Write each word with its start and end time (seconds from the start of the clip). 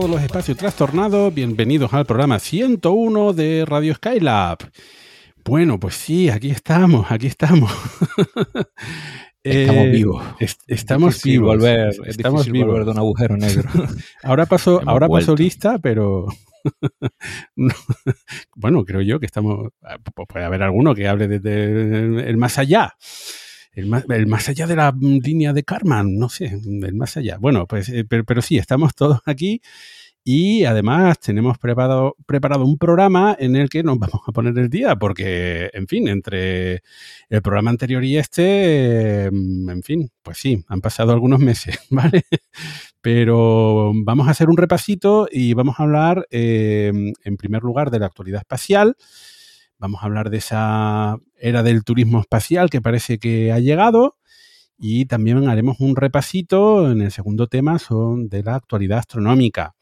Todos 0.00 0.12
los 0.12 0.22
espacios 0.22 0.56
trastornados. 0.56 1.34
Bienvenidos 1.34 1.92
al 1.92 2.06
programa 2.06 2.38
101 2.38 3.34
de 3.34 3.66
Radio 3.66 3.94
Skylab. 3.94 4.56
Bueno, 5.44 5.78
pues 5.78 5.94
sí, 5.94 6.30
aquí 6.30 6.48
estamos, 6.50 7.12
aquí 7.12 7.26
estamos. 7.26 7.70
Estamos 9.42 9.90
vivos. 9.90 10.24
estamos 10.66 11.22
vivos. 11.22 11.48
Volver, 11.48 11.94
estamos 12.06 12.50
vivos. 12.50 12.68
volver 12.68 12.84
de 12.84 12.90
un 12.90 12.98
agujero 12.98 13.36
negro. 13.38 13.70
ahora 14.22 14.44
pasó, 14.46 14.82
ahora 14.86 15.08
pasó 15.08 15.34
lista, 15.34 15.78
pero 15.78 16.26
bueno, 18.54 18.84
creo 18.84 19.00
yo 19.00 19.18
que 19.18 19.26
estamos. 19.26 19.70
Puede 20.28 20.44
haber 20.44 20.62
alguno 20.62 20.94
que 20.94 21.08
hable 21.08 21.26
desde 21.26 22.28
el 22.28 22.36
más 22.36 22.58
allá 22.58 22.94
el 23.72 23.86
más, 24.26 24.48
allá 24.48 24.66
de 24.66 24.76
la 24.76 24.94
línea 25.00 25.52
de 25.52 25.62
Carman, 25.62 26.18
no 26.18 26.28
sé, 26.28 26.46
el 26.46 26.94
más 26.94 27.16
allá. 27.16 27.38
Bueno, 27.38 27.66
pues, 27.66 27.88
eh, 27.88 28.04
pero, 28.04 28.42
sí, 28.42 28.58
estamos 28.58 28.94
todos 28.94 29.20
aquí 29.26 29.60
y 30.22 30.64
además 30.64 31.18
tenemos 31.18 31.58
preparado, 31.58 32.14
preparado 32.26 32.64
un 32.64 32.76
programa 32.78 33.34
en 33.38 33.56
el 33.56 33.70
que 33.70 33.82
nos 33.82 33.98
vamos 33.98 34.20
a 34.26 34.32
poner 34.32 34.58
el 34.58 34.68
día, 34.68 34.96
porque, 34.96 35.70
en 35.72 35.86
fin, 35.86 36.08
entre 36.08 36.82
el 37.30 37.42
programa 37.42 37.70
anterior 37.70 38.04
y 38.04 38.18
este, 38.18 39.24
em, 39.26 39.70
en 39.70 39.82
fin, 39.82 40.10
pues 40.22 40.38
sí, 40.38 40.62
han 40.68 40.80
pasado 40.80 41.12
algunos 41.12 41.40
meses, 41.40 41.78
¿vale? 41.90 42.24
Pero 43.00 43.92
vamos 43.94 44.28
a 44.28 44.32
hacer 44.32 44.50
un 44.50 44.56
repasito 44.58 45.26
y 45.30 45.54
vamos 45.54 45.76
a 45.78 45.84
hablar, 45.84 46.26
em, 46.30 47.12
en 47.24 47.36
primer 47.36 47.62
lugar, 47.62 47.90
de 47.90 48.00
la 48.00 48.06
actualidad 48.06 48.40
espacial. 48.40 48.96
Vamos 49.80 50.02
a 50.02 50.06
hablar 50.06 50.28
de 50.28 50.36
esa 50.36 51.16
era 51.38 51.62
del 51.62 51.84
turismo 51.84 52.20
espacial 52.20 52.68
que 52.68 52.82
parece 52.82 53.18
que 53.18 53.50
ha 53.50 53.58
llegado 53.60 54.18
y 54.78 55.06
también 55.06 55.48
haremos 55.48 55.80
un 55.80 55.96
repasito 55.96 56.90
en 56.90 57.00
el 57.00 57.10
segundo 57.10 57.46
tema 57.46 57.78
son 57.78 58.28
de 58.28 58.42
la 58.42 58.56
actualidad 58.56 58.98
astronómica. 58.98 59.74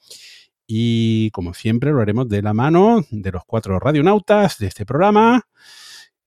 Y 0.68 1.32
como 1.32 1.52
siempre 1.52 1.90
lo 1.90 2.00
haremos 2.00 2.28
de 2.28 2.42
la 2.42 2.54
mano 2.54 3.04
de 3.10 3.32
los 3.32 3.42
cuatro 3.44 3.80
radionautas 3.80 4.58
de 4.58 4.68
este 4.68 4.86
programa. 4.86 5.48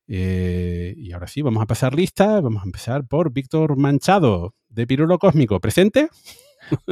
Eh, 0.06 0.94
y 0.98 1.14
ahora 1.14 1.28
sí, 1.28 1.42
vamos 1.42 1.64
a 1.64 1.66
pasar 1.66 1.96
lista. 1.96 2.42
Vamos 2.42 2.64
a 2.64 2.66
empezar 2.66 3.06
por 3.08 3.32
Víctor 3.32 3.78
Manchado, 3.78 4.54
de 4.68 4.86
Pirulo 4.86 5.18
Cósmico. 5.18 5.62
¿Presente? 5.62 6.10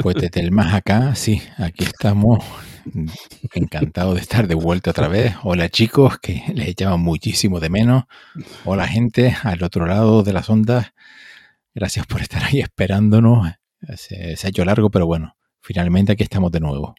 Pues 0.01 0.16
desde 0.16 0.39
el 0.41 0.51
más 0.51 0.73
acá, 0.73 1.16
sí, 1.16 1.41
aquí 1.57 1.84
estamos 1.84 2.39
Encantado 3.53 4.13
de 4.16 4.22
estar 4.22 4.47
de 4.47 4.55
vuelta 4.55 4.91
otra 4.91 5.07
vez. 5.07 5.35
Hola 5.44 5.69
chicos, 5.69 6.17
que 6.19 6.44
les 6.53 6.69
echaba 6.69 6.97
muchísimo 6.97 7.59
de 7.59 7.69
menos. 7.69 8.05
Hola 8.66 8.88
gente 8.88 9.35
al 9.44 9.63
otro 9.63 9.85
lado 9.85 10.23
de 10.23 10.33
las 10.33 10.50
ondas. 10.50 10.94
Gracias 11.73 12.05
por 12.07 12.22
estar 12.22 12.44
ahí 12.44 12.59
esperándonos. 12.59 13.50
Se, 13.95 14.35
ha 14.44 14.47
hecho 14.47 14.66
largo, 14.66 14.89
pero 14.89 15.05
bueno, 15.05 15.35
finalmente 15.61 16.13
aquí 16.13 16.23
estamos 16.23 16.51
de 16.51 16.59
nuevo. 16.59 16.95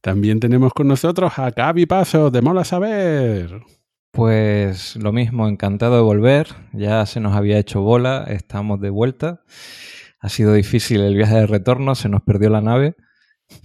También 0.00 0.40
tenemos 0.40 0.72
con 0.72 0.88
nosotros 0.88 1.38
a 1.38 1.50
Gaby 1.50 1.86
Paso, 1.86 2.30
de 2.30 2.42
Mola 2.42 2.64
Saber. 2.64 3.60
Pues 4.10 4.96
lo 4.96 5.12
mismo, 5.12 5.48
encantado 5.48 5.96
de 5.96 6.02
volver. 6.02 6.48
Ya 6.72 7.04
se 7.06 7.20
nos 7.20 7.34
había 7.34 7.58
hecho 7.58 7.80
bola, 7.80 8.24
estamos 8.28 8.80
de 8.80 8.90
vuelta. 8.90 9.42
Ha 10.20 10.28
sido 10.28 10.52
difícil 10.52 11.00
el 11.00 11.16
viaje 11.16 11.34
de 11.34 11.46
retorno, 11.46 11.94
se 11.94 12.08
nos 12.08 12.22
perdió 12.22 12.50
la 12.50 12.60
nave 12.60 12.96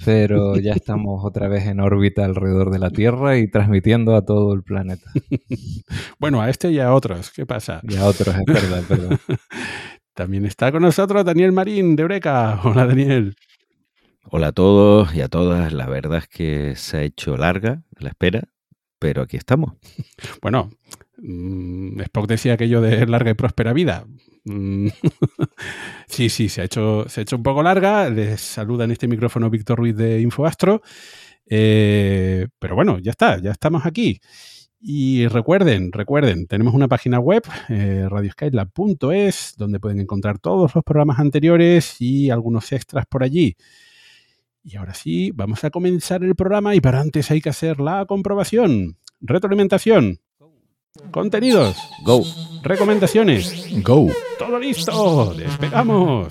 pero 0.03 0.57
ya 0.57 0.73
estamos 0.73 1.23
otra 1.23 1.47
vez 1.47 1.65
en 1.65 1.79
órbita 1.79 2.25
alrededor 2.25 2.71
de 2.71 2.79
la 2.79 2.89
Tierra 2.89 3.37
y 3.37 3.49
transmitiendo 3.49 4.15
a 4.15 4.25
todo 4.25 4.53
el 4.53 4.63
planeta. 4.63 5.09
bueno, 6.19 6.41
a 6.41 6.49
este 6.49 6.71
y 6.71 6.79
a 6.79 6.93
otros, 6.93 7.31
¿qué 7.31 7.45
pasa? 7.45 7.81
Y 7.83 7.95
a 7.95 8.05
otros, 8.05 8.35
es 8.35 8.45
verdad, 8.45 8.79
es 8.79 8.87
verdad. 8.89 9.19
También 10.13 10.45
está 10.45 10.71
con 10.71 10.81
nosotros 10.81 11.25
Daniel 11.25 11.51
Marín 11.51 11.95
de 11.95 12.03
Eureka. 12.03 12.61
Hola, 12.63 12.85
Daniel. 12.85 13.35
Hola 14.23 14.47
a 14.47 14.51
todos 14.51 15.13
y 15.13 15.21
a 15.21 15.27
todas. 15.27 15.73
La 15.73 15.87
verdad 15.87 16.19
es 16.19 16.27
que 16.27 16.75
se 16.75 16.97
ha 16.97 17.03
hecho 17.03 17.37
larga 17.37 17.83
la 17.99 18.09
espera, 18.09 18.43
pero 18.99 19.23
aquí 19.23 19.37
estamos. 19.37 19.73
Bueno, 20.41 20.71
Mm, 21.17 22.01
Spock 22.01 22.27
decía 22.27 22.53
aquello 22.53 22.81
de 22.81 23.05
larga 23.05 23.31
y 23.31 23.35
próspera 23.35 23.73
vida. 23.73 24.05
Mm, 24.45 24.87
sí, 26.07 26.29
sí, 26.29 26.49
se 26.49 26.61
ha, 26.61 26.63
hecho, 26.65 27.05
se 27.09 27.21
ha 27.21 27.23
hecho 27.23 27.35
un 27.35 27.43
poco 27.43 27.63
larga. 27.63 28.09
Les 28.09 28.39
saluda 28.39 28.85
en 28.85 28.91
este 28.91 29.07
micrófono 29.07 29.49
Víctor 29.49 29.79
Ruiz 29.79 29.95
de 29.95 30.21
InfoAstro. 30.21 30.81
Eh, 31.47 32.47
pero 32.59 32.75
bueno, 32.75 32.99
ya 32.99 33.11
está, 33.11 33.39
ya 33.39 33.51
estamos 33.51 33.85
aquí. 33.85 34.19
Y 34.79 35.27
recuerden, 35.27 35.91
recuerden, 35.91 36.45
tenemos 36.47 36.75
una 36.75 36.87
página 36.87 37.19
web, 37.19 37.43
eh, 37.69 38.07
donde 39.57 39.79
pueden 39.79 39.99
encontrar 39.99 40.37
todos 40.37 40.75
los 40.75 40.83
programas 40.83 41.17
anteriores 41.19 41.99
y 41.99 42.29
algunos 42.29 42.71
extras 42.71 43.05
por 43.07 43.23
allí. 43.23 43.55
Y 44.63 44.77
ahora 44.77 44.93
sí, 44.93 45.31
vamos 45.33 45.63
a 45.63 45.71
comenzar 45.71 46.23
el 46.23 46.35
programa 46.35 46.75
y 46.75 46.81
para 46.81 47.01
antes 47.01 47.31
hay 47.31 47.41
que 47.41 47.49
hacer 47.49 47.79
la 47.79 48.05
comprobación. 48.05 48.97
Retroalimentación. 49.21 50.19
Contenidos. 51.11 51.77
Go. 52.03 52.23
Recomendaciones. 52.63 53.67
Go. 53.83 54.07
Todo 54.37 54.59
listo. 54.59 55.33
Despegamos. 55.35 56.27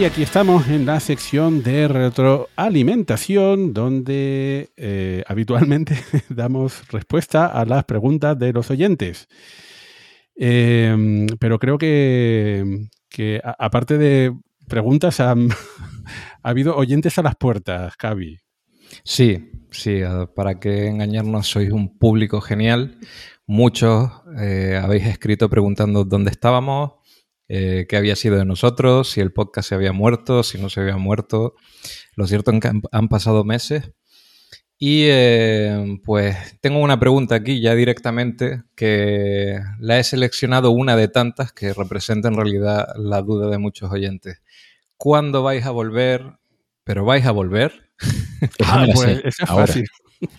Y 0.00 0.04
aquí 0.06 0.22
estamos 0.22 0.66
en 0.68 0.86
la 0.86 0.98
sección 0.98 1.62
de 1.62 1.86
retroalimentación, 1.86 3.74
donde 3.74 4.70
eh, 4.78 5.22
habitualmente 5.26 5.94
damos 6.30 6.88
respuesta 6.88 7.44
a 7.44 7.66
las 7.66 7.84
preguntas 7.84 8.38
de 8.38 8.50
los 8.54 8.70
oyentes. 8.70 9.28
Em, 10.34 11.26
pero 11.38 11.58
creo 11.58 11.76
que, 11.76 12.88
aparte 13.58 13.98
de 13.98 14.34
preguntas, 14.68 15.20
ha 15.20 15.36
habido 16.42 16.76
oyentes 16.76 17.18
a 17.18 17.22
las 17.22 17.36
puertas, 17.36 17.94
Cavi. 17.98 18.38
Sí, 19.04 19.50
sí, 19.70 20.00
para 20.34 20.58
que 20.58 20.86
engañarnos, 20.86 21.46
sois 21.46 21.70
un 21.72 21.98
público 21.98 22.40
genial. 22.40 22.98
Muchos 23.46 24.10
eh, 24.38 24.80
habéis 24.82 25.06
escrito 25.06 25.50
preguntando 25.50 26.04
dónde 26.04 26.30
estábamos, 26.30 26.92
eh, 27.52 27.86
qué 27.88 27.96
había 27.96 28.14
sido 28.14 28.36
de 28.36 28.44
nosotros, 28.44 29.10
si 29.10 29.20
el 29.20 29.32
podcast 29.32 29.68
se 29.68 29.74
había 29.74 29.92
muerto, 29.92 30.42
si 30.42 30.58
no 30.58 30.70
se 30.70 30.80
había 30.80 30.96
muerto. 30.96 31.54
Lo 32.14 32.26
cierto 32.26 32.52
es 32.52 32.60
que 32.60 32.70
han, 32.92 33.08
pasado 33.08 33.44
meses. 33.44 33.90
Y 34.78 35.04
eh, 35.08 35.98
pues 36.04 36.36
tengo 36.60 36.78
una 36.78 37.00
pregunta 37.00 37.34
aquí 37.34 37.60
ya 37.60 37.74
directamente 37.74 38.62
que 38.74 39.58
la 39.78 39.98
he 39.98 40.04
seleccionado 40.04 40.70
una 40.70 40.96
de 40.96 41.08
tantas 41.08 41.52
que 41.52 41.74
representa 41.74 42.28
en 42.28 42.36
realidad 42.36 42.88
la 42.96 43.20
duda 43.20 43.50
de 43.50 43.58
muchos 43.58 43.90
oyentes. 43.90 44.40
¿Cuándo 44.96 45.42
vais 45.42 45.66
a 45.66 45.70
volver 45.70 46.40
¿pero 46.84 47.04
vais 47.04 47.24
a 47.24 47.30
volver? 47.30 47.90
ah, 48.64 48.86
pues 48.92 49.20
eso 49.24 49.44
es 49.44 49.48
fácil. 49.48 49.86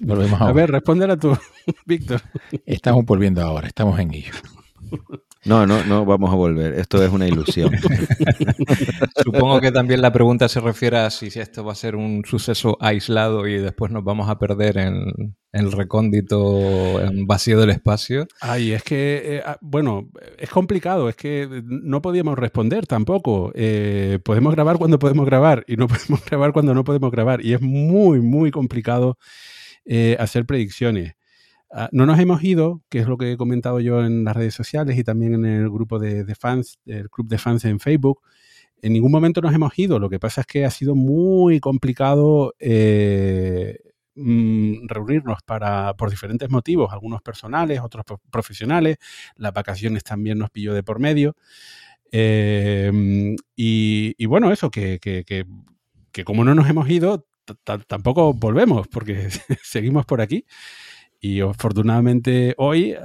Volvemos 0.01 0.41
A 0.41 0.51
ver, 0.51 0.69
respóndela 0.69 1.17
tú, 1.17 1.37
Víctor. 1.85 2.21
Estamos 2.65 3.05
volviendo 3.05 3.41
ahora, 3.41 3.67
estamos 3.67 3.97
en 3.99 4.13
ello. 4.13 4.33
No, 5.43 5.65
no, 5.65 5.83
no 5.83 6.05
vamos 6.05 6.31
a 6.31 6.35
volver. 6.35 6.73
Esto 6.75 7.03
es 7.03 7.11
una 7.11 7.27
ilusión. 7.27 7.71
Supongo 9.23 9.59
que 9.59 9.71
también 9.71 10.01
la 10.01 10.13
pregunta 10.13 10.47
se 10.47 10.59
refiere 10.59 10.99
a 10.99 11.09
si 11.09 11.27
esto 11.27 11.65
va 11.65 11.71
a 11.71 11.75
ser 11.75 11.95
un 11.95 12.23
suceso 12.25 12.77
aislado 12.79 13.47
y 13.47 13.57
después 13.57 13.91
nos 13.91 14.03
vamos 14.03 14.29
a 14.29 14.37
perder 14.37 14.77
en, 14.77 15.35
el 15.51 15.71
recóndito 15.71 17.01
en 17.01 17.25
vacío 17.25 17.59
del 17.59 17.71
espacio. 17.71 18.27
Ay, 18.39 18.71
es 18.71 18.83
que, 18.83 19.21
eh, 19.25 19.43
ah, 19.43 19.57
bueno, 19.61 20.09
es 20.37 20.49
complicado, 20.49 21.09
es 21.09 21.15
que 21.15 21.63
no 21.65 22.03
podíamos 22.03 22.37
responder 22.37 22.85
tampoco. 22.85 23.51
Eh, 23.55 24.19
podemos 24.23 24.53
grabar 24.53 24.77
cuando 24.77 24.99
podemos 24.99 25.25
grabar 25.25 25.63
y 25.67 25.75
no 25.75 25.87
podemos 25.87 26.23
grabar 26.23 26.53
cuando 26.53 26.75
no 26.75 26.83
podemos 26.83 27.11
grabar. 27.11 27.43
Y 27.43 27.53
es 27.53 27.61
muy, 27.61 28.21
muy 28.21 28.51
complicado 28.51 29.17
eh, 29.85 30.15
hacer 30.19 30.45
predicciones. 30.45 31.13
Ah, 31.73 31.87
no 31.93 32.05
nos 32.05 32.19
hemos 32.19 32.43
ido, 32.43 32.81
que 32.89 32.99
es 32.99 33.07
lo 33.07 33.17
que 33.17 33.31
he 33.31 33.37
comentado 33.37 33.79
yo 33.79 34.03
en 34.03 34.25
las 34.25 34.35
redes 34.35 34.53
sociales 34.53 34.97
y 34.97 35.05
también 35.05 35.33
en 35.35 35.45
el 35.45 35.69
grupo 35.69 35.99
de, 35.99 36.35
fans, 36.35 36.79
el 36.85 37.09
club 37.09 37.27
de 37.29 37.37
fans 37.37 37.63
en 37.63 37.79
Facebook. 37.79 38.21
En 38.81 38.91
ningún 38.93 39.11
momento 39.11 39.41
nos 39.41 39.53
hemos 39.53 39.77
ido. 39.79 39.97
Lo 39.97 40.09
que 40.09 40.19
pasa 40.19 40.41
es 40.41 40.47
que 40.47 40.65
ha 40.65 40.71
sido 40.71 40.95
muy 40.95 41.61
complicado 41.61 42.53
eh, 42.59 43.77
mm, 44.15 44.87
reunirnos 44.87 45.39
para, 45.45 45.93
por 45.95 46.09
diferentes 46.09 46.49
motivos, 46.49 46.91
algunos 46.91 47.21
personales, 47.21 47.79
otros 47.79 48.03
profesionales. 48.29 48.97
Las 49.37 49.53
vacaciones 49.53 50.03
también 50.03 50.39
nos 50.39 50.49
pilló 50.49 50.73
de 50.73 50.83
por 50.83 50.99
medio. 50.99 51.35
Em, 52.11 53.37
y, 53.55 54.25
bueno, 54.25 54.51
eso, 54.51 54.69
que, 54.69 54.99
que, 54.99 56.23
como 56.25 56.43
no 56.43 56.53
nos 56.53 56.69
hemos 56.69 56.89
ido, 56.89 57.27
tampoco 57.87 58.33
volvemos, 58.33 58.87
porque 58.89 59.29
seguimos 59.63 60.05
por 60.05 60.19
aquí. 60.21 60.45
Y 61.23 61.41
afortunadamente 61.41 62.55
hoy 62.57 62.95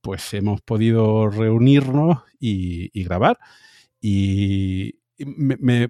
pues 0.00 0.34
hemos 0.34 0.60
podido 0.60 1.30
reunirnos 1.30 2.18
y, 2.40 3.04
grabar. 3.04 3.38
Y 4.00 4.96
me, 5.18 5.88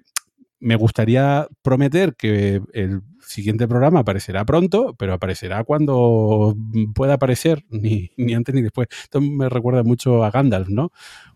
me, 0.59 0.75
gustaría 0.75 1.47
prometer 1.63 2.15
que 2.15 2.61
el 2.73 3.01
siguiente 3.25 3.67
programa 3.67 3.99
aparecerá 3.99 4.45
pronto, 4.45 4.95
pero 4.97 5.13
aparecerá 5.13 5.63
cuando 5.63 6.55
pueda 6.93 7.15
aparecer, 7.15 7.65
ni, 7.69 8.11
ni 8.17 8.33
antes 8.33 8.53
ni 8.53 8.61
después. 8.61 8.87
Esto 9.03 9.21
me 9.21 9.49
recuerda 9.49 9.83
mucho 9.83 10.23
a 10.23 10.31
Gandalf, 10.31 10.69
¿no? 10.69 10.91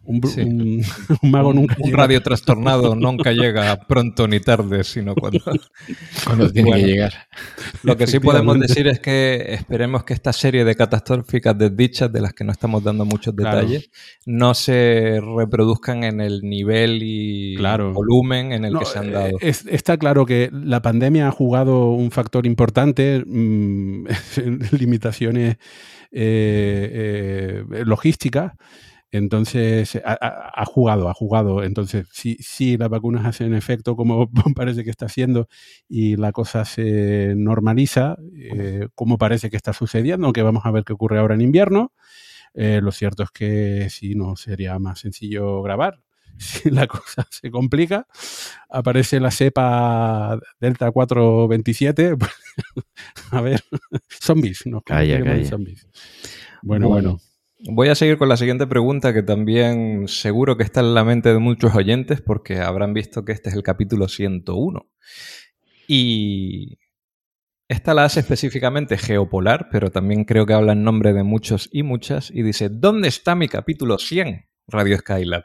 Un, 0.08 0.22
mago 1.24 1.52
nunca 1.52 1.76
un 1.80 1.92
radio 1.92 2.24
trastornado 2.24 2.96
nunca 2.96 3.34
llega 3.34 3.78
pronto 3.88 4.26
ni 4.26 4.40
tarde, 4.40 4.86
sino 4.86 5.14
cuando, 5.14 5.40
cuando 6.26 6.50
tiene 6.50 6.72
que 6.72 6.84
llegar. 6.84 7.14
Lo 7.84 7.98
que 7.98 8.08
sí 8.08 8.22
podemos 8.22 8.58
decir 8.58 8.88
es 8.88 9.02
que 9.02 9.54
esperemos 9.54 10.06
que 10.06 10.14
esta 10.14 10.32
serie 10.32 10.64
de 10.64 10.76
catastróficas 10.76 11.58
desdichas, 11.58 12.12
de 12.12 12.22
las 12.22 12.32
que 12.32 12.46
no 12.46 12.54
estamos 12.54 12.86
dando 12.86 13.04
muchos 13.04 13.36
detalles, 13.36 13.90
no 14.26 14.54
se 14.54 15.20
reproduzcan 15.20 16.06
en 16.06 16.22
el 16.22 16.42
nivel 16.42 17.04
y 17.04 17.58
volumen 17.58 18.54
en 18.54 18.64
el 18.64 18.80
que 18.80 18.86
se 18.86 19.00
han 19.00 19.12
dado. 19.12 19.38
Eh, 19.42 19.54
está 19.70 19.98
claro 19.98 20.26
que 20.26 20.50
la 20.54 20.82
pandemia 20.82 21.28
ha 21.28 21.32
jugado 21.32 21.77
un 21.92 22.12
factor 22.12 22.46
importante, 22.46 23.24
mm, 23.26 24.06
limitaciones 24.80 25.58
eh, 26.12 27.64
eh, 27.72 27.84
logísticas 27.86 28.54
entonces, 29.12 30.00
ha, 30.04 30.66
jugado, 30.66 31.10
ha 31.10 31.14
jugado. 31.14 31.64
Entonces, 31.64 32.08
si, 32.12 32.36
si 32.40 32.78
las 32.78 32.90
vacunas 32.90 33.26
hacen 33.26 33.54
efecto 33.54 33.96
como 33.96 34.30
parece 34.56 34.84
que 34.84 34.90
está 34.90 35.06
haciendo 35.06 35.48
y 35.88 36.18
la 36.18 36.34
cosa 36.34 36.66
se 36.66 37.34
normaliza, 37.36 38.18
eh, 38.36 38.90
como 38.96 39.18
parece 39.18 39.50
que 39.50 39.56
está 39.58 39.72
sucediendo, 39.74 40.28
aunque 40.28 40.44
vamos 40.44 40.66
a 40.66 40.72
ver 40.72 40.84
qué 40.84 40.94
ocurre 40.94 41.20
ahora 41.20 41.36
en 41.36 41.42
invierno, 41.42 41.94
lo 42.54 42.92
cierto 42.92 43.24
es 43.24 43.30
que 43.32 43.88
sí, 43.92 44.16
no 44.16 44.36
sería 44.36 44.80
más 44.80 45.00
sencillo 45.00 45.62
grabar. 45.62 46.00
Si 46.40 46.70
la 46.70 46.88
cosa 46.88 47.28
se 47.32 47.50
complica, 47.50 48.08
aparece 48.70 49.20
la 49.20 49.32
cepa 49.32 50.40
Delta 50.60 50.92
427. 50.92 52.16
a 53.32 53.42
ver, 53.42 53.64
zombies, 54.22 54.66
¿no? 54.66 54.82
Calla, 54.82 55.24
calla. 55.24 55.46
Zombies. 55.46 55.88
bueno. 56.62 56.90
bueno. 56.90 57.20
Voy 57.60 57.88
a 57.88 57.96
seguir 57.96 58.20
con 58.20 58.30
la 58.30 58.38
siguiente 58.38 58.68
pregunta 58.68 59.16
que 59.16 59.24
también 59.24 60.08
seguro 60.08 60.58
que 60.58 60.64
está 60.64 60.82
en 60.82 60.94
la 60.94 61.04
mente 61.04 61.34
de 61.34 61.40
muchos 61.40 61.74
oyentes 61.74 62.22
porque 62.22 62.60
habrán 62.60 62.94
visto 62.94 63.26
que 63.26 63.32
este 63.32 63.50
es 63.50 63.56
el 63.56 63.64
capítulo 63.64 64.08
101. 64.08 64.88
Y 65.88 66.78
esta 67.68 67.96
la 67.96 68.06
hace 68.06 68.20
específicamente 68.20 68.98
Geopolar, 68.98 69.70
pero 69.72 69.90
también 69.90 70.24
creo 70.24 70.46
que 70.46 70.54
habla 70.54 70.74
en 70.74 70.84
nombre 70.84 71.14
de 71.14 71.24
muchos 71.24 71.68
y 71.72 71.82
muchas 71.82 72.30
y 72.30 72.44
dice, 72.44 72.70
¿dónde 72.70 73.08
está 73.08 73.34
mi 73.34 73.48
capítulo 73.48 73.98
100, 73.98 74.46
Radio 74.68 74.98
Skylab? 75.00 75.44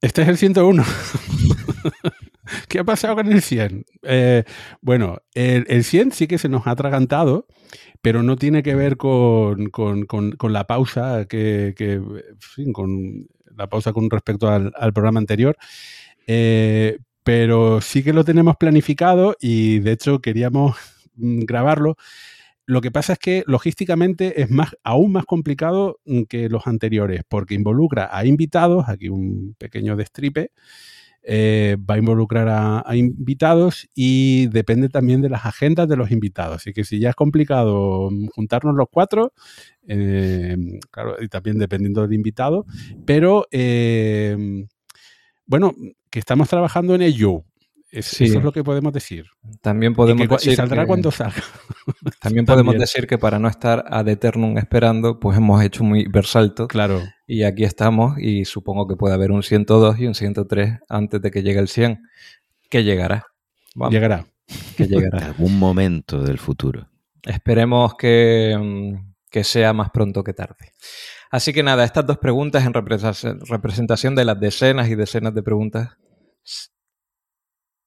Este 0.00 0.22
es 0.22 0.28
el 0.28 0.38
101. 0.38 0.84
¿Qué 2.68 2.78
ha 2.78 2.84
pasado 2.84 3.16
con 3.16 3.30
el 3.30 3.42
100? 3.42 3.84
Eh, 4.02 4.44
bueno, 4.80 5.18
el, 5.34 5.66
el, 5.68 5.84
100 5.84 6.12
sí 6.12 6.26
que 6.26 6.38
se 6.38 6.48
nos 6.48 6.66
ha 6.66 6.70
atragantado 6.70 7.46
pero 8.00 8.22
no 8.22 8.36
tiene 8.36 8.62
que 8.62 8.74
ver 8.74 8.96
con, 8.96 9.70
la 10.42 10.66
pausa 10.66 11.26
que, 11.28 12.02
con 12.72 13.26
la 13.56 13.66
pausa 13.68 13.92
con 13.92 14.10
respecto 14.10 14.48
al, 14.48 14.92
programa 14.92 15.20
anterior. 15.20 15.56
Eh, 16.26 16.98
pero 17.24 17.80
sí 17.80 18.02
que 18.02 18.12
lo 18.12 18.24
tenemos 18.24 18.56
planificado 18.56 19.36
y 19.40 19.80
de 19.80 19.92
hecho 19.92 20.20
queríamos 20.20 20.76
mm, 21.16 21.40
grabarlo. 21.40 21.96
Lo 22.68 22.82
que 22.82 22.90
pasa 22.90 23.14
es 23.14 23.18
que 23.18 23.44
logísticamente 23.46 24.42
es 24.42 24.50
más, 24.50 24.76
aún 24.84 25.12
más 25.12 25.24
complicado 25.24 26.00
mm, 26.04 26.24
que 26.24 26.50
los 26.50 26.66
anteriores, 26.66 27.22
porque 27.26 27.54
involucra 27.54 28.10
a 28.12 28.26
invitados, 28.26 28.90
aquí 28.90 29.08
un 29.08 29.54
pequeño 29.56 29.96
destripe, 29.96 30.50
eh, 31.22 31.78
va 31.78 31.94
a 31.94 31.98
involucrar 31.98 32.46
a, 32.50 32.94
invitados 32.94 33.88
y 33.94 34.48
depende 34.48 34.90
también 34.90 35.22
de 35.22 35.30
las 35.30 35.46
agendas 35.46 35.88
de 35.88 35.96
los 35.96 36.10
invitados. 36.10 36.56
Así 36.56 36.74
que 36.74 36.84
si 36.84 36.98
ya 37.00 37.08
es 37.08 37.16
complicado 37.16 38.10
mm, 38.10 38.26
juntarnos 38.34 38.76
los 38.76 38.88
cuatro, 38.90 39.32
eh, 39.86 40.54
claro, 40.90 41.16
y 41.22 41.28
también 41.28 41.58
dependiendo 41.58 42.02
del 42.02 42.12
invitado, 42.12 42.66
pero 43.06 43.46
eh, 43.50 44.66
bueno, 45.46 45.74
que 46.10 46.18
estamos 46.18 46.50
trabajando 46.50 46.94
en 46.94 47.00
ello. 47.00 47.44
Eso 47.90 48.24
es 48.24 48.34
lo 48.34 48.52
que 48.52 48.62
podemos 48.62 48.92
decir. 48.92 49.26
También 49.62 49.94
podemos 49.94 50.28
decir. 50.28 50.54
saldrá 50.54 50.86
cuando 50.86 51.10
salga. 51.10 51.42
También 52.20 52.44
podemos 52.44 52.76
decir 52.76 53.06
que 53.06 53.16
para 53.16 53.38
no 53.38 53.48
estar 53.48 53.84
ad 53.88 54.08
eternum 54.08 54.58
esperando, 54.58 55.18
pues 55.18 55.38
hemos 55.38 55.62
hecho 55.62 55.84
muy 55.84 56.06
versalto. 56.06 56.68
Claro. 56.68 57.02
Y 57.26 57.44
aquí 57.44 57.64
estamos, 57.64 58.18
y 58.18 58.44
supongo 58.44 58.86
que 58.86 58.96
puede 58.96 59.14
haber 59.14 59.32
un 59.32 59.42
102 59.42 60.00
y 60.00 60.06
un 60.06 60.14
103 60.14 60.80
antes 60.88 61.22
de 61.22 61.30
que 61.30 61.42
llegue 61.42 61.60
el 61.60 61.68
100. 61.68 62.02
Que 62.68 62.84
llegará. 62.84 63.24
Llegará. 63.90 64.26
Que 64.76 64.86
llegará. 64.86 65.18
En 65.18 65.24
algún 65.28 65.58
momento 65.58 66.22
del 66.22 66.38
futuro. 66.38 66.90
Esperemos 67.22 67.94
que, 67.94 68.54
mm, 68.58 69.14
que 69.30 69.44
sea 69.44 69.72
más 69.72 69.90
pronto 69.90 70.22
que 70.22 70.34
tarde. 70.34 70.74
Así 71.30 71.54
que 71.54 71.62
nada, 71.62 71.84
estas 71.84 72.06
dos 72.06 72.18
preguntas 72.18 72.66
en 72.66 72.74
representación 72.74 74.14
de 74.14 74.24
las 74.26 74.38
decenas 74.38 74.88
y 74.88 74.94
decenas 74.94 75.34
de 75.34 75.42
preguntas 75.42 75.96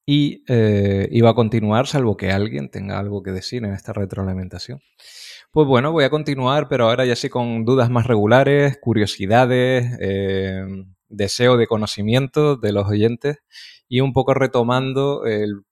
y 0.06 0.44
eh, 0.48 1.08
iba 1.12 1.30
a 1.30 1.34
continuar 1.34 1.86
salvo 1.86 2.16
que 2.16 2.30
alguien 2.30 2.70
tenga 2.70 2.98
algo 2.98 3.22
que 3.22 3.30
decir 3.30 3.64
en 3.64 3.72
esta 3.72 3.92
retroalimentación. 3.92 4.80
Pues 5.52 5.66
bueno, 5.66 5.92
voy 5.92 6.04
a 6.04 6.10
continuar, 6.10 6.68
pero 6.68 6.88
ahora 6.88 7.04
ya 7.04 7.14
sí 7.14 7.28
con 7.28 7.64
dudas 7.64 7.90
más 7.90 8.06
regulares, 8.06 8.78
curiosidades, 8.80 9.98
eh, 10.00 10.64
deseo 11.08 11.56
de 11.56 11.66
conocimiento 11.66 12.56
de 12.56 12.72
los 12.72 12.88
oyentes 12.88 13.38
y 13.88 14.00
un 14.00 14.12
poco 14.12 14.34
retomando 14.34 15.26
el, 15.26 15.62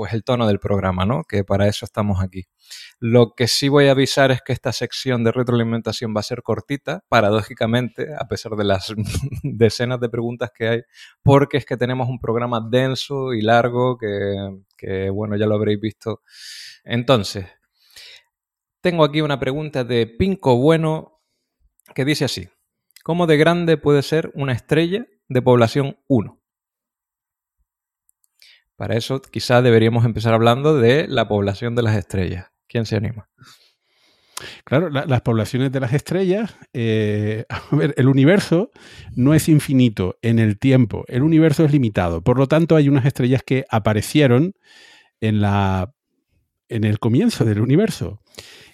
pues 0.00 0.14
el 0.14 0.24
tono 0.24 0.46
del 0.46 0.58
programa, 0.58 1.04
¿no? 1.04 1.24
Que 1.24 1.44
para 1.44 1.68
eso 1.68 1.84
estamos 1.84 2.22
aquí. 2.22 2.46
Lo 3.00 3.34
que 3.36 3.46
sí 3.48 3.68
voy 3.68 3.88
a 3.88 3.90
avisar 3.90 4.30
es 4.30 4.40
que 4.40 4.54
esta 4.54 4.72
sección 4.72 5.24
de 5.24 5.30
retroalimentación 5.30 6.14
va 6.16 6.20
a 6.20 6.22
ser 6.22 6.42
cortita, 6.42 7.04
paradójicamente, 7.10 8.06
a 8.18 8.26
pesar 8.26 8.52
de 8.52 8.64
las 8.64 8.94
decenas 9.42 10.00
de 10.00 10.08
preguntas 10.08 10.52
que 10.56 10.68
hay, 10.68 10.80
porque 11.22 11.58
es 11.58 11.66
que 11.66 11.76
tenemos 11.76 12.08
un 12.08 12.18
programa 12.18 12.66
denso 12.66 13.34
y 13.34 13.42
largo 13.42 13.98
que, 13.98 15.10
bueno, 15.10 15.36
ya 15.36 15.44
lo 15.44 15.56
habréis 15.56 15.78
visto. 15.78 16.22
Entonces, 16.82 17.44
tengo 18.80 19.04
aquí 19.04 19.20
una 19.20 19.38
pregunta 19.38 19.84
de 19.84 20.06
Pinco 20.06 20.56
Bueno 20.56 21.20
que 21.94 22.06
dice 22.06 22.24
así. 22.24 22.48
¿Cómo 23.04 23.26
de 23.26 23.36
grande 23.36 23.76
puede 23.76 24.00
ser 24.00 24.32
una 24.34 24.54
estrella 24.54 25.06
de 25.28 25.42
población 25.42 25.98
1? 26.08 26.39
Para 28.80 28.96
eso 28.96 29.20
quizá 29.20 29.60
deberíamos 29.60 30.06
empezar 30.06 30.32
hablando 30.32 30.78
de 30.78 31.06
la 31.06 31.28
población 31.28 31.74
de 31.74 31.82
las 31.82 31.96
estrellas. 31.96 32.46
¿Quién 32.66 32.86
se 32.86 32.96
anima? 32.96 33.28
Claro, 34.64 34.88
las 34.88 35.20
poblaciones 35.20 35.70
de 35.70 35.80
las 35.80 35.92
estrellas, 35.92 36.56
eh, 36.72 37.44
a 37.50 37.76
ver, 37.76 37.92
el 37.98 38.08
universo 38.08 38.70
no 39.14 39.34
es 39.34 39.50
infinito 39.50 40.16
en 40.22 40.38
el 40.38 40.58
tiempo, 40.58 41.04
el 41.08 41.22
universo 41.22 41.62
es 41.62 41.72
limitado. 41.72 42.22
Por 42.22 42.38
lo 42.38 42.48
tanto, 42.48 42.74
hay 42.74 42.88
unas 42.88 43.04
estrellas 43.04 43.42
que 43.44 43.66
aparecieron 43.68 44.54
en, 45.20 45.42
la, 45.42 45.92
en 46.70 46.84
el 46.84 46.98
comienzo 47.00 47.44
del 47.44 47.60
universo. 47.60 48.22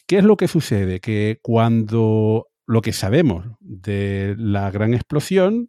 ¿Qué 0.07 0.19
es 0.19 0.25
lo 0.25 0.37
que 0.37 0.47
sucede? 0.47 1.01
Que 1.01 1.41
cuando 1.43 2.47
lo 2.65 2.81
que 2.81 2.93
sabemos 2.93 3.45
de 3.59 4.37
la 4.39 4.71
gran 4.71 4.95
explosión 4.95 5.69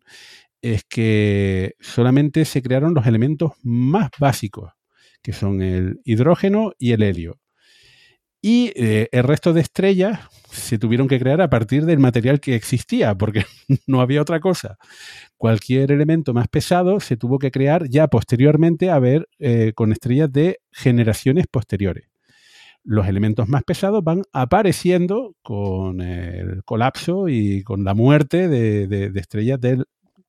es 0.61 0.83
que 0.83 1.75
solamente 1.79 2.45
se 2.45 2.61
crearon 2.61 2.93
los 2.93 3.05
elementos 3.05 3.51
más 3.63 4.09
básicos, 4.19 4.73
que 5.21 5.33
son 5.33 5.61
el 5.61 5.99
hidrógeno 6.03 6.73
y 6.77 6.91
el 6.91 7.03
helio. 7.03 7.39
Y 8.41 8.71
eh, 8.75 9.09
el 9.11 9.23
resto 9.23 9.51
de 9.51 9.61
estrellas 9.61 10.19
se 10.51 10.77
tuvieron 10.77 11.07
que 11.07 11.19
crear 11.19 11.41
a 11.41 11.49
partir 11.49 11.85
del 11.85 11.99
material 11.99 12.39
que 12.39 12.55
existía, 12.55 13.15
porque 13.15 13.45
no 13.87 13.99
había 13.99 14.21
otra 14.21 14.39
cosa. 14.39 14.77
Cualquier 15.37 15.91
elemento 15.91 16.33
más 16.33 16.47
pesado 16.47 16.99
se 16.99 17.17
tuvo 17.17 17.39
que 17.39 17.51
crear 17.51 17.89
ya 17.89 18.07
posteriormente 18.07 18.89
a 18.89 18.99
ver 18.99 19.27
eh, 19.39 19.73
con 19.75 19.91
estrellas 19.91 20.31
de 20.31 20.59
generaciones 20.71 21.47
posteriores. 21.47 22.05
Los 22.83 23.07
elementos 23.07 23.49
más 23.49 23.63
pesados 23.63 24.01
van 24.01 24.21
apareciendo 24.31 25.35
con 25.41 25.99
el 25.99 26.63
colapso 26.63 27.27
y 27.27 27.63
con 27.63 27.83
la 27.83 27.93
muerte 27.93 28.47
de, 28.47 29.11
estrellas 29.15 29.59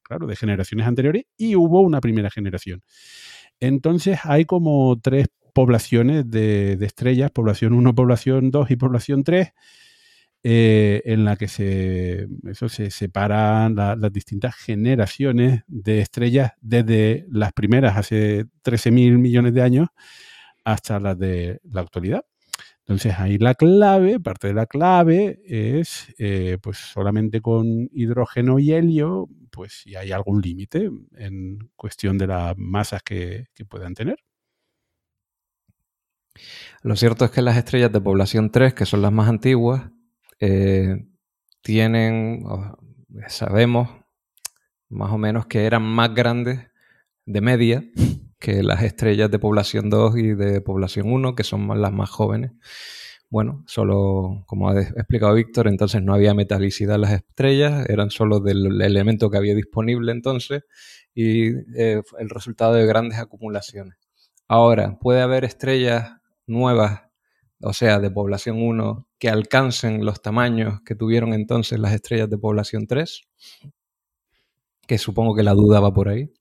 claro, 0.09 0.27
de 0.27 0.37
generaciones 0.37 0.87
anteriores 0.87 1.25
y 1.37 1.55
hubo 1.55 1.83
una 1.83 2.01
primera 2.01 2.31
generación. 2.31 2.83
Entonces 3.61 4.21
hay 4.25 4.45
como 4.45 4.99
tres 5.01 5.29
poblaciones 5.55 6.31
de, 6.31 6.73
estrellas, 6.81 7.31
población 7.31 7.75
1, 7.75 7.95
población 7.95 8.51
2 8.51 8.71
y 8.71 8.77
población 8.77 9.25
3, 9.25 9.53
eh, 10.45 11.03
en 11.05 11.25
la 11.25 11.37
que 11.37 11.49
se, 11.49 12.29
eso 12.49 12.69
se 12.69 12.91
separan 12.91 13.75
las 13.75 14.13
distintas 14.13 14.55
generaciones 14.55 15.63
de 15.67 16.01
estrellas 16.01 16.53
desde 16.61 17.27
las 17.29 17.53
primeras 17.53 17.97
hace 17.97 18.45
13.000 18.63 19.19
millones 19.19 19.53
de 19.53 19.63
años 19.63 19.89
hasta 20.65 21.01
las 21.01 21.19
de 21.19 21.61
la 21.65 21.81
actualidad. 21.81 22.25
Entonces 22.89 23.19
ahí 23.19 23.37
la 23.37 23.55
clave, 23.55 24.19
parte 24.19 24.49
de 24.49 24.55
la 24.55 24.65
clave 24.65 25.43
es 25.45 26.15
eh, 26.17 26.57
pues 26.63 26.79
solamente 26.79 27.43
con 27.43 27.91
hidrógeno 27.93 28.59
y 28.59 28.73
helio, 28.73 29.29
pues 29.51 29.83
si 29.83 29.95
hay 29.95 30.11
algún 30.11 30.41
límite 30.41 30.91
en 31.19 31.71
cuestión 31.77 32.17
de 32.17 32.29
las 32.29 32.57
masas 32.57 33.03
que 33.03 33.47
puedan 33.69 33.93
tener. 33.93 34.17
Lo 36.83 36.97
cierto 36.97 37.27
es 37.27 37.31
que 37.31 37.43
las 37.43 37.59
estrellas 37.59 37.93
de 37.93 38.01
población 38.01 38.51
3, 38.51 38.73
que 38.73 38.87
son 38.87 39.03
las 39.03 39.13
más 39.13 39.29
antiguas, 39.29 39.91
eh, 40.41 41.05
tienen, 41.61 42.43
sabemos 43.27 43.91
más 44.89 45.13
o 45.13 45.19
menos 45.19 45.47
que 45.47 45.67
eran 45.67 45.83
más 45.83 46.15
grandes 46.15 46.61
de 47.27 47.41
media 47.43 47.85
que 48.39 48.63
las 48.63 48.83
estrellas 48.83 49.31
de 49.31 49.39
población 49.39 49.91
2 49.91 50.17
y 50.19 50.35
de 50.35 50.61
población 50.61 51.13
1, 51.13 51.35
que 51.35 51.45
son 51.45 51.81
las 51.81 51.93
más 51.93 52.11
jóvenes. 52.11 52.53
Bueno, 53.31 53.63
solo, 53.67 54.45
como 54.47 54.71
ha 54.71 54.81
explicado 54.81 55.35
Víctor, 55.35 55.69
entonces 55.69 56.03
no 56.03 56.15
había 56.15 56.33
metalicidad 56.35 56.95
en 56.95 57.03
las 57.03 57.13
estrellas, 57.13 57.87
eran 57.91 58.11
solo 58.11 58.41
del 58.41 58.81
elemento 58.81 59.31
que 59.31 59.37
había 59.37 59.55
disponible 59.55 60.13
entonces 60.13 60.63
y 61.15 61.49
eh, 61.77 62.03
el 62.19 62.31
resultado 62.31 62.75
de 62.75 62.87
grandes 62.87 63.19
acumulaciones. 63.19 63.99
Ahora, 64.47 64.99
puede 64.99 65.21
haber 65.21 65.45
estrellas 65.45 66.13
nuevas, 66.47 67.03
o 67.61 67.75
sea, 67.75 67.99
de 67.99 68.11
población 68.11 68.63
1, 68.63 69.07
que 69.19 69.29
alcancen 69.29 70.07
los 70.07 70.23
tamaños 70.23 70.81
que 70.87 70.95
tuvieron 70.95 71.35
entonces 71.35 71.79
las 71.79 71.93
estrellas 71.93 72.31
de 72.31 72.39
población 72.39 72.87
3? 72.87 73.23
Que 74.87 74.97
supongo 74.97 75.35
que 75.35 75.43
la 75.43 75.53
duda 75.53 75.81
va 75.81 75.93
por 75.93 76.09
ahí. 76.09 76.33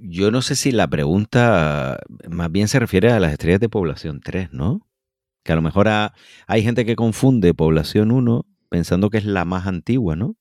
Yo 0.00 0.30
no 0.30 0.42
sé 0.42 0.54
si 0.56 0.70
la 0.72 0.86
pregunta 0.88 1.98
más 2.28 2.50
bien 2.52 2.68
se 2.68 2.78
refiere 2.78 3.10
a 3.10 3.20
las 3.20 3.32
estrellas 3.32 3.60
de 3.60 3.68
población 3.68 4.20
3, 4.22 4.52
¿no? 4.52 4.86
Que 5.42 5.52
a 5.52 5.56
lo 5.56 5.62
mejor 5.62 5.88
hay 5.88 6.62
gente 6.62 6.84
que 6.84 6.96
confunde 6.96 7.54
población 7.54 8.12
1 8.12 8.46
pensando 8.68 9.10
que 9.10 9.18
es 9.18 9.24
la 9.24 9.44
más 9.44 9.66
antigua, 9.66 10.14
¿no? 10.14 10.36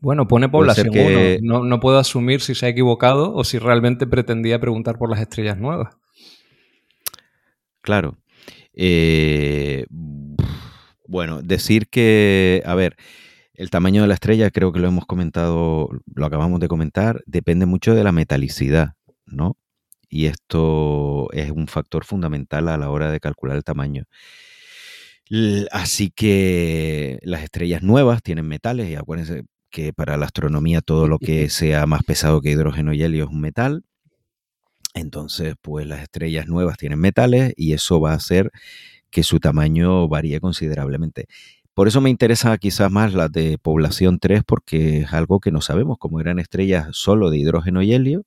Bueno, 0.00 0.26
pone 0.26 0.48
población 0.48 0.88
1. 0.90 1.38
No, 1.42 1.64
no 1.64 1.80
puedo 1.80 1.98
asumir 1.98 2.40
si 2.40 2.54
se 2.54 2.66
ha 2.66 2.68
equivocado 2.68 3.34
o 3.34 3.44
si 3.44 3.58
realmente 3.58 4.06
pretendía 4.06 4.58
preguntar 4.58 4.98
por 4.98 5.10
las 5.10 5.20
estrellas 5.20 5.58
nuevas. 5.58 5.96
Claro. 7.80 8.16
Eh, 8.72 9.86
bueno, 11.06 11.42
decir 11.42 11.88
que, 11.88 12.62
a 12.64 12.74
ver, 12.74 12.96
el 13.54 13.70
tamaño 13.70 14.02
de 14.02 14.08
la 14.08 14.14
estrella, 14.14 14.50
creo 14.50 14.72
que 14.72 14.80
lo 14.80 14.88
hemos 14.88 15.06
comentado, 15.06 15.88
lo 16.14 16.26
acabamos 16.26 16.60
de 16.60 16.68
comentar, 16.68 17.22
depende 17.26 17.66
mucho 17.66 17.94
de 17.94 18.04
la 18.04 18.12
metalicidad, 18.12 18.94
¿no? 19.26 19.56
Y 20.08 20.26
esto 20.26 21.30
es 21.32 21.50
un 21.50 21.66
factor 21.68 22.04
fundamental 22.04 22.68
a 22.68 22.76
la 22.76 22.90
hora 22.90 23.10
de 23.10 23.20
calcular 23.20 23.56
el 23.56 23.64
tamaño. 23.64 24.04
Así 25.72 26.10
que 26.10 27.18
las 27.22 27.42
estrellas 27.42 27.82
nuevas 27.82 28.22
tienen 28.22 28.46
metales 28.46 28.88
y 28.90 28.94
acuérdense 28.96 29.44
que 29.70 29.92
para 29.92 30.16
la 30.16 30.26
astronomía 30.26 30.80
todo 30.82 31.08
lo 31.08 31.18
que 31.18 31.48
sea 31.50 31.86
más 31.86 32.02
pesado 32.04 32.40
que 32.40 32.50
hidrógeno 32.50 32.92
y 32.92 33.02
helio 33.02 33.24
es 33.24 33.30
un 33.30 33.40
metal. 33.40 33.84
Entonces, 34.94 35.54
pues 35.60 35.86
las 35.86 36.02
estrellas 36.02 36.46
nuevas 36.46 36.76
tienen 36.76 37.00
metales 37.00 37.52
y 37.56 37.72
eso 37.72 38.00
va 38.00 38.12
a 38.12 38.16
hacer 38.16 38.52
que 39.10 39.22
su 39.24 39.40
tamaño 39.40 40.08
varíe 40.08 40.40
considerablemente. 40.40 41.26
Por 41.74 41.88
eso 41.88 42.00
me 42.00 42.10
interesa 42.10 42.56
quizás 42.58 42.90
más 42.90 43.14
las 43.14 43.32
de 43.32 43.58
población 43.58 44.18
3 44.20 44.42
porque 44.46 45.00
es 45.00 45.12
algo 45.12 45.40
que 45.40 45.50
no 45.50 45.60
sabemos, 45.60 45.98
como 45.98 46.20
eran 46.20 46.38
estrellas 46.38 46.88
solo 46.92 47.30
de 47.30 47.38
hidrógeno 47.38 47.82
y 47.82 47.92
helio, 47.92 48.24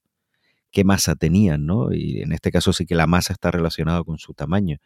qué 0.72 0.84
masa 0.84 1.16
tenían, 1.16 1.66
¿no? 1.66 1.94
Y 1.94 2.22
en 2.22 2.34
este 2.34 2.52
caso 2.52 2.74
sí 2.74 2.86
que 2.86 2.96
la 2.96 3.08
masa 3.08 3.34
está 3.34 3.52
relacionada 3.52 4.04
con 4.04 4.18
su 4.20 4.34
tamaño. 4.34 4.78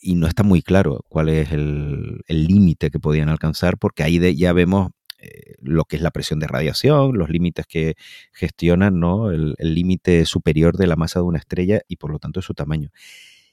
Y 0.00 0.16
no 0.16 0.26
está 0.26 0.42
muy 0.42 0.62
claro 0.62 1.04
cuál 1.08 1.28
es 1.30 1.52
el 1.52 2.22
límite 2.28 2.90
que 2.90 2.98
podían 3.00 3.28
alcanzar 3.28 3.78
porque 3.78 4.02
ahí 4.02 4.36
ya 4.36 4.52
vemos 4.52 4.90
eh, 5.22 5.54
lo 5.60 5.84
que 5.84 5.96
es 5.96 6.02
la 6.02 6.10
presión 6.10 6.40
de 6.40 6.48
radiación, 6.48 7.16
los 7.16 7.30
límites 7.30 7.66
que 7.68 7.94
gestionan 8.32 8.98
¿no? 8.98 9.30
el 9.30 9.54
límite 9.60 10.26
superior 10.26 10.76
de 10.76 10.88
la 10.88 10.96
masa 10.96 11.20
de 11.20 11.26
una 11.26 11.38
estrella 11.38 11.80
y 11.86 11.96
por 11.96 12.10
lo 12.10 12.18
tanto 12.18 12.42
su 12.42 12.54
tamaño. 12.54 12.90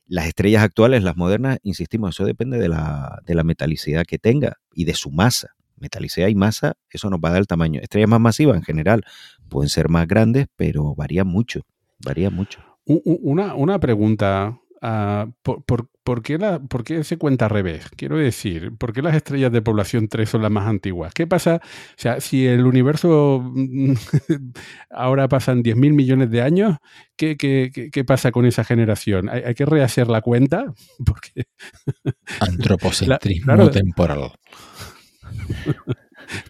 Las 0.10 0.26
estrellas 0.26 0.64
actuales, 0.64 1.04
las 1.04 1.16
modernas, 1.16 1.60
insistimos, 1.62 2.16
eso 2.16 2.26
depende 2.26 2.58
de 2.58 2.68
la, 2.68 3.22
de 3.28 3.36
la 3.36 3.44
metalicidad 3.44 4.06
que 4.08 4.18
tenga 4.18 4.58
y 4.74 4.86
de 4.86 4.96
su 4.96 5.12
masa. 5.12 5.52
Metalicidad 5.78 6.28
y 6.30 6.36
masa, 6.36 6.74
eso 6.90 7.12
nos 7.12 7.20
va 7.20 7.30
a 7.30 7.34
dar 7.34 7.42
el 7.42 7.48
tamaño. 7.48 7.80
Estrellas 7.80 8.10
más 8.10 8.20
masivas 8.20 8.58
en 8.58 8.64
general 8.64 9.04
pueden 9.50 9.70
ser 9.70 9.88
más 9.88 10.08
grandes, 10.08 10.48
pero 10.56 10.96
varían 10.96 11.28
mucho, 11.28 11.62
varía 12.04 12.32
mucho. 12.32 12.60
Una, 12.86 13.54
una 13.54 13.80
pregunta, 13.80 14.60
Ah, 14.82 15.28
¿por, 15.44 16.22
qué 16.24 16.38
la, 16.38 16.60
¿por, 16.60 16.86
qué 16.86 17.04
se 17.04 17.18
cuenta 17.18 17.46
al 17.46 17.52
revés? 17.52 17.90
Quiero 17.98 18.18
decir, 18.18 18.72
¿por 18.78 18.94
qué 18.94 19.02
las 19.02 19.14
estrellas 19.14 19.52
de 19.52 19.62
población 19.62 20.08
3 20.08 20.30
son 20.30 20.42
las 20.42 20.52
más 20.52 20.68
antiguas? 20.68 21.14
¿Qué 21.14 21.28
pasa? 21.28 21.60
O 21.64 21.98
sea, 21.98 22.22
si 22.22 22.48
el 22.48 22.66
universo 22.66 23.54
ahora 24.90 25.28
pasan 25.28 25.64
10.000 25.64 25.94
millones 25.94 26.32
de 26.32 26.42
años, 26.42 26.78
¿qué, 27.18 27.36
qué, 27.36 27.90
qué, 27.92 28.04
pasa 28.06 28.32
con 28.32 28.46
esa 28.46 28.64
generación? 28.64 29.28
¿Hay, 29.28 29.54
que 29.54 29.66
rehacer 29.66 30.08
la 30.08 30.22
cuenta? 30.22 30.74
Porque 31.06 31.48
Antropocentrismo 32.40 33.70
temporal. 33.70 34.32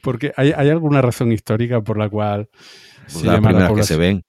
Porque 0.03 0.33
hay, 0.35 0.51
hay, 0.55 0.69
alguna 0.69 1.01
razón 1.01 1.31
histórica 1.31 1.81
por 1.81 1.97
la 1.97 2.09
cual... 2.09 2.49
Pues 3.11 3.21
se 3.21 3.25
la 3.25 3.73
que 3.73 3.83
se 3.83 3.97
ven. 3.97 4.23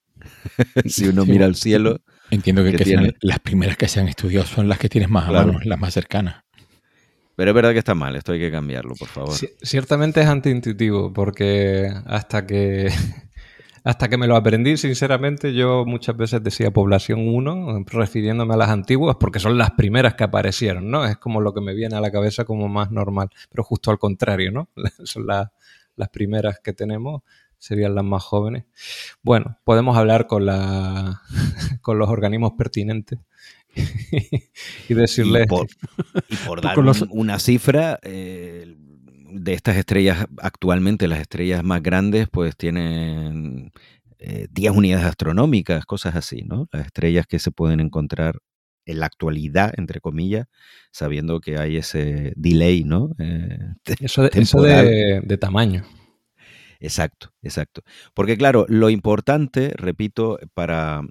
si 0.85 1.07
uno 1.07 1.23
mira 1.25 1.45
al 1.45 1.55
cielo 1.55 1.99
Entiendo 2.31 2.63
que, 2.63 3.13
las 3.21 3.39
primeras 3.39 3.77
que 3.77 3.89
se 3.89 3.99
han 3.99 4.07
estudiado 4.07 4.45
son 4.45 4.69
las 4.69 4.79
que 4.79 4.87
tienes 4.87 5.09
más 5.09 5.27
a 5.27 5.31
mano, 5.31 5.59
las 5.63 5.79
más 5.79 5.93
cercanas. 5.93 6.43
Pero 7.35 7.51
es 7.51 7.55
verdad 7.55 7.73
que 7.73 7.79
está 7.79 7.93
mal, 7.93 8.15
esto 8.15 8.31
hay 8.31 8.39
que 8.39 8.51
cambiarlo, 8.51 8.95
por 8.95 9.09
favor. 9.09 9.33
ciertamente 9.61 10.21
es 10.21 10.27
antiintuitivo, 10.27 11.11
porque 11.11 11.91
hasta 12.05 12.45
que, 12.47 12.89
hasta 13.83 14.07
que 14.07 14.17
me 14.17 14.27
lo 14.27 14.37
aprendí, 14.37 14.77
sinceramente, 14.77 15.53
yo 15.53 15.83
muchas 15.85 16.15
veces 16.15 16.41
decía 16.41 16.71
población 16.71 17.27
1, 17.27 17.83
refiriéndome 17.87 18.53
a 18.53 18.57
las 18.57 18.69
antiguas, 18.69 19.17
porque 19.19 19.39
son 19.39 19.57
las 19.57 19.71
primeras 19.71 20.13
que 20.13 20.23
aparecieron, 20.23 20.89
¿no? 20.89 21.05
Es 21.05 21.17
como 21.17 21.41
lo 21.41 21.53
que 21.53 21.61
me 21.61 21.73
viene 21.73 21.97
a 21.97 22.01
la 22.01 22.11
cabeza 22.11 22.45
como 22.45 22.69
más 22.69 22.91
normal, 22.91 23.29
pero 23.49 23.63
justo 23.63 23.91
al 23.91 23.99
contrario, 23.99 24.51
¿no? 24.51 24.69
Son 25.03 25.27
las, 25.27 25.49
las 25.97 26.09
primeras 26.09 26.59
que 26.63 26.73
tenemos 26.73 27.23
serían 27.61 27.93
las 27.95 28.03
más 28.03 28.23
jóvenes. 28.23 28.65
Bueno, 29.21 29.57
podemos 29.63 29.95
hablar 29.95 30.27
con, 30.27 30.45
la, 30.45 31.21
con 31.81 31.99
los 31.99 32.09
organismos 32.09 32.53
pertinentes 32.57 33.19
y 34.89 34.93
decirles... 34.93 35.45
Y 36.29 36.35
por, 36.45 36.61
dar 36.61 36.77
una 37.11 37.39
cifra, 37.39 37.99
eh, 38.01 38.75
de 39.33 39.53
estas 39.53 39.77
estrellas 39.77 40.25
actualmente, 40.37 41.07
las 41.07 41.21
estrellas 41.21 41.63
más 41.63 41.81
grandes, 41.81 42.27
pues 42.29 42.57
tienen 42.57 43.71
10 44.19 44.49
eh, 44.53 44.69
unidades 44.75 45.05
astronómicas, 45.05 45.85
cosas 45.85 46.15
así, 46.15 46.41
¿no? 46.41 46.67
Las 46.71 46.87
estrellas 46.87 47.27
que 47.27 47.39
se 47.39 47.51
pueden 47.51 47.79
encontrar 47.79 48.39
en 48.85 48.99
la 48.99 49.05
actualidad, 49.05 49.73
entre 49.77 50.01
comillas, 50.01 50.47
sabiendo 50.91 51.39
que 51.39 51.57
hay 51.57 51.77
ese 51.77 52.33
delay, 52.35 52.83
¿no? 52.83 53.11
Eh, 53.19 53.57
eso, 53.99 54.23
de, 54.23 55.21
de, 55.23 55.37
tamaño. 55.37 55.85
Exacto, 56.81 57.31
exacto. 57.43 57.83
Porque 58.15 58.35
claro, 58.37 58.65
lo 58.67 58.89
importante, 58.89 59.71
repito, 59.75 60.39
para, 60.55 61.01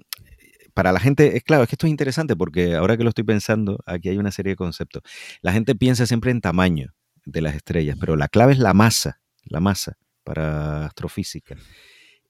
para 0.73 0.91
la 0.91 0.99
gente, 0.99 1.37
es 1.37 1.43
claro, 1.43 1.63
es 1.63 1.69
que 1.69 1.75
esto 1.75 1.87
es 1.87 1.91
interesante 1.91 2.35
porque 2.35 2.75
ahora 2.75 2.97
que 2.97 3.03
lo 3.03 3.09
estoy 3.09 3.23
pensando, 3.23 3.79
aquí 3.85 4.09
hay 4.09 4.17
una 4.17 4.31
serie 4.31 4.51
de 4.51 4.57
conceptos. 4.57 5.01
La 5.41 5.53
gente 5.53 5.73
piensa 5.73 6.05
siempre 6.05 6.31
en 6.31 6.41
tamaño 6.41 6.93
de 7.25 7.41
las 7.41 7.55
estrellas, 7.55 7.95
pero 7.99 8.17
la 8.17 8.27
clave 8.27 8.51
es 8.51 8.59
la 8.59 8.73
masa, 8.73 9.21
la 9.45 9.61
masa 9.61 9.97
para 10.25 10.85
astrofísica. 10.87 11.55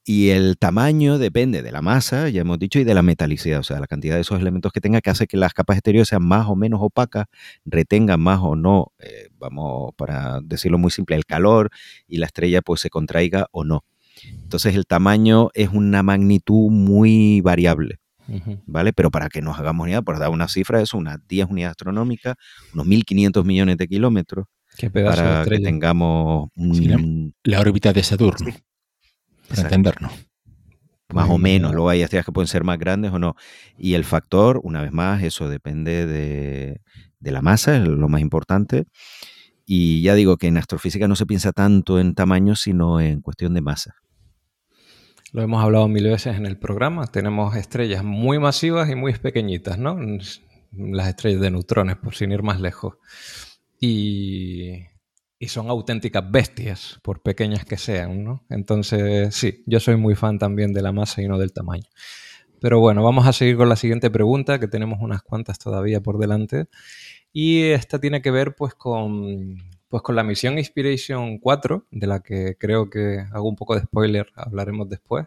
Y 0.03 0.29
el 0.29 0.58
tamaño 0.58 1.20
depende 1.20 1.62
de 1.62 1.72
la 1.72 1.84
masa, 1.84 2.27
ya 2.29 2.41
hemos 2.41 2.58
dicho, 2.58 2.79
y 2.79 2.84
de 2.84 2.96
la 2.96 3.03
metalicidad, 3.03 3.60
o 3.60 3.63
sea, 3.63 3.79
la 3.79 3.86
cantidad 3.86 4.15
de 4.15 4.22
esos 4.22 4.39
elementos 4.39 4.72
que 4.72 4.81
tenga 4.81 5.00
que 5.00 5.12
hace 5.12 5.27
que 5.27 5.38
las 5.38 5.53
capas 5.53 5.77
exteriores 5.77 6.10
sean 6.10 6.24
más 6.24 6.48
o 6.48 6.55
menos 6.55 6.79
opacas, 6.81 7.27
retengan 7.65 8.20
más 8.20 8.39
o 8.41 8.55
no, 8.55 8.93
eh, 8.98 9.29
vamos, 9.38 9.93
para 9.96 10.39
decirlo 10.41 10.79
muy 10.79 10.89
simple, 10.89 11.15
el 11.15 11.25
calor 11.25 11.70
y 12.08 12.17
la 12.17 12.25
estrella 12.25 12.63
pues 12.63 12.81
se 12.81 12.89
contraiga 12.89 13.48
o 13.51 13.63
no. 13.63 13.86
Entonces 14.25 14.75
el 14.75 14.88
tamaño 14.88 15.50
es 15.53 15.70
una 15.70 16.01
magnitud 16.03 16.70
muy 16.72 17.41
variable. 17.41 18.00
¿Vale? 18.65 18.93
Pero 18.93 19.12
para 19.12 19.27
que 19.27 19.41
nos 19.41 19.60
hagamos 19.60 19.89
idea, 19.89 20.01
por 20.01 20.17
dar 20.17 20.29
una 20.29 20.48
cifra, 20.48 20.81
eso, 20.81 20.98
unas 20.98 21.17
10 21.27 21.48
unidades 21.50 21.72
astronómicas, 21.72 22.36
unos 22.74 22.88
1.500 22.88 23.43
millones 23.43 23.75
de 23.75 23.89
kilómetros, 23.89 24.46
para 24.93 25.43
que 25.43 25.60
tengamos 25.60 26.48
la, 27.43 27.60
órbita 27.60 27.91
de 27.91 28.03
Saturno 28.03 28.53
para 29.55 29.67
entendernos. 29.67 30.12
Más 31.13 31.29
o 31.29 31.38
menos, 31.38 31.74
luego 31.74 31.89
hay 31.89 32.01
estrellas 32.01 32.25
que 32.25 32.31
pueden 32.31 32.48
ser 32.48 32.63
más 32.63 32.79
grandes 32.79 33.12
o 33.12 33.20
no. 33.20 33.36
Y 33.77 33.93
el 33.93 34.05
factor, 34.05 34.62
una 34.63 34.81
vez 34.81 34.91
más, 34.91 35.24
eso 35.24 35.50
depende 35.50 36.05
de, 36.05 36.81
la 37.20 37.41
masa, 37.41 37.75
es 37.75 37.84
lo 37.84 38.08
más 38.08 38.22
importante. 38.22 38.86
Y 39.65 40.01
ya 40.01 40.15
digo 40.15 40.38
que 40.38 40.48
en 40.48 40.58
astrofísica 40.58 41.08
no 41.08 41.15
se 41.15 41.25
piensa 41.25 41.51
tanto 41.51 42.00
en 42.00 42.15
tamaño, 42.15 42.55
sino 42.55 43.00
en 43.00 43.22
cuestión 43.22 43.53
de 43.53 43.62
masa. 43.62 43.96
Lo 45.34 45.41
hemos 45.41 45.63
hablado 45.63 45.88
mil 45.88 46.05
veces 46.05 46.36
en 46.36 46.46
el 46.46 46.58
programa. 46.58 47.08
Tenemos 47.08 47.55
estrellas 47.55 48.03
muy 48.03 48.39
masivas 48.39 48.89
y 48.89 48.96
muy 48.96 49.13
pequeñitas, 49.13 49.77
¿no? 49.77 49.98
Las 50.72 51.08
estrellas 51.08 51.41
de 51.41 51.51
neutrones, 51.51 51.98
por 51.98 52.15
sin 52.15 52.31
ir 52.31 52.43
más 52.43 52.60
lejos. 52.60 52.96
Y 53.79 54.84
y 55.42 55.48
son 55.48 55.72
auténticas 55.72 56.30
bestias, 56.30 57.00
por 57.02 57.24
pequeñas 57.24 57.66
que 57.66 57.76
sean, 57.76 58.24
¿no? 58.24 58.46
Entonces, 58.48 59.34
sí, 59.34 59.64
yo 59.66 59.80
soy 59.80 59.96
muy 59.96 60.14
fan 60.14 60.38
también 60.38 60.72
de 60.72 60.84
la 60.84 60.92
masa 60.92 61.24
y 61.24 61.28
no 61.28 61.40
del 61.40 61.52
tamaño. 61.52 61.90
Pero 62.60 62.80
bueno, 62.80 63.04
vamos 63.04 63.26
a 63.26 63.34
seguir 63.34 63.58
con 63.58 63.68
la 63.68 63.76
siguiente 63.76 64.12
pregunta, 64.12 64.60
que 64.60 64.68
tenemos 64.68 65.00
unas 65.02 65.24
cuantas 65.24 65.58
todavía 65.58 66.00
por 66.00 66.20
delante. 66.20 66.68
Y 67.34 67.64
esta 67.72 68.00
tiene 68.00 68.22
que 68.22 68.30
ver 68.30 68.54
pues 68.56 68.76
con, 68.76 69.58
pues 69.90 70.04
con 70.04 70.16
la 70.16 70.24
misión 70.24 70.60
Inspiration 70.60 71.40
4, 71.40 71.88
de 71.90 72.06
la 72.06 72.20
que 72.20 72.56
creo 72.60 72.92
que 72.92 73.26
hago 73.32 73.50
un 73.50 73.56
poco 73.56 73.74
de 73.74 73.82
spoiler, 73.82 74.28
hablaremos 74.36 74.90
después. 74.90 75.26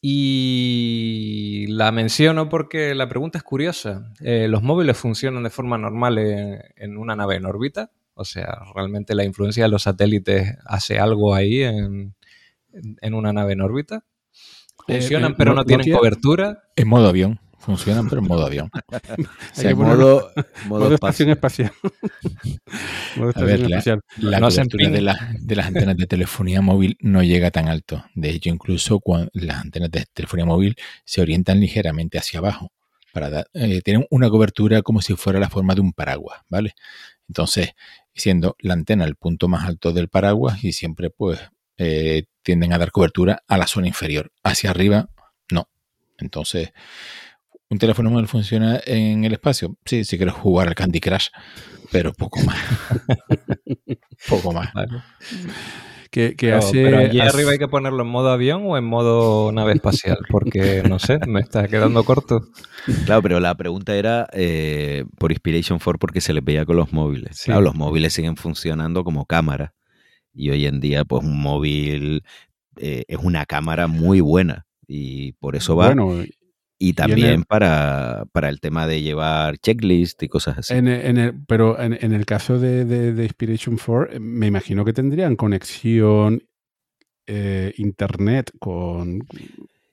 Y 0.00 1.66
la 1.70 1.90
menciono 1.90 2.48
porque 2.48 2.94
la 2.94 3.08
pregunta 3.08 3.38
es 3.38 3.42
curiosa. 3.42 4.12
Eh, 4.20 4.46
¿Los 4.46 4.62
móviles 4.62 4.96
funcionan 4.96 5.42
de 5.42 5.50
forma 5.50 5.76
normal 5.76 6.18
en 6.18 6.96
una 6.96 7.16
nave 7.16 7.34
en 7.34 7.46
órbita? 7.46 7.90
O 8.18 8.24
sea, 8.24 8.60
realmente 8.74 9.14
la 9.14 9.24
influencia 9.24 9.64
de 9.64 9.68
los 9.68 9.82
satélites 9.82 10.56
hace 10.64 10.98
algo 10.98 11.34
ahí 11.34 11.62
en, 11.62 12.14
una 13.12 13.32
nave 13.34 13.52
en 13.52 13.60
órbita. 13.60 14.04
Eh, 14.88 15.00
Funcionan, 15.00 15.36
pero 15.36 15.52
no, 15.52 15.64
tienen 15.64 15.92
cobertura. 15.92 16.62
En 16.76 16.88
modo 16.88 17.08
avión. 17.08 17.38
Funcionan, 17.58 18.08
pero 18.08 18.22
en 18.22 18.28
modo 18.28 18.46
avión. 18.46 18.70
en 19.58 19.76
modo, 19.76 20.30
modo, 20.66 20.94
estación 20.94 21.28
espacial. 21.28 21.72
modo 23.16 23.32
a 23.34 23.42
ver, 23.42 23.60
espacial. 23.60 24.00
La, 24.16 24.40
cobertura 24.40 24.88
de, 24.88 25.14
de, 25.40 25.54
las 25.54 25.66
antenas 25.66 25.96
de 25.98 26.06
telefonía 26.06 26.62
móvil 26.62 26.96
no 27.00 27.22
llega 27.22 27.50
tan 27.50 27.68
alto. 27.68 28.02
De 28.14 28.30
hecho, 28.30 28.48
incluso 28.48 28.98
cuando 29.00 29.28
las 29.34 29.60
antenas 29.60 29.90
de 29.90 30.06
telefonía 30.14 30.46
móvil 30.46 30.74
se 31.04 31.20
orientan 31.20 31.60
ligeramente 31.60 32.16
hacia 32.16 32.38
abajo. 32.38 32.72
Para 33.12 33.46
eh, 33.52 33.82
tienen 33.82 34.06
una 34.10 34.30
cobertura 34.30 34.80
como 34.80 35.02
si 35.02 35.16
fuera 35.16 35.38
la 35.38 35.50
forma 35.50 35.74
de 35.74 35.82
un 35.82 35.92
paraguas, 35.92 36.40
¿vale? 36.48 36.74
Entonces, 37.28 37.70
siendo 38.16 38.56
la 38.58 38.74
antena 38.74 39.04
el 39.04 39.16
punto 39.16 39.46
más 39.46 39.66
alto 39.66 39.92
del 39.92 40.08
paraguas 40.08 40.64
y 40.64 40.72
siempre 40.72 41.10
pues 41.10 41.38
eh, 41.76 42.24
tienden 42.42 42.72
a 42.72 42.78
dar 42.78 42.90
cobertura 42.90 43.42
a 43.46 43.58
la 43.58 43.66
zona 43.66 43.86
inferior. 43.86 44.32
Hacia 44.42 44.70
arriba, 44.70 45.10
no. 45.50 45.68
Entonces, 46.18 46.72
¿un 47.68 47.78
teléfono 47.78 48.10
móvil 48.10 48.28
funciona 48.28 48.80
en 48.86 49.24
el 49.24 49.34
espacio? 49.34 49.76
Sí, 49.84 50.04
si 50.04 50.16
quieres 50.16 50.34
jugar 50.34 50.68
al 50.68 50.74
Candy 50.74 51.00
Crush, 51.00 51.28
pero 51.92 52.12
poco 52.12 52.40
más. 52.40 52.58
poco 54.28 54.52
más. 54.52 54.72
Que, 56.10 56.34
pero, 56.38 56.60
pero, 56.72 56.98
allí 56.98 57.20
arriba 57.20 57.52
hay 57.52 57.58
que 57.58 57.68
ponerlo 57.68 58.02
en 58.02 58.08
modo 58.08 58.30
avión 58.30 58.62
o 58.64 58.76
en 58.76 58.84
modo 58.84 59.52
nave 59.52 59.72
espacial, 59.72 60.18
porque 60.30 60.82
no 60.88 60.98
sé, 60.98 61.18
me 61.26 61.40
está 61.40 61.68
quedando 61.68 62.04
corto. 62.04 62.42
Claro, 63.04 63.22
pero 63.22 63.40
la 63.40 63.54
pregunta 63.54 63.94
era 63.96 64.28
eh, 64.32 65.04
por 65.18 65.32
Inspiration 65.32 65.78
4 65.82 65.98
porque 65.98 66.20
se 66.20 66.32
les 66.32 66.44
veía 66.44 66.64
con 66.64 66.76
los 66.76 66.92
móviles. 66.92 67.42
Claro, 67.44 67.60
los 67.60 67.74
móviles 67.74 68.12
siguen 68.12 68.36
funcionando 68.36 69.04
como 69.04 69.26
cámara 69.26 69.74
y 70.32 70.50
hoy 70.50 70.66
en 70.66 70.80
día 70.80 71.04
pues 71.04 71.24
un 71.24 71.40
móvil 71.40 72.22
eh, 72.76 73.04
es 73.08 73.18
una 73.18 73.46
cámara 73.46 73.86
muy 73.86 74.20
buena 74.20 74.66
y 74.86 75.32
por 75.32 75.56
eso 75.56 75.76
va. 75.76 75.86
Bueno, 75.86 76.24
y 76.78 76.92
también 76.92 77.44
para, 77.44 78.26
el 78.34 78.60
tema 78.60 78.86
de 78.86 79.02
llevar 79.02 79.58
checklist 79.58 80.22
y 80.22 80.28
cosas 80.28 80.58
así. 80.58 80.74
pero 81.46 81.80
en, 81.80 82.12
el 82.12 82.26
caso 82.26 82.58
de, 82.58 83.14
Inspiration 83.22 83.78
4, 83.78 84.12
eh, 84.12 84.20
me 84.20 84.46
imagino 84.46 84.84
que 84.84 84.92
tendrían 84.92 85.36
conexión 85.36 86.42
eh, 87.26 87.72
internet 87.78 88.52
con... 88.58 89.20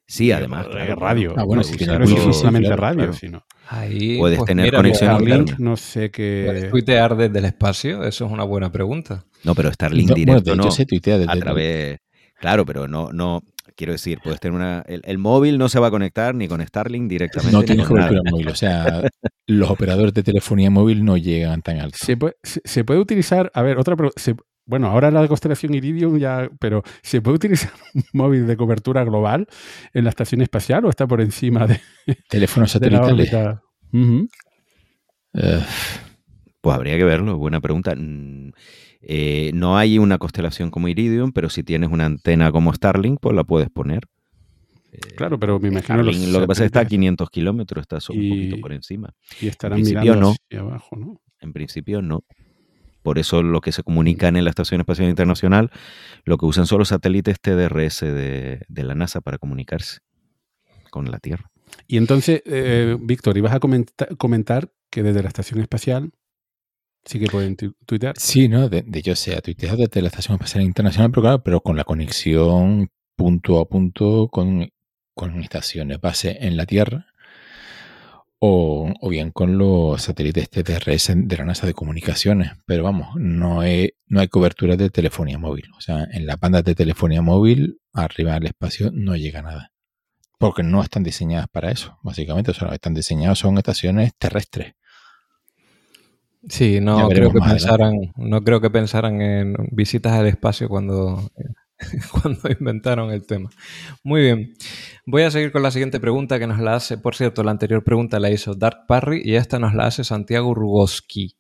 Sí, 0.06 0.32
además. 0.32 0.68
radio. 0.98 1.34
Ah, 1.38 1.44
bueno, 1.44 1.64
si 1.64 1.84
no 1.86 2.34
solamente 2.34 2.76
radio, 2.76 3.14
sino... 3.14 3.44
Ahí, 3.70 4.18
Puedes 4.18 4.40
pues 4.40 4.48
tener 4.48 4.74
conexión 4.74 5.16
Starlink, 5.16 5.58
no 5.58 5.78
sé 5.78 6.12
qué. 6.12 6.44
¿Puedes 6.46 6.70
tuitear 6.70 7.16
desde 7.16 7.40
el 7.40 7.46
espacio? 7.46 8.04
Eso 8.04 8.26
es 8.26 8.32
una 8.32 8.44
buena 8.44 8.72
pregunta. 8.72 9.24
No, 9.46 9.56
pero 9.56 9.72
Starlink 9.72 10.14
directo 10.14 10.54
no. 10.56 10.70
Se 10.70 10.86
tuitea 10.86 11.18
desde 11.18 11.32
a 11.32 11.38
través. 11.38 12.00
Claro, 12.40 12.66
pero 12.66 12.90
no, 12.90 13.14
no, 13.14 13.42
Quiero 13.76 13.94
decir, 13.94 14.20
puedes 14.24 14.40
tener 14.40 14.56
una. 14.56 14.84
El, 14.88 15.18
móvil 15.18 15.58
no 15.58 15.70
se 15.70 15.80
va 15.80 15.88
a 15.88 15.92
conectar 15.92 16.36
ni 16.36 16.48
con 16.48 16.66
Starlink 16.66 17.10
directamente. 17.10 17.56
No 17.56 17.64
tienes 17.64 17.88
cobertura 17.88 18.22
móvil. 18.30 18.50
O 18.50 18.56
sea, 18.56 19.04
los 19.48 19.70
operadores 19.70 20.14
de 20.14 20.24
telefonía 20.24 20.70
móvil 20.70 21.04
no 21.04 21.18
llegan 21.18 21.62
tan 21.62 21.80
alto. 21.80 21.98
Se 22.00 22.18
puede, 22.18 22.36
se, 22.44 22.84
puede 22.84 23.00
utilizar. 23.00 23.52
A 23.54 23.62
ver, 23.62 23.78
otra 23.78 23.96
bueno, 24.66 24.88
ahora 24.88 25.12
la 25.12 25.28
constelación 25.28 25.74
Iridium 25.74 26.18
ya, 26.18 26.50
pero 26.60 26.84
¿se 27.02 27.22
puede 27.22 27.36
utilizar 27.36 27.72
un 27.94 28.04
móvil 28.14 28.48
de 28.48 28.56
cobertura 28.56 29.04
global 29.04 29.48
en 29.94 30.04
la 30.06 30.10
estación 30.10 30.42
espacial 30.42 30.86
o 30.86 30.90
está 30.90 31.08
por 31.08 31.22
encima 31.22 31.68
de 31.68 31.80
teléfonos 32.30 32.72
satelitales? 32.72 33.32
pues 36.62 36.76
habría 36.76 36.98
que 36.98 37.04
verlo, 37.04 37.38
buena 37.38 37.60
pregunta. 37.60 37.94
Eh, 39.06 39.52
no 39.54 39.78
hay 39.78 40.00
una 40.00 40.18
constelación 40.18 40.72
como 40.72 40.88
Iridium, 40.88 41.34
pero 41.34 41.50
si 41.50 41.64
tienes 41.64 41.90
una 41.92 42.06
antena 42.06 42.52
como 42.52 42.74
Starlink, 42.74 43.20
pues 43.20 43.36
la 43.36 43.44
puedes 43.44 43.70
poner. 43.70 44.06
Eh, 44.94 45.00
claro, 45.18 45.38
pero 45.40 45.60
me 45.60 45.68
imagino 45.70 46.04
lo 46.04 46.12
que 46.12 46.48
pasa 46.48 46.64
es 46.64 46.72
que 46.72 46.78
está 46.78 46.80
a 46.82 46.86
500 46.86 47.30
kilómetros, 47.30 47.82
está 47.82 47.98
un 48.14 48.30
poquito 48.30 48.58
por 48.62 48.72
encima. 48.72 49.14
Y 49.42 49.48
estarán 49.48 49.82
mirando 49.82 50.16
no. 50.16 50.30
hacia 50.32 50.62
abajo, 50.62 50.96
¿no? 50.96 51.22
En 51.42 51.52
principio 51.52 52.02
no. 52.02 52.24
Por 53.02 53.20
eso 53.20 53.44
lo 53.44 53.60
que 53.60 53.74
se 53.74 53.84
comunican 53.84 54.38
en 54.38 54.46
la 54.46 54.50
Estación 54.50 54.80
Espacial 54.80 55.10
Internacional, 55.10 55.72
lo 56.24 56.38
que 56.38 56.46
usan 56.46 56.66
son 56.66 56.80
los 56.80 56.88
satélites 56.88 57.38
TDRS 57.42 58.00
de, 58.00 58.62
la 58.70 58.96
NASA 58.96 59.20
para 59.20 59.38
comunicarse 59.38 60.00
con 60.90 61.12
la 61.12 61.20
Tierra. 61.20 61.52
Y 61.88 61.98
entonces, 61.98 62.42
eh, 62.46 62.96
Víctor, 63.02 63.38
ibas 63.38 63.54
a 63.54 63.60
comentar 63.60 64.72
que 64.90 65.04
desde 65.04 65.22
la 65.22 65.28
Estación 65.28 65.60
Espacial 65.60 66.14
Sí 67.06 67.20
que 67.20 67.26
pueden 67.26 67.56
tuitear. 67.56 68.16
Sí, 68.18 68.48
¿no? 68.48 68.70
De, 68.70 68.82
de 68.82 69.00
hecho, 69.00 69.16
se 69.16 69.36
ha 69.36 69.42
tuiteado 69.42 69.78
desde 69.78 70.02
la 70.02 70.08
Estación 70.08 70.36
Espacial 70.36 70.64
Internacional, 70.64 71.12
pero 71.12 71.22
claro, 71.22 71.44
pero 71.44 71.62
con 71.62 71.76
la 71.76 71.84
conexión 71.84 72.90
punto 73.16 73.60
a 73.60 73.68
punto 73.68 74.30
con, 74.30 74.70
con 75.14 75.42
estaciones 75.42 76.00
base 76.00 76.38
en 76.42 76.58
la 76.58 76.66
Tierra 76.66 77.08
o, 78.40 78.92
o, 79.00 79.10
bien 79.10 79.32
con 79.32 79.58
los 79.58 80.02
satélites 80.02 80.50
TTRS 80.50 81.14
de 81.16 81.38
la 81.38 81.46
NASA 81.46 81.66
de 81.66 81.74
comunicaciones. 81.74 82.52
Pero 82.66 82.84
vamos, 82.84 83.16
no 83.16 83.62
no 84.08 84.20
hay 84.20 84.28
cobertura 84.28 84.76
de 84.76 84.90
telefonía 84.90 85.38
móvil. 85.38 85.72
O 85.78 85.82
sea, 85.82 86.08
en 86.12 86.26
las 86.26 86.38
bandas 86.40 86.66
de 86.66 86.76
telefonía 86.76 87.22
móvil, 87.22 87.80
arriba 87.94 88.34
del 88.34 88.48
espacio, 88.48 88.92
no 88.94 89.16
llega 89.16 89.42
nada. 89.42 89.72
Porque 90.40 90.62
no 90.62 90.82
están 90.84 91.04
diseñadas 91.04 91.48
para 91.48 91.72
eso, 91.72 91.98
básicamente. 92.04 92.52
O 92.52 92.54
sea, 92.54 92.74
están 92.74 92.94
diseñadas 92.94 93.40
son 93.40 93.58
estaciones 93.58 94.12
terrestres. 94.18 94.74
Sí, 96.50 96.80
no 96.82 97.08
creo 97.10 97.32
que 97.32 97.40
pensaran, 97.40 97.94
no 98.18 98.44
creo 98.44 98.60
que 98.60 98.70
pensaran 98.70 99.22
en 99.22 99.56
visitas 99.72 100.14
al 100.14 100.28
espacio 100.28 100.68
cuando 100.68 101.32
cuando 102.12 102.50
inventaron 102.50 103.12
el 103.12 103.26
tema. 103.26 103.50
Muy 104.04 104.22
bien. 104.22 104.54
Voy 105.06 105.24
a 105.24 105.32
seguir 105.32 105.52
con 105.52 105.64
la 105.64 105.72
siguiente 105.72 106.00
pregunta 106.00 106.40
que 106.40 106.48
nos 106.48 106.60
la 106.60 106.76
hace, 106.76 106.98
por 106.98 107.16
cierto, 107.16 107.44
la 107.44 107.52
anterior 107.52 107.84
pregunta 107.84 108.20
la 108.20 108.30
hizo 108.30 108.56
Dark 108.56 108.86
Parry 108.88 109.22
y 109.24 109.36
esta 109.36 109.60
nos 109.60 109.74
la 109.74 109.86
hace 109.86 110.04
Santiago 110.04 110.54
Rugoski. 110.54 111.38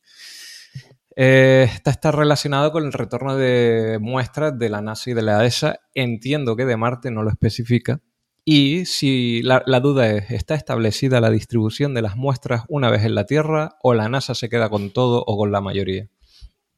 Eh, 1.16 1.70
esta 1.72 1.92
está 1.92 2.12
relacionado 2.12 2.72
con 2.72 2.86
el 2.86 2.94
retorno 2.94 3.36
de 3.36 4.00
muestras 4.02 4.58
de 4.58 4.70
la 4.70 4.82
NASA 4.82 5.12
y 5.12 5.13
de 5.13 5.22
la 5.22 5.46
ESA. 5.46 5.80
Entiendo 5.94 6.56
que 6.56 6.66
de 6.66 6.78
Marte 6.78 7.12
no 7.12 7.24
lo 7.24 7.30
especifica. 7.30 8.02
Y 8.45 8.86
si 8.86 9.41
la, 9.41 9.63
la, 9.65 9.79
duda 9.79 10.10
es, 10.10 10.32
¿está 10.32 10.56
establecida 10.56 11.21
la 11.21 11.29
distribución 11.29 11.93
de 11.93 12.01
las 12.01 12.17
muestras 12.17 12.63
una 12.67 12.89
vez 12.89 13.03
en 13.03 13.15
la 13.15 13.25
Tierra 13.25 13.77
o 13.82 13.93
la 13.93 14.10
NASA 14.10 14.36
se 14.36 14.49
queda 14.49 14.69
con 14.69 14.91
todo 14.91 15.23
o 15.25 15.38
con 15.38 15.51
la 15.51 15.62
mayoría? 15.62 16.10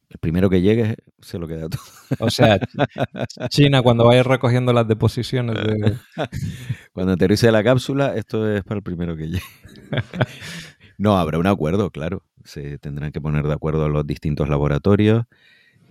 El 0.08 0.18
primero 0.18 0.48
que 0.48 0.62
llegue 0.62 0.96
se 1.20 1.38
lo 1.38 1.48
queda 1.48 1.68
todo. 1.68 1.82
O 2.20 2.30
sea, 2.30 2.58
China 3.50 3.82
cuando 3.82 4.04
vaya 4.04 4.22
recogiendo 4.22 4.72
las 4.72 4.86
deposiciones 4.86 5.56
de... 5.56 5.96
Cuando 6.92 7.14
aterrice 7.14 7.50
la 7.50 7.64
cápsula, 7.64 8.14
esto 8.14 8.50
es 8.50 8.62
para 8.62 8.78
el 8.78 8.82
primero 8.82 9.16
que 9.16 9.26
llegue. 9.28 9.42
No, 10.98 11.18
habrá 11.18 11.38
un 11.38 11.46
acuerdo, 11.46 11.90
claro. 11.90 12.22
Se 12.42 12.78
tendrán 12.78 13.12
que 13.12 13.20
poner 13.20 13.46
de 13.46 13.52
acuerdo 13.52 13.90
los 13.90 14.06
distintos 14.06 14.48
laboratorios 14.48 15.26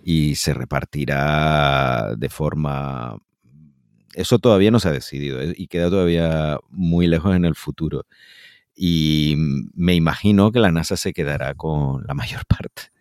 y 0.02 0.34
se 0.34 0.52
repartirá 0.52 2.16
de 2.16 2.28
forma... 2.28 3.16
Eso 4.14 4.38
todavía 4.38 4.70
no 4.70 4.80
se 4.80 4.88
ha 4.88 4.92
decidido 4.92 5.40
¿eh? 5.40 5.54
y 5.56 5.68
queda 5.68 5.90
todavía 5.90 6.58
muy 6.70 7.06
lejos 7.06 7.34
en 7.34 7.44
el 7.44 7.54
futuro. 7.54 8.06
Y 8.74 9.34
me 9.74 9.94
imagino 9.94 10.52
que 10.52 10.60
la 10.60 10.72
NASA 10.72 10.96
se 10.96 11.12
quedará 11.12 11.54
con 11.54 12.04
la 12.06 12.14
mayor 12.14 12.44
parte 12.48 12.96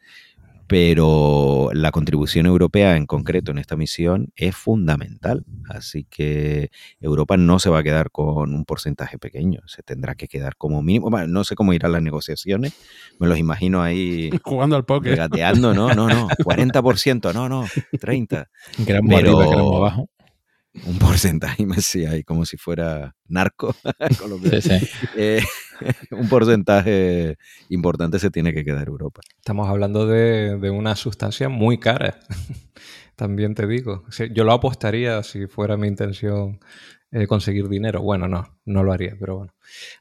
pero 0.68 1.70
la 1.74 1.92
contribución 1.92 2.46
europea 2.46 2.98
en 2.98 3.06
concreto 3.06 3.52
en 3.52 3.60
esta 3.60 3.76
misión 3.76 4.32
es 4.36 4.56
fundamental. 4.56 5.46
Así 5.70 6.06
que 6.10 6.72
Europa 7.00 7.38
no 7.38 7.60
se 7.60 7.70
va 7.70 7.80
a 7.80 7.84
quedar 7.84 8.12
con 8.12 8.54
un 8.54 8.66
porcentaje 8.66 9.18
pequeño, 9.18 9.62
se 9.68 9.84
tendrá 9.84 10.16
que 10.16 10.28
quedar 10.28 10.56
como 10.58 10.82
mínimo. 10.82 11.10
no 11.28 11.44
sé 11.44 11.56
cómo 11.56 11.74
irán 11.74 11.92
las 11.92 12.02
negociaciones, 12.02 12.74
me 13.20 13.28
los 13.28 13.38
imagino 13.38 13.82
ahí 13.82 14.32
jugando 14.44 14.76
al 14.76 14.86
póker. 14.86 15.16
Gateando, 15.16 15.74
no, 15.74 15.94
no, 15.94 16.08
no, 16.08 16.28
40%, 16.30 17.34
no, 17.34 17.48
no, 17.48 17.66
30. 18.00 18.50
Gran 18.80 19.08
pero, 19.08 19.40
arriba, 19.40 19.78
abajo 19.78 20.10
un 20.86 21.00
porcentaje, 21.00 21.66
me 21.66 21.78
decía 21.78 22.12
ahí 22.12 22.24
como 22.24 22.46
si 22.46 22.58
fuera 22.58 23.16
narco. 23.28 23.76
Eh, 25.18 25.42
un 26.12 26.30
porcentaje 26.30 27.38
importante 27.70 28.20
se 28.20 28.30
tiene 28.30 28.54
que 28.54 28.64
quedar 28.64 28.88
Europa. 28.88 29.22
Estamos 29.38 29.68
hablando 29.70 30.08
de, 30.08 30.70
una 30.70 30.96
sustancia 30.96 31.50
muy 31.50 31.80
cara, 31.80 32.20
también 33.16 33.56
te 33.56 33.68
digo. 33.68 34.04
Yo 34.34 34.44
lo 34.44 34.54
apostaría 34.54 35.24
si 35.24 35.48
fuera 35.48 35.78
mi 35.78 35.88
intención 35.88 36.60
eh, 37.12 37.28
conseguir 37.28 37.68
dinero. 37.70 38.02
Bueno, 38.02 38.28
no, 38.28 38.60
no 38.66 38.84
lo 38.84 38.92
haría, 38.92 39.16
pero 39.20 39.38
bueno. 39.38 39.54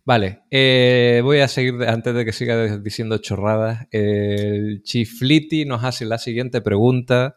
Vale, 0.05 0.43
eh, 0.51 1.21
voy 1.23 1.41
a 1.41 1.49
seguir, 1.49 1.83
antes 1.87 2.15
de 2.15 2.25
que 2.25 2.33
siga 2.33 2.79
diciendo 2.79 3.19
chorradas, 3.19 3.87
el 3.91 4.83
Chifliti 4.83 5.65
nos 5.65 5.85
hace 5.85 6.05
la 6.05 6.19
siguiente 6.19 6.61
pregunta 6.61 7.37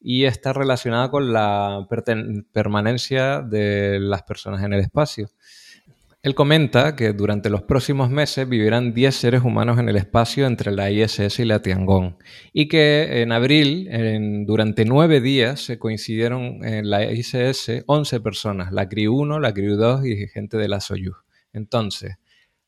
y 0.00 0.24
está 0.24 0.52
relacionada 0.52 1.10
con 1.10 1.32
la 1.32 1.86
permanencia 2.52 3.40
de 3.40 3.98
las 4.00 4.22
personas 4.22 4.62
en 4.62 4.72
el 4.72 4.80
espacio. 4.80 5.28
Él 6.22 6.34
comenta 6.34 6.96
que 6.96 7.12
durante 7.12 7.50
los 7.50 7.62
próximos 7.62 8.10
meses 8.10 8.48
vivirán 8.48 8.92
10 8.92 9.14
seres 9.14 9.42
humanos 9.42 9.78
en 9.78 9.88
el 9.88 9.94
espacio 9.94 10.46
entre 10.46 10.72
la 10.72 10.90
ISS 10.90 11.38
y 11.38 11.44
la 11.44 11.62
Tiangong 11.62 12.16
y 12.52 12.66
que 12.66 13.22
en 13.22 13.30
abril, 13.30 13.88
durante 14.44 14.84
nueve 14.84 15.20
días, 15.20 15.60
se 15.60 15.78
coincidieron 15.78 16.64
en 16.64 16.90
la 16.90 17.04
ISS 17.04 17.84
11 17.86 18.20
personas, 18.20 18.72
la 18.72 18.88
CRI 18.88 19.06
1, 19.06 19.38
la 19.38 19.52
CRI 19.52 19.76
2 19.76 20.04
y 20.06 20.26
gente 20.26 20.56
de 20.56 20.66
la 20.66 20.80
Soyuz. 20.80 21.16
Entonces, 21.52 22.16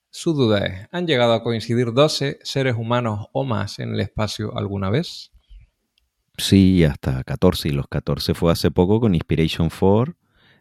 su 0.08 0.34
duda 0.34 0.64
es, 0.64 0.88
¿han 0.92 1.08
llegado 1.08 1.32
a 1.32 1.42
coincidir 1.42 1.92
12 1.92 2.38
seres 2.44 2.76
humanos 2.76 3.26
o 3.32 3.42
más 3.42 3.80
en 3.80 3.92
el 3.92 3.98
espacio 3.98 4.56
alguna 4.56 4.88
vez? 4.88 5.32
Sí, 6.38 6.84
hasta 6.84 7.22
14. 7.24 7.68
Y 7.68 7.72
los 7.72 7.88
14 7.88 8.32
fue 8.34 8.52
hace 8.52 8.70
poco 8.70 9.00
con 9.00 9.14
Inspiration 9.14 9.68
4, 9.68 10.14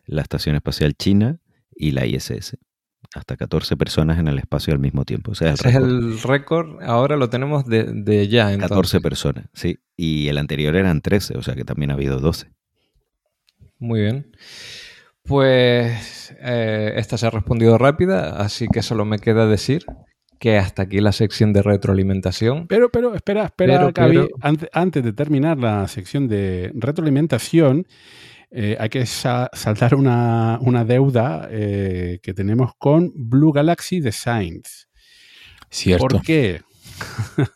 la 0.06 0.24
Estación 0.24 0.56
Espacial 0.56 0.96
China 0.96 1.40
y 1.76 1.92
la 1.92 2.06
ISS. 2.06 2.58
Hasta 3.16 3.38
14 3.38 3.78
personas 3.78 4.20
en 4.20 4.28
el 4.28 4.38
espacio 4.38 4.74
al 4.74 4.80
mismo 4.80 5.06
tiempo. 5.06 5.32
O 5.32 5.36
sea, 5.36 5.54
Ese 5.54 5.70
es 5.70 5.76
el 5.76 6.20
récord. 6.22 6.82
Ahora 6.84 7.16
lo 7.16 7.30
tenemos 7.30 7.66
de, 7.66 8.28
ya. 8.28 8.52
Entonces. 8.52 8.70
14 8.70 9.02
personas, 9.02 9.46
sí. 9.54 9.80
Y 9.96 10.28
el 10.28 10.38
anterior 10.40 10.76
eran 10.76 11.02
13, 11.02 11.38
o 11.38 11.42
sea 11.42 11.56
que 11.56 11.64
también 11.64 11.92
ha 11.92 11.94
habido 11.94 12.20
12. 12.20 12.52
Muy 13.80 14.02
bien. 14.02 14.36
Pues 15.24 16.36
eh, 16.42 16.94
esta 16.96 17.18
se 17.18 17.28
ha 17.28 17.30
respondido 17.30 17.78
rápida, 17.78 18.42
así 18.42 18.68
que 18.68 18.82
solo 18.82 19.06
me 19.06 19.20
queda 19.20 19.46
decir 19.46 19.86
que 20.40 20.58
hasta 20.58 20.84
aquí 20.84 21.00
la 21.00 21.12
sección 21.12 21.54
de 21.54 21.62
retroalimentación. 21.62 22.68
Pero, 22.68 22.90
pero, 22.90 23.14
espera, 23.14 23.46
espera, 23.46 23.92
Antes, 24.72 25.04
de 25.04 25.14
terminar 25.14 25.58
la 25.58 25.88
sección 25.88 26.28
de 26.28 26.72
retroalimentación, 26.76 27.88
eh, 28.52 28.78
hay 28.80 28.90
que 28.90 29.06
saltar 29.06 29.96
una, 29.96 30.60
deuda 30.86 31.48
eh, 31.52 32.20
que 32.22 32.34
tenemos 32.34 32.72
con 32.78 33.12
Blue 33.16 33.52
Galaxy 33.52 34.00
Designs. 34.00 34.88
Cierto. 35.70 36.08
¿Por 36.08 36.22
qué? 36.22 36.62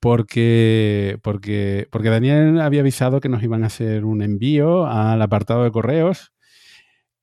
porque, 0.00 1.18
porque, 1.22 1.86
porque 1.90 2.10
Daniel 2.10 2.60
había 2.60 2.80
avisado 2.80 3.20
que 3.20 3.28
nos 3.28 3.42
iban 3.42 3.64
a 3.64 3.68
hacer 3.68 4.04
un 4.04 4.22
envío 4.22 4.86
al 4.86 5.22
apartado 5.22 5.64
de 5.64 5.70
correos 5.70 6.33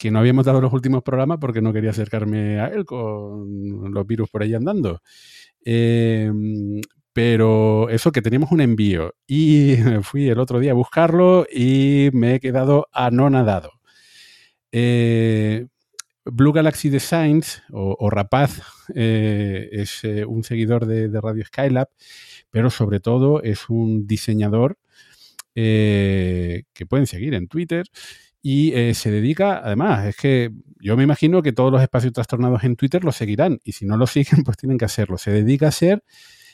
que 0.02 0.10
no 0.10 0.18
habíamos 0.18 0.46
dado 0.46 0.62
los 0.62 0.74
últimos 0.74 1.04
programas 1.04 1.38
porque 1.40 1.62
no 1.62 1.72
quería 1.72 1.92
acercarme 1.92 2.60
a 2.60 2.70
él 2.70 2.86
con 2.86 3.94
los 3.94 4.08
virus 4.08 4.32
por 4.32 4.42
ahí 4.42 4.56
andando. 4.56 5.04
Em, 5.64 6.82
pero 7.14 7.88
eso 7.88 8.12
que 8.12 8.24
teníamos 8.24 8.52
un 8.52 8.62
envío 8.62 9.14
y 9.28 9.76
fui 10.02 10.28
el 10.28 10.40
otro 10.40 10.60
día 10.60 10.72
a 10.72 10.74
buscarlo 10.74 11.46
y 11.54 12.10
me 12.14 12.34
he 12.34 12.40
quedado 12.40 12.88
anonadado. 12.92 13.74
Eh, 14.72 15.68
Blue 16.26 16.52
Galaxy 16.52 16.90
Designs 16.90 17.62
o, 17.72 18.10
Rapaz 18.10 18.60
eh, 18.96 19.70
es 19.72 20.04
eh, 20.04 20.26
un 20.26 20.44
seguidor 20.44 20.88
de, 20.88 21.10
de, 21.10 21.22
Radio 21.22 21.46
Skylab, 21.46 21.90
pero 22.50 22.72
sobre 22.72 23.00
todo 23.00 23.44
es 23.44 23.70
un 23.70 24.08
diseñador 24.08 24.80
que 25.54 26.64
pueden 26.88 27.06
seguir 27.08 27.36
en 27.36 27.48
Twitter 27.48 27.86
y 28.42 28.74
eh, 28.74 28.94
se 28.94 29.12
dedica, 29.12 29.62
además, 29.64 30.06
es 30.06 30.16
que 30.16 30.52
yo 30.80 30.98
me 30.98 31.04
imagino 31.04 31.44
que 31.44 31.54
todos 31.54 31.72
los 31.72 31.82
espacios 31.82 32.14
trastornados 32.14 32.64
en 32.64 32.76
Twitter 32.76 33.04
lo 33.04 33.12
seguirán 33.12 33.60
y 33.64 33.74
si 33.74 33.86
no 33.86 33.98
lo 33.98 34.08
siguen, 34.08 34.44
pues 34.46 34.58
tienen 34.58 34.78
que 34.78 34.86
hacerlo. 34.86 35.18
Se 35.18 35.32
dedica 35.32 35.68
a 35.68 35.70
hacer 35.70 36.04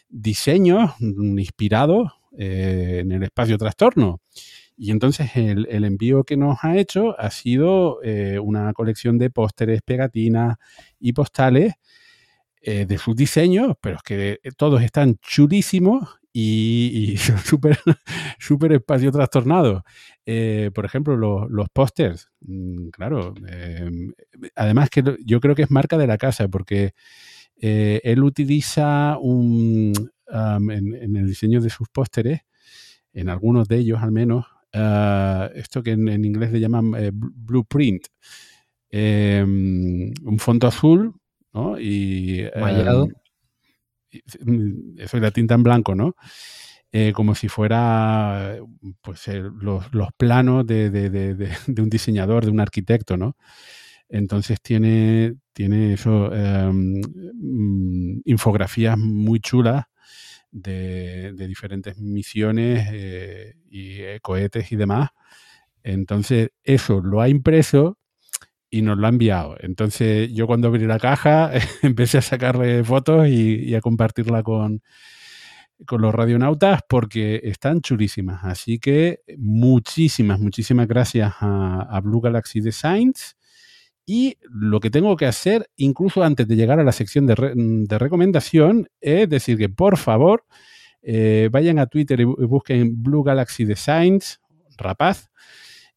diseños 0.09 0.91
inspirados 0.99 2.11
eh, 2.37 2.99
en 3.01 3.11
el 3.11 3.23
espacio 3.23 3.57
trastorno. 3.57 4.21
Y 4.75 4.91
entonces 4.91 5.31
el, 5.35 5.83
envío 5.85 6.23
que 6.23 6.37
nos 6.37 6.59
ha 6.63 6.77
hecho 6.77 7.19
ha 7.19 7.31
sido 7.31 7.99
eh, 8.03 8.37
una 8.37 8.73
colección 8.73 9.17
de 9.17 9.31
pósteres, 9.31 9.81
pegatinas 9.81 10.57
y 10.99 11.13
postales 11.13 11.73
de 12.63 12.97
sus 12.97 13.15
diseños, 13.15 13.77
pero 13.79 13.95
es 13.95 14.01
que 14.03 14.39
todos 14.57 14.81
están 14.81 15.15
chulísimos 15.21 16.19
y, 16.39 17.13
y 17.13 17.17
súper 17.43 17.79
super 18.37 18.71
espacio 18.71 19.11
trastornado. 19.11 19.83
Eh, 20.23 20.69
por 20.73 20.85
ejemplo, 20.85 21.17
los, 21.17 21.69
pósters, 21.69 22.29
mm, 22.41 22.89
claro, 22.89 23.33
em, 23.47 24.13
además 24.55 24.91
que 24.91 25.03
yo 25.25 25.39
creo 25.39 25.55
que 25.55 25.63
es 25.63 25.71
marca 25.71 25.97
de 25.97 26.05
la 26.05 26.19
casa 26.19 26.47
porque 26.47 26.91
eh, 27.59 28.01
él 28.03 28.23
utiliza 28.23 29.17
un, 29.19 29.93
en, 30.29 31.15
el 31.15 31.25
diseño 31.25 31.59
de 31.59 31.71
sus 31.71 31.89
pósteres, 31.89 32.41
en 33.13 33.29
algunos 33.29 33.67
de 33.67 33.77
ellos 33.77 33.99
al 34.03 34.11
menos, 34.11 34.45
ah, 34.73 35.49
esto 35.55 35.81
que 35.81 35.91
en, 35.91 36.23
inglés 36.23 36.51
le 36.51 36.59
llaman 36.59 36.93
eh, 36.99 37.09
blueprint, 37.13 38.05
un 38.93 40.37
fondo 40.37 40.67
azul 40.67 41.15
¿no? 41.51 41.79
y... 41.79 42.47
Mallado. 42.59 43.07
Mm, 44.43 44.99
eso 44.99 45.17
es 45.17 45.23
la 45.23 45.31
tinta 45.31 45.55
en 45.55 45.63
blanco, 45.63 45.95
¿no? 45.95 46.15
Eh, 46.91 47.11
como 47.13 47.35
si 47.35 47.49
fuera 47.49 48.57
pues, 49.01 49.27
eh, 49.27 49.43
los, 49.61 49.83
planos 50.15 50.65
de, 50.67 51.49
un 51.77 51.89
diseñador, 51.89 52.45
de 52.45 52.51
un 52.51 52.59
arquitecto, 52.59 53.17
¿no? 53.17 53.35
Entonces 54.09 54.61
tiene, 54.61 55.35
tiene 55.53 55.93
eso, 55.93 56.33
em, 56.33 57.01
mm, 57.01 58.21
infografías 58.25 58.97
muy 58.97 59.41
chulas 59.41 59.85
de, 60.51 61.33
diferentes 61.33 61.97
misiones 61.97 62.87
eh, 62.93 63.55
y 63.69 64.19
cohetes 64.21 64.71
y 64.71 64.77
demás. 64.77 65.09
Entonces 65.83 66.51
eso 66.63 67.01
lo 67.01 67.21
ha 67.21 67.29
impreso 67.29 67.97
y 68.77 68.81
nos 68.81 68.97
lo 68.97 69.07
ha 69.07 69.09
enviado. 69.09 69.55
Entonces 69.59 70.31
yo 70.33 70.47
cuando 70.47 70.67
abrí 70.69 70.85
la 70.85 70.99
caja 70.99 71.51
empecé 71.81 72.17
a 72.19 72.21
sacarle 72.21 72.83
fotos 72.83 73.27
y 73.27 73.73
a 73.75 73.81
compartirla 73.81 74.43
con, 74.43 74.81
con 75.85 76.01
los 76.01 76.13
radionautas 76.13 76.81
porque 76.87 77.41
están 77.43 77.81
chulísimas. 77.81 78.43
Así 78.43 78.79
que 78.79 79.21
muchísimas, 79.37 80.39
muchísimas 80.39 80.87
gracias 80.87 81.33
a, 81.39 81.99
Blue 82.03 82.21
Galaxy 82.21 82.61
Designs. 82.61 83.35
Y 84.05 84.37
lo 84.41 84.79
que 84.79 84.89
tengo 84.89 85.17
que 85.17 85.25
hacer, 85.25 85.69
incluso 85.75 86.23
antes 86.23 86.47
de 86.47 86.55
llegar 86.55 86.79
a 86.79 86.83
la 86.83 86.93
sección 86.93 87.27
de, 87.27 87.97
recomendación, 87.97 88.89
es 89.01 89.29
decir 89.29 89.57
que 89.57 89.67
por 89.67 89.97
favor 89.97 90.45
eh, 91.01 91.49
vayan 91.51 91.77
a 91.77 91.87
Twitter 91.87 92.21
y 92.21 92.23
busquen 92.23 93.03
Blue 93.03 93.23
Galaxy 93.23 93.65
Designs, 93.65 94.39
rapaz. 94.77 95.29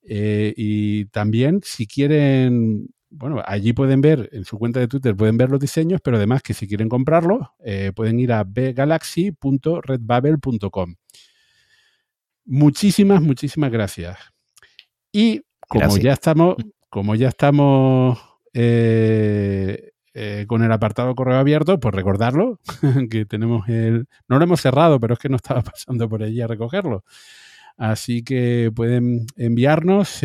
Eh, 0.03 0.55
y 0.57 1.05
también 1.07 1.61
si 1.63 1.87
quieren 1.87 2.89
bueno, 3.11 3.43
allí 3.45 3.73
pueden 3.73 4.01
ver, 4.01 4.29
en 4.33 4.45
su 4.45 4.57
cuenta 4.57 4.79
de 4.79 4.87
Twitter 4.87 5.17
pueden 5.17 5.37
ver 5.37 5.51
los 5.51 5.59
diseños, 5.59 6.01
pero 6.03 6.17
además 6.17 6.43
que 6.43 6.55
si 6.55 6.69
quieren 6.69 6.89
comprarlos, 6.89 7.49
eh, 7.59 7.91
pueden 7.95 8.21
ir 8.21 8.33
a 8.33 8.45
bgalaxy.redbubble.com. 8.45 10.95
Muchísimas, 12.45 13.21
muchísimas 13.21 13.73
gracias. 13.73 14.17
Y 15.13 15.43
como 15.69 15.99
ya 15.99 16.13
estamos, 16.13 16.55
como 16.89 17.17
ya 17.17 17.29
estamos 17.29 18.19
eh, 18.55 19.91
eh, 20.15 20.47
con 20.49 20.63
el 20.63 20.73
apartado 20.73 21.15
correo 21.15 21.39
abierto, 21.39 21.79
pues 21.81 21.95
recordarlo, 21.95 22.61
que 23.11 23.27
tenemos 23.27 23.69
el. 23.69 24.07
No 24.29 24.39
lo 24.39 24.45
hemos 24.45 24.61
cerrado, 24.61 24.99
pero 25.01 25.15
es 25.15 25.21
que 25.21 25.29
no 25.29 25.37
estaba 25.37 25.63
pasando 25.63 26.09
por 26.09 26.23
allí 26.23 26.41
a 26.41 26.47
recogerlo. 26.47 27.05
Así 27.81 28.23
que 28.23 28.71
pueden 28.75 29.25
enviarnos 29.37 30.23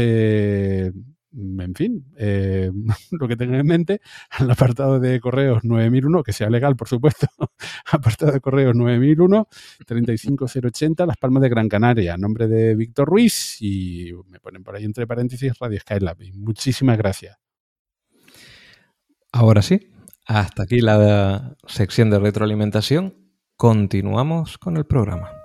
en 1.35 1.73
fin, 1.73 2.05
eh, 2.17 2.69
lo 3.11 3.27
que 3.27 3.35
tengan 3.35 3.61
en 3.61 3.65
mente, 3.65 4.01
al 4.29 4.51
apartado 4.51 4.99
de 4.99 5.19
correos 5.19 5.63
9001, 5.63 6.23
que 6.23 6.33
sea 6.33 6.49
legal, 6.49 6.75
por 6.75 6.87
supuesto, 6.87 7.27
apartado 7.91 8.33
de 8.33 8.41
correos 8.41 8.75
9001, 8.75 9.47
35080, 9.85 11.05
Las 11.05 11.17
Palmas 11.17 11.43
de 11.43 11.49
Gran 11.49 11.69
Canaria, 11.69 12.17
nombre 12.17 12.47
de 12.47 12.75
Víctor 12.75 13.07
Ruiz, 13.07 13.57
y 13.61 14.11
me 14.27 14.39
ponen 14.39 14.63
por 14.63 14.75
ahí 14.75 14.83
entre 14.83 15.07
paréntesis 15.07 15.57
Radio 15.59 15.79
Skylab. 15.79 16.17
muchísimas 16.33 16.97
gracias. 16.97 17.37
Ahora 19.31 19.61
sí, 19.61 19.91
hasta 20.25 20.63
aquí 20.63 20.79
la 20.79 21.55
sección 21.67 22.09
de 22.09 22.19
retroalimentación. 22.19 23.13
Continuamos 23.57 24.57
con 24.57 24.75
el 24.75 24.85
programa. 24.85 25.44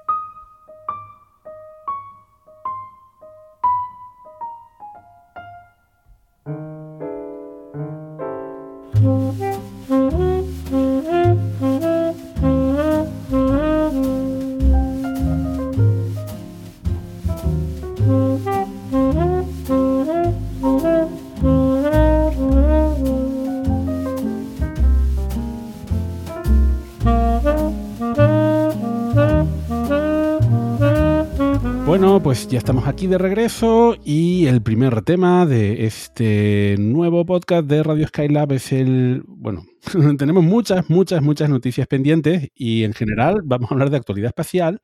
De 33.06 33.16
regreso 33.16 33.96
y 34.04 34.46
el 34.46 34.62
primer 34.62 35.00
tema 35.02 35.46
de 35.46 35.86
este 35.86 36.76
nuevo 36.78 37.24
podcast 37.24 37.66
de 37.66 37.82
Radio 37.82 38.06
Skylab 38.06 38.52
es 38.52 38.72
el, 38.72 39.22
bueno, 39.26 39.64
tenemos 40.18 40.44
muchas, 40.44 40.90
muchas, 40.90 41.22
muchas 41.22 41.48
noticias 41.48 41.86
pendientes 41.86 42.50
y 42.54 42.84
en 42.84 42.92
general 42.92 43.40
vamos 43.42 43.70
a 43.70 43.74
hablar 43.74 43.88
de 43.88 43.96
actualidad 43.96 44.28
espacial, 44.28 44.82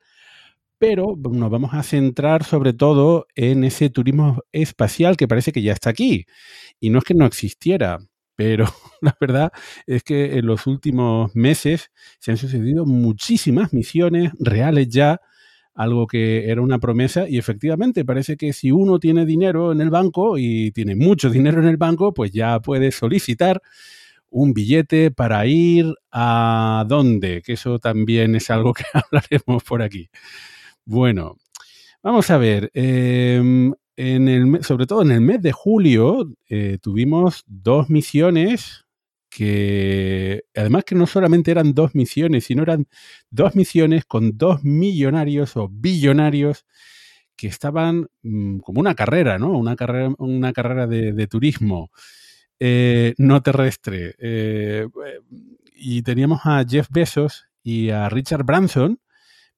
pero 0.79 1.15
nos 1.15 1.51
vamos 1.51 1.75
a 1.75 1.83
centrar 1.83 2.43
sobre 2.43 2.73
todo 2.73 3.27
en 3.35 3.63
ese 3.63 3.91
turismo 3.91 4.41
espacial 4.51 5.15
que 5.15 5.27
parece 5.27 5.51
que 5.51 5.61
ya 5.61 5.73
está 5.73 5.91
aquí. 5.91 6.25
Y 6.79 6.89
no 6.89 6.99
es 6.99 7.03
que 7.03 7.13
no 7.13 7.25
existiera, 7.27 7.99
pero 8.35 8.65
la 9.01 9.15
verdad 9.21 9.51
es 9.85 10.01
que 10.01 10.37
en 10.39 10.47
los 10.47 10.65
últimos 10.65 11.35
meses 11.35 11.91
se 12.19 12.31
han 12.31 12.37
sucedido 12.37 12.85
muchísimas 12.87 13.73
misiones 13.73 14.31
reales 14.39 14.89
ya 14.89 15.21
algo 15.77 16.07
que 16.07 16.49
era 16.49 16.59
una 16.61 16.79
promesa 16.79 17.29
y 17.29 17.37
efectivamente 17.37 18.03
parece 18.03 18.35
que 18.35 18.51
si 18.51 18.71
uno 18.71 18.99
tiene 18.99 19.27
dinero 19.27 19.71
en 19.71 19.79
el 19.79 19.91
banco 19.91 20.39
y 20.39 20.71
tiene 20.71 20.95
mucho 20.95 21.29
dinero 21.29 21.61
en 21.61 21.67
el 21.67 21.77
banco, 21.77 22.15
pues 22.15 22.31
ya 22.31 22.59
puede 22.59 22.91
solicitar 22.91 23.61
un 24.31 24.53
billete 24.53 25.11
para 25.11 25.45
ir 25.45 25.93
a 26.11 26.83
dónde, 26.87 27.43
que 27.43 27.53
eso 27.53 27.77
también 27.77 28.35
es 28.35 28.49
algo 28.49 28.73
que 28.73 28.83
hablaremos 28.93 29.63
por 29.63 29.83
aquí. 29.83 30.09
Bueno, 30.83 31.37
vamos 32.01 32.31
a 32.31 32.37
ver, 32.39 32.71
em, 32.73 33.71
en 33.95 34.27
el, 34.27 34.63
sobre 34.63 34.87
todo 34.87 35.03
en 35.03 35.11
el 35.11 35.21
mes 35.21 35.43
de 35.43 35.51
julio 35.51 36.27
eh, 36.49 36.79
tuvimos 36.81 37.43
dos 37.45 37.87
misiones 37.91 38.86
que 39.37 40.45
además 40.55 40.83
que 40.83 40.95
no 40.95 41.05
solamente 41.05 41.51
eran 41.51 41.75
dos 41.75 41.93
misiones, 41.93 42.45
sino 42.45 42.63
eran 42.63 42.87
dos 43.29 43.53
misiones 43.53 44.03
con 44.03 44.35
dos 44.35 44.63
millonarios 44.63 45.55
o 45.57 45.69
billonarios 45.69 46.65
que 47.35 47.45
estaban 47.45 48.07
mm, 48.23 48.57
como 48.61 48.79
una 48.79 48.95
carrera, 48.95 49.37
¿no? 49.37 49.55
Una 49.55 49.75
carrera, 49.75 50.11
una 50.17 50.53
carrera 50.53 50.87
de, 50.87 51.27
turismo 51.27 51.91
eh, 52.59 53.13
no 53.19 53.43
terrestre. 53.43 54.15
Eh, 54.17 54.87
y 55.75 56.01
teníamos 56.01 56.41
a 56.43 56.65
Jeff 56.67 56.87
Bezos 56.89 57.45
y 57.61 57.91
a 57.91 58.09
Richard 58.09 58.43
Branson 58.43 58.99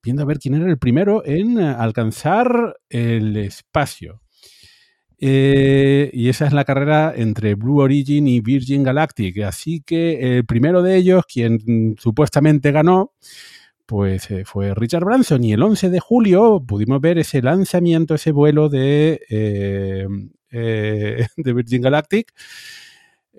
viendo 0.03 0.23
a 0.23 0.25
ver 0.25 0.39
quién 0.39 0.55
era 0.55 0.69
el 0.69 0.77
primero 0.77 1.23
en 1.25 1.57
alcanzar 1.57 2.81
el 2.89 3.37
espacio. 3.37 4.23
Eh, 5.21 6.09
y 6.13 6.29
esa 6.29 6.47
es 6.47 6.53
la 6.53 6.63
carrera 6.63 7.13
entre 7.15 7.55
Blue 7.55 7.79
Origin 7.79 8.27
y 8.27 8.39
Virgin 8.39 8.83
Galactic. 8.83 9.39
Así 9.41 9.81
que 9.81 10.37
el 10.37 10.45
primero 10.45 10.81
de 10.81 10.95
ellos, 10.95 11.25
quien 11.25 11.95
supuestamente 11.99 12.71
ganó, 12.71 13.13
pues 13.85 14.31
eh, 14.31 14.45
fue 14.45 14.73
Richard 14.73 15.03
Branson. 15.03 15.43
Y 15.43 15.53
el 15.53 15.63
11 15.63 15.89
de 15.89 15.99
julio 15.99 16.63
pudimos 16.65 17.01
ver 17.01 17.17
ese 17.17 17.41
lanzamiento, 17.41 18.15
ese 18.15 18.31
vuelo 18.31 18.69
de, 18.69 19.21
eh, 19.29 20.07
Virgin 21.37 21.81
Galactic, 21.81 22.33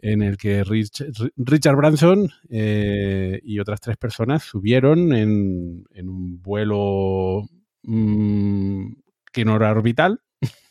en 0.03 0.23
el 0.23 0.37
que 0.37 0.65
Richard 0.65 1.77
Branson 1.77 2.31
y 2.49 3.59
otras 3.59 3.81
tres 3.81 3.97
personas 3.97 4.43
subieron 4.45 5.13
en, 5.13 5.85
un 5.97 6.43
vuelo 6.43 7.49
mm, 7.83 8.93
que 9.33 9.45
no 9.45 9.57
era 9.57 9.71
orbital. 9.71 10.21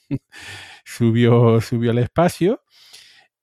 subió, 0.89 1.61
subió 1.61 1.91
al 1.91 1.99
espacio. 1.99 2.61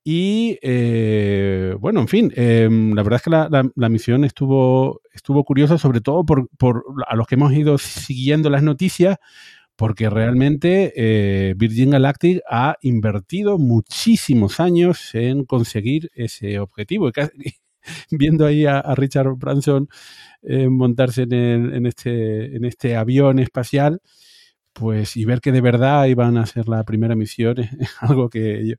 Y 0.05 0.59
eh, 0.63 1.75
bueno, 1.81 2.01
en 2.01 2.09
fin, 2.09 2.33
em, 2.37 2.95
la 2.95 3.03
verdad 3.03 3.17
es 3.17 3.23
que 3.23 3.31
la, 3.75 3.89
misión 3.89 4.25
estuvo, 4.25 5.01
estuvo 5.13 5.43
curiosa, 5.45 5.79
sobre 5.79 6.01
todo 6.01 6.25
por, 6.25 6.49
a 7.09 7.17
los 7.17 7.27
que 7.27 7.35
hemos 7.35 7.53
ido 7.53 7.77
siguiendo 7.79 8.49
las 8.49 8.63
noticias, 8.63 9.17
porque 9.75 10.09
realmente 10.09 10.93
eh, 10.97 11.55
Virgin 11.57 11.91
Galactic 11.91 12.41
ha 12.49 12.77
invertido 12.83 13.59
muchísimos 13.59 14.61
años 14.61 15.15
en 15.15 15.45
conseguir 15.45 16.11
ese 16.15 16.61
objetivo. 16.61 17.11
viendo 18.11 18.47
ahí 18.47 18.67
a, 18.67 18.83
Richard 18.95 19.35
Branson 19.37 19.89
eh, 20.43 20.69
montarse 20.69 21.23
en, 21.23 21.87
este, 21.87 22.57
en 22.57 22.65
este 22.65 22.97
avión 22.97 23.39
espacial, 23.39 24.01
pues 24.79 25.17
y 25.17 25.25
ver 25.25 25.41
que 25.41 25.53
de 25.53 25.63
verdad 25.63 26.05
iban 26.05 26.37
a 26.37 26.45
ser 26.45 26.69
la 26.69 26.85
primera 26.85 27.17
misión 27.17 27.59
es 27.59 27.71
algo 28.01 28.29
que 28.29 28.67
yo, 28.67 28.77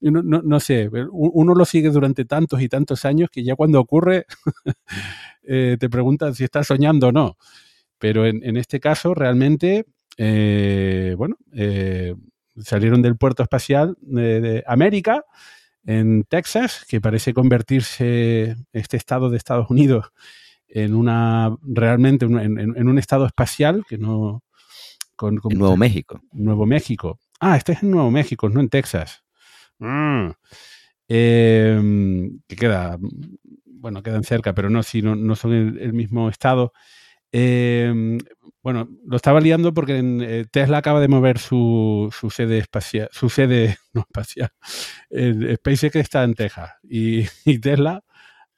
no, 0.00 0.60
sé, 0.60 0.88
uno 1.10 1.54
lo 1.54 1.64
sigue 1.66 1.90
durante 1.90 2.24
tantos 2.24 2.62
y 2.62 2.68
tantos 2.68 3.04
años 3.04 3.28
que 3.30 3.42
ya 3.42 3.54
cuando 3.54 3.80
ocurre 3.80 4.24
eh, 5.42 5.76
te 5.78 5.90
preguntan 5.90 6.34
si 6.34 6.44
estás 6.44 6.68
soñando 6.68 7.08
o 7.08 7.12
no. 7.12 7.36
Pero 7.98 8.24
en, 8.24 8.56
este 8.56 8.80
caso 8.80 9.12
realmente, 9.12 9.84
eh, 10.16 11.14
bueno, 11.18 11.36
eh, 11.52 12.14
salieron 12.56 13.02
del 13.02 13.18
puerto 13.18 13.42
espacial 13.42 13.94
de, 14.00 14.64
América, 14.66 15.26
en 15.84 16.24
Texas, 16.24 16.86
que 16.88 17.02
parece 17.02 17.34
convertirse 17.34 18.56
este 18.72 18.96
estado 18.96 19.28
de 19.28 19.36
Estados 19.36 19.68
Unidos 19.68 20.12
en 20.66 20.94
una 20.94 21.54
realmente 21.62 22.24
en 22.24 22.88
un 22.88 22.98
estado 22.98 23.26
espacial 23.26 23.84
que 23.86 23.98
no, 23.98 24.44
en 25.28 25.40
Nuevo 25.58 25.76
México. 25.76 26.20
Nuevo 26.32 26.66
México. 26.66 27.18
Ah, 27.40 27.56
este 27.56 27.72
es 27.72 27.82
en 27.82 27.90
Nuevo 27.90 28.10
México, 28.10 28.48
no 28.48 28.60
en 28.60 28.68
Texas. 28.68 29.24
Mm. 29.78 30.30
Em, 31.08 32.40
que 32.46 32.56
queda, 32.56 32.96
bueno, 33.64 34.02
quedan 34.02 34.22
cerca, 34.22 34.54
pero 34.54 34.70
no, 34.70 34.82
si 34.82 35.02
no, 35.02 35.34
son 35.34 35.52
el, 35.52 35.92
mismo 35.92 36.28
estado. 36.28 36.72
Em, 37.32 38.18
bueno, 38.62 38.88
lo 39.06 39.16
estaba 39.16 39.40
liando 39.40 39.72
porque 39.74 39.98
en, 39.98 40.20
eh, 40.22 40.44
Tesla 40.50 40.78
acaba 40.78 41.00
de 41.00 41.08
mover 41.08 41.38
su, 41.38 42.14
sede 42.30 42.58
espacial, 42.58 43.08
su 43.12 43.28
sede 43.30 43.78
no 43.92 44.02
espacial. 44.02 44.50
El 45.08 45.56
SpaceX 45.56 45.96
está 45.96 46.24
en 46.24 46.34
Texas 46.34 46.70
y, 46.82 47.24
Tesla 47.60 48.04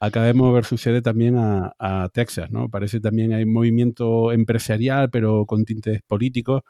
acaba 0.05 0.25
de 0.25 0.33
mover 0.33 0.65
su 0.65 0.77
también 1.01 1.35
a, 1.37 2.09
Texas, 2.13 2.51
¿no? 2.51 2.69
Parece 2.69 2.99
también 2.99 3.33
hay 3.33 3.45
movimiento 3.45 4.31
empresarial, 4.33 5.09
pero 5.09 5.45
con 5.45 5.63
tintes 5.63 6.01
políticos. 6.03 6.61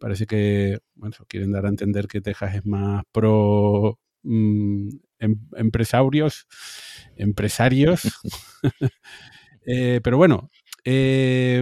Parece 0.00 0.26
que, 0.26 0.78
bueno, 0.94 1.16
quieren 1.28 1.52
dar 1.52 1.66
a 1.66 1.68
entender 1.68 2.08
que 2.08 2.20
Texas 2.20 2.56
es 2.56 2.66
más 2.66 3.04
pro 3.12 3.98
mm, 4.24 4.88
em- 5.20 5.48
empresarios, 5.56 6.46
empresarios. 7.16 8.02
Eh, 9.68 10.00
pero 10.00 10.16
bueno, 10.16 10.48
eh, 10.84 11.60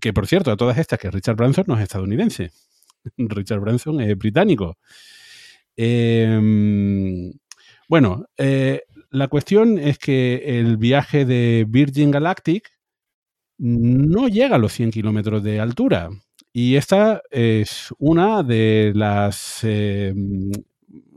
que 0.00 0.12
por 0.12 0.28
cierto, 0.28 0.52
a 0.52 0.56
todas 0.56 0.78
estas, 0.78 1.00
que 1.00 1.10
Richard 1.10 1.34
Branson 1.34 1.64
no 1.66 1.74
es 1.74 1.82
estadounidense. 1.82 2.52
Richard 3.18 3.58
Branson 3.58 4.00
es 4.00 4.16
británico. 4.16 4.78
Eh, 5.76 7.32
bueno, 7.88 8.26
eh, 8.36 8.82
la 9.16 9.28
cuestión 9.28 9.78
es 9.78 9.98
que 9.98 10.58
el 10.58 10.76
viaje 10.76 11.24
de 11.24 11.64
Virgin 11.66 12.10
Galactic 12.10 12.70
no 13.58 14.28
llega 14.28 14.56
a 14.56 14.58
los 14.58 14.72
100 14.74 14.90
kilómetros 14.90 15.42
de 15.42 15.60
altura. 15.60 16.10
Y 16.52 16.76
esta 16.76 17.22
es 17.30 17.94
una 17.98 18.42
de 18.42 18.92
las 18.94 19.60
eh, 19.62 20.14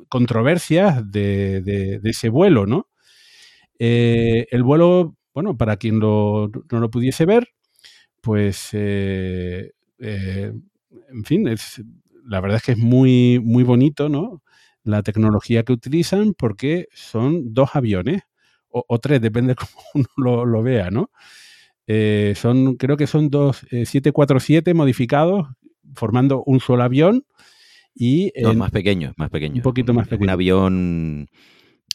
controversias 0.08 1.10
de, 1.12 2.00
ese 2.04 2.30
vuelo, 2.30 2.66
¿no? 2.66 2.88
Eh, 3.80 4.48
el 4.52 4.64
vuelo, 4.64 5.16
bueno, 5.34 5.58
para 5.58 5.78
quien 5.78 6.00
no 6.00 6.50
lo 6.70 6.90
pudiese 6.92 7.26
ver, 7.26 7.50
pues, 8.22 8.70
eh, 8.74 9.72
eh, 10.00 10.54
en 11.10 11.24
fin, 11.26 11.50
la 12.26 12.42
verdad 12.42 12.58
es 12.58 12.64
que 12.64 12.72
es 12.74 12.78
muy, 12.78 13.40
muy 13.44 13.64
bonito, 13.64 14.10
¿no? 14.10 14.42
La 14.84 15.04
tecnología 15.04 15.64
que 15.64 15.74
utilizan 15.74 16.34
porque 16.34 16.88
son 16.94 17.54
dos 17.54 17.72
aviones, 17.76 18.22
o, 18.70 18.84
o 18.88 19.00
tres, 19.00 19.22
depende 19.22 19.56
cómo 19.56 19.72
uno 19.94 20.08
lo, 20.18 20.46
lo 20.46 20.64
vea, 20.64 20.90
¿no? 20.90 21.12
Eh, 21.88 22.34
son, 22.36 22.76
creo 22.76 22.98
que 22.98 23.08
son 23.08 23.30
dos 23.30 23.64
eh, 23.72 23.86
747 23.86 24.74
modificados, 24.74 25.48
formando 25.96 26.44
un 26.46 26.60
solo 26.60 26.84
avión. 26.84 27.26
Y 27.96 28.32
en- 28.36 28.58
más 28.58 28.72
pequeño, 28.72 29.14
más 29.18 29.30
pequeño. 29.30 29.56
un 29.56 29.62
poquito 29.64 29.94
más 29.94 30.06
es 30.08 30.14
Un 30.14 30.18
pequeño. 30.20 30.32
avión. 30.32 31.30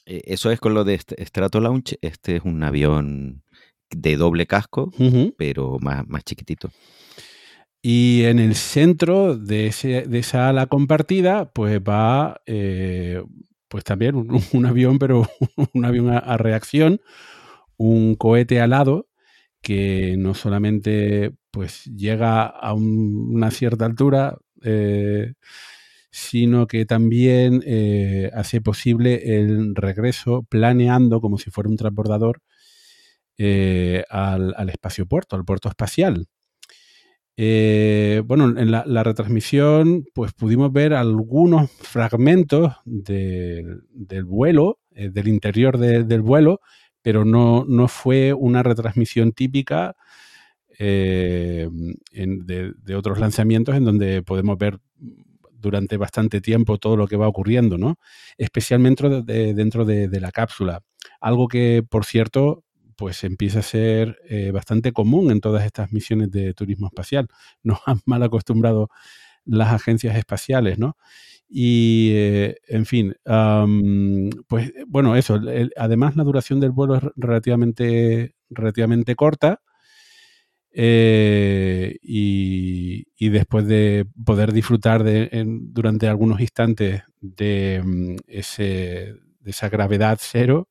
eh, 0.04 0.22
Eso 0.26 0.50
es 0.50 0.58
con 0.60 0.74
lo 0.74 0.84
de 0.84 0.94
St- 0.94 1.24
Stratolaunch. 1.24 1.94
Este 2.02 2.36
es 2.36 2.42
un 2.44 2.62
avión 2.64 3.42
de 3.90 4.16
doble 4.16 4.46
casco, 4.46 4.90
pero 5.38 5.78
más, 5.80 6.06
más 6.08 6.24
chiquitito. 6.24 6.70
Y 7.86 8.22
en 8.24 8.38
el 8.38 8.54
centro 8.54 9.36
de, 9.36 9.66
ese- 9.66 10.02
de 10.08 10.18
esa 10.18 10.48
ala 10.48 10.66
compartida, 10.66 11.52
pues 11.52 11.80
va, 11.80 12.40
eh, 12.46 13.22
pues 13.68 13.84
también 13.84 14.16
un, 14.16 14.26
avión, 14.66 14.98
pero 14.98 15.28
un 15.74 15.84
avión 15.84 16.08
a, 16.10 16.36
reacción, 16.38 17.00
un 17.76 18.14
cohete 18.16 18.60
alado 18.60 19.08
que 19.62 20.16
no 20.18 20.34
solamente 20.34 21.32
pues 21.50 21.84
llega 21.86 22.44
a 22.46 22.74
un- 22.74 23.30
una 23.34 23.50
cierta 23.50 23.86
altura, 23.86 24.38
eh, 24.62 25.34
sino 26.10 26.66
que 26.68 26.86
también 26.86 27.62
eh, 27.66 28.30
hace 28.34 28.60
posible 28.62 29.38
el 29.38 29.74
regreso 29.76 30.44
planeando 30.48 31.20
como 31.20 31.38
si 31.38 31.50
fuera 31.50 31.70
un 31.70 31.76
transbordador 31.76 32.40
al, 34.10 34.54
al 34.56 34.68
espacio 34.70 35.06
puerto, 35.06 35.36
al 35.36 35.44
puerto 35.44 35.68
espacial. 35.68 36.26
Eh, 37.36 38.22
bueno, 38.26 38.56
en 38.56 38.70
la, 38.70 38.84
retransmisión, 39.02 40.04
pues 40.14 40.32
pudimos 40.34 40.72
ver 40.72 40.94
algunos 40.94 41.70
fragmentos 41.72 42.72
del- 42.84 43.82
vuelo, 44.24 44.78
eh, 44.94 45.10
del 45.10 45.26
interior 45.28 45.78
de- 45.78 46.04
del 46.04 46.22
vuelo, 46.22 46.60
pero 47.02 47.24
no, 47.24 47.64
no 47.68 47.88
fue 47.88 48.32
una 48.32 48.62
retransmisión 48.62 49.32
típica 49.32 49.96
eh, 50.78 51.68
en- 52.12 52.46
de, 52.46 52.72
de 52.82 52.94
otros 52.96 53.18
lanzamientos 53.20 53.76
en 53.76 53.84
donde 53.84 54.22
podemos 54.22 54.58
ver 54.58 54.78
durante 55.52 55.96
bastante 55.96 56.40
tiempo 56.40 56.78
todo 56.78 56.96
lo 56.96 57.06
que 57.08 57.16
va 57.16 57.28
ocurriendo, 57.28 57.78
¿no? 57.78 57.96
Especialmente 58.38 59.02
dentro 59.08 59.22
de, 59.22 59.54
dentro 59.54 59.84
de- 59.84 60.08
de 60.08 60.20
la 60.20 60.32
cápsula. 60.32 60.82
Algo 61.20 61.48
que, 61.48 61.82
por 61.88 62.04
cierto, 62.04 62.64
pues 62.96 63.24
empieza 63.24 63.60
a 63.60 63.62
ser 63.62 64.18
eh, 64.28 64.50
bastante 64.52 64.92
común 64.92 65.30
en 65.30 65.40
todas 65.40 65.64
estas 65.64 65.92
misiones 65.92 66.30
de 66.30 66.54
turismo 66.54 66.86
espacial. 66.88 67.28
Nos 67.62 67.78
han 67.86 68.00
mal 68.06 68.22
acostumbrado 68.22 68.90
las 69.46 69.72
agencias 69.74 70.16
espaciales, 70.16 70.78
¿no? 70.78 70.96
Y, 71.48 72.10
eh, 72.14 72.56
en 72.68 72.86
fin, 72.86 73.14
pues 74.48 74.72
bueno, 74.86 75.16
eso. 75.16 75.38
además, 75.76 76.16
la 76.16 76.24
duración 76.24 76.60
del 76.60 76.70
vuelo 76.72 76.96
es 76.96 77.02
relativamente, 77.16 78.34
relativamente 78.50 79.16
corta. 79.16 79.60
eh, 80.72 81.96
y, 82.02 83.06
y 83.16 83.28
después 83.28 83.66
de 83.66 84.06
poder 84.24 84.52
disfrutar 84.52 85.04
de, 85.04 85.28
en- 85.32 85.72
durante 85.72 86.08
algunos 86.08 86.40
instantes 86.40 87.02
de, 87.20 87.80
mm, 87.84 88.16
ese, 88.26 89.14
de 89.40 89.50
esa 89.50 89.68
gravedad 89.68 90.18
cero, 90.20 90.68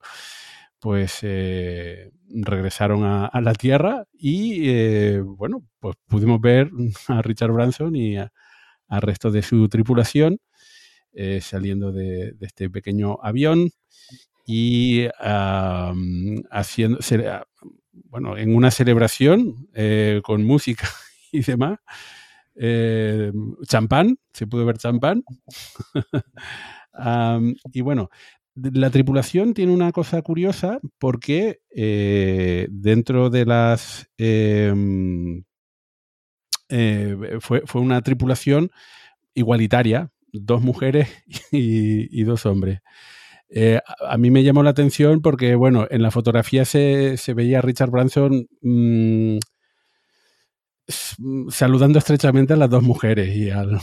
pues 0.83 1.19
eh, 1.21 2.11
regresaron 2.27 3.05
a, 3.05 3.31
la 3.39 3.53
Tierra 3.53 4.05
y 4.11 4.69
eh, 4.69 5.21
bueno, 5.21 5.63
pues 5.79 5.95
pudimos 6.09 6.41
ver 6.41 6.69
a 7.07 7.21
Richard 7.21 7.53
Branson 7.53 7.95
y 7.95 8.17
al 8.17 9.01
resto 9.01 9.31
de 9.31 9.43
su 9.43 9.69
tripulación 9.69 10.41
eh, 11.13 11.39
saliendo 11.39 11.93
de, 11.93 12.35
este 12.41 12.69
pequeño 12.69 13.17
avión 13.23 13.69
y 14.45 15.07
haciendo, 16.51 16.99
bueno, 17.93 18.37
en 18.37 18.53
una 18.53 18.69
celebración 18.69 19.69
con 20.21 20.43
música 20.43 20.89
y 21.31 21.43
demás. 21.43 21.79
champán, 23.69 24.17
se 24.33 24.47
pudo 24.47 24.65
ver 24.65 24.77
champán. 24.79 25.23
Am, 26.95 27.55
y 27.71 27.81
bueno, 27.81 28.09
la 28.55 28.89
tripulación 28.89 29.53
tiene 29.53 29.71
una 29.71 29.91
cosa 29.91 30.21
curiosa 30.21 30.79
porque 30.99 31.61
eh, 31.75 32.67
dentro 32.69 33.29
de 33.29 33.45
las... 33.45 34.07
em, 34.17 35.43
eh, 36.69 37.37
fue, 37.39 37.61
fue 37.65 37.81
una 37.81 38.01
tripulación 38.01 38.71
igualitaria, 39.35 40.11
dos 40.31 40.61
mujeres 40.61 41.07
y, 41.51 42.23
dos 42.23 42.45
hombres. 42.45 42.79
Eh, 43.49 43.79
a, 44.07 44.17
mí 44.17 44.31
me 44.31 44.43
llamó 44.43 44.63
la 44.63 44.71
atención 44.71 45.21
porque, 45.21 45.55
bueno, 45.55 45.87
en 45.89 46.01
la 46.01 46.11
fotografía 46.11 46.65
se, 46.65 47.17
se 47.17 47.33
veía 47.35 47.59
a 47.59 47.61
Richard 47.61 47.91
Branson 47.91 48.47
mm, 48.61 49.37
mm, 51.19 51.49
saludando 51.49 51.99
estrechamente 51.99 52.53
a 52.53 52.57
las 52.57 52.69
dos 52.69 52.81
mujeres 52.81 53.35
y 53.35 53.51
al, 53.51 53.79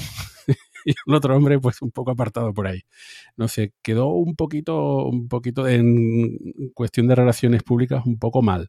y 0.86 0.92
al 1.06 1.14
otro 1.16 1.36
hombre, 1.36 1.58
pues 1.60 1.82
un 1.82 1.90
poco 1.92 2.12
apartado 2.12 2.52
por 2.54 2.66
ahí. 2.66 2.82
No 3.36 3.48
sé, 3.48 3.72
quedó 3.82 4.08
un 4.08 4.36
poquito, 4.36 5.06
un 5.06 5.28
poquito 5.28 5.68
en 5.68 6.38
cuestión 6.74 7.08
de 7.08 7.14
relaciones 7.16 7.62
públicas, 7.62 8.04
un 8.06 8.18
poco 8.18 8.42
mal. 8.42 8.68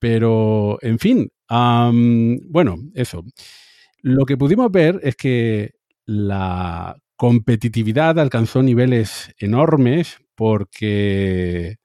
Pero, 0.00 0.78
en 0.82 0.98
fin, 0.98 1.30
bueno, 2.48 2.76
eso. 2.94 3.24
Lo 4.02 4.24
que 4.26 4.36
pudimos 4.36 4.70
ver 4.70 5.00
es 5.02 5.16
que 5.16 5.72
la 6.06 6.96
competitividad 7.16 8.18
alcanzó 8.18 8.62
niveles 8.62 9.34
enormes 9.38 10.18
porque 10.34 11.76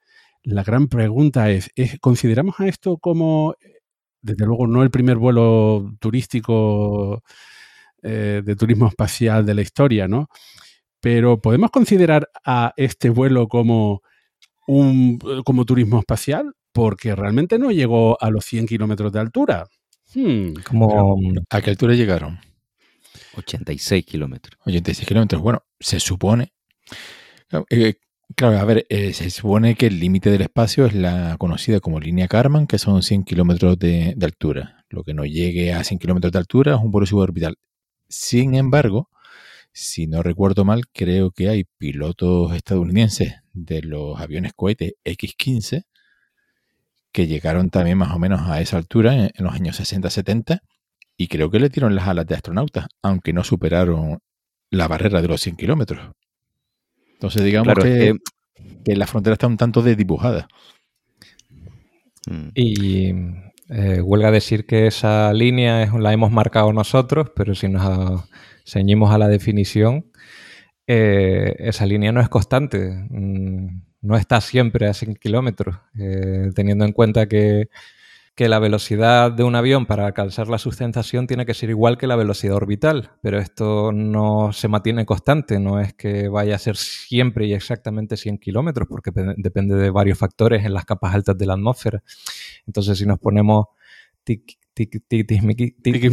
la 0.44 0.64
gran 0.64 0.88
pregunta 0.90 1.52
es, 1.52 1.72
¿es- 1.76 2.00
¿consideramos 2.00 2.60
a 2.60 2.68
esto 2.68 2.98
como, 2.98 3.56
desde 4.22 4.46
luego, 4.46 4.68
no 4.68 4.84
el 4.84 4.92
primer 4.92 5.18
vuelo 5.18 5.92
turístico 6.00 7.24
eh, 8.04 8.42
de 8.44 8.56
turismo 8.56 8.88
espacial 8.88 9.46
de 9.46 9.54
la 9.54 9.62
historia, 9.62 10.08
¿no? 10.08 10.28
Pero 11.02 11.42
¿podemos 11.42 11.72
considerar 11.72 12.30
a 12.46 12.74
este 12.78 13.10
vuelo 13.10 13.48
como 13.48 14.02
un 14.68 15.20
como 15.46 15.66
turismo 15.66 16.00
espacial? 16.00 16.54
Porque 16.74 17.16
realmente 17.16 17.60
no 17.60 17.72
llegó 17.72 18.18
a 18.22 18.30
los 18.30 18.46
100 18.46 18.68
kilómetros 18.68 19.12
de 19.14 19.20
altura. 19.20 19.68
Hmm, 20.16 20.54
Como, 20.68 21.18
¿A 21.50 21.62
qué 21.62 21.70
altura 21.72 21.96
llegaron? 21.96 22.40
86 23.38 24.06
kilómetros. 24.06 24.60
86 24.66 25.08
kilómetros. 25.08 25.42
Bueno, 25.42 25.64
se 25.80 26.00
supone. 26.00 26.54
Claro, 27.48 27.66
eh, 27.70 27.96
claro, 28.36 28.58
a 28.60 28.66
ver, 28.66 28.86
eh, 28.90 29.14
se 29.14 29.30
supone 29.30 29.76
que 29.76 29.88
el 29.88 30.00
límite 30.00 30.30
del 30.32 30.42
espacio 30.42 30.86
es 30.86 30.94
la 30.96 31.36
conocida 31.38 31.80
como 31.80 32.00
línea 32.00 32.28
Karman, 32.28 32.68
que 32.68 32.78
son 32.78 33.04
100 33.04 33.24
kilómetros 33.24 33.78
de, 33.80 34.14
de 34.16 34.26
altura. 34.26 34.86
Lo 34.90 35.04
que 35.04 35.14
no 35.14 35.26
llegue 35.26 35.74
a 35.74 35.84
100 35.84 36.00
kilómetros 36.00 36.32
de 36.32 36.40
altura 36.40 36.76
es 36.76 36.82
un 36.82 36.92
vuelo 36.92 37.06
suborbital. 37.06 37.58
Sin 38.14 38.56
embargo, 38.56 39.10
si 39.72 40.08
no 40.08 40.24
recuerdo 40.24 40.66
mal, 40.66 40.88
creo 40.92 41.32
que 41.32 41.50
hay 41.50 41.66
pilotos 41.78 42.56
estadounidenses 42.56 43.36
de 43.54 43.82
los 43.82 44.20
aviones 44.20 44.54
cohetes 44.54 44.94
X-15 45.04 45.86
que 47.12 47.28
llegaron 47.28 47.70
también 47.70 47.98
más 47.98 48.12
o 48.12 48.20
menos 48.20 48.42
a 48.42 48.60
esa 48.62 48.78
altura 48.78 49.14
en, 49.14 49.32
en 49.36 49.44
los 49.46 49.54
años 49.54 49.80
60-70 49.80 50.62
y 51.16 51.28
creo 51.28 51.52
que 51.52 51.60
le 51.60 51.70
dieron 51.70 51.96
las 51.96 52.08
alas 52.08 52.26
de 52.26 52.36
astronautas, 52.36 52.88
aunque 53.02 53.34
no 53.34 53.44
superaron 53.44 54.20
la 54.72 54.88
barrera 54.88 55.22
de 55.22 55.28
los 55.28 55.42
100 55.42 55.56
kilómetros. 55.56 56.16
Entonces 57.14 57.44
digamos 57.44 57.74
Claro, 57.74 57.86
es 57.86 57.98
que, 57.98 58.14
que 58.14 58.34
que 58.84 58.96
la 58.96 59.08
frontera 59.08 59.34
está 59.34 59.48
un 59.48 59.58
tanto 59.58 59.82
desdibujada. 59.82 60.48
Mm. 62.28 62.50
Y 62.56 63.14
eh, 63.70 64.02
huelga 64.02 64.32
decir 64.32 64.66
que 64.66 64.88
esa 64.88 65.34
línea 65.34 65.90
la 65.98 66.14
hemos 66.14 66.32
marcado 66.32 66.74
nosotros, 66.74 67.32
pero 67.36 67.56
si 67.56 67.70
nos 67.70 68.24
ceñimos 68.66 69.14
a 69.14 69.18
la 69.18 69.28
definición, 69.28 70.12
eh, 70.88 71.56
esa 71.60 71.86
línea 71.86 72.12
no 72.12 72.22
es 72.22 72.30
constante, 72.30 73.06
mm, 73.10 73.82
no 74.02 74.18
está 74.18 74.42
siempre 74.42 74.88
a 74.88 74.94
100 74.94 75.16
kilómetros, 75.16 75.78
eh, 75.98 76.50
teniendo 76.56 76.86
en 76.86 76.92
cuenta 76.92 77.28
que, 77.28 77.70
que, 78.36 78.50
la 78.50 78.60
velocidad 78.60 79.32
de 79.32 79.44
un 79.44 79.56
avión 79.56 79.86
para 79.86 80.06
alcanzar 80.06 80.48
la 80.48 80.58
sustentación 80.58 81.28
tiene 81.28 81.46
que 81.46 81.54
ser 81.54 81.70
igual 81.70 81.98
que 81.98 82.08
la 82.08 82.16
velocidad 82.16 82.56
orbital, 82.56 83.12
pero 83.22 83.40
esto 83.40 83.92
no 83.92 84.52
se 84.54 84.68
mantiene 84.68 85.06
constante, 85.06 85.60
no 85.60 85.80
es 85.80 85.94
que 85.94 86.28
vaya 86.28 86.56
a 86.56 86.60
ser 86.60 86.76
siempre 86.76 87.46
y 87.48 87.54
exactamente 87.54 88.18
100 88.18 88.40
kilómetros, 88.40 88.88
porque 88.88 89.12
depende 89.38 89.76
de 89.76 89.90
varios 89.90 90.18
factores 90.18 90.66
en 90.66 90.74
las 90.74 90.86
capas 90.86 91.14
altas 91.14 91.38
de 91.38 91.46
la 91.46 91.54
atmósfera. 91.54 92.04
Entonces, 92.66 92.98
si 92.98 93.06
nos 93.06 93.20
ponemos 93.20 93.68
tic, 94.24 94.58
tic, 94.74 95.04
tic, 95.08 95.28
tic, 95.28 96.12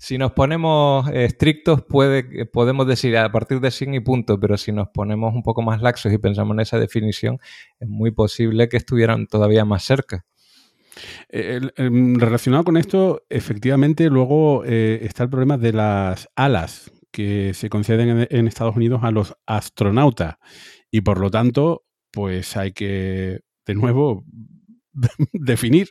si 0.00 0.16
nos 0.16 0.32
ponemos 0.32 1.06
estrictos, 1.12 1.82
puede, 1.82 2.46
podemos 2.46 2.86
decir 2.86 3.18
a 3.18 3.30
partir 3.30 3.60
de 3.60 3.70
100 3.70 3.94
y 3.94 4.00
punto, 4.00 4.40
pero 4.40 4.56
si 4.56 4.72
nos 4.72 4.88
ponemos 4.88 5.34
un 5.34 5.42
poco 5.42 5.60
más 5.60 5.82
laxos 5.82 6.10
y 6.10 6.16
pensamos 6.16 6.54
en 6.54 6.60
esa 6.60 6.78
definición, 6.78 7.38
es 7.78 7.86
muy 7.86 8.10
posible 8.10 8.70
que 8.70 8.78
estuvieran 8.78 9.26
todavía 9.26 9.66
más 9.66 9.84
cerca. 9.84 10.24
relacionado 11.28 12.64
con 12.64 12.78
esto, 12.78 13.26
efectivamente, 13.28 14.08
luego 14.08 14.64
eh, 14.64 15.00
está 15.02 15.24
el 15.24 15.28
problema 15.28 15.58
de 15.58 15.74
las 15.74 16.30
alas 16.34 16.90
que 17.10 17.52
se 17.52 17.68
conceden 17.68 18.26
en, 18.30 18.48
Estados 18.48 18.76
Unidos 18.76 19.00
a 19.04 19.10
los 19.10 19.36
astronautas. 19.44 20.36
Y 20.90 21.02
por 21.02 21.20
lo 21.20 21.30
tanto, 21.30 21.84
pues 22.10 22.56
hay 22.56 22.72
que, 22.72 23.40
de 23.66 23.74
nuevo, 23.74 24.24
definir 25.32 25.90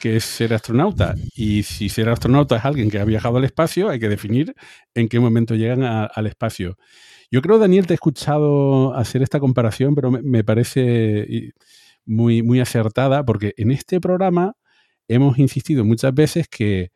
qué 0.00 0.16
es 0.16 0.24
ser 0.24 0.54
astronauta. 0.54 1.14
Y 1.34 1.62
si 1.62 1.88
ser 1.88 2.08
astronauta 2.08 2.56
es 2.56 2.64
alguien 2.64 2.90
que 2.90 2.98
ha 2.98 3.04
viajado 3.04 3.38
al 3.38 3.44
espacio, 3.44 3.88
hay 3.88 3.98
que 3.98 4.08
definir 4.08 4.54
en 4.94 5.08
qué 5.08 5.20
momento 5.20 5.54
llegan 5.54 5.82
al 5.82 6.26
espacio. 6.26 6.76
Yo 7.30 7.42
creo, 7.42 7.58
Daniel, 7.58 7.86
te 7.86 7.92
he 7.92 7.94
escuchado 7.94 8.94
hacer 8.94 9.22
esta 9.22 9.38
comparación, 9.38 9.94
pero 9.94 10.10
me, 10.10 10.42
parece 10.42 11.52
muy, 12.04 12.42
muy 12.42 12.60
acertada, 12.60 13.24
porque 13.24 13.54
en 13.56 13.70
este 13.70 14.00
programa 14.00 14.54
hemos 15.08 15.38
insistido 15.38 15.84
muchas 15.84 16.14
veces 16.14 16.48
que 16.48 16.90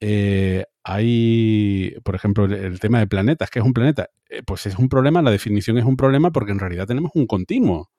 eh, 0.00 0.64
hay, 0.82 1.94
por 2.04 2.14
ejemplo, 2.14 2.44
el 2.44 2.78
tema 2.78 2.98
de 2.98 3.06
planetas, 3.06 3.48
que 3.50 3.58
es 3.60 3.64
un 3.64 3.72
planeta, 3.72 4.10
eh, 4.28 4.42
pues 4.46 4.66
es 4.66 4.76
un 4.76 4.88
problema, 4.88 5.22
la 5.22 5.30
definición 5.30 5.78
es 5.78 5.84
un 5.84 5.96
problema 5.96 6.30
porque 6.30 6.52
en 6.52 6.58
realidad 6.58 6.86
tenemos 6.86 7.12
un 7.14 7.26
continuo 7.26 7.90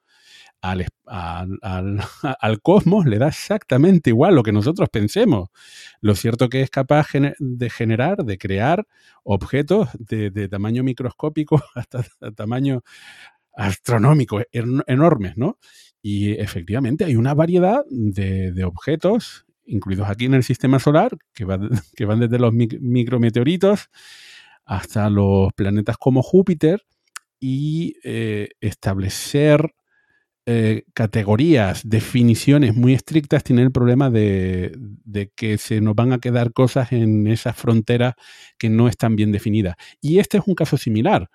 al, 0.72 0.86
al, 2.40 2.62
cosmos 2.62 3.06
le 3.06 3.18
da 3.18 3.28
exactamente 3.28 4.10
igual 4.10 4.36
lo 4.36 4.44
que 4.44 4.52
nosotros 4.52 4.90
pensemos. 4.90 5.50
Lo 6.02 6.16
cierto 6.16 6.50
que 6.50 6.62
es 6.62 6.70
capaz 6.70 7.08
de 7.40 7.70
generar, 7.70 8.24
de 8.26 8.38
crear 8.38 8.88
objetos 9.24 9.90
de, 9.98 10.48
tamaño 10.50 10.84
microscópico 10.84 11.62
hasta 11.76 12.04
tamaño 12.36 12.84
astronómico, 13.54 14.42
enormes, 14.52 15.38
¿no? 15.38 15.58
Y 16.02 16.34
efectivamente 16.34 17.06
hay 17.06 17.16
una 17.16 17.34
variedad 17.34 17.84
de, 17.90 18.64
objetos, 18.64 19.46
incluidos 19.66 20.10
aquí 20.10 20.26
en 20.26 20.34
el 20.34 20.44
sistema 20.44 20.80
solar, 20.80 21.18
que, 21.34 21.46
que 21.96 22.06
van 22.06 22.20
desde 22.20 22.40
los 22.40 22.54
micrometeoritos 22.54 23.90
hasta 24.66 25.10
los 25.10 25.54
planetas 25.54 25.98
como 25.98 26.22
Júpiter, 26.22 26.86
y 27.40 27.98
eh, 28.04 28.50
establecer 28.60 29.76
eh, 30.48 30.84
categorías, 30.94 31.82
definiciones 31.90 32.76
muy 32.76 32.94
estrictas, 32.94 33.44
tienen 33.44 33.66
el 33.66 33.72
problema 33.72 34.12
de, 34.12 34.78
que 35.36 35.58
se 35.58 35.82
nos 35.82 35.96
van 35.96 36.14
a 36.14 36.20
quedar 36.20 36.54
cosas 36.54 36.92
en 36.92 37.26
esas 37.26 37.56
fronteras 37.56 38.14
que 38.60 38.70
no 38.70 38.88
están 38.88 39.16
bien 39.16 39.32
definidas. 39.32 39.76
Y 40.02 40.20
este 40.20 40.38
es 40.38 40.44
un 40.46 40.54
caso 40.54 40.78
similar. 40.78 41.30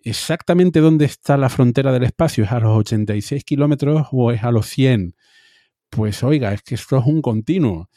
Exactamente 0.00 0.78
dónde 0.78 1.06
está 1.06 1.36
la 1.36 1.48
frontera 1.48 1.90
del 1.92 2.04
espacio, 2.04 2.44
¿es 2.44 2.52
a 2.52 2.60
los 2.60 2.78
86 2.78 3.42
kilómetros 3.42 4.06
o 4.12 4.30
es 4.30 4.44
a 4.44 4.52
los 4.52 4.66
100? 4.66 5.16
Pues 5.90 6.22
oiga, 6.22 6.52
es 6.52 6.62
que 6.62 6.76
esto 6.76 6.98
es 6.98 7.06
un 7.06 7.22
continuo. 7.22 7.88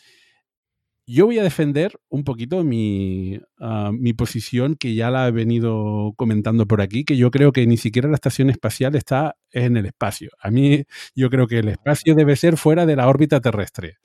Yo 1.11 1.25
voy 1.25 1.39
a 1.39 1.43
defender 1.43 1.99
un 2.09 2.23
poquito 2.23 2.63
mi, 2.63 3.39
ah, 3.59 3.89
mi, 3.91 4.13
posición, 4.13 4.75
que 4.75 4.93
ya 4.93 5.09
la 5.09 5.27
he 5.27 5.31
venido 5.31 6.13
comentando 6.15 6.67
por 6.67 6.81
aquí, 6.81 7.03
que 7.03 7.17
yo 7.17 7.31
creo 7.31 7.51
que 7.51 7.65
ni 7.65 7.77
siquiera 7.77 8.07
la 8.07 8.13
estación 8.13 8.51
espacial 8.51 8.95
está 8.95 9.35
en 9.51 9.75
el 9.75 9.87
espacio. 9.87 10.29
A 10.39 10.51
mí, 10.51 10.83
yo 11.15 11.31
creo 11.31 11.47
que 11.47 11.57
el 11.57 11.69
espacio 11.69 12.13
debe 12.13 12.35
ser 12.35 12.57
fuera 12.57 12.85
de 12.85 12.95
la 12.95 13.07
órbita 13.07 13.41
terrestre. 13.41 13.97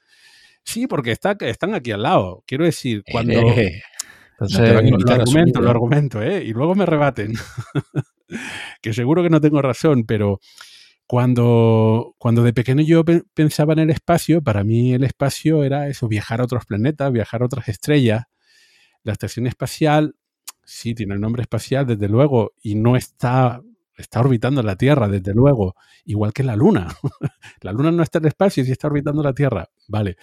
Sí, 0.64 0.86
porque 0.86 1.11
está, 1.11 1.36
están 1.40 1.74
aquí 1.74 1.90
al 1.90 2.05
lado. 2.05 2.42
Quiero 2.46 2.64
decir, 2.64 3.02
cuando... 3.12 3.34
Eh, 3.34 3.82
lo, 4.38 4.78
argumento, 5.12 5.61
lo 5.61 5.70
argumento, 5.70 6.22
¿eh? 6.22 6.42
Y 6.42 6.55
luego 6.55 6.74
me 6.74 6.86
rebaten. 6.86 7.34
que 8.80 8.94
seguro 8.94 9.22
que 9.22 9.28
no 9.28 9.42
tengo 9.42 9.61
razón, 9.61 10.05
pero 10.05 10.40
cuando, 11.07 12.14
cuando 12.18 12.42
de 12.42 12.52
pequeño 12.52 12.82
yo 12.82 13.05
pensaba 13.34 13.74
en 13.74 13.80
el 13.80 13.90
espacio, 13.90 14.42
para 14.42 14.64
mí 14.64 14.94
el 14.94 15.05
espacio 15.05 15.62
era 15.62 15.88
eso, 15.88 16.09
viajar 16.09 16.40
a 16.40 16.44
otros 16.44 16.64
planetas, 16.64 17.12
viajar 17.12 17.42
a 17.42 17.46
otras 17.46 17.68
estrellas. 17.68 18.24
La 19.02 19.12
estación 19.12 19.46
espacial, 19.46 20.16
sí, 20.64 20.94
tiene 20.94 21.14
el 21.14 21.20
nombre 21.20 21.42
espacial, 21.42 21.86
desde 21.86 22.09
luego, 22.09 22.55
y 22.62 22.74
no 22.74 22.96
está, 22.96 23.61
está 23.98 24.20
orbitando 24.20 24.62
la 24.62 24.76
Tierra, 24.76 25.09
desde 25.09 25.34
luego, 25.34 25.74
igual 26.07 26.32
que 26.32 26.42
la 26.42 26.57
Luna. 26.57 26.88
la 27.61 27.72
Luna 27.72 27.92
no 27.92 28.02
está 28.02 28.18
en 28.18 28.24
el 28.24 28.28
espacio, 28.28 28.64
sí 28.64 28.72
está 28.72 28.86
orbitando 28.88 29.22
la 29.22 29.34
Tierra, 29.34 29.68
vale. 29.88 30.16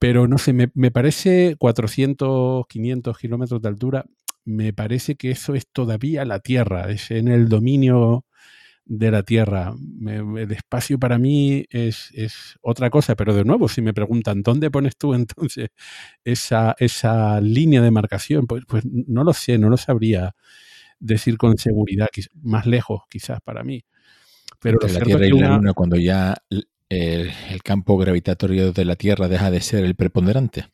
Pero 0.00 0.26
no 0.26 0.38
sé, 0.38 0.52
me, 0.52 0.70
me 0.74 0.90
parece 0.90 1.56
400, 1.58 2.66
500 2.66 3.18
kilómetros 3.18 3.62
de 3.62 3.68
altura, 3.68 4.04
me 4.44 4.72
parece 4.72 5.16
que 5.16 5.30
eso 5.30 5.54
es 5.54 5.68
todavía 5.68 6.24
la 6.24 6.40
Tierra, 6.40 6.90
es 6.90 7.10
en 7.12 7.28
el 7.28 7.48
dominio 7.48 8.24
de 8.88 9.10
la 9.10 9.22
Tierra. 9.22 9.74
el 10.06 10.50
espacio 10.50 10.98
para 10.98 11.18
mí 11.18 11.64
es, 11.70 12.10
otra 12.62 12.90
cosa, 12.90 13.14
pero 13.14 13.34
de 13.34 13.44
nuevo, 13.44 13.68
si 13.68 13.82
me 13.82 13.94
preguntan, 13.94 14.42
¿dónde 14.42 14.70
pones 14.70 14.96
tú 14.96 15.14
entonces 15.14 15.68
esa, 16.24 16.74
esa 16.78 17.40
línea 17.40 17.82
de 17.82 17.90
marcación? 17.90 18.46
Pues, 18.46 18.64
pues 18.66 18.84
no 18.84 19.22
lo 19.22 19.32
sé, 19.32 19.58
no 19.58 19.68
lo 19.68 19.76
sabría 19.76 20.34
decir 20.98 21.36
con 21.36 21.58
seguridad, 21.58 22.08
más 22.42 22.66
lejos 22.66 23.02
quizás 23.08 23.40
para 23.42 23.62
mí. 23.62 23.84
Pero 24.60 24.78
la 24.82 25.00
Tierra 25.00 25.26
y 25.26 25.30
la 25.30 25.56
Luna, 25.56 25.72
cuando 25.74 25.96
ya 25.96 26.34
el 26.88 27.62
campo 27.62 27.96
gravitatorio 27.98 28.72
de 28.72 28.84
la 28.84 28.96
Tierra 28.96 29.28
deja 29.28 29.50
de 29.50 29.60
ser 29.60 29.84
el 29.84 29.94
preponderante. 29.94 30.64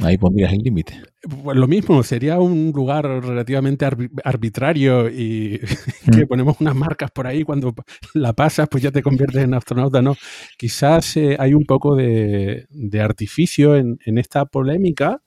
Ahí 0.00 0.18
pondrías 0.18 0.52
el 0.52 0.58
límite. 0.58 1.02
Pues 1.42 1.56
lo 1.56 1.66
mismo, 1.66 2.02
sería 2.02 2.38
un 2.38 2.72
lugar 2.74 3.04
relativamente 3.06 3.86
arbitrario 4.24 5.08
y 5.08 5.60
que 6.12 6.24
mm. 6.24 6.28
ponemos 6.28 6.60
unas 6.60 6.74
marcas 6.74 7.10
por 7.10 7.26
ahí, 7.26 7.44
cuando 7.44 7.74
la 8.14 8.32
pasas 8.32 8.68
pues 8.68 8.82
ya 8.82 8.90
te 8.90 9.02
conviertes 9.02 9.42
en 9.42 9.54
astronauta, 9.54 10.02
¿no? 10.02 10.16
Quizás 10.58 11.16
eh, 11.16 11.36
hay 11.38 11.54
un 11.54 11.64
poco 11.64 11.96
de, 11.96 12.66
artificio 13.00 13.76
en, 13.76 13.98
esta 14.18 14.46
polémica, 14.46 15.22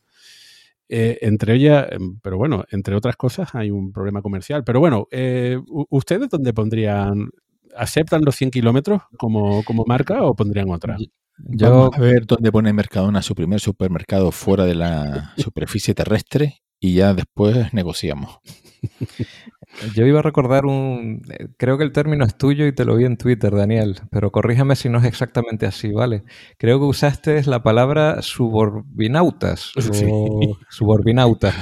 eh, 0.90 1.18
entre 1.22 1.56
ellas, 1.56 1.88
em, 1.92 2.20
pero 2.22 2.38
bueno, 2.38 2.64
entre 2.72 2.96
otras 2.96 3.16
cosas 3.16 3.56
hay 3.56 3.72
un 3.72 3.92
problema 3.92 4.22
comercial. 4.22 4.64
Pero 4.64 4.80
bueno, 4.80 5.08
eh, 5.12 5.58
¿ustedes 5.90 6.30
dónde 6.30 6.54
pondrían, 6.54 7.30
aceptan 7.76 8.24
los 8.24 8.36
100 8.36 8.52
kilómetros 8.52 9.02
como, 9.18 9.64
como 9.64 9.84
marca 9.86 10.24
o 10.24 10.36
pondrían 10.36 10.70
otra? 10.70 10.98
Vamos 11.38 11.96
a 11.96 12.00
ver 12.00 12.26
dónde 12.26 12.52
pone 12.52 12.74
Mercadona 12.74 13.22
su 13.22 13.36
primer 13.36 13.60
supermercado 13.60 14.32
fuera 14.32 14.66
de 14.66 14.76
la 14.76 15.34
superficie 15.38 15.94
terrestre 15.94 16.62
y 16.80 16.96
ya 16.96 17.14
después 17.14 17.74
negociamos. 17.74 18.40
Yo 19.96 20.06
iba 20.06 20.20
a 20.20 20.24
recordar 20.24 20.66
un... 20.66 21.22
Creo 21.58 21.78
que 21.78 21.84
el 21.84 21.92
término 21.92 22.26
es 22.26 22.38
tuyo 22.38 22.66
y 22.66 22.74
te 22.74 22.86
lo 22.86 22.96
vi 22.96 23.06
en 23.06 23.18
Twitter, 23.18 23.54
Daniel, 23.54 24.00
pero 24.10 24.32
corríjame 24.32 24.76
si 24.76 24.90
no 24.90 24.98
es 25.00 25.06
exactamente 25.06 25.66
así, 25.66 25.92
¿vale? 25.92 26.24
Creo 26.58 26.80
que 26.80 26.86
usaste 26.86 27.44
la 27.44 27.62
palabra 27.62 28.22
suborbinautas 28.22 29.74
o 30.10 30.58
suborbinautas. 30.70 31.54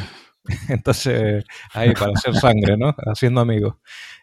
Entonces, 0.69 1.43
ahí, 1.73 1.93
para 1.93 2.11
hacer 2.13 2.35
sangre, 2.35 2.77
¿no? 2.77 2.95
Haciendo 3.11 3.41
amigos. 3.41 3.75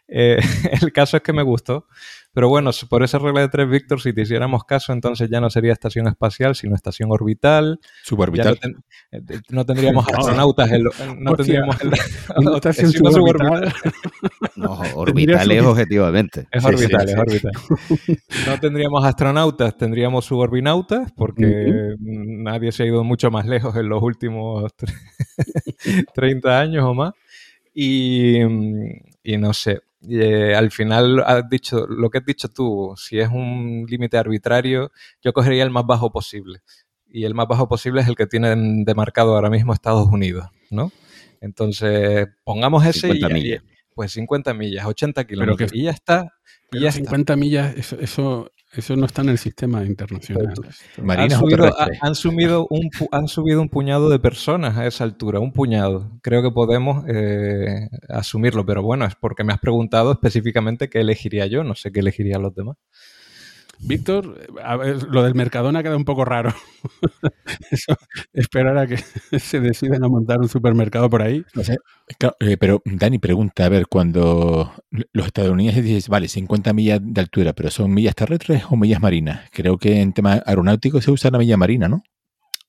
Eh, 0.07 0.37
el 0.81 0.91
caso 0.93 1.17
es 1.17 1.23
que 1.23 1.33
me 1.33 1.43
gustó 1.43 1.87
pero 2.33 2.49
bueno, 2.49 2.71
por 2.89 3.03
esa 3.03 3.19
regla 3.19 3.41
de 3.41 3.49
tres, 3.49 3.69
Víctor, 3.69 4.01
si 4.01 4.11
te 4.11 4.23
hiciéramos 4.23 4.63
caso, 4.63 4.91
entonces 4.91 5.29
ya 5.29 5.39
no 5.39 5.51
sería 5.51 5.71
estación 5.71 6.07
espacial, 6.07 6.55
sino 6.55 6.75
estación 6.75 7.11
orbital. 7.11 7.79
Suborbital. 8.03 8.59
No, 9.11 9.19
no, 9.49 9.65
tendríamos 9.65 10.07
astronautas. 10.07 10.71
no 11.19 11.35
tendríamos 11.35 11.79
el, 11.81 11.93
estación 12.55 12.91
suborbital. 12.91 13.71
No, 14.55 14.79
orbital 14.95 15.51
es 15.51 15.63
objetivamente. 15.63 16.47
Es 16.51 16.65
orbital, 16.65 17.07
es 17.07 17.15
orbital. 17.15 17.51
No 18.47 18.59
tendríamos 18.59 19.05
astronautas, 19.05 19.77
tendríamos 19.77 20.25
suborbinautas, 20.25 21.11
porque 21.15 21.95
nadie 21.99 22.71
se 22.71 22.83
ha 22.83 22.85
ido 22.87 23.03
mucho 23.03 23.29
más 23.29 23.45
lejos 23.45 23.75
en 23.75 23.89
los 23.89 24.01
últimos 24.01 24.73
30 26.15 26.59
años 26.59 26.83
o 26.83 26.93
más. 26.93 27.13
Y, 27.73 28.39
y 29.23 29.37
no 29.37 29.53
sé, 29.53 29.81
eh, 30.09 30.55
al 30.55 30.71
final 30.71 31.23
has 31.25 31.49
dicho 31.49 31.85
lo 31.87 32.09
que 32.09 32.19
has 32.19 32.25
dicho 32.25 32.49
tú, 32.49 32.93
si 32.97 33.19
es 33.19 33.29
un 33.29 33.85
límite 33.87 34.17
arbitrario, 34.17 34.91
yo 35.21 35.33
cogería 35.33 35.63
el 35.63 35.69
más 35.69 35.85
bajo 35.85 36.11
posible. 36.11 36.59
Y 37.09 37.25
el 37.25 37.35
más 37.35 37.47
bajo 37.47 37.67
posible 37.67 38.01
es 38.01 38.07
el 38.07 38.15
que 38.15 38.25
tienen 38.25 38.85
demarcado 38.85 39.35
ahora 39.35 39.49
mismo 39.49 39.73
Estados 39.73 40.07
Unidos, 40.07 40.47
¿no? 40.71 40.91
Entonces, 41.41 42.27
pongamos 42.43 42.85
ese 42.85 43.11
50 43.11 43.29
y, 43.29 43.33
millas. 43.33 43.63
pues 43.93 44.11
50 44.13 44.53
millas, 44.53 44.85
80 44.85 45.23
kilómetros. 45.25 45.73
y 45.73 45.83
ya 45.83 45.91
está. 45.91 46.23
Y 46.23 46.67
Pero 46.71 46.83
ya 46.83 46.89
está. 46.89 46.99
50 47.01 47.35
millas, 47.35 47.77
eso, 47.77 47.99
eso, 47.99 48.51
eso 48.75 48.95
no 48.95 49.05
está 49.05 49.21
en 49.21 49.29
el 49.29 49.37
sistema 49.37 49.83
internacional. 49.85 50.53
Han 51.23 51.29
subido, 51.39 51.57
ha- 51.79 51.87
han, 52.01 52.15
subido 52.15 52.67
un, 52.69 52.89
pu- 52.89 53.09
han 53.11 53.27
subido 53.27 53.61
un 53.61 53.69
puñado 53.69 54.09
de 54.09 54.19
personas 54.19 54.77
a 54.77 54.85
esa 54.87 55.03
altura, 55.03 55.39
un 55.39 55.53
puñado. 55.53 56.11
Creo 56.21 56.41
que 56.41 56.51
podemos 56.51 57.03
eh, 57.07 57.87
asumirlo, 58.09 58.65
pero 58.65 58.81
bueno, 58.83 59.05
es 59.05 59.15
porque 59.15 59.43
me 59.43 59.53
has 59.53 59.59
preguntado 59.59 60.11
específicamente 60.11 60.89
qué 60.89 61.01
elegiría 61.01 61.45
yo, 61.47 61.63
no 61.63 61.75
sé 61.75 61.91
qué 61.91 61.99
elegirían 62.01 62.41
los 62.41 62.55
demás. 62.55 62.77
Víctor, 63.79 64.39
a 64.63 64.77
ver, 64.77 65.03
lo 65.03 65.23
del 65.23 65.35
Mercadona 65.35 65.83
queda 65.83 65.97
un 65.97 66.05
poco 66.05 66.23
raro. 66.23 66.53
Eso, 67.71 67.95
esperar 68.31 68.77
a 68.77 68.87
que 68.87 68.97
se 69.39 69.59
decidan 69.59 70.03
a 70.03 70.07
montar 70.07 70.39
un 70.39 70.47
supermercado 70.47 71.09
por 71.09 71.21
ahí. 71.21 71.43
No 71.53 71.63
sé. 71.63 71.77
Claro, 72.17 72.35
eh, 72.39 72.57
pero 72.57 72.81
Dani 72.85 73.19
pregunta, 73.19 73.65
a 73.65 73.69
ver, 73.69 73.87
cuando 73.87 74.73
los 75.11 75.25
estadounidenses 75.25 75.83
dicen, 75.83 76.11
vale, 76.11 76.27
50 76.27 76.73
millas 76.73 76.99
de 77.03 77.21
altura, 77.21 77.53
pero 77.53 77.69
¿son 77.71 77.93
millas 77.93 78.15
terrestres 78.15 78.63
o 78.69 78.75
millas 78.77 79.01
marinas? 79.01 79.49
Creo 79.51 79.77
que 79.77 80.01
en 80.01 80.13
tema 80.13 80.41
aeronáutico 80.45 81.01
se 81.01 81.11
usa 81.11 81.31
la 81.31 81.37
milla 81.39 81.57
marina, 81.57 81.87
¿no? 81.89 82.03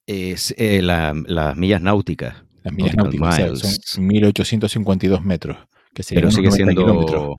Es 0.06 0.54
eh, 0.58 0.82
la- 0.82 1.14
las 1.26 1.56
millas 1.56 1.80
náuticas. 1.80 2.44
Las 2.62 2.74
millas 2.74 2.96
náuticas, 2.96 3.50
o 3.50 3.56
sea, 3.56 3.70
son 3.84 4.06
1852 4.06 5.22
metros, 5.22 5.58
que 5.94 6.02
Pero 6.08 6.30
sigue 6.30 6.48
90 6.48 6.72
kilómetros. 6.72 7.10
siendo. 7.20 7.36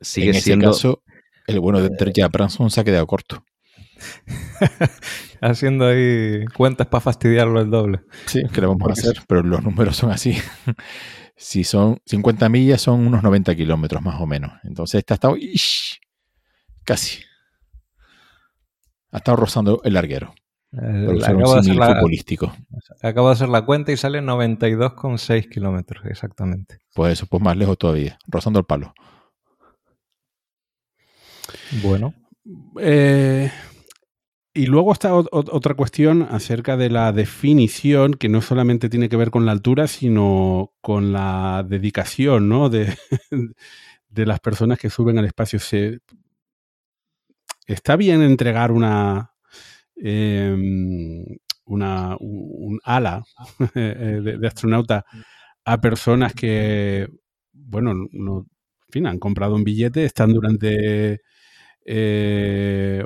Sigue 0.00 0.26
en 0.30 0.36
ese 0.36 0.40
siendo. 0.44 0.70
caso, 0.72 1.02
el 1.46 1.60
bueno 1.60 1.80
de 1.80 1.90
Terja 1.90 2.28
Branson 2.28 2.70
se 2.70 2.80
ha 2.80 2.84
quedado 2.84 3.06
corto. 3.06 3.44
Haciendo 5.40 5.86
ahí 5.86 6.44
cuentas 6.56 6.86
para 6.86 7.00
fastidiarlo 7.00 7.60
el 7.60 7.70
doble. 7.70 8.00
Sí, 8.26 8.42
que 8.52 8.60
lo 8.60 8.68
vamos 8.68 8.88
a 8.88 8.92
hacer, 8.92 9.22
pero 9.26 9.42
los 9.42 9.62
números 9.62 9.96
son 9.96 10.10
así. 10.10 10.36
si 11.36 11.64
son 11.64 11.98
50 12.06 12.48
millas, 12.48 12.80
son 12.80 13.06
unos 13.06 13.22
90 13.22 13.54
kilómetros 13.54 14.02
más 14.02 14.20
o 14.20 14.26
menos. 14.26 14.52
Entonces, 14.64 14.98
esta 14.98 15.14
ha 15.14 15.16
estado 15.16 15.36
¡ish! 15.36 16.00
casi. 16.84 17.22
Ha 19.12 19.18
estado 19.18 19.36
rozando 19.36 19.80
el 19.84 19.94
larguero. 19.94 20.34
Eh, 20.72 21.04
Por 21.06 21.14
usar 21.16 21.30
acabo, 21.36 21.50
un 21.50 21.54
de 21.54 21.60
hacer 21.60 21.76
la, 21.76 21.94
futbolístico. 21.94 22.56
acabo 23.02 23.28
de 23.28 23.32
hacer 23.34 23.48
la 23.48 23.64
cuenta 23.64 23.92
y 23.92 23.96
sale 23.96 24.20
92,6 24.20 25.48
kilómetros, 25.48 26.04
exactamente. 26.06 26.78
Pues 26.94 27.14
eso, 27.14 27.26
pues 27.26 27.42
más 27.42 27.56
lejos 27.56 27.78
todavía, 27.78 28.18
rozando 28.26 28.58
el 28.58 28.66
palo. 28.66 28.92
Bueno, 31.82 32.14
Eh, 32.78 33.50
y 34.54 34.66
luego 34.66 34.92
está 34.92 35.12
ot- 35.14 35.28
ot- 35.30 35.50
otra 35.52 35.74
cuestión 35.74 36.22
acerca 36.22 36.76
de 36.76 36.88
la 36.90 37.12
definición, 37.12 38.14
que 38.14 38.28
no 38.28 38.40
solamente 38.40 38.88
tiene 38.88 39.08
que 39.08 39.16
ver 39.16 39.30
con 39.30 39.44
la 39.44 39.52
altura, 39.52 39.86
sino 39.86 40.72
con 40.80 41.12
la 41.12 41.64
dedicación 41.68 42.48
¿no? 42.48 42.70
de, 42.70 42.96
de 44.08 44.26
las 44.26 44.40
personas 44.40 44.78
que 44.78 44.90
suben 44.90 45.18
al 45.18 45.26
espacio. 45.26 45.58
Se, 45.58 46.00
está 47.66 47.96
bien 47.96 48.22
entregar 48.22 48.72
una, 48.72 49.30
em, 49.96 51.24
una 51.66 52.16
un, 52.20 52.50
un 52.74 52.80
ala 52.84 53.24
eh, 53.74 54.20
de, 54.22 54.38
de 54.38 54.46
astronauta 54.46 55.04
a 55.64 55.80
personas 55.80 56.34
que, 56.34 57.08
bueno, 57.52 57.92
no, 58.12 58.38
en 58.40 58.92
fin, 58.92 59.06
han 59.06 59.18
comprado 59.18 59.54
un 59.56 59.64
billete, 59.64 60.04
están 60.04 60.32
durante 60.32 61.20
eh, 61.86 63.04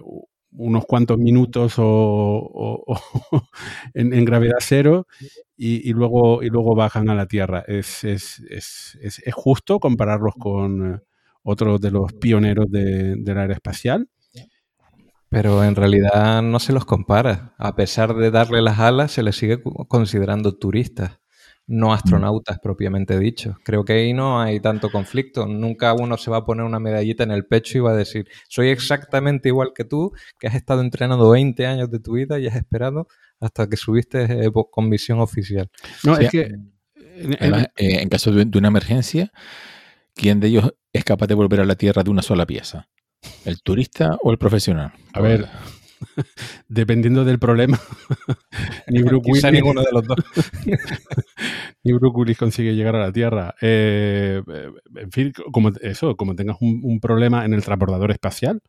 unos 0.52 0.84
cuantos 0.86 1.18
minutos 1.18 1.74
o, 1.78 2.84
en, 3.94 4.24
gravedad 4.24 4.56
cero 4.60 5.06
y, 5.56 5.92
luego, 5.92 6.42
y 6.42 6.48
luego 6.48 6.74
bajan 6.74 7.08
a 7.10 7.14
la 7.14 7.26
Tierra. 7.26 7.64
Es, 7.66 8.04
es, 8.04 8.40
es, 8.50 8.98
es- 9.02 9.22
justo 9.34 9.78
compararlos 9.80 10.34
con 10.38 10.94
eh, 10.94 10.98
otros 11.42 11.80
de 11.80 11.90
los 11.90 12.12
pioneros 12.14 12.66
de, 12.70 13.16
de 13.16 13.34
la 13.34 13.44
era 13.44 13.54
espacial. 13.54 14.08
pero 15.28 15.62
en 15.64 15.76
realidad 15.76 16.42
no 16.42 16.58
se 16.58 16.72
los 16.72 16.84
compara. 16.84 17.54
A 17.58 17.74
pesar 17.76 18.14
de 18.14 18.30
darle 18.30 18.62
las 18.62 18.78
alas, 18.80 19.12
se 19.12 19.22
les 19.22 19.36
sigue 19.36 19.62
considerando 19.88 20.56
turistas, 20.58 21.19
no 21.66 21.92
astronautas 21.92 22.58
propiamente 22.60 23.18
dicho. 23.18 23.56
Creo 23.64 23.84
que 23.84 23.92
ahí 23.92 24.12
no 24.12 24.40
hay 24.40 24.58
tanto 24.60 24.90
conflicto. 24.90 25.46
Nunca 25.46 25.92
uno 25.94 26.16
se 26.16 26.30
va 26.30 26.38
a 26.38 26.44
poner 26.44 26.64
una 26.64 26.80
medallita 26.80 27.22
en 27.22 27.30
el 27.30 27.46
pecho 27.46 27.78
y 27.78 27.80
va 27.80 27.92
a 27.92 27.96
decir, 27.96 28.26
soy 28.48 28.68
exactamente 28.70 29.48
igual 29.48 29.70
que 29.74 29.84
tú, 29.84 30.12
que 30.38 30.48
has 30.48 30.54
estado 30.56 30.80
entrenando 30.80 31.30
20 31.30 31.66
años 31.66 31.90
de 31.90 32.00
tu 32.00 32.12
vida 32.14 32.38
y 32.40 32.46
has 32.48 32.56
esperado 32.56 33.06
hasta 33.38 33.68
que 33.68 33.76
subiste 33.76 34.24
eh, 34.46 34.50
con 34.70 34.88
misión 34.88 35.20
oficial. 35.20 35.70
No, 36.04 36.14
es 36.26 36.30
que 36.30 36.40
en- 36.42 36.72
Además, 37.38 37.66
eh, 37.76 38.00
en 38.02 38.08
caso 38.08 38.32
de, 38.32 38.44
de 38.46 38.58
una 38.58 38.68
emergencia, 38.68 39.30
¿quién 40.14 40.40
de 40.40 40.48
ellos 40.48 40.74
es 40.92 41.04
capaz 41.04 41.26
de 41.26 41.34
volver 41.34 41.60
a 41.60 41.64
la 41.64 41.74
Tierra 41.76 42.02
de 42.02 42.10
una 42.10 42.22
sola 42.22 42.46
pieza? 42.46 42.88
¿El 43.44 43.62
turista 43.62 44.16
o 44.22 44.30
el 44.32 44.38
profesional? 44.38 44.92
A 45.12 45.20
ver, 45.20 45.48
dependiendo 46.68 47.24
del 47.24 47.38
problema, 47.38 47.78
ni 48.88 49.02
Quizá 49.02 49.16
Willis, 49.16 49.52
ninguno 49.52 49.82
de 49.82 49.92
los 49.92 50.06
dos. 50.06 50.18
ni 51.84 51.92
Bruce 51.92 52.16
Willis 52.16 52.38
consigue 52.38 52.74
llegar 52.74 52.96
a 52.96 53.00
la 53.00 53.12
Tierra. 53.12 53.54
Eh, 53.60 54.42
eh, 54.46 54.70
en 54.96 55.12
fin, 55.12 55.32
como 55.52 55.70
eso, 55.80 56.16
como 56.16 56.34
tengas 56.34 56.56
un, 56.60 56.80
un 56.82 57.00
problema 57.00 57.44
en 57.44 57.54
el 57.54 57.64
transbordador 57.64 58.10
espacial, 58.10 58.60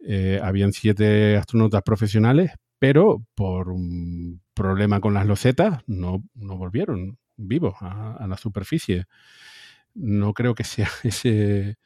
eh, 0.00 0.40
habían 0.42 0.72
siete 0.72 1.36
astronautas 1.36 1.82
profesionales, 1.82 2.52
pero 2.78 3.24
por 3.34 3.70
un 3.70 4.40
problema 4.54 5.00
con 5.00 5.14
las 5.14 5.26
losetas 5.26 5.82
no, 5.86 6.22
no 6.34 6.56
volvieron 6.56 7.18
vivos 7.36 7.74
a, 7.80 8.16
a 8.16 8.26
la 8.26 8.36
superficie. 8.36 9.04
No 9.94 10.34
creo 10.34 10.54
que 10.54 10.64
sea 10.64 10.88
ese 11.02 11.78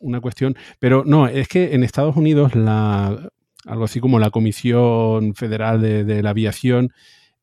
una 0.00 0.20
cuestión. 0.20 0.56
Pero 0.78 1.04
no, 1.06 1.28
es 1.28 1.48
que 1.48 1.74
en 1.74 1.82
Estados 1.82 2.16
Unidos 2.16 2.54
la 2.54 3.30
algo 3.66 3.84
así 3.84 4.00
como 4.00 4.18
la 4.18 4.30
Comisión 4.30 5.34
Federal 5.34 5.80
de, 5.80 6.04
de 6.04 6.22
la 6.22 6.30
Aviación 6.30 6.92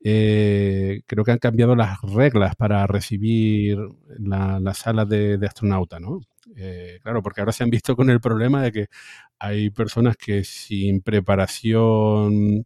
eh, 0.01 1.01
creo 1.05 1.25
que 1.25 1.31
han 1.31 1.39
cambiado 1.39 1.75
las 1.75 2.01
reglas 2.01 2.55
para 2.55 2.87
recibir 2.87 3.77
la, 4.17 4.59
la 4.59 4.73
sala 4.73 5.05
de, 5.05 5.37
de 5.37 5.47
astronauta, 5.47 5.99
¿no? 5.99 6.21
Eh, 6.55 6.99
claro, 7.03 7.21
porque 7.21 7.41
ahora 7.41 7.51
se 7.51 7.63
han 7.63 7.69
visto 7.69 7.95
con 7.95 8.09
el 8.09 8.21
problema 8.21 8.63
de 8.63 8.71
que 8.71 8.87
hay 9.37 9.69
personas 9.69 10.15
que 10.17 10.43
sin 10.43 11.01
preparación 11.01 12.65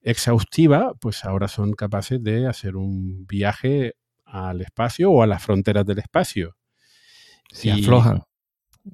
exhaustiva, 0.00 0.94
pues 1.00 1.24
ahora 1.24 1.48
son 1.48 1.72
capaces 1.72 2.22
de 2.22 2.46
hacer 2.46 2.76
un 2.76 3.26
viaje 3.26 3.94
al 4.24 4.62
espacio 4.62 5.10
o 5.10 5.22
a 5.22 5.26
las 5.26 5.42
fronteras 5.42 5.84
del 5.84 5.98
espacio. 5.98 6.56
Y- 7.62 7.70
aflojan. 7.70 8.22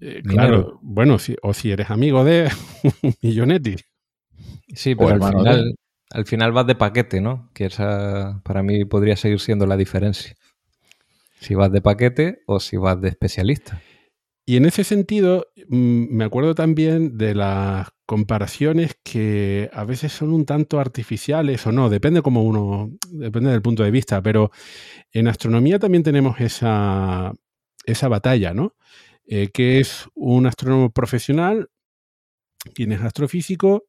Eh, 0.01 0.23
Dinero. 0.25 0.25
claro, 0.25 0.79
bueno, 0.83 1.19
si, 1.19 1.37
o 1.43 1.53
si 1.55 1.71
eres 1.71 1.91
amigo 1.91 2.25
de 2.25 2.51
Millonetti. 3.23 3.77
Sí, 4.75 4.95
pero 4.95 5.11
al 5.11 5.21
de- 5.21 5.27
final, 5.39 5.75
al 6.11 6.27
final 6.27 6.53
vas 6.53 6.67
de 6.67 6.75
paquete, 6.75 7.21
¿no? 7.21 7.51
Que 7.55 7.67
esa 7.67 8.41
para 8.45 8.63
mí 8.63 8.85
podría 8.85 9.17
seguir 9.17 9.41
siendo 9.41 9.67
la 9.67 9.77
diferencia. 9.77 10.35
Si 11.41 11.55
vas 11.55 11.71
de 11.71 11.81
paquete 11.83 12.43
o 12.47 12.61
si 12.61 12.77
vas 12.77 13.01
de 13.01 13.09
especialista. 13.09 13.81
Y 14.47 14.57
en 14.57 14.67
ese 14.67 14.85
sentido, 14.85 15.47
mm, 15.69 16.15
me 16.15 16.25
acuerdo 16.25 16.55
también 16.55 17.17
de 17.17 17.35
las 17.35 17.89
comparaciones 18.07 18.99
que 19.03 19.71
a 19.73 19.85
veces 19.85 20.13
son 20.13 20.33
un 20.35 20.45
tanto 20.45 20.79
artificiales 20.79 21.67
o 21.67 21.73
no, 21.73 21.89
depende 21.89 22.21
como 22.21 22.43
uno, 22.43 22.91
depende 23.11 23.51
del 23.51 23.63
punto 23.63 23.83
de 23.83 23.91
vista, 23.91 24.23
pero 24.23 24.51
en 25.13 25.29
astronomía 25.29 25.79
también 25.79 26.03
tenemos 26.03 26.39
esa, 26.41 27.33
esa 27.87 28.09
batalla, 28.09 28.53
¿no? 28.53 28.75
Eh, 29.27 29.49
que 29.53 29.81
es 29.81 30.07
un 30.15 30.47
astrónomo 30.47 30.91
profesional, 30.91 31.69
quién 32.75 32.93
es 32.93 33.01
astrofísico 33.01 33.85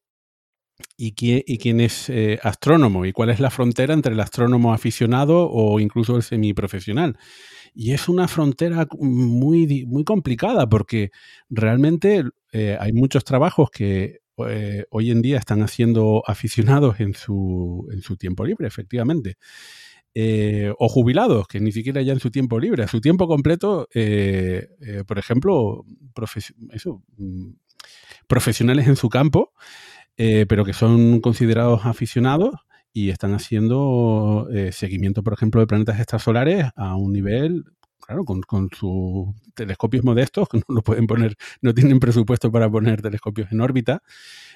y 0.97 1.13
quién, 1.13 1.43
y 1.45 1.57
quién 1.57 1.79
es 1.79 2.09
eh, 2.09 2.39
astrónomo, 2.43 3.05
y 3.05 3.11
cuál 3.11 3.29
es 3.29 3.39
la 3.39 3.49
frontera 3.49 3.93
entre 3.93 4.13
el 4.13 4.19
astrónomo 4.19 4.73
aficionado 4.73 5.49
o 5.49 5.79
incluso 5.79 6.15
el 6.15 6.23
semiprofesional. 6.23 7.17
Y 7.73 7.91
es 7.91 8.07
una 8.07 8.27
frontera 8.27 8.87
muy, 8.99 9.85
muy 9.85 10.03
complicada 10.05 10.67
porque 10.69 11.11
realmente 11.49 12.23
eh, 12.53 12.77
hay 12.79 12.93
muchos 12.93 13.25
trabajos 13.25 13.69
que 13.69 14.19
eh, 14.47 14.85
hoy 14.89 15.11
en 15.11 15.21
día 15.21 15.37
están 15.37 15.61
haciendo 15.61 16.23
aficionados 16.25 16.99
en 16.99 17.13
su, 17.13 17.87
en 17.91 18.01
su 18.01 18.17
tiempo 18.17 18.45
libre, 18.45 18.67
efectivamente. 18.67 19.37
Eh, 20.17 20.73
o 20.79 20.87
jubilados, 20.87 21.45
que 21.45 21.59
ni 21.59 21.73
siquiera 21.73 22.01
ya 22.01 22.13
en 22.13 22.21
su 22.21 22.31
tiempo 22.31 22.57
libre, 22.57 22.83
a 22.83 22.87
su 22.87 23.01
tiempo 23.01 23.27
completo, 23.27 23.89
eh, 23.93 24.69
eh, 24.79 25.03
por 25.05 25.19
ejemplo, 25.19 25.83
mm, 27.17 27.49
profesionales 28.25 28.87
en 28.87 28.95
su 28.95 29.09
campo, 29.09 29.51
pero 30.15 30.63
que 30.63 30.71
son 30.71 31.19
considerados 31.19 31.85
aficionados 31.85 32.55
y 32.93 33.09
están 33.09 33.33
haciendo 33.33 34.47
seguimiento, 34.71 35.21
por 35.21 35.33
ejemplo, 35.33 35.59
de 35.59 35.67
planetas 35.67 35.99
extrasolares 35.99 36.67
a 36.77 36.95
un 36.95 37.11
nivel 37.11 37.65
claro, 38.05 38.23
con, 38.23 38.69
sus 38.71 39.35
telescopios 39.53 40.03
modestos, 40.03 40.47
que 40.47 40.57
no 40.67 40.75
lo 40.75 40.81
pueden 40.81 41.07
poner, 41.07 41.35
no 41.61 41.73
tienen 41.73 41.99
presupuesto 41.99 42.51
para 42.51 42.69
poner 42.69 43.01
telescopios 43.01 43.51
en 43.51 43.61
órbita, 43.61 44.01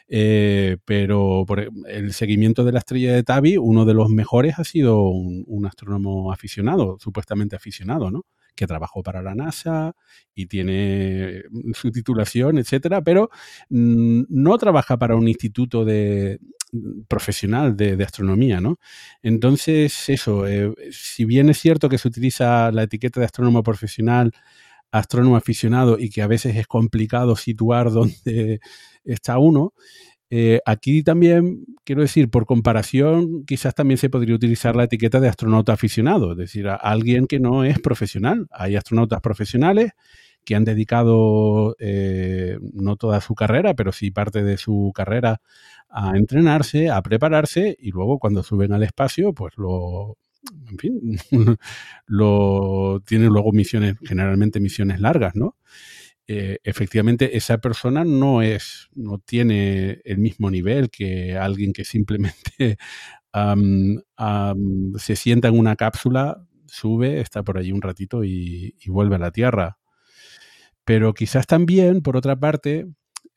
eh, 0.09 0.77
pero 0.85 1.45
por 1.47 1.69
el 1.87 2.13
seguimiento 2.13 2.63
de 2.63 2.71
la 2.71 2.79
estrella 2.79 3.13
de 3.13 3.23
Tabi, 3.23 3.57
uno 3.57 3.85
de 3.85 3.93
los 3.93 4.09
mejores 4.09 4.57
ha 4.57 4.63
sido 4.63 5.03
un, 5.03 5.65
astrónomo 5.65 6.31
aficionado, 6.31 6.97
supuestamente 6.99 7.55
aficionado, 7.55 8.09
¿no? 8.09 8.25
que 8.55 8.67
trabajó 8.67 9.03
para 9.03 9.21
la 9.21 9.35
NASA 9.35 9.93
y 10.35 10.47
tiene 10.47 11.43
su 11.73 11.91
titulación, 11.91 12.57
etcétera, 12.57 13.01
pero 13.01 13.29
mm, 13.69 14.23
no 14.27 14.57
trabaja 14.57 14.97
para 14.97 15.15
un 15.15 15.27
instituto 15.29 15.85
de, 15.85 16.39
profesional 17.07 17.75
de, 17.75 18.03
astronomía, 18.03 18.61
¿no? 18.61 18.79
Entonces, 19.23 20.09
eso, 20.09 20.47
eh, 20.47 20.73
si 20.91 21.25
bien 21.25 21.49
es 21.49 21.59
cierto 21.59 21.89
que 21.89 21.97
se 21.97 22.07
utiliza 22.07 22.71
la 22.71 22.83
etiqueta 22.83 23.19
de 23.19 23.25
astrónomo 23.25 23.63
profesional, 23.63 24.33
astrónomo 24.91 25.35
aficionado 25.35 25.97
y 25.99 26.09
que 26.09 26.21
a 26.21 26.27
veces 26.27 26.55
es 26.55 26.67
complicado 26.67 27.35
situar 27.35 27.91
dónde 27.91 28.59
está 29.03 29.39
uno, 29.39 29.73
eh, 30.31 30.59
aquí 30.65 31.01
también, 31.01 31.65
quiero 31.83 32.03
decir, 32.03 32.29
por 32.29 32.45
comparación, 32.45 33.45
quizás 33.45 33.73
también 33.73 33.97
se 33.97 34.09
podría 34.09 34.35
utilizar 34.35 34.75
la 34.75 34.83
etiqueta 34.83 35.19
de 35.19 35.27
astronauta 35.27 35.73
aficionado, 35.73 36.33
es 36.33 36.37
decir, 36.37 36.67
a 36.67 36.75
alguien 36.75 37.25
que 37.25 37.39
no 37.39 37.63
es 37.63 37.79
profesional. 37.79 38.47
Hay 38.51 38.75
astronautas 38.75 39.21
profesionales 39.21 39.91
que 40.45 40.55
han 40.55 40.65
dedicado 40.65 41.75
eh, 41.79 42.59
no 42.73 42.95
toda 42.95 43.21
su 43.21 43.35
carrera, 43.35 43.73
pero 43.73 43.91
sí 43.91 44.11
parte 44.11 44.43
de 44.43 44.57
su 44.57 44.91
carrera 44.95 45.41
a 45.89 46.15
entrenarse, 46.15 46.89
a 46.91 47.01
prepararse 47.01 47.75
y 47.79 47.91
luego 47.91 48.19
cuando 48.19 48.43
suben 48.43 48.73
al 48.73 48.83
espacio, 48.83 49.33
pues 49.33 49.53
lo, 49.57 50.17
en 50.69 50.77
fin, 50.77 51.17
lo 52.07 53.01
tienen 53.05 53.29
luego 53.29 53.51
misiones, 53.51 53.95
generalmente 54.03 54.59
misiones 54.59 54.99
largas, 54.99 55.35
¿no? 55.35 55.55
Eh, 56.27 56.59
efectivamente 56.63 57.37
esa 57.37 57.57
persona 57.57 58.03
no 58.03 58.43
es, 58.43 58.89
no 58.93 59.17
tiene 59.17 60.01
el 60.05 60.19
mismo 60.19 60.51
nivel 60.51 60.91
que 60.91 61.35
alguien 61.35 61.73
que 61.73 61.83
simplemente 61.83 62.77
se 64.97 65.15
sienta 65.15 65.47
en 65.47 65.57
una 65.57 65.75
cápsula, 65.75 66.45
sube, 66.67 67.19
está 67.19 67.43
por 67.43 67.57
allí 67.57 67.71
un 67.71 67.81
ratito 67.81 68.23
y 68.23 68.75
vuelve 68.87 69.15
a 69.15 69.19
la 69.19 69.31
Tierra. 69.31 69.79
Pero 70.85 71.13
quizás 71.13 71.45
también, 71.45 72.01
por 72.01 72.17
otra 72.17 72.39
parte, 72.39 72.87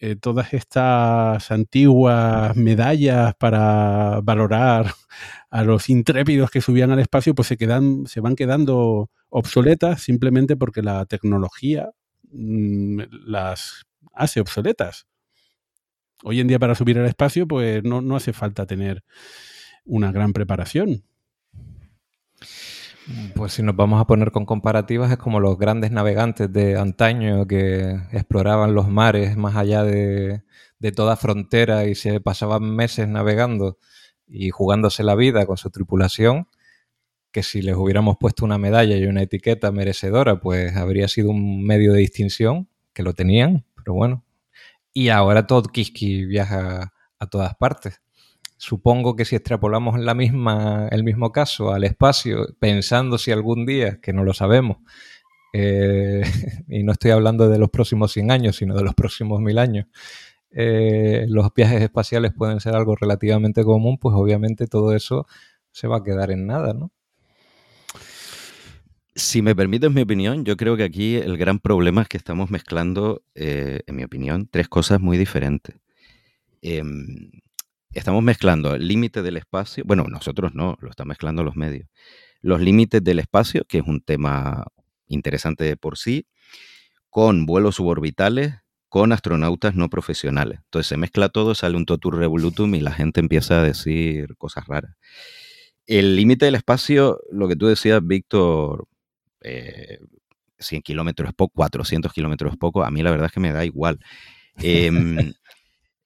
eh, 0.04 0.16
todas 0.16 0.52
estas 0.52 1.52
antiguas 1.52 2.56
medallas 2.56 3.36
para 3.36 4.18
valorar 4.20 4.92
a 5.50 5.62
los 5.62 5.88
intrépidos 5.88 6.50
que 6.50 6.60
subían 6.60 6.90
al 6.90 6.98
espacio, 6.98 7.36
pues 7.36 7.46
se, 7.46 7.56
quedan, 7.56 8.08
se 8.08 8.18
van 8.18 8.34
quedando 8.34 9.10
obsoletas 9.28 10.02
simplemente 10.02 10.56
porque 10.56 10.82
la 10.82 11.06
tecnología 11.06 11.90
mm, 12.32 13.02
las 13.26 13.84
hace 14.12 14.40
obsoletas. 14.40 15.06
Hoy 16.24 16.40
en 16.40 16.48
día 16.48 16.58
para 16.58 16.74
subir 16.74 16.98
al 16.98 17.06
espacio, 17.06 17.46
pues 17.46 17.84
no, 17.84 18.02
no 18.02 18.16
hace 18.16 18.32
falta 18.32 18.66
tener 18.66 19.04
una 19.84 20.10
gran 20.10 20.32
preparación. 20.32 21.04
Pues 23.34 23.54
si 23.54 23.62
nos 23.62 23.74
vamos 23.74 24.00
a 24.00 24.06
poner 24.06 24.30
con 24.30 24.46
comparativas, 24.46 25.10
es 25.10 25.18
como 25.18 25.40
los 25.40 25.58
grandes 25.58 25.90
navegantes 25.90 26.52
de 26.52 26.78
antaño 26.78 27.46
que 27.46 27.98
exploraban 28.12 28.74
los 28.74 28.88
mares 28.88 29.36
más 29.36 29.56
allá 29.56 29.82
de, 29.82 30.42
toda 30.94 31.16
frontera 31.16 31.86
y 31.86 31.94
se 31.94 32.20
pasaban 32.20 32.74
meses 32.74 33.08
navegando 33.08 33.78
y 34.26 34.50
jugándose 34.50 35.02
la 35.02 35.14
vida 35.14 35.46
con 35.46 35.56
su 35.56 35.70
tripulación, 35.70 36.48
que 37.32 37.42
si 37.42 37.62
les 37.62 37.76
hubiéramos 37.76 38.16
puesto 38.20 38.44
una 38.44 38.58
medalla 38.58 38.96
y 38.96 39.06
una 39.06 39.22
etiqueta 39.22 39.72
merecedora, 39.72 40.40
pues 40.40 40.76
habría 40.76 41.08
sido 41.08 41.30
un 41.30 41.64
medio 41.64 41.92
de 41.92 42.00
distinción, 42.00 42.68
que 42.92 43.02
lo 43.02 43.14
tenían, 43.14 43.64
pero 43.76 43.94
bueno. 43.94 44.24
Y 44.92 45.08
ahora 45.08 45.46
todo 45.46 45.62
Kiski 45.62 46.26
viaja 46.26 46.92
a 47.18 47.26
todas 47.26 47.54
partes. 47.56 48.02
Supongo 48.64 49.16
que 49.16 49.24
si 49.24 49.34
extrapolamos 49.34 49.98
la 49.98 50.14
misma, 50.14 50.86
el 50.92 51.02
mismo 51.02 51.32
caso 51.32 51.72
al 51.72 51.82
espacio, 51.82 52.46
pensando 52.60 53.18
si 53.18 53.32
algún 53.32 53.66
día, 53.66 53.98
que 54.00 54.12
no 54.12 54.22
lo 54.22 54.34
sabemos, 54.34 54.76
eh, 55.52 56.22
y 56.68 56.84
no 56.84 56.92
estoy 56.92 57.10
hablando 57.10 57.48
de 57.48 57.58
los 57.58 57.70
próximos 57.70 58.12
100 58.12 58.30
años, 58.30 58.54
sino 58.54 58.76
de 58.76 58.84
los 58.84 58.94
próximos 58.94 59.40
1000 59.40 59.58
años, 59.58 59.86
eh, 60.52 61.26
los 61.28 61.52
viajes 61.52 61.82
espaciales 61.82 62.34
pueden 62.36 62.60
ser 62.60 62.76
algo 62.76 62.94
relativamente 62.94 63.64
común, 63.64 63.98
pues 63.98 64.14
obviamente 64.16 64.68
todo 64.68 64.94
eso 64.94 65.26
se 65.72 65.88
va 65.88 65.96
a 65.96 66.04
quedar 66.04 66.30
en 66.30 66.46
nada, 66.46 66.72
¿no? 66.72 66.92
Si 69.16 69.42
me 69.42 69.56
permites 69.56 69.90
mi 69.90 70.02
opinión, 70.02 70.44
yo 70.44 70.56
creo 70.56 70.76
que 70.76 70.84
aquí 70.84 71.16
el 71.16 71.36
gran 71.36 71.58
problema 71.58 72.02
es 72.02 72.08
que 72.08 72.16
estamos 72.16 72.52
mezclando, 72.52 73.24
eh, 73.34 73.80
en 73.88 73.96
mi 73.96 74.04
opinión, 74.04 74.46
tres 74.48 74.68
cosas 74.68 75.00
muy 75.00 75.18
diferentes. 75.18 75.74
Em, 76.62 77.32
estamos 77.92 78.22
mezclando 78.22 78.74
el 78.74 78.86
límite 78.86 79.22
del 79.22 79.36
espacio, 79.36 79.84
bueno, 79.86 80.04
nosotros 80.04 80.54
no, 80.54 80.76
lo 80.80 80.90
están 80.90 81.08
mezclando 81.08 81.42
los 81.42 81.56
medios. 81.56 81.88
Los 82.40 82.60
límites 82.60 83.02
del 83.04 83.18
espacio, 83.18 83.64
que 83.68 83.78
es 83.78 83.84
un 83.86 84.00
tema 84.00 84.66
interesante 85.06 85.64
de 85.64 85.76
por 85.76 85.98
sí, 85.98 86.26
con 87.10 87.46
vuelos 87.46 87.76
suborbitales, 87.76 88.54
con 88.88 89.12
astronautas 89.12 89.74
no 89.74 89.88
profesionales. 89.88 90.60
Entonces 90.64 90.88
se 90.88 90.96
mezcla 90.96 91.28
todo, 91.28 91.54
sale 91.54 91.76
un 91.76 91.86
totur 91.86 92.16
revolutum 92.16 92.74
y 92.74 92.80
la 92.80 92.92
gente 92.92 93.20
empieza 93.20 93.60
a 93.60 93.62
decir 93.62 94.36
cosas 94.36 94.66
raras. 94.66 94.96
El 95.86 96.16
límite 96.16 96.46
del 96.46 96.54
espacio, 96.54 97.20
lo 97.30 97.48
que 97.48 97.56
tú 97.56 97.66
decías, 97.66 98.00
Víctor, 98.04 98.86
100 99.40 99.50
eh, 99.50 100.82
kilómetros 100.82 101.28
es 101.28 101.34
poco, 101.34 101.52
400 101.54 102.12
kilómetros 102.12 102.52
es 102.52 102.58
poco, 102.58 102.84
a 102.84 102.90
mí 102.90 103.02
la 103.02 103.10
verdad 103.10 103.26
es 103.26 103.32
que 103.32 103.40
me 103.40 103.52
da 103.52 103.64
igual. 103.64 103.98
Em, 104.56 105.32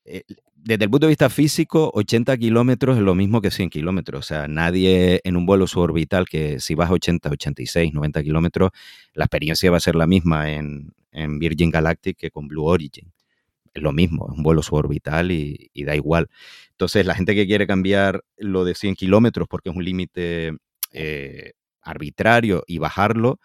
eh, 0.05 0.22
desde 0.66 0.84
el 0.84 0.90
punto 0.90 1.06
de 1.06 1.10
vista 1.10 1.30
físico, 1.30 1.92
80 1.94 2.36
kilómetros 2.38 2.96
es 2.96 3.02
lo 3.02 3.14
mismo 3.14 3.40
que 3.40 3.52
100 3.52 3.70
kilómetros. 3.70 4.18
O 4.18 4.26
sea, 4.26 4.48
nadie 4.48 5.20
en 5.22 5.36
un 5.36 5.46
vuelo 5.46 5.68
suborbital 5.68 6.28
que 6.28 6.58
si 6.58 6.74
vas 6.74 6.90
a 6.90 6.94
80, 6.94 7.30
86, 7.30 7.94
90 7.94 8.22
kilómetros, 8.24 8.72
la 9.14 9.26
experiencia 9.26 9.70
va 9.70 9.76
a 9.76 9.80
ser 9.80 9.94
la 9.94 10.08
misma 10.08 10.50
en, 10.50 10.92
Virgin 11.38 11.70
Galactic 11.70 12.18
que 12.18 12.30
con 12.32 12.48
Blue 12.48 12.64
Origin. 12.64 13.12
Es 13.72 13.80
lo 13.80 13.92
mismo, 13.92 14.26
es 14.28 14.36
un 14.36 14.42
vuelo 14.42 14.60
suborbital 14.62 15.30
y, 15.30 15.70
da 15.84 15.94
igual. 15.94 16.28
Entonces, 16.72 17.06
la 17.06 17.14
gente 17.14 17.36
que 17.36 17.46
quiere 17.46 17.66
cambiar 17.68 18.24
lo 18.36 18.64
de 18.64 18.74
100 18.74 18.96
kilómetros 18.96 19.46
porque 19.48 19.70
es 19.70 19.76
un 19.76 19.84
límite 19.84 20.56
eh, 20.92 21.52
arbitrario 21.80 22.64
y 22.66 22.78
bajarlo, 22.78 23.38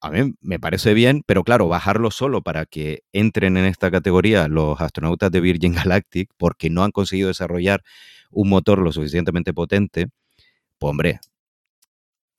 a 0.00 0.10
mí 0.10 0.34
me 0.40 0.60
parece 0.60 0.94
bien, 0.94 1.22
pero 1.26 1.44
claro, 1.44 1.68
bajarlo 1.68 2.10
solo 2.10 2.42
para 2.42 2.66
que 2.66 3.02
entren 3.12 3.56
en 3.56 3.64
esta 3.64 3.90
categoría 3.90 4.48
los 4.48 4.80
astronautas 4.80 5.30
de 5.30 5.40
Virgin 5.40 5.72
Galactic 6.04 6.30
porque 6.36 6.70
no 6.70 6.84
han 6.84 6.92
conseguido 6.92 7.28
desarrollar 7.28 7.82
un 8.30 8.48
motor 8.48 8.78
lo 8.78 8.92
suficientemente 8.92 9.52
potente, 9.52 10.08
pues 10.78 10.90
hombre, 10.90 11.20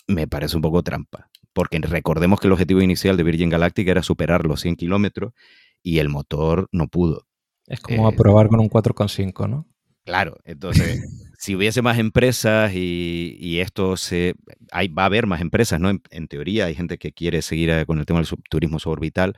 me 0.07 0.28
parece 0.28 0.55
un 0.55 0.62
poco 0.62 0.84
trampa. 0.84 1.30
Porque 1.53 1.80
recordemos 1.80 2.39
que 2.39 2.47
el 2.47 2.53
objetivo 2.53 2.82
inicial 2.82 3.18
de 3.18 3.24
Virgin 3.24 3.49
Galactic 3.49 3.88
era 3.88 4.03
superar 4.03 4.45
los 4.45 4.62
100 4.62 4.76
kilómetros 4.76 5.34
y 5.82 5.99
el 5.99 6.10
motor 6.10 6.70
no 6.72 6.88
pudo. 6.88 7.26
Es 7.66 7.80
como 7.80 8.10
eh, 8.10 8.14
aprobar 8.14 8.47
con 8.49 8.60
un 8.60 8.70
4,5, 8.70 9.49
¿no? 9.49 9.68
Claro, 10.05 10.38
entonces, 10.43 11.03
si 11.39 11.55
hubiese 11.55 11.81
más 11.81 11.97
empresas 11.97 12.73
y, 12.75 13.59
esto 13.61 13.95
se. 13.95 14.35
Va 14.73 15.03
a 15.03 15.05
haber 15.05 15.25
más 15.25 15.39
empresas, 15.39 15.79
¿no? 15.79 15.89
En, 15.89 16.27
teoría, 16.27 16.65
hay 16.65 16.75
gente 16.75 16.97
que 16.97 17.13
quiere 17.13 17.41
seguir 17.41 17.69
eh, 17.69 17.85
con 17.85 17.97
el 17.99 18.05
tema 18.05 18.19
del 18.19 18.27
turismo 18.49 18.77
suborbital. 18.77 19.37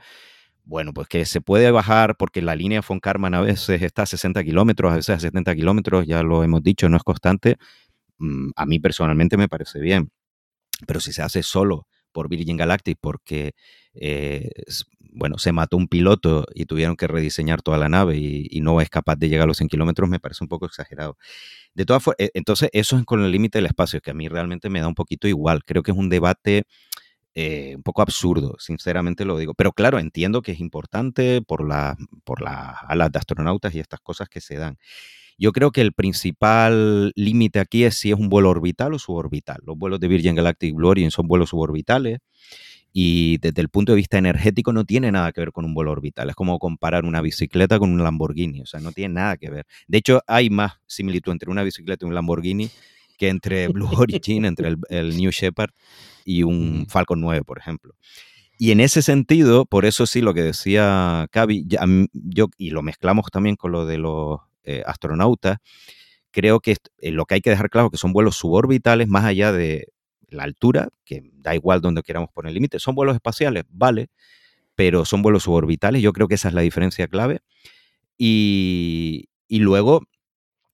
Bueno, 0.64 0.92
pues 0.92 1.06
que 1.08 1.24
se 1.24 1.40
puede 1.40 1.70
bajar 1.70 2.16
porque 2.16 2.42
la 2.42 2.56
línea 2.56 2.82
von 2.86 2.98
Karman 3.00 3.34
a 3.34 3.40
veces 3.42 3.82
está 3.82 4.02
a 4.02 4.06
60 4.06 4.42
kilómetros, 4.42 4.92
a 4.92 4.96
veces 4.96 5.16
a 5.16 5.20
70 5.20 5.54
kilómetros, 5.54 6.06
ya 6.06 6.24
lo 6.24 6.42
hemos 6.42 6.62
dicho, 6.62 6.88
no 6.88 6.96
es 6.96 7.04
constante. 7.04 7.56
Mm, 8.18 8.50
a 8.56 8.66
mí 8.66 8.80
personalmente 8.80 9.36
me 9.36 9.48
parece 9.48 9.80
bien. 9.80 10.10
Pero 10.86 11.00
si 11.00 11.12
se 11.12 11.22
hace 11.22 11.42
solo 11.44 11.86
por 12.12 12.28
Virgin 12.28 12.56
Galactic, 12.56 12.98
porque 13.00 13.54
eh, 13.94 14.50
bueno, 15.12 15.38
se 15.38 15.52
mató 15.52 15.76
un 15.76 15.88
piloto 15.88 16.46
y 16.54 16.64
tuvieron 16.64 16.96
que 16.96 17.06
rediseñar 17.06 17.62
toda 17.62 17.78
la 17.78 17.88
nave 17.88 18.16
y, 18.16 18.60
no 18.60 18.80
es 18.80 18.88
capaz 18.90 19.16
de 19.16 19.28
llegar 19.28 19.44
a 19.44 19.46
los 19.46 19.56
100 19.58 19.68
kilómetros, 19.68 20.08
me 20.08 20.20
parece 20.20 20.44
un 20.44 20.48
poco 20.48 20.66
exagerado. 20.66 21.16
De 21.74 21.84
todas 21.84 22.02
formas, 22.02 22.16
e, 22.20 22.30
entonces 22.34 22.70
eso 22.72 22.96
es 22.96 23.04
con 23.04 23.22
el 23.22 23.30
límite 23.30 23.58
del 23.58 23.66
espacio, 23.66 24.00
que 24.00 24.10
a 24.10 24.14
mí 24.14 24.28
realmente 24.28 24.68
me 24.70 24.80
da 24.80 24.88
un 24.88 24.94
poquito 24.94 25.28
igual. 25.28 25.64
Creo 25.64 25.82
que 25.82 25.90
es 25.90 25.96
un 25.96 26.08
debate 26.08 26.64
eh, 27.34 27.74
un 27.76 27.82
poco 27.82 28.02
absurdo, 28.02 28.56
sinceramente 28.58 29.24
lo 29.24 29.38
digo. 29.38 29.54
Pero 29.54 29.72
claro, 29.72 29.98
entiendo 29.98 30.42
que 30.42 30.52
es 30.52 30.60
importante 30.60 31.42
por, 31.42 31.66
la, 31.66 31.96
por 32.24 32.42
las 32.42 32.76
alas 32.88 33.10
de 33.12 33.18
astronautas 33.18 33.74
y 33.74 33.80
estas 33.80 34.00
cosas 34.00 34.28
que 34.28 34.40
se 34.40 34.56
dan. 34.56 34.78
Yo 35.38 35.52
creo 35.52 35.72
que 35.72 35.80
el 35.80 35.92
principal 35.92 37.12
límite 37.16 37.58
aquí 37.58 37.84
es 37.84 37.96
si 37.98 38.10
es 38.12 38.18
un 38.18 38.28
vuelo 38.28 38.50
orbital 38.50 38.94
o 38.94 38.98
suborbital. 38.98 39.60
Los 39.66 39.76
vuelos 39.76 39.98
de 39.98 40.08
Virgin 40.08 40.34
Galactic 40.34 40.74
Blue 40.74 40.88
Origin 40.88 41.10
son 41.10 41.26
vuelos 41.26 41.50
suborbitales 41.50 42.20
y 42.92 43.38
desde 43.38 43.62
el 43.62 43.70
punto 43.70 43.92
de 43.92 43.96
vista 43.96 44.18
energético 44.18 44.72
no 44.72 44.84
tiene 44.84 45.10
nada 45.10 45.32
que 45.32 45.40
ver 45.40 45.52
con 45.52 45.64
un 45.64 45.72
vuelo 45.72 45.92
orbital. 45.92 46.28
Es 46.28 46.36
como 46.36 46.58
comparar 46.58 47.04
una 47.04 47.22
bicicleta 47.22 47.78
con 47.78 47.90
un 47.90 48.02
Lamborghini, 48.02 48.60
o 48.60 48.66
sea, 48.66 48.80
no 48.80 48.92
tiene 48.92 49.14
nada 49.14 49.36
que 49.38 49.50
ver. 49.50 49.66
De 49.88 49.98
hecho, 49.98 50.22
hay 50.26 50.50
más 50.50 50.74
similitud 50.86 51.32
entre 51.32 51.50
una 51.50 51.62
bicicleta 51.62 52.04
y 52.04 52.08
un 52.08 52.14
Lamborghini 52.14 52.70
que 53.16 53.28
entre 53.28 53.68
Blue 53.68 53.88
Origin, 53.96 54.44
entre 54.44 54.76
el, 54.90 55.16
New 55.16 55.30
Shepard 55.30 55.70
y 56.24 56.42
un 56.42 56.86
Falcon 56.88 57.20
9, 57.20 57.44
por 57.44 57.58
ejemplo. 57.58 57.94
Y 58.58 58.70
en 58.72 58.80
ese 58.80 59.00
sentido, 59.00 59.64
por 59.64 59.86
eso 59.86 60.06
sí, 60.06 60.20
lo 60.20 60.34
que 60.34 60.42
decía 60.42 61.26
Cavi, 61.30 61.66
yo, 62.12 62.48
y 62.58 62.70
lo 62.70 62.82
mezclamos 62.82 63.30
también 63.32 63.56
con 63.56 63.72
lo 63.72 63.86
de 63.86 63.98
los 63.98 64.40
eh, 64.64 64.82
astronautas, 64.86 65.58
creo 66.30 66.60
que 66.60 66.76
eh, 66.98 67.10
lo 67.10 67.24
que 67.24 67.34
hay 67.34 67.40
que 67.40 67.50
dejar 67.50 67.70
claro 67.70 67.90
que 67.90 67.96
son 67.96 68.12
vuelos 68.12 68.36
suborbitales 68.36 69.08
más 69.08 69.24
allá 69.24 69.52
de 69.52 69.88
la 70.32 70.44
altura, 70.44 70.88
que 71.04 71.22
da 71.34 71.54
igual 71.54 71.80
donde 71.80 72.02
queramos 72.02 72.30
poner 72.30 72.52
límite, 72.52 72.78
son 72.78 72.94
vuelos 72.94 73.14
espaciales, 73.14 73.64
vale, 73.68 74.08
pero 74.74 75.04
son 75.04 75.22
vuelos 75.22 75.44
suborbitales, 75.44 76.02
yo 76.02 76.12
creo 76.12 76.28
que 76.28 76.34
esa 76.34 76.48
es 76.48 76.54
la 76.54 76.62
diferencia 76.62 77.08
clave. 77.08 77.40
Y, 78.18 79.28
y 79.48 79.58
luego 79.58 80.02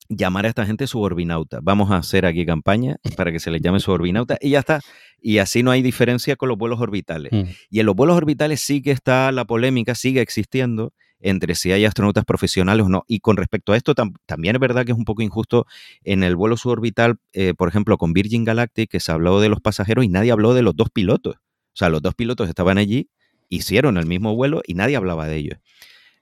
llamar 0.09 0.47
a 0.47 0.49
esta 0.49 0.65
gente 0.65 0.87
suborbinauta. 0.87 1.61
Vamos 1.63 1.91
a 1.91 1.97
hacer 1.97 2.27
aquí 2.27 2.47
campaña 2.47 2.97
para 3.17 3.31
que 3.31 3.41
se 3.41 3.51
les 3.51 3.61
llame 3.61 3.81
suborbinauta 3.81 4.39
y 4.41 4.51
ya 4.51 4.61
está. 4.61 4.81
Y 5.21 5.39
así 5.39 5.63
no 5.63 5.71
hay 5.71 5.83
diferencia 5.83 6.37
con 6.37 6.49
los 6.49 6.57
vuelos 6.57 6.81
orbitales. 6.81 7.33
Mm. 7.33 7.51
Y 7.71 7.81
en 7.81 7.87
los 7.87 7.95
vuelos 7.95 8.17
orbitales 8.17 8.61
sí 8.61 8.83
que 8.83 8.91
está 8.91 9.31
la 9.33 9.45
polémica, 9.45 9.95
sigue 9.95 10.21
existiendo 10.21 10.93
entre 11.21 11.55
si 11.55 11.73
hay 11.73 11.85
astronautas 11.85 12.25
profesionales 12.25 12.87
o 12.87 12.89
no. 12.89 13.05
Y 13.09 13.21
con 13.21 13.37
respecto 13.37 13.73
a 13.73 13.77
esto, 13.77 13.95
también 14.27 14.57
es 14.57 14.61
verdad 14.61 14.85
que 14.85 14.93
es 14.93 14.99
un 14.99 15.05
poco 15.05 15.23
injusto 15.23 15.66
en 16.05 16.23
el 16.23 16.37
vuelo 16.37 16.57
suborbital, 16.57 17.19
eh, 17.33 17.55
por 17.55 17.69
ejemplo, 17.69 17.99
con 17.99 18.12
Virgin 18.12 18.45
Galactic, 18.45 18.91
que 18.91 19.01
se 19.01 19.12
habló 19.12 19.41
de 19.41 19.49
los 19.49 19.61
pasajeros 19.61 20.05
y 20.05 20.09
nadie 20.09 20.33
habló 20.33 20.55
de 20.55 20.62
los 20.62 20.77
dos 20.77 20.91
pilotos. 20.91 21.37
O 21.37 21.77
sea, 21.79 21.89
los 21.89 22.03
dos 22.03 22.14
pilotos 22.14 22.49
estaban 22.49 22.79
allí, 22.79 23.09
hicieron 23.49 23.99
el 23.99 24.07
mismo 24.07 24.35
vuelo 24.35 24.62
y 24.66 24.75
nadie 24.75 24.97
hablaba 24.97 25.27
de 25.27 25.37
ellos. 25.37 25.59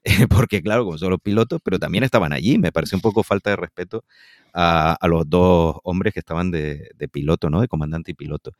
porque 0.29 0.61
claro, 0.61 0.85
como 0.85 0.97
son 0.97 1.11
los 1.11 1.19
pilotos, 1.21 1.59
pero 1.63 1.79
también 1.79 2.03
estaban 2.03 2.33
allí. 2.33 2.57
Me 2.57 2.71
parece 2.71 2.95
un 2.95 3.01
poco 3.01 3.23
falta 3.23 3.49
de 3.49 3.55
respeto 3.55 4.03
a, 4.53 4.97
los 5.07 5.29
dos 5.29 5.77
hombres 5.83 6.13
que 6.13 6.19
estaban 6.19 6.51
de, 6.51 6.89
piloto, 7.11 7.49
¿no? 7.49 7.61
De 7.61 7.67
comandante 7.67 8.11
y 8.11 8.13
piloto. 8.13 8.53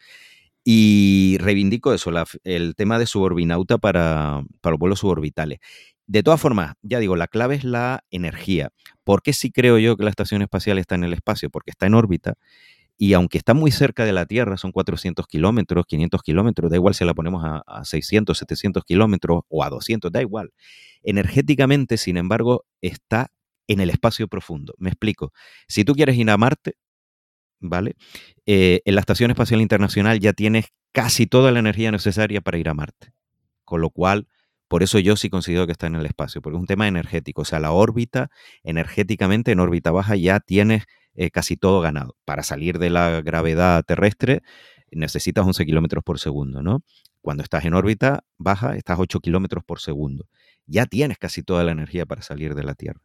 Y 0.64 1.38
reivindico 1.40 1.94
eso, 1.94 2.12
el 2.44 2.76
tema 2.76 3.00
de 3.00 3.06
suborbinauta 3.06 3.78
para, 3.78 4.44
para 4.62 4.72
los 4.72 4.80
vuelos 4.80 5.00
suborbitales. 5.00 5.60
De 6.08 6.24
todas 6.24 6.40
formas, 6.40 6.74
ya 6.82 7.00
digo, 7.00 7.16
la 7.16 7.28
clave 7.28 7.56
es 7.56 7.64
la 7.64 8.04
energía. 8.12 8.70
¿Por 9.04 9.22
qué 9.22 9.34
sí 9.34 9.52
creo 9.52 9.78
yo 9.78 9.98
que 9.98 10.04
la 10.04 10.10
estación 10.10 10.42
espacial 10.42 10.78
está 10.78 10.96
en 10.96 11.04
el 11.04 11.14
espacio? 11.14 11.50
Porque 11.50 11.72
está 11.72 11.86
en 11.86 11.94
órbita 11.94 12.36
y 12.98 13.14
aunque 13.14 13.38
está 13.38 13.54
muy 13.54 13.72
cerca 13.72 14.06
de 14.06 14.12
la 14.12 14.26
Tierra, 14.26 14.58
son 14.58 14.72
400 14.72 15.28
kilómetros, 15.28 15.86
500 15.86 16.22
kilómetros, 16.24 16.72
da 16.72 16.78
igual 16.78 16.96
si 16.96 17.06
la 17.06 17.14
ponemos 17.14 17.44
a, 17.46 17.86
600, 17.86 18.36
700 18.36 18.84
kilómetros 18.84 19.42
o 19.50 19.64
a 19.64 19.70
200, 19.70 20.12
da 20.12 20.22
igual. 20.22 20.52
Energéticamente, 21.04 21.98
sin 21.98 22.18
embargo, 22.18 22.66
está 22.82 23.28
en 23.68 23.82
el 23.82 23.92
espacio 23.92 24.28
profundo. 24.28 24.74
Me 24.80 24.90
explico. 24.90 25.32
Si 25.68 25.86
tú 25.86 25.94
quieres 25.94 26.18
ir 26.18 26.28
a 26.30 26.38
Marte, 26.38 26.74
¿vale? 27.60 27.96
Eh, 28.48 28.82
en 28.84 28.96
la 28.96 29.02
Estación 29.02 29.30
Espacial 29.30 29.62
Internacional 29.62 30.20
ya 30.20 30.34
tienes 30.34 30.66
casi 30.92 31.28
toda 31.28 31.52
la 31.52 31.60
energía 31.60 31.92
necesaria 31.92 32.42
para 32.42 32.58
ir 32.58 32.68
a 32.68 32.74
Marte. 32.74 33.14
Con 33.64 33.82
lo 33.82 33.92
cual, 33.92 34.28
por 34.68 34.84
eso 34.84 35.00
yo 35.00 35.16
sí 35.16 35.30
considero 35.30 35.66
que 35.66 35.72
está 35.72 35.88
en 35.88 35.96
el 35.96 36.06
espacio, 36.06 36.42
porque 36.42 36.58
es 36.58 36.62
un 36.62 36.68
tema 36.68 36.88
energético. 36.88 37.44
O 37.44 37.46
sea, 37.46 37.60
la 37.60 37.72
órbita, 37.72 38.30
energéticamente, 38.64 39.52
en 39.52 39.60
órbita 39.60 39.92
baja, 39.92 40.16
ya 40.16 40.40
tienes 40.40 40.86
eh, 41.16 41.32
casi 41.32 41.58
todo 41.58 41.82
ganado. 41.82 42.16
Para 42.26 42.44
salir 42.44 42.80
de 42.80 42.90
la 42.90 43.22
gravedad 43.22 43.84
terrestre 43.84 44.42
necesitas 44.92 45.46
11 45.46 45.66
kilómetros 45.66 46.04
por 46.04 46.20
segundo, 46.20 46.62
¿no? 46.62 46.84
Cuando 47.22 47.44
estás 47.44 47.66
en 47.66 47.74
órbita 47.74 48.24
baja, 48.38 48.76
estás 48.76 49.00
8 49.00 49.20
kilómetros 49.20 49.64
por 49.64 49.80
segundo. 49.80 50.28
Ya 50.66 50.86
tienes 50.86 51.18
casi 51.18 51.44
toda 51.44 51.64
la 51.64 51.72
energía 51.72 52.06
para 52.06 52.22
salir 52.22 52.56
de 52.56 52.64
la 52.64 52.76
Tierra. 52.76 53.02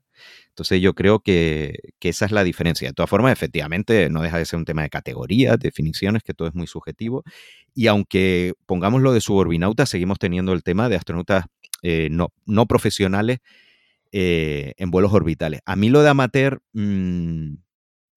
Entonces 0.48 0.80
yo 0.80 0.94
creo 0.94 1.20
que, 1.20 1.78
esa 2.00 2.26
es 2.26 2.32
la 2.32 2.44
diferencia. 2.44 2.88
De 2.88 2.94
todas 2.94 3.10
formas, 3.10 3.32
efectivamente, 3.32 4.10
no 4.10 4.22
deja 4.22 4.38
de 4.38 4.44
ser 4.44 4.58
un 4.58 4.64
tema 4.64 4.82
de 4.82 4.90
categorías, 4.90 5.58
definiciones, 5.58 6.22
que 6.22 6.34
todo 6.34 6.48
es 6.48 6.54
muy 6.54 6.66
subjetivo. 6.66 7.24
Y 7.74 7.86
aunque 7.86 8.52
pongamos 8.66 9.02
lo 9.02 9.12
de 9.12 9.20
suborbinautas, 9.20 9.88
seguimos 9.88 10.18
teniendo 10.18 10.52
el 10.52 10.62
tema 10.62 10.88
de 10.88 10.96
astronautas 10.96 11.46
eh, 11.82 12.08
no, 12.10 12.32
no, 12.46 12.66
profesionales 12.66 13.38
eh, 14.12 14.74
en 14.76 14.90
vuelos 14.90 15.12
orbitales. 15.12 15.60
A 15.64 15.74
mí 15.74 15.88
lo 15.88 16.02
de 16.02 16.10
amateur, 16.10 16.60
mm, 16.74 17.54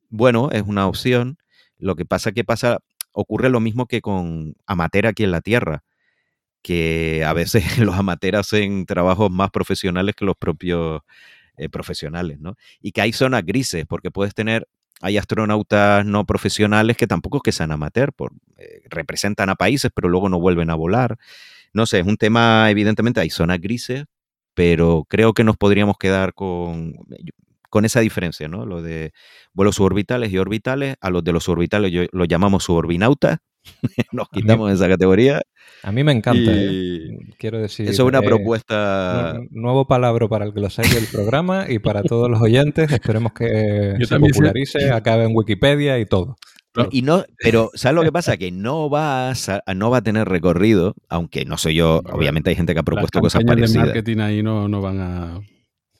bueno, 0.10 0.52
es 0.52 0.64
una 0.64 0.88
opción. 0.88 1.38
Lo 1.78 1.96
que 1.96 2.06
pasa 2.06 2.32
que 2.34 2.43
pasa, 2.43 2.80
ocurre 3.14 3.50
lo 3.50 3.60
mismo 3.60 3.88
que 3.88 4.02
con 4.02 4.56
amateur 4.68 5.08
aquí 5.08 5.24
en 5.24 5.32
la 5.32 5.41
Tierra, 5.41 5.84
que 6.62 7.24
a 7.26 7.34
veces 7.34 7.64
los 7.80 7.96
amateurs 7.96 8.39
hacen 8.39 8.86
trabajos 8.86 9.32
más 9.32 9.52
profesionales 9.52 10.16
que 10.16 10.26
los 10.26 10.36
propios 10.36 11.02
eh, 11.58 11.70
profesionales, 11.70 12.39
¿no? 12.39 12.58
Y 12.82 12.91
que 12.91 13.01
hay 13.01 13.14
zonas 13.14 13.45
grises, 13.45 13.86
porque 13.88 14.12
puedes 14.12 14.34
tener, 14.34 14.68
hay 15.01 15.18
astronautas 15.18 16.06
no 16.06 16.26
profesionales 16.26 16.97
que 16.97 17.08
tampoco 17.08 17.38
es 17.38 17.43
que 17.43 17.51
sean 17.51 17.72
amateur, 17.72 18.14
por, 18.14 18.34
eh, 18.58 18.82
representan 18.89 19.49
a 19.49 19.56
países, 19.56 19.91
pero 19.93 20.10
luego 20.10 20.30
no 20.30 20.39
vuelven 20.39 20.70
a 20.70 20.76
volar. 20.76 21.18
No 21.74 21.86
sé, 21.86 21.99
es 21.99 22.08
un 22.08 22.18
tema, 22.18 22.70
evidentemente 22.72 23.20
hay 23.20 23.30
zonas 23.30 23.60
grises, 23.60 24.06
pero 24.53 25.06
creo 25.10 25.34
que 25.34 25.43
nos 25.43 25.58
podríamos 25.58 25.97
quedar 25.97 26.34
con 26.34 26.95
con 27.76 27.84
esa 27.84 27.99
diferencia, 27.99 28.47
¿no? 28.47 28.66
Lo 28.66 28.82
de 28.82 29.12
vuelos 29.53 29.76
suborbitales 29.76 30.32
y 30.32 30.38
orbitales, 30.38 30.95
a 31.01 31.10
los 31.10 31.26
de 31.26 31.34
los 31.34 31.43
suborbitales 31.43 31.91
yo, 31.91 32.03
lo 32.14 32.24
llamamos 32.24 32.64
suborbinauta, 32.64 33.39
nos 34.11 34.30
quitamos 34.30 34.72
esa 34.72 34.88
categoría. 34.88 35.41
A 35.84 35.91
mí 35.91 36.03
me 36.03 36.11
encanta, 36.11 36.51
¿eh? 36.53 37.18
quiero 37.38 37.59
decir. 37.59 37.88
Eso 37.88 38.03
es 38.03 38.07
una 38.07 38.22
propuesta. 38.22 39.39
nuevo 39.51 39.88
palabra 39.88 40.28
para 40.28 40.45
el 40.45 40.53
que 40.53 40.59
lo 40.59 40.70
sabe 40.70 40.89
del 40.89 41.05
programa 41.05 41.66
y 41.70 41.80
para 41.80 42.03
todos 42.03 42.30
los 42.30 42.41
oyentes. 42.41 42.91
Esperemos 42.91 43.34
que 43.34 43.95
se 44.03 44.20
popularice, 44.20 44.91
acabe 44.91 45.26
en 45.26 45.32
Wikipedia 45.36 45.99
y 45.99 46.05
todo. 46.05 46.38
Y 46.91 47.01
no, 47.03 47.24
pero 47.38 47.72
¿sabes 47.74 47.95
lo 47.95 48.03
que 48.03 48.11
pasa? 48.11 48.38
Que 48.38 48.51
no 48.51 48.89
va 48.89 49.30
a, 49.32 49.74
no 49.76 49.89
va 49.89 49.97
a 49.97 50.01
tener 50.01 50.28
recorrido, 50.28 50.93
aunque 51.09 51.45
no 51.45 51.57
soy 51.57 51.76
yo, 51.76 52.01
obviamente 52.11 52.49
hay 52.49 52.55
gente 52.55 52.74
que 52.74 52.80
ha 52.80 52.84
propuesto 52.84 53.22
cosas 53.22 53.43
parecidas. 53.43 53.74
de 53.74 53.80
marketing 53.80 54.18
ahí 54.20 54.43
no, 54.43 54.68
no 54.68 54.82
van 54.82 54.99
a... 54.99 55.41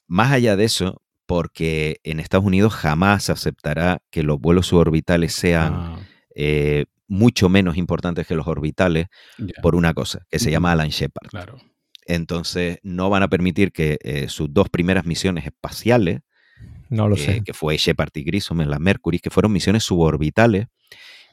Más 0.08 0.32
allá 0.32 0.56
de 0.56 0.66
eso, 0.66 1.02
porque 1.26 1.98
en 2.04 2.20
Estados 2.20 2.46
Unidos 2.46 2.74
jamás 2.74 3.30
aceptará 3.30 4.00
que 4.12 4.24
los 4.24 4.40
vuelos 4.40 4.68
suborbitales 4.68 5.34
sean 5.34 5.74
ah. 5.74 6.00
eh, 6.36 6.86
mucho 7.08 7.50
menos 7.50 7.78
importantes 7.78 8.28
que 8.28 8.36
los 8.36 8.48
orbitales 8.48 9.08
por 9.62 9.76
una 9.76 9.94
cosa, 9.94 10.26
que 10.30 10.40
se 10.40 10.52
llama 10.52 10.72
Alan 10.72 10.90
Shepard. 10.90 11.30
Claro. 11.30 11.58
Entonces, 12.06 12.78
no 12.84 13.10
van 13.10 13.24
a 13.24 13.28
permitir 13.28 13.72
que 13.72 13.98
eh, 14.02 14.30
sus 14.30 14.54
dos 14.54 14.70
primeras 14.70 15.06
misiones 15.06 15.46
espaciales, 15.46 16.22
no 16.90 17.10
lo 17.10 17.18
sé. 17.18 17.42
que 17.44 17.54
fue 17.54 17.78
Shepard 17.78 18.12
y 18.14 18.24
Grissom 18.24 18.62
en 18.62 18.70
la 18.70 18.80
Mercury, 18.80 19.20
que 19.20 19.32
fueron 19.32 19.52
misiones 19.52 19.84
suborbitales 19.84 20.68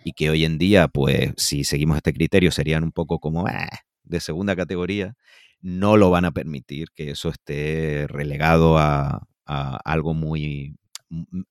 y 0.04 0.12
que 0.12 0.30
hoy 0.30 0.44
en 0.44 0.58
día, 0.58 0.88
pues, 0.88 1.32
si 1.36 1.64
seguimos 1.64 1.96
este 1.96 2.12
criterio, 2.12 2.50
serían 2.50 2.84
un 2.84 2.92
poco 2.92 3.20
como 3.20 3.46
ah, 3.46 3.68
de 4.02 4.20
segunda 4.20 4.56
categoría, 4.56 5.14
no 5.60 5.96
lo 5.96 6.10
van 6.10 6.24
a 6.24 6.32
permitir 6.32 6.88
que 6.94 7.10
eso 7.10 7.28
esté 7.28 8.06
relegado 8.08 8.78
a, 8.78 9.26
algo 9.44 10.14
muy, 10.14 10.76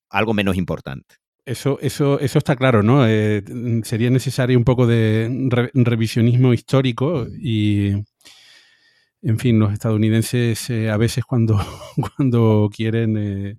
algo 0.09 0.33
menos 0.33 0.57
importante. 0.57 1.15
Eso, 1.45 1.79
eso, 1.81 2.19
eso 2.19 2.37
está 2.37 2.55
claro, 2.55 2.83
¿no? 2.83 3.07
Eh, 3.07 3.43
mm, 3.47 3.81
sería 3.81 4.11
necesario 4.11 4.57
un 4.57 4.63
poco 4.63 4.85
de 4.85 5.29
revisionismo 5.73 6.53
histórico 6.53 7.27
y, 7.27 7.93
en 9.23 9.39
fin, 9.39 9.57
los 9.57 9.73
estadounidenses 9.73 10.69
eh, 10.69 10.91
a 10.91 10.97
veces 10.97 11.25
cuando, 11.25 11.59
cuando 12.17 12.69
quieren... 12.71 13.17
Eh, 13.17 13.55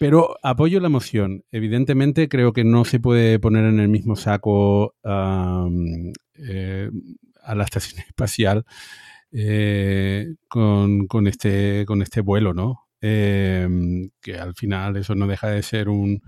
pero 0.00 0.36
apoyo 0.42 0.80
la 0.80 0.88
moción. 0.88 1.44
Evidentemente 1.52 2.28
creo 2.28 2.52
que 2.52 2.64
no 2.64 2.84
se 2.84 2.98
puede 2.98 3.38
poner 3.38 3.64
en 3.66 3.78
el 3.78 3.88
mismo 3.88 4.16
saco 4.16 4.96
a 5.04 5.68
la 7.54 7.64
estación 7.64 8.00
espacial 8.08 8.64
con, 10.48 11.06
con, 11.06 11.28
este, 11.28 11.84
con 11.86 12.02
este 12.02 12.20
vuelo, 12.20 12.52
¿no? 12.52 12.88
Que 13.00 14.10
al 14.40 14.54
final 14.56 14.96
eso 14.96 15.14
no 15.14 15.28
deja 15.28 15.48
de 15.50 15.62
ser 15.62 15.88
un, 15.88 16.20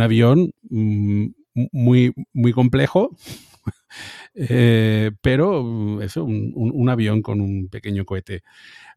avión 0.00 0.52
mm, 0.68 1.26
muy, 1.72 2.12
muy 2.32 2.52
complejo, 2.52 3.16
eh, 4.34 5.10
pero 5.20 6.00
eso, 6.02 6.24
un, 6.24 6.88
avión 6.88 7.22
con 7.22 7.40
un 7.40 7.68
pequeño 7.68 8.04
cohete. 8.04 8.42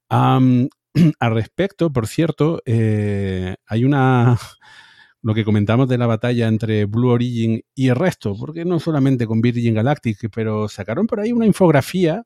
al 1.19 1.33
respecto, 1.33 1.91
por 1.91 2.07
cierto, 2.07 2.61
eh, 2.65 3.55
hay 3.65 3.85
una 3.85 4.37
lo 5.21 5.33
que 5.33 5.45
comentamos 5.45 5.89
de 5.89 5.97
la 5.97 6.07
batalla 6.07 6.47
entre 6.47 6.85
Blue 6.85 7.09
Origin 7.09 7.61
y 7.75 7.89
el 7.89 7.95
resto, 7.95 8.35
porque 8.37 8.65
no 8.65 8.79
solamente 8.79 9.27
con 9.27 9.41
Virgin 9.41 9.73
Galactic, 9.73 10.29
pero 10.33 10.67
sacaron 10.69 11.07
por 11.07 11.19
ahí 11.19 11.31
una 11.31 11.45
infografía 11.45 12.25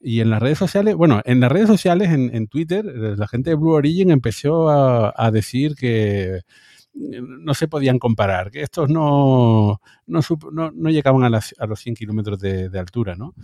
y 0.00 0.20
en 0.20 0.30
las 0.30 0.42
redes 0.42 0.58
sociales, 0.58 0.94
bueno, 0.96 1.22
en 1.24 1.40
las 1.40 1.50
redes 1.50 1.66
sociales, 1.66 2.10
en, 2.10 2.46
Twitter, 2.48 2.84
la 2.84 3.26
gente 3.26 3.50
de 3.50 3.56
Blue 3.56 3.72
Origin 3.72 4.10
empezó 4.10 4.68
a, 4.68 5.30
decir 5.30 5.74
que 5.76 6.42
no 6.94 7.54
se 7.54 7.68
podían 7.68 7.98
comparar, 7.98 8.50
que 8.50 8.62
estos 8.62 8.88
no, 8.88 9.80
no, 10.06 10.90
llegaban 10.90 11.22
a, 11.24 11.40
a, 11.58 11.66
los 11.66 11.80
100 11.80 11.94
kilómetros 11.94 12.38
de, 12.38 12.78
altura, 12.78 13.16
¿no? 13.16 13.34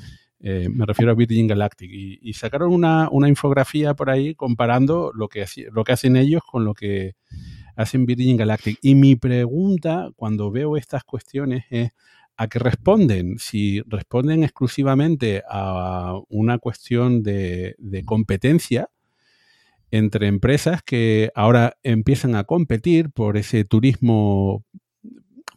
Eh, 0.43 0.69
me 0.71 0.87
refiero 0.87 1.13
a 1.13 1.15
Virgin 1.15 1.47
Galactic. 1.47 1.91
Y, 1.93 2.33
sacaron 2.33 2.73
una, 2.73 3.09
infografía 3.29 3.95
por 3.95 4.11
ahí 4.11 4.35
comparando 4.35 5.13
lo 5.15 5.29
que, 5.29 5.45
lo 5.73 5.85
que 5.85 5.93
hacen 5.93 6.17
ellos 6.17 6.43
con 6.51 6.65
lo 6.65 6.75
que 6.75 7.15
hacen 7.77 8.07
Virgin 8.07 8.37
Galactic. 8.37 8.79
Y 8.83 8.95
mi 8.95 9.17
pregunta 9.17 10.11
cuando 10.17 10.51
veo 10.51 10.77
estas 10.77 11.05
cuestiones 11.05 11.65
es, 11.71 11.91
¿A 12.41 12.49
qué 12.49 12.59
responden? 12.59 13.39
Si 13.39 13.83
responden 13.83 14.45
exclusivamente 14.45 15.43
a 15.47 16.19
una 16.31 16.57
cuestión 16.57 17.23
de, 17.23 17.77
competencia 18.07 18.89
entre 19.91 20.27
empresas 20.27 20.83
que 20.83 21.31
ahora 21.35 21.77
empiezan 21.83 22.35
a 22.35 22.45
competir 22.45 23.11
por 23.11 23.37
ese 23.37 23.65
turismo, 23.65 24.65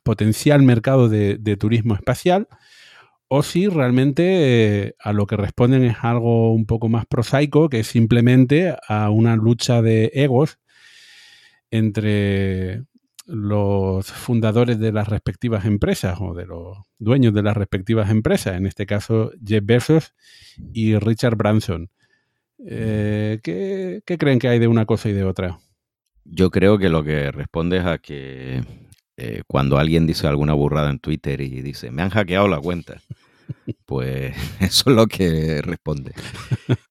potencial 0.04 0.64
mercado 0.64 1.10
de, 1.10 1.58
turismo 1.58 1.96
espacial, 1.96 2.48
o 3.28 3.42
si 3.42 3.68
realmente 3.68 4.86
eh, 4.88 4.96
a 5.00 5.14
lo 5.14 5.26
que 5.26 5.38
responden 5.38 5.84
es 5.84 5.98
algo 6.02 6.54
un 6.54 6.66
poco 6.66 6.90
más 6.90 7.06
prosaico, 7.06 7.70
que 7.70 7.80
es 7.80 7.88
simplemente 7.88 8.76
a 8.88 9.10
una 9.10 9.36
lucha 9.36 9.82
de 9.82 10.12
egos 10.14 10.60
entre 11.72 12.84
los 13.26 14.12
fundadores 14.12 14.80
de 14.80 14.92
las 14.92 15.08
respectivas 15.08 15.66
empresas 15.66 16.20
o 16.20 16.34
de 16.34 16.46
los 16.46 16.78
dueños 17.00 17.34
de 17.34 17.44
las 17.44 17.56
respectivas 17.56 18.10
empresas, 18.10 18.58
en 18.58 18.66
este 18.66 18.86
caso 18.86 19.32
Jeff 19.44 19.64
Bezos 19.66 20.14
y 20.74 20.98
Richard 20.98 21.36
Branson. 21.36 21.90
Eh, 22.66 23.40
¿qué, 23.44 24.18
creen 24.18 24.40
que 24.40 24.48
hay 24.48 24.60
de 24.60 24.68
una 24.68 24.86
cosa 24.86 25.10
y 25.10 25.14
de 25.14 25.24
otra? 25.24 25.60
Yo 26.24 26.50
creo 26.50 26.78
que 26.78 26.90
lo 26.90 27.04
que 27.04 27.32
responde 27.32 27.78
es 27.78 27.86
a 27.86 27.98
que 27.98 28.64
eh, 29.18 29.42
cuando 29.48 29.78
alguien 29.78 30.08
dice 30.08 30.28
alguna 30.28 30.54
burrada 30.54 30.90
en 30.90 31.00
Twitter 31.00 31.42
y 31.42 31.62
dice, 31.62 31.92
me 31.92 32.02
han 32.02 32.10
hackeado 32.10 32.48
la 32.48 32.60
cuenta, 32.60 33.02
pues 33.86 34.36
eso 34.62 34.90
es 34.90 34.96
lo 34.96 35.08
que 35.08 35.62
responde. 35.62 36.14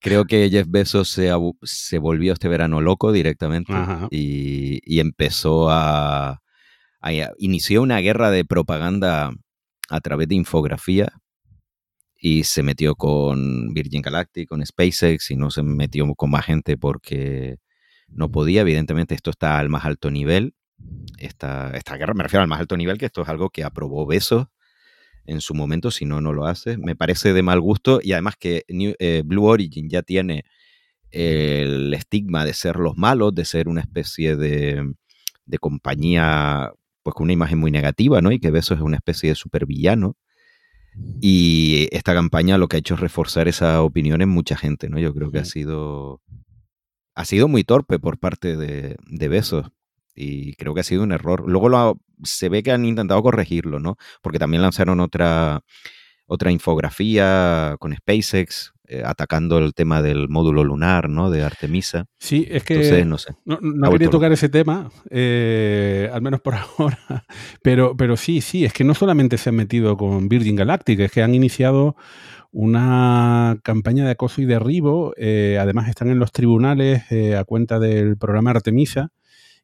Creo 0.00 0.26
que 0.26 0.50
Jeff 0.50 0.66
Bezos 0.68 1.08
se, 1.08 1.30
se 1.62 1.98
volvió 1.98 2.34
este 2.34 2.48
verano 2.48 2.80
loco 2.80 3.12
directamente 3.12 3.72
y, 4.10 5.00
empezó 5.00 5.68
a, 5.70 6.38
Inició 7.38 7.82
una 7.82 7.98
guerra 7.98 8.30
de 8.30 8.44
propaganda 8.44 9.32
a 9.88 10.00
través 10.00 10.28
de 10.28 10.36
infografía 10.36 11.12
y 12.24 12.44
se 12.44 12.62
metió 12.62 12.94
con 12.94 13.74
Virgin 13.74 14.00
Galactic, 14.00 14.48
con 14.48 14.64
SpaceX 14.64 15.32
y 15.32 15.36
no 15.36 15.50
se 15.50 15.64
metió 15.64 16.06
con 16.14 16.30
más 16.30 16.46
gente 16.46 16.76
porque 16.76 17.56
no 18.06 18.30
podía. 18.30 18.60
Evidentemente 18.60 19.16
esto 19.16 19.30
está 19.30 19.58
al 19.58 19.68
más 19.68 19.84
alto 19.84 20.08
nivel. 20.08 20.54
Esta, 21.18 21.72
esta 21.76 21.96
guerra 21.96 22.14
me 22.14 22.22
refiero 22.22 22.42
al 22.42 22.48
más 22.48 22.60
alto 22.60 22.76
nivel, 22.76 22.96
que 22.96 23.06
esto 23.06 23.22
es 23.22 23.28
algo 23.28 23.50
que 23.50 23.64
aprobó 23.64 24.06
Bezos 24.06 24.46
en 25.26 25.40
su 25.40 25.52
momento, 25.54 25.90
si 25.90 26.04
no, 26.04 26.20
no 26.20 26.32
lo 26.32 26.46
hace. 26.46 26.78
Me 26.78 26.94
parece 26.94 27.32
de 27.32 27.42
mal 27.42 27.60
gusto 27.60 27.98
y 28.00 28.12
además 28.12 28.36
que 28.38 28.64
eh, 28.68 29.22
Blue 29.24 29.46
Origin 29.46 29.88
ya 29.90 30.02
tiene 30.02 30.44
el 31.10 31.92
estigma 31.92 32.44
de 32.44 32.54
ser 32.54 32.76
los 32.76 32.96
malos, 32.96 33.34
de 33.34 33.44
ser 33.44 33.68
una 33.68 33.80
especie 33.80 34.36
de, 34.36 34.94
compañía 35.58 36.70
pues 37.02 37.14
con 37.14 37.24
una 37.24 37.32
imagen 37.32 37.58
muy 37.58 37.72
negativa, 37.72 38.22
¿no? 38.22 38.30
Y 38.30 38.38
que 38.38 38.52
Besos 38.52 38.78
es 38.78 38.84
una 38.84 38.98
especie 38.98 39.30
de 39.30 39.34
supervillano. 39.34 40.16
Y 41.20 41.88
esta 41.92 42.14
campaña 42.14 42.58
lo 42.58 42.68
que 42.68 42.76
ha 42.76 42.80
hecho 42.80 42.94
es 42.94 43.00
reforzar 43.00 43.48
esa 43.48 43.82
opinión 43.82 44.20
en 44.20 44.28
mucha 44.28 44.56
gente, 44.56 44.88
¿no? 44.88 44.98
Yo 44.98 45.14
creo 45.14 45.30
que 45.30 45.38
ha 45.38 45.44
sido 45.44 46.20
ha 47.14 47.24
sido 47.24 47.48
muy 47.48 47.64
torpe 47.64 47.98
por 47.98 48.18
parte 48.18 48.56
de, 48.56 48.96
de 49.06 49.28
Besos 49.28 49.70
y 50.14 50.54
creo 50.54 50.74
que 50.74 50.80
ha 50.80 50.84
sido 50.84 51.02
un 51.02 51.12
error. 51.12 51.44
Luego 51.46 51.68
lo, 51.68 51.98
se 52.22 52.48
ve 52.48 52.62
que 52.62 52.72
han 52.72 52.84
intentado 52.84 53.22
corregirlo, 53.22 53.80
¿no? 53.80 53.96
Porque 54.22 54.38
también 54.38 54.62
lanzaron 54.62 55.00
otra, 55.00 55.62
otra 56.26 56.50
infografía 56.50 57.76
con 57.78 57.94
SpaceX 57.94 58.71
eh, 58.88 59.02
atacando 59.06 59.58
el 59.58 59.74
tema 59.74 60.02
del 60.02 60.28
módulo 60.28 60.64
lunar, 60.64 61.08
¿no? 61.08 61.30
De 61.30 61.42
Artemisa. 61.42 62.06
Sí, 62.18 62.46
es 62.50 62.64
que 62.64 63.04
no, 63.04 63.16
sé. 63.16 63.32
no, 63.44 63.90
quería 63.90 64.10
tocar 64.10 64.32
ese 64.32 64.48
tema, 64.48 64.90
eh, 65.08 66.10
al 66.12 66.20
menos 66.20 66.40
por 66.40 66.54
ahora, 66.78 67.24
pero, 67.62 67.96
pero 67.96 68.16
sí, 68.16 68.40
sí, 68.40 68.64
es 68.64 68.72
que 68.72 68.82
no 68.82 68.94
solamente 68.94 69.38
se 69.38 69.50
han 69.50 69.54
metido 69.54 69.96
con 69.96 70.28
Virgin 70.28 70.56
Galactic, 70.56 70.98
es 70.98 71.12
que 71.12 71.22
han 71.22 71.34
iniciado 71.34 71.94
una 72.50 73.56
campaña 73.62 74.04
de 74.04 74.10
acoso 74.10 74.42
y 74.42 74.46
derribo, 74.46 75.14
eh, 75.16 75.58
además 75.60 75.88
están 75.88 76.10
en 76.10 76.18
los 76.18 76.32
tribunales 76.32 77.04
a 77.38 77.44
cuenta 77.44 77.78
del 77.78 78.16
programa 78.18 78.50
Artemisa, 78.50 79.12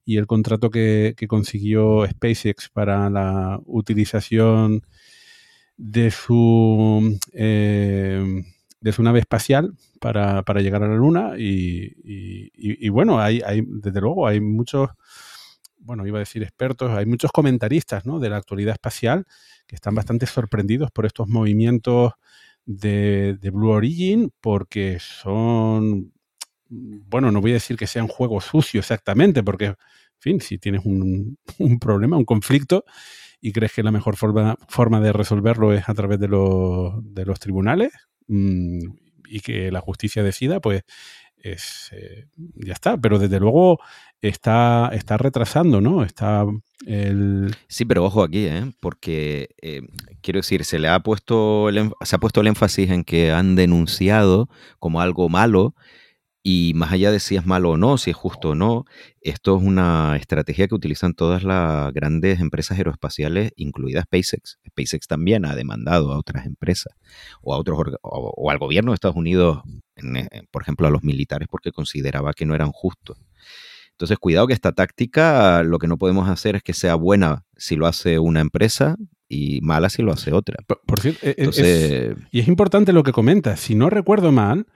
y 0.04 0.16
el 0.16 0.26
contrato 0.26 0.70
que, 0.70 1.14
consiguió 1.28 2.06
SpaceX 2.06 2.70
para 2.70 3.10
la 3.10 3.60
utilización 3.66 4.86
de 5.76 6.10
su, 6.10 7.18
de 8.80 8.92
su 8.92 9.02
nave 9.02 9.20
espacial 9.20 9.74
para, 10.00 10.42
llegar 10.60 10.82
a 10.82 10.88
la 10.88 10.94
Luna. 10.94 11.32
Y, 11.36 12.88
bueno, 12.88 13.20
hay, 13.20 13.40
hay, 13.44 13.62
desde 13.66 14.00
luego 14.00 14.26
hay 14.26 14.40
muchos, 14.40 14.90
bueno, 15.78 16.06
iba 16.06 16.18
a 16.18 16.20
decir 16.20 16.42
expertos, 16.42 16.90
hay 16.90 17.06
muchos 17.06 17.32
comentaristas 17.32 18.04
de 18.04 18.30
la 18.30 18.36
actualidad 18.36 18.72
espacial 18.72 19.26
que 19.66 19.76
están 19.76 19.94
bastante 19.94 20.26
sorprendidos 20.26 20.90
por 20.90 21.06
estos 21.06 21.28
movimientos 21.28 22.12
de, 22.64 23.36
de 23.40 23.50
Blue 23.50 23.70
Origin 23.70 24.30
porque 24.40 24.98
son 25.00 26.12
bueno, 26.70 27.32
no 27.32 27.40
voy 27.40 27.52
a 27.52 27.54
decir 27.54 27.76
que 27.76 27.86
sea 27.86 28.02
un 28.02 28.08
juego 28.08 28.40
sucio 28.40 28.80
exactamente, 28.80 29.42
porque, 29.42 29.66
en 29.66 29.76
fin, 30.18 30.40
si 30.40 30.58
tienes 30.58 30.82
un, 30.84 31.38
problema, 31.80 32.16
un 32.16 32.24
conflicto, 32.24 32.84
y 33.40 33.52
crees 33.52 33.72
que 33.72 33.82
la 33.82 33.92
mejor 33.92 34.16
forma, 34.16 34.56
forma 34.68 35.00
de 35.00 35.12
resolverlo 35.12 35.72
es 35.72 35.88
a 35.88 35.94
través 35.94 36.18
de, 36.18 36.26
de 36.26 37.24
los 37.24 37.40
tribunales 37.40 37.92
mm, 38.28 38.80
y 39.28 39.40
que 39.40 39.70
la 39.70 39.80
justicia 39.80 40.22
decida, 40.22 40.60
pues 40.60 40.82
es, 41.42 41.90
eh, 41.92 42.26
ya 42.54 42.72
está. 42.72 42.96
Pero 42.96 43.18
desde 43.18 43.40
luego 43.40 43.80
está, 44.22 44.90
está 44.92 45.16
retrasando, 45.16 45.80
¿no? 45.80 46.04
Está 46.04 46.44
el... 46.86 47.54
Sí, 47.68 47.84
pero 47.84 48.04
ojo 48.04 48.22
aquí, 48.22 48.46
¿eh? 48.46 48.72
porque 48.80 49.50
eh, 49.62 49.82
quiero 50.20 50.38
decir, 50.38 50.64
se 50.64 50.78
le 50.78 50.88
ha 50.88 51.00
puesto 51.00 51.68
se 52.02 52.16
ha 52.16 52.18
puesto 52.18 52.40
el 52.40 52.46
énfasis 52.46 52.90
en 52.90 53.04
que 53.04 53.32
han 53.32 53.56
denunciado 53.56 54.48
como 54.78 55.00
algo 55.00 55.28
malo 55.28 55.74
y 56.50 56.72
más 56.72 56.92
allá 56.92 57.12
de 57.12 57.20
si 57.20 57.36
es 57.36 57.44
malo 57.44 57.72
o 57.72 57.76
no, 57.76 57.98
si 57.98 58.08
es 58.08 58.16
justo 58.16 58.50
o 58.50 58.54
no, 58.54 58.86
esto 59.20 59.58
es 59.58 59.62
una 59.62 60.16
estrategia 60.16 60.66
que 60.66 60.74
utilizan 60.74 61.12
todas 61.12 61.44
las 61.44 61.92
grandes 61.92 62.40
empresas 62.40 62.78
aeroespaciales, 62.78 63.52
incluida 63.56 64.00
SpaceX. 64.04 64.58
SpaceX 64.66 65.06
también 65.06 65.44
ha 65.44 65.54
demandado 65.54 66.10
a 66.10 66.18
otras 66.18 66.46
empresas 66.46 66.94
o 67.42 67.52
a 67.52 67.58
otros 67.58 67.78
o, 68.00 68.50
al 68.50 68.56
gobierno 68.56 68.92
de 68.92 68.94
Estados 68.94 69.18
Unidos, 69.18 69.60
eh, 69.96 70.26
por 70.50 70.62
ejemplo, 70.62 70.86
a 70.86 70.90
los 70.90 71.02
militares, 71.02 71.48
porque 71.50 71.70
consideraba 71.70 72.32
que 72.32 72.46
no 72.46 72.54
eran 72.54 72.72
justos. 72.72 73.18
Entonces, 73.90 74.16
cuidado 74.16 74.46
que 74.46 74.54
esta 74.54 74.72
táctica 74.72 75.62
lo 75.64 75.78
que 75.78 75.86
no 75.86 75.98
podemos 75.98 76.30
hacer 76.30 76.56
es 76.56 76.62
que 76.62 76.72
sea 76.72 76.94
buena 76.94 77.44
si 77.58 77.76
lo 77.76 77.86
hace 77.86 78.18
una 78.18 78.40
empresa 78.40 78.96
y 79.28 79.60
mala 79.60 79.90
si 79.90 80.00
lo 80.00 80.12
hace 80.12 80.32
otra. 80.32 80.56
Por, 80.66 80.98
cierto, 80.98 81.20
e, 81.22 82.16
y 82.30 82.40
es 82.40 82.48
importante 82.48 82.94
lo 82.94 83.02
que 83.02 83.12
comentas. 83.12 83.60
Si 83.60 83.74
no 83.74 83.90
recuerdo 83.90 84.32
mal, 84.32 84.66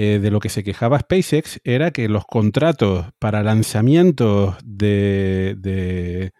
eh, 0.00 0.20
de 0.20 0.30
lo 0.30 0.38
que 0.38 0.48
se 0.48 0.62
quejaba 0.62 1.00
SpaceX 1.00 1.60
era 1.64 1.90
que 1.90 2.08
los 2.08 2.24
contratos 2.24 3.06
para 3.18 3.42
lanzamientos 3.42 4.54
de, 4.64 6.32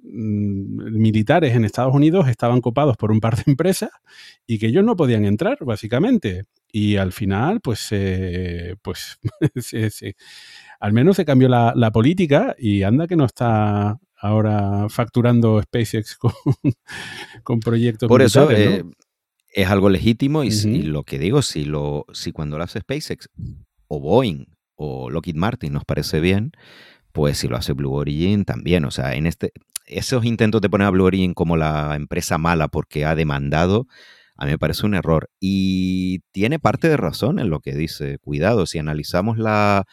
mm, 0.00 0.98
militares 0.98 1.54
en 1.54 1.64
Estados 1.64 1.94
Unidos 1.94 2.26
estaban 2.26 2.60
copados 2.60 2.96
por 2.96 3.12
un 3.12 3.20
par 3.20 3.36
de 3.36 3.44
empresas 3.46 3.90
y 4.44 4.58
que 4.58 4.66
ellos 4.66 4.84
no 4.84 4.96
podían 4.96 5.24
entrar, 5.24 5.56
básicamente. 5.60 6.46
Y 6.72 6.96
al 6.96 7.12
final, 7.12 7.60
pues, 7.60 7.90
pues 8.82 9.20
al 10.80 10.92
menos 10.92 11.14
se 11.14 11.24
cambió 11.24 11.48
la, 11.48 11.90
política 11.92 12.56
y 12.58 12.82
anda 12.82 13.06
que 13.06 13.14
no 13.14 13.26
está 13.26 14.00
ahora 14.16 14.88
facturando 14.88 15.62
SpaceX 15.62 16.16
con, 16.18 16.32
con 17.44 17.60
proyectos 17.60 18.08
Por 18.08 18.22
eso, 18.22 18.50
eh, 18.50 18.82
es 19.56 19.70
algo 19.70 19.88
legítimo 19.88 20.44
y, 20.44 20.82
lo 20.82 21.02
que 21.02 21.18
digo, 21.18 21.40
si, 21.40 21.64
lo, 21.64 22.04
si 22.12 22.30
cuando 22.30 22.58
lo 22.58 22.64
hace 22.64 22.80
SpaceX 22.80 23.30
o 23.88 24.00
Boeing 24.00 24.44
o 24.74 25.08
Lockheed 25.08 25.34
Martin 25.34 25.72
nos 25.72 25.86
parece 25.86 26.20
bien, 26.20 26.52
pues 27.12 27.38
si 27.38 27.48
lo 27.48 27.56
hace 27.56 27.72
Blue 27.72 27.94
Origin 27.94 28.44
también. 28.44 28.84
O 28.84 28.90
sea, 28.90 29.14
en 29.14 29.26
este, 29.26 29.52
esos 29.86 30.26
intentos 30.26 30.60
de 30.60 30.68
poner 30.68 30.86
a 30.86 30.90
Blue 30.90 31.06
Origin 31.06 31.32
como 31.32 31.56
la 31.56 31.96
empresa 31.96 32.36
mala 32.36 32.68
porque 32.68 33.06
ha 33.06 33.14
demandado, 33.14 33.86
a 34.36 34.44
mí 34.44 34.50
me 34.50 34.58
parece 34.58 34.84
un 34.84 34.94
error. 34.94 35.30
Y 35.40 36.18
tiene 36.32 36.58
parte 36.58 36.90
de 36.90 36.98
razón 36.98 37.38
en 37.38 37.48
lo 37.48 37.60
que 37.60 37.74
dice. 37.74 38.18
Cuidado, 38.18 38.66
si 38.66 38.78
analizamos 38.78 39.38
la, 39.38 39.86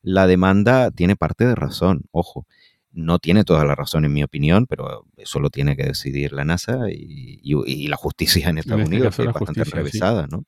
la 0.00 0.26
demanda, 0.28 0.90
tiene 0.92 1.14
parte 1.14 1.44
de 1.44 1.54
razón, 1.54 2.04
ojo 2.10 2.46
no 2.92 3.18
tiene 3.18 3.44
toda 3.44 3.64
la 3.64 3.74
razón 3.74 4.04
en 4.04 4.12
mi 4.12 4.22
opinión, 4.22 4.66
pero 4.66 5.06
eso 5.16 5.40
lo 5.40 5.50
tiene 5.50 5.76
que 5.76 5.84
decidir 5.84 6.32
la 6.32 6.44
NASA 6.44 6.90
y, 6.90 7.88
la 7.88 7.96
justicia 7.96 8.48
en 8.48 8.58
Estados 8.58 8.82
este 8.82 8.94
Unidos, 8.96 9.16
que 9.16 9.22
es 9.22 9.32
bastante 9.32 9.64
revisada, 9.64 10.26
¿no? 10.26 10.44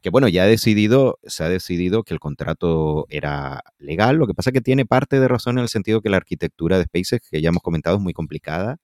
Que 0.00 0.10
bueno, 0.10 0.26
ya 0.26 0.42
ha 0.42 0.46
decidido, 0.46 1.20
se 1.22 1.44
ha 1.44 1.48
decidido 1.48 2.02
que 2.02 2.12
el 2.12 2.18
contrato 2.18 3.06
era 3.08 3.62
legal, 3.78 4.16
lo 4.16 4.26
que 4.26 4.34
pasa 4.34 4.50
es 4.50 4.54
que 4.54 4.60
tiene 4.60 4.84
parte 4.84 5.20
de 5.20 5.28
razón 5.28 5.58
en 5.58 5.62
el 5.62 5.68
sentido 5.68 6.00
que 6.00 6.08
la 6.08 6.16
arquitectura 6.16 6.78
de 6.78 6.84
SpaceX, 6.84 7.30
que 7.30 7.40
ya 7.40 7.50
hemos 7.50 7.62
comentado, 7.62 7.96
es 7.96 8.02
muy 8.02 8.12
complicada. 8.12 8.78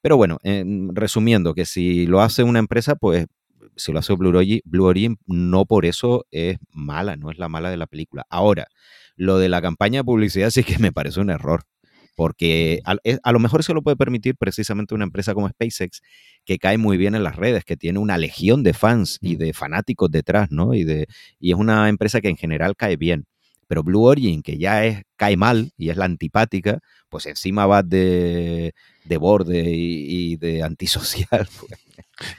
Pero 0.00 0.16
bueno, 0.16 0.38
resumiendo, 0.94 1.54
que 1.54 1.66
si 1.66 2.06
lo 2.06 2.22
hace 2.22 2.44
una 2.44 2.60
empresa, 2.60 2.94
pues 2.94 3.26
si 3.76 3.92
lo 3.92 3.98
hace 3.98 4.14
Blue 4.14 4.30
Origin, 4.30 4.60
Blue 4.64 4.86
Origin, 4.86 5.18
no 5.26 5.66
por 5.66 5.84
eso 5.84 6.24
es 6.30 6.58
mala, 6.70 7.16
no 7.16 7.30
es 7.30 7.38
la 7.38 7.48
mala 7.48 7.70
de 7.70 7.76
la 7.76 7.86
película. 7.86 8.24
Ahora, 8.30 8.68
lo 9.16 9.38
de 9.38 9.48
la 9.48 9.60
campaña 9.60 10.00
de 10.00 10.04
publicidad 10.04 10.50
sí 10.50 10.64
que 10.64 10.78
me 10.78 10.92
parece 10.92 11.20
un 11.20 11.30
error 11.30 11.64
porque 12.18 12.80
a, 12.84 13.32
lo 13.32 13.38
mejor 13.38 13.62
se 13.62 13.72
lo 13.72 13.80
puede 13.80 13.96
permitir 13.96 14.34
precisamente 14.34 14.92
una 14.92 15.04
empresa 15.04 15.34
como 15.34 15.48
SpaceX, 15.48 16.02
que 16.44 16.58
cae 16.58 16.76
muy 16.76 16.96
bien 16.96 17.14
en 17.14 17.22
las 17.22 17.36
redes, 17.36 17.64
que 17.64 17.76
tiene 17.76 18.00
una 18.00 18.18
legión 18.18 18.64
de 18.64 18.74
fans 18.74 19.18
y 19.20 19.36
de 19.36 19.52
fanáticos 19.52 20.10
detrás, 20.10 20.50
¿no? 20.50 20.74
Y, 20.74 20.82
de, 20.82 21.06
y 21.38 21.52
es 21.52 21.56
una 21.56 21.88
empresa 21.88 22.20
que 22.20 22.28
en 22.28 22.36
general 22.36 22.74
cae 22.74 22.96
bien. 22.96 23.26
Pero 23.68 23.84
Blue 23.84 24.02
Origin, 24.02 24.42
que 24.42 24.58
ya 24.58 24.84
es, 24.84 25.02
cae 25.14 25.36
mal 25.36 25.70
y 25.76 25.90
es 25.90 25.96
la 25.96 26.06
antipática, 26.06 26.80
pues 27.08 27.24
encima 27.26 27.66
va 27.66 27.84
de, 27.84 28.74
de 29.04 29.16
borde 29.16 29.70
y, 29.72 30.34
de 30.38 30.64
antisocial. 30.64 31.48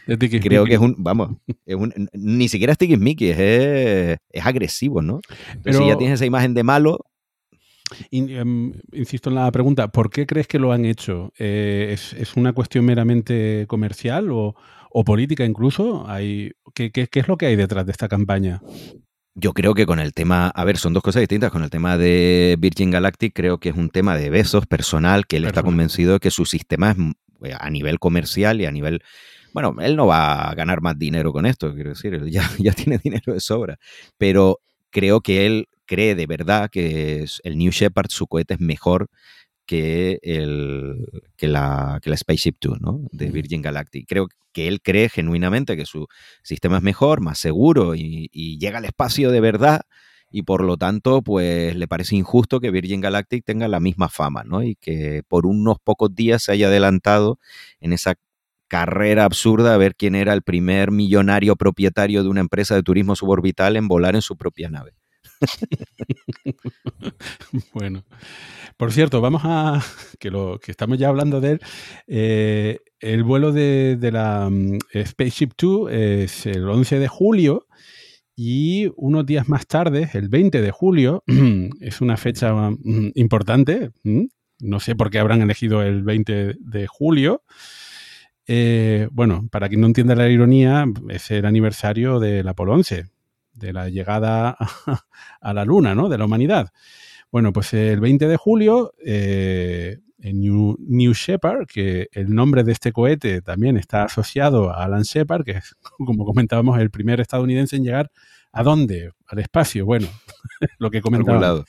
Pues. 0.05 0.19
Creo 0.41 0.65
que 0.65 0.73
es 0.73 0.80
un, 0.80 0.95
vamos, 0.97 1.38
es 1.65 1.75
un, 1.75 2.09
ni 2.11 2.49
siquiera 2.49 2.73
es 2.77 2.99
Mickey, 2.99 3.30
es, 3.30 4.17
es 4.30 4.45
agresivo, 4.45 5.01
¿no? 5.01 5.21
Pero 5.63 5.80
si 5.80 5.88
ya 5.88 5.97
tienes 5.97 6.15
esa 6.15 6.25
imagen 6.25 6.53
de 6.53 6.63
malo, 6.63 6.99
Em, 8.11 8.73
insisto 8.91 9.29
en 9.29 9.35
la 9.35 9.51
pregunta, 9.51 9.87
¿por 9.89 10.09
qué 10.09 10.25
crees 10.25 10.47
que 10.47 10.59
lo 10.59 10.71
han 10.71 10.85
hecho? 10.85 11.33
Eh, 11.37 11.89
¿es, 11.93 12.35
una 12.35 12.53
cuestión 12.53 12.85
meramente 12.85 13.65
comercial 13.67 14.29
o, 14.31 14.55
política 15.05 15.45
incluso? 15.45 16.07
Hay, 16.07 16.51
¿qué, 16.73 16.91
es 16.93 17.27
lo 17.27 17.37
que 17.37 17.47
hay 17.47 17.55
detrás 17.55 17.85
de 17.85 17.91
esta 17.91 18.07
campaña? 18.07 18.61
Yo 19.35 19.53
creo 19.53 19.73
que 19.73 19.85
con 19.85 19.99
el 19.99 20.13
tema, 20.13 20.49
a 20.49 20.63
ver, 20.65 20.77
son 20.77 20.93
dos 20.93 21.03
cosas 21.03 21.21
distintas. 21.21 21.51
Con 21.51 21.63
el 21.63 21.69
tema 21.69 21.97
de 21.97 22.57
Virgin 22.59 22.91
Galactic, 22.91 23.33
creo 23.33 23.59
que 23.59 23.69
es 23.69 23.75
un 23.75 23.89
tema 23.89 24.17
de 24.17 24.29
besos 24.29 24.65
personal, 24.65 25.27
que 25.27 25.37
él 25.37 25.45
está 25.45 25.63
convencido 25.63 26.13
de 26.13 26.19
que 26.19 26.31
su 26.31 26.45
sistema 26.45 26.91
es 26.91 26.97
eh, 27.43 27.55
a 27.57 27.69
nivel 27.69 27.99
comercial 27.99 28.59
y 28.59 28.65
a 28.65 28.71
nivel. 28.71 29.01
Bueno, 29.53 29.75
él 29.79 29.95
no 29.95 30.07
va 30.07 30.49
a 30.49 30.55
ganar 30.55 30.81
más 30.81 30.97
dinero 30.97 31.31
con 31.31 31.45
esto, 31.45 31.73
quiero 31.73 31.91
decir, 31.91 32.13
él 32.13 32.29
ya, 32.29 32.49
ya 32.59 32.73
tiene 32.73 32.99
dinero 33.01 33.33
de 33.33 33.39
sobra. 33.39 33.77
Pero 34.17 34.59
creo 34.89 35.21
que 35.21 35.45
él 35.45 35.69
cree 35.89 36.13
de 36.13 36.27
verdad 36.27 36.69
que 36.69 37.25
el 37.43 37.57
New 37.57 37.71
Shepard, 37.71 38.11
su 38.11 38.27
cohete 38.27 38.53
es 38.53 38.59
mejor 38.59 39.09
que, 39.65 40.19
el, 40.21 41.07
que, 41.35 41.47
la, 41.47 41.99
que 42.03 42.11
la 42.11 42.17
Spaceship 42.17 42.57
Two, 42.59 42.77
¿no? 42.79 43.01
De 43.11 43.31
Virgin 43.31 43.63
Galactic. 43.63 44.07
Creo 44.07 44.27
que 44.53 44.67
él 44.67 44.81
cree 44.83 45.09
genuinamente 45.09 45.75
que 45.75 45.87
su 45.87 46.05
sistema 46.43 46.77
es 46.77 46.83
mejor, 46.83 47.21
más 47.21 47.39
seguro 47.39 47.95
y, 47.95 48.29
llega 48.59 48.77
al 48.77 48.85
espacio 48.85 49.31
de 49.31 49.41
verdad 49.41 49.81
y 50.31 50.43
por 50.43 50.63
lo 50.63 50.77
tanto, 50.77 51.23
pues 51.23 51.75
le 51.75 51.87
parece 51.87 52.15
injusto 52.15 52.59
que 52.59 52.69
Virgin 52.69 53.01
Galactic 53.01 53.43
tenga 53.43 53.67
la 53.67 53.79
misma 53.79 54.09
fama, 54.09 54.43
¿no? 54.43 54.61
Y 54.61 54.75
que 54.75 55.23
por 55.27 55.47
unos 55.47 55.77
pocos 55.83 56.13
días 56.13 56.43
se 56.43 56.51
haya 56.51 56.67
adelantado 56.67 57.39
en 57.79 57.93
esa 57.93 58.13
carrera 58.67 59.25
absurda 59.25 59.73
a 59.73 59.77
ver 59.77 59.95
quién 59.95 60.13
era 60.13 60.33
el 60.33 60.43
primer 60.43 60.91
millonario 60.91 61.55
propietario 61.55 62.21
de 62.21 62.29
una 62.29 62.41
empresa 62.41 62.75
de 62.75 62.83
turismo 62.83 63.15
suborbital 63.15 63.75
en 63.75 63.87
volar 63.87 64.15
en 64.15 64.21
su 64.21 64.37
propia 64.37 64.69
nave. 64.69 64.99
bueno, 67.73 68.03
por 68.77 68.91
cierto, 68.91 69.21
vamos 69.21 69.41
a 69.45 69.81
que 70.19 70.31
lo 70.31 70.59
que 70.59 70.71
estamos 70.71 70.97
ya 70.97 71.09
hablando 71.09 71.41
de 71.41 71.51
él. 71.51 71.61
Eh, 72.07 72.79
el 72.99 73.23
vuelo 73.23 73.51
de, 73.51 73.97
la 74.11 74.49
mm, 74.49 74.79
Spaceship 75.05 75.51
2 75.57 75.91
es 75.91 76.45
el 76.45 76.67
11 76.67 76.99
de 76.99 77.07
julio 77.07 77.67
y 78.35 78.91
unos 78.95 79.25
días 79.25 79.49
más 79.49 79.67
tarde, 79.67 80.09
el 80.13 80.29
20 80.29 80.61
de 80.61 80.71
julio, 80.71 81.23
es 81.81 82.01
una 82.01 82.17
fecha 82.17 82.53
mm, 82.53 83.11
importante. 83.15 83.91
No 84.59 84.79
sé 84.79 84.95
por 84.95 85.09
qué 85.09 85.19
habrán 85.19 85.41
elegido 85.41 85.81
el 85.81 86.03
20 86.03 86.55
de 86.59 86.87
julio. 86.87 87.43
Eh, 88.47 89.07
bueno, 89.11 89.47
para 89.51 89.69
quien 89.69 89.81
no 89.81 89.87
entienda 89.87 90.15
la 90.15 90.27
ironía, 90.27 90.85
es 91.09 91.29
el 91.31 91.45
aniversario 91.45 92.19
del 92.19 92.47
Apolo 92.47 92.73
11 92.73 93.05
de 93.54 93.74
la 93.74 93.89
llegada 93.89 94.58
a 95.41 95.54
la 95.54 95.66
Luna, 95.66 95.95
¿no? 95.95 96.10
De 96.10 96.18
la 96.18 96.26
humanidad. 96.26 96.70
Bueno, 97.32 97.54
pues 97.54 97.74
el 97.74 98.00
20 98.00 98.28
de 98.28 98.38
julio, 98.38 98.93
eh, 99.06 100.00
en 100.22 100.41
New, 100.41 101.14
Shepard, 101.14 101.68
que 101.68 102.08
el 102.12 102.34
nombre 102.34 102.64
de 102.64 102.72
este 102.72 102.91
cohete 102.91 103.41
también 103.41 103.78
está 103.78 104.04
asociado 104.04 104.72
a 104.72 104.84
Alan 104.84 105.04
Shepard, 105.04 105.43
que 105.43 105.52
es, 105.52 105.76
como 106.06 106.26
comentábamos, 106.26 106.80
el 106.80 106.89
primer 106.89 107.20
estadounidense 107.20 107.76
en 107.76 107.84
llegar 107.84 108.12
a 108.52 108.64
dónde? 108.64 109.12
Al 109.28 109.39
espacio. 109.39 109.86
Bueno, 109.86 110.08
lo 110.80 110.89
que 110.89 111.02
comentaba. 111.02 111.64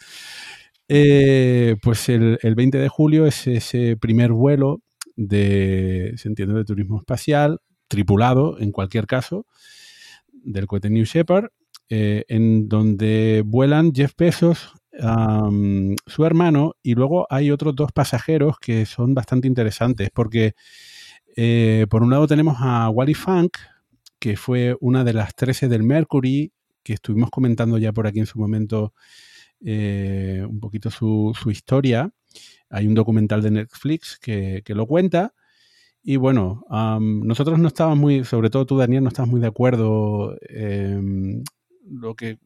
Eh, 0.89 1.77
pues 1.83 2.09
el, 2.09 2.39
el, 2.43 2.55
20 2.57 2.79
de 2.79 2.89
julio 2.89 3.27
es 3.27 3.47
ese 3.47 3.97
primer 3.97 4.33
vuelo 4.33 4.83
de, 5.15 6.15
se 6.17 6.29
entiende, 6.29 6.55
de 6.55 6.65
turismo 6.65 6.99
espacial, 6.99 7.61
tripulado 7.87 8.59
en 8.59 8.73
cualquier 8.73 9.07
caso, 9.07 9.47
del 10.33 10.67
cohete 10.67 10.91
New 10.91 11.05
Shepard, 11.05 11.51
eh, 11.93 12.25
en 12.29 12.69
donde 12.69 13.43
vuelan 13.45 13.93
Jeff 13.93 14.13
Bezos, 14.17 14.75
su 16.07 16.25
hermano, 16.25 16.77
y 16.83 16.95
luego 16.95 17.27
hay 17.31 17.51
otros 17.51 17.75
dos 17.75 17.91
pasajeros 17.91 18.59
que 18.61 18.87
son 18.87 19.13
bastante 19.13 19.49
interesantes, 19.49 20.11
porque 20.15 20.55
eh, 21.37 21.87
por 21.91 22.05
un 22.05 22.11
lado 22.11 22.29
tenemos 22.29 22.59
a 22.61 22.89
Wally 22.91 23.15
Funk, 23.15 23.57
que 24.21 24.37
fue 24.37 24.77
una 24.81 25.03
de 25.03 25.15
las 25.15 25.35
13 25.35 25.69
del 25.69 25.83
Mercury, 25.83 26.53
que 26.85 26.93
estuvimos 26.93 27.31
comentando 27.31 27.77
ya 27.77 27.93
por 27.93 28.07
aquí 28.07 28.21
en 28.21 28.27
su 28.27 28.39
momento 28.39 28.95
eh, 29.61 30.47
un 30.49 30.61
poquito 30.61 30.91
su, 30.91 31.35
historia. 31.47 32.11
Hay 32.69 32.87
un 32.87 32.95
documental 32.95 33.43
de 33.43 33.51
Netflix 33.51 34.17
que, 34.19 34.63
lo 34.69 34.87
cuenta. 34.87 35.35
Y 36.03 36.17
bueno, 36.17 36.65
nosotros 37.01 37.59
no 37.59 37.69
estábamos 37.69 37.99
muy, 37.99 38.25
sobre 38.25 38.49
todo 38.49 38.65
tú, 38.65 38.79
Daniel, 38.79 39.03
no 39.03 39.09
estabas 39.09 39.31
muy 39.31 39.41
de 39.41 39.49
acuerdo 39.49 40.37
em, 40.49 41.43
lo 41.91 42.15
que 42.15 42.39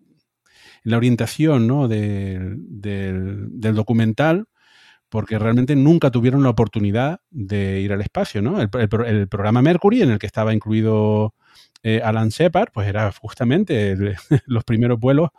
la 0.82 0.96
orientación 0.96 1.66
¿no? 1.66 1.88
del, 1.88 2.58
documental, 3.74 4.46
porque 5.08 5.38
realmente 5.38 5.76
nunca 5.76 6.10
tuvieron 6.10 6.42
la 6.42 6.50
oportunidad 6.50 7.20
de 7.30 7.80
ir 7.80 7.92
al 7.92 8.00
espacio. 8.00 8.42
¿no? 8.42 8.60
El, 8.60 9.28
programa 9.28 9.62
Mercury, 9.62 10.02
en 10.02 10.10
el 10.10 10.18
que 10.18 10.26
estaba 10.26 10.52
incluido 10.52 11.34
eh, 11.82 12.00
Alan 12.02 12.30
Shepard, 12.30 12.70
pues 12.72 12.88
era 12.88 13.12
justamente 13.12 13.96
los 14.46 14.64
primeros 14.64 14.98
vuelos 14.98 15.30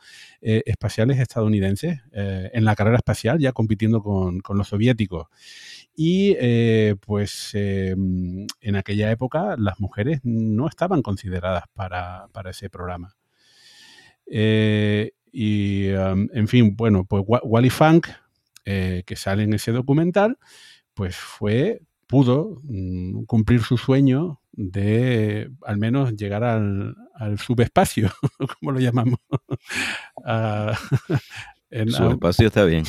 eh, 0.42 0.64
espaciales 0.66 1.20
estadounidenses 1.20 2.00
eh, 2.14 2.52
en 2.54 2.66
la 2.66 2.76
carrera 2.76 2.98
espacial, 2.98 3.40
ya 3.40 3.52
compitiendo 3.52 4.02
con, 4.02 4.42
los 4.50 4.68
soviéticos. 4.68 5.28
Y 5.98 6.36
pues 6.96 7.52
em, 7.54 8.46
en 8.60 8.76
aquella 8.76 9.12
época 9.12 9.56
las 9.58 9.80
mujeres 9.80 10.20
no 10.24 10.68
estaban 10.68 11.02
consideradas 11.02 11.64
para 11.74 12.28
ese 12.50 12.70
programa. 12.70 13.16
Eh, 14.28 15.12
y, 15.32 15.90
um, 15.92 16.28
en 16.34 16.48
fin, 16.48 16.76
bueno, 16.76 17.06
pues 17.06 17.24
Wally 17.26 17.70
Funk, 17.70 18.08
eh, 18.66 19.04
que 19.06 19.16
sale 19.16 19.44
en 19.44 19.54
ese 19.54 19.72
documental, 19.72 20.38
pues 20.94 21.16
fue, 21.16 21.82
pudo 22.08 22.62
mm, 22.64 23.26
cumplir 23.26 23.62
su 23.62 23.78
sueño 23.78 24.40
de 24.54 25.52
al 25.66 25.78
menos 25.78 26.16
llegar 26.16 26.44
al, 26.44 26.96
subespacio, 27.38 28.12
como 28.60 28.72
lo 28.72 28.80
llamamos. 28.80 29.20
Subespacio 31.88 32.48
está 32.48 32.64
bien. 32.64 32.86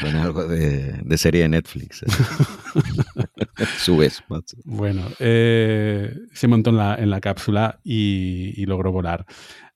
Suena 0.00 0.22
algo 0.22 0.46
de, 0.46 1.18
serie 1.18 1.42
de 1.42 1.48
Netflix. 1.50 2.02
¿eh? 2.02 2.06
subespacio. 3.78 4.58
Bueno, 4.64 5.02
eh, 5.18 6.14
se 6.32 6.48
montó 6.48 6.70
en 6.70 6.76
la, 6.76 6.94
en 6.96 7.10
la 7.10 7.20
cápsula 7.20 7.80
y, 7.84 8.64
logró 8.66 8.92
volar 8.92 9.26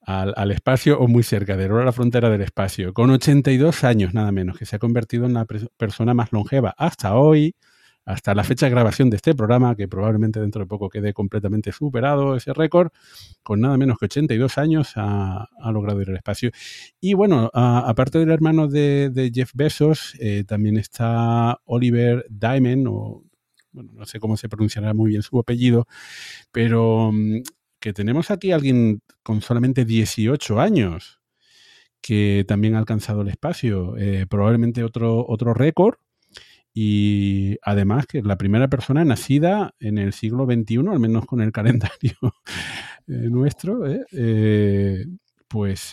al, 0.03 0.51
espacio 0.53 0.99
o 0.99 1.09
muy 1.09 1.22
cerca, 1.22 1.57
de 1.57 1.68
la 1.68 1.93
frontera 1.93 2.30
del 2.30 2.43
espacio, 2.43 2.95
con 2.95 3.11
82 3.11 3.84
años 3.84 4.14
nada 4.14 4.30
menos, 4.32 4.57
que 4.57 4.64
se 4.64 4.76
ha 4.76 4.78
convertido 4.78 5.26
en 5.26 5.34
la 5.34 5.45
persona 5.76 6.14
más 6.14 6.32
longeva 6.32 6.74
hasta 6.78 7.16
hoy 7.16 7.55
hasta 8.07 8.37
la 8.37 8.45
fecha 8.45 8.66
de 8.66 8.70
grabación 8.70 9.11
de 9.11 9.16
este 9.16 9.34
programa, 9.34 9.74
que 9.74 9.89
probablemente 9.89 10.41
dentro 10.41 10.61
de 10.61 10.66
poco 10.66 10.89
quede 10.89 11.12
completamente 11.12 11.72
superado 11.72 12.37
ese 12.37 12.55
récord, 12.55 12.91
con 13.43 13.61
nada 13.61 13.76
menos 13.76 13.99
que 13.99 14.07
82 14.07 14.59
años 14.59 14.93
ha, 14.95 15.49
logrado 15.72 16.01
ir 16.01 16.11
al 16.11 16.16
espacio. 16.16 16.53
Y 17.01 17.14
bueno, 17.14 17.51
aparte 17.53 18.20
del 18.20 18.30
hermano 18.30 18.68
de, 18.68 19.30
Jeff 19.34 19.51
Bezos, 19.55 20.14
eh, 20.20 20.45
también 20.47 20.76
está 20.76 21.59
Oliver 21.64 22.24
Diamond, 22.30 22.87
o 22.89 23.24
bueno, 23.77 23.93
no 23.95 24.07
sé 24.07 24.18
cómo 24.18 24.37
se 24.37 24.49
pronunciará 24.49 24.95
muy 24.95 25.11
bien 25.11 25.22
su 25.22 25.39
apellido, 25.39 25.87
pero 26.51 27.12
mm, 27.12 27.43
que 27.79 27.93
tenemos 27.93 28.31
aquí 28.31 28.51
a 28.51 28.57
alguien 28.57 29.03
con 29.22 29.43
solamente 29.43 29.85
18 29.85 30.59
años 30.59 31.20
que 32.01 32.45
también 32.49 32.74
ha 32.74 32.79
alcanzado 32.79 33.22
el 33.22 33.29
espacio, 33.29 33.97
eh, 33.99 34.27
probablemente 34.29 34.83
otro, 34.83 35.27
otro 35.29 35.55
récord 35.55 35.97
y 36.72 37.59
además 37.62 38.07
que 38.07 38.18
es 38.18 38.24
la 38.24 38.37
primera 38.37 38.68
persona 38.68 39.05
nacida 39.05 39.74
en 39.81 39.99
el 39.99 40.12
siglo 40.12 40.47
XXI, 40.47 40.89
al 40.91 41.01
menos 41.01 41.27
con 41.27 41.41
el 41.41 41.53
calendario 41.53 42.16
eh, 43.07 43.29
nuestro, 43.31 43.87
¿eh? 43.91 44.05
Eh, 44.12 45.05
pues 45.49 45.92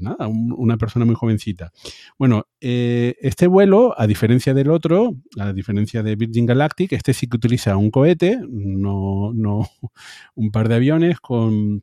nada, 0.00 0.28
una 0.28 0.76
persona 0.76 1.04
muy 1.04 1.14
jovencita. 1.14 1.72
Bueno, 2.18 2.46
este 2.60 3.46
vuelo, 3.46 3.94
a 3.98 4.06
diferencia 4.06 4.54
del 4.54 4.70
otro, 4.70 5.14
a 5.38 5.52
diferencia 5.52 6.02
de 6.02 6.16
Virgin 6.16 6.46
Galactic, 6.46 6.92
este 6.92 7.14
sí 7.14 7.26
que 7.26 7.36
utiliza 7.36 7.76
un 7.76 7.90
cohete, 7.90 8.38
no, 8.48 9.32
no 9.34 9.68
un 10.34 10.50
par 10.50 10.68
de 10.68 10.76
aviones 10.76 11.20
con 11.20 11.82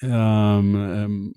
em, 0.00 1.32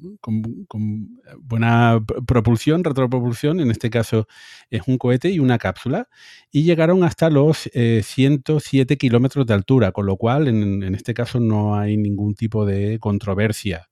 con, 0.68 1.22
buena 1.40 2.04
propulsión, 2.26 2.84
retropropulsión, 2.84 3.60
en 3.60 3.72
este 3.72 3.90
caso 3.90 4.28
es 4.70 4.82
un 4.88 4.98
cohete 4.98 5.30
y 5.30 5.40
una 5.40 5.58
cápsula, 5.58 6.08
y 6.52 6.64
llegaron 6.64 7.04
hasta 7.04 7.30
los 7.30 7.70
107 7.74 8.94
eh, 8.94 8.98
kilómetros 8.98 9.46
de 9.46 9.54
altura, 9.54 9.92
con 9.92 10.06
lo 10.06 10.18
cual 10.18 10.48
en, 10.48 10.84
este 10.96 11.14
caso 11.14 11.40
no 11.40 11.78
hay 11.78 11.98
ningún 11.98 12.36
tipo 12.36 12.66
de 12.66 13.00
controversia. 13.00 13.90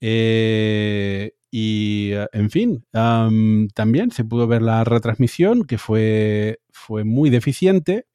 Eh, 0.00 1.32
y, 1.50 2.10
en 2.32 2.50
fin, 2.50 2.84
también 2.92 4.10
se 4.10 4.24
pudo 4.24 4.46
ver 4.48 4.60
la 4.62 4.82
retransmisión, 4.82 5.64
que 5.64 5.78
fue, 5.78 6.60
fue 6.72 7.04
muy 7.04 7.30
deficiente. 7.30 8.06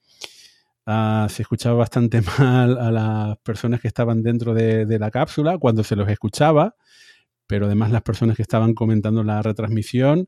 Ah, 0.86 1.28
se 1.30 1.44
escuchaba 1.44 1.76
bastante 1.78 2.22
mal 2.40 2.78
a 2.80 2.92
las 2.92 3.38
personas 3.40 3.80
que 3.80 3.88
estaban 3.88 4.24
dentro 4.24 4.54
de, 4.54 5.00
la 5.00 5.12
cápsula 5.12 5.58
cuando 5.58 5.84
se 5.84 5.96
los 5.96 6.10
escuchaba, 6.10 6.76
pero 7.48 7.68
además 7.68 7.92
las 7.92 8.02
personas 8.02 8.36
que 8.36 8.42
estaban 8.42 8.74
comentando 8.74 9.24
la 9.24 9.42
retransmisión, 9.42 10.28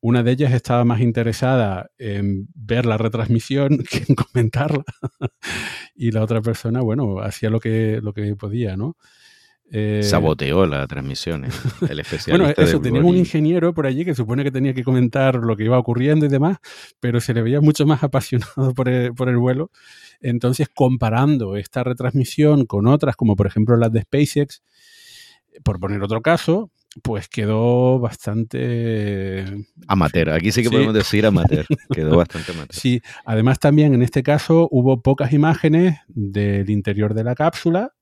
una 0.00 0.22
de 0.22 0.32
ellas 0.32 0.52
estaba 0.52 0.84
más 0.84 1.00
interesada 1.00 1.90
en 1.98 2.48
ver 2.54 2.86
la 2.86 2.98
retransmisión 2.98 3.78
que 3.90 4.04
en 4.06 4.14
comentarla. 4.14 4.84
y 5.94 6.10
la 6.12 6.22
otra 6.22 6.42
persona, 6.42 6.82
bueno, 6.82 7.20
hacía 7.20 7.50
lo 7.50 7.58
que, 7.58 8.00
lo 8.02 8.12
que 8.12 8.36
podía, 8.36 8.76
¿no? 8.76 8.96
Eh, 9.76 10.04
Saboteó 10.04 10.66
la 10.66 10.86
transmisión, 10.86 11.44
el 11.90 11.98
especialista. 11.98 12.30
bueno, 12.30 12.54
eso, 12.56 12.80
teníamos 12.80 13.10
un 13.10 13.16
ingeniero 13.16 13.74
por 13.74 13.88
allí 13.88 14.04
que 14.04 14.14
supone 14.14 14.44
que 14.44 14.52
tenía 14.52 14.72
que 14.72 14.84
comentar 14.84 15.34
lo 15.34 15.56
que 15.56 15.64
iba 15.64 15.76
ocurriendo 15.76 16.26
y 16.26 16.28
demás, 16.28 16.58
pero 17.00 17.20
se 17.20 17.34
le 17.34 17.42
veía 17.42 17.60
mucho 17.60 17.84
más 17.84 18.02
apasionado 18.04 18.72
por 18.72 18.88
el, 18.88 19.12
por 19.14 19.28
el 19.28 19.36
vuelo. 19.36 19.72
Entonces, 20.20 20.68
comparando 20.72 21.56
esta 21.56 21.82
retransmisión 21.82 22.66
con 22.66 22.86
otras, 22.86 23.16
como 23.16 23.34
por 23.34 23.48
ejemplo 23.48 23.76
las 23.76 23.90
de 23.90 24.02
SpaceX, 24.02 24.62
por 25.64 25.80
poner 25.80 26.00
otro 26.04 26.22
caso, 26.22 26.70
pues 27.02 27.28
quedó 27.28 27.98
bastante... 27.98 29.44
Amateur, 29.88 30.30
aquí 30.30 30.52
sí 30.52 30.62
que 30.62 30.70
podemos 30.70 30.94
decir 30.94 31.26
amateur, 31.26 31.66
quedó 31.92 32.16
bastante 32.16 32.52
amateur. 32.52 32.76
Sí, 32.76 33.02
además 33.24 33.58
también 33.58 33.92
en 33.92 34.04
este 34.04 34.22
caso 34.22 34.68
hubo 34.70 35.02
pocas 35.02 35.32
imágenes 35.32 35.98
del 36.06 36.70
interior 36.70 37.14
de 37.14 37.24
la 37.24 37.34
cápsula, 37.34 37.93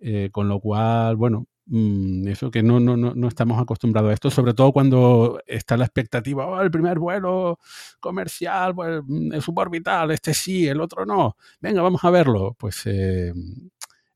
eh, 0.00 0.30
con 0.32 0.48
lo 0.48 0.60
cual, 0.60 1.16
bueno, 1.16 1.46
mm, 1.66 2.28
eso 2.28 2.50
que 2.50 2.62
no, 2.62 2.78
no, 2.80 2.96
no, 2.96 3.28
estamos 3.28 3.60
acostumbrados 3.60 4.10
a 4.10 4.14
esto, 4.14 4.30
sobre 4.30 4.54
todo 4.54 4.72
cuando 4.72 5.40
está 5.46 5.76
la 5.76 5.84
expectativa, 5.86 6.46
oh, 6.46 6.60
el 6.60 6.70
primer 6.70 6.98
vuelo 6.98 7.58
comercial, 8.00 8.74
pues 8.74 9.02
mm, 9.06 9.32
es 9.34 9.44
suborbital, 9.44 10.10
este 10.12 10.34
sí, 10.34 10.68
el 10.68 10.80
otro 10.80 11.04
no, 11.04 11.36
venga, 11.60 11.82
vamos 11.82 12.04
a 12.04 12.10
verlo. 12.10 12.54
Pues, 12.58 12.82
eh, 12.86 13.32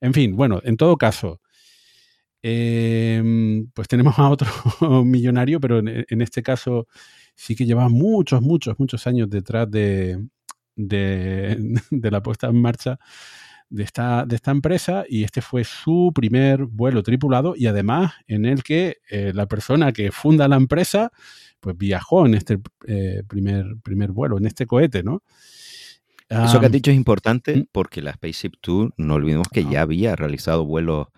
en 0.00 0.14
fin, 0.14 0.36
bueno, 0.36 0.60
en 0.64 0.76
todo 0.76 0.96
caso, 0.96 1.40
em, 2.42 3.68
pues 3.74 3.88
tenemos 3.88 4.18
a 4.18 4.28
otro 4.30 4.48
millonario, 5.04 5.60
pero 5.60 5.78
en, 5.78 6.20
este 6.22 6.42
caso 6.42 6.86
sí 7.34 7.56
que 7.56 7.66
lleva 7.66 7.88
muchos, 7.88 8.42
muchos, 8.42 8.78
muchos 8.78 9.06
años 9.06 9.30
detrás 9.30 9.70
de, 9.70 10.18
de, 10.76 11.56
de 11.90 12.10
la 12.10 12.22
puesta 12.22 12.48
en 12.48 12.60
marcha 12.60 12.98
de 13.72 13.84
esta, 13.84 14.26
de 14.26 14.36
esta 14.36 14.50
empresa 14.50 15.04
y 15.08 15.24
este 15.24 15.40
fue 15.40 15.64
su 15.64 16.12
primer 16.14 16.66
vuelo 16.66 17.02
tripulado 17.02 17.54
y 17.56 17.66
además 17.66 18.12
en 18.26 18.44
el 18.44 18.62
que 18.62 18.98
eh, 19.10 19.32
la 19.34 19.46
persona 19.46 19.92
que 19.92 20.12
funda 20.12 20.46
la 20.46 20.56
empresa 20.56 21.10
pues 21.58 21.76
viajó 21.78 22.26
en 22.26 22.34
este 22.34 22.58
eh, 22.86 23.22
primer, 23.26 23.64
primer 23.82 24.12
vuelo, 24.12 24.36
en 24.36 24.46
este 24.46 24.66
cohete, 24.66 25.02
¿no? 25.02 25.22
Eso 26.28 26.60
que 26.60 26.66
has 26.66 26.72
dicho 26.72 26.90
es 26.90 26.96
importante 26.96 27.56
¿Mm? 27.56 27.66
porque 27.72 28.00
la 28.00 28.14
Spaceship 28.14 28.52
Two, 28.60 28.90
no 28.96 29.14
olvidemos 29.14 29.48
que 29.48 29.64
ya 29.64 29.82
había 29.82 30.16
realizado 30.16 30.64
vuelos 30.64 31.08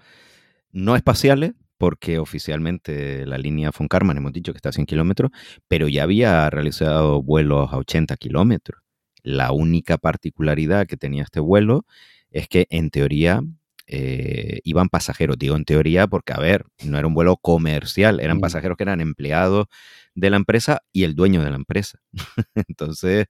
no 0.72 0.96
espaciales, 0.96 1.52
porque 1.78 2.18
oficialmente 2.18 3.24
la 3.26 3.38
línea 3.38 3.70
von 3.76 3.86
Karman 3.86 4.16
hemos 4.16 4.32
dicho 4.32 4.52
que 4.52 4.58
está 4.58 4.70
a 4.70 4.72
100 4.72 4.86
kilómetros, 4.86 5.30
pero 5.68 5.86
ya 5.86 6.02
había 6.02 6.50
realizado 6.50 7.22
vuelos 7.22 7.72
a 7.72 7.76
80 7.78 8.16
kilómetros. 8.16 8.80
La 9.22 9.52
única 9.52 9.98
particularidad 9.98 10.86
que 10.86 10.96
tenía 10.96 11.22
este 11.22 11.40
vuelo 11.40 11.86
es 12.34 12.48
que 12.48 12.66
en 12.70 12.90
teoría 12.90 13.42
eh, 13.86 14.60
iban 14.64 14.88
pasajeros. 14.88 15.38
Digo 15.38 15.56
en 15.56 15.64
teoría 15.64 16.08
porque, 16.08 16.32
a 16.32 16.40
ver, 16.40 16.66
no 16.84 16.98
era 16.98 17.06
un 17.06 17.14
vuelo 17.14 17.36
comercial, 17.36 18.20
eran 18.20 18.38
mm. 18.38 18.40
pasajeros 18.40 18.76
que 18.76 18.82
eran 18.82 19.00
empleados 19.00 19.66
de 20.14 20.30
la 20.30 20.36
empresa 20.36 20.80
y 20.92 21.04
el 21.04 21.14
dueño 21.14 21.42
de 21.44 21.50
la 21.50 21.56
empresa. 21.56 22.00
Entonces, 22.68 23.26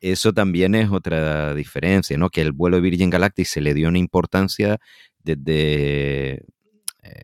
eso 0.00 0.32
también 0.32 0.76
es 0.76 0.90
otra 0.90 1.52
diferencia, 1.54 2.16
¿no? 2.16 2.30
Que 2.30 2.42
el 2.42 2.52
vuelo 2.52 2.76
de 2.76 2.82
Virgin 2.82 3.10
Galactic 3.10 3.46
se 3.46 3.60
le 3.60 3.74
dio 3.74 3.88
una 3.88 3.98
importancia 3.98 4.78
desde 5.24 6.44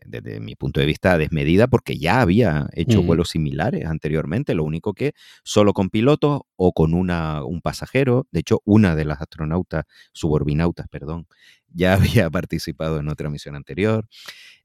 desde 0.05 0.39
mi 0.39 0.55
punto 0.55 0.79
de 0.79 0.85
vista, 0.85 1.17
desmedida 1.17 1.67
porque 1.67 1.97
ya 1.97 2.21
había 2.21 2.67
hecho 2.73 3.01
vuelos 3.03 3.29
similares 3.29 3.85
anteriormente, 3.85 4.53
lo 4.53 4.63
único 4.63 4.93
que 4.93 5.13
solo 5.43 5.73
con 5.73 5.89
pilotos 5.89 6.41
o 6.55 6.73
con 6.73 6.93
una, 6.93 7.43
un 7.43 7.61
pasajero. 7.61 8.27
De 8.31 8.41
hecho, 8.41 8.61
una 8.65 8.95
de 8.95 9.05
las 9.05 9.21
astronautas, 9.21 9.85
suborbinautas, 10.13 10.87
perdón, 10.89 11.27
ya 11.73 11.93
había 11.93 12.29
participado 12.29 12.99
en 12.99 13.09
otra 13.09 13.29
misión 13.29 13.55
anterior. 13.55 14.07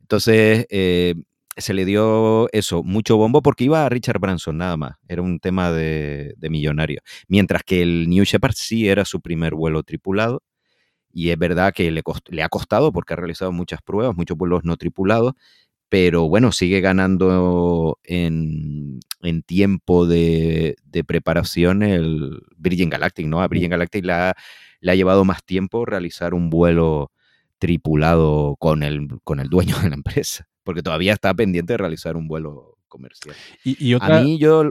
Entonces, 0.00 0.66
eh, 0.70 1.14
se 1.56 1.72
le 1.72 1.84
dio 1.84 2.48
eso, 2.52 2.82
mucho 2.82 3.16
bombo, 3.16 3.42
porque 3.42 3.64
iba 3.64 3.86
a 3.86 3.88
Richard 3.88 4.20
Branson 4.20 4.58
nada 4.58 4.76
más, 4.76 4.96
era 5.08 5.22
un 5.22 5.40
tema 5.40 5.72
de, 5.72 6.34
de 6.36 6.50
millonario. 6.50 7.00
Mientras 7.28 7.62
que 7.62 7.82
el 7.82 8.08
New 8.08 8.24
Shepard 8.24 8.54
sí 8.54 8.88
era 8.88 9.04
su 9.04 9.20
primer 9.20 9.54
vuelo 9.54 9.82
tripulado 9.82 10.42
y 11.16 11.30
es 11.30 11.38
verdad 11.38 11.72
que 11.72 11.90
le, 11.90 12.02
le 12.28 12.42
ha 12.42 12.48
costado 12.50 12.92
porque 12.92 13.14
ha 13.14 13.16
realizado 13.16 13.50
muchas 13.50 13.80
pruebas, 13.80 14.14
muchos 14.14 14.36
vuelos 14.36 14.64
no 14.64 14.76
tripulados, 14.76 15.32
pero 15.88 16.28
bueno, 16.28 16.52
sigue 16.52 16.82
ganando 16.82 17.98
en, 18.04 19.00
tiempo 19.46 20.06
de, 20.06 20.76
preparación 21.06 21.82
el 21.82 22.42
Virgin 22.58 22.90
Galactic, 22.90 23.26
¿no? 23.28 23.40
A 23.40 23.48
Virgin 23.48 23.70
Galactic 23.70 24.04
le 24.04 24.12
ha, 24.12 24.36
le 24.80 24.92
ha, 24.92 24.94
llevado 24.94 25.24
más 25.24 25.42
tiempo 25.42 25.86
realizar 25.86 26.34
un 26.34 26.50
vuelo 26.50 27.12
tripulado 27.58 28.56
con 28.58 28.82
el, 28.82 29.08
con 29.24 29.40
el 29.40 29.48
dueño 29.48 29.78
de 29.78 29.88
la 29.88 29.94
empresa, 29.94 30.46
porque 30.64 30.82
todavía 30.82 31.14
está 31.14 31.32
pendiente 31.32 31.72
de 31.72 31.78
realizar 31.78 32.18
un 32.18 32.28
vuelo 32.28 32.76
comercial. 32.88 33.34
Y, 33.64 33.94
otra, 33.94 34.18
A 34.18 34.22
mí 34.22 34.36
yo... 34.36 34.70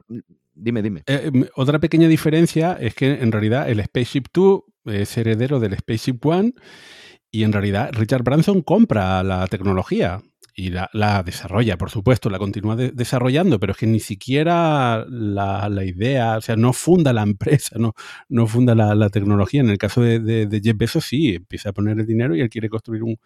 Dime, 0.54 0.84
dime. 0.84 1.02
Eh, 1.08 1.50
otra 1.56 1.80
pequeña 1.80 2.08
diferencia 2.08 2.78
es 2.80 2.94
que 2.94 3.14
en 3.14 3.32
realidad 3.32 3.68
el 3.68 3.84
Spaceship 3.84 4.28
2 4.32 4.62
es 4.86 5.18
heredero 5.18 5.60
del 5.60 5.78
Spaceship 5.78 6.26
One 6.26 6.54
y 7.32 7.44
en 7.44 7.52
realidad 7.52 7.92
Richard 7.94 8.24
Branson 8.24 8.62
compra 8.62 9.24
la 9.24 9.48
tecnología 9.48 10.22
y 10.58 10.70
la, 10.70 11.22
desarrolla, 11.26 11.78
por 11.78 11.90
supuesto, 11.90 12.30
la 12.30 12.40
continúa 12.40 12.78
desarrollando, 12.78 13.60
pero 13.60 13.74
es 13.74 13.78
que 13.78 13.88
ni 13.88 14.00
siquiera 14.00 15.06
la, 15.10 15.84
idea, 15.84 16.38
o 16.38 16.42
sea, 16.42 16.56
no 16.56 16.72
funda 16.72 17.12
la 17.12 17.24
empresa, 17.24 17.76
no, 17.80 17.94
no 18.30 18.48
funda 18.48 18.74
la, 18.74 19.10
tecnología. 19.10 19.60
En 19.60 19.70
el 19.70 19.78
caso 19.78 20.02
de, 20.02 20.20
de, 20.20 20.62
Jeff 20.64 20.78
Bezos 20.78 21.04
sí, 21.04 21.36
empieza 21.36 21.70
a 21.70 21.74
poner 21.74 22.00
el 22.00 22.06
dinero 22.06 22.38
y 22.38 22.42
él 22.42 22.50
quiere 22.50 22.70
construir 22.70 23.04
un, 23.04 23.20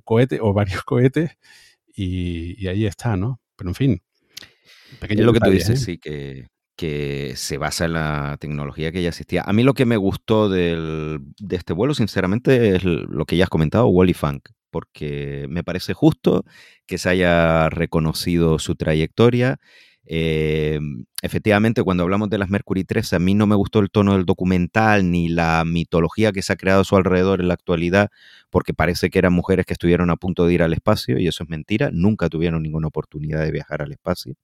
cohete 0.00 0.38
o 0.42 0.52
varios 0.52 0.82
cohetes 0.84 1.30
y, 1.96 2.66
ahí 2.68 2.84
está, 2.84 3.16
¿no? 3.16 3.40
Pero 3.56 3.70
en 3.70 3.74
fin. 3.74 4.02
Es 5.00 5.18
lo 5.18 5.32
que 5.32 5.40
tú 5.40 5.50
dices, 5.50 5.80
¿eh? 5.80 5.84
sí, 5.84 5.98
que, 5.98 6.48
que 6.76 7.34
se 7.36 7.58
basa 7.58 7.84
en 7.84 7.92
la 7.94 8.36
tecnología 8.40 8.92
que 8.92 9.02
ya 9.02 9.10
existía. 9.10 9.42
A 9.46 9.52
mí 9.52 9.62
lo 9.62 9.74
que 9.74 9.86
me 9.86 9.96
gustó 9.96 10.48
de 10.48 11.20
este 11.50 11.72
vuelo, 11.72 11.94
sinceramente, 11.94 12.76
es 12.76 12.84
lo 12.84 13.24
que 13.26 13.36
ya 13.36 13.44
has 13.44 13.50
comentado, 13.50 13.86
Wally 13.88 14.14
Funk, 14.14 14.48
porque 14.70 15.46
me 15.48 15.62
parece 15.62 15.94
justo 15.94 16.44
que 16.86 16.98
se 16.98 17.08
haya 17.08 17.70
reconocido 17.70 18.58
su 18.58 18.74
trayectoria. 18.74 19.58
Eh, 20.06 20.78
efectivamente, 21.22 21.82
cuando 21.82 22.02
hablamos 22.02 22.28
de 22.28 22.38
las 22.38 22.50
Mercury 22.50 22.84
13, 22.84 23.16
a 23.16 23.18
mí 23.18 23.34
no 23.34 23.46
me 23.46 23.54
gustó 23.54 23.78
el 23.78 23.90
tono 23.90 24.14
del 24.14 24.26
documental 24.26 25.10
ni 25.10 25.28
la 25.28 25.64
mitología 25.64 26.32
que 26.32 26.42
se 26.42 26.52
ha 26.52 26.56
creado 26.56 26.82
a 26.82 26.84
su 26.84 26.96
alrededor 26.96 27.40
en 27.40 27.48
la 27.48 27.54
actualidad, 27.54 28.10
porque 28.50 28.74
parece 28.74 29.10
que 29.10 29.18
eran 29.18 29.32
mujeres 29.32 29.64
que 29.64 29.72
estuvieron 29.74 30.10
a 30.10 30.16
punto 30.16 30.46
de 30.46 30.54
ir 30.54 30.62
al 30.62 30.72
espacio, 30.72 31.18
y 31.18 31.28
eso 31.28 31.44
es 31.44 31.50
mentira, 31.50 31.90
nunca 31.92 32.28
tuvieron 32.28 32.62
ninguna 32.62 32.88
oportunidad 32.88 33.42
de 33.42 33.52
viajar 33.52 33.82
al 33.82 33.92
espacio. 33.92 34.34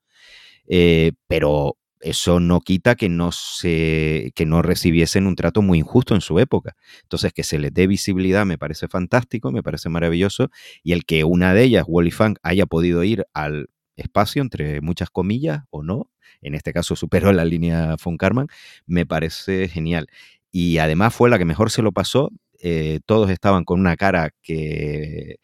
Eh, 0.67 1.13
pero 1.27 1.77
eso 2.01 2.41
no 2.41 2.61
quita 2.61 2.95
que 2.95 3.09
no, 3.09 3.33
se, 3.33 4.33
que 4.35 4.47
no 4.47 4.63
recibiesen 4.63 5.27
un 5.27 5.37
trato 5.37 5.63
muy 5.63 5.79
injusto 5.79 6.15
en 6.15 6.21
su 6.21 6.39
época. 6.39 6.77
Entonces, 7.03 7.33
que 7.33 7.45
se 7.45 7.59
les 7.59 7.73
dé 7.73 7.87
visibilidad 7.87 8.47
me 8.47 8.59
parece 8.59 8.89
fantástico, 8.89 9.53
me 9.53 9.63
parece 9.63 9.89
maravilloso, 9.89 10.51
y 10.83 10.93
el 10.93 11.05
que 11.05 11.25
una 11.25 11.55
de 11.55 11.65
ellas, 11.65 11.85
Wally 11.87 12.11
Funk, 12.11 12.39
haya 12.43 12.67
podido 12.67 13.05
ir 13.05 13.25
al 13.35 13.69
espacio, 13.97 14.43
entre 14.43 14.81
muchas 14.81 15.11
comillas, 15.11 15.65
o 15.71 15.83
no, 15.83 16.11
en 16.41 16.55
este 16.55 16.73
caso 16.73 16.97
superó 16.97 17.33
la 17.33 17.45
línea 17.45 17.97
von 18.03 18.17
Karman, 18.17 18.49
me 18.87 19.07
parece 19.07 19.69
genial. 19.69 20.07
Y 20.51 20.79
además 20.79 21.15
fue 21.15 21.31
la 21.31 21.39
que 21.39 21.45
mejor 21.45 21.71
se 21.71 21.83
lo 21.83 21.93
pasó, 21.93 22.31
eh, 22.63 23.01
todos 23.07 23.31
estaban 23.31 23.65
con 23.65 23.81
una 23.81 23.97
cara 23.97 24.31
que 24.43 25.37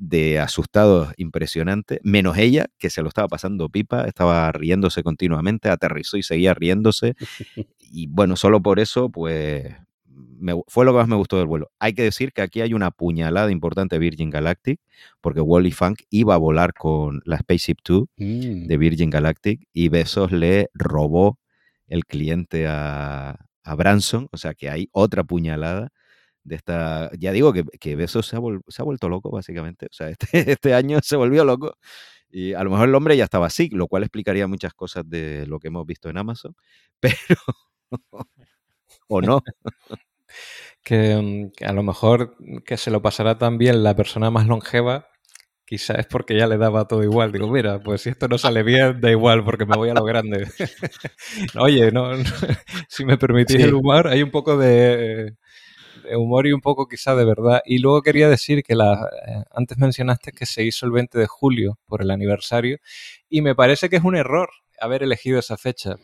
de 0.00 0.40
asustados 0.40 1.12
impresionante, 1.18 2.00
menos 2.02 2.38
ella, 2.38 2.66
que 2.78 2.88
se 2.90 3.02
lo 3.02 3.08
estaba 3.08 3.28
pasando 3.28 3.68
pipa, 3.68 4.04
estaba 4.06 4.50
riéndose 4.50 5.02
continuamente, 5.02 5.68
aterrizó 5.68 6.16
y 6.16 6.22
seguía 6.22 6.54
riéndose. 6.54 7.14
Y 7.92 8.06
bueno, 8.06 8.36
solo 8.36 8.62
por 8.62 8.78
eso, 8.78 9.10
pues 9.10 9.66
fue 10.68 10.84
lo 10.84 10.92
que 10.92 10.98
más 10.98 11.08
me 11.08 11.16
gustó 11.16 11.38
del 11.38 11.46
vuelo. 11.46 11.70
Hay 11.80 11.92
que 11.92 12.02
decir 12.02 12.32
que 12.32 12.40
aquí 12.42 12.60
hay 12.60 12.72
una 12.72 12.90
puñalada 12.92 13.50
importante 13.50 13.96
de 13.96 14.00
Virgin 14.00 14.30
Galactic, 14.30 14.80
porque 15.20 15.40
Wally 15.40 15.72
Funk 15.72 16.00
iba 16.08 16.34
a 16.34 16.38
volar 16.38 16.72
con 16.72 17.20
la 17.24 17.38
Spaceship 17.38 17.78
2 17.84 18.04
Mm. 18.16 18.66
de 18.68 18.76
Virgin 18.76 19.10
Galactic 19.10 19.66
y 19.72 19.88
Besos 19.88 20.32
le 20.32 20.68
robó 20.72 21.38
el 21.88 22.04
cliente 22.06 22.66
a, 22.68 23.36
a 23.64 23.74
Branson, 23.74 24.28
o 24.30 24.36
sea 24.36 24.54
que 24.54 24.70
hay 24.70 24.88
otra 24.92 25.24
puñalada 25.24 25.88
de 26.44 26.56
esta, 26.56 27.10
ya 27.18 27.32
digo 27.32 27.52
que, 27.52 27.64
que 27.80 27.96
Besos 27.96 28.26
se 28.26 28.36
ha, 28.36 28.40
vol- 28.40 28.62
se 28.68 28.82
ha 28.82 28.84
vuelto 28.84 29.08
loco 29.08 29.30
básicamente, 29.30 29.86
o 29.86 29.92
sea, 29.92 30.08
este, 30.10 30.26
este 30.52 30.74
año 30.74 30.98
se 31.02 31.16
volvió 31.16 31.44
loco 31.44 31.76
y 32.30 32.54
a 32.54 32.64
lo 32.64 32.70
mejor 32.70 32.88
el 32.88 32.94
hombre 32.94 33.16
ya 33.16 33.24
estaba 33.24 33.46
así, 33.46 33.70
lo 33.72 33.88
cual 33.88 34.04
explicaría 34.04 34.46
muchas 34.48 34.74
cosas 34.74 35.04
de 35.08 35.46
lo 35.46 35.58
que 35.60 35.68
hemos 35.68 35.86
visto 35.86 36.08
en 36.10 36.18
Amazon, 36.18 36.54
pero... 37.00 37.36
o 39.08 39.20
no. 39.20 39.42
que, 40.82 41.16
mm, 41.16 41.50
que 41.56 41.64
a 41.66 41.72
lo 41.72 41.82
mejor 41.82 42.36
que 42.64 42.76
se 42.76 42.90
lo 42.90 43.02
pasará 43.02 43.38
también 43.38 43.82
la 43.82 43.94
persona 43.96 44.30
más 44.30 44.46
longeva, 44.46 45.06
quizás 45.64 46.00
es 46.00 46.06
porque 46.06 46.36
ya 46.38 46.46
le 46.46 46.58
daba 46.58 46.86
todo 46.88 47.02
igual. 47.04 47.32
Digo, 47.32 47.48
mira, 47.50 47.80
pues 47.82 48.02
si 48.02 48.10
esto 48.10 48.28
no 48.28 48.38
sale 48.38 48.62
bien, 48.62 49.00
da 49.00 49.10
igual, 49.10 49.44
porque 49.44 49.66
me 49.66 49.76
voy 49.76 49.90
a 49.90 49.94
lo 49.94 50.04
grande. 50.04 50.48
Oye, 51.60 51.92
no, 51.92 52.14
no, 52.16 52.24
si 52.88 53.04
me 53.04 53.18
permitís 53.18 53.58
Sí. 53.58 53.62
el 53.62 53.74
humor, 53.74 54.08
hay 54.08 54.22
un 54.22 54.30
poco 54.30 54.56
de, 54.58 55.34
de 56.02 56.16
humor 56.16 56.46
y 56.46 56.52
un 56.52 56.60
poco 56.60 56.88
quizá 56.88 57.14
de 57.14 57.24
verdad. 57.24 57.60
Y 57.64 57.78
luego 57.78 58.02
quería 58.02 58.28
decir 58.28 58.62
que 58.62 58.74
la, 58.74 59.08
eh, 59.26 59.44
antes 59.52 59.78
mencionaste 59.78 60.32
que 60.32 60.46
se 60.46 60.64
hizo 60.64 60.86
el 60.86 60.92
20 60.92 61.18
de 61.18 61.26
julio 61.26 61.78
por 61.86 62.02
el 62.02 62.10
aniversario 62.10 62.78
y 63.28 63.42
me 63.42 63.54
parece 63.54 63.88
que 63.88 63.96
es 63.96 64.04
un 64.04 64.16
error 64.16 64.50
haber 64.80 65.02
elegido 65.02 65.38
esa 65.38 65.56
fecha 65.56 65.96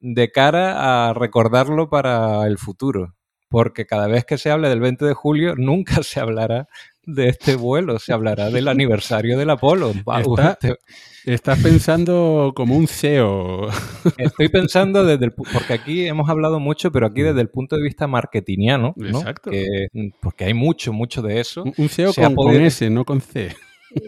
de 0.00 0.30
cara 0.30 1.08
a 1.08 1.14
recordarlo 1.14 1.88
para 1.88 2.46
el 2.46 2.58
futuro. 2.58 3.14
Porque 3.48 3.86
cada 3.86 4.08
vez 4.08 4.26
que 4.26 4.36
se 4.36 4.50
hable 4.50 4.68
del 4.68 4.80
20 4.80 5.06
de 5.06 5.14
julio, 5.14 5.54
nunca 5.56 5.96
se 6.02 6.20
hablará 6.20 6.68
de 7.08 7.28
este 7.28 7.56
vuelo, 7.56 7.98
se 7.98 8.12
hablará 8.12 8.50
del 8.50 8.68
aniversario 8.68 9.38
del 9.38 9.50
Apolo. 9.50 9.92
Wow, 10.04 10.34
Está- 10.36 10.54
te- 10.56 10.76
Estás 11.24 11.58
pensando 11.62 12.52
como 12.54 12.76
un 12.76 12.86
CEO. 12.86 13.68
Estoy 14.16 14.48
pensando 14.48 15.04
desde 15.04 15.26
el... 15.26 15.32
Porque 15.32 15.72
aquí 15.74 16.06
hemos 16.06 16.28
hablado 16.30 16.58
mucho, 16.60 16.90
pero 16.92 17.06
aquí 17.06 17.20
desde 17.22 17.40
el 17.42 17.48
punto 17.50 17.76
de 17.76 17.82
vista 17.82 18.06
marketingiano, 18.06 18.94
¿no? 18.96 19.18
Exacto. 19.20 19.50
Que- 19.50 19.88
porque 20.20 20.44
hay 20.44 20.54
mucho, 20.54 20.92
mucho 20.92 21.20
de 21.20 21.40
eso. 21.40 21.64
Un- 21.76 21.88
CEO 21.88 22.12
con 22.14 22.34
podido- 22.34 22.64
S, 22.64 22.88
no 22.90 23.04
con 23.04 23.20
C. 23.20 23.54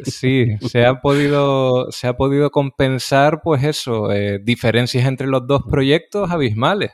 Sí, 0.05 0.47
se 0.61 0.85
ha 0.87 1.01
podido, 1.01 1.91
se 1.91 2.07
ha 2.07 2.15
podido 2.15 2.51
compensar, 2.51 3.41
pues 3.43 3.65
eso, 3.65 4.13
eh, 4.13 4.39
diferencias 4.43 5.07
entre 5.07 5.27
los 5.27 5.47
dos 5.47 5.63
proyectos 5.71 6.31
abismales. 6.31 6.91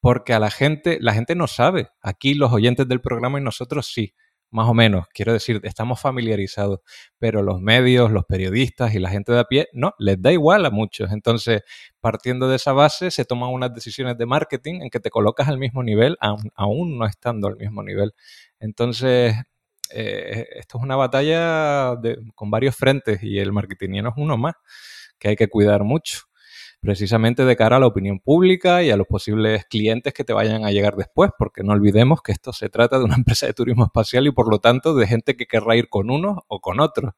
Porque 0.00 0.34
a 0.34 0.38
la 0.38 0.50
gente, 0.50 0.98
la 1.00 1.14
gente 1.14 1.34
no 1.34 1.46
sabe. 1.46 1.88
Aquí 2.02 2.34
los 2.34 2.52
oyentes 2.52 2.86
del 2.86 3.00
programa 3.00 3.40
y 3.40 3.42
nosotros 3.42 3.86
sí, 3.86 4.14
más 4.54 4.68
o 4.68 4.74
menos. 4.74 5.06
Quiero 5.12 5.32
decir, 5.32 5.60
estamos 5.64 6.00
familiarizados. 6.00 6.80
Pero 7.18 7.42
los 7.42 7.60
medios, 7.60 8.10
los 8.10 8.24
periodistas 8.24 8.94
y 8.94 8.98
la 9.00 9.10
gente 9.10 9.32
de 9.32 9.40
a 9.40 9.44
pie, 9.44 9.68
no, 9.72 9.94
les 9.98 10.20
da 10.22 10.32
igual 10.32 10.64
a 10.66 10.70
muchos. 10.70 11.12
Entonces, 11.12 11.62
partiendo 12.00 12.48
de 12.48 12.56
esa 12.56 12.72
base, 12.72 13.10
se 13.10 13.24
toman 13.24 13.50
unas 13.50 13.74
decisiones 13.74 14.16
de 14.18 14.26
marketing 14.26 14.82
en 14.82 14.90
que 14.90 15.00
te 15.00 15.10
colocas 15.10 15.48
al 15.48 15.58
mismo 15.58 15.82
nivel, 15.82 16.16
aún 16.56 16.98
no 16.98 17.06
estando 17.06 17.48
al 17.48 17.56
mismo 17.56 17.82
nivel. 17.82 18.14
Entonces, 18.60 19.34
eh, 19.90 20.46
esto 20.56 20.78
es 20.78 20.84
una 20.84 20.96
batalla 20.96 21.96
de- 21.96 22.18
con 22.34 22.50
varios 22.50 22.76
frentes 22.76 23.22
y 23.22 23.38
el 23.38 23.52
marketingiano 23.52 24.08
es 24.10 24.14
uno 24.18 24.36
más 24.38 24.54
que 25.18 25.28
hay 25.28 25.36
que 25.36 25.48
cuidar 25.48 25.84
mucho, 25.84 26.20
precisamente 26.84 27.46
de 27.46 27.56
cara 27.56 27.76
a 27.76 27.80
la 27.80 27.86
opinión 27.86 28.20
pública 28.20 28.82
y 28.82 28.90
a 28.90 28.96
los 28.98 29.06
posibles 29.06 29.64
clientes 29.64 30.12
que 30.12 30.22
te 30.22 30.34
vayan 30.34 30.66
a 30.66 30.70
llegar 30.70 30.96
después, 30.96 31.30
porque 31.38 31.62
no 31.62 31.72
olvidemos 31.72 32.20
que 32.20 32.32
esto 32.32 32.52
se 32.52 32.68
trata 32.68 32.98
de 32.98 33.04
una 33.04 33.14
empresa 33.24 33.46
de 33.46 33.54
turismo 33.54 33.84
espacial 33.84 34.26
y 34.26 34.32
por 34.32 34.50
lo 34.50 34.58
tanto 34.58 34.94
de 34.94 35.06
gente 35.06 35.34
que 35.34 35.46
querrá 35.46 35.76
ir 35.76 35.88
con 35.88 36.10
unos 36.10 36.38
o 36.46 36.60
con 36.60 36.80
otros. 36.80 37.14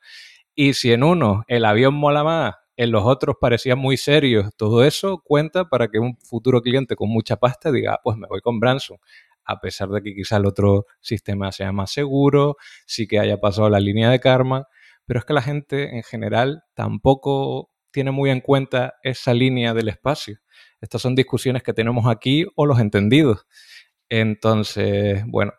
Y 0.55 0.75
si 0.75 0.93
en 0.93 1.03
uno 1.03 1.43
el 1.49 1.65
avión 1.65 1.95
mola 1.95 2.23
más, 2.23 2.55
en 2.77 2.93
los 2.93 3.05
otros 3.05 3.37
parecían 3.41 3.79
muy 3.79 3.97
serios, 3.97 4.51
todo 4.57 4.85
eso 4.85 5.21
cuenta 5.25 5.69
para 5.69 5.89
que 5.89 5.99
un 5.99 6.17
futuro 6.19 6.63
cliente 6.63 6.95
con 6.95 7.09
mucha 7.09 7.37
pasta 7.37 7.73
diga, 7.73 7.95
"Ah, 7.95 8.01
pues 8.05 8.17
me 8.17 8.29
voy 8.29 8.41
con 8.43 8.61
Branson, 8.61 8.99
a 9.45 9.61
pesar 9.61 9.89
de 9.89 10.01
que 10.03 10.15
quizá 10.15 10.37
el 10.37 10.47
otro 10.47 10.87
sistema 11.01 11.51
sea 11.51 11.73
más 11.73 11.91
seguro, 11.91 12.57
sí 12.87 13.09
que 13.09 13.19
haya 13.19 13.39
pasado 13.39 13.69
la 13.69 13.81
línea 13.81 14.11
de 14.11 14.21
karma, 14.21 14.69
pero 15.07 15.19
es 15.21 15.25
que 15.27 15.33
la 15.35 15.43
gente 15.43 15.97
en 15.97 16.03
general 16.05 16.63
tampoco 16.75 17.71
tiene 17.97 18.11
muy 18.11 18.29
en 18.29 18.43
cuenta 18.43 18.97
esa 19.03 19.33
línea 19.33 19.73
del 19.73 19.89
espacio. 19.89 20.39
Estas 20.83 21.01
son 21.01 21.15
discusiones 21.15 21.63
que 21.63 21.73
tenemos 21.73 22.07
aquí 22.07 22.45
o 22.55 22.67
los 22.67 22.79
entendidos. 22.79 23.47
Entonces, 24.11 25.25
bueno, 25.29 25.55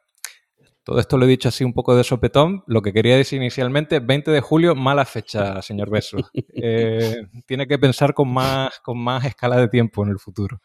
todo 0.84 1.00
esto 1.00 1.18
lo 1.18 1.26
he 1.26 1.28
dicho 1.28 1.50
así 1.50 1.64
un 1.64 1.74
poco 1.74 1.96
de 1.96 2.04
sopetón. 2.04 2.64
Lo 2.68 2.84
que 2.84 2.94
quería 2.94 3.18
decir 3.18 3.42
inicialmente, 3.42 4.02
20 4.02 4.30
de 4.30 4.40
julio, 4.40 4.76
mala 4.76 5.06
fecha, 5.06 5.64
señor 5.64 5.90
Beso. 5.90 6.18
Eh, 6.60 7.18
tiene 7.46 7.68
que 7.68 7.78
pensar 7.78 8.14
con 8.14 8.34
más, 8.34 8.80
con 8.80 8.98
más 8.98 9.24
escala 9.26 9.58
de 9.58 9.68
tiempo 9.68 10.04
en 10.04 10.10
el 10.10 10.18
futuro. 10.18 10.60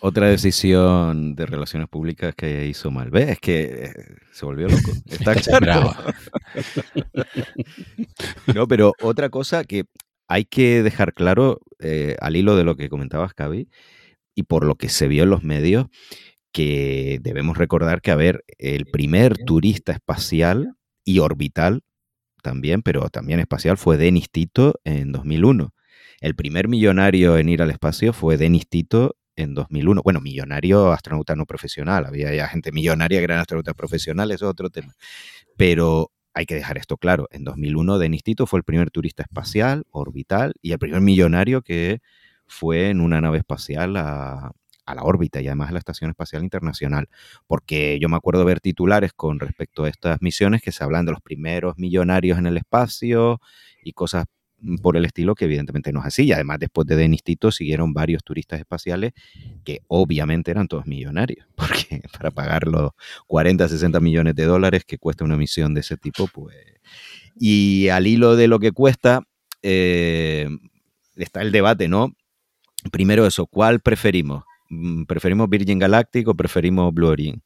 Otra 0.00 0.28
decisión 0.28 1.34
de 1.34 1.46
relaciones 1.46 1.88
públicas 1.88 2.34
que 2.34 2.66
hizo 2.66 2.90
mal. 2.90 3.10
¿Ves? 3.10 3.30
Es 3.30 3.40
que 3.40 3.62
eh, 3.62 3.92
se 4.32 4.44
volvió 4.44 4.68
loco. 4.68 4.92
Está 5.06 5.34
claro. 5.34 5.94
No, 8.54 8.66
pero 8.66 8.94
otra 9.02 9.28
cosa 9.28 9.64
que 9.64 9.84
hay 10.28 10.44
que 10.44 10.82
dejar 10.82 11.14
claro, 11.14 11.60
eh, 11.80 12.16
al 12.20 12.36
hilo 12.36 12.54
de 12.54 12.64
lo 12.64 12.76
que 12.76 12.88
comentabas, 12.88 13.34
Cavi, 13.34 13.68
y 14.34 14.44
por 14.44 14.64
lo 14.64 14.76
que 14.76 14.88
se 14.88 15.08
vio 15.08 15.24
en 15.24 15.30
los 15.30 15.42
medios, 15.42 15.86
que 16.52 17.18
debemos 17.22 17.58
recordar 17.58 18.00
que, 18.02 18.10
a 18.10 18.16
ver, 18.16 18.44
el 18.58 18.86
primer 18.86 19.36
turista 19.38 19.92
espacial 19.92 20.74
y 21.04 21.18
orbital 21.18 21.82
también, 22.42 22.82
pero 22.82 23.08
también 23.08 23.40
espacial, 23.40 23.76
fue 23.78 23.96
Denis 23.96 24.30
Tito 24.30 24.74
en 24.84 25.12
2001. 25.12 25.74
El 26.20 26.34
primer 26.34 26.68
millonario 26.68 27.36
en 27.36 27.48
ir 27.48 27.62
al 27.62 27.70
espacio 27.70 28.12
fue 28.12 28.36
Denis 28.36 28.68
Tito 28.68 29.16
en 29.36 29.54
2001. 29.54 30.02
Bueno, 30.02 30.20
millonario 30.20 30.92
astronauta 30.92 31.36
no 31.36 31.46
profesional. 31.46 32.06
Había 32.06 32.34
ya 32.34 32.48
gente 32.48 32.72
millonaria 32.72 33.18
que 33.18 33.24
eran 33.24 33.38
astronautas 33.38 33.74
profesionales, 33.74 34.36
eso 34.36 34.46
es 34.46 34.50
otro 34.50 34.70
tema. 34.70 34.94
Pero 35.56 36.12
hay 36.38 36.46
que 36.46 36.54
dejar 36.54 36.78
esto 36.78 36.96
claro. 36.96 37.26
En 37.32 37.42
2001, 37.42 37.98
Denis 37.98 38.22
Tito 38.22 38.46
fue 38.46 38.60
el 38.60 38.64
primer 38.64 38.92
turista 38.92 39.24
espacial, 39.24 39.84
orbital, 39.90 40.54
y 40.62 40.70
el 40.70 40.78
primer 40.78 41.00
millonario 41.00 41.62
que 41.62 42.00
fue 42.46 42.90
en 42.90 43.00
una 43.00 43.20
nave 43.20 43.38
espacial 43.38 43.96
a, 43.96 44.52
a 44.86 44.94
la 44.94 45.02
órbita 45.02 45.40
y 45.40 45.48
además 45.48 45.70
a 45.70 45.72
la 45.72 45.80
Estación 45.80 46.10
Espacial 46.10 46.44
Internacional. 46.44 47.08
Porque 47.48 47.98
yo 48.00 48.08
me 48.08 48.16
acuerdo 48.16 48.44
ver 48.44 48.60
titulares 48.60 49.12
con 49.12 49.40
respecto 49.40 49.82
a 49.82 49.88
estas 49.88 50.22
misiones 50.22 50.62
que 50.62 50.70
se 50.70 50.84
hablan 50.84 51.06
de 51.06 51.12
los 51.12 51.20
primeros 51.20 51.76
millonarios 51.76 52.38
en 52.38 52.46
el 52.46 52.56
espacio 52.56 53.40
y 53.82 53.92
cosas 53.92 54.26
por 54.82 54.96
el 54.96 55.04
estilo 55.04 55.34
que 55.34 55.44
evidentemente 55.44 55.92
no 55.92 56.00
es 56.00 56.06
así. 56.06 56.24
Y 56.24 56.32
además 56.32 56.58
después 56.58 56.86
de 56.86 56.96
Denis 56.96 57.22
Tito 57.22 57.50
siguieron 57.50 57.92
varios 57.92 58.22
turistas 58.24 58.58
espaciales 58.58 59.12
que 59.64 59.80
obviamente 59.88 60.50
eran 60.50 60.68
todos 60.68 60.86
millonarios, 60.86 61.46
porque 61.54 62.02
para 62.12 62.30
pagar 62.30 62.66
los 62.66 62.92
40, 63.26 63.68
60 63.68 64.00
millones 64.00 64.34
de 64.34 64.44
dólares 64.44 64.84
que 64.84 64.98
cuesta 64.98 65.24
una 65.24 65.36
misión 65.36 65.74
de 65.74 65.80
ese 65.80 65.96
tipo, 65.96 66.26
pues... 66.28 66.56
Y 67.40 67.88
al 67.88 68.08
hilo 68.08 68.34
de 68.34 68.48
lo 68.48 68.58
que 68.58 68.72
cuesta, 68.72 69.22
eh, 69.62 70.48
está 71.16 71.40
el 71.42 71.52
debate, 71.52 71.86
¿no? 71.86 72.16
Primero 72.90 73.26
eso, 73.26 73.46
¿cuál 73.46 73.80
preferimos? 73.80 74.44
Mm, 74.70 75.04
¿Preferimos 75.04 75.48
Virgin 75.48 75.78
Galactic 75.78 76.26
o 76.28 76.34
preferimos 76.34 76.92
Blue 76.92 77.08
Origin? 77.08 77.42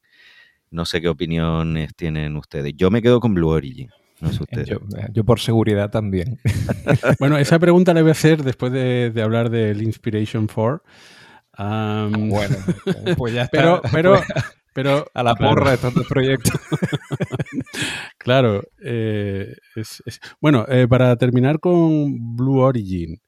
No 0.71 0.85
sé 0.85 1.01
qué 1.01 1.09
opiniones 1.09 1.95
tienen 1.95 2.35
ustedes. 2.35 2.73
Yo 2.75 2.89
me 2.89 3.01
quedo 3.01 3.19
con 3.19 3.35
Blue 3.35 3.49
Origin. 3.49 3.89
No 4.23 4.31
sé 4.33 4.43
ustedes. 4.43 4.67
Yo, 4.69 4.79
yo 5.11 5.23
por 5.23 5.39
seguridad 5.39 5.89
también. 5.91 6.39
Bueno, 7.19 7.37
esa 7.37 7.59
pregunta 7.59 7.93
la 7.93 8.01
voy 8.01 8.09
a 8.09 8.13
hacer 8.13 8.43
después 8.43 8.71
de, 8.71 9.11
de 9.11 9.21
hablar 9.21 9.49
del 9.49 9.81
Inspiration 9.83 10.47
4. 10.47 10.81
Am, 11.53 12.29
Bueno, 12.29 12.55
pues 13.17 13.33
ya 13.33 13.43
está. 13.43 13.57
pero, 13.57 13.81
pero, 13.91 14.11
Pues, 14.15 14.25
pero 14.73 15.05
a 15.13 15.21
la 15.23 15.35
claro, 15.35 15.53
porra 15.55 15.73
estos 15.75 15.93
dos 15.93 16.07
proyectos. 16.07 16.53
Claro. 18.17 18.63
eh, 18.83 19.55
es- 19.75 20.01
es- 20.05 20.19
bueno, 20.41 20.65
eh, 20.67 20.87
para 20.87 21.15
terminar 21.17 21.59
con 21.59 22.35
Blue 22.35 22.59
Origin. 22.59 23.21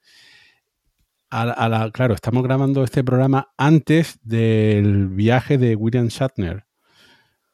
A 1.30 1.46
la- 1.46 1.54
a 1.54 1.70
la- 1.70 1.92
claro, 1.92 2.14
estamos 2.14 2.44
grabando 2.44 2.84
este 2.84 3.04
programa 3.04 3.50
antes 3.58 4.20
del 4.24 5.08
viaje 5.10 5.58
de 5.58 5.76
William 5.76 6.08
Shatner, 6.08 6.66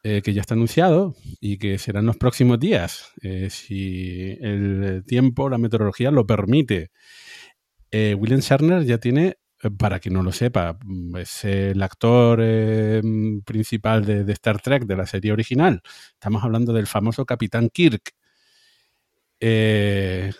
eh, 0.03 0.23
que 0.23 0.33
ya 0.33 0.41
está 0.41 0.55
anunciado 0.55 1.15
y 1.39 1.59
que 1.59 1.77
será 1.77 1.99
en 1.99 2.07
los 2.07 2.17
próximos 2.17 2.59
días, 2.59 3.11
eh, 3.21 3.51
si 3.51 4.35
el 4.41 5.03
tiempo, 5.05 5.47
la 5.47 5.59
meteorología 5.59 6.09
lo 6.09 6.25
permite. 6.25 6.89
Eh, 7.91 8.15
William 8.17 8.39
Shatner 8.39 8.83
ya 8.83 8.97
tiene, 8.97 9.37
para 9.77 9.99
quien 9.99 10.15
no 10.15 10.23
lo 10.23 10.31
sepa, 10.31 10.79
mm, 10.83 11.17
es 11.17 11.45
el 11.45 11.83
actor 11.83 12.39
mm, 12.41 13.41
principal 13.41 14.03
de, 14.03 14.23
de 14.23 14.33
Star 14.33 14.59
Trek, 14.59 14.85
de 14.85 14.95
la 14.95 15.05
serie 15.05 15.33
original. 15.33 15.83
Estamos 16.13 16.43
hablando 16.43 16.73
del 16.73 16.87
famoso 16.87 17.23
Capitán 17.23 17.69
Kirk, 17.69 18.15
que, 19.39 20.33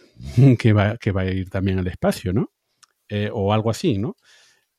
va, 0.73 0.97
que 0.97 1.11
va 1.11 1.21
a 1.21 1.31
ir 1.31 1.51
también 1.51 1.77
al 1.77 1.88
espacio, 1.88 2.33
¿no? 2.33 2.51
O 3.33 3.53
algo 3.53 3.69
así, 3.69 3.97
¿no? 3.97 4.15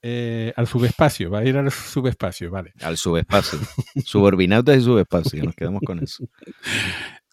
Eh, 0.03 0.53
al 0.57 0.67
subespacio, 0.67 1.31
va 1.31 1.39
a 1.39 1.45
ir 1.45 1.57
al 1.57 1.71
subespacio, 1.71 2.51
vale. 2.51 2.73
Al 2.83 2.97
subespacio. 2.97 3.61
Suborbinautas 4.05 4.79
y 4.79 4.81
subespacio, 4.81 5.45
nos 5.45 5.55
quedamos 5.55 5.81
con 5.87 6.03
eso. 6.03 6.25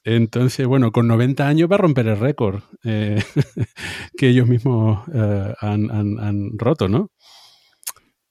Entonces, 0.04 0.66
bueno, 0.68 0.92
con 0.92 1.08
90 1.08 1.48
años 1.48 1.70
va 1.70 1.76
a 1.76 1.80
romper 1.80 2.08
el 2.08 2.20
récord 2.20 2.62
eh, 2.84 3.22
que 4.18 4.30
ellos 4.30 4.48
mismos 4.48 5.08
eh, 5.14 5.54
han, 5.60 5.90
han, 5.92 6.58
roto, 6.58 6.88
¿no? 6.88 7.12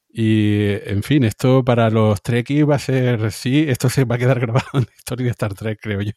Y, 0.08 0.70
en 0.88 1.02
fin, 1.02 1.24
esto 1.24 1.62
para 1.64 1.90
los 1.90 2.22
Trekkies 2.22 2.68
va 2.68 2.76
a 2.76 2.78
ser, 2.78 3.30
sí, 3.32 3.64
esto 3.68 3.90
se 3.90 4.04
va 4.04 4.16
a 4.16 4.18
quedar 4.18 4.40
grabado 4.40 4.68
en 4.74 4.80
la 4.80 4.92
historia 4.96 5.24
de 5.26 5.30
Star 5.32 5.54
Trek, 5.54 5.78
creo 5.80 6.00
yo. 6.00 6.12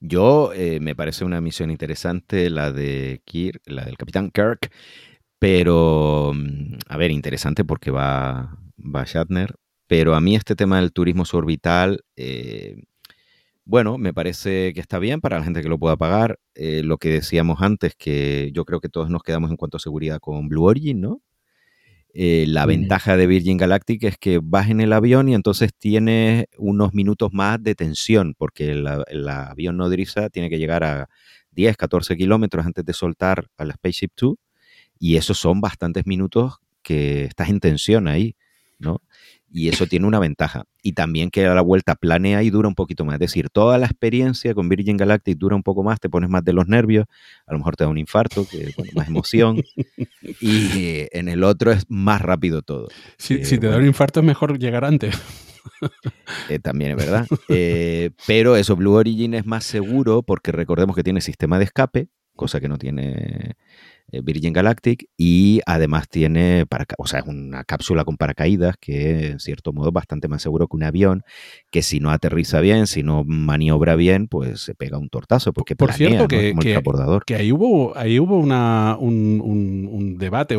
Yo 0.00 0.52
eh, 0.52 0.80
me 0.80 0.94
parece 0.94 1.24
una 1.24 1.40
misión 1.40 1.70
interesante 1.70 2.50
la 2.50 2.72
de 2.72 3.22
Kirk, 3.24 3.62
la 3.64 3.84
del 3.84 3.96
Capitán 3.96 4.30
Kirk, 4.30 4.70
pero 5.44 6.32
mm, 6.34 6.78
a 6.88 6.96
ver, 6.96 7.10
interesante 7.10 7.66
porque 7.66 7.90
va, 7.90 8.58
va 8.78 9.04
Shatner, 9.04 9.56
pero 9.86 10.14
a 10.14 10.20
mí 10.22 10.36
este 10.36 10.56
tema 10.56 10.80
del 10.80 10.90
turismo 10.90 11.26
suborbital, 11.26 12.02
eh, 12.16 12.82
bueno, 13.66 13.98
me 13.98 14.14
parece 14.14 14.72
que 14.72 14.80
está 14.80 14.98
bien 14.98 15.20
para 15.20 15.36
la 15.36 15.44
gente 15.44 15.60
que 15.60 15.68
lo 15.68 15.78
pueda 15.78 15.98
pagar. 15.98 16.38
Eh, 16.54 16.82
lo 16.82 16.96
que 16.96 17.10
decíamos 17.10 17.60
antes, 17.60 17.94
que 17.94 18.52
yo 18.54 18.64
creo 18.64 18.80
que 18.80 18.88
todos 18.88 19.10
nos 19.10 19.22
quedamos 19.22 19.50
en 19.50 19.58
cuanto 19.58 19.76
a 19.76 19.80
seguridad 19.80 20.18
con 20.18 20.48
Blue 20.48 20.64
Origin, 20.64 21.02
¿no? 21.02 21.20
Eh, 22.14 22.46
la 22.48 22.64
ventaja 22.64 23.18
de 23.18 23.26
Virgin 23.26 23.58
Galactic 23.58 24.04
es 24.04 24.16
que 24.16 24.40
vas 24.42 24.70
en 24.70 24.80
el 24.80 24.94
avión 24.94 25.28
y 25.28 25.34
entonces 25.34 25.72
tienes 25.76 26.46
unos 26.56 26.94
minutos 26.94 27.34
más 27.34 27.62
de 27.62 27.74
tensión, 27.74 28.34
porque 28.38 28.70
el, 28.70 29.28
avión 29.28 29.76
nodriza 29.76 30.30
tiene 30.30 30.48
que 30.48 30.58
llegar 30.58 30.84
a 30.84 31.10
10, 31.50 31.76
14 31.76 32.16
kilómetros 32.16 32.64
antes 32.64 32.82
de 32.82 32.94
soltar 32.94 33.46
a 33.58 33.64
la 33.66 33.74
Spaceship 33.74 34.12
2, 34.16 34.36
y 35.04 35.16
esos 35.16 35.38
son 35.38 35.60
bastantes 35.60 36.06
minutos 36.06 36.60
que 36.82 37.24
estás 37.24 37.48
en 37.48 37.60
tensión 37.60 38.08
ahí, 38.08 38.36
¿no? 38.78 39.00
y 39.54 39.68
eso 39.68 39.86
tiene 39.86 40.04
una 40.08 40.18
ventaja. 40.18 40.64
Y 40.82 40.94
también 40.94 41.30
que 41.30 41.46
a 41.46 41.54
la 41.54 41.60
vuelta 41.60 41.94
planea 41.94 42.42
y 42.42 42.50
dura 42.50 42.66
un 42.66 42.74
poquito 42.74 43.04
más. 43.04 43.14
Es 43.14 43.20
decir, 43.20 43.50
toda 43.50 43.78
la 43.78 43.86
experiencia 43.86 44.52
con 44.52 44.68
Virgin 44.68 44.96
Galactic 44.96 45.38
dura 45.38 45.54
un 45.54 45.62
poco 45.62 45.84
más, 45.84 46.00
te 46.00 46.08
pones 46.08 46.28
más 46.28 46.44
de 46.44 46.52
los 46.52 46.66
nervios, 46.66 47.06
a 47.46 47.52
lo 47.52 47.58
mejor 47.58 47.76
te 47.76 47.84
da 47.84 47.90
un 47.90 47.96
infarto, 47.96 48.44
que 48.48 48.74
más 48.96 49.06
emoción. 49.06 49.62
y 50.40 50.66
eh, 50.76 51.08
en 51.12 51.28
el 51.28 51.44
otro 51.44 51.70
es 51.70 51.84
más 51.88 52.20
rápido 52.20 52.62
todo. 52.62 52.88
Si, 53.16 53.34
eh, 53.34 53.38
te 53.38 53.68
da 53.68 53.76
un 53.76 53.86
infarto 53.86 54.18
es 54.18 54.26
mejor 54.26 54.58
llegar 54.58 54.84
antes. 54.84 55.16
Eh, 56.50 56.58
también 56.58 56.90
es 56.90 56.96
verdad. 56.98 57.26
pero 58.26 58.54
eso, 58.56 58.76
Blue 58.76 58.92
Origin 58.92 59.32
es 59.32 59.46
más 59.46 59.64
seguro 59.64 60.22
porque 60.22 60.52
recordemos 60.52 60.94
que 60.94 61.02
tiene 61.02 61.22
sistema 61.22 61.58
de 61.58 61.64
escape, 61.64 62.08
cosa 62.36 62.60
que 62.60 62.68
no 62.68 62.76
tiene 62.76 63.56
Virgin 64.22 64.52
Galactic 64.52 65.06
y 65.16 65.60
además 65.66 66.08
tiene, 66.08 66.66
para, 66.66 66.84
o 66.98 67.06
sea, 67.06 67.20
es 67.20 67.26
una 67.26 67.64
cápsula 67.64 68.04
con 68.04 68.16
paracaídas 68.16 68.76
que 68.78 69.26
en 69.28 69.40
cierto 69.40 69.72
modo 69.72 69.88
es 69.88 69.92
bastante 69.92 70.28
más 70.28 70.42
seguro 70.42 70.68
que 70.68 70.76
un 70.76 70.84
avión, 70.84 71.22
que 71.70 71.82
si 71.82 72.00
no 72.00 72.10
aterriza 72.10 72.60
bien, 72.60 72.86
si 72.86 73.02
no 73.02 73.24
maniobra 73.24 73.96
bien, 73.96 74.28
pues 74.28 74.60
se 74.60 74.74
pega 74.74 74.98
un 74.98 75.08
tortazo 75.08 75.52
porque 75.52 75.76
Por 75.76 75.92
cierto, 75.92 76.28
que, 76.28 76.54
que, 77.26 77.34
ahí 77.34 77.52
hubo, 77.52 77.96
ahí 77.96 78.18
hubo 78.18 78.38
una, 78.38 78.96
un, 78.98 80.16
debate, 80.18 80.56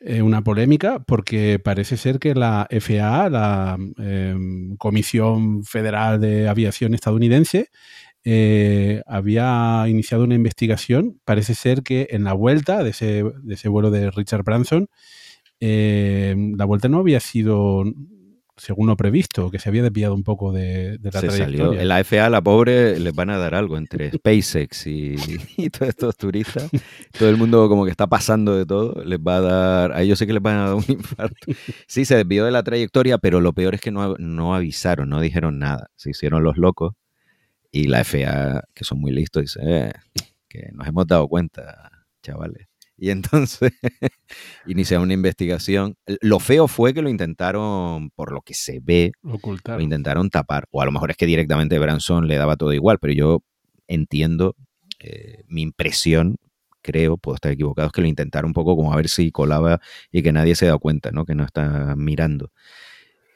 eh, 0.00 0.22
una 0.22 0.42
polémica, 0.42 1.00
porque 1.00 1.58
parece 1.58 1.96
ser 1.96 2.18
que 2.18 2.34
la 2.34 2.68
FAA, 2.70 3.30
la 3.30 3.78
em, 3.98 4.76
Comisión 4.76 5.64
Federal 5.64 6.20
de 6.20 6.48
Aviación 6.48 6.94
estadounidense, 6.94 7.70
eh, 8.28 9.02
había 9.06 9.84
iniciado 9.86 10.24
una 10.24 10.34
investigación. 10.34 11.20
Parece 11.24 11.54
ser 11.54 11.84
que 11.84 12.08
en 12.10 12.24
la 12.24 12.32
vuelta 12.32 12.82
de 12.82 12.90
ese, 12.90 13.22
de 13.22 13.54
ese 13.54 13.68
vuelo 13.68 13.92
de 13.92 14.10
Richard 14.10 14.42
Branson, 14.42 14.88
eh, 15.60 16.34
la 16.58 16.64
vuelta 16.64 16.88
no 16.88 16.98
había 16.98 17.20
sido 17.20 17.84
según 18.56 18.88
lo 18.88 18.96
previsto, 18.96 19.50
que 19.50 19.58
se 19.58 19.68
había 19.68 19.82
desviado 19.82 20.14
un 20.14 20.24
poco 20.24 20.50
de, 20.50 20.98
la 21.02 21.20
se 21.20 21.28
trayectoria. 21.28 21.80
En 21.80 21.88
la 21.88 22.02
FA, 22.02 22.28
la 22.30 22.42
pobre, 22.42 22.98
les 22.98 23.14
van 23.14 23.30
a 23.30 23.36
dar 23.36 23.54
algo 23.54 23.76
entre 23.76 24.10
SpaceX 24.10 24.86
y, 24.86 25.70
todos 25.70 25.90
estos 25.90 26.16
turistas. 26.16 26.68
Todo 27.16 27.28
el 27.28 27.36
mundo 27.36 27.68
como 27.68 27.84
que 27.84 27.90
está 27.90 28.08
pasando 28.08 28.56
de 28.56 28.66
todo, 28.66 29.04
les 29.04 29.20
va 29.20 29.36
a 29.36 29.40
dar, 29.40 29.92
a 29.92 30.02
ellos 30.02 30.18
sé 30.18 30.26
que 30.26 30.32
les 30.32 30.42
van 30.42 30.56
a 30.56 30.64
dar 30.68 30.74
un 30.74 30.84
infarto. 30.88 31.36
Sí, 31.86 32.04
se 32.04 32.16
desvió 32.16 32.44
de 32.44 32.50
la 32.50 32.64
trayectoria, 32.64 33.18
pero 33.18 33.40
lo 33.40 33.52
peor 33.52 33.74
es 33.74 33.80
que 33.82 33.92
no, 33.92 34.16
no 34.18 34.54
avisaron, 34.54 35.10
no 35.10 35.20
dijeron 35.20 35.60
nada. 35.60 35.90
Se 35.94 36.10
hicieron 36.10 36.42
los 36.42 36.56
locos 36.56 36.94
y 37.76 37.84
la 37.88 38.00
FA, 38.04 38.62
que 38.74 38.84
son 38.84 39.00
muy 39.00 39.12
listos, 39.12 39.42
dice, 39.42 39.60
eh, 39.62 39.92
que 40.48 40.70
nos 40.72 40.86
hemos 40.86 41.06
dado 41.06 41.28
cuenta, 41.28 42.06
chavales. 42.22 42.68
Y 42.96 43.10
entonces 43.10 43.72
inicia 44.66 44.98
una 44.98 45.12
investigación. 45.12 45.96
Lo 46.22 46.40
feo 46.40 46.68
fue 46.68 46.94
que 46.94 47.02
lo 47.02 47.10
intentaron, 47.10 48.08
por 48.14 48.32
lo 48.32 48.40
que 48.40 48.54
se 48.54 48.80
ve, 48.82 49.12
lo 49.22 49.80
intentaron 49.82 50.30
tapar. 50.30 50.66
O 50.70 50.80
a 50.80 50.86
lo 50.86 50.92
mejor 50.92 51.10
es 51.10 51.18
que 51.18 51.26
directamente 51.26 51.78
Branson 51.78 52.26
le 52.26 52.36
daba 52.36 52.56
todo 52.56 52.72
igual, 52.72 52.98
pero 52.98 53.12
yo 53.12 53.42
entiendo, 53.88 54.56
eh, 54.98 55.42
mi 55.46 55.60
impresión, 55.60 56.36
creo, 56.80 57.18
puedo 57.18 57.34
estar 57.34 57.52
equivocado, 57.52 57.88
es 57.88 57.92
que 57.92 58.00
lo 58.00 58.06
intentaron 58.06 58.48
un 58.50 58.54
poco 58.54 58.74
como 58.74 58.94
a 58.94 58.96
ver 58.96 59.10
si 59.10 59.30
colaba 59.30 59.80
y 60.10 60.22
que 60.22 60.32
nadie 60.32 60.54
se 60.54 60.64
da 60.64 60.78
cuenta, 60.78 61.10
¿no? 61.10 61.26
Que 61.26 61.34
no 61.34 61.44
está 61.44 61.94
mirando. 61.96 62.52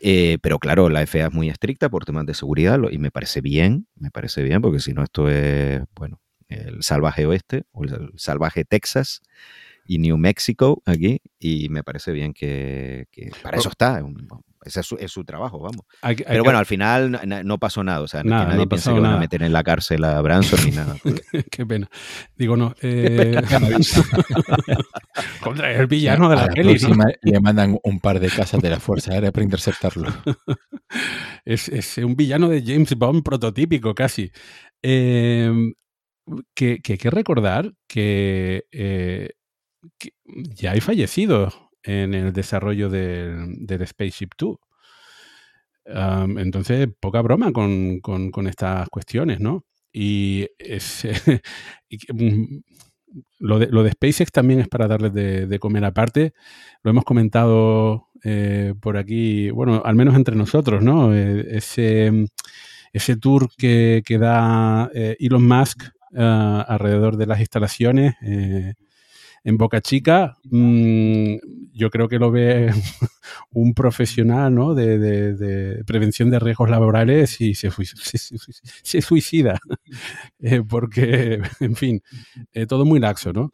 Eh, 0.02 0.38
pero 0.40 0.58
claro, 0.58 0.88
la 0.88 1.06
FAA 1.06 1.26
es 1.26 1.32
muy 1.32 1.50
estricta 1.50 1.90
por 1.90 2.06
temas 2.06 2.24
de 2.24 2.34
seguridad 2.34 2.78
y 2.90 2.98
me 2.98 3.10
parece 3.10 3.40
bien, 3.42 3.86
me 3.96 4.10
parece 4.10 4.42
bien, 4.42 4.62
porque 4.62 4.80
si 4.80 4.94
no 4.94 5.02
esto 5.02 5.28
es, 5.28 5.82
bueno, 5.94 6.20
el 6.48 6.82
salvaje 6.82 7.26
oeste 7.26 7.64
o 7.72 7.84
el 7.84 8.12
salvaje 8.16 8.64
Texas 8.64 9.20
y 9.84 9.98
New 9.98 10.16
Mexico 10.16 10.82
aquí 10.86 11.20
y 11.38 11.68
me 11.68 11.84
parece 11.84 12.12
bien 12.12 12.32
que, 12.32 13.06
para 13.42 13.58
eso 13.58 13.68
está, 13.68 14.02
ese 14.62 14.80
es 14.80 15.10
su, 15.10 15.24
trabajo, 15.24 15.58
vamos. 15.58 15.86
Pero 16.02 16.44
bueno, 16.44 16.58
al 16.58 16.66
final 16.66 17.20
no, 17.44 17.58
pasó 17.58 17.82
nada. 17.82 18.00
O 18.02 18.08
sea, 18.08 18.22
nada, 18.22 18.44
que 18.44 18.52
nadie 18.52 18.66
piensa 18.66 18.90
que 18.90 18.96
nada. 18.96 19.08
van 19.08 19.16
a 19.16 19.20
meter 19.20 19.42
en 19.42 19.52
la 19.52 19.64
cárcel 19.64 20.04
a 20.04 20.20
Branson 20.20 20.60
ni 20.64 20.72
nada. 20.72 20.96
Qué 21.50 21.64
pena. 21.64 21.88
Digo, 22.36 22.56
no. 22.56 22.74
Eh... 22.82 23.40
Contra 25.42 25.72
el 25.72 25.86
villano 25.86 26.28
de 26.28 26.36
la, 26.36 26.48
peli. 26.48 26.76
Le 27.22 27.40
mandan 27.40 27.78
un 27.82 28.00
par 28.00 28.20
de 28.20 28.28
casas 28.28 28.60
de 28.60 28.70
la 28.70 28.80
Fuerza 28.80 29.12
Aérea 29.12 29.32
para 29.32 29.44
interceptarlo. 29.44 30.08
es, 31.44 31.98
un 31.98 32.16
villano 32.16 32.48
de 32.48 32.62
James 32.62 32.94
Bond 32.96 33.22
prototípico, 33.22 33.94
casi. 33.94 34.30
Em, 34.82 35.74
que, 36.54 36.80
hay 36.86 36.98
que 36.98 37.10
recordar 37.10 37.72
que, 37.88 38.64
eh, 38.72 39.30
que 39.98 40.10
ya 40.24 40.72
hay 40.72 40.80
fallecidos 40.80 41.69
en 41.82 42.14
el 42.14 42.32
desarrollo 42.32 42.88
del, 42.88 43.86
Spaceship 43.86 44.30
2. 44.38 44.56
entonces, 46.38 46.88
poca 47.00 47.22
broma 47.22 47.52
con, 47.52 48.00
estas 48.46 48.88
cuestiones, 48.88 49.40
¿no? 49.40 49.64
Y, 49.92 50.46
es, 50.58 51.06
mm, 52.12 52.58
lo, 53.38 53.58
de, 53.58 53.66
lo, 53.68 53.82
de, 53.82 53.90
SpaceX 53.90 54.30
también 54.30 54.60
es 54.60 54.68
para 54.68 54.86
darles 54.86 55.12
de, 55.12 55.58
comer 55.58 55.84
aparte. 55.84 56.32
Lo 56.82 56.90
hemos 56.90 57.04
comentado 57.04 58.08
eh, 58.22 58.74
por 58.80 58.96
aquí, 58.96 59.50
bueno, 59.50 59.82
al 59.84 59.96
menos 59.96 60.14
entre 60.14 60.36
nosotros, 60.36 60.82
¿no? 60.82 61.14
Eh, 61.14 61.56
ese, 61.56 62.26
ese 62.92 63.16
tour 63.16 63.48
que, 63.56 64.02
que 64.04 64.18
da 64.18 64.90
eh, 64.94 65.16
Elon 65.18 65.46
Musk 65.46 65.84
ah, 66.16 66.64
alrededor 66.68 67.16
de 67.16 67.26
las 67.26 67.40
instalaciones 67.40 68.14
en 69.44 69.56
Boca 69.56 69.80
Chica, 69.80 70.36
mm, 70.44 71.36
yo 71.72 71.90
creo 71.90 72.08
que 72.08 72.18
lo 72.18 72.30
ve 72.30 72.70
un 73.50 73.74
profesional 73.74 74.54
¿no? 74.54 74.74
de, 74.74 75.82
prevención 75.86 76.30
de 76.30 76.38
riesgos 76.38 76.70
laborales 76.70 77.40
y 77.40 77.54
se, 77.54 77.70
suicida. 79.02 79.58
Eh, 80.42 80.62
porque, 80.66 81.40
en 81.60 81.76
fin, 81.76 82.02
eh, 82.52 82.66
todo 82.66 82.86
muy 82.86 82.98
laxo, 82.98 83.32
¿no? 83.32 83.52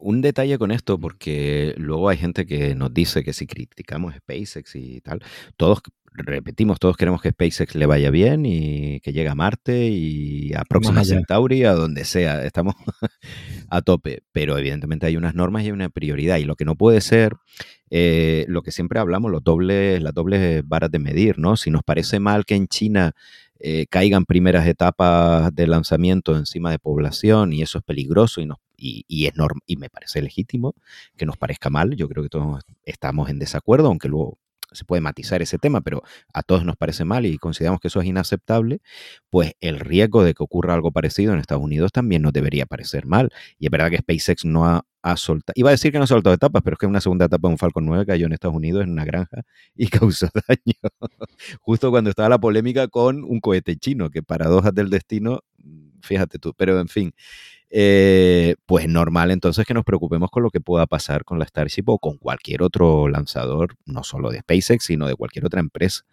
Un 0.00 0.20
detalle 0.20 0.58
con 0.58 0.70
esto, 0.70 0.98
porque 0.98 1.74
luego 1.76 2.08
hay 2.08 2.16
gente 2.16 2.46
que 2.46 2.74
nos 2.74 2.92
dice 2.92 3.24
que 3.24 3.32
si 3.32 3.46
criticamos 3.46 4.14
SpaceX 4.14 4.76
y 4.76 5.00
tal, 5.00 5.22
todos 5.56 5.82
repetimos, 6.24 6.78
todos 6.78 6.96
queremos 6.96 7.22
que 7.22 7.30
SpaceX 7.30 7.74
le 7.74 7.86
vaya 7.86 8.10
bien 8.10 8.44
y 8.44 9.00
que 9.00 9.12
llegue 9.12 9.28
a 9.28 9.34
Marte 9.34 9.88
y 9.88 10.52
a 10.54 10.64
Próxima 10.64 11.04
Centauri, 11.04 11.64
a 11.64 11.72
donde 11.72 12.04
sea. 12.04 12.44
Estamos 12.44 12.74
a 13.68 13.82
tope. 13.82 14.22
Pero 14.32 14.58
evidentemente 14.58 15.06
hay 15.06 15.16
unas 15.16 15.34
normas 15.34 15.62
y 15.62 15.66
hay 15.66 15.72
una 15.72 15.88
prioridad. 15.88 16.38
Y 16.38 16.44
lo 16.44 16.56
que 16.56 16.64
no 16.64 16.76
puede 16.76 17.00
ser, 17.00 17.34
eh, 17.90 18.44
lo 18.48 18.62
que 18.62 18.72
siempre 18.72 19.00
hablamos, 19.00 19.30
los 19.30 19.42
dobles, 19.42 20.02
las 20.02 20.14
dobles 20.14 20.66
varas 20.66 20.90
de 20.90 20.98
medir, 20.98 21.38
¿no? 21.38 21.56
Si 21.56 21.70
nos 21.70 21.82
parece 21.82 22.20
mal 22.20 22.44
que 22.44 22.54
en 22.54 22.68
China 22.68 23.14
eh, 23.58 23.86
caigan 23.90 24.24
primeras 24.24 24.66
etapas 24.66 25.54
de 25.54 25.66
lanzamiento 25.66 26.36
encima 26.36 26.70
de 26.70 26.78
población 26.78 27.52
y 27.52 27.62
eso 27.62 27.78
es 27.78 27.84
peligroso 27.84 28.40
y, 28.40 28.46
nos, 28.46 28.58
y, 28.76 29.04
y 29.08 29.26
es 29.26 29.34
y 29.66 29.76
me 29.76 29.90
parece 29.90 30.22
legítimo 30.22 30.74
que 31.16 31.26
nos 31.26 31.36
parezca 31.36 31.70
mal. 31.70 31.96
Yo 31.96 32.08
creo 32.08 32.22
que 32.22 32.28
todos 32.28 32.62
estamos 32.84 33.30
en 33.30 33.38
desacuerdo, 33.38 33.88
aunque 33.88 34.08
luego 34.08 34.38
se 34.72 34.84
puede 34.84 35.00
matizar 35.00 35.42
ese 35.42 35.58
tema, 35.58 35.80
pero 35.80 36.02
a 36.32 36.42
todos 36.42 36.64
nos 36.64 36.76
parece 36.76 37.04
mal 37.04 37.26
y 37.26 37.38
consideramos 37.38 37.80
que 37.80 37.88
eso 37.88 38.00
es 38.00 38.06
inaceptable, 38.06 38.80
pues 39.30 39.52
el 39.60 39.80
riesgo 39.80 40.24
de 40.24 40.34
que 40.34 40.42
ocurra 40.42 40.74
algo 40.74 40.92
parecido 40.92 41.32
en 41.32 41.40
Estados 41.40 41.64
Unidos 41.64 41.92
también 41.92 42.22
nos 42.22 42.32
debería 42.32 42.66
parecer 42.66 43.06
mal. 43.06 43.30
Y 43.58 43.66
es 43.66 43.70
verdad 43.70 43.90
que 43.90 43.98
SpaceX 43.98 44.44
no 44.44 44.66
ha, 44.66 44.84
soltado, 45.16 45.54
iba 45.56 45.70
a 45.70 45.72
decir 45.72 45.90
que 45.90 45.98
no 45.98 46.04
ha 46.04 46.06
soltado 46.06 46.34
etapas, 46.34 46.62
pero 46.62 46.74
es 46.74 46.78
que 46.78 46.86
una 46.86 47.00
segunda 47.00 47.26
etapa 47.26 47.48
de 47.48 47.52
un 47.52 47.58
Falcon 47.58 47.86
9 47.86 48.04
cayó 48.04 48.26
en 48.26 48.32
Estados 48.34 48.56
Unidos 48.56 48.84
en 48.84 48.90
una 48.90 49.06
granja 49.06 49.42
y 49.74 49.86
causó 49.88 50.28
daño. 50.46 51.10
Justo 51.62 51.90
cuando 51.90 52.10
estaba 52.10 52.28
la 52.28 52.38
polémica 52.38 52.88
con 52.88 53.24
un 53.24 53.40
cohete 53.40 53.76
chino, 53.76 54.10
que 54.10 54.22
paradojas 54.22 54.74
del 54.74 54.90
destino, 54.90 55.40
fíjate 56.02 56.38
tú, 56.38 56.52
pero 56.56 56.78
en 56.80 56.88
fin. 56.88 57.12
Eh, 57.70 58.56
pues 58.66 58.88
normal 58.88 59.30
entonces 59.30 59.66
que 59.66 59.74
nos 59.74 59.84
preocupemos 59.84 60.30
con 60.30 60.42
lo 60.42 60.50
que 60.50 60.60
pueda 60.60 60.86
pasar 60.86 61.24
con 61.24 61.38
la 61.38 61.46
Starship 61.46 61.84
o 61.86 61.98
con 61.98 62.16
cualquier 62.16 62.62
otro 62.62 63.08
lanzador, 63.08 63.76
no 63.84 64.04
solo 64.04 64.30
de 64.30 64.40
SpaceX, 64.40 64.84
sino 64.84 65.06
de 65.06 65.16
cualquier 65.16 65.44
otra 65.46 65.60
empresa. 65.60 66.04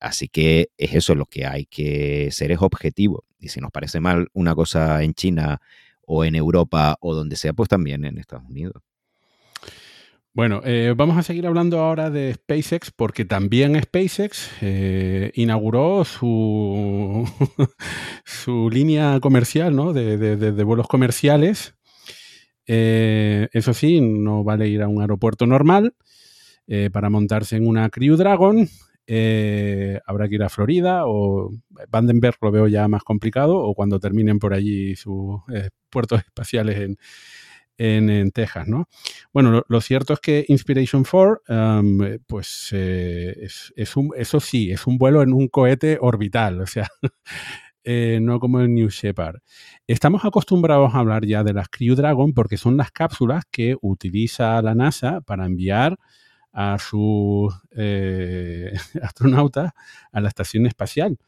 Así 0.00 0.28
que 0.28 0.70
es 0.78 0.94
eso 0.94 1.14
lo 1.14 1.26
que 1.26 1.46
hay 1.46 1.66
que 1.66 2.28
ser, 2.30 2.52
es 2.52 2.60
objetivo. 2.60 3.24
Y 3.38 3.48
si 3.48 3.60
nos 3.60 3.70
parece 3.70 4.00
mal 4.00 4.28
una 4.34 4.54
cosa 4.54 5.02
en 5.02 5.14
China 5.14 5.60
o 6.06 6.24
en 6.24 6.34
Europa 6.34 6.96
o 7.00 7.14
donde 7.14 7.36
sea, 7.36 7.52
pues 7.54 7.68
también 7.68 8.04
en 8.04 8.18
Estados 8.18 8.44
Unidos. 8.48 8.82
Bueno, 10.36 10.62
eh, 10.64 10.94
vamos 10.96 11.16
a 11.16 11.22
seguir 11.22 11.46
hablando 11.46 11.78
ahora 11.78 12.10
de 12.10 12.34
SpaceX 12.34 12.90
porque 12.90 13.24
también 13.24 13.80
SpaceX 13.80 14.50
eh, 14.62 15.30
inauguró 15.34 16.04
su, 16.04 17.24
su 18.24 18.68
línea 18.68 19.20
comercial 19.20 19.76
¿no? 19.76 19.92
de, 19.92 20.64
vuelos 20.64 20.88
comerciales. 20.88 21.76
Eh, 22.66 23.48
eso 23.52 23.74
sí, 23.74 24.00
no 24.00 24.42
vale 24.42 24.66
ir 24.66 24.82
a 24.82 24.88
un 24.88 25.00
aeropuerto 25.02 25.46
normal. 25.46 25.94
para 26.92 27.10
montarse 27.10 27.54
en 27.56 27.68
una 27.68 27.88
Crew 27.88 28.16
Dragon 28.16 28.68
habrá 30.06 30.28
que 30.28 30.34
ir 30.34 30.42
a 30.42 30.48
Florida 30.48 31.02
o 31.06 31.52
Vandenberg 31.90 32.38
lo 32.40 32.50
veo 32.50 32.66
ya 32.66 32.88
más 32.88 33.04
complicado 33.04 33.56
o 33.56 33.72
cuando 33.74 34.00
terminen 34.00 34.40
por 34.40 34.52
allí 34.52 34.96
sus 34.96 35.42
puertos 35.90 36.22
espaciales 36.26 36.78
en, 36.78 36.96
en, 37.78 38.30
Texas, 38.30 38.68
¿no? 38.68 38.88
Bueno, 39.32 39.62
lo, 39.66 39.80
cierto 39.80 40.12
es 40.12 40.20
que 40.20 40.44
Inspiration 40.48 41.04
4, 41.04 41.42
pues 42.26 42.70
eh, 42.72 43.48
es, 43.76 43.96
un, 43.96 44.10
eso 44.16 44.40
sí, 44.40 44.70
es 44.70 44.86
un 44.86 44.98
vuelo 44.98 45.22
en 45.22 45.32
un 45.32 45.48
cohete 45.48 45.98
orbital, 46.00 46.60
o 46.60 46.66
sea, 46.66 46.88
eh, 47.84 48.18
no 48.22 48.40
como 48.40 48.60
el 48.60 48.72
New 48.72 48.88
Shepard. 48.88 49.40
Estamos 49.86 50.24
acostumbrados 50.24 50.94
a 50.94 50.98
hablar 50.98 51.26
ya 51.26 51.44
de 51.44 51.52
las 51.52 51.68
Crew 51.68 51.94
Dragon 51.94 52.32
porque 52.32 52.56
son 52.56 52.76
las 52.76 52.90
cápsulas 52.90 53.44
que 53.50 53.76
utiliza 53.80 54.60
la 54.62 54.74
NASA 54.74 55.20
para 55.20 55.46
enviar 55.46 55.98
a 56.52 56.78
sus 56.78 57.52
eh, 57.76 58.72
astronautas 59.02 59.72
a 60.12 60.20
la 60.20 60.28
estación 60.28 60.66
espacial. 60.66 61.18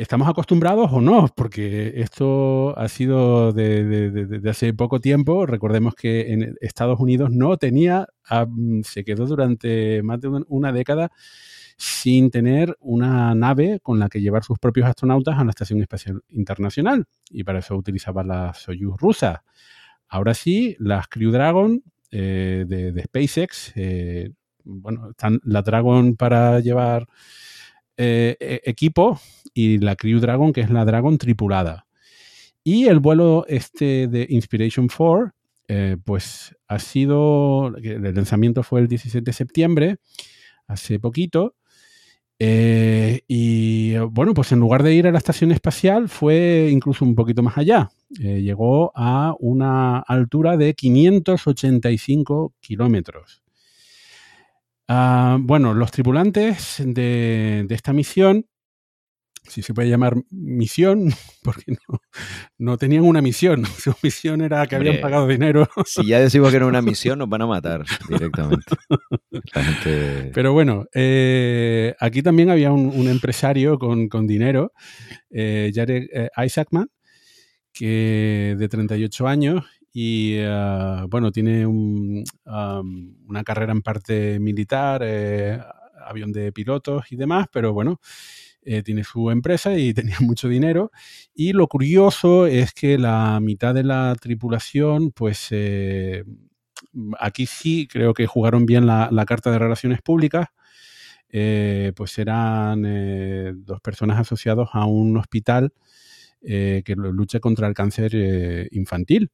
¿Estamos 0.00 0.30
acostumbrados 0.30 0.90
o 0.94 1.02
no? 1.02 1.28
Porque 1.36 1.92
esto 1.96 2.74
ha 2.78 2.88
sido 2.88 3.52
de, 3.52 4.40
hace 4.48 4.72
poco 4.72 4.98
tiempo. 4.98 5.44
Recordemos 5.44 5.94
que 5.94 6.32
en 6.32 6.56
Estados 6.62 6.98
Unidos 7.00 7.30
no 7.30 7.58
tenía, 7.58 8.06
se 8.82 9.04
quedó 9.04 9.26
durante 9.26 10.02
más 10.02 10.18
de 10.22 10.28
una 10.48 10.72
década 10.72 11.12
sin 11.76 12.30
tener 12.30 12.78
una 12.80 13.34
nave 13.34 13.78
con 13.82 13.98
la 13.98 14.08
que 14.08 14.22
llevar 14.22 14.42
sus 14.42 14.58
propios 14.58 14.88
astronautas 14.88 15.38
a 15.38 15.44
la 15.44 15.50
Estación 15.50 15.82
Espacial 15.82 16.22
Internacional. 16.30 17.04
Y 17.28 17.44
para 17.44 17.58
eso 17.58 17.76
utilizaba 17.76 18.24
la 18.24 18.54
Soyuz 18.54 18.96
rusa. 18.96 19.44
Ahora 20.08 20.32
sí, 20.32 20.76
las 20.78 21.08
Crew 21.08 21.30
Dragon 21.30 21.82
eh, 22.10 22.64
de, 22.66 23.02
SpaceX, 23.02 23.72
eh, 23.76 24.30
bueno, 24.64 25.10
están 25.10 25.40
la 25.44 25.60
Dragon 25.60 26.16
para 26.16 26.58
llevar 26.60 27.06
eh, 28.02 28.34
e, 28.40 28.62
equipo 28.64 29.20
y 29.52 29.76
la 29.76 29.94
Crew 29.94 30.20
Dragon, 30.20 30.54
que 30.54 30.62
es 30.62 30.70
la 30.70 30.86
Dragon 30.86 31.18
tripulada. 31.18 31.86
Y 32.64 32.86
el 32.86 32.98
vuelo 32.98 33.44
este 33.46 34.08
de 34.08 34.26
Inspiration 34.30 34.88
4, 34.88 35.32
eh, 35.68 35.96
pues 36.02 36.56
ha 36.66 36.78
sido, 36.78 37.76
el 37.76 38.14
lanzamiento 38.14 38.62
fue 38.62 38.80
el 38.80 38.88
17 38.88 39.22
de 39.22 39.32
septiembre, 39.34 39.96
hace 40.66 40.98
poquito. 40.98 41.56
Eh, 42.38 43.20
y 43.28 43.98
bueno, 43.98 44.32
pues 44.32 44.50
en 44.52 44.60
lugar 44.60 44.82
de 44.82 44.94
ir 44.94 45.06
a 45.06 45.12
la 45.12 45.18
estación 45.18 45.52
espacial, 45.52 46.08
fue 46.08 46.70
incluso 46.72 47.04
un 47.04 47.14
poquito 47.14 47.42
más 47.42 47.58
allá. 47.58 47.90
llegó 48.08 48.92
a 48.94 49.34
una 49.40 49.98
altura 49.98 50.56
de 50.56 50.72
585 50.72 52.54
kilómetros. 52.60 53.42
Ah, 54.92 55.38
bueno, 55.40 55.72
los 55.72 55.92
tripulantes 55.92 56.82
de, 56.84 57.64
esta 57.70 57.92
misión, 57.92 58.46
si 59.44 59.62
se 59.62 59.72
puede 59.72 59.88
llamar 59.88 60.16
misión, 60.32 61.12
porque 61.44 61.76
no, 62.58 62.76
tenían 62.76 63.04
una 63.04 63.22
misión, 63.22 63.64
su 63.78 63.94
misión 64.02 64.40
era 64.40 64.66
que 64.66 64.74
habían 64.74 65.00
pagado 65.00 65.28
dinero. 65.28 65.68
Si 65.86 66.04
ya 66.08 66.18
decimos 66.18 66.50
que 66.50 66.56
era 66.56 66.66
una 66.66 66.82
misión, 66.92 67.20
nos 67.20 67.28
van 67.28 67.42
a 67.42 67.46
matar 67.46 67.84
directamente. 68.08 68.66
Pero 70.34 70.52
bueno, 70.54 70.86
eh, 70.92 71.94
aquí 72.00 72.20
también 72.20 72.50
había 72.50 72.72
un, 72.72 73.06
empresario 73.06 73.78
con, 73.78 74.26
dinero, 74.26 74.72
eh, 75.30 75.70
Jared 75.72 76.08
eh, 76.12 76.30
Isaacman, 76.36 76.88
que 77.72 78.56
de 78.58 78.68
38 78.68 79.28
años 79.28 79.64
y 79.92 80.38
ah, 80.40 81.06
bueno, 81.08 81.32
tiene 81.32 81.66
una 81.66 82.24
carrera 83.44 83.72
en 83.72 83.82
parte 83.82 84.38
militar, 84.38 85.02
eh, 85.04 85.58
avión 86.06 86.32
de 86.32 86.52
pilotos 86.52 87.10
y 87.10 87.16
demás, 87.16 87.46
pero 87.52 87.72
bueno, 87.72 88.00
eh, 88.62 88.82
tiene 88.82 89.04
su 89.04 89.30
empresa 89.30 89.76
y 89.76 89.92
tenía 89.94 90.16
mucho 90.20 90.48
dinero. 90.48 90.92
Y 91.34 91.52
lo 91.52 91.66
curioso 91.66 92.46
es 92.46 92.72
que 92.72 92.98
la 92.98 93.40
mitad 93.40 93.74
de 93.74 93.84
la 93.84 94.14
tripulación, 94.20 95.10
pues 95.12 95.50
aquí 97.18 97.46
sí 97.46 97.88
creo 97.90 98.14
que 98.14 98.26
jugaron 98.26 98.66
bien 98.66 98.86
la, 98.86 99.24
carta 99.26 99.50
de 99.50 99.58
relaciones 99.58 100.02
públicas. 100.02 100.48
pues 101.30 102.18
eran 102.18 102.82
dos 103.64 103.80
personas 103.80 104.20
asociadas 104.20 104.68
a 104.72 104.86
un 104.86 105.16
hospital 105.16 105.72
que 106.42 106.94
lucha 106.96 107.40
contra 107.40 107.66
el 107.68 107.74
cáncer 107.74 108.68
infantil. 108.72 109.30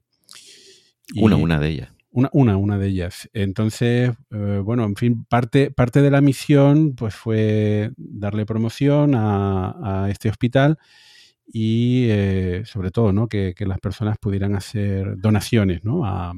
Una, 1.14 1.36
una 1.36 1.60
de 1.60 1.68
ellas. 1.68 1.92
Una, 2.10 2.30
una, 2.32 2.56
una 2.56 2.78
de 2.78 2.88
ellas. 2.88 3.28
Entonces, 3.32 4.10
eh, 4.30 4.60
bueno, 4.64 4.84
en 4.84 4.96
fin, 4.96 5.24
parte, 5.28 5.70
parte 5.70 6.00
de 6.00 6.10
la 6.10 6.20
misión 6.20 6.94
pues 6.96 7.14
fue 7.14 7.90
darle 7.96 8.46
promoción 8.46 9.12
a, 9.14 10.08
este 10.10 10.30
hospital 10.30 10.78
y 11.46 12.06
eh, 12.08 12.62
sobre 12.64 12.90
todo 12.90 13.12
¿no? 13.12 13.28
que, 13.28 13.54
las 13.60 13.78
personas 13.80 14.16
pudieran 14.18 14.54
hacer 14.56 15.18
donaciones 15.18 15.84
¿no? 15.84 16.06
a, 16.06 16.32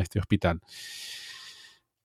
este 0.00 0.18
hospital. 0.18 0.60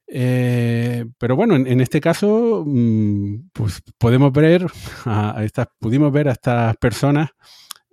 Eh, 0.06 1.06
pero 1.18 1.36
bueno, 1.36 1.56
en, 1.56 1.80
este 1.80 2.02
caso, 2.02 2.64
mm, 2.68 3.50
pues 3.54 3.82
podemos 3.98 4.32
ver 4.34 4.68
a, 5.06 5.42
estas, 5.44 5.68
pudimos 5.80 6.12
ver 6.12 6.28
a 6.28 6.34
estas 6.34 6.76
personas 6.78 7.30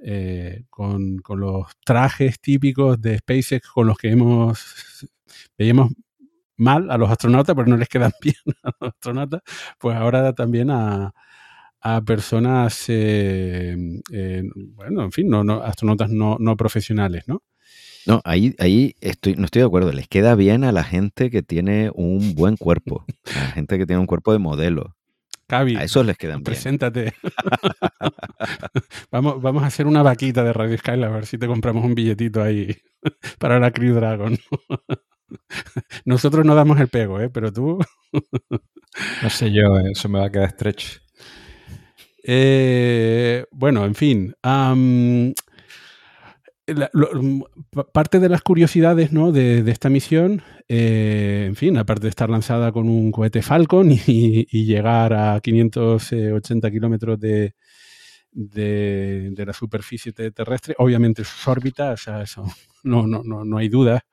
eh, 0.03 0.65
con, 0.71 1.21
los 1.29 1.67
trajes 1.85 2.41
típicos 2.41 3.01
de 3.01 3.19
SpaceX 3.19 3.69
con 3.69 3.87
los 3.87 3.99
que 3.99 4.11
hemos 4.11 4.59
veíamos 5.59 5.93
mal 6.57 6.91
a 6.91 6.99
los 6.99 7.11
astronautas, 7.11 7.55
pero 7.57 7.69
no 7.69 7.77
les 7.77 7.89
quedan 7.89 8.13
bien 8.23 8.37
a 8.63 8.71
los 8.81 8.91
astronautas, 8.95 9.43
pues 9.79 9.97
ahora 9.97 10.33
también 10.35 10.71
a, 10.71 11.13
personas, 12.05 12.85
eh, 12.89 13.75
eh, 14.13 14.43
bueno, 14.75 15.03
en 15.03 15.13
fin, 15.13 15.29
no, 15.31 15.63
astronautas 15.63 16.11
no, 16.11 16.57
profesionales, 16.57 17.25
¿no? 17.27 17.43
No, 18.07 18.21
ahí, 18.25 18.55
ahí 18.59 18.95
estoy, 19.01 19.35
no 19.37 19.47
estoy 19.47 19.61
de 19.61 19.67
acuerdo. 19.67 19.93
Les 19.93 20.09
queda 20.09 20.35
bien 20.35 20.65
a 20.65 20.73
la 20.73 20.85
gente 20.85 21.31
que 21.31 21.43
tiene 21.43 21.91
un 21.95 22.35
buen 22.35 22.57
cuerpo, 22.57 23.05
a 23.35 23.39
la 23.39 23.51
gente 23.53 23.79
que 23.79 23.87
tiene 23.87 24.01
un 24.01 24.07
cuerpo 24.07 24.33
de 24.33 24.39
modelo. 24.39 24.95
Cavi, 25.51 25.75
a 25.75 25.83
esos 25.83 26.07
les 26.07 26.17
quedan 26.17 26.45
preséntate. 26.45 27.13
vamos, 29.11 29.43
vamos 29.43 29.65
a 29.65 29.67
hacer 29.67 29.89
una 29.89 30.01
vaquita 30.01 30.45
de 30.45 30.53
Radio 30.53 30.79
Sky 30.79 31.03
a 31.03 31.09
ver 31.09 31.27
si 31.27 31.39
te 31.39 31.49
compramos 31.49 31.85
un 31.85 31.97
billetito 31.97 32.41
ahí 32.41 32.77
para 33.41 33.59
la 33.59 33.73
Crew 33.73 33.97
Dragon. 33.97 34.39
Nosotros 36.05 36.47
no 36.47 36.55
damos 36.55 36.79
el 36.79 36.87
pego, 36.87 37.21
¿eh? 37.21 37.31
Pero 37.31 37.53
tú... 37.53 37.81
no 39.23 39.31
sé 39.31 39.51
yo, 39.51 39.77
eso 39.79 40.09
me 40.09 40.21
va 40.21 40.27
a 40.27 40.31
quedar 40.31 40.51
estrecho. 40.51 41.01
Eh, 42.23 43.45
bueno, 43.51 43.85
en 43.85 43.97
fin 43.97 44.33
parte 47.93 48.19
de 48.19 48.29
las 48.29 48.43
curiosidades 48.43 49.13
¿no? 49.13 49.33
de, 49.33 49.69
esta 49.71 49.89
misión, 49.89 50.43
eh, 50.69 51.45
en 51.47 51.57
fin, 51.57 51.77
aparte 51.79 52.03
de 52.03 52.09
estar 52.09 52.31
lanzada 52.31 52.73
con 52.73 52.89
un 52.89 53.13
cohete 53.13 53.43
Falcon 53.43 53.91
y, 53.91 54.45
llegar 54.65 55.13
a 55.13 55.41
580 55.41 56.71
kilómetros 56.71 57.19
de, 57.21 57.55
de, 58.33 59.45
la 59.47 59.53
superficie 59.53 60.13
terrestre, 60.13 60.75
obviamente 60.79 61.25
sus 61.25 61.47
órbitas, 61.49 62.07
eso 62.23 62.45
no, 62.85 63.07
no, 63.07 63.23
no, 63.25 63.45
no 63.45 63.59
hay 63.59 63.69
duda. 63.69 64.05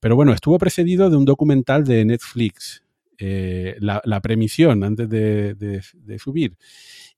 pero 0.00 0.16
bueno, 0.16 0.32
estuvo 0.32 0.58
precedido 0.58 1.10
de 1.10 1.16
un 1.16 1.24
documental 1.24 1.84
de 1.84 2.04
Netflix 2.04 2.82
eh, 3.18 3.76
la, 3.80 4.20
premisión 4.20 4.84
antes 4.84 5.08
de, 5.08 6.18
subir. 6.18 6.56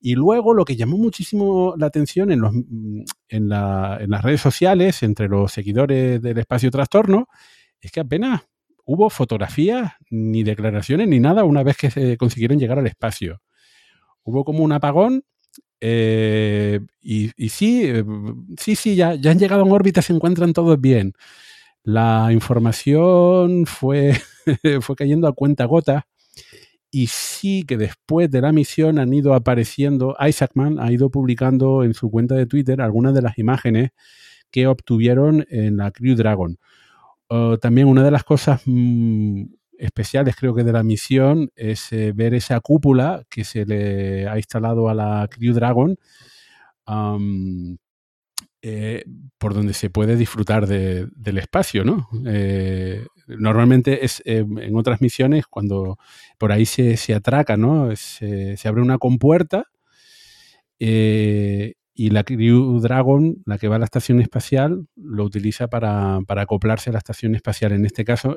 Y 0.01 0.15
luego 0.15 0.55
lo 0.55 0.65
que 0.65 0.77
llamó 0.77 0.97
muchísimo 0.97 1.75
la 1.77 1.87
atención 1.87 2.31
en, 2.31 2.41
los, 2.41 2.53
mm, 2.55 3.03
en, 3.29 3.49
las 3.49 4.23
redes 4.23 4.41
sociales, 4.41 5.03
entre 5.03 5.29
los 5.29 5.53
seguidores 5.53 6.23
del 6.23 6.39
espacio 6.39 6.71
trastorno, 6.71 7.29
es 7.81 7.91
que 7.91 8.01
apenas 8.01 8.43
hubo 8.85 9.11
fotografías, 9.11 9.93
ni 10.11 10.45
declaraciones, 10.45 11.09
ni 11.09 11.21
nada 11.21 11.45
una 11.45 11.63
vez 11.63 11.77
que 11.77 11.91
se 11.91 12.17
consiguieron 12.17 12.59
llegar 12.59 12.79
al 12.79 12.87
espacio. 12.87 13.41
Hubo 14.23 14.45
como 14.45 14.63
un 14.65 14.73
apagón 14.73 15.25
eh, 15.81 16.81
y, 17.01 17.29
sí, 17.49 17.83
eh, 17.85 18.05
sí, 18.59 18.77
sí, 18.77 18.97
ya, 18.97 19.15
ya 19.15 19.31
han 19.31 19.39
llegado 19.39 19.65
en 19.65 19.73
órbita, 19.73 20.03
se 20.03 20.13
encuentran 20.13 20.53
todos 20.53 20.81
bien. 20.81 21.13
La 21.83 22.29
información 22.33 23.67
fue, 23.67 24.15
fue 24.81 24.97
cayendo 24.97 25.29
a 25.29 25.33
cuenta 25.33 25.65
gota 25.65 26.07
y 26.91 27.09
sí 27.09 27.65
que 27.65 27.77
después 27.77 28.31
de 28.31 28.41
la 28.41 28.53
misión 28.53 28.99
han 28.99 29.13
ido 29.13 29.35
apareciendo, 29.35 30.17
Isaacman 30.19 30.79
ha 30.81 30.91
ido 30.93 31.11
publicando 31.11 31.85
en 31.85 31.95
su 31.95 32.11
cuenta 32.11 32.35
de 32.35 32.47
Twitter 32.47 32.81
algunas 32.81 33.15
de 33.15 33.23
las 33.23 33.39
imágenes 33.39 33.91
que 34.51 34.67
obtuvieron 34.67 35.47
en 35.51 35.77
la 35.77 35.91
Crew 35.91 36.17
Dragon. 36.17 36.59
también 37.61 37.89
una 37.89 38.03
de 38.05 38.11
las 38.11 38.25
cosas 38.25 38.63
mm, 38.65 39.45
especiales 39.79 40.37
creo 40.37 40.55
que 40.55 40.65
de 40.65 40.73
la 40.73 40.83
misión 40.83 41.51
es 41.55 41.93
eh, 41.93 42.13
ver 42.15 42.35
esa 42.35 42.61
cúpula 42.61 43.25
que 43.29 43.45
se 43.45 43.67
le 43.67 44.29
ha 44.29 44.37
instalado 44.37 44.89
a 44.89 44.95
la 44.95 45.29
Crew 45.31 45.55
Dragon 45.55 45.97
eh, 48.61 49.05
por 49.39 49.55
donde 49.55 49.73
se 49.73 49.89
puede 49.89 50.17
disfrutar 50.17 50.67
del 50.67 51.39
espacio, 51.39 51.85
¿no? 51.85 52.09
Eh, 52.27 53.07
normalmente 53.29 54.05
es 54.05 54.21
eh, 54.25 54.39
en 54.39 54.77
otras 54.77 55.01
misiones 55.01 55.47
cuando 55.47 55.97
por 56.39 56.51
ahí 56.51 56.67
se, 56.67 57.15
atraca, 57.15 57.57
¿no? 57.57 57.95
Se, 57.95 58.59
abre 58.65 58.83
una 58.83 58.99
compuerta 58.99 59.67
y 60.79 62.11
la 62.11 62.25
Crew 62.25 62.81
Dragon, 62.81 63.43
la 63.47 63.59
que 63.59 63.69
va 63.69 63.77
a 63.77 63.79
la 63.79 63.85
estación 63.85 64.21
espacial, 64.21 64.89
lo 64.97 65.25
utiliza 65.25 65.69
para, 65.69 66.19
acoplarse 66.29 66.91
a 66.91 66.95
la 66.95 66.99
estación 66.99 67.37
espacial. 67.37 67.73
En 67.73 67.87
este 67.87 68.05
caso, 68.05 68.37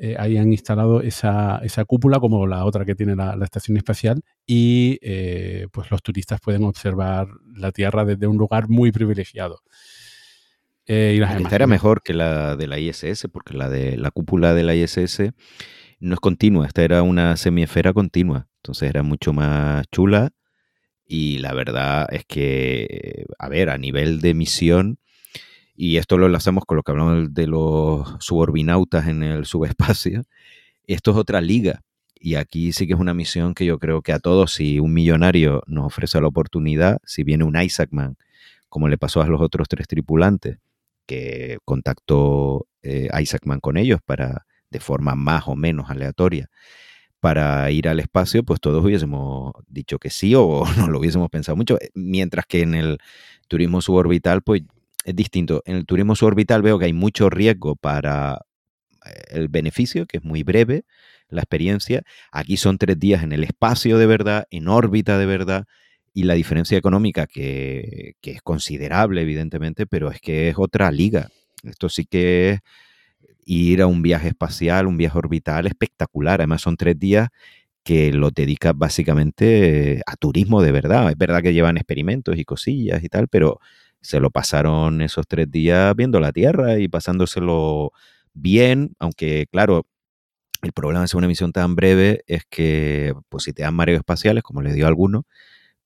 eh, 0.00 0.14
ahí 0.16 0.36
han 0.36 0.52
instalado 0.52 1.00
esa, 1.02 1.60
cúpula 1.84 2.20
como 2.20 2.46
la 2.46 2.64
otra 2.64 2.84
que 2.84 2.94
tiene 2.94 3.16
la, 3.16 3.36
estación 3.42 3.76
espacial 3.76 4.22
y 4.46 4.98
eh, 5.02 5.66
pues 5.72 5.90
los 5.90 6.02
turistas 6.02 6.40
pueden 6.40 6.62
observar 6.62 7.26
la 7.56 7.72
Tierra 7.72 8.04
desde 8.04 8.28
un 8.28 8.36
lugar 8.36 8.68
muy 8.68 8.92
privilegiado. 8.92 9.60
Eh, 10.86 11.16
y 11.18 11.42
esta 11.42 11.54
era 11.54 11.66
mejor 11.66 12.02
que 12.02 12.14
la 12.14 12.56
de 12.56 12.66
la 12.68 12.78
ISS 12.78 13.26
porque 13.32 13.54
la 13.54 13.68
de 13.68 13.96
la 13.96 14.10
cúpula 14.12 14.54
de 14.54 14.62
la 14.62 14.74
ISS 14.74 15.32
no 15.98 16.14
es 16.14 16.20
continua, 16.20 16.66
esta 16.66 16.84
era 16.84 17.02
una 17.02 17.36
semiesfera 17.36 17.92
continua, 17.92 18.46
entonces 18.58 18.88
era 18.88 19.02
mucho 19.02 19.32
más 19.32 19.84
chula 19.90 20.30
y 21.04 21.38
la 21.38 21.54
verdad 21.54 22.06
es 22.12 22.24
que, 22.24 23.26
a 23.38 23.48
ver, 23.48 23.68
a 23.68 23.78
nivel 23.78 24.20
de 24.20 24.34
misión 24.34 25.00
y 25.80 25.98
esto 25.98 26.18
lo 26.18 26.26
enlazamos 26.26 26.64
con 26.64 26.76
lo 26.76 26.82
que 26.82 26.90
hablamos 26.90 27.32
de 27.32 27.46
los 27.46 28.16
suborbinautas 28.18 29.06
en 29.06 29.22
el 29.22 29.46
subespacio, 29.46 30.24
esto 30.88 31.12
es 31.12 31.16
otra 31.16 31.40
liga. 31.40 31.82
Y 32.16 32.34
aquí 32.34 32.72
sí 32.72 32.88
que 32.88 32.94
es 32.94 32.98
una 32.98 33.14
misión 33.14 33.54
que 33.54 33.64
yo 33.64 33.78
creo 33.78 34.02
que 34.02 34.12
a 34.12 34.18
todos, 34.18 34.52
si 34.54 34.80
un 34.80 34.92
millonario 34.92 35.62
nos 35.68 35.86
ofrece 35.86 36.20
la 36.20 36.26
oportunidad, 36.26 36.98
si 37.04 37.22
viene 37.22 37.44
un 37.44 37.56
Isaacman, 37.56 38.16
como 38.68 38.88
le 38.88 38.98
pasó 38.98 39.22
a 39.22 39.28
los 39.28 39.40
otros 39.40 39.68
tres 39.68 39.86
tripulantes, 39.86 40.58
que 41.06 41.58
contactó 41.64 42.66
eh, 42.82 43.08
Isaacman 43.16 43.60
con 43.60 43.76
ellos 43.76 44.00
para, 44.04 44.46
de 44.70 44.80
forma 44.80 45.14
más 45.14 45.46
o 45.46 45.54
menos 45.54 45.90
aleatoria, 45.90 46.50
para 47.20 47.70
ir 47.70 47.86
al 47.86 48.00
espacio, 48.00 48.42
pues 48.42 48.58
todos 48.60 48.84
hubiésemos 48.84 49.52
dicho 49.68 50.00
que 50.00 50.10
sí 50.10 50.34
o 50.34 50.64
no 50.76 50.88
lo 50.88 50.98
hubiésemos 50.98 51.30
pensado 51.30 51.54
mucho. 51.54 51.78
Mientras 51.94 52.46
que 52.46 52.62
en 52.62 52.74
el 52.74 52.98
turismo 53.46 53.80
suborbital, 53.80 54.42
pues 54.42 54.62
es 55.08 55.16
distinto. 55.16 55.62
En 55.64 55.76
el 55.76 55.86
turismo 55.86 56.14
suborbital 56.14 56.62
veo 56.62 56.78
que 56.78 56.84
hay 56.84 56.92
mucho 56.92 57.30
riesgo 57.30 57.76
para 57.76 58.42
eh, 59.06 59.10
el 59.30 59.48
beneficio, 59.48 60.06
que 60.06 60.18
es 60.18 60.24
muy 60.24 60.42
breve 60.42 60.84
la 61.30 61.40
experiencia. 61.40 62.02
Aquí 62.30 62.56
son 62.56 62.78
tres 62.78 62.98
días 62.98 63.22
en 63.22 63.32
el 63.32 63.44
espacio 63.44 63.96
de 63.98 64.06
verdad, 64.06 64.44
en 64.50 64.68
órbita 64.68 65.18
de 65.18 65.26
verdad, 65.26 65.64
y 66.12 66.24
la 66.24 66.34
diferencia 66.34 66.76
económica 66.76 67.26
que, 67.26 68.16
es 68.22 68.42
considerable, 68.42 69.22
evidentemente, 69.22 69.86
pero 69.86 70.10
es 70.10 70.20
que 70.20 70.48
es 70.50 70.56
otra 70.58 70.90
liga. 70.90 71.28
Esto 71.62 71.88
sí 71.88 72.04
que 72.04 72.50
es 72.50 72.60
ir 73.46 73.80
a 73.80 73.86
un 73.86 74.02
viaje 74.02 74.28
espacial, 74.28 74.86
un 74.86 74.98
viaje 74.98 75.16
orbital 75.16 75.66
espectacular. 75.66 76.40
Además, 76.40 76.60
son 76.60 76.76
tres 76.76 76.98
días 76.98 77.28
que 77.82 78.12
lo 78.12 78.30
dedicas 78.30 78.74
básicamente 78.76 80.02
a 80.06 80.16
turismo 80.16 80.60
de 80.60 80.72
verdad. 80.72 81.10
Es 81.10 81.16
verdad 81.16 81.42
que 81.42 81.54
llevan 81.54 81.78
experimentos 81.78 82.36
y 82.36 82.44
cosillas 82.44 83.02
y 83.02 83.08
tal, 83.08 83.28
pero 83.28 83.60
se 84.00 84.20
lo 84.20 84.30
pasaron 84.30 85.00
esos 85.02 85.26
tres 85.28 85.50
días 85.50 85.94
viendo 85.96 86.20
la 86.20 86.32
Tierra 86.32 86.78
y 86.78 86.88
pasándoselo 86.88 87.92
bien, 88.34 88.94
aunque 88.98 89.46
claro, 89.50 89.86
el 90.62 90.72
problema 90.72 91.02
de 91.02 91.08
ser 91.08 91.18
una 91.18 91.28
misión 91.28 91.52
tan 91.52 91.76
breve 91.76 92.22
es 92.26 92.44
que, 92.50 93.14
pues 93.28 93.44
si 93.44 93.52
te 93.52 93.62
dan 93.62 93.74
mareos 93.74 93.98
espaciales, 94.00 94.42
como 94.42 94.62
le 94.62 94.72
dio 94.74 94.86
a 94.86 94.88
alguno, 94.88 95.24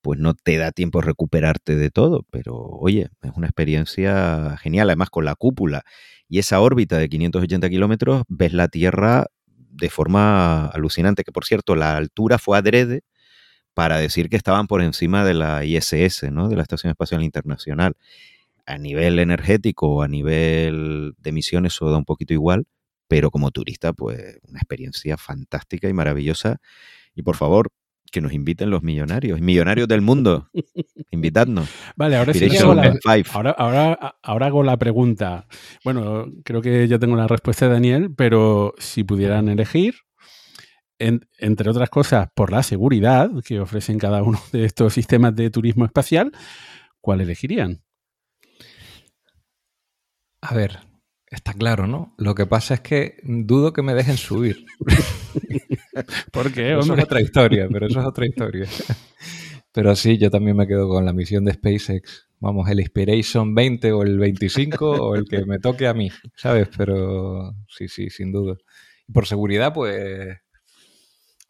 pues 0.03 0.19
no 0.21 0.35
te 0.35 0.59
da 0.59 0.73
tiempo 0.73 1.01
a 1.01 1.03
recuperarte 1.03 1.77
de 1.77 1.91
todo. 1.91 2.25
Pero 2.31 2.57
oye, 2.57 3.09
es 3.23 3.33
una 3.37 3.47
experiencia 3.49 4.57
genial. 4.59 4.91
Además, 4.91 5.11
con 5.11 5.25
la 5.27 5.35
cúpula 5.37 5.85
y 6.29 6.39
esa 6.41 6.61
órbita 6.61 6.99
de 6.99 7.09
580 7.09 7.69
kilómetros, 7.71 8.25
ves 8.29 8.53
la 8.55 8.69
Tierra 8.69 9.27
de 9.47 9.91
forma 9.91 10.67
alucinante. 10.69 11.25
Que 11.25 11.33
por 11.33 11.45
cierto, 11.45 11.77
la 11.77 11.97
altura 11.97 12.39
fue 12.39 12.59
adrede 12.59 13.03
para 13.75 13.99
decir 13.99 14.29
que 14.29 14.37
estaban 14.37 14.67
por 14.67 14.83
encima 14.83 15.25
de 15.25 15.35
la 15.35 15.65
ISS, 15.65 16.31
¿no? 16.31 16.49
de 16.49 16.57
la 16.57 16.63
Estación 16.63 16.91
Espacial 16.91 17.23
Internacional. 17.23 17.95
A 18.67 18.79
nivel 18.79 19.19
energético 19.19 19.89
o 19.89 20.03
a 20.03 20.09
nivel 20.09 21.15
de 21.19 21.31
emisiones 21.31 21.75
eso 21.75 21.91
da 21.91 21.99
un 21.99 22.05
poquito 22.05 22.33
igual, 22.33 22.67
pero 23.09 23.31
como 23.31 23.51
turista, 23.51 23.93
pues 23.93 24.39
una 24.49 24.61
experiencia 24.61 25.17
fantástica 25.17 25.89
y 25.89 25.93
maravillosa. 25.93 26.61
Y 27.15 27.23
por 27.23 27.37
favor, 27.37 27.71
que 28.13 28.21
nos 28.21 28.33
inviten 28.33 28.71
los 28.71 28.83
millonarios, 28.83 29.41
millonarios 29.41 29.89
del 29.89 30.03
mundo, 30.03 30.51
invitadnos. 31.11 31.69
Vale, 31.97 32.17
ahora 32.17 32.35
sí 32.35 32.45
hago 32.57 32.75
la, 32.75 32.95
ahora, 33.33 33.51
ahora, 33.51 34.17
ahora 34.23 34.47
hago 34.47 34.63
la 34.63 34.77
pregunta. 34.77 35.47
Bueno, 35.83 36.27
creo 36.45 36.61
que 36.61 36.87
ya 36.87 36.99
tengo 36.99 37.17
la 37.17 37.27
respuesta 37.27 37.67
de 37.67 37.73
Daniel, 37.73 38.11
pero 38.15 38.75
si 38.79 39.03
pudieran 39.03 39.49
elegir, 39.49 39.95
entre 41.39 41.71
otras 41.71 41.91
cosas, 41.91 42.29
por 42.35 42.53
la 42.53 42.63
seguridad 42.63 43.31
que 43.45 43.61
ofrecen 43.61 43.99
cada 43.99 44.23
uno 44.23 44.41
de 44.53 44.65
estos 44.65 44.95
sistemas 44.95 45.35
de 45.35 45.51
turismo 45.51 45.85
espacial, 45.85 46.33
¿cuál 47.01 47.21
elegirían? 47.21 47.83
A 50.41 50.55
ver, 50.55 50.81
está 51.31 51.53
claro, 51.53 51.87
¿no? 51.87 52.15
Lo 52.19 52.35
que 52.35 52.47
pasa 52.47 52.75
es 52.75 52.81
que 52.81 53.17
dudo 53.23 53.73
que 53.73 53.83
me 53.83 53.95
dejen 53.95 54.17
subir. 54.17 54.65
¿Por 56.33 56.53
qué? 56.53 56.79
Eso 56.79 56.95
es 56.95 57.05
otra 57.05 57.21
historia, 57.21 57.69
pero 57.71 57.87
eso 57.87 58.01
es 58.01 58.07
otra 58.07 58.27
historia. 58.27 58.67
Pero 59.75 59.97
sí, 59.97 60.19
yo 60.19 60.31
también 60.31 60.55
me 60.55 60.67
quedo 60.67 60.87
con 60.87 61.07
la 61.07 61.15
misión 61.15 61.47
de 61.47 61.55
SpaceX. 61.55 62.29
Vamos, 62.41 62.69
el 62.69 62.81
Inspiration 62.81 63.55
20 63.55 63.93
o 63.93 64.03
el 64.03 64.19
25 64.19 64.91
o 64.91 65.15
el 65.15 65.25
que 65.25 65.47
me 65.47 65.59
toque 65.61 65.87
a 65.87 65.95
mí, 65.95 66.11
¿sabes? 66.37 66.69
Pero 66.77 67.55
sí, 67.69 67.89
sí, 67.89 68.11
sin 68.11 68.33
duda. 68.33 68.59
Y 69.09 69.13
por 69.13 69.27
seguridad, 69.27 69.73
pues 69.73 70.42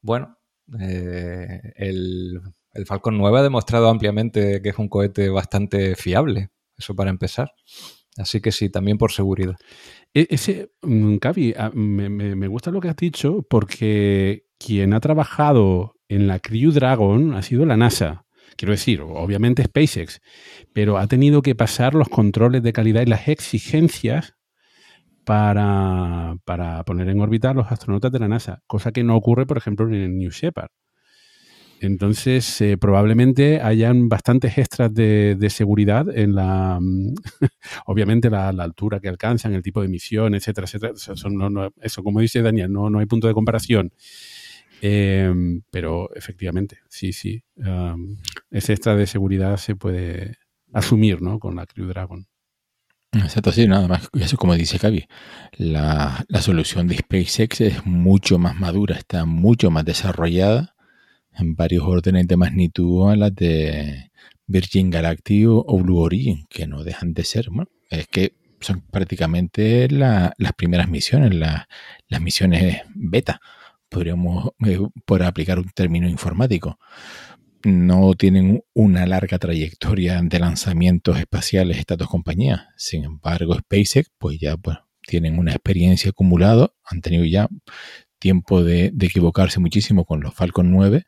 bueno, 0.03 0.39
eh, 0.81 1.73
el, 1.77 2.41
Falcon 2.87 3.16
9 3.16 3.39
ha 3.39 3.43
demostrado 3.43 3.89
ampliamente 3.89 4.61
que 4.62 4.70
es 4.70 4.79
un 4.79 4.89
cohete 4.89 5.29
bastante 5.29 5.95
fiable, 5.95 6.51
eso 6.77 6.95
para 6.95 7.11
empezar. 7.11 7.53
Así 8.16 8.41
que 8.41 8.53
sí, 8.53 8.69
también 8.69 8.99
por 8.99 9.12
seguridad. 9.12 9.57
E, 10.12 10.27
ese, 10.31 10.73
mm, 10.83 11.16
Cavi, 11.16 11.55
ah, 11.57 11.70
me, 11.73 12.11
me, 12.11 12.47
gusta 12.49 12.70
lo 12.70 12.81
que 12.81 12.89
has 12.89 12.97
dicho 12.97 13.47
porque 13.49 14.47
quien 14.59 14.93
ha 14.93 15.01
trabajado 15.01 15.95
en 16.09 16.27
la 16.27 16.39
Crew 16.39 16.73
Dragon 16.73 17.35
ha 17.35 17.43
sido 17.43 17.65
la 17.65 17.77
NASA. 17.77 18.27
Quiero 18.57 18.73
decir, 18.73 19.01
obviamente 19.01 19.65
SpaceX, 19.65 20.20
pero 20.74 20.99
ha 20.99 21.07
tenido 21.07 21.41
que 21.41 21.55
pasar 21.55 21.95
los 21.95 22.09
controles 22.09 22.62
de 22.62 22.74
calidad 22.74 23.03
y 23.03 23.07
las 23.07 23.29
exigencias 23.29 24.35
para, 25.24 26.36
poner 26.85 27.09
en 27.09 27.20
órbita 27.20 27.51
a 27.51 27.55
los 27.55 27.70
astronautas 27.70 28.12
de 28.12 28.19
la 28.19 28.28
NASA, 28.28 28.62
cosa 28.66 28.93
que 28.93 29.05
no 29.05 29.16
ocurre, 29.16 29.47
por 29.47 29.59
ejemplo, 29.59 29.86
en 29.86 29.94
el 29.94 30.16
New 30.16 30.31
Shepard. 30.31 30.70
Entonces, 31.81 32.61
eh, 32.61 32.78
probablemente 32.78 33.61
hayan 33.61 34.09
bastantes 34.09 34.57
extras 34.57 34.94
de, 34.94 35.36
seguridad 35.51 36.07
en 36.16 36.36
la, 36.36 36.78
obviamente, 37.86 38.31
la, 38.31 38.49
altura 38.51 39.01
que 39.01 39.09
alcanzan, 39.09 39.53
el 39.55 39.62
tipo 39.62 39.82
de 39.82 39.89
misión, 39.89 40.35
etcétera, 40.35 40.66
etcétera. 40.66 40.93
Eso, 41.81 42.05
como 42.05 42.20
dice 42.20 42.40
Daniel, 42.40 42.73
no, 42.73 42.89
no 42.89 43.01
hay 43.01 43.07
punto 43.07 43.27
de 43.27 43.35
comparación. 43.35 43.93
Em, 44.81 45.62
pero 45.70 46.12
efectivamente, 46.15 46.78
sí, 46.89 47.12
sí. 47.12 47.43
ese 48.51 48.73
extra 48.73 48.97
de 48.97 49.07
seguridad 49.07 49.57
se 49.57 49.77
puede 49.77 50.36
asumir 50.73 51.23
¿no? 51.23 51.39
con 51.39 51.57
la 51.57 51.66
Crew 51.66 51.86
Dragon. 51.86 52.27
Exacto, 53.12 53.52
sí, 53.52 53.66
nada 53.68 53.89
más. 53.89 54.09
Eso 54.18 54.36
como 54.39 54.55
dice 54.55 54.78
Cavi, 54.78 55.06
la, 55.59 56.24
la 56.28 56.40
solución 56.43 56.89
de 56.89 56.97
SpaceX 56.97 57.60
es 57.60 57.84
mucho 57.86 58.39
más 58.39 58.56
madura, 58.56 58.97
está 58.97 59.26
mucho 59.26 59.70
más 59.70 59.84
desarrollada 59.84 60.74
en 61.34 61.55
varios 61.55 61.84
órdenes 61.84 62.26
de 62.26 62.36
magnitud 62.36 63.10
a 63.10 63.16
las 63.16 63.34
de 63.34 64.10
Virgin 64.47 64.90
Galactic 64.90 65.47
o 65.48 65.78
Blue 65.78 65.98
Origin, 65.98 66.47
que 66.48 66.66
no 66.66 66.84
dejan 66.84 67.12
de 67.14 67.24
ser. 67.24 67.48
es 67.90 68.06
que 68.09 68.34
son 68.60 68.80
prácticamente 68.90 69.89
las 69.90 70.52
primeras 70.56 70.89
misiones, 70.89 71.34
las 71.34 72.20
misiones 72.20 72.82
beta, 72.94 73.40
podríamos 73.89 74.52
eh, 74.66 74.78
por 75.05 75.22
aplicar 75.22 75.59
un 75.59 75.68
término 75.70 76.09
informático 76.09 76.78
no 77.64 78.14
tienen 78.14 78.62
una 78.74 79.06
larga 79.06 79.39
trayectoria 79.39 80.20
de 80.22 80.39
lanzamientos 80.39 81.18
espaciales 81.18 81.78
estas 81.78 81.98
dos 81.98 82.09
compañías. 82.09 82.62
Sin 82.76 83.05
embargo, 83.05 83.55
SpaceX, 83.55 84.10
pues 84.18 84.39
ya 84.39 84.56
tienen 85.06 85.39
una 85.39 85.52
experiencia 85.52 86.10
acumulada, 86.10 86.70
han 86.84 87.01
tenido 87.01 87.24
ya 87.24 87.48
tiempo 88.18 88.62
de, 88.62 88.93
equivocarse 89.01 89.59
muchísimo 89.60 90.05
con 90.05 90.20
los 90.20 90.34
Falcon 90.34 90.70
9 90.70 91.05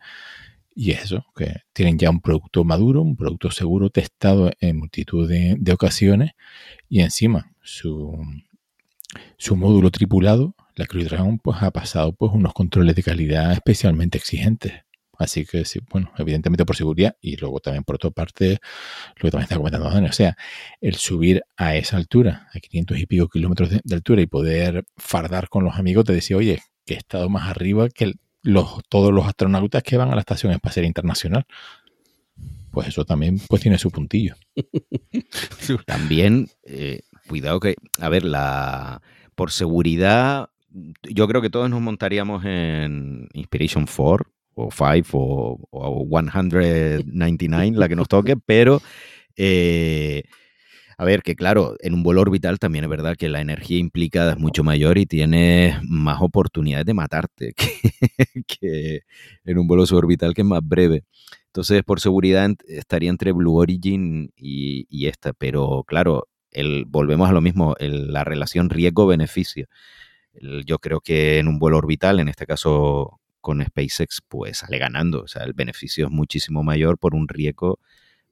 y 0.74 0.90
eso, 0.90 1.24
que 1.36 1.60
tienen 1.72 1.98
ya 1.98 2.10
un 2.10 2.20
producto 2.20 2.64
maduro, 2.64 3.02
un 3.02 3.16
producto 3.16 3.52
seguro, 3.52 3.90
testado 3.90 4.51
en 4.59 4.78
multitud 4.78 5.28
de, 5.28 5.72
ocasiones 5.72 6.32
y 6.89 7.01
encima 7.01 7.52
su, 7.62 8.18
su 9.39 9.56
módulo 9.56 9.90
tripulado, 9.90 10.56
la 10.74 10.86
Crew 10.86 11.05
Dragon, 11.05 11.39
pues 11.39 11.62
ha 11.62 11.70
pasado 11.70 12.12
pues 12.16 12.32
unos 12.32 12.52
controles 12.52 12.97
de 12.97 13.05
calidad 13.05 13.52
especialmente 13.52 14.18
exigentes. 14.18 14.72
Así 15.19 15.45
que 15.45 15.65
sí, 15.65 15.81
bueno, 15.91 16.12
evidentemente 16.19 16.65
por 16.65 16.77
seguridad 16.77 17.16
y 17.20 17.36
luego 17.36 17.61
también 17.61 17.85
por 17.85 17.97
otra 17.97 18.11
parte, 18.11 18.59
lo 19.16 19.23
que 19.23 19.31
también 19.31 19.45
está 19.45 19.57
comentando 19.57 19.91
Dani, 19.91 20.09
o 20.09 20.12
sea, 20.12 20.36
el 20.81 20.97
subir 20.97 21.43
a 21.57 21.77
esa 21.77 21.97
altura, 21.97 22.49
a 22.53 22.61
500 22.61 22.99
y 22.99 23.07
pico 23.07 23.28
kilómetros 23.28 23.70
de, 23.70 23.95
altura 23.95 24.23
y 24.23 24.27
poder 24.27 24.85
fardar 24.97 25.49
con 25.49 25.65
los 25.65 25.77
amigos, 25.77 26.05
te 26.05 26.12
decía, 26.12 26.36
oye, 26.36 26.61
que 26.85 26.95
he 26.95 26.97
estado 26.97 27.28
más 27.28 27.49
arriba 27.49 27.89
que 27.89 28.15
los, 28.43 28.82
todos 28.89 29.12
los 29.12 29.27
astronautas 29.27 29.82
que 29.82 29.97
van 29.97 30.11
a 30.11 30.15
la 30.15 30.20
Estación 30.20 30.53
Espacial 30.53 30.85
Internacional. 30.85 31.47
Pues 32.70 32.89
eso 32.89 33.05
también 33.05 33.39
pues 33.49 33.62
tiene 33.62 33.78
su 33.78 33.91
puntillo. 33.91 34.35
también, 35.86 36.49
eh, 36.65 37.03
cuidado 37.28 37.61
que, 37.61 37.77
a 38.01 38.09
ver, 38.09 38.24
la 38.24 39.01
por 39.36 39.53
seguridad, 39.53 40.51
yo 41.03 41.27
creo 41.28 41.41
que 41.41 41.51
todos 41.51 41.70
nos 41.70 41.81
montaríamos 41.81 42.45
en 42.45 43.28
Inspiration 43.32 43.86
4 43.86 44.34
o 44.55 44.70
5 44.70 45.68
o, 45.70 46.06
199, 46.09 47.76
la 47.76 47.89
que 47.89 47.97
nos 47.97 48.09
toque, 48.09 48.36
pero 48.36 48.81
eh, 49.36 50.24
a 50.97 51.05
ver, 51.05 51.22
que 51.22 51.35
claro, 51.35 51.76
en 51.81 51.94
un 51.94 52.02
vuelo 52.02 52.20
orbital 52.20 52.59
también 52.59 52.85
es 52.85 52.90
verdad 52.90 53.16
que 53.16 53.28
la 53.28 53.40
energía 53.40 53.78
implicada 53.78 54.32
es 54.32 54.39
mucho 54.39 54.62
mayor 54.62 54.98
y 54.98 55.06
tienes 55.06 55.76
más 55.82 56.18
oportunidades 56.20 56.86
de 56.86 56.94
matarte 56.94 57.55
que, 58.47 59.01
en 59.44 59.59
un 59.59 59.66
vuelo 59.66 59.86
suborbital 59.86 60.35
que 60.35 60.43
es 60.43 60.47
más 60.47 60.60
breve. 60.62 61.05
Entonces, 61.47 61.82
por 61.85 62.01
seguridad, 62.01 62.51
estaría 62.68 63.10
entre 63.10 63.32
Blue 63.32 63.56
Origin 63.56 64.32
y, 64.36 65.06
esta, 65.06 65.32
pero 65.32 65.85
claro, 65.86 66.28
el, 66.51 66.85
volvemos 66.86 67.28
a 67.28 67.32
lo 67.32 67.40
mismo, 67.40 67.74
la 67.81 68.24
relación 68.24 68.70
riesgo-beneficio. 68.70 69.66
Yo 70.66 70.78
creo 70.78 71.01
que 71.01 71.39
en 71.39 71.48
un 71.48 71.59
vuelo 71.59 71.78
orbital, 71.78 72.20
en 72.20 72.28
este 72.28 72.47
caso 72.47 73.20
con 73.45 73.62
SpaceX 73.62 74.23
pues 74.27 74.59
sale 74.59 74.79
ganando. 74.79 75.23
O 75.23 75.29
sea, 75.29 75.45
el 75.45 75.53
beneficio 75.53 76.07
es 76.07 76.11
muchísimo 76.11 76.65
mayor 76.65 76.99
por 76.99 77.15
un 77.15 77.29
riesgo, 77.29 77.79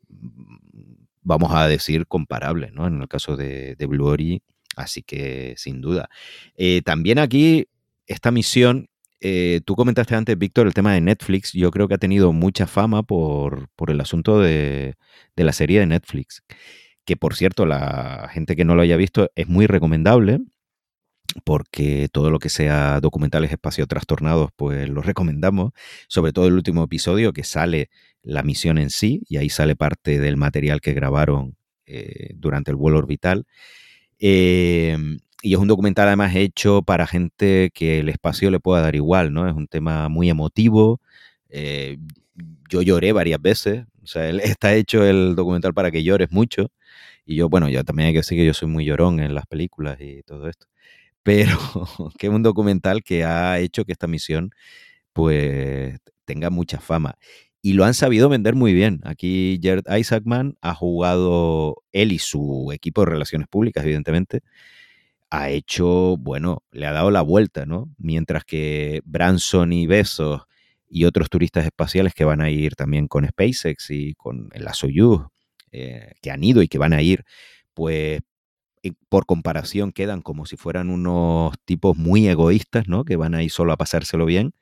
mm, 0.08 1.04
vamos 1.20 1.52
a 1.54 1.68
decir, 1.68 2.06
comparable, 2.08 2.70
¿no? 2.72 2.86
En 2.88 3.02
el 3.02 3.08
caso 3.08 3.36
de, 3.36 3.76
Blue 3.88 4.06
Origin, 4.06 4.42
así 4.74 5.02
que 5.02 5.54
sin 5.58 5.80
duda. 5.82 6.08
Eh, 6.56 6.82
también 6.82 7.18
aquí, 7.18 7.68
esta 8.06 8.30
misión, 8.30 8.88
eh, 9.20 9.60
tú 9.66 9.76
comentaste 9.76 10.16
antes, 10.16 10.36
Víctor, 10.38 10.66
el 10.66 10.74
tema 10.74 10.94
de 10.94 11.02
Netflix. 11.02 11.52
Yo 11.52 11.70
creo 11.70 11.88
que 11.88 11.94
ha 11.94 11.98
tenido 11.98 12.32
mucha 12.32 12.66
fama 12.66 13.02
por, 13.02 13.68
el 13.86 14.00
asunto 14.00 14.40
de, 14.40 14.96
de 15.36 15.44
la 15.44 15.52
serie 15.52 15.80
de 15.80 15.86
Netflix. 15.86 16.42
Que 17.04 17.16
por 17.16 17.34
cierto, 17.36 17.66
la 17.66 18.30
gente 18.32 18.56
que 18.56 18.64
no 18.64 18.74
lo 18.74 18.82
haya 18.82 18.96
visto 18.96 19.30
es 19.36 19.48
muy 19.48 19.66
recomendable 19.66 20.40
porque 21.44 22.08
todo 22.12 22.30
lo 22.30 22.38
que 22.38 22.48
sea 22.48 23.00
documentales 23.00 23.52
espacio 23.52 23.86
trastornados, 23.86 24.50
pues 24.56 24.88
lo 24.88 25.02
recomendamos, 25.02 25.72
sobre 26.08 26.32
todo 26.32 26.46
el 26.46 26.54
último 26.54 26.84
episodio 26.84 27.32
que 27.32 27.44
sale 27.44 27.90
la 28.22 28.42
misión 28.42 28.78
en 28.78 28.90
sí, 28.90 29.22
y 29.28 29.36
ahí 29.38 29.48
sale 29.48 29.76
parte 29.76 30.18
del 30.20 30.36
material 30.36 30.80
que 30.80 30.92
grabaron 30.92 31.56
eh, 31.86 32.30
durante 32.34 32.70
el 32.70 32.76
vuelo 32.76 32.98
orbital. 32.98 33.46
Em, 34.18 35.18
y 35.42 35.54
es 35.54 35.58
un 35.60 35.68
documental 35.68 36.06
además 36.08 36.34
hecho 36.36 36.82
para 36.82 37.06
gente 37.06 37.70
que 37.74 38.00
el 38.00 38.08
espacio 38.08 38.50
le 38.50 38.60
pueda 38.60 38.82
dar 38.82 38.94
igual, 38.94 39.32
¿no? 39.32 39.48
Es 39.48 39.54
un 39.54 39.66
tema 39.66 40.08
muy 40.08 40.30
emotivo. 40.30 41.00
Eh, 41.48 41.98
yo 42.70 42.82
lloré 42.82 43.12
varias 43.12 43.40
veces, 43.42 43.84
o 44.02 44.06
sea, 44.06 44.28
está 44.60 44.74
hecho 44.74 45.04
el 45.04 45.34
documental 45.36 45.74
para 45.74 45.90
que 45.90 46.04
llores 46.04 46.30
mucho. 46.32 46.70
Y 47.26 47.36
yo, 47.36 47.48
bueno, 47.48 47.68
ya 47.68 47.84
también 47.84 48.08
hay 48.08 48.12
que 48.14 48.20
decir 48.20 48.38
que 48.38 48.46
yo 48.46 48.54
soy 48.54 48.68
muy 48.68 48.84
llorón 48.84 49.20
en 49.20 49.34
las 49.34 49.46
películas 49.46 50.00
y 50.00 50.22
todo 50.24 50.48
esto 50.48 50.66
pero 51.22 51.58
que 52.18 52.28
es 52.28 52.32
un 52.32 52.42
documental 52.42 53.02
que 53.02 53.24
ha 53.24 53.58
hecho 53.60 53.84
que 53.84 53.92
esta 53.92 54.06
misión 54.06 54.50
pues 55.12 55.98
tenga 56.24 56.50
mucha 56.50 56.80
fama. 56.80 57.16
Y 57.62 57.74
lo 57.74 57.84
han 57.84 57.94
sabido 57.94 58.28
vender 58.28 58.54
muy 58.56 58.72
bien. 58.74 59.00
Aquí 59.04 59.60
Jared 59.62 59.84
Isaacman 59.88 60.56
ha 60.62 60.74
jugado, 60.74 61.76
él 61.92 62.12
y 62.12 62.18
su 62.18 62.70
equipo 62.72 63.02
de 63.02 63.10
relaciones 63.12 63.48
públicas, 63.48 63.84
evidentemente, 63.84 64.40
ha 65.30 65.50
hecho, 65.50 66.16
bueno, 66.18 66.62
le 66.72 66.86
ha 66.86 66.92
dado 66.92 67.10
la 67.10 67.22
vuelta, 67.22 67.66
¿no? 67.66 67.88
Mientras 67.98 68.44
que 68.44 69.00
Branson 69.04 69.72
y 69.72 69.86
Besos 69.86 70.42
y 70.90 71.04
otros 71.06 71.30
turistas 71.30 71.64
espaciales 71.64 72.14
que 72.14 72.24
van 72.24 72.40
a 72.42 72.50
ir 72.50 72.74
también 72.76 73.08
con 73.08 73.26
SpaceX 73.26 73.90
y 73.90 74.14
con 74.14 74.50
la 74.54 74.74
Soyuz, 74.74 75.22
eh, 75.72 76.12
que 76.20 76.30
han 76.30 76.44
ido 76.44 76.62
y 76.62 76.68
que 76.68 76.78
van 76.78 76.92
a 76.92 77.02
ir, 77.02 77.24
pues 77.74 78.20
por 79.08 79.26
comparación 79.26 79.92
quedan 79.92 80.22
como 80.22 80.44
si 80.46 80.56
fueran 80.56 80.90
unos 80.90 81.54
tipos 81.64 81.96
muy 81.96 82.26
egoístas, 82.28 82.88
¿no? 82.88 83.04
Que 83.04 83.16
van 83.16 83.34
ahí 83.34 83.48
solo 83.48 83.72
a 83.72 83.76
pasárselo 83.76 84.26
bien. 84.26 84.54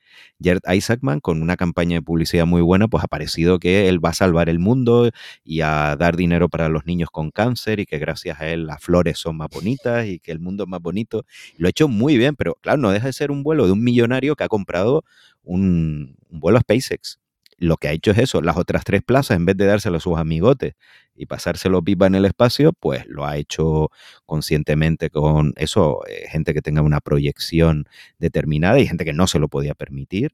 Jared 0.43 0.61
Isaacman, 0.69 1.21
con 1.21 1.41
una 1.43 1.57
campaña 1.57 1.97
de 1.97 2.03
publicidad 2.03 2.47
muy 2.47 2.61
buena, 2.63 2.89
pues 2.89 3.05
ha 3.05 3.09
parecido 3.09 3.59
que 3.59 3.89
él 3.89 4.05
va 4.05 4.11
a 4.11 4.15
salvar 4.15 4.49
el 4.49 4.59
mundo 4.59 5.11
y 5.45 5.61
a 5.63 5.97
dar 5.97 6.17
dinero 6.17 6.49
para 6.49 6.69
los 6.69 6.85
niños 6.87 7.11
con 7.11 7.31
cáncer 7.31 7.81
y 7.81 7.87
que 7.87 7.99
gracias 7.99 8.41
a 8.41 8.49
él 8.49 8.67
las 8.67 8.83
flores 8.83 9.19
son 9.19 9.37
más 9.37 9.49
bonitas 9.51 10.07
y 10.07 10.19
que 10.19 10.33
el 10.33 10.41
mundo 10.41 10.65
es 10.65 10.69
más 10.69 10.83
bonito. 10.83 11.25
Lo 11.57 11.69
ha 11.69 11.71
hecho 11.71 11.89
muy 11.89 12.17
bien, 12.19 12.37
pero 12.37 12.57
claro, 12.61 12.79
no 12.79 12.91
deja 12.91 13.07
de 13.07 13.13
ser 13.13 13.31
un 13.31 13.43
vuelo 13.43 13.67
de 13.67 13.73
un 13.73 13.83
millonario 13.85 14.37
que 14.37 14.45
ha 14.45 14.49
comprado 14.49 15.05
un, 15.43 16.17
un 16.29 16.41
vuelo 16.41 16.59
a 16.59 16.63
SpaceX 16.63 17.20
lo 17.61 17.77
que 17.77 17.89
ha 17.89 17.93
hecho 17.93 18.11
es 18.13 18.19
eso, 18.19 18.41
las 18.43 18.57
otras 18.57 18.85
tres 18.85 19.03
plazas, 19.03 19.37
en 19.37 19.45
vez 19.45 19.57
de 19.57 19.67
dárselo 19.67 19.99
a 19.99 20.01
sus 20.01 20.19
amigotes 20.19 20.75
y 21.15 21.27
pasárselo 21.27 21.83
pipa 21.83 22.07
en 22.07 22.15
el 22.15 22.25
espacio, 22.25 22.73
pues 22.73 23.07
lo 23.07 23.27
ha 23.27 23.37
hecho 23.37 23.91
conscientemente 24.27 25.11
con 25.11 25.53
eso, 25.57 26.01
eh, 26.09 26.27
gente 26.31 26.55
que 26.55 26.63
tenga 26.63 26.81
una 26.83 27.01
proyección 27.01 27.85
determinada 28.19 28.81
y 28.81 28.87
gente 28.87 29.05
que 29.05 29.13
no 29.13 29.27
se 29.27 29.39
lo 29.39 29.49
podía 29.49 29.75
permitir. 29.75 30.33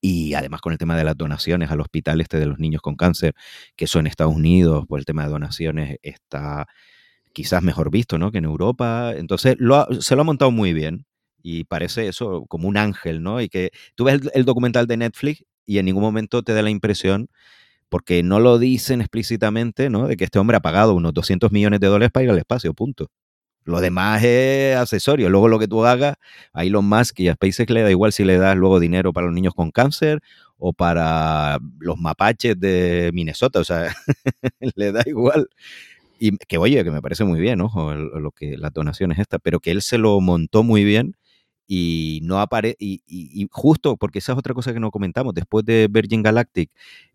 Y 0.00 0.34
además 0.34 0.60
con 0.60 0.72
el 0.72 0.78
tema 0.78 0.96
de 0.96 1.04
las 1.04 1.16
donaciones 1.16 1.70
al 1.70 1.80
hospital 1.80 2.20
este 2.20 2.38
de 2.38 2.46
los 2.46 2.58
niños 2.58 2.80
con 2.80 2.94
cáncer, 2.96 3.34
que 3.76 3.86
eso 3.86 3.98
en 3.98 4.06
Estados 4.06 4.34
Unidos, 4.34 4.84
pues 4.88 5.00
el 5.00 5.06
tema 5.06 5.24
de 5.24 5.30
donaciones 5.30 5.98
está 6.02 6.66
quizás 7.32 7.62
mejor 7.62 7.90
visto, 7.90 8.18
¿no? 8.18 8.30
Que 8.30 8.38
en 8.38 8.44
Europa. 8.44 9.12
Entonces 9.16 9.56
se 10.00 10.16
lo 10.16 10.20
ha 10.22 10.24
montado 10.24 10.50
muy 10.52 10.72
bien 10.72 11.06
y 11.42 11.64
parece 11.64 12.08
eso 12.08 12.46
como 12.46 12.68
un 12.68 12.76
ángel, 12.76 13.22
¿no? 13.22 13.40
Y 13.40 13.48
que 13.48 13.70
tú 13.94 14.04
ves 14.04 14.20
el, 14.34 14.44
documental 14.44 14.86
de 14.86 14.96
Netflix 14.96 15.44
y 15.70 15.78
en 15.78 15.86
ningún 15.86 16.02
momento 16.02 16.42
te 16.42 16.52
da 16.52 16.62
la 16.62 16.70
impresión, 16.70 17.28
porque 17.88 18.24
no 18.24 18.40
lo 18.40 18.58
dicen 18.58 19.00
explícitamente, 19.00 19.88
¿no? 19.88 20.08
De 20.08 20.16
que 20.16 20.24
este 20.24 20.40
hombre 20.40 20.56
ha 20.56 20.60
pagado 20.60 20.94
unos 20.94 21.14
200 21.14 21.52
millones 21.52 21.78
de 21.78 21.86
dólares 21.86 22.10
para 22.10 22.24
ir 22.24 22.30
al 22.30 22.38
espacio, 22.38 22.74
punto. 22.74 23.08
Lo 23.64 23.80
demás 23.80 24.24
es 24.24 24.76
accesorio. 24.76 25.30
Luego 25.30 25.46
lo 25.46 25.60
que 25.60 25.68
tú 25.68 25.84
hagas, 25.84 26.16
a 26.52 26.64
Elon 26.64 26.84
Musk 26.86 27.20
y 27.20 27.28
a 27.28 27.34
SpaceX 27.34 27.70
le 27.70 27.82
da 27.82 27.90
igual 27.92 28.12
si 28.12 28.24
le 28.24 28.36
das 28.36 28.56
luego 28.56 28.80
dinero 28.80 29.12
para 29.12 29.26
los 29.26 29.34
niños 29.34 29.54
con 29.54 29.70
cáncer 29.70 30.18
o 30.58 30.72
para 30.72 31.60
los 31.78 31.96
mapaches 31.98 32.58
de 32.58 33.12
Minnesota. 33.14 33.60
O 33.60 33.64
sea, 33.64 33.94
le 34.74 34.90
da 34.90 35.04
igual. 35.06 35.48
Y 36.18 36.36
que 36.36 36.58
oye, 36.58 36.82
que 36.82 36.90
me 36.90 37.00
parece 37.00 37.22
muy 37.22 37.40
bien, 37.40 37.60
ojo, 37.60 37.94
lo 37.94 38.32
que 38.32 38.58
las 38.58 38.72
donaciones 38.72 39.20
estas, 39.20 39.38
pero 39.40 39.60
que 39.60 39.70
él 39.70 39.82
se 39.82 39.98
lo 39.98 40.20
montó 40.20 40.64
muy 40.64 40.82
bien 40.82 41.14
y 41.72 42.18
no 42.24 42.40
aparece, 42.40 42.74
y, 42.80 43.46
justo 43.52 43.96
porque 43.96 44.18
esa 44.18 44.32
es 44.32 44.38
otra 44.38 44.54
cosa 44.54 44.72
que 44.72 44.80
no 44.80 44.90
comentamos, 44.90 45.32
después 45.34 45.64
de 45.64 45.86
Virgin 45.88 46.20
Galactic 46.20 46.68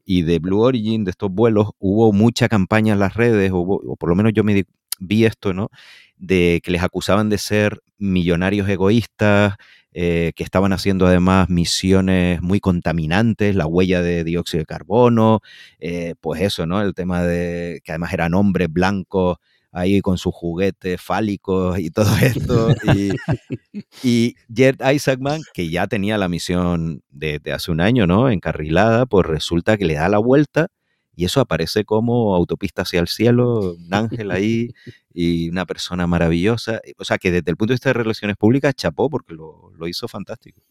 y 0.06 0.22
de 0.22 0.40
Blue 0.40 0.62
Origin, 0.62 1.04
de 1.04 1.12
estos 1.12 1.30
vuelos, 1.30 1.72
hubo 1.78 2.14
mucha 2.14 2.48
campaña 2.48 2.94
en 2.94 3.00
las 3.00 3.16
redes, 3.16 3.52
o 3.54 3.98
por 4.00 4.10
lo 4.10 4.16
menos 4.16 4.32
yo 4.34 4.46
me 4.46 4.64
vi 5.00 5.26
esto, 5.26 5.54
¿no? 5.54 5.72
De 6.16 6.62
que 6.64 6.72
les 6.72 6.84
acusaban 6.84 7.28
de 7.28 7.38
ser 7.38 7.82
millonarios 7.98 8.70
egoístas, 8.70 9.56
eh, 9.92 10.32
que 10.38 10.46
estaban 10.46 10.72
haciendo 10.72 11.06
además 11.06 11.50
misiones 11.50 12.42
muy 12.42 12.62
contaminantes, 12.62 13.56
la 13.58 13.68
huella 13.68 14.02
de 14.02 14.24
dióxido 14.24 14.60
de 14.62 14.66
carbono, 14.66 15.42
eh, 15.80 16.16
pues 16.22 16.42
eso, 16.42 16.66
¿no? 16.66 16.82
El 16.82 16.94
tema 16.94 17.24
de 17.24 17.82
que 17.84 17.92
además 17.92 18.14
eran 18.14 18.34
hombres 18.36 18.70
blancos 18.72 19.36
ahí 19.76 20.02
con 20.02 20.18
sus 20.18 20.34
juguetes 20.34 21.02
fálicos 21.02 21.78
y 21.80 21.92
todo 21.92 22.08
esto. 22.22 22.70
Y, 22.96 23.12
y 24.04 24.36
Jed 24.54 24.78
Isaacman, 24.82 25.42
que 25.54 25.70
ya 25.70 25.88
tenía 25.88 26.18
la 26.18 26.30
misión 26.30 27.04
de, 27.10 27.42
hace 27.54 27.72
un 27.72 27.82
año, 27.82 28.08
¿no? 28.08 28.30
Encarrilada, 28.30 29.06
pues 29.06 29.26
resulta 29.26 29.78
que 29.78 29.86
le 29.86 29.96
da 29.96 30.10
la 30.10 30.18
vuelta 30.18 30.70
y 31.16 31.26
eso 31.26 31.40
aparece 31.40 31.86
como 31.86 32.36
autopista 32.36 32.84
hacia 32.84 33.00
el 33.00 33.08
cielo, 33.08 33.76
un 33.76 33.94
ángel 33.94 34.32
ahí 34.32 34.72
y 35.14 35.50
una 35.50 35.66
persona 35.66 36.08
maravillosa. 36.08 36.82
O 36.98 37.06
sea, 37.06 37.18
que 37.18 37.32
desde 37.32 37.50
el 37.52 37.58
punto 37.58 37.72
de 37.72 37.76
vista 37.76 37.90
de 37.90 37.94
relaciones 37.94 38.38
públicas, 38.38 38.76
chapó 38.76 39.10
porque 39.10 39.34
lo, 39.34 39.72
hizo 39.88 40.08
fantástico. 40.08 40.62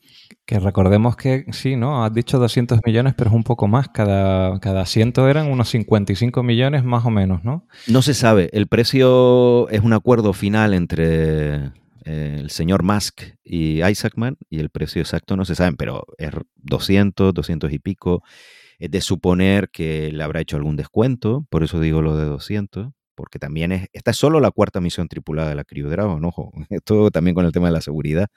Que 0.44 0.58
recordemos 0.58 1.16
que 1.16 1.46
sí, 1.52 1.76
¿no? 1.76 2.04
Has 2.04 2.12
dicho 2.12 2.38
200 2.38 2.80
millones, 2.84 3.14
pero 3.16 3.30
es 3.30 3.36
un 3.36 3.44
poco 3.44 3.68
más. 3.68 3.88
Cada, 3.88 4.58
cada 4.60 4.82
asiento 4.82 5.28
eran 5.28 5.50
unos 5.50 5.68
55 5.70 6.42
millones 6.42 6.84
más 6.84 7.06
o 7.06 7.10
menos, 7.10 7.44
¿no? 7.44 7.66
No 7.86 8.02
se 8.02 8.12
sabe. 8.12 8.50
El 8.52 8.66
precio 8.66 9.68
es 9.70 9.80
un 9.80 9.92
acuerdo 9.92 10.32
final 10.32 10.74
entre 10.74 11.72
eh, 12.04 12.36
el 12.40 12.50
señor 12.50 12.82
Musk 12.82 13.22
y 13.42 13.82
Isaacman 13.82 14.36
y 14.50 14.58
el 14.58 14.68
precio 14.68 15.00
exacto 15.00 15.36
no 15.36 15.44
se 15.44 15.54
sabe, 15.54 15.74
pero 15.76 16.04
es 16.18 16.30
200, 16.56 17.32
200 17.32 17.72
y 17.72 17.78
pico. 17.78 18.22
Es 18.78 18.90
de 18.90 19.00
suponer 19.00 19.70
que 19.70 20.10
le 20.12 20.22
habrá 20.22 20.40
hecho 20.40 20.56
algún 20.56 20.76
descuento, 20.76 21.46
por 21.50 21.62
eso 21.62 21.80
digo 21.80 22.02
lo 22.02 22.16
de 22.16 22.24
200, 22.24 22.92
porque 23.14 23.38
también 23.38 23.72
es, 23.72 23.88
esta 23.92 24.10
es 24.10 24.16
solo 24.16 24.40
la 24.40 24.50
cuarta 24.50 24.80
misión 24.80 25.08
tripulada 25.08 25.48
de 25.48 25.54
la 25.54 25.64
Crew 25.64 25.88
Dragon, 25.88 26.24
ojo, 26.24 26.52
esto 26.70 27.10
también 27.10 27.34
con 27.34 27.44
el 27.44 27.52
tema 27.52 27.68
de 27.68 27.72
la 27.72 27.80
seguridad. 27.80 28.28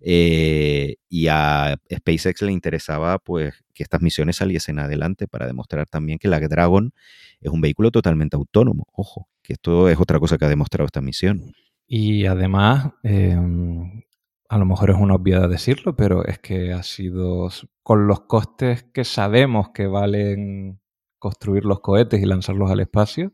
Eh, 0.00 0.96
y 1.08 1.26
a 1.28 1.76
SpaceX 1.92 2.42
le 2.42 2.52
interesaba 2.52 3.18
pues 3.18 3.54
que 3.74 3.82
estas 3.82 4.00
misiones 4.00 4.36
saliesen 4.36 4.78
adelante 4.78 5.28
para 5.28 5.46
demostrar 5.46 5.86
también 5.86 6.18
que 6.18 6.28
la 6.28 6.40
Dragon 6.40 6.92
es 7.40 7.50
un 7.50 7.60
vehículo 7.60 7.90
totalmente 7.90 8.36
autónomo, 8.36 8.86
ojo, 8.92 9.28
que 9.42 9.54
esto 9.54 9.88
es 9.88 9.98
otra 9.98 10.18
cosa 10.18 10.38
que 10.38 10.44
ha 10.44 10.48
demostrado 10.48 10.86
esta 10.86 11.00
misión. 11.00 11.52
Y 11.86 12.26
además, 12.26 12.92
em, 13.02 14.02
a 14.50 14.58
lo 14.58 14.66
mejor 14.66 14.90
es 14.90 14.96
una 14.96 15.14
obviedad 15.14 15.48
decirlo, 15.48 15.94
pero 15.94 16.26
es 16.26 16.40
que 16.40 16.72
ha 16.72 16.82
sido 16.82 17.48
con 17.84 18.08
los 18.08 18.22
costes 18.22 18.82
que 18.82 19.04
sabemos 19.04 19.68
que 19.72 19.86
valen 19.86 20.80
construir 21.20 21.64
los 21.64 21.78
cohetes 21.78 22.20
y 22.20 22.26
lanzarlos 22.26 22.68
al 22.68 22.80
espacio, 22.80 23.32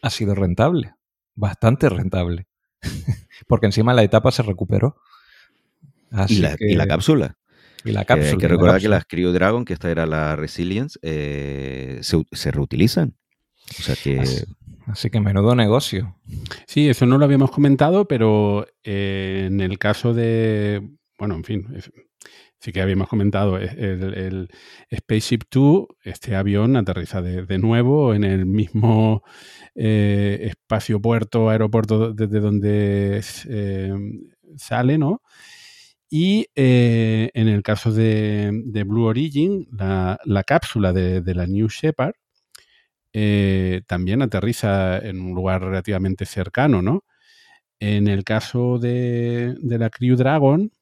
ha 0.00 0.10
sido 0.10 0.36
rentable, 0.36 0.94
bastante 1.34 1.88
rentable. 1.88 2.46
Porque 3.48 3.66
encima 3.66 3.94
la 3.94 4.04
etapa 4.04 4.30
se 4.30 4.44
recuperó. 4.44 4.96
¿Y, 6.28 6.36
la, 6.36 6.50
cápsula. 6.86 7.36
Y 7.84 7.90
la 7.90 8.04
cápsula. 8.04 8.30
hay 8.30 8.38
que 8.38 8.46
recordar 8.46 8.80
que 8.80 8.88
las 8.88 9.06
Cryo 9.06 9.32
Dragon, 9.32 9.64
que 9.64 9.72
esta 9.72 9.90
era 9.90 10.06
la 10.06 10.36
Resilience, 10.36 11.00
eh, 11.02 11.98
se, 12.02 12.50
reutilizan. 12.52 13.16
O 13.76 13.82
sea 13.82 13.96
que. 13.96 14.20
Así 14.20 14.44
que 15.10 15.20
menudo 15.20 15.54
negocio. 15.54 16.16
Sí, 16.66 16.88
eso 16.88 17.06
no 17.06 17.18
lo 17.18 17.24
habíamos 17.24 17.50
comentado, 17.50 18.06
pero 18.06 18.66
eh, 18.82 19.44
en 19.46 19.60
el 19.60 19.78
caso 19.78 20.14
de, 20.14 20.82
bueno, 21.18 21.34
en 21.34 21.44
fin, 21.44 21.66
sí 22.58 22.72
que 22.72 22.80
habíamos 22.80 23.08
comentado, 23.08 23.58
eh, 23.58 23.68
el, 23.70 24.48
Spaceship 24.94 25.42
2, 25.50 25.86
este 26.02 26.36
avión 26.36 26.76
aterriza 26.76 27.22
de, 27.22 27.58
nuevo 27.58 28.14
en 28.14 28.24
el 28.24 28.46
mismo 28.46 29.22
eh, 29.74 30.48
espacio 30.50 31.00
puerto, 31.00 31.50
aeropuerto 31.50 32.12
desde 32.12 32.40
donde 32.40 33.22
sale, 34.56 34.98
¿no? 34.98 35.22
Y 36.10 36.46
en 36.54 37.48
el 37.48 37.62
caso 37.62 37.90
de, 37.90 38.84
Blue 38.86 39.06
Origin, 39.06 39.66
la, 39.72 40.44
cápsula 40.46 40.92
de, 40.92 41.22
de, 41.22 41.34
la 41.34 41.46
New 41.46 41.68
Shepard 41.68 42.14
eh, 43.16 43.82
también 43.86 44.22
aterriza 44.22 44.98
en 44.98 45.20
un 45.20 45.34
lugar 45.36 45.62
relativamente 45.62 46.26
cercano, 46.26 46.82
¿no? 46.82 47.04
En 47.78 48.08
el 48.08 48.24
caso 48.24 48.78
de, 48.80 49.56
la 49.62 49.88
Crew 49.90 50.16
Dragon, 50.16 50.72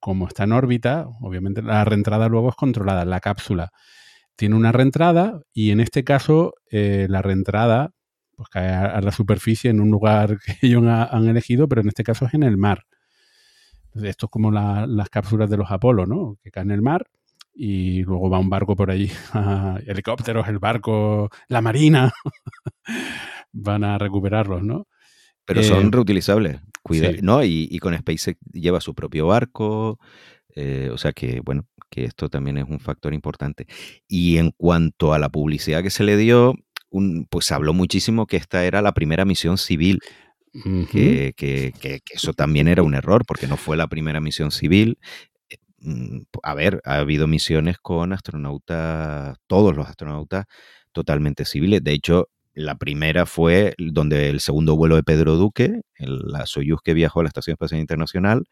como 0.00 0.26
está 0.26 0.44
en 0.44 0.52
órbita, 0.52 1.06
obviamente 1.20 1.62
la 1.62 1.84
reentrada 1.84 2.28
luego 2.28 2.50
es 2.50 2.56
controlada. 2.56 3.04
La 3.04 3.20
cápsula 3.20 3.70
tiene 4.36 4.56
una 4.56 4.72
reentrada 4.72 5.42
y 5.52 5.70
en 5.70 5.80
este 5.80 6.02
caso 6.04 6.54
eh, 6.70 7.06
la 7.08 7.22
reentrada 7.22 7.92
pues, 8.36 8.48
cae 8.48 8.68
a, 8.70 9.00
la 9.00 9.12
superficie 9.12 9.70
en 9.70 9.80
un 9.80 9.90
lugar 9.90 10.38
que 10.44 10.66
ellos 10.66 10.82
han 10.84 11.28
elegido, 11.28 11.68
pero 11.68 11.82
en 11.82 11.88
este 11.88 12.04
caso 12.04 12.26
es 12.26 12.34
en 12.34 12.42
el 12.42 12.56
mar. 12.56 12.86
Esto 13.94 14.26
es 14.26 14.30
como 14.30 14.50
las 14.50 15.08
cápsulas 15.10 15.50
de 15.50 15.56
los 15.56 15.70
Apolo, 15.70 16.06
¿no? 16.06 16.36
Que 16.42 16.50
caen 16.50 16.70
en 16.70 16.76
el 16.76 16.82
mar 16.82 17.06
y 17.52 18.02
luego 18.02 18.30
va 18.30 18.38
un 18.38 18.50
barco 18.50 18.76
por 18.76 18.90
allí, 18.90 19.10
helicópteros, 19.86 20.48
el 20.48 20.58
barco, 20.58 21.30
la 21.48 21.60
marina, 21.60 22.12
van 23.52 23.84
a 23.84 23.98
recuperarlos, 23.98 24.62
¿no? 24.62 24.86
Pero 25.44 25.62
son 25.62 25.86
eh, 25.86 25.90
reutilizables, 25.90 26.60
cuida, 26.82 27.10
¿no? 27.22 27.42
Y, 27.42 27.76
con 27.80 27.96
SpaceX 27.96 28.38
lleva 28.52 28.80
su 28.80 28.94
propio 28.94 29.26
barco, 29.26 29.98
eh, 30.54 30.90
o 30.92 30.98
sea 30.98 31.12
que, 31.12 31.40
bueno, 31.40 31.66
que 31.90 32.04
esto 32.04 32.28
también 32.28 32.58
es 32.58 32.64
un 32.68 32.78
factor 32.78 33.14
importante. 33.14 33.66
Y 34.06 34.36
en 34.36 34.52
cuanto 34.52 35.12
a 35.12 35.18
la 35.18 35.28
publicidad 35.28 35.82
que 35.82 35.90
se 35.90 36.04
le 36.04 36.16
dio, 36.16 36.54
un, 36.90 37.26
pues 37.28 37.50
habló 37.52 37.72
muchísimo 37.72 38.26
que 38.26 38.36
esta 38.36 38.64
era 38.64 38.82
la 38.82 38.92
primera 38.92 39.24
misión 39.24 39.58
civil. 39.58 39.98
que, 40.90 41.32
que, 41.36 41.72
que, 41.80 42.00
eso 42.10 42.32
también 42.32 42.66
era 42.66 42.82
un 42.82 42.94
error, 42.94 43.24
porque 43.26 43.46
no 43.46 43.56
fue 43.56 43.76
la 43.76 43.86
primera 43.86 44.20
misión 44.20 44.50
civil. 44.50 44.98
Mm, 45.80 46.20
a 46.42 46.54
ver, 46.54 46.80
ha 46.84 46.96
habido 46.96 47.26
misiones 47.26 47.78
con 47.78 48.12
astronautas, 48.12 49.36
todos 49.46 49.76
los 49.76 49.88
astronautas 49.88 50.44
totalmente 50.92 51.44
civiles. 51.44 51.82
De 51.82 51.92
hecho, 51.92 52.28
la 52.54 52.76
primera 52.76 53.26
fue 53.26 53.74
donde 53.78 54.28
el 54.28 54.40
segundo 54.40 54.76
vuelo 54.76 54.96
de 54.96 55.02
Pedro 55.02 55.36
Duque, 55.36 55.80
la 55.98 56.46
Soyuz 56.46 56.80
que 56.82 56.94
viajó 56.94 57.20
a 57.20 57.22
la 57.24 57.28
Estación 57.28 57.54
Espacial 57.54 57.80
Internacional, 57.80 58.44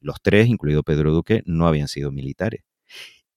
los 0.00 0.18
tres, 0.22 0.48
incluido 0.48 0.82
Pedro 0.84 1.12
Duque, 1.12 1.42
no 1.46 1.66
habían 1.66 1.88
sido 1.88 2.12
militares. 2.12 2.62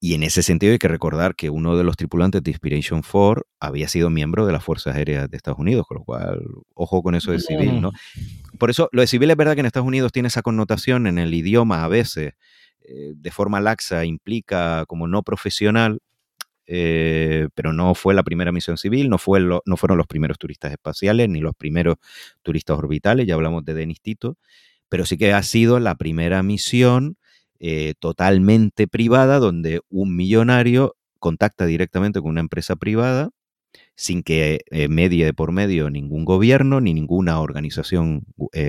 Y 0.04 0.14
en 0.14 0.24
ese 0.24 0.42
sentido 0.42 0.72
hay 0.72 0.80
que 0.80 0.88
recordar 0.88 1.36
que 1.36 1.48
uno 1.48 1.76
de 1.76 1.84
los 1.84 1.96
tripulantes 1.96 2.42
de 2.42 2.50
Inspiration 2.50 3.02
4 3.08 3.46
había 3.60 3.86
sido 3.86 4.10
miembro 4.10 4.46
de 4.46 4.52
las 4.52 4.64
Fuerzas 4.64 4.96
Aéreas 4.96 5.30
de 5.30 5.36
Estados 5.36 5.60
Unidos, 5.60 5.86
con 5.86 5.98
lo 5.98 6.04
cual, 6.04 6.42
ojo 6.74 7.02
con 7.04 7.14
eso 7.14 7.30
de 7.30 7.38
civil, 7.38 7.80
¿no? 7.80 7.92
Por 8.58 8.70
eso, 8.70 8.88
lo 8.90 9.00
de 9.00 9.06
civil 9.06 9.30
es 9.30 9.36
verdad 9.36 9.54
que 9.54 9.60
en 9.60 9.66
Estados 9.66 9.86
Unidos 9.86 10.10
tiene 10.10 10.26
esa 10.26 10.42
connotación 10.42 11.06
en 11.06 11.18
el 11.18 11.32
idioma 11.32 11.84
a 11.84 11.88
veces, 11.88 12.34
eh, 12.84 13.12
de 13.14 13.30
forma 13.30 13.60
laxa 13.60 14.04
implica 14.04 14.84
como 14.86 15.06
no 15.06 15.22
profesional, 15.22 16.00
eh, 16.66 17.48
pero 17.54 17.72
no 17.72 17.94
fue 17.94 18.14
la 18.14 18.22
primera 18.22 18.52
misión 18.52 18.78
civil, 18.78 19.08
no, 19.10 19.18
fue 19.18 19.40
no 19.40 19.76
fueron 19.76 19.98
los 19.98 20.06
primeros 20.06 20.38
turistas 20.38 20.72
espaciales 20.72 21.28
ni 21.28 21.40
los 21.40 21.54
primeros 21.54 21.96
turistas 22.42 22.78
orbitales, 22.78 23.26
ya 23.26 23.34
hablamos 23.34 23.64
de 23.64 23.74
Denis 23.74 24.00
Tito, 24.00 24.38
pero 24.88 25.06
sí 25.06 25.18
que 25.18 25.32
ha 25.32 25.42
sido 25.42 25.80
la 25.80 25.96
primera 25.96 26.42
misión 26.42 27.16
eh, 27.60 27.94
totalmente 28.00 28.88
privada 28.88 29.38
donde 29.38 29.80
un 29.88 30.16
millonario 30.16 30.96
contacta 31.18 31.66
directamente 31.66 32.20
con 32.20 32.30
una 32.30 32.40
empresa 32.40 32.76
privada 32.76 33.30
sin 33.96 34.22
que 34.22 34.60
medie 34.88 35.24
de 35.24 35.34
por 35.34 35.52
medio 35.52 35.90
ningún 35.90 36.24
gobierno 36.24 36.80
ni 36.80 36.94
ninguna 36.94 37.40
organización 37.40 38.24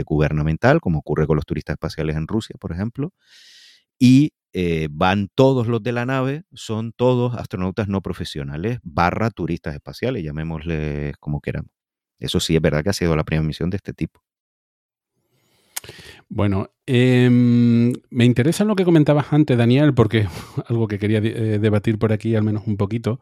gubernamental, 0.06 0.82
como 0.82 1.00
ocurre 1.00 1.28
con 1.28 1.38
los 1.38 1.46
turistas 1.46 1.76
espaciales 1.76 2.16
en 2.16 2.28
Rusia, 2.28 2.56
por 2.60 2.72
ejemplo, 2.72 3.12
y 4.04 4.34
eh, 4.52 4.90
van 4.92 5.30
todos 5.34 5.68
los 5.68 5.82
de 5.82 5.94
la 5.94 6.06
nave, 6.06 6.44
son 6.52 6.92
todos 6.92 7.36
astronautas 7.36 7.88
no 7.88 8.02
profesionales, 8.02 8.80
barra 8.84 9.30
turistas 9.32 9.76
espaciales, 9.76 10.26
llamémosles 10.26 11.16
como 11.22 11.40
queramos. 11.40 11.72
Eso 12.20 12.42
sí 12.42 12.54
es 12.54 12.62
verdad 12.62 12.84
que 12.84 12.90
ha 12.90 12.94
sido 12.94 13.16
la 13.16 13.24
primera 13.24 13.48
misión 13.48 13.70
de 13.70 13.78
este 13.78 13.94
tipo. 13.94 14.22
Bueno, 16.28 16.70
em, 16.86 17.94
me 18.10 18.26
interesa 18.26 18.66
lo 18.66 18.76
que 18.76 18.84
comentabas 18.84 19.32
antes, 19.32 19.58
Daniel, 19.58 19.94
porque 19.94 20.28
algo 20.68 20.90
que 20.90 21.00
quería 21.00 21.20
eh, 21.20 21.60
debatir 21.60 21.98
por 21.98 22.12
aquí 22.12 22.36
al 22.36 22.44
menos 22.44 22.64
un 22.68 22.76
poquito, 22.76 23.22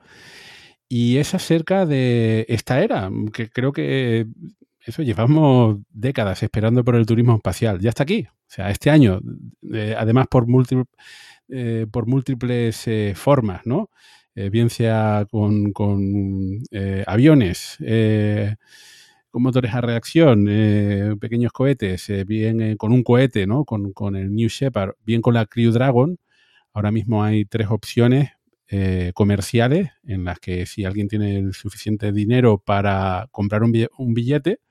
y 0.89 1.17
es 1.17 1.35
acerca 1.35 1.85
de 1.85 2.47
esta 2.49 2.83
era, 2.83 3.11
que 3.31 3.51
creo 3.51 3.71
que 3.71 4.25
eso 4.85 5.03
llevamos 5.03 5.77
décadas 5.89 6.41
esperando 6.43 6.83
por 6.83 6.95
el 6.95 7.05
turismo 7.05 7.35
espacial. 7.35 7.79
Ya 7.79 7.89
está 7.89 8.03
aquí. 8.03 8.27
O 8.29 8.53
sea, 8.53 8.69
este 8.71 8.89
año, 8.89 9.21
eh, 9.73 9.95
además 9.97 10.27
por, 10.29 10.45
eh, 11.49 11.85
por 11.91 12.07
múltiples 12.07 12.87
eh, 12.87 13.13
formas, 13.15 13.65
¿no? 13.65 13.89
bien 14.33 14.69
sea 14.69 15.27
con, 15.29 15.73
aviones, 17.05 17.77
con 19.29 19.43
motores 19.43 19.73
a 19.73 19.81
reacción, 19.81 20.45
pequeños 21.19 21.51
cohetes, 21.51 22.09
bien 22.25 22.77
con 22.77 22.93
un 22.93 23.03
cohete, 23.03 23.45
¿no? 23.45 23.65
Con, 23.65 23.91
con, 23.91 24.15
el 24.15 24.33
New 24.33 24.47
Shepard, 24.47 24.93
bien 25.05 25.21
con 25.21 25.33
la 25.33 25.45
Crew 25.45 25.71
Dragon. 25.71 26.17
Ahora 26.73 26.91
mismo 26.91 27.23
hay 27.23 27.43
tres 27.43 27.67
opciones 27.69 28.29
comerciales 29.13 29.91
en 30.05 30.23
las 30.23 30.39
que 30.39 30.65
si 30.65 30.85
alguien 30.85 31.09
tiene 31.09 31.37
el 31.37 31.53
suficiente 31.53 32.13
dinero 32.13 32.57
para 32.57 33.27
comprar 33.31 33.63
un 33.63 34.13
billete, 34.13 34.61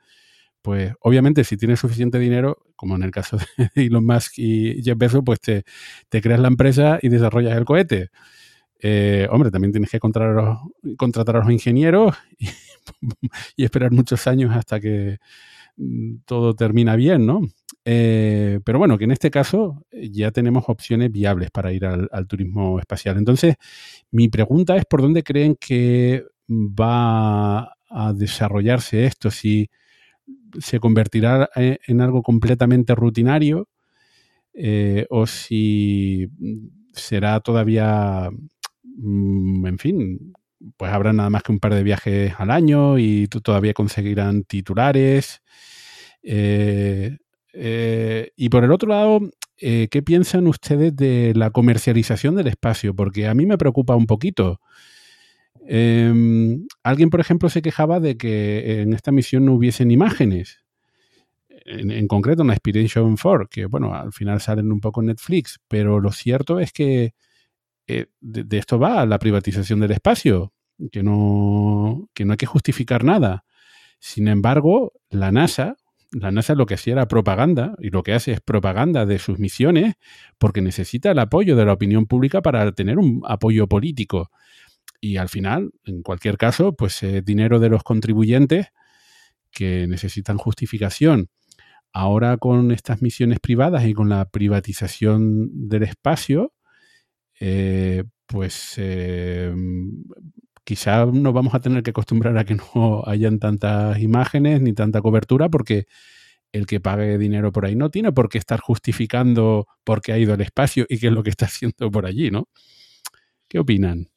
pues 0.62 0.93
obviamente 1.01 1.45
si 1.45 1.57
tienes 1.57 1.81
suficiente 1.81 2.19
dinero, 2.19 2.59
como 2.77 2.97
en 2.97 3.03
el 3.03 3.11
caso 3.11 3.37
de 3.37 3.45
Elon 3.87 4.05
Musk 4.05 4.39
y 4.39 4.82
Jeff 4.82 4.99
Bezos, 4.99 5.23
pues 5.24 5.41
te, 5.41 5.65
creas 6.20 6.41
la 6.41 6.49
empresa 6.49 6.99
y 7.03 7.09
desarrollas 7.09 7.57
el 7.57 7.65
cohete. 7.65 8.11
Eh, 8.82 9.28
hombre, 9.31 9.51
también 9.51 9.73
tienes 9.73 9.91
que 9.91 10.01
contratar 10.01 10.39
a 10.39 10.43
los, 10.43 10.59
contratar 10.97 11.37
a 11.37 11.41
los 11.41 11.51
ingenieros 11.51 12.16
y, 13.57 13.65
esperar 13.65 13.93
muchos 13.93 14.27
años 14.27 14.55
hasta 14.55 14.81
que, 14.81 15.19
todo 16.24 16.55
termina 16.55 16.97
bien, 16.97 17.27
¿no? 17.27 17.41
Eh, 17.85 18.61
pero 18.65 18.78
bueno, 18.78 18.99
que 18.99 19.05
en 19.05 19.12
este 19.12 19.31
caso 19.31 19.87
ya 19.93 20.31
tenemos 20.31 20.65
opciones 20.69 21.11
viables 21.11 21.51
para 21.51 21.73
ir 21.73 21.87
al, 21.87 22.27
turismo 22.27 22.78
espacial. 22.78 23.16
Entonces, 23.16 23.57
mi 24.11 24.28
pregunta 24.28 24.77
es 24.77 24.85
por 24.85 25.03
dónde 25.03 25.23
creen 25.23 25.57
que 25.59 26.24
va 26.49 27.74
a 27.89 28.12
desarrollarse 28.15 29.07
esto, 29.07 29.31
si 29.31 29.70
se 30.59 30.81
convertirá 30.81 31.51
en 31.55 32.01
algo 32.01 32.23
completamente 32.23 32.95
rutinario 32.95 33.69
eh, 34.55 35.07
o 35.11 35.27
si 35.27 36.29
será 36.93 37.41
todavía, 37.41 38.31
mm, 38.83 39.67
en 39.67 39.79
fin, 39.79 40.33
pues 40.77 40.93
habrá 40.93 41.13
nada 41.13 41.31
más 41.31 41.43
que 41.43 41.53
un 41.53 41.61
par 41.61 41.75
de 41.75 41.83
viajes 41.83 42.35
al 42.39 42.51
año 42.51 42.99
y 42.99 43.29
todavía 43.29 43.75
conseguirán 43.75 44.45
titulares. 44.45 45.43
Eh, 46.23 47.17
eh, 47.53 48.31
y 48.37 48.49
por 48.49 48.65
el 48.65 48.73
otro 48.73 48.89
lado, 48.89 49.21
eh, 49.59 49.89
¿qué 49.91 50.03
piensan 50.03 50.47
ustedes 50.47 50.95
de 50.95 51.33
la 51.35 51.51
comercialización 51.51 52.37
del 52.37 52.49
espacio? 52.49 52.95
Porque 52.95 53.27
a 53.27 53.35
mí 53.35 53.47
me 53.47 53.59
preocupa 53.59 53.97
un 53.97 54.07
poquito. 54.07 54.61
Em, 55.73 56.67
alguien, 56.83 57.11
por 57.11 57.21
ejemplo, 57.21 57.49
se 57.49 57.63
quejaba 57.63 58.01
de 58.01 58.17
que 58.17 58.83
en 58.83 58.93
esta 58.93 59.13
misión 59.13 59.45
no 59.45 59.55
hubiesen 59.55 59.93
imágenes. 59.93 60.65
En, 61.65 62.09
concreto, 62.09 62.43
en 62.43 62.49
la 62.49 62.55
Inspiration 62.55 63.17
4, 63.17 63.47
que 63.49 63.67
bueno, 63.67 63.95
al 63.95 64.13
final 64.13 64.41
salen 64.41 64.73
un 64.73 64.81
poco 64.81 65.01
en 65.01 65.07
Netflix, 65.07 65.61
pero 65.69 66.01
lo 66.01 66.11
cierto 66.11 66.59
es 66.59 66.73
que 66.73 67.15
de, 67.87 68.09
de, 68.21 68.59
esto 68.59 68.81
va 68.81 69.07
la 69.07 69.21
privatización 69.21 69.79
del 69.79 69.93
espacio, 69.93 70.53
que 70.91 71.05
no, 71.05 72.09
que 72.15 72.25
no 72.25 72.33
hay 72.33 72.37
que 72.37 72.47
justificar 72.47 73.05
nada. 73.05 73.45
Sin 74.01 74.27
embargo, 74.27 74.95
la 75.09 75.31
NASA, 75.31 75.77
la 76.11 76.33
NASA 76.33 76.57
lo 76.57 76.67
que 76.67 76.75
hacía 76.75 76.95
era 76.95 77.07
propaganda 77.07 77.77
y 77.79 77.91
lo 77.91 78.03
que 78.03 78.15
hace 78.15 78.33
es 78.33 78.41
propaganda 78.41 79.07
de 79.07 79.21
sus 79.21 79.39
misiones 79.39 79.95
porque 80.39 80.63
necesita 80.63 81.13
el 81.13 81.21
apoyo 81.21 81.55
de 81.55 81.65
la 81.65 81.75
opinión 81.75 82.07
pública 82.07 82.43
para 82.43 82.73
tener 82.73 82.99
un 82.99 83.23
apoyo 83.25 83.69
político. 83.69 84.33
Y 85.01 85.17
al 85.17 85.29
final, 85.29 85.71
en 85.85 86.03
cualquier 86.03 86.37
caso, 86.37 86.75
pues 86.75 87.03
es 87.03 87.25
dinero 87.25 87.59
de 87.59 87.71
los 87.71 87.83
contribuyentes 87.83 88.69
que 89.51 89.87
necesitan 89.87 90.37
justificación. 90.39 91.29
Ahora 91.93 92.37
con 92.37 92.71
estas 92.71 93.03
misiones 93.03 93.41
privadas 93.41 93.85
y 93.85 93.95
con 93.95 94.09
la 94.09 94.29
privatización 94.31 95.69
del 95.69 95.85
espacio, 95.85 96.53
eh, 97.41 98.05
pues 98.27 98.75
eh, 98.77 99.53
quizá 100.65 101.07
nos 101.07 101.33
vamos 101.33 101.55
a 101.55 101.61
tener 101.61 101.83
que 101.83 101.91
acostumbrar 101.91 102.39
a 102.39 102.45
que 102.45 102.57
no 102.57 103.03
hayan 103.07 103.39
tantas 103.39 103.99
imágenes 104.01 104.61
ni 104.63 104.73
tanta 104.73 105.01
cobertura 105.01 105.49
porque 105.49 105.87
el 106.53 106.67
que 106.67 106.81
pague 106.81 107.19
dinero 107.19 107.53
por 107.53 107.67
ahí 107.67 107.77
no 107.77 107.91
tiene 107.91 108.13
por 108.13 108.29
qué 108.29 108.39
estar 108.39 108.61
justificando 108.61 109.67
por 109.85 110.01
qué 110.01 110.13
ha 110.13 110.19
ido 110.19 110.35
al 110.35 110.41
espacio 110.41 110.87
y 110.89 110.99
qué 110.99 111.09
es 111.09 111.13
lo 111.13 111.23
que 111.23 111.31
está 111.31 111.47
haciendo 111.47 111.91
por 111.91 112.07
allí, 112.07 112.31
¿no? 112.31 112.49
¿Qué 113.49 113.59
opinan? 113.59 114.11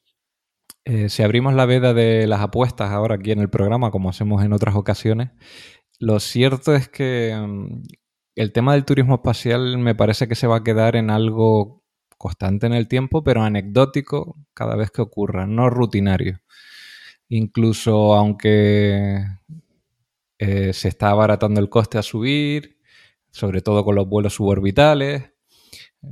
Eh, 0.86 1.08
si 1.08 1.22
abrimos 1.22 1.54
la 1.54 1.64
veda 1.64 1.94
de 1.94 2.26
las 2.26 2.40
apuestas 2.40 2.90
ahora 2.90 3.14
aquí 3.14 3.32
en 3.32 3.40
el 3.40 3.48
programa, 3.48 3.90
como 3.90 4.10
hacemos 4.10 4.44
en 4.44 4.52
otras 4.52 4.74
ocasiones, 4.74 5.30
lo 5.98 6.20
cierto 6.20 6.74
es 6.74 6.88
que 6.88 7.34
mm, 7.34 7.82
el 8.36 8.52
tema 8.52 8.74
del 8.74 8.84
turismo 8.84 9.16
espacial 9.16 9.78
me 9.78 9.94
parece 9.94 10.28
que 10.28 10.34
se 10.34 10.46
va 10.46 10.56
a 10.56 10.64
quedar 10.64 10.96
en 10.96 11.10
algo 11.10 11.82
constante 12.18 12.66
en 12.66 12.74
el 12.74 12.88
tiempo, 12.88 13.24
pero 13.24 13.42
anecdótico 13.42 14.36
cada 14.54 14.76
vez 14.76 14.90
que 14.90 15.02
ocurra, 15.02 15.46
no 15.46 15.70
rutinario. 15.70 16.40
Incluso 17.28 18.14
aunque 18.14 19.24
eh, 20.38 20.72
se 20.72 20.88
está 20.88 21.10
abaratando 21.10 21.60
el 21.60 21.70
coste 21.70 21.98
a 21.98 22.02
subir, 22.02 22.78
sobre 23.30 23.62
todo 23.62 23.84
con 23.84 23.94
los 23.94 24.08
vuelos 24.08 24.34
suborbitales, 24.34 25.33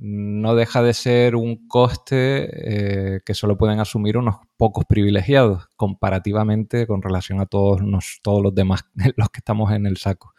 no 0.00 0.54
deja 0.54 0.82
de 0.82 0.94
ser 0.94 1.36
un 1.36 1.68
coste 1.68 3.16
eh, 3.16 3.20
que 3.24 3.34
solo 3.34 3.56
pueden 3.58 3.80
asumir 3.80 4.16
unos 4.16 4.36
pocos 4.56 4.84
privilegiados 4.84 5.66
comparativamente 5.76 6.86
con 6.86 7.02
relación 7.02 7.40
a 7.40 7.46
todos, 7.46 7.80
todos 8.22 8.42
los 8.42 8.54
demás, 8.54 8.84
los 9.16 9.28
que 9.30 9.38
estamos 9.38 9.72
en 9.72 9.86
el 9.86 9.96
saco. 9.96 10.34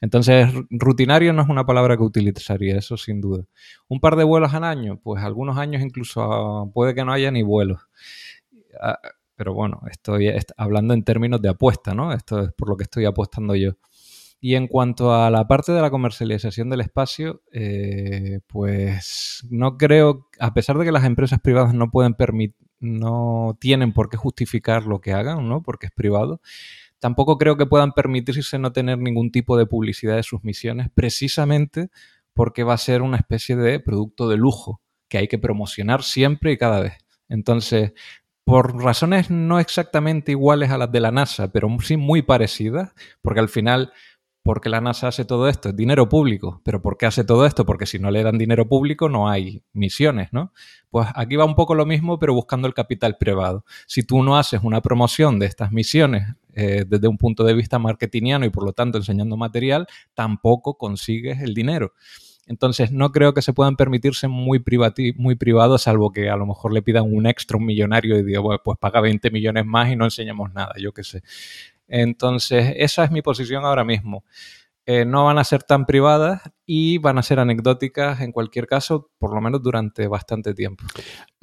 Entonces, 0.00 0.48
rutinario 0.68 1.32
no 1.32 1.42
es 1.42 1.48
una 1.48 1.64
palabra 1.64 1.96
que 1.96 2.02
utilizaría, 2.02 2.76
eso 2.76 2.96
sin 2.96 3.20
duda. 3.20 3.44
Un 3.88 4.00
par 4.00 4.16
de 4.16 4.24
vuelos 4.24 4.52
al 4.52 4.64
año, 4.64 4.98
pues 5.00 5.22
algunos 5.22 5.56
años 5.58 5.80
incluso 5.80 6.22
ah, 6.22 6.66
puede 6.72 6.92
que 6.92 7.04
no 7.04 7.12
haya 7.12 7.30
ni 7.30 7.44
vuelos. 7.44 7.80
Ah, 8.80 8.98
pero 9.36 9.54
bueno, 9.54 9.80
estoy 9.90 10.32
hablando 10.56 10.92
en 10.94 11.04
términos 11.04 11.40
de 11.40 11.50
apuesta, 11.50 11.94
¿no? 11.94 12.12
Esto 12.12 12.40
es 12.42 12.52
por 12.52 12.68
lo 12.68 12.76
que 12.76 12.84
estoy 12.84 13.04
apostando 13.04 13.54
yo. 13.54 13.72
Y 14.42 14.56
en 14.56 14.66
cuanto 14.66 15.14
a 15.14 15.30
la 15.30 15.46
parte 15.46 15.72
de 15.72 15.80
la 15.80 15.90
comercialización 15.90 16.68
del 16.68 16.82
espacio, 16.82 17.40
eh, 17.52 18.40
pues 18.48 19.46
no 19.48 19.78
creo, 19.78 20.26
a 20.38 20.52
pesar 20.52 20.76
de 20.76 20.84
que 20.84 20.92
las 20.92 21.04
empresas 21.04 21.40
privadas 21.40 21.72
no 21.72 21.90
pueden 21.90 22.14
permitir, 22.14 22.56
no 22.80 23.56
tienen 23.60 23.92
por 23.92 24.10
qué 24.10 24.16
justificar 24.16 24.84
lo 24.84 25.00
que 25.00 25.12
hagan, 25.12 25.48
¿no? 25.48 25.62
Porque 25.62 25.86
es 25.86 25.92
privado 25.92 26.40
tampoco 27.02 27.36
creo 27.36 27.56
que 27.56 27.66
puedan 27.66 27.90
permitirse 27.90 28.60
no 28.60 28.72
tener 28.72 28.96
ningún 28.96 29.32
tipo 29.32 29.56
de 29.56 29.66
publicidad 29.66 30.14
de 30.14 30.22
sus 30.22 30.44
misiones, 30.44 30.86
precisamente 30.94 31.90
porque 32.32 32.62
va 32.62 32.74
a 32.74 32.78
ser 32.78 33.02
una 33.02 33.16
especie 33.16 33.56
de 33.56 33.80
producto 33.80 34.28
de 34.28 34.36
lujo 34.36 34.80
que 35.08 35.18
hay 35.18 35.26
que 35.26 35.36
promocionar 35.36 36.04
siempre 36.04 36.52
y 36.52 36.56
cada 36.56 36.80
vez. 36.80 36.94
Entonces, 37.28 37.92
por 38.44 38.80
razones 38.80 39.30
no 39.30 39.58
exactamente 39.58 40.30
iguales 40.30 40.70
a 40.70 40.78
las 40.78 40.92
de 40.92 41.00
la 41.00 41.10
NASA, 41.10 41.50
pero 41.50 41.68
sí 41.80 41.96
muy 41.96 42.22
parecidas, 42.22 42.92
porque 43.20 43.40
al 43.40 43.48
final 43.48 43.92
¿Por 44.42 44.60
qué 44.60 44.68
la 44.68 44.80
NASA 44.80 45.06
hace 45.06 45.24
todo 45.24 45.48
esto? 45.48 45.68
Es 45.68 45.76
dinero 45.76 46.08
público. 46.08 46.60
¿Pero 46.64 46.82
por 46.82 46.96
qué 46.96 47.06
hace 47.06 47.22
todo 47.22 47.46
esto? 47.46 47.64
Porque 47.64 47.86
si 47.86 48.00
no 48.00 48.10
le 48.10 48.24
dan 48.24 48.38
dinero 48.38 48.68
público 48.68 49.08
no 49.08 49.28
hay 49.28 49.62
misiones, 49.72 50.32
¿no? 50.32 50.52
Pues 50.90 51.06
aquí 51.14 51.36
va 51.36 51.44
un 51.44 51.54
poco 51.54 51.76
lo 51.76 51.86
mismo, 51.86 52.18
pero 52.18 52.34
buscando 52.34 52.66
el 52.66 52.74
capital 52.74 53.16
privado. 53.18 53.64
Si 53.86 54.02
tú 54.02 54.22
no 54.24 54.36
haces 54.36 54.60
una 54.64 54.80
promoción 54.80 55.38
de 55.38 55.46
estas 55.46 55.70
misiones 55.70 56.24
eh, 56.54 56.84
desde 56.86 57.06
un 57.06 57.18
punto 57.18 57.44
de 57.44 57.54
vista 57.54 57.78
marketingiano 57.78 58.44
y 58.44 58.50
por 58.50 58.64
lo 58.64 58.72
tanto 58.72 58.98
enseñando 58.98 59.36
material, 59.36 59.86
tampoco 60.14 60.76
consigues 60.76 61.40
el 61.40 61.54
dinero. 61.54 61.92
Entonces, 62.46 62.90
no 62.90 63.12
creo 63.12 63.34
que 63.34 63.42
se 63.42 63.52
puedan 63.52 63.76
permitirse 63.76 64.26
muy, 64.26 64.62
muy 65.16 65.36
privados, 65.36 65.82
salvo 65.82 66.10
que 66.10 66.28
a 66.28 66.36
lo 66.36 66.44
mejor 66.44 66.72
le 66.72 66.82
pidan 66.82 67.04
un 67.04 67.26
extra 67.26 67.56
un 67.56 67.64
millonario 67.64 68.18
y 68.18 68.24
diga, 68.24 68.42
pues 68.64 68.78
paga 68.78 69.00
20 69.00 69.30
millones 69.30 69.64
más 69.64 69.90
y 69.92 69.96
no 69.96 70.04
enseñamos 70.04 70.52
nada, 70.52 70.74
yo 70.78 70.92
qué 70.92 71.04
sé. 71.04 71.22
Entonces, 71.92 72.72
esa 72.78 73.04
es 73.04 73.10
mi 73.10 73.20
posición 73.20 73.66
ahora 73.66 73.84
mismo. 73.84 74.24
Eh, 74.86 75.04
no 75.04 75.26
van 75.26 75.38
a 75.38 75.44
ser 75.44 75.62
tan 75.62 75.84
privadas 75.84 76.40
y 76.64 76.96
van 76.96 77.18
a 77.18 77.22
ser 77.22 77.38
anecdóticas 77.38 78.22
en 78.22 78.32
cualquier 78.32 78.66
caso, 78.66 79.10
por 79.18 79.34
lo 79.34 79.42
menos 79.42 79.62
durante 79.62 80.08
bastante 80.08 80.54
tiempo. 80.54 80.84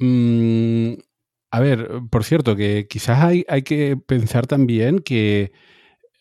Mm, 0.00 0.94
a 1.52 1.60
ver, 1.60 1.88
por 2.10 2.24
cierto, 2.24 2.56
que 2.56 2.88
quizás 2.88 3.22
hay, 3.22 3.62
que 3.62 3.96
pensar 3.96 4.48
también 4.48 4.98
que 4.98 5.52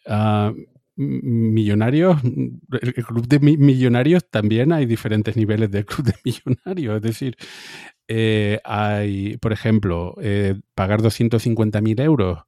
ah, 0.07 0.53
millonarios, 0.95 2.21
el 2.23 3.05
club 3.05 3.27
de 3.27 3.39
millonarios 3.39 4.29
también 4.29 4.71
hay 4.71 4.85
diferentes 4.85 5.35
niveles 5.35 5.71
del 5.71 5.85
club 5.85 6.05
de 6.05 6.13
millonarios. 6.23 6.97
Es 6.97 7.01
decir, 7.01 7.35
eh, 8.07 8.59
hay, 8.63 9.37
por 9.37 9.53
ejemplo, 9.53 10.13
eh, 10.21 10.53
pagar 10.75 11.01
250.000 11.01 11.99
euros 12.01 12.43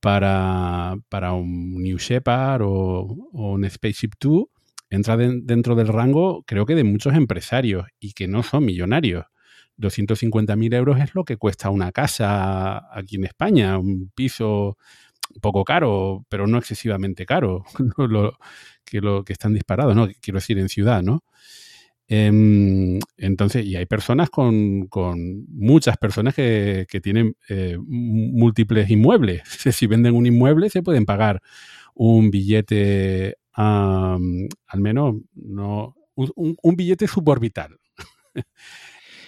para, 0.00 0.96
para 1.08 1.32
un 1.32 1.82
New 1.82 1.98
Shepard 1.98 2.62
o, 2.62 3.02
un 3.32 3.68
Spaceship 3.68 4.12
2 4.20 4.44
entra 4.90 5.16
dentro 5.16 5.74
del 5.74 5.88
rango, 5.88 6.44
creo 6.46 6.64
que 6.64 6.74
de 6.74 6.84
muchos 6.84 7.14
empresarios 7.14 7.86
y 8.00 8.12
que 8.12 8.26
no 8.26 8.42
son 8.42 8.64
millonarios. 8.64 9.26
250.000 9.76 10.74
euros 10.74 10.98
es 11.00 11.14
lo 11.14 11.24
que 11.24 11.36
cuesta 11.36 11.70
una 11.70 11.92
casa 11.92 12.88
aquí 12.92 13.16
en 13.16 13.24
España, 13.24 13.78
un 13.78 14.10
piso 14.14 14.76
poco 15.40 15.64
caro, 15.64 16.24
pero 16.28 16.46
no 16.46 16.58
excesivamente 16.58 17.26
caro, 17.26 17.64
que, 18.84 19.00
lo, 19.00 19.24
que 19.24 19.32
están 19.32 19.54
disparados, 19.54 19.94
¿no? 19.94 20.08
Quiero 20.20 20.38
decir, 20.38 20.58
en 20.58 20.68
ciudad, 20.68 21.02
¿no? 21.02 21.22
Em, 22.10 22.98
entonces, 23.18 23.66
y 23.66 23.76
hay 23.76 23.84
personas 23.84 24.30
con, 24.30 24.88
muchas 25.48 25.98
personas 25.98 26.34
que, 26.34 26.86
tienen 27.02 27.36
eh, 27.48 27.76
múltiples 27.78 28.90
inmuebles. 28.90 29.42
Si 29.72 29.86
venden 29.86 30.14
un 30.14 30.26
inmueble, 30.26 30.70
se 30.70 30.82
pueden 30.82 31.04
pagar 31.04 31.42
un 31.94 32.30
billete, 32.30 33.36
al 33.52 34.20
menos, 34.76 35.16
no, 35.34 35.96
un, 36.14 36.76
billete 36.76 37.06
suborbital. 37.06 37.78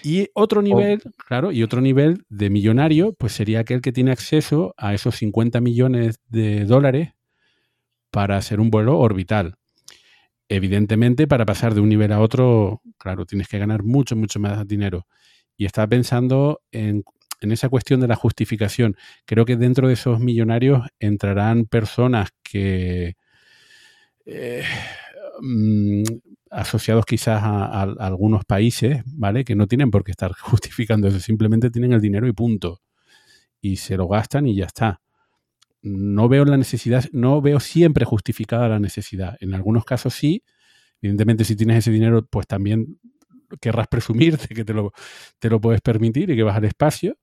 y 0.02 0.28
otro 0.34 0.62
nivel, 0.62 1.02
claro, 1.28 1.52
y 1.52 1.62
otro 1.62 1.80
nivel 1.82 2.24
de 2.30 2.48
millonario, 2.48 3.12
pues 3.12 3.32
sería 3.32 3.60
aquel 3.60 3.82
que 3.82 3.92
tiene 3.92 4.12
acceso 4.12 4.74
a 4.78 4.94
esos 4.94 5.16
50 5.16 5.60
millones 5.60 6.20
de 6.28 6.64
dólares 6.64 7.12
para 8.10 8.36
hacer 8.36 8.58
un 8.58 8.70
vuelo 8.70 8.98
orbital. 8.98 9.56
Evidentemente, 10.52 11.28
para 11.28 11.46
pasar 11.46 11.74
de 11.74 11.80
un 11.80 11.88
nivel 11.88 12.10
a 12.10 12.18
otro, 12.18 12.82
claro, 12.98 13.24
tienes 13.24 13.46
que 13.46 13.56
ganar 13.56 13.84
mucho, 13.84 14.16
mucho 14.16 14.40
más 14.40 14.66
dinero. 14.66 15.06
Y 15.56 15.64
estaba 15.64 15.86
pensando 15.86 16.60
en, 16.72 17.04
esa 17.40 17.68
cuestión 17.68 18.00
de 18.00 18.08
la 18.08 18.16
justificación. 18.16 18.96
Creo 19.26 19.44
que 19.44 19.56
dentro 19.56 19.86
de 19.86 19.94
esos 19.94 20.18
millonarios 20.18 20.88
entrarán 20.98 21.66
personas 21.66 22.30
que, 22.42 23.14
eh, 24.26 24.64
mm, 25.40 26.02
asociados 26.50 27.06
quizás 27.06 27.40
a, 27.44 27.82
algunos 27.82 28.44
países, 28.44 29.02
¿vale? 29.06 29.44
Que 29.44 29.54
no 29.54 29.68
tienen 29.68 29.92
por 29.92 30.02
qué 30.02 30.10
estar 30.10 30.32
justificando 30.40 31.06
eso, 31.06 31.20
simplemente 31.20 31.70
tienen 31.70 31.92
el 31.92 32.00
dinero 32.00 32.26
y 32.26 32.32
punto. 32.32 32.80
Y 33.60 33.76
se 33.76 33.96
lo 33.96 34.08
gastan 34.08 34.48
y 34.48 34.56
ya 34.56 34.66
está. 34.66 35.00
No 35.82 36.28
veo 36.28 36.44
la 36.44 36.56
necesidad, 36.56 37.04
no 37.12 37.40
veo 37.40 37.60
siempre 37.60 38.04
justificada 38.04 38.68
la 38.68 38.78
necesidad. 38.78 39.36
En 39.40 39.54
algunos 39.54 39.84
casos 39.84 40.14
sí. 40.14 40.42
Evidentemente, 41.00 41.44
si 41.44 41.56
tienes 41.56 41.78
ese 41.78 41.90
dinero, 41.90 42.26
pues 42.26 42.46
también 42.46 42.98
querrás 43.60 43.88
presumir 43.90 44.38
de 44.38 44.48
que 44.54 44.64
te 44.64 44.74
lo, 44.74 44.92
te 45.38 45.48
lo 45.48 45.60
puedes 45.60 45.80
permitir 45.80 46.30
y 46.30 46.36
que 46.36 46.42
vas 46.42 46.56
al 46.56 46.64
espacio. 46.64 47.16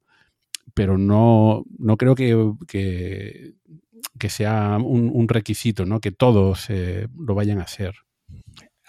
Pero 0.74 0.98
no, 0.98 1.64
no 1.78 1.98
creo 1.98 2.14
que, 2.14 2.54
que, 2.68 4.30
sea 4.30 4.78
un, 4.78 5.28
requisito, 5.28 5.86
¿no? 5.86 6.02
Que 6.02 6.12
todos 6.12 6.70
eh, 6.70 7.08
lo 7.18 7.36
vayan 7.36 7.60
a 7.60 7.64
hacer. 7.64 7.96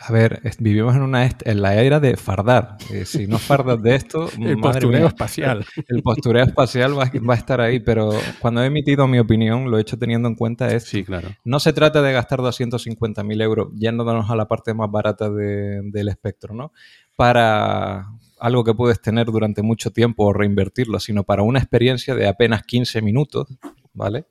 A 0.01 0.12
ver, 0.12 0.41
vivimos 0.61 0.95
en 0.95 1.03
una 1.03 1.25
en 1.27 1.61
la 1.61 1.75
era 1.75 1.99
de 1.99 2.16
fardar. 2.16 2.77
Eh, 2.93 3.05
si 3.05 3.27
no 3.27 3.37
fardas 3.37 3.83
de 3.83 3.97
esto, 3.97 4.29
el 4.41 4.57
postureo 4.59 5.09
espacial. 5.09 5.66
El 5.89 6.03
postureo 6.03 6.45
espacial 6.45 6.97
va, 6.97 7.35
a 7.35 7.37
estar 7.37 7.61
ahí, 7.61 7.81
pero 7.81 8.12
cuando 8.39 8.62
he 8.62 8.66
emitido 8.66 9.09
mi 9.09 9.19
opinión, 9.19 9.69
lo 9.69 9.77
he 9.77 9.81
hecho 9.81 9.99
teniendo 9.99 10.29
en 10.29 10.37
cuenta 10.37 10.73
es. 10.73 10.85
Sí, 10.85 11.03
claro. 11.03 11.31
No 11.45 11.59
se 11.59 11.73
trata 11.73 12.01
de 12.01 12.12
gastar 12.12 12.39
250.000 12.39 13.43
euros, 13.43 13.73
yéndonos 13.75 14.31
a 14.31 14.37
la 14.37 14.47
parte 14.47 14.73
más 14.73 14.89
barata 14.89 15.31
del 15.31 16.09
espectro, 16.09 16.55
¿no? 16.55 16.73
Para 17.16 18.07
algo 18.39 18.62
que 18.62 18.75
puedes 18.75 19.03
tener 19.03 19.27
durante 19.27 19.62
mucho 19.62 19.91
tiempo 19.91 20.27
o 20.27 20.33
reinvertirlo, 20.33 21.01
sino 21.01 21.25
para 21.25 21.43
una 21.43 21.59
experiencia 21.59 22.15
de 22.15 22.29
apenas 22.29 22.62
15 22.62 23.03
minutos, 23.03 23.49
¿vale? 23.95 24.27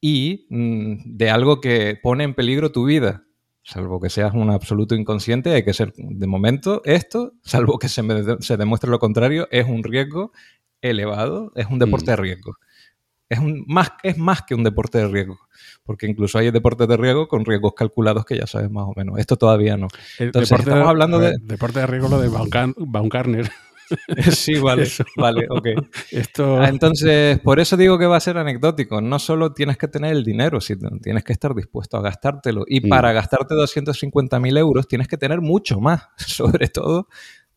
Y 0.00 0.48
mm, 0.50 1.16
de 1.16 1.30
algo 1.30 1.60
que 1.60 1.96
pone 2.02 2.24
en 2.24 2.34
peligro 2.34 2.72
tu 2.72 2.84
vida 2.84 3.27
salvo 3.68 4.00
que 4.00 4.08
seas 4.08 4.32
un 4.32 4.50
absoluto 4.50 4.94
inconsciente, 4.94 5.52
hay 5.52 5.62
que 5.62 5.74
ser, 5.74 5.92
de 5.94 6.26
momento, 6.26 6.80
esto, 6.84 7.32
salvo 7.42 7.78
que 7.78 7.88
se, 7.88 8.02
se 8.40 8.56
demuestre 8.56 8.90
lo 8.90 8.98
contrario, 8.98 9.46
es 9.50 9.66
un 9.66 9.84
riesgo 9.84 10.32
elevado, 10.80 11.52
es 11.54 11.66
un 11.66 11.78
deporte 11.78 12.10
de 12.12 12.16
mm. 12.16 12.20
riesgo. 12.20 12.56
Es, 13.28 13.38
un, 13.38 13.64
más, 13.66 13.90
es 14.02 14.16
más 14.16 14.40
que 14.40 14.54
un 14.54 14.64
deporte 14.64 14.96
de 14.96 15.08
riesgo, 15.08 15.38
porque 15.84 16.06
incluso 16.06 16.38
hay 16.38 16.50
deportes 16.50 16.88
de 16.88 16.96
riesgo 16.96 17.28
con 17.28 17.44
riesgos 17.44 17.74
calculados 17.76 18.24
que 18.24 18.38
ya 18.38 18.46
sabes 18.46 18.70
más 18.70 18.84
o 18.84 18.94
menos. 18.96 19.18
Esto 19.18 19.36
todavía 19.36 19.76
no. 19.76 19.88
Entonces, 20.18 20.58
estamos 20.58 20.88
hablando 20.88 21.18
de... 21.18 21.36
Deporte 21.42 21.80
de 21.80 21.86
riesgo 21.88 22.08
lo 22.08 22.20
de 22.20 22.30
Baumgartner. 22.78 23.50
sí, 24.32 24.58
vale, 24.58 24.86
vale, 25.16 25.46
ok. 25.48 25.66
Esto... 26.10 26.60
Ah, 26.60 26.68
entonces, 26.68 27.38
por 27.40 27.60
eso 27.60 27.76
digo 27.76 27.98
que 27.98 28.06
va 28.06 28.16
a 28.16 28.20
ser 28.20 28.38
anecdótico. 28.38 29.00
No 29.00 29.18
solo 29.18 29.52
tienes 29.52 29.76
que 29.76 29.88
tener 29.88 30.12
el 30.12 30.24
dinero, 30.24 30.60
sino 30.60 30.90
tienes 31.02 31.24
que 31.24 31.32
estar 31.32 31.54
dispuesto 31.54 31.96
a 31.96 32.02
gastártelo. 32.02 32.64
Y 32.66 32.86
mm. 32.86 32.88
para 32.88 33.12
gastarte 33.12 33.54
250.000 33.54 34.58
euros 34.58 34.88
tienes 34.88 35.08
que 35.08 35.16
tener 35.16 35.40
mucho 35.40 35.80
más. 35.80 36.08
Sobre 36.16 36.68
todo, 36.68 37.08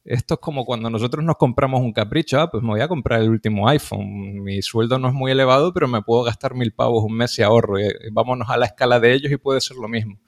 esto 0.03 0.35
es 0.35 0.39
como 0.39 0.65
cuando 0.65 0.89
nosotros 0.89 1.23
nos 1.23 1.35
compramos 1.35 1.81
un 1.81 1.93
capricho. 1.93 2.39
Ah, 2.39 2.49
pues 2.49 2.63
me 2.63 2.69
voy 2.69 2.81
a 2.81 2.87
comprar 2.87 3.21
el 3.21 3.29
último 3.29 3.67
iPhone. 3.67 4.41
Mi 4.41 4.61
sueldo 4.61 4.99
no 4.99 5.07
es 5.07 5.13
muy 5.13 5.31
elevado, 5.31 5.73
pero 5.73 5.87
me 5.87 6.01
puedo 6.01 6.23
gastar 6.23 6.55
mil 6.55 6.73
pavos 6.73 7.03
un 7.03 7.15
mes 7.15 7.37
y 7.39 7.43
ahorro. 7.43 7.79
Y 7.79 7.87
vámonos 8.11 8.49
a 8.49 8.57
la 8.57 8.65
escala 8.65 8.99
de 8.99 9.13
ellos 9.13 9.31
y 9.31 9.37
puede 9.37 9.61
ser 9.61 9.77
lo 9.77 9.87
mismo. 9.87 10.19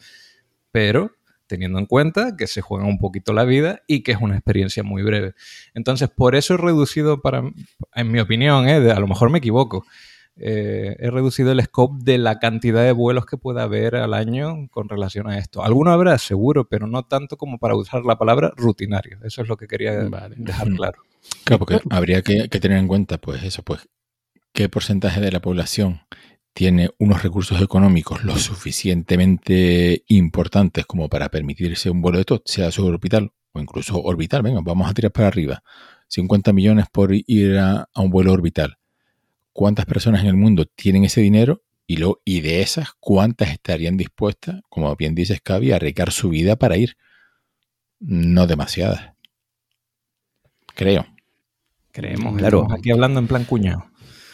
Pero 0.71 1.11
teniendo 1.53 1.77
en 1.77 1.85
cuenta 1.85 2.35
que 2.35 2.47
se 2.47 2.61
juega 2.61 2.87
un 2.87 2.97
poquito 2.97 3.31
la 3.31 3.43
vida 3.43 3.83
y 3.85 4.01
que 4.01 4.13
es 4.13 4.17
una 4.19 4.33
experiencia 4.33 4.81
muy 4.81 5.03
breve. 5.03 5.35
Entonces, 5.75 6.09
por 6.09 6.33
eso 6.33 6.55
he 6.55 6.57
reducido, 6.57 7.21
para, 7.21 7.43
en 7.93 8.11
mi 8.11 8.19
opinión, 8.19 8.67
¿eh? 8.67 8.91
a 8.91 8.99
lo 8.99 9.07
mejor 9.07 9.29
me 9.29 9.37
equivoco, 9.37 9.85
eh, 10.35 10.95
he 10.97 11.11
reducido 11.11 11.51
el 11.51 11.61
scope 11.61 12.03
de 12.03 12.17
la 12.17 12.39
cantidad 12.39 12.83
de 12.83 12.91
vuelos 12.91 13.27
que 13.27 13.37
pueda 13.37 13.61
haber 13.61 13.95
al 13.95 14.15
año 14.15 14.67
con 14.71 14.89
relación 14.89 15.29
a 15.29 15.37
esto. 15.37 15.63
Alguno 15.63 15.91
habrá, 15.91 16.17
seguro, 16.17 16.67
pero 16.67 16.87
no 16.87 17.03
tanto 17.03 17.37
como 17.37 17.59
para 17.59 17.75
usar 17.75 18.03
la 18.03 18.17
palabra 18.17 18.51
rutinario. 18.57 19.19
Eso 19.23 19.43
es 19.43 19.47
lo 19.47 19.55
que 19.55 19.67
quería 19.67 19.91
dejar 20.35 20.69
claro. 20.69 21.03
Claro, 21.43 21.59
porque 21.59 21.79
habría 21.91 22.23
que, 22.23 22.49
que 22.49 22.59
tener 22.59 22.79
en 22.79 22.87
cuenta, 22.87 23.19
pues 23.19 23.43
eso, 23.43 23.61
pues, 23.61 23.87
qué 24.53 24.69
porcentaje 24.69 25.21
de 25.21 25.31
la 25.31 25.39
población 25.39 26.01
tiene 26.53 26.91
unos 26.99 27.23
recursos 27.23 27.59
económicos 27.61 28.23
lo 28.23 28.37
suficientemente 28.37 30.03
importantes 30.07 30.85
como 30.85 31.09
para 31.09 31.29
permitirse 31.29 31.89
un 31.89 32.01
vuelo 32.01 32.17
de 32.17 32.21
estos, 32.21 32.41
sea 32.45 32.71
suborbital 32.71 33.31
o 33.53 33.59
incluso 33.59 33.99
orbital, 34.01 34.43
venga, 34.43 34.61
vamos 34.63 34.89
a 34.89 34.93
tirar 34.93 35.11
para 35.11 35.27
arriba, 35.27 35.63
50 36.07 36.53
millones 36.53 36.85
por 36.91 37.11
ir 37.13 37.57
a, 37.57 37.89
un 37.95 38.09
vuelo 38.09 38.33
orbital. 38.33 38.77
¿Cuántas 39.51 39.85
personas 39.85 40.21
en 40.21 40.27
el 40.27 40.35
mundo 40.35 40.65
tienen 40.65 41.03
ese 41.03 41.21
dinero? 41.21 41.63
Y, 41.85 41.97
lo, 41.97 42.21
y 42.23 42.41
de 42.41 42.61
esas, 42.61 42.89
¿cuántas 42.99 43.51
estarían 43.51 43.97
dispuestas, 43.97 44.61
como 44.69 44.95
bien 44.95 45.15
dice 45.15 45.35
Scavi, 45.35 45.71
a 45.71 45.75
arriesgar 45.75 46.11
su 46.11 46.29
vida 46.29 46.55
para 46.55 46.77
ir? 46.77 46.97
No 47.99 48.47
demasiadas. 48.47 49.13
Creo. 50.75 51.05
Creemos, 51.91 52.35
claro. 52.37 52.67
Aquí 52.71 52.89
hablando 52.89 53.19
en 53.19 53.27
plan 53.27 53.43
cuñado. 53.45 53.85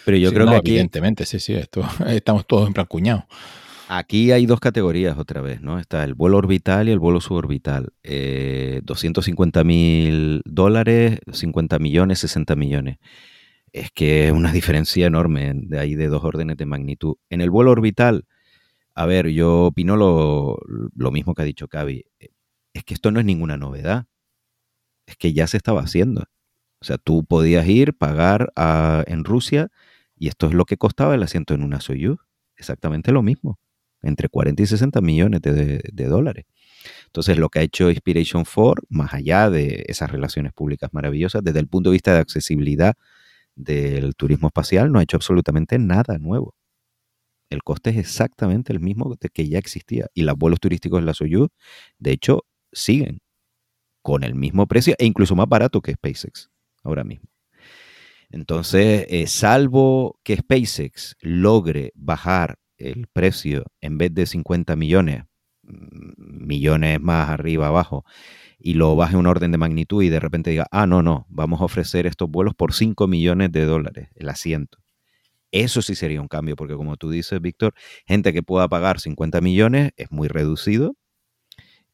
Pero 0.09 0.17
yo 0.17 0.33
creo 0.33 0.49
que 0.49 0.55
aquí, 0.55 0.71
evidentemente, 0.71 1.23
sí, 1.23 1.39
sí, 1.39 1.53
esto, 1.53 1.83
estamos 2.07 2.47
todos 2.47 2.65
en 2.65 2.73
plan 2.73 2.87
cuñado. 2.87 3.27
Aquí 3.87 4.31
hay 4.31 4.47
dos 4.47 4.59
categorías 4.59 5.19
otra 5.19 5.39
vez, 5.41 5.61
¿no? 5.61 5.77
Está 5.77 6.03
el 6.03 6.15
vuelo 6.15 6.37
orbital 6.37 6.89
y 6.89 6.91
el 6.91 6.97
vuelo 6.97 7.21
suborbital. 7.21 7.93
250 8.01 9.59
eh, 9.59 9.63
mil 9.63 10.41
dólares, 10.45 11.19
50 11.31 11.77
millones, 11.77 12.17
60 12.19 12.55
millones. 12.55 12.97
Es 13.71 13.91
que 13.91 14.25
es 14.25 14.31
una 14.31 14.51
diferencia 14.51 15.05
enorme 15.05 15.51
de 15.53 15.77
ahí 15.77 15.93
de 15.93 16.07
dos 16.07 16.23
órdenes 16.23 16.57
de 16.57 16.65
magnitud. 16.65 17.17
En 17.29 17.41
el 17.41 17.51
vuelo 17.51 17.69
orbital, 17.69 18.25
a 18.95 19.05
ver, 19.05 19.27
yo 19.27 19.65
opino 19.65 19.95
lo, 19.95 20.57
lo 20.95 21.11
mismo 21.11 21.35
que 21.35 21.43
ha 21.43 21.45
dicho 21.45 21.67
Cavi. 21.67 22.03
Es 22.73 22.83
que 22.83 22.95
esto 22.95 23.11
no 23.11 23.19
es 23.19 23.27
ninguna 23.27 23.57
novedad. 23.57 24.07
Es 25.05 25.17
que 25.17 25.33
ya 25.33 25.45
se 25.45 25.57
estaba 25.57 25.81
haciendo. 25.81 26.23
O 26.81 26.85
sea, 26.85 26.97
tú 26.97 27.25
podías 27.25 27.67
ir, 27.67 27.93
pagar 27.93 28.51
en 29.05 29.23
Rusia 29.23 29.69
y 30.19 30.27
esto 30.27 30.47
es 30.47 30.53
lo 30.53 30.65
que 30.65 30.77
costaba 30.77 31.15
el 31.15 31.23
asiento 31.23 31.53
en 31.53 31.63
una 31.63 31.79
Soyuz. 31.79 32.19
Exactamente 32.57 33.13
lo 33.13 33.23
mismo. 33.23 33.57
Entre 34.01 34.27
40 34.27 34.61
y 34.61 34.65
60 34.65 35.01
millones 35.01 35.41
de, 35.41 36.05
dólares. 36.07 36.45
Entonces, 37.05 37.37
lo 37.37 37.49
que 37.49 37.59
ha 37.59 37.61
hecho 37.61 37.89
Inspiration 37.89 38.43
4, 38.43 38.85
más 38.89 39.13
allá 39.13 39.49
de 39.49 39.85
esas 39.87 40.11
relaciones 40.11 40.53
públicas 40.53 40.89
maravillosas, 40.93 41.43
desde 41.43 41.59
el 41.59 41.67
punto 41.67 41.89
de 41.89 41.93
vista 41.93 42.13
de 42.13 42.19
accesibilidad 42.19 42.95
del 43.55 44.15
turismo 44.15 44.47
espacial, 44.47 44.91
no 44.91 44.99
ha 44.99 45.03
hecho 45.03 45.17
absolutamente 45.17 45.79
nada 45.79 46.17
nuevo. 46.17 46.53
El 47.49 47.63
coste 47.63 47.89
es 47.91 47.97
exactamente 47.97 48.73
el 48.73 48.79
mismo 48.79 49.15
que 49.33 49.49
ya 49.49 49.57
existía. 49.57 50.07
Y 50.13 50.23
los 50.23 50.37
vuelos 50.37 50.59
turísticos 50.59 50.99
de 51.01 51.05
la 51.05 51.13
Soyuz, 51.13 51.49
de 51.97 52.11
hecho, 52.11 52.45
siguen 52.73 53.21
con 54.01 54.23
el 54.23 54.35
mismo 54.35 54.67
precio 54.67 54.95
e 54.97 55.05
incluso 55.05 55.35
más 55.35 55.47
barato 55.47 55.81
que 55.81 55.93
SpaceX 55.93 56.49
ahora 56.83 57.03
mismo. 57.03 57.29
Entonces, 58.29 59.05
eh, 59.09 59.27
salvo 59.27 60.19
que 60.23 60.37
SpaceX 60.37 61.15
logre 61.21 61.91
bajar 61.95 62.59
el 62.77 63.07
precio 63.07 63.65
en 63.81 63.97
vez 63.97 64.13
de 64.13 64.25
50 64.25 64.75
millones, 64.75 65.23
mm, 65.63 66.45
millones 66.47 67.01
más 67.01 67.29
arriba, 67.29 67.67
abajo, 67.67 68.05
y 68.59 68.73
lo 68.73 68.95
baje 68.95 69.15
un 69.15 69.25
orden 69.25 69.51
de 69.51 69.57
magnitud 69.57 70.03
y 70.03 70.09
de 70.09 70.19
repente 70.19 70.51
diga, 70.51 70.67
ah, 70.71 70.85
no, 70.85 71.01
no, 71.01 71.25
vamos 71.29 71.61
a 71.61 71.65
ofrecer 71.65 72.05
estos 72.05 72.29
vuelos 72.29 72.53
por 72.55 72.73
5 72.73 73.07
millones 73.07 73.51
de 73.51 73.65
dólares, 73.65 74.09
el 74.15 74.29
asiento. 74.29 74.77
Eso 75.51 75.81
sí 75.81 75.95
sería 75.95 76.21
un 76.21 76.27
cambio, 76.27 76.55
porque 76.55 76.75
como 76.75 76.95
tú 76.97 77.09
dices, 77.09 77.41
Víctor, 77.41 77.73
gente 78.05 78.33
que 78.33 78.43
pueda 78.43 78.67
pagar 78.67 78.99
50 78.99 79.41
millones 79.41 79.91
es 79.97 80.11
muy 80.11 80.27
reducido 80.27 80.95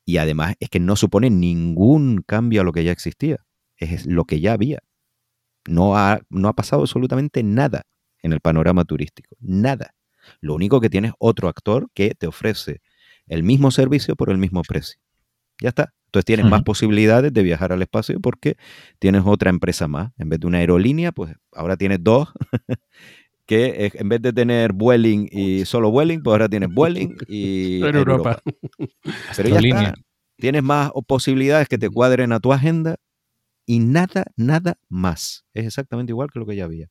y 0.04 0.18
además 0.18 0.56
es 0.60 0.70
que 0.70 0.80
no 0.80 0.96
supone 0.96 1.30
ningún 1.30 2.24
cambio 2.26 2.62
a 2.62 2.64
lo 2.64 2.74
que 2.74 2.84
ya 2.84 2.92
existía, 2.92 3.46
es 3.78 4.06
lo 4.06 4.26
que 4.26 4.40
ya 4.42 4.54
había. 4.54 4.80
No 5.68 5.98
ha, 5.98 6.20
no 6.30 6.48
ha 6.48 6.54
pasado 6.54 6.82
absolutamente 6.82 7.44
nada 7.44 7.84
en 8.22 8.34
el 8.34 8.40
panorama 8.40 8.86
turístico. 8.86 9.36
Nada. 9.40 9.94
Lo 10.42 10.56
único 10.56 10.82
que 10.82 10.90
tiene 10.90 11.10
es 11.10 11.14
otro 11.20 11.48
actor 11.48 11.88
que 11.94 12.16
te 12.16 12.28
ofrece 12.28 12.82
el 13.28 13.44
mismo 13.44 13.72
servicio 13.72 14.16
por 14.16 14.30
el 14.30 14.38
mismo 14.38 14.62
precio. 14.64 15.00
Ya 15.62 15.70
está. 15.70 15.94
Entonces 16.08 16.26
tienes 16.26 16.46
más 16.46 16.64
posibilidades 16.64 17.34
de 17.34 17.44
viajar 17.44 17.74
al 17.74 17.82
espacio 17.82 18.20
porque 18.22 18.56
tienes 19.00 19.24
otra 19.26 19.50
empresa 19.50 19.88
más. 19.88 20.12
En 20.18 20.30
vez 20.30 20.40
de 20.40 20.48
una 20.48 20.60
aerolínea, 20.60 21.12
pues 21.12 21.36
ahora 21.52 21.76
tienes 21.76 22.00
dos. 22.02 22.30
que 23.46 23.92
en 23.94 24.10
vez 24.10 24.22
de 24.22 24.34
tener 24.34 24.74
Vueling 24.74 25.28
y 25.30 25.66
solo 25.66 25.92
Vueling, 25.92 26.22
pues 26.24 26.32
ahora 26.34 26.50
tienes 26.50 26.70
Vueling 26.74 27.16
y 27.28 27.84
en 27.84 27.96
Europa. 27.96 28.42
Pero 29.36 29.50
ya 29.50 29.60
está. 29.60 29.94
Tienes 30.38 30.64
más 30.64 30.92
posibilidades 31.08 31.68
que 31.68 31.78
te 31.78 31.90
cuadren 31.90 32.32
a 32.32 32.40
tu 32.40 32.52
agenda 32.52 32.98
y 33.66 33.80
nada, 33.80 34.26
nada 34.36 34.78
más. 34.90 35.46
Es 35.54 35.66
exactamente 35.66 36.12
igual 36.12 36.30
que 36.32 36.40
lo 36.40 36.46
que 36.46 36.56
ya 36.56 36.66
había. 36.66 36.90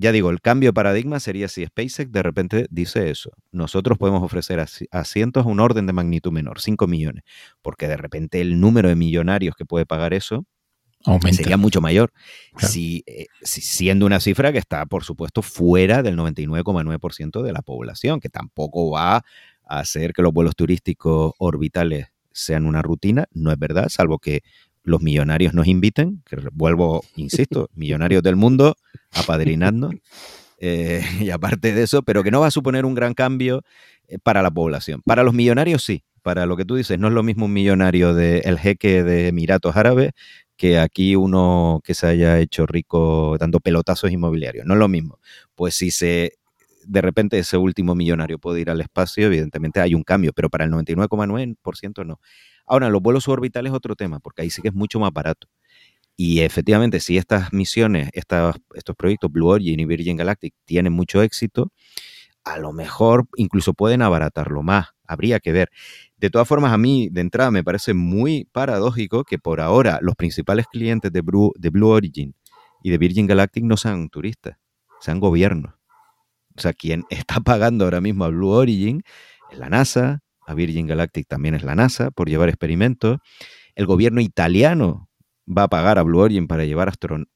Ya 0.00 0.12
digo, 0.12 0.30
el 0.30 0.40
cambio 0.40 0.68
de 0.68 0.74
paradigma 0.74 1.18
sería 1.18 1.48
si 1.48 1.66
SpaceX 1.66 2.12
de 2.12 2.22
repente 2.22 2.66
dice 2.70 3.10
eso. 3.10 3.32
Nosotros 3.50 3.98
podemos 3.98 4.22
ofrecer 4.22 4.64
asientos 4.92 5.44
a 5.44 5.48
un 5.48 5.58
orden 5.58 5.86
de 5.86 5.92
magnitud 5.92 6.30
menor, 6.30 6.60
5 6.60 6.86
millones, 6.86 7.24
porque 7.62 7.88
de 7.88 7.96
repente 7.96 8.40
el 8.40 8.60
número 8.60 8.88
de 8.88 8.94
millonarios 8.94 9.56
que 9.56 9.64
puede 9.64 9.86
pagar 9.86 10.14
eso 10.14 10.46
sería 11.32 11.56
mucho 11.56 11.80
mayor. 11.80 12.12
Si, 12.58 13.02
eh, 13.06 13.26
si, 13.42 13.60
siendo 13.60 14.06
una 14.06 14.20
cifra 14.20 14.52
que 14.52 14.58
está, 14.58 14.86
por 14.86 15.04
supuesto, 15.04 15.42
fuera 15.42 16.02
del 16.02 16.16
99,9% 16.16 17.42
de 17.42 17.52
la 17.52 17.62
población, 17.62 18.20
que 18.20 18.28
tampoco 18.28 18.90
va 18.90 19.24
hacer 19.68 20.12
que 20.12 20.22
los 20.22 20.32
vuelos 20.32 20.56
turísticos 20.56 21.32
orbitales 21.38 22.06
sean 22.32 22.66
una 22.66 22.82
rutina. 22.82 23.26
No 23.32 23.52
es 23.52 23.58
verdad, 23.58 23.88
salvo 23.88 24.18
que 24.18 24.42
los 24.88 25.02
millonarios 25.02 25.54
nos 25.54 25.66
inviten, 25.66 26.22
que 26.28 26.36
vuelvo, 26.52 27.04
insisto, 27.16 27.68
millonarios 27.74 28.22
del 28.22 28.36
mundo, 28.36 28.76
apadrinando. 29.12 29.90
Eh, 30.58 31.02
y 31.20 31.30
aparte 31.30 31.72
de 31.72 31.82
eso, 31.82 32.02
pero 32.02 32.22
que 32.22 32.30
no 32.30 32.40
va 32.40 32.48
a 32.48 32.50
suponer 32.50 32.84
un 32.84 32.94
gran 32.94 33.14
cambio 33.14 33.62
eh, 34.08 34.18
para 34.22 34.42
la 34.42 34.50
población. 34.50 35.02
Para 35.04 35.22
los 35.22 35.34
millonarios 35.34 35.84
sí, 35.84 36.04
para 36.22 36.46
lo 36.46 36.56
que 36.56 36.64
tú 36.64 36.74
dices, 36.74 36.98
no 36.98 37.08
es 37.08 37.14
lo 37.14 37.22
mismo 37.22 37.46
un 37.46 37.52
millonario 37.52 38.14
del 38.14 38.58
jeque 38.58 39.04
de 39.04 39.28
Emiratos 39.28 39.76
Árabes 39.76 40.12
que 40.56 40.78
aquí 40.78 41.14
uno 41.14 41.80
que 41.84 41.94
se 41.94 42.08
haya 42.08 42.40
hecho 42.40 42.66
rico 42.66 43.36
dando 43.38 43.60
pelotazos 43.60 44.10
inmobiliarios. 44.10 44.66
No 44.66 44.74
es 44.74 44.80
lo 44.80 44.88
mismo. 44.88 45.20
Pues 45.54 45.76
si 45.76 45.92
se 45.92 46.32
de 46.84 47.00
repente 47.00 47.38
ese 47.38 47.56
último 47.56 47.94
millonario 47.94 48.38
puede 48.38 48.60
ir 48.60 48.70
al 48.70 48.80
espacio, 48.80 49.26
evidentemente 49.26 49.80
hay 49.80 49.94
un 49.94 50.02
cambio, 50.02 50.32
pero 50.32 50.50
para 50.50 50.64
el 50.64 50.72
99,9% 50.72 52.04
no. 52.04 52.20
Ahora, 52.68 52.88
los 52.90 53.02
vuelos 53.02 53.24
suborbitales 53.24 53.70
es 53.70 53.76
otro 53.76 53.96
tema, 53.96 54.20
porque 54.20 54.42
ahí 54.42 54.50
sí 54.50 54.62
que 54.62 54.68
es 54.68 54.74
mucho 54.74 55.00
más 55.00 55.12
barato. 55.12 55.48
Y 56.16 56.40
efectivamente, 56.40 57.00
si 57.00 57.16
estas 57.16 57.52
misiones, 57.52 58.10
estos 58.12 58.96
proyectos 58.96 59.30
Blue 59.30 59.48
Origin 59.48 59.78
y 59.78 59.84
Virgin 59.84 60.16
Galactic 60.16 60.52
tienen 60.64 60.92
mucho 60.92 61.22
éxito, 61.22 61.70
a 62.44 62.58
lo 62.58 62.72
mejor 62.72 63.26
incluso 63.36 63.74
pueden 63.74 64.02
abaratarlo 64.02 64.62
más. 64.62 64.88
Habría 65.06 65.38
que 65.38 65.52
ver. 65.52 65.70
De 66.16 66.30
todas 66.30 66.48
formas, 66.48 66.72
a 66.72 66.78
mí 66.78 67.08
de 67.10 67.20
entrada 67.20 67.50
me 67.50 67.62
parece 67.62 67.94
muy 67.94 68.48
paradójico 68.52 69.24
que 69.24 69.38
por 69.38 69.60
ahora 69.60 69.98
los 70.02 70.16
principales 70.16 70.66
clientes 70.66 71.12
de 71.12 71.20
Blue, 71.20 71.52
de 71.56 71.70
Blue 71.70 71.88
Origin 71.88 72.34
y 72.82 72.90
de 72.90 72.98
Virgin 72.98 73.26
Galactic 73.26 73.64
no 73.64 73.76
sean 73.76 74.08
turistas, 74.08 74.56
sean 75.00 75.20
gobiernos. 75.20 75.74
O 76.56 76.60
sea, 76.60 76.72
quien 76.72 77.04
está 77.10 77.40
pagando 77.40 77.84
ahora 77.84 78.00
mismo 78.00 78.24
a 78.24 78.28
Blue 78.28 78.50
Origin 78.50 79.02
es 79.50 79.58
la 79.58 79.68
NASA, 79.68 80.20
a 80.48 80.54
Virgin 80.54 80.86
Galactic 80.86 81.28
también 81.28 81.54
es 81.54 81.62
la 81.62 81.74
NASA 81.74 82.10
por 82.10 82.28
llevar 82.28 82.48
experimentos. 82.48 83.18
El 83.74 83.84
gobierno 83.84 84.22
italiano 84.22 85.10
va 85.46 85.64
a 85.64 85.68
pagar 85.68 85.98
a 85.98 86.02
Blue 86.02 86.20
Origin 86.20 86.48
para 86.48 86.64
llevar 86.64 86.90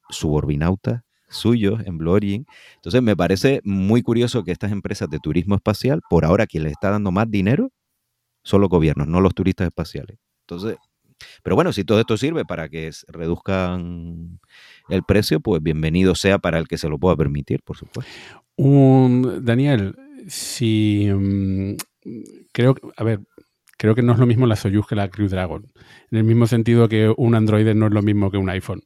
suborbinautas 0.09 1.03
suyos 1.29 1.81
en 1.85 1.99
Blue 1.99 2.13
Origin. 2.13 2.47
Entonces 2.77 3.03
me 3.03 3.15
parece 3.15 3.61
muy 3.65 4.03
curioso 4.03 4.45
que 4.45 4.53
estas 4.53 4.73
empresas 4.73 5.11
de 5.11 5.19
turismo 5.19 5.57
espacial, 5.57 6.01
por 6.09 6.25
ahora 6.25 6.47
quien 6.47 6.65
les 6.65 6.73
está 6.73 6.91
dando 6.91 7.11
más 7.11 7.31
dinero, 7.31 7.71
son 8.45 8.63
los 8.63 8.71
gobiernos, 8.71 9.07
no 9.07 9.21
los 9.21 9.35
turistas 9.35 9.67
espaciales. 9.67 10.17
Entonces, 10.47 10.79
pero 11.43 11.55
bueno, 11.55 11.73
si 11.75 11.85
todo 11.85 12.01
esto 12.01 12.17
sirve 12.17 12.47
para 12.47 12.71
que 12.71 12.91
reduzcan 13.09 14.41
el 14.89 15.03
precio, 15.03 15.41
pues 15.41 15.63
bienvenido 15.63 16.15
sea 16.15 16.39
para 16.39 16.59
el 16.59 16.67
que 16.67 16.79
se 16.79 16.89
lo 16.89 16.99
pueda 16.99 17.15
permitir, 17.15 17.63
por 17.63 17.77
supuesto. 17.77 18.11
Daniel, 18.57 19.97
si 20.29 21.11
mm, 21.13 21.77
creo, 22.53 22.75
a 22.97 23.05
ver, 23.05 23.21
creo 23.79 23.95
que 23.95 24.03
no 24.03 24.13
es 24.13 24.19
lo 24.19 24.27
mismo 24.27 24.47
la 24.47 24.57
Soyuz 24.57 24.87
que 24.87 24.95
la 24.95 25.09
Crew 25.09 25.29
Dragon. 25.29 25.67
En 26.11 26.19
el 26.19 26.25
mismo 26.25 26.47
sentido 26.47 26.89
que 26.89 27.13
un 27.17 27.35
Android 27.35 27.75
no 27.75 27.87
es 27.87 27.93
lo 27.93 28.03
mismo 28.03 28.31
que 28.31 28.39
un 28.39 28.49
iPhone. 28.49 28.83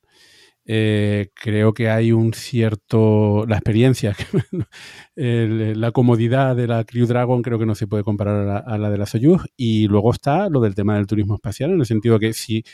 Eh, 0.69 1.29
creo 1.35 1.73
que 1.73 1.89
hay 1.89 2.13
un 2.13 2.33
cierto. 2.35 3.45
La 3.47 3.57
experiencia, 3.57 4.17
la 5.15 5.93
comodidad 5.93 6.57
de 6.57 6.67
la 6.67 6.85
Crew 6.85 7.07
Dragon 7.07 7.41
creo 7.43 7.59
que 7.59 7.67
no 7.67 7.75
se 7.77 7.87
puede 7.87 8.03
comparar 8.03 8.65
a 8.67 8.79
la, 8.79 8.91
de 8.91 8.99
la 8.99 9.07
Soyuz. 9.07 9.43
Y 9.57 9.87
luego 9.87 10.13
está 10.13 10.49
lo 10.49 10.61
del 10.61 10.75
tema 10.75 10.97
del 10.97 11.07
turismo 11.07 11.35
espacial, 11.37 11.71
en 11.71 11.81
el 11.81 11.87
sentido 11.87 12.19
que 12.19 12.33
si. 12.33 12.65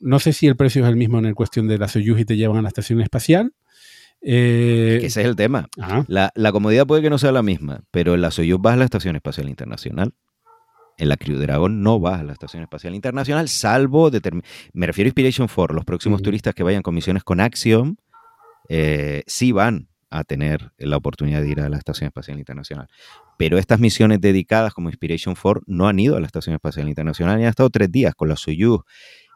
no, 0.00 0.18
sé 0.18 0.32
si 0.32 0.46
el 0.46 0.56
precio 0.56 0.82
es 0.82 0.88
el 0.88 0.96
mismo 0.96 1.18
en 1.18 1.26
el 1.26 1.34
cuestión 1.34 1.66
de 1.66 1.78
la 1.78 1.88
Soyuz 1.88 2.20
y 2.20 2.24
te 2.24 2.36
llevan 2.36 2.58
a 2.58 2.62
la 2.62 2.68
estación 2.68 3.00
espacial. 3.00 3.54
Eh, 4.22 5.00
ese 5.02 5.20
es 5.20 5.26
el 5.26 5.36
tema. 5.36 5.68
La, 6.06 6.30
la, 6.34 6.52
comodidad 6.52 6.86
puede 6.86 7.02
que 7.02 7.10
no 7.10 7.18
sea 7.18 7.32
la 7.32 7.42
misma, 7.42 7.82
pero 7.90 8.14
en 8.14 8.20
la 8.20 8.30
Soyuz 8.30 8.60
vas 8.60 8.74
a 8.74 8.76
la 8.76 8.84
Estación 8.84 9.16
Espacial 9.16 9.48
Internacional 9.48 10.12
en 11.00 11.08
la 11.08 11.16
Crew 11.16 11.38
Dragon 11.38 11.82
no 11.82 12.00
va 12.00 12.20
a 12.20 12.22
la 12.22 12.32
Estación 12.32 12.62
Espacial 12.62 12.94
Internacional, 12.94 13.48
salvo, 13.48 14.10
me 14.74 14.86
refiero 14.86 15.06
a 15.06 15.08
Inspiration 15.08 15.48
4, 15.52 15.74
los 15.74 15.84
próximos 15.84 16.20
turistas 16.22 16.54
que 16.54 16.62
vayan 16.62 16.82
con 16.82 16.94
misiones 16.94 17.24
con 17.24 17.40
Axiom, 17.40 17.96
eh, 18.68 19.22
sí 19.26 19.52
van 19.52 19.88
a 20.10 20.24
tener 20.24 20.72
la 20.76 20.96
oportunidad 20.96 21.40
de 21.40 21.48
ir 21.48 21.60
a 21.60 21.68
la 21.68 21.78
Estación 21.78 22.08
Espacial 22.08 22.38
Internacional. 22.38 22.88
Pero 23.38 23.56
estas 23.56 23.80
misiones 23.80 24.20
dedicadas 24.20 24.74
como 24.74 24.90
Inspiration 24.90 25.34
4 25.40 25.62
no 25.66 25.88
han 25.88 25.98
ido 25.98 26.16
a 26.16 26.20
la 26.20 26.26
Estación 26.26 26.54
Espacial 26.54 26.88
Internacional 26.88 27.40
y 27.40 27.44
han 27.44 27.48
estado 27.48 27.70
tres 27.70 27.90
días 27.90 28.14
con 28.14 28.28
la 28.28 28.36
Soyuz. 28.36 28.80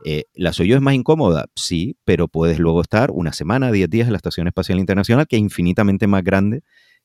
Eh, 0.05 0.25
¿La 0.35 0.53
Soyuz 0.53 0.77
es 0.77 0.83
más 0.83 0.95
incómoda? 0.95 1.47
Sí, 1.57 1.97
pero 2.05 2.29
puedes 2.29 2.59
luego 2.59 2.83
estar 2.83 3.11
una 3.11 3.33
semana, 3.33 3.73
diez 3.73 3.89
días 3.89 4.07
en 4.07 4.13
la 4.13 4.19
Estación 4.19 4.47
Espacial 4.47 4.79
Internacional, 4.79 5.27
que 5.27 5.37
es 5.37 5.43
infinitamente 5.43 6.07
más 6.07 6.23
grande 6.23 6.63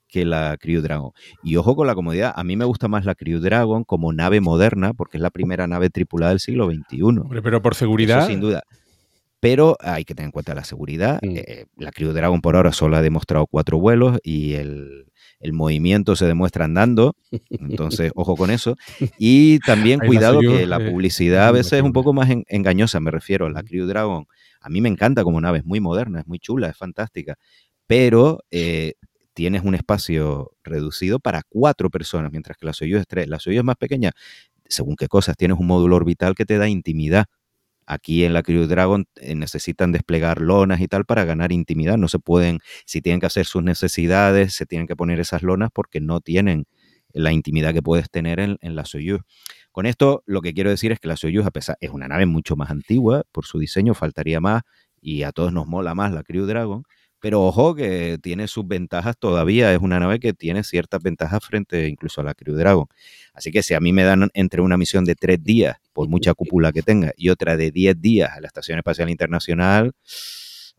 que 0.09 0.25
la 0.25 0.57
Crew 0.57 0.81
Dragon. 0.81 1.11
Y 1.43 1.55
ojo 1.55 1.75
con 1.75 1.87
la 1.87 1.95
comodidad, 1.95 2.33
a 2.35 2.43
mí 2.43 2.57
me 2.57 2.65
gusta 2.65 2.87
más 2.87 3.05
la 3.05 3.15
Crew 3.15 3.39
Dragon 3.39 3.85
como 3.85 4.11
nave 4.11 4.41
moderna, 4.41 4.93
porque 4.93 5.17
es 5.17 5.21
la 5.21 5.29
primera 5.29 5.67
nave 5.67 5.89
tripulada 5.89 6.31
del 6.31 6.39
siglo 6.39 6.69
XXI. 6.69 7.41
pero 7.41 7.61
por 7.61 7.75
seguridad. 7.75 8.27
sin 8.27 8.41
duda. 8.41 8.63
Pero 9.39 9.77
hay 9.79 10.03
que 10.03 10.13
tener 10.13 10.27
en 10.27 10.31
cuenta 10.31 10.53
la 10.53 10.65
seguridad. 10.65 11.19
Mm. 11.21 11.37
Eh, 11.37 11.65
la 11.77 11.91
Crew 11.91 12.11
Dragon 12.11 12.41
por 12.41 12.57
ahora 12.57 12.73
solo 12.73 12.97
ha 12.97 13.01
demostrado 13.01 13.47
cuatro 13.47 13.79
vuelos 13.79 14.19
y 14.23 14.55
el, 14.55 15.05
movimiento 15.53 16.15
se 16.15 16.25
demuestra 16.25 16.65
andando. 16.65 17.15
Entonces, 17.49 18.11
ojo 18.15 18.35
con 18.35 18.51
eso. 18.51 18.75
Y 19.17 19.59
también 19.59 19.99
cuidado 19.99 20.39
que 20.39 20.65
la 20.65 20.77
eh, 20.77 20.91
publicidad 20.91 21.47
a 21.47 21.51
veces 21.51 21.73
es 21.73 21.81
un 21.81 21.93
poco 21.93 22.13
más 22.13 22.29
engañosa, 22.47 22.99
me 22.99 23.11
refiero. 23.11 23.45
a 23.45 23.49
La 23.49 23.63
Crew 23.63 23.85
Dragon, 23.87 24.25
a 24.61 24.69
mí 24.69 24.81
me 24.81 24.89
encanta 24.89 25.23
como 25.23 25.39
nave, 25.41 25.59
es 25.59 25.65
muy 25.65 25.79
moderna, 25.79 26.19
es 26.19 26.27
muy 26.27 26.39
chula, 26.39 26.69
es 26.69 26.77
fantástica. 26.77 27.35
Pero 27.87 28.39
eh, 28.51 28.93
tienes 29.33 29.63
un 29.63 29.75
espacio 29.75 30.51
reducido 30.63 31.19
para 31.19 31.41
cuatro 31.47 31.89
personas, 31.89 32.31
mientras 32.31 32.57
que 32.57 32.65
la 32.65 32.73
Soyuz 32.73 33.01
es 33.01 33.07
tres. 33.07 33.27
La 33.27 33.39
Soyuz 33.39 33.59
es 33.59 33.63
más 33.63 33.77
pequeña, 33.77 34.11
según 34.65 34.95
qué 34.95 35.07
cosas, 35.07 35.35
tienes 35.37 35.57
un 35.57 35.67
módulo 35.67 35.95
orbital 35.95 36.35
que 36.35 36.45
te 36.45 36.57
da 36.57 36.67
intimidad. 36.67 37.25
Aquí 37.91 38.23
en 38.23 38.33
la 38.33 38.43
Crew 38.43 38.67
Dragon 38.67 39.07
eh, 39.15 39.33
necesitan 39.33 39.91
desplegar 39.91 40.41
lonas 40.41 40.79
y 40.79 40.87
tal 40.87 41.05
para 41.05 41.25
ganar 41.25 41.51
intimidad. 41.51 41.97
No 41.97 42.07
se 42.07 42.19
pueden, 42.19 42.59
si 42.85 43.01
tienen 43.01 43.19
que 43.19 43.25
hacer 43.25 43.47
sus 43.47 43.63
necesidades, 43.63 44.53
se 44.53 44.67
tienen 44.67 44.85
que 44.85 44.95
poner 44.95 45.19
esas 45.19 45.41
lonas 45.41 45.71
porque 45.73 45.99
no 45.99 46.21
tienen 46.21 46.67
la 47.13 47.33
intimidad 47.33 47.73
que 47.73 47.81
puedes 47.81 48.11
tener 48.11 48.39
en, 48.39 48.57
la 48.61 48.85
Soyuz. 48.85 49.21
Con 49.71 49.87
esto 49.87 50.21
lo 50.27 50.41
que 50.41 50.53
quiero 50.53 50.69
decir 50.69 50.91
es 50.91 50.99
que 50.99 51.07
la 51.07 51.17
Soyuz, 51.17 51.47
a 51.47 51.51
pesar, 51.51 51.77
es 51.81 51.89
una 51.89 52.07
nave 52.07 52.27
mucho 52.27 52.55
más 52.55 52.69
antigua, 52.69 53.23
por 53.31 53.45
su 53.45 53.57
diseño 53.57 53.95
faltaría 53.95 54.39
más 54.39 54.61
y 55.01 55.23
a 55.23 55.31
todos 55.31 55.51
nos 55.51 55.65
mola 55.65 55.95
más 55.95 56.13
la 56.13 56.21
Crew 56.21 56.45
Dragon, 56.45 56.83
pero 57.19 57.43
ojo 57.43 57.75
que 57.75 58.17
tiene 58.21 58.47
sus 58.47 58.67
ventajas 58.67 59.17
todavía. 59.17 59.73
Es 59.73 59.79
una 59.79 59.99
nave 59.99 60.19
que 60.19 60.33
tiene 60.33 60.63
ciertas 60.63 61.01
ventajas 61.01 61.43
frente 61.43 61.87
incluso 61.87 62.21
a 62.21 62.23
la 62.23 62.33
Crew 62.33 62.55
Dragon. 62.55 62.85
Así 63.33 63.51
que 63.51 63.63
si 63.63 63.73
a 63.73 63.79
mí 63.79 63.93
me 63.93 64.03
dan 64.03 64.29
entre 64.33 64.61
una 64.61 64.77
misión 64.77 65.05
de 65.05 65.15
tres 65.15 65.43
días, 65.43 65.77
por 65.93 66.07
mucha 66.09 66.33
cúpula 66.33 66.71
que 66.71 66.81
tenga, 66.81 67.11
y 67.17 67.29
otra 67.29 67.57
de 67.57 67.71
diez 67.71 67.99
días 67.99 68.31
a 68.31 68.41
la 68.41 68.47
Estación 68.47 68.77
Espacial 68.77 69.09
Internacional, 69.09 69.93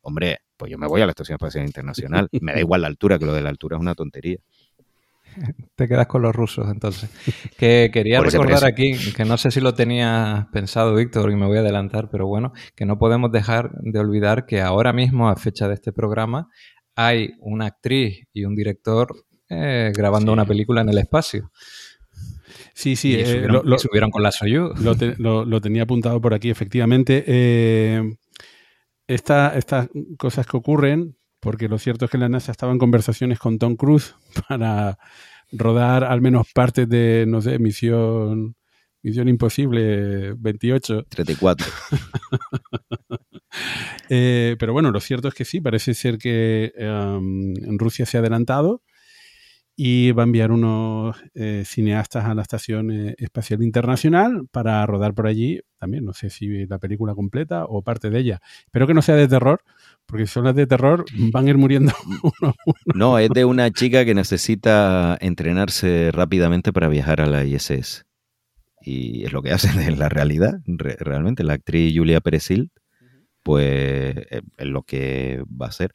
hombre, 0.03 0.41
pues 0.57 0.71
yo 0.71 0.79
me 0.79 0.87
voy 0.87 1.01
a 1.01 1.07
la 1.07 1.13
Estación 1.13 1.37
Espacial 1.37 1.65
Internacional. 1.65 2.29
Me 2.41 2.53
da 2.53 2.61
igual 2.61 2.83
la 2.83 2.89
altura, 2.89 3.19
que 3.19 3.27
lo 3.27 3.33
de 3.33 3.43
la 3.43 3.51
altura 3.51 3.77
es 3.77 3.81
una 3.81 3.95
tontería. 3.95 4.39
Te 5.77 5.89
quedas 5.89 6.07
con 6.07 6.23
los 6.23 6.35
rusos, 6.35 6.69
entonces. 6.71 7.11
Que 7.59 7.91
quería 7.93 8.21
recordar 8.21 8.65
aquí, 8.65 8.93
que 9.15 9.25
no 9.25 9.37
sé 9.37 9.51
si 9.51 9.61
lo 9.61 9.75
tenía 9.75 10.49
pensado, 10.53 10.95
Víctor, 10.95 11.31
y 11.31 11.37
me 11.37 11.47
voy 11.47 11.59
a 11.59 11.61
adelantar, 11.61 12.09
pero 12.11 12.27
bueno, 12.27 12.53
que 12.75 12.87
no 12.87 12.99
podemos 12.99 13.31
dejar 13.31 13.71
de 13.81 13.99
olvidar 13.99 14.47
que 14.47 14.61
ahora 14.61 14.93
mismo, 14.93 15.29
a 15.29 15.37
fecha 15.37 15.69
de 15.69 15.75
este 15.75 15.93
programa, 15.93 16.49
hay 16.97 17.35
una 17.41 17.67
actriz 17.67 18.27
y 18.33 18.45
un 18.45 18.55
director 18.55 19.15
eh, 19.49 19.93
grabando 19.95 20.33
una 20.33 20.45
película 20.45 20.81
en 20.81 20.89
el 20.89 20.99
espacio. 20.99 21.51
Sí, 22.75 22.97
sí. 22.97 23.11
Y 23.11 23.15
eh, 23.17 23.47
lo, 23.49 23.79
subieron, 23.79 24.11
con 24.11 24.23
la 24.23 24.33
Soyuz. 24.33 24.79
Lo, 24.81 25.61
tenía 25.61 25.83
apuntado 25.83 26.21
por 26.21 26.35
aquí, 26.35 26.51
efectivamente. 26.51 27.25
Eh, 27.27 28.03
estas 29.07 29.89
cosas 30.17 30.47
que 30.47 30.57
ocurren 30.57 31.17
porque 31.41 31.69
lo 31.69 31.79
cierto 31.79 32.05
es 32.05 32.11
que 32.11 32.19
la 32.19 32.29
NASA 32.29 32.53
estaba 32.53 32.73
en 32.73 32.79
conversaciones 32.79 33.39
con 33.39 33.59
Tom 33.59 33.77
Cruise 33.77 34.15
para 34.49 34.99
rodar 35.53 36.05
al 36.05 36.21
menos 36.21 36.53
parte 36.53 36.87
de, 36.87 37.25
no 37.27 37.41
sé, 37.41 37.59
misión, 37.59 38.57
misión 39.03 39.29
imposible 39.29 40.35
28. 40.35 41.07
34. 41.09 41.67
eh, 44.11 44.57
pero 44.59 44.73
bueno, 44.73 44.91
lo 44.91 45.01
cierto 45.01 45.29
es 45.29 45.35
que 45.35 45.45
sí, 45.45 45.61
parece 45.61 45.95
ser 45.95 46.19
que 46.19 46.73
um, 46.79 47.79
Rusia 47.79 48.07
se 48.07 48.17
ha 48.17 48.21
adelantado 48.21 48.83
y 49.83 50.13
va 50.13 50.25
a 50.25 50.27
enviar 50.27 50.53
unos 50.53 51.17
eh, 51.33 51.63
cineastas 51.65 52.27
a 52.27 52.35
la 52.35 52.43
Estación 52.43 52.91
eh, 52.91 53.15
Espacial 53.17 53.63
Internacional 53.63 54.47
para 54.51 54.85
rodar 54.85 55.15
por 55.15 55.27
allí 55.27 55.59
también, 55.79 56.05
no 56.05 56.13
sé 56.13 56.29
si 56.29 56.67
la 56.67 56.79
película 56.79 57.15
completa 57.15 57.65
o 57.65 57.81
parte 57.81 58.11
de 58.11 58.19
ella. 58.19 58.41
Espero 58.67 58.87
que 58.87 58.93
no 58.93 59.01
sea 59.01 59.15
de 59.15 59.27
terror, 59.27 59.63
porque 60.05 60.27
si 60.27 60.35
son 60.35 60.45
las 60.45 60.55
de 60.55 60.67
terror 60.67 61.07
van 61.33 61.47
a 61.47 61.49
ir 61.49 61.57
muriendo 61.57 61.95
uno 62.23 62.51
a 62.51 62.55
uno. 62.67 62.77
No, 62.95 63.19
es 63.19 63.31
de 63.31 63.47
una 63.47 63.71
chica 63.71 64.05
que 64.05 64.15
necesita 64.15 65.17
entrenarse 65.19 66.11
rápidamente 66.13 66.75
para 66.75 66.89
viajar 66.89 67.23
a 67.23 67.27
la 67.27 67.47
ISS. 67.47 68.05
Y 68.83 69.25
es 69.25 69.33
lo 69.33 69.41
que 69.41 69.53
hacen 69.53 69.81
en 69.81 69.99
la 69.99 70.11
realidad, 70.11 70.61
realmente. 70.67 71.43
La 71.43 71.55
actriz 71.55 71.97
Julia 71.97 72.21
Perezil, 72.21 72.71
pues 73.43 74.15
es 74.29 74.67
lo 74.67 74.83
que 74.83 75.43
va 75.51 75.65
a 75.65 75.69
hacer. 75.71 75.95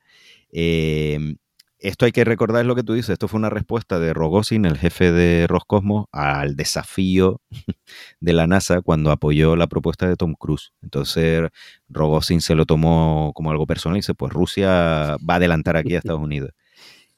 Eh, 0.52 1.36
esto 1.80 2.06
hay 2.06 2.12
que 2.12 2.24
recordar 2.24 2.66
lo 2.66 2.76
que 2.76 2.84
tú 2.84 2.94
dices. 2.94 3.12
Esto 3.12 3.28
fue 3.28 3.38
una 3.38 3.50
respuesta 3.50 4.00
de 4.00 4.14
Rogozin, 4.14 4.66
el 4.66 4.78
jefe 4.78 5.12
de 5.12 5.46
Roscosmos, 5.48 6.08
al 6.12 6.56
desafío 6.56 7.42
de 8.20 8.34
la 8.34 8.48
NASA 8.48 8.82
cuando 8.82 9.12
apoyó 9.12 9.56
la 9.56 9.68
propuesta 9.68 10.08
de 10.08 10.16
Tom 10.16 10.36
Cruise. 10.38 10.74
Entonces, 10.82 11.50
Rogozin 11.90 12.42
se 12.42 12.56
lo 12.56 12.66
tomó 12.66 13.32
como 13.36 13.52
algo 13.52 13.68
personal 13.68 13.98
y 13.98 14.00
dice, 14.00 14.16
pues 14.16 14.34
Rusia 14.34 15.18
va 15.18 15.34
a 15.34 15.36
adelantar 15.36 15.78
aquí 15.78 15.96
a 15.96 15.98
Estados 16.00 16.22
Unidos. 16.22 16.52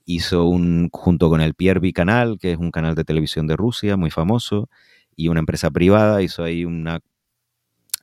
Hizo 0.06 0.46
un, 0.46 0.90
junto 0.92 1.30
con 1.30 1.42
el 1.42 1.54
Pierre 1.54 1.94
Canal, 1.94 2.38
que 2.40 2.54
es 2.54 2.58
un 2.58 2.72
canal 2.72 2.96
de 2.96 3.04
televisión 3.04 3.48
de 3.48 3.58
Rusia 3.58 3.98
muy 3.98 4.12
famoso, 4.12 4.70
y 5.16 5.30
una 5.30 5.40
empresa 5.40 5.72
privada, 5.72 6.22
hizo 6.22 6.44
ahí 6.44 6.66
un 6.66 6.88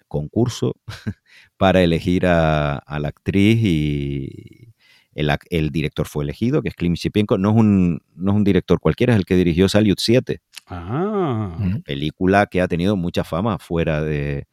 concurso 0.08 0.74
para 1.56 1.82
elegir 1.82 2.26
a, 2.26 2.76
a 2.76 2.98
la 2.98 3.08
actriz 3.08 3.58
y, 3.62 4.73
el, 5.14 5.70
director 5.70 6.06
fue 6.06 6.24
elegido, 6.24 6.62
que 6.62 6.68
es 6.68 6.74
Klim 6.74 6.94
Shipenko. 6.94 7.38
No 7.38 7.50
es, 7.50 7.56
un, 7.56 8.02
no 8.16 8.32
es 8.32 8.36
un 8.36 8.44
director 8.44 8.80
cualquiera, 8.80 9.14
es 9.14 9.18
el 9.18 9.24
que 9.24 9.36
dirigió 9.36 9.68
Salyut 9.68 9.98
7. 9.98 10.40
Ah. 10.66 11.56
Película 11.84 12.46
que 12.46 12.60
ha 12.60 12.68
tenido 12.68 12.96
mucha 12.96 13.24
fama 13.24 13.58
fuera 13.58 14.02
de, 14.02 14.46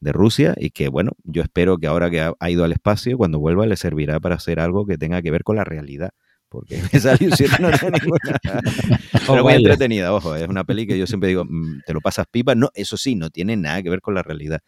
Rusia 0.00 0.54
y 0.56 0.70
que, 0.70 0.88
bueno, 0.88 1.12
yo 1.24 1.42
espero 1.42 1.78
que 1.78 1.88
ahora 1.88 2.08
que 2.10 2.20
ha, 2.20 2.50
ido 2.50 2.62
al 2.62 2.70
espacio, 2.70 3.18
cuando 3.18 3.40
vuelva, 3.40 3.66
le 3.66 3.76
servirá 3.76 4.20
para 4.20 4.36
hacer 4.36 4.60
algo 4.60 4.86
que 4.86 4.96
tenga 4.96 5.20
que 5.20 5.32
ver 5.32 5.42
con 5.42 5.56
la 5.56 5.64
realidad. 5.64 6.10
Porque 6.48 6.76
Salyut 7.00 7.34
7 7.34 7.56
no 7.60 7.70
tiene 7.72 7.98
ninguna. 8.00 8.38
Pero 9.26 9.42
muy 9.42 9.54
entretenida, 9.54 10.12
ojo, 10.12 10.36
es 10.36 10.46
una 10.46 10.62
peli 10.62 10.86
que 10.86 10.96
yo 10.96 11.08
siempre 11.08 11.30
digo, 11.30 11.44
mm, 11.44 11.80
te 11.84 11.92
lo 11.92 12.00
pasas 12.00 12.26
pipa. 12.30 12.54
No, 12.54 12.70
eso 12.74 12.96
sí, 12.96 13.16
no 13.16 13.30
tiene 13.30 13.56
nada 13.56 13.82
que 13.82 13.90
ver 13.90 14.00
con 14.00 14.14
la 14.14 14.22
realidad. 14.22 14.60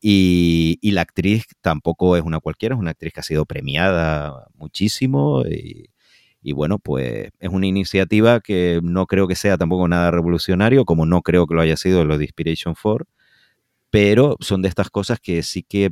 Y, 0.00 0.78
la 0.92 1.02
actriz 1.02 1.46
tampoco 1.60 2.16
es 2.16 2.22
una 2.22 2.40
cualquiera, 2.40 2.74
es 2.74 2.80
una 2.80 2.90
actriz 2.92 3.12
que 3.12 3.20
ha 3.20 3.22
sido 3.22 3.46
premiada 3.46 4.46
muchísimo. 4.54 5.42
Y, 6.42 6.52
bueno, 6.52 6.78
pues 6.78 7.30
es 7.40 7.48
una 7.50 7.66
iniciativa 7.66 8.40
que 8.40 8.80
no 8.82 9.06
creo 9.06 9.28
que 9.28 9.34
sea 9.34 9.58
tampoco 9.58 9.88
nada 9.88 10.10
revolucionario, 10.10 10.84
como 10.84 11.06
no 11.06 11.22
creo 11.22 11.46
que 11.46 11.54
lo 11.54 11.60
haya 11.60 11.76
sido 11.76 12.04
lo 12.04 12.16
de 12.18 12.24
Inspiration 12.24 12.74
4, 12.80 13.06
pero 13.90 14.36
son 14.40 14.62
de 14.62 14.68
estas 14.68 14.90
cosas 14.90 15.18
que 15.20 15.42
sí 15.42 15.62
que 15.62 15.90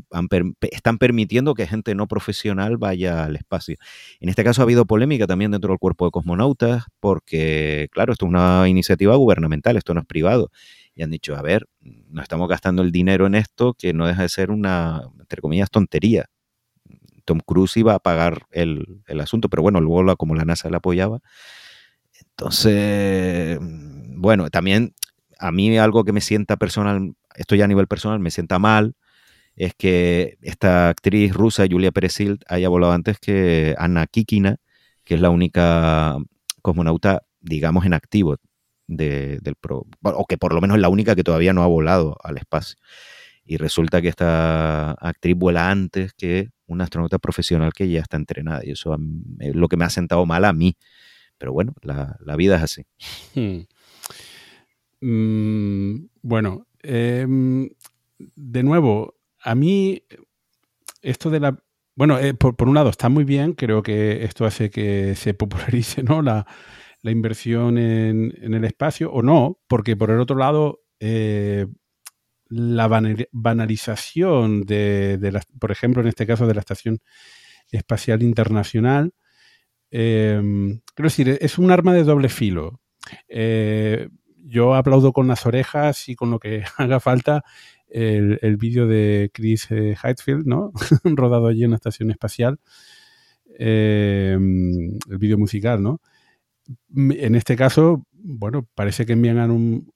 están 0.71 0.99
permitiendo 0.99 1.55
que 1.55 1.67
gente 1.67 1.95
no 1.95 2.07
profesional 2.09 2.77
vaya 2.79 3.25
al 3.25 3.37
espacio. 3.37 3.77
En 4.21 4.29
este 4.29 4.45
caso 4.45 4.63
ha 4.63 4.65
habido 4.65 4.87
polémica 4.87 5.27
también 5.27 5.51
dentro 5.51 5.71
del 5.71 5.79
cuerpo 5.79 6.07
de 6.07 6.11
cosmonautas, 6.13 6.85
porque 7.01 7.89
claro, 7.93 8.13
esto 8.13 8.27
es 8.27 8.31
una 8.31 8.69
iniciativa 8.69 9.17
gubernamental, 9.17 9.77
esto 9.77 9.95
no 9.95 10.01
es 10.01 10.07
privado 10.07 10.51
y 10.97 11.03
han 11.03 11.11
dicho, 11.11 11.37
a 11.37 11.43
ver, 11.43 11.69
no 11.81 12.23
estamos 12.23 12.49
gastando 12.49 12.83
el 12.83 12.91
dinero 12.91 13.27
en 13.27 13.35
esto 13.35 13.75
que 13.75 13.93
no 13.93 14.07
deja 14.07 14.23
de 14.23 14.31
ser 14.31 14.51
una, 14.51 15.03
entre 15.21 15.43
comillas, 15.43 15.71
tontería. 15.71 16.25
Tom 17.27 17.41
Cruise 17.45 17.77
iba 17.77 17.95
a 17.95 17.99
pagar 17.99 18.47
el, 18.51 19.03
asunto, 19.21 19.51
pero 19.51 19.63
bueno, 19.63 19.81
luego 19.83 20.17
como 20.17 20.35
la 20.35 20.47
NASA 20.47 20.71
le 20.71 20.77
apoyaba. 20.79 21.21
Entonces, 22.19 23.59
bueno, 23.61 24.49
también 24.49 24.95
a 25.39 25.53
mí 25.53 25.77
algo 25.77 26.03
que 26.05 26.13
me 26.13 26.23
sienta 26.23 26.57
personal, 26.57 27.15
esto 27.35 27.55
ya 27.55 27.67
a 27.67 27.69
nivel 27.69 27.89
personal, 27.89 28.19
me 28.19 28.31
sienta 28.31 28.59
mal, 28.59 28.95
es 29.55 29.75
que 29.75 30.39
esta 30.41 30.89
actriz 30.89 31.35
rusa, 31.35 31.67
Julia 31.71 31.93
Peresild, 31.93 32.43
haya 32.49 32.71
volado 32.71 32.95
antes 32.95 33.19
que 33.19 33.75
Anna 33.79 34.07
Kikina, 34.07 34.57
que 35.05 35.17
es 35.17 35.21
la 35.21 35.29
única 35.29 36.17
cosmonauta, 36.63 37.23
digamos, 37.41 37.85
en 37.85 37.93
activo 37.93 38.39
del 38.87 39.55
pro, 39.61 39.87
o 40.03 40.27
que 40.27 40.39
por 40.39 40.55
lo 40.55 40.61
menos 40.61 40.77
es 40.77 40.81
la 40.81 40.89
única 40.89 41.15
que 41.15 41.25
todavía 41.25 41.53
no 41.53 41.63
ha 41.63 41.67
volado 41.67 42.17
al 42.23 42.39
espacio. 42.39 42.77
Y 43.45 43.59
resulta 43.59 44.03
que 44.03 44.09
esta 44.09 44.93
actriz 44.93 45.37
vuela 45.37 45.71
antes 45.71 46.13
que 46.15 46.51
una 46.67 46.85
astronauta 46.85 47.19
profesional 47.19 47.73
que 47.73 47.89
ya 47.89 48.01
está 48.01 48.17
entrenada. 48.17 48.61
Y 48.65 48.73
eso 48.73 48.97
es 49.39 49.55
lo 49.55 49.69
que 49.69 49.77
me 49.77 49.85
ha 49.85 49.91
sentado 49.91 50.27
mal 50.27 50.45
a 50.45 50.53
mí. 50.53 50.77
Pero 51.39 51.53
bueno, 51.53 51.75
la, 51.83 52.37
vida 52.37 52.57
es 52.57 52.63
así. 52.63 52.83
Hmm. 53.35 53.67
Mm, 55.01 56.09
bueno, 56.23 56.67
em, 56.83 57.69
de 58.35 58.63
nuevo, 58.63 59.15
a 59.43 59.55
mí 59.55 60.03
esto 61.03 61.31
de 61.31 61.41
la... 61.41 61.63
Bueno, 61.95 62.19
eh, 62.19 62.35
por, 62.35 62.57
por, 62.57 62.69
un 62.69 62.75
lado 62.75 62.91
está 62.91 63.09
muy 63.09 63.25
bien, 63.25 63.53
creo 63.53 63.83
que 63.83 64.25
esto 64.25 64.45
hace 64.45 64.71
que 64.71 65.15
se 65.15 65.35
popularice 65.35 66.03
¿no? 66.03 66.23
la, 66.23 66.47
la 67.07 67.13
inversión 67.13 67.79
en, 67.79 68.33
el 68.43 68.65
espacio 68.65 69.13
o 69.13 69.23
no, 69.23 69.61
porque 69.69 69.95
por 69.95 70.11
el 70.11 70.19
otro 70.19 70.37
lado, 70.37 70.81
eh, 70.99 71.67
la 72.49 72.89
banalización 73.31 74.63
de, 74.63 75.41
por 75.61 75.71
ejemplo, 75.71 76.03
en 76.03 76.09
este 76.09 76.27
caso 76.27 76.49
de 76.49 76.55
la 76.55 76.61
Estación 76.61 76.99
Espacial 77.71 78.25
Internacional, 78.25 79.15
eh, 79.93 80.43
quiero 80.97 81.07
decir, 81.07 81.39
es 81.41 81.59
un 81.59 81.71
arma 81.71 81.95
de 81.95 82.03
doble 82.03 82.29
filo. 82.29 82.81
Eh, 83.29 84.09
yo 84.39 84.75
aplaudo 84.75 85.13
con 85.13 85.29
las 85.29 85.47
orejas 85.47 86.09
y 86.09 86.17
con 86.17 86.33
lo 86.33 86.41
que 86.41 86.65
haga 86.77 86.99
falta 86.99 87.45
el, 87.87 88.57
vídeo 88.57 88.89
de 88.89 89.31
Chris 89.33 89.71
Heightfield, 89.71 90.45
¿no? 90.45 90.73
rodado 91.05 91.47
allí 91.47 91.63
en 91.63 91.71
la 91.71 91.77
estación 91.77 92.11
espacial, 92.11 92.59
el 93.57 94.99
vídeo 95.07 95.39
musical, 95.39 95.81
¿no? 95.81 96.01
En 96.95 97.35
este 97.35 97.57
caso, 97.57 98.07
bueno, 98.13 98.69
parece 98.75 99.07
que 99.07 99.13
envían 99.13 99.39
a 99.39 99.47
un, 99.47 99.93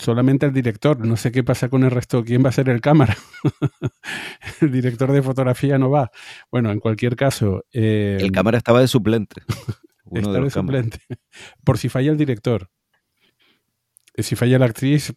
solamente 0.00 0.46
al 0.46 0.52
director. 0.52 1.04
No 1.04 1.16
sé 1.16 1.32
qué 1.32 1.42
pasa 1.42 1.68
con 1.68 1.84
el 1.84 1.90
resto. 1.90 2.24
¿Quién 2.24 2.44
va 2.44 2.50
a 2.50 2.52
ser 2.52 2.68
el 2.68 2.80
cámara? 2.80 3.16
el 4.60 4.70
director 4.72 5.12
de 5.12 5.22
fotografía 5.22 5.78
no 5.78 5.90
va. 5.90 6.10
Bueno, 6.50 6.70
en 6.70 6.80
cualquier 6.80 7.16
caso. 7.16 7.64
el 7.72 8.24
em, 8.26 8.30
cámara 8.30 8.58
estaba 8.58 8.80
de 8.80 8.88
suplente. 8.88 9.42
Uno 10.04 10.32
de, 10.32 10.50
suplente. 10.50 11.00
Por 11.64 11.76
si 11.76 11.88
falla 11.88 12.10
el 12.10 12.16
director. 12.16 12.70
Eh, 14.14 14.22
si 14.22 14.36
falla 14.36 14.58
la 14.58 14.66
actriz. 14.66 15.12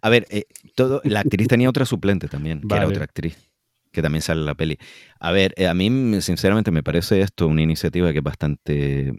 A 0.00 0.08
ver, 0.08 0.26
eh, 0.30 0.44
todo, 0.76 1.00
la 1.04 1.20
actriz 1.20 1.48
tenía 1.48 1.68
otra 1.68 1.84
suplente 1.84 2.28
también, 2.28 2.60
que 2.60 2.74
era 2.74 2.86
otra 2.86 3.04
actriz 3.04 3.50
que 3.90 4.02
también 4.02 4.22
sale 4.22 4.40
en 4.40 4.46
la 4.46 4.54
peli. 4.54 4.76
A 5.20 5.30
ver, 5.32 5.54
eh, 5.56 5.68
a 5.68 5.74
mí 5.74 6.20
sinceramente 6.20 6.70
me 6.70 6.82
parece 6.82 7.20
esto 7.20 7.46
una 7.46 7.62
iniciativa 7.62 8.12
que 8.12 8.18
es 8.18 8.24
bastante 8.24 9.12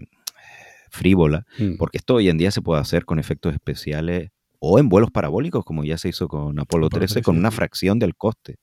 frívola, 0.95 1.45
mm. 1.59 1.75
porque 1.77 1.97
esto 1.97 2.15
hoy 2.15 2.29
en 2.29 2.37
día 2.37 2.51
se 2.51 2.61
puede 2.61 2.81
hacer 2.81 3.05
con 3.05 3.19
efectos 3.19 3.53
especiales 3.53 4.31
o 4.59 4.79
en 4.79 4.89
vuelos 4.89 5.11
parabólicos, 5.11 5.63
como 5.63 5.83
ya 5.83 5.97
se 5.97 6.09
hizo 6.09 6.27
con 6.27 6.57
Apolo 6.59 6.89
13, 6.89 7.21
con 7.21 7.37
una 7.37 7.51
fracción 7.51 7.99
del 7.99 8.15
coste. 8.15 8.55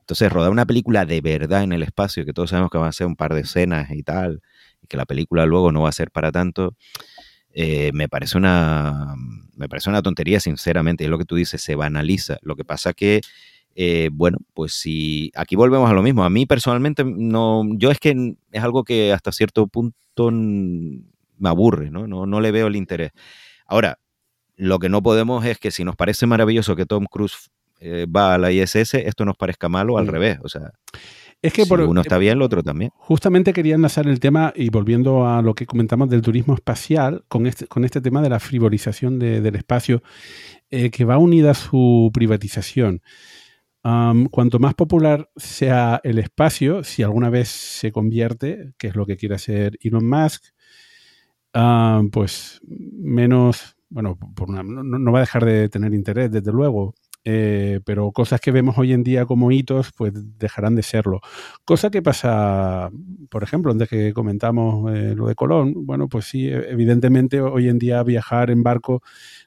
Entonces, 0.00 0.32
rodar 0.32 0.50
una 0.50 0.66
película 0.66 1.04
de 1.04 1.20
verdad 1.20 1.62
en 1.64 1.72
el 1.72 1.82
espacio, 1.82 2.24
que 2.24 2.32
todos 2.32 2.50
sabemos 2.50 2.70
que 2.70 2.78
van 2.78 2.88
a 2.88 2.92
ser 2.92 3.06
un 3.06 3.16
par 3.16 3.34
de 3.34 3.40
escenas 3.40 3.90
y 3.90 4.02
tal, 4.02 4.40
y 4.82 4.86
que 4.86 4.96
la 4.96 5.04
película 5.04 5.46
luego 5.46 5.72
no 5.72 5.82
va 5.82 5.88
a 5.88 5.92
ser 5.92 6.10
para 6.10 6.30
tanto, 6.30 6.76
eh, 7.52 7.90
me, 7.92 8.08
parece 8.08 8.38
una, 8.38 9.14
me 9.56 9.68
parece 9.68 9.90
una 9.90 10.02
tontería, 10.02 10.40
sinceramente. 10.40 11.04
Es 11.04 11.10
lo 11.10 11.18
que 11.18 11.24
tú 11.24 11.36
dices, 11.36 11.62
se 11.62 11.74
banaliza. 11.74 12.38
Lo 12.42 12.54
que 12.54 12.64
pasa 12.64 12.92
que, 12.92 13.20
eh, 13.74 14.10
bueno, 14.12 14.38
pues 14.54 14.74
si 14.74 15.32
aquí 15.34 15.56
volvemos 15.56 15.90
a 15.90 15.94
lo 15.94 16.02
mismo. 16.02 16.24
A 16.24 16.30
mí 16.30 16.46
personalmente, 16.46 17.02
no, 17.04 17.64
yo 17.76 17.90
es 17.90 17.98
que 17.98 18.36
es 18.52 18.62
algo 18.62 18.84
que 18.84 19.12
hasta 19.12 19.32
cierto 19.32 19.66
punto 19.66 20.30
me 21.38 21.48
aburre, 21.48 21.90
¿no? 21.90 22.06
¿no? 22.06 22.26
No 22.26 22.40
le 22.40 22.50
veo 22.50 22.66
el 22.66 22.76
interés. 22.76 23.12
Ahora, 23.66 23.98
lo 24.56 24.78
que 24.78 24.88
no 24.88 25.02
podemos 25.02 25.44
es 25.44 25.58
que 25.58 25.70
si 25.70 25.84
nos 25.84 25.96
parece 25.96 26.26
maravilloso 26.26 26.76
que 26.76 26.86
Tom 26.86 27.06
Cruise 27.10 27.50
eh, 27.80 28.06
va 28.06 28.34
a 28.34 28.38
la 28.38 28.50
ISS, 28.52 28.94
esto 28.94 29.24
nos 29.24 29.36
parezca 29.36 29.68
malo 29.68 29.98
al 29.98 30.06
mm. 30.06 30.10
revés. 30.10 30.38
O 30.42 30.48
sea, 30.48 30.72
es 31.42 31.52
que 31.52 31.66
por, 31.66 31.80
uno 31.80 32.00
está 32.00 32.18
bien, 32.18 32.34
el 32.34 32.42
otro 32.42 32.62
también. 32.62 32.90
Justamente 32.96 33.52
quería 33.52 33.74
enlazar 33.74 34.08
el 34.08 34.20
tema, 34.20 34.52
y 34.56 34.70
volviendo 34.70 35.28
a 35.28 35.42
lo 35.42 35.54
que 35.54 35.66
comentamos 35.66 36.08
del 36.08 36.22
turismo 36.22 36.54
espacial, 36.54 37.24
con 37.28 37.46
este, 37.46 37.66
con 37.66 37.84
este 37.84 38.00
tema 38.00 38.22
de 38.22 38.30
la 38.30 38.40
frivolización 38.40 39.18
del 39.18 39.54
espacio, 39.54 40.02
eh, 40.70 40.90
que 40.90 41.04
va 41.04 41.18
unida 41.18 41.50
a 41.50 41.54
su 41.54 42.10
privatización. 42.12 43.02
cuanto 43.82 44.58
más 44.58 44.74
popular 44.74 45.30
sea 45.36 46.00
el 46.02 46.18
espacio, 46.18 46.82
si 46.82 47.02
alguna 47.02 47.30
vez 47.30 47.48
se 47.48 47.92
convierte, 47.92 48.72
que 48.78 48.88
es 48.88 48.96
lo 48.96 49.06
que 49.06 49.16
quiere 49.16 49.36
hacer 49.36 49.78
Elon 49.80 50.08
Musk, 50.08 50.42
Ah, 51.58 52.02
pues 52.12 52.60
menos, 52.66 53.76
bueno, 53.88 54.18
por 54.34 54.50
no, 54.50 55.12
va 55.12 55.18
a 55.20 55.22
dejar 55.22 55.44
de 55.46 55.68
tener 55.70 55.94
interés, 55.94 56.30
desde 56.30 56.52
luego, 56.52 56.94
eh, 57.24 57.80
pero 57.86 58.12
cosas 58.12 58.40
que 58.42 58.50
vemos 58.52 58.76
hoy 58.76 58.92
en 58.92 59.02
día 59.02 59.24
como 59.24 59.50
hitos, 59.50 59.90
pues 59.96 60.12
dejarán 60.38 60.74
de 60.76 60.82
serlo. 60.82 61.20
Cosa 61.64 61.88
que 61.90 62.02
pasa, 62.02 62.90
por 63.30 63.42
ejemplo, 63.42 63.72
antes 63.72 63.88
que 63.88 64.12
comentamos 64.12 64.92
eh, 64.94 65.14
lo 65.16 65.28
de 65.28 65.34
Colón, 65.34 65.86
bueno, 65.86 66.08
pues 66.10 66.26
sí, 66.26 66.46
e, 66.46 66.70
evidentemente 66.72 67.40
hoy 67.40 67.68
en 67.70 67.78
día 67.78 68.02
viajar 68.02 68.50
en 68.50 68.62
barco 68.62 69.00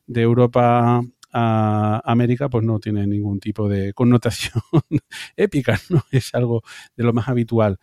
de 0.07 0.21
Europa 0.23 1.03
a 1.31 2.01
América, 2.05 2.49
pues 2.49 2.65
no 2.65 2.79
tiene 2.79 3.05
ningún 3.05 3.39
tipo 3.39 3.69
de 3.69 3.93
connotación 3.93 4.63
épica, 5.37 5.79
¿no? 5.89 6.01
Es 6.11 6.33
algo 6.33 6.63
de 6.97 7.03
lo 7.03 7.13
más 7.13 7.27
habitual. 7.29 7.77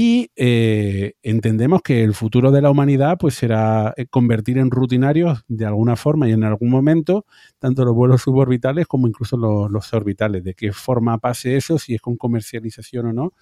Y 0.00 0.30
eh, 0.36 1.14
entendemos 1.24 1.82
que 1.82 2.04
el 2.04 2.14
futuro 2.14 2.52
de 2.52 2.62
la 2.62 2.70
humanidad 2.70 3.18
pues 3.18 3.34
será 3.34 3.94
eh, 3.96 4.06
convertir 4.06 4.56
en 4.58 4.70
rutinarios 4.70 5.42
de 5.48 5.66
alguna 5.66 5.96
forma 5.96 6.28
y 6.28 6.32
en 6.32 6.44
algún 6.44 6.70
momento 6.70 7.26
tanto 7.58 7.84
los 7.84 7.96
vuelos 7.96 8.22
suborbitales 8.22 8.86
como 8.86 9.08
incluso 9.08 9.36
los, 9.36 9.92
orbitales. 9.92 10.44
De 10.44 10.54
qué 10.54 10.72
forma 10.72 11.18
pase 11.18 11.56
eso, 11.56 11.80
si 11.80 11.96
es 11.96 12.00
con 12.00 12.16
comercialización 12.16 13.06
o 13.06 13.12
no, 13.12 13.32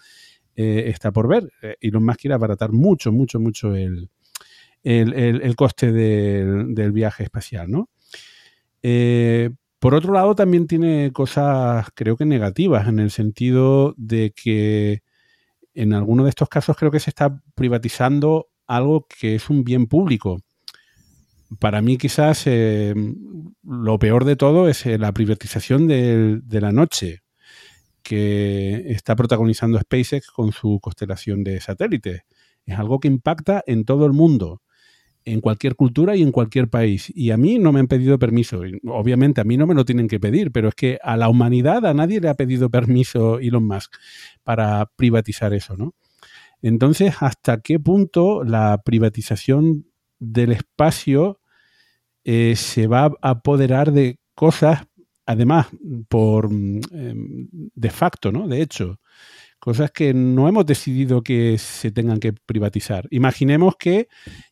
eh, 0.54 0.84
está 0.86 1.12
por 1.12 1.28
ver. 1.28 1.52
Elon 1.78 2.02
Musk 2.02 2.20
quiere 2.20 2.32
abaratar 2.32 2.72
mucho, 2.72 3.12
mucho, 3.12 3.38
mucho 3.38 3.74
el, 3.74 4.08
el, 4.82 5.56
coste 5.56 5.92
del, 5.92 6.92
viaje 6.92 7.24
espacial, 7.24 7.70
¿no? 7.70 7.90
Por 9.78 9.94
otro 9.94 10.14
lado, 10.14 10.34
también 10.34 10.66
tiene 10.66 11.12
cosas, 11.12 11.88
creo 11.94 12.16
que 12.16 12.24
negativas, 12.24 12.88
en 12.88 12.98
el 12.98 13.10
sentido 13.10 13.92
de 13.98 14.32
que 14.34 15.02
en 15.76 15.92
alguno 15.92 16.24
de 16.24 16.30
estos 16.30 16.48
casos 16.48 16.76
creo 16.76 16.90
que 16.90 17.00
se 17.00 17.10
está 17.10 17.40
privatizando 17.54 18.48
algo 18.66 19.06
que 19.06 19.36
es 19.36 19.50
un 19.50 19.62
bien 19.62 19.86
público. 19.86 20.40
Para 21.60 21.80
mí 21.82 21.96
quizás 21.96 22.42
eh, 22.46 22.94
lo 23.62 23.98
peor 23.98 24.24
de 24.24 24.36
todo 24.36 24.68
es 24.68 24.84
eh, 24.86 24.98
la 24.98 25.12
privatización 25.12 25.86
de, 25.86 26.40
de 26.42 26.60
la 26.60 26.72
noche 26.72 27.22
que 28.02 28.84
está 28.90 29.14
protagonizando 29.14 29.78
SpaceX 29.78 30.30
con 30.30 30.52
su 30.52 30.80
constelación 30.80 31.44
de 31.44 31.60
satélites. 31.60 32.22
Es 32.64 32.78
algo 32.78 32.98
que 32.98 33.08
impacta 33.08 33.62
en 33.66 33.84
todo 33.84 34.06
el 34.06 34.12
mundo 34.12 34.62
en 35.26 35.40
cualquier 35.40 35.74
cultura 35.74 36.16
y 36.16 36.22
en 36.22 36.32
cualquier 36.32 36.68
país. 36.68 37.12
Y 37.14 37.32
a 37.32 37.36
mí 37.36 37.58
no 37.58 37.72
me 37.72 37.80
han 37.80 37.88
pedido 37.88 38.18
permiso. 38.18 38.62
Obviamente 38.86 39.40
a 39.40 39.44
mí 39.44 39.56
no 39.56 39.66
me 39.66 39.74
lo 39.74 39.84
tienen 39.84 40.08
que 40.08 40.20
pedir, 40.20 40.52
pero 40.52 40.68
es 40.68 40.74
que 40.74 40.98
a 41.02 41.16
la 41.16 41.28
humanidad 41.28 41.84
a 41.84 41.92
nadie 41.92 42.20
le 42.20 42.28
ha 42.28 42.34
pedido 42.34 42.70
permiso 42.70 43.40
Elon 43.40 43.66
Musk 43.66 43.92
para 44.44 44.86
privatizar 44.96 45.52
eso, 45.52 45.76
¿no? 45.76 45.94
Entonces, 46.62 47.14
¿hasta 47.20 47.60
qué 47.60 47.78
punto 47.78 48.44
la 48.44 48.80
privatización 48.84 49.86
del 50.18 50.52
espacio 50.52 51.40
eh, 52.24 52.54
se 52.56 52.86
va 52.86 53.12
a 53.20 53.30
apoderar 53.30 53.92
de 53.92 54.18
cosas, 54.34 54.86
además, 55.26 55.66
por 56.08 56.52
mm, 56.52 56.80
em, 56.92 57.48
de 57.52 57.90
facto, 57.90 58.30
¿no? 58.30 58.46
De 58.48 58.62
hecho, 58.62 59.00
cosas 59.66 59.90
que 59.90 60.14
no 60.14 60.46
hemos 60.46 60.64
decidido 60.64 61.22
que 61.22 61.58
se 61.58 61.90
tengan 61.90 62.20
que 62.20 62.32
privatizar. 62.32 63.08
Imaginemos 63.10 63.74
que 63.76 64.06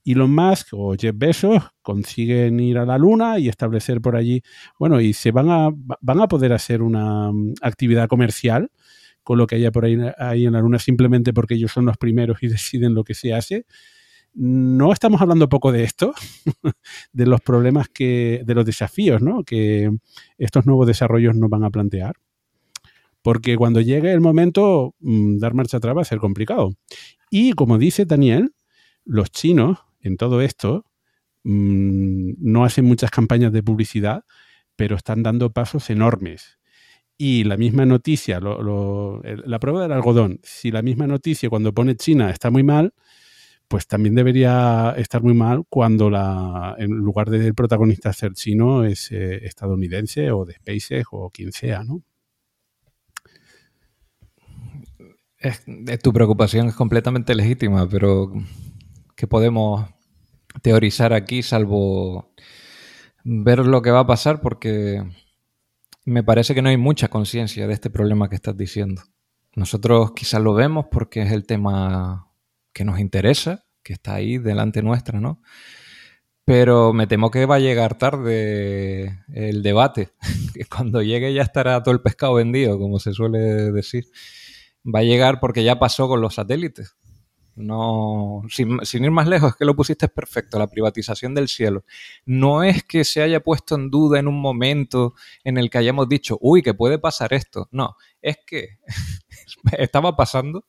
Elon 0.05 0.35
Musk 0.35 0.71
o 0.73 0.97
Jeff 0.99 1.15
Bezos 1.17 1.63
consiguen 1.83 2.59
ir 2.59 2.79
a 2.79 2.85
la 2.85 2.99
Luna 2.99 3.39
y 3.39 3.49
establecer 3.49 4.01
por 4.01 4.17
allí, 4.17 4.43
bueno, 4.77 5.01
y 5.01 5.13
se 5.13 5.31
van 5.31 5.51
a, 5.51 5.71
van 6.01 6.21
a 6.21 6.27
poder 6.27 6.53
hacer 6.53 6.83
una 6.83 7.31
mm, 7.31 7.55
actividad 7.63 8.09
comercial 8.09 8.73
con 9.23 9.39
lo 9.39 9.47
que 9.47 9.55
haya 9.55 9.71
por 9.71 9.85
ahí, 9.85 9.93
en 10.47 10.53
la 10.53 10.61
Luna 10.61 10.81
simplemente 10.81 11.33
porque 11.33 11.55
ellos 11.55 11.71
son 11.71 11.87
los 11.87 11.97
primeros 11.97 12.43
y 12.43 12.49
deciden 12.49 12.95
lo 12.95 13.05
que 13.05 13.15
se 13.15 13.33
hace. 13.35 13.67
No 14.35 14.93
estamos 14.93 15.23
hablando 15.23 15.49
poco 15.49 15.71
de 15.71 15.85
esto, 15.85 16.13
de 17.13 17.27
los 17.27 17.41
problemas 17.41 17.89
que, 17.89 18.43
de 18.45 18.55
los 18.57 18.67
desafíos, 18.67 19.23
¿no? 19.23 19.45
Que 19.45 19.93
estos 20.39 20.67
nuevos 20.67 20.89
desarrollos 20.89 21.37
nos 21.37 21.49
van 21.51 21.63
a 21.63 21.71
plantear 21.71 22.17
porque 23.25 23.57
cuando 23.57 23.81
llegue 23.81 24.13
el 24.13 24.21
momento, 24.21 24.95
mm, 25.01 25.39
dar 25.39 25.55
marcha 25.55 25.79
atrás 25.79 25.97
va 25.97 26.03
a 26.03 26.05
ser 26.05 26.19
complicado. 26.19 26.75
Y 27.31 27.55
como 27.55 27.79
dice 27.79 28.05
Daniel, 28.05 28.53
los 29.07 29.31
chinos 29.31 29.79
en 30.03 30.19
todo 30.19 30.43
esto 30.43 30.85
mm, 31.45 32.35
no 32.39 32.65
hacen 32.67 32.85
muchas 32.85 33.11
campañas 33.11 33.51
de 33.53 33.63
publicidad, 33.63 34.25
pero 34.77 34.97
están 34.97 35.23
dando 35.23 35.51
pasos 35.53 35.89
enormes. 35.89 36.59
Y 37.17 37.45
la 37.45 37.57
misma 37.57 37.87
noticia, 37.87 38.41
la 38.41 39.59
prueba 39.59 39.83
del 39.83 39.93
algodón, 39.93 40.41
si 40.43 40.71
la 40.71 40.83
misma 40.83 41.07
noticia 41.07 41.49
cuando 41.49 41.73
pone 41.73 41.97
China 41.97 42.31
está 42.31 42.51
muy 42.51 42.63
mal, 42.63 42.93
pues 43.69 43.87
también 43.87 44.15
debería 44.15 44.95
estar 44.99 45.23
muy 45.23 45.35
mal 45.35 45.65
cuando 45.71 46.11
la, 46.11 46.77
en 46.79 46.91
lugar 46.91 47.31
del 47.31 47.55
protagonista 47.55 48.13
ser 48.13 48.35
chino 48.35 48.85
es 48.85 49.11
eh, 49.13 49.47
estadounidense 49.47 50.31
o 50.33 50.45
de 50.45 50.55
SpaceX 50.55 51.07
o 51.13 51.31
quien 51.31 51.53
sea, 51.53 51.85
¿no? 51.85 52.03
Tu 56.03 56.13
preocupación 56.13 56.69
es 56.69 56.75
completamente 56.75 57.35
legítima, 57.35 57.89
pero 57.89 58.33
¿qué 59.17 59.27
podemos 59.27 59.89
teorizar 60.63 61.13
aquí 61.13 61.43
salvo 61.43 62.33
ver 63.25 63.67
lo 63.67 63.83
que 63.83 63.91
va 63.91 64.01
a 64.01 64.07
pasar? 64.07 64.41
Porque 64.41 65.03
me 66.05 66.23
parece 66.23 66.55
que 66.55 66.63
no 66.63 66.69
hay 66.69 66.77
mucha 66.77 67.09
conciencia 67.09 67.67
de 67.67 67.75
este 67.75 67.91
problema 67.91 68.29
que 68.29 68.37
estás 68.37 68.57
diciendo. 68.57 69.03
Nosotros 69.55 70.13
quizás 70.13 70.41
lo 70.41 70.55
vemos 70.55 70.87
porque 70.91 71.23
es 71.23 71.33
el 71.33 71.47
tema 71.47 72.29
que 72.73 72.85
nos 72.85 72.99
interesa, 72.99 73.65
que 73.83 73.93
está 73.93 74.15
ahí 74.15 74.39
delante 74.39 74.83
nuestra, 74.83 75.21
¿no? 75.21 75.41
Pero 76.45 76.93
me 76.93 77.07
temo 77.07 77.31
que 77.31 77.47
va 77.47 77.57
a 77.57 77.61
llegar 77.61 77.97
tarde 77.97 79.23
el 79.33 79.63
debate, 79.63 80.11
que 80.55 80.65
cuando 80.65 81.03
llegue 81.03 81.33
ya 81.33 81.43
estará 81.43 81.83
todo 81.83 81.95
el 81.95 82.01
pescado 82.01 82.35
vendido, 82.35 82.79
como 82.79 82.99
se 82.99 83.13
suele 83.13 83.39
decir 83.73 84.07
va 84.85 85.01
a 85.01 85.05
llegar 85.05 85.41
porque 85.41 85.65
ya 85.65 85.79
pasó 85.79 86.09
con 86.09 86.21
los 86.21 86.35
satélites. 86.35 86.97
No, 87.57 88.43
sin, 88.49 88.81
ir 88.93 89.11
más 89.13 89.29
lejos, 89.29 89.51
es 89.53 89.57
que 89.57 89.65
lo 89.65 89.77
pusiste 89.77 90.09
perfecto, 90.09 90.59
la 90.59 90.67
privatización 90.67 91.35
del 91.35 91.47
cielo. 91.49 91.85
No 92.27 92.65
es 92.65 92.83
que 92.83 93.05
se 93.05 93.23
haya 93.23 93.41
puesto 93.41 93.77
en 93.77 93.91
duda 93.91 94.19
en 94.19 94.27
un 94.27 94.41
momento 94.41 95.15
en 95.45 95.59
el 95.59 95.71
que 95.71 95.79
hayamos 95.79 96.09
dicho, 96.09 96.37
uy, 96.41 96.63
que 96.63 96.75
puede 96.75 96.99
pasar 96.99 97.33
esto. 97.33 97.69
No, 97.71 97.97
es 98.21 98.39
que 98.45 98.79
estaba 99.79 100.17
pasando, 100.17 100.65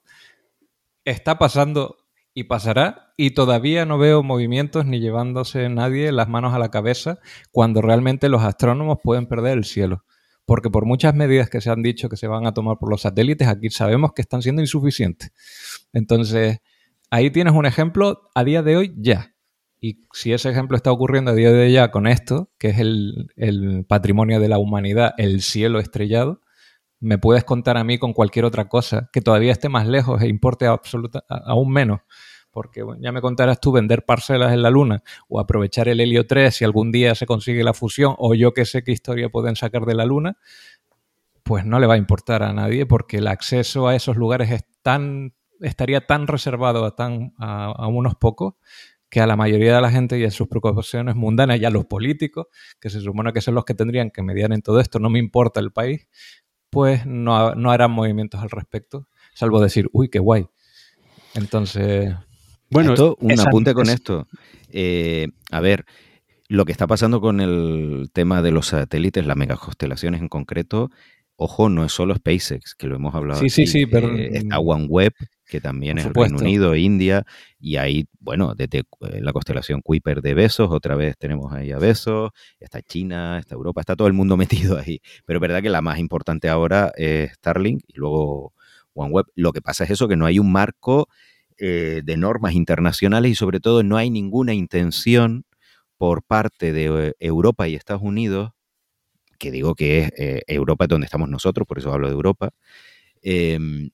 está 1.05 1.39
pasando 1.39 1.97
y 2.35 2.43
pasará 2.43 3.13
y 3.17 3.31
todavía 3.31 3.85
no 3.85 3.97
veo 3.97 4.21
movimientos 4.21 4.85
ni 4.85 4.99
llevándose 4.99 5.69
nadie 5.69 6.11
las 6.11 6.27
manos 6.27 6.53
a 6.53 6.59
la 6.59 6.69
cabeza 6.69 7.19
cuando 7.51 7.81
realmente 7.81 8.29
los 8.29 8.43
astrónomos 8.43 8.99
pueden 9.01 9.25
perder 9.25 9.57
el 9.57 9.63
cielo 9.63 10.03
porque 10.45 10.69
por 10.69 10.85
muchas 10.85 11.15
medidas 11.15 11.49
que 11.49 11.61
se 11.61 11.69
han 11.69 11.81
dicho 11.81 12.09
que 12.09 12.17
se 12.17 12.27
van 12.27 12.45
a 12.45 12.53
tomar 12.53 12.77
por 12.77 12.89
los 12.89 13.01
satélites, 13.01 13.47
aquí 13.47 13.69
sabemos 13.69 14.13
que 14.13 14.21
están 14.21 14.41
siendo 14.41 14.61
insuficientes. 14.61 15.31
Entonces, 15.93 16.59
ahí 17.09 17.31
tienes 17.31 17.53
un 17.53 17.65
ejemplo 17.65 18.29
a 18.35 18.43
día 18.43 18.61
de 18.61 18.77
hoy 18.77 18.93
ya. 18.97 19.35
Y 19.79 20.01
si 20.13 20.33
ese 20.33 20.49
ejemplo 20.49 20.77
está 20.77 20.91
ocurriendo 20.91 21.31
a 21.31 21.35
día 21.35 21.51
de 21.51 21.65
hoy 21.65 21.71
ya 21.73 21.91
con 21.91 22.07
esto, 22.07 22.51
que 22.57 22.69
es 22.69 22.79
el, 22.79 23.85
patrimonio 23.87 24.39
de 24.39 24.49
la 24.49 24.57
humanidad, 24.57 25.13
el 25.17 25.41
cielo 25.41 25.79
estrellado, 25.79 26.41
me 26.99 27.17
puedes 27.17 27.43
contar 27.43 27.77
a 27.77 27.83
mí 27.83 27.97
con 27.97 28.13
cualquier 28.13 28.45
otra 28.45 28.67
cosa 28.67 29.09
que 29.11 29.21
todavía 29.21 29.51
esté 29.51 29.69
más 29.69 29.87
lejos 29.87 30.21
e 30.21 30.27
importe 30.27 30.65
absoluta, 30.65 31.23
aún 31.27 31.71
menos 31.71 32.01
porque 32.55 32.85
ya 33.01 33.11
me 33.11 33.19
contarás 33.19 33.59
tú 33.59 33.73
vender 33.73 34.05
parcelas 34.05 34.53
en 34.53 34.61
la 34.61 34.69
Luna 34.69 35.03
o 35.27 35.41
aprovechar 35.41 35.89
el 35.89 35.99
helio 35.99 36.25
3 36.25 36.55
si 36.55 36.63
algún 36.63 36.89
día 36.89 37.13
se 37.13 37.25
consigue 37.25 37.65
la 37.65 37.73
fusión 37.73 38.15
o 38.17 38.33
yo 38.33 38.53
que 38.53 38.63
sé 38.63 38.81
qué 38.81 38.93
historia 38.93 39.27
pueden 39.27 39.57
sacar 39.57 39.85
de 39.85 39.93
la 39.93 40.05
Luna, 40.05 40.37
pues 41.43 41.65
no 41.65 41.79
le 41.79 41.85
va 41.85 41.95
a 41.95 41.97
importar 41.97 42.43
a 42.43 42.53
nadie 42.53 42.85
porque 42.85 43.17
el 43.17 43.27
acceso 43.27 43.89
a 43.89 43.95
esos 43.95 44.15
lugares 44.15 44.51
es 44.51 44.63
tan, 44.83 45.33
estaría 45.59 46.07
tan 46.07 46.27
reservado 46.27 46.85
a, 46.85 46.95
tan, 46.95 47.33
a, 47.39 47.87
unos 47.89 48.15
pocos 48.15 48.53
que 49.09 49.19
a 49.19 49.27
la 49.27 49.35
mayoría 49.35 49.75
de 49.75 49.81
la 49.81 49.91
gente 49.91 50.17
y 50.17 50.23
a 50.23 50.31
sus 50.31 50.47
preocupaciones 50.47 51.17
mundanas 51.17 51.59
y 51.59 51.65
a 51.65 51.69
los 51.69 51.83
políticos, 51.83 52.47
que 52.79 52.89
se 52.89 53.01
supone 53.01 53.33
que 53.33 53.41
son 53.41 53.55
los 53.55 53.65
que 53.65 53.73
tendrían 53.73 54.11
que 54.11 54.23
mediar 54.23 54.53
en 54.53 54.61
todo 54.61 54.79
esto, 54.79 54.97
no 54.99 55.09
me 55.09 55.19
importa 55.19 55.59
el 55.59 55.73
país, 55.73 56.07
pues 56.69 57.05
no, 57.05 57.53
no 57.53 57.71
harán 57.71 57.91
movimientos 57.91 58.41
al 58.41 58.49
respecto, 58.49 59.09
salvo 59.33 59.59
decir, 59.59 59.89
uy, 59.91 60.07
qué 60.07 60.19
guay. 60.19 60.47
Entonces, 61.35 62.15
bueno, 62.69 63.15
un 63.19 63.39
apunte 63.39 63.73
con 63.73 63.89
esto. 63.89 64.27
Eh, 64.69 65.27
a 65.51 65.59
ver, 65.59 65.85
lo 66.47 66.65
que 66.65 66.71
está 66.71 66.87
pasando 66.87 67.21
con 67.21 67.41
el 67.41 68.09
tema 68.13 68.41
de 68.41 68.51
los 68.51 68.67
satélites, 68.67 69.25
las 69.25 69.37
megaconstelaciones 69.37 70.21
en 70.21 70.29
concreto, 70.29 70.89
ojo, 71.35 71.69
no 71.69 71.83
es 71.85 71.91
solo 71.91 72.15
SpaceX, 72.15 72.75
que 72.75 72.87
lo 72.87 72.95
hemos 72.95 73.15
hablado. 73.15 73.39
Sí, 73.39 73.49
sí, 73.49 73.67
sí, 73.67 73.85
pero. 73.85 74.15
Eh, 74.15 74.37
está 74.37 74.59
OneWeb, 74.59 75.13
que 75.45 75.61
también 75.61 75.97
es 75.97 76.05
Reino 76.05 76.37
Unido, 76.37 76.75
India, 76.75 77.25
y 77.59 77.77
ahí, 77.77 78.05
bueno, 78.19 78.53
desde 78.55 78.79
eh, 78.79 79.21
la 79.21 79.33
constelación 79.33 79.81
Kuiper 79.81 80.21
de 80.21 80.33
Besos, 80.33 80.69
otra 80.71 80.95
vez 80.95 81.17
tenemos 81.17 81.53
ahí 81.53 81.71
a 81.71 81.77
Besos, 81.77 82.31
está 82.59 82.81
China, 82.81 83.39
está 83.39 83.55
Europa, 83.55 83.81
está 83.81 83.95
todo 83.95 84.07
el 84.07 84.13
mundo 84.13 84.37
metido 84.75 84.77
ahí. 84.77 85.01
Pero 85.25 85.37
es 85.37 85.41
verdad 85.41 85.61
que 85.61 85.69
la 85.69 85.81
más 85.81 85.99
importante 85.99 86.49
ahora 86.49 86.91
es 86.95 87.31
Starlink 87.33 87.83
y 87.87 87.93
luego 87.97 88.53
OneWeb. 88.93 89.25
Lo 89.35 89.51
que 89.51 89.61
pasa 89.61 89.83
es 89.83 89.91
eso, 89.91 90.07
que 90.07 90.15
no 90.15 90.25
hay 90.25 90.39
un 90.39 90.51
marco 90.51 91.07
eh, 91.57 92.01
de 92.03 92.17
normas 92.17 92.53
internacionales 92.53 93.31
y 93.31 93.35
sobre 93.35 93.59
todo 93.59 93.83
no 93.83 93.97
hay 93.97 94.09
ninguna 94.09 94.53
intención 94.53 95.45
por 95.97 96.23
parte 96.23 96.73
de 96.73 97.09
eh, 97.09 97.13
Europa 97.19 97.67
y 97.67 97.75
Estados 97.75 98.01
Unidos, 98.03 98.51
que 99.39 99.51
digo 99.51 99.75
que 99.75 99.99
es 99.99 100.11
eh, 100.17 100.41
Europa 100.47 100.87
donde 100.87 101.05
estamos 101.05 101.29
nosotros, 101.29 101.67
por 101.67 101.79
eso 101.79 101.93
hablo 101.93 102.07
de 102.07 102.13
Europa, 102.13 102.51
em, 103.21 103.89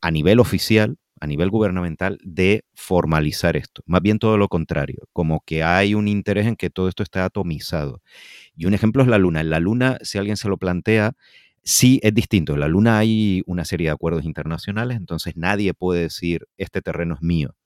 a 0.00 0.10
nivel 0.10 0.40
oficial, 0.40 0.96
a 1.20 1.26
nivel 1.26 1.50
gubernamental, 1.50 2.18
de 2.22 2.64
formalizar 2.74 3.56
esto. 3.56 3.82
Más 3.86 4.02
bien 4.02 4.18
todo 4.18 4.36
lo 4.38 4.48
contrario, 4.48 5.08
como 5.12 5.40
que 5.46 5.62
hay 5.62 5.94
un 5.94 6.08
interés 6.08 6.46
en 6.46 6.56
que 6.56 6.70
todo 6.70 6.88
esto 6.88 7.02
esté 7.02 7.20
atomizado. 7.20 8.02
Y 8.56 8.66
un 8.66 8.74
ejemplo 8.74 9.02
es 9.02 9.08
la 9.08 9.18
Luna. 9.18 9.40
En 9.40 9.50
la 9.50 9.60
Luna, 9.60 9.98
si 10.02 10.18
alguien 10.18 10.36
se 10.36 10.48
lo 10.48 10.58
plantea, 10.58 11.14
Sí, 11.64 11.98
es 12.02 12.12
distinto. 12.14 12.52
En 12.54 12.60
la 12.60 12.68
Luna 12.68 12.98
hay 12.98 13.42
una 13.46 13.64
serie 13.64 13.86
de 13.86 13.92
acuerdos 13.92 14.24
internacionales, 14.26 14.98
entonces 14.98 15.34
nadie 15.36 15.72
puede 15.72 16.02
decir, 16.02 16.46
este 16.58 16.82
terreno 16.82 17.14
es 17.14 17.22
mío. 17.22 17.56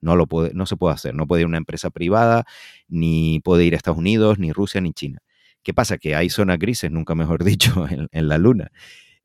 No, 0.00 0.14
lo 0.14 0.28
puede, 0.28 0.54
no 0.54 0.64
se 0.66 0.76
puede 0.76 0.94
hacer. 0.94 1.14
No 1.14 1.26
puede 1.26 1.42
ir 1.42 1.46
una 1.46 1.58
empresa 1.58 1.90
privada, 1.90 2.44
ni 2.88 3.40
puede 3.40 3.64
ir 3.64 3.74
a 3.74 3.76
Estados 3.76 3.98
Unidos, 3.98 4.38
ni 4.38 4.52
Rusia, 4.52 4.80
ni 4.80 4.92
China. 4.92 5.18
¿Qué 5.64 5.74
pasa? 5.74 5.98
Que 5.98 6.14
hay 6.14 6.30
zonas 6.30 6.58
grises, 6.58 6.90
nunca 6.92 7.14
mejor 7.16 7.44
dicho, 7.44 7.86
en, 7.90 8.28
la 8.28 8.38
Luna. 8.38 8.70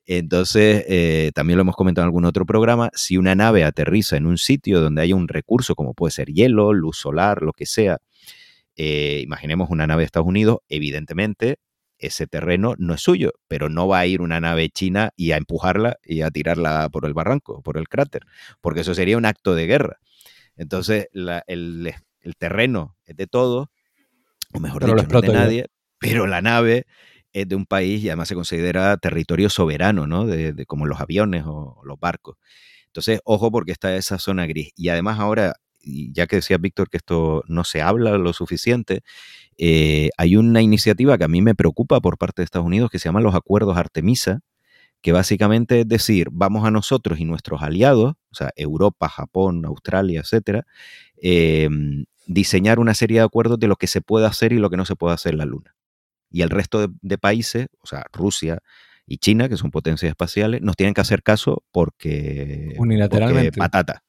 Entonces, 0.06 0.86
eh, 0.90 1.32
también 1.36 1.58
lo 1.58 1.62
hemos 1.62 1.76
comentado 1.76 2.04
en 2.06 2.08
algún 2.10 2.26
otro 2.26 2.46
programa, 2.46 2.90
si 2.94 3.18
una 3.18 3.36
nave 3.36 3.64
aterriza 3.64 4.18
en 4.18 4.26
un 4.26 4.38
sitio 4.38 4.82
donde 4.82 5.02
hay 5.04 5.14
un 5.14 5.28
recurso 5.28 5.76
como 5.76 5.94
puede 5.94 6.12
ser 6.12 6.30
hielo, 6.30 6.74
luz 6.74 6.98
solar, 6.98 7.42
lo 7.44 7.54
que 7.54 7.66
sea, 7.66 8.00
eh, 8.76 9.22
imaginemos 9.24 9.70
una 9.70 9.88
nave 9.88 10.02
de 10.02 10.06
Estados 10.08 10.28
Unidos, 10.28 10.60
evidentemente 10.70 11.58
ese 12.04 12.28
terreno 12.28 12.76
no 12.78 12.94
es 12.94 13.02
suyo, 13.02 13.32
pero 13.48 13.70
no 13.70 13.88
va 13.88 14.00
a 14.00 14.06
ir 14.06 14.22
una 14.22 14.40
nave 14.40 14.70
china 14.70 15.12
y 15.16 15.32
a 15.32 15.38
empujarla 15.38 15.98
y 16.04 16.22
a 16.22 16.32
tirarla 16.32 16.90
por 16.90 17.06
el 17.06 17.14
barranco, 17.14 17.62
por 17.62 17.78
el 17.78 17.88
cráter, 17.88 18.24
porque 18.62 18.82
eso 18.82 18.94
sería 18.94 19.18
un 19.18 19.26
acto 19.26 19.56
de 19.56 19.68
guerra. 19.68 20.00
Entonces, 20.56 21.08
el, 21.48 21.94
terreno 22.38 22.98
es 23.06 23.16
de 23.16 23.28
todos, 23.28 23.68
o 24.54 24.60
mejor 24.60 24.86
dicho, 24.86 24.96
no 24.96 25.20
es 25.20 25.26
de 25.26 25.34
nadie, 25.34 25.66
pero 26.00 26.28
la 26.28 26.42
nave 26.42 26.86
es 27.32 27.48
de 27.48 27.56
un 27.56 27.66
país 27.66 28.04
y 28.04 28.10
además 28.10 28.28
se 28.28 28.36
considera 28.36 28.98
territorio 28.98 29.50
soberano, 29.50 30.06
¿no? 30.06 30.26
De, 30.26 30.66
como 30.66 30.86
los 30.86 31.00
aviones 31.00 31.44
o, 31.46 31.82
los 31.84 32.00
barcos. 32.00 32.38
Entonces, 32.88 33.22
ojo 33.24 33.50
porque 33.50 33.72
está 33.72 33.96
esa 33.96 34.20
zona 34.20 34.46
gris. 34.46 34.72
Y 34.76 34.90
además 34.90 35.20
ahora, 35.20 35.56
ya 35.82 36.28
que 36.28 36.36
decía 36.38 36.58
Víctor 36.58 36.90
que 36.90 36.98
esto 36.98 37.44
no 37.48 37.64
se 37.64 37.82
habla 37.82 38.18
lo 38.18 38.34
suficiente, 38.34 39.02
eh, 39.58 40.10
hay 40.18 40.36
una 40.36 40.62
iniciativa 40.62 41.18
que 41.18 41.24
a 41.24 41.28
mí 41.28 41.42
me 41.42 41.56
preocupa 41.56 42.00
por 42.02 42.18
parte 42.18 42.42
de 42.42 42.46
Estados 42.46 42.68
Unidos 42.68 42.90
que 42.90 43.00
se 43.00 43.06
llama 43.06 43.22
los 43.22 43.36
Acuerdos 43.36 43.78
Artemisa, 43.78 44.40
que 45.02 45.12
básicamente 45.12 45.82
es 45.82 45.88
decir, 45.88 46.30
vamos 46.32 46.66
a 46.66 46.72
nosotros 46.72 47.20
y 47.20 47.26
nuestros 47.26 47.62
aliados, 47.62 48.14
o 48.32 48.36
sea, 48.36 48.52
Europa, 48.56 49.10
Japón, 49.10 49.66
Australia, 49.66 50.22
etcétera, 50.22 50.66
em, 51.22 52.06
diseñar 52.26 52.80
una 52.80 52.94
serie 52.94 53.20
de 53.20 53.26
acuerdos 53.26 53.60
de 53.60 53.68
lo 53.68 53.76
que 53.76 53.88
se 53.88 54.02
puede 54.02 54.26
hacer 54.26 54.54
y 54.54 54.58
lo 54.58 54.70
que 54.70 54.78
no 54.78 54.86
se 54.86 54.96
puede 54.96 55.14
hacer 55.14 55.34
en 55.34 55.40
la 55.40 55.46
Luna. 55.46 55.76
Y 56.32 56.42
el 56.42 56.50
resto 56.50 56.88
de, 57.02 57.18
países, 57.18 57.68
o 57.82 57.86
sea, 57.86 58.06
Rusia 58.14 58.60
y 59.06 59.18
China, 59.18 59.50
que 59.50 59.58
son 59.58 59.72
potencias 59.72 60.10
espaciales, 60.10 60.62
nos 60.62 60.76
tienen 60.76 60.94
que 60.94 61.02
hacer 61.02 61.22
caso 61.22 61.64
porque... 61.72 62.74
Unilateralmente. 62.78 63.58
patata. 63.58 64.04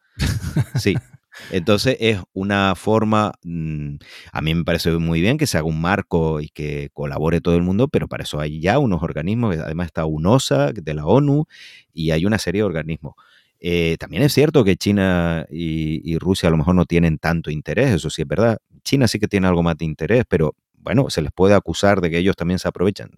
Sí. 0.76 0.94
Entonces 1.50 1.96
es 2.00 2.20
una 2.32 2.74
forma, 2.74 3.32
mm, 3.42 3.96
a 4.32 4.40
mí 4.42 4.54
me 4.54 4.64
parece 4.64 4.92
muy 4.92 5.20
bien 5.20 5.38
que 5.38 5.46
se 5.46 5.58
haga 5.58 5.66
un 5.66 5.80
marco 5.80 6.40
y 6.40 6.48
que 6.48 6.90
colabore 6.92 7.40
todo 7.40 7.56
el 7.56 7.62
mundo, 7.62 7.88
pero 7.88 8.08
para 8.08 8.24
eso 8.24 8.40
hay 8.40 8.60
ya 8.60 8.78
unos 8.78 9.02
organismos, 9.02 9.56
además 9.58 9.86
está 9.86 10.06
UNOSA 10.06 10.72
de 10.72 10.94
la 10.94 11.06
ONU 11.06 11.46
y 11.92 12.10
hay 12.10 12.26
una 12.26 12.38
serie 12.38 12.60
de 12.62 12.66
organismos. 12.66 13.14
Eh, 13.60 13.96
también 13.98 14.22
es 14.22 14.32
cierto 14.34 14.64
que 14.64 14.76
China 14.76 15.46
y, 15.50 16.18
Rusia 16.18 16.48
a 16.48 16.50
lo 16.50 16.58
mejor 16.58 16.74
no 16.74 16.84
tienen 16.84 17.18
tanto 17.18 17.50
interés, 17.50 17.90
eso 17.92 18.10
sí 18.10 18.22
es 18.22 18.28
verdad. 18.28 18.58
China 18.82 19.08
sí 19.08 19.18
que 19.18 19.28
tiene 19.28 19.46
algo 19.46 19.62
más 19.62 19.76
de 19.78 19.86
interés, 19.86 20.24
pero 20.28 20.54
bueno, 20.74 21.08
se 21.10 21.22
les 21.22 21.32
puede 21.32 21.54
acusar 21.54 22.00
de 22.00 22.10
que 22.10 22.18
ellos 22.18 22.36
también 22.36 22.58
se 22.58 22.68
aprovechan. 22.68 23.10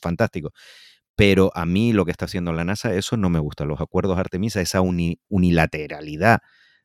Fantástico. 0.00 0.52
Pero 1.16 1.52
a 1.54 1.66
mí 1.66 1.92
lo 1.92 2.06
que 2.06 2.12
está 2.12 2.24
haciendo 2.24 2.52
la 2.54 2.64
NASA, 2.64 2.94
eso 2.94 3.16
no 3.18 3.28
me 3.28 3.38
gusta. 3.40 3.66
Los 3.66 3.80
acuerdos 3.80 4.18
Artemisa, 4.18 4.62
esa 4.62 4.80
unilateralidad 4.80 6.40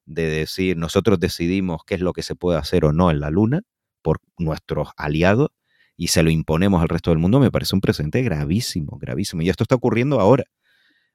de 0.06 0.28
decir 0.28 0.78
nosotros 0.78 1.20
decidimos 1.20 1.82
qué 1.86 1.96
es 1.96 2.02
lo 2.02 2.14
que 2.14 2.24
se 2.24 2.36
puede 2.36 2.58
hacer 2.58 2.86
o 2.86 2.94
no 2.94 3.12
en 3.12 3.20
la 3.20 3.30
Luna 3.30 3.62
por 4.02 4.20
nuestros 4.38 4.90
aliados 4.98 5.50
y 5.98 6.08
se 6.08 6.24
lo 6.24 6.30
imponemos 6.30 6.82
al 6.82 6.90
resto 6.90 7.12
del 7.12 7.20
mundo, 7.20 7.40
me 7.40 7.52
parece 7.52 7.76
un 7.76 7.82
presente 7.82 8.22
gravísimo, 8.22 8.98
gravísimo. 9.00 9.42
Y 9.42 9.50
esto 9.50 9.64
está 9.64 9.76
ocurriendo 9.76 10.20
ahora. 10.20 10.44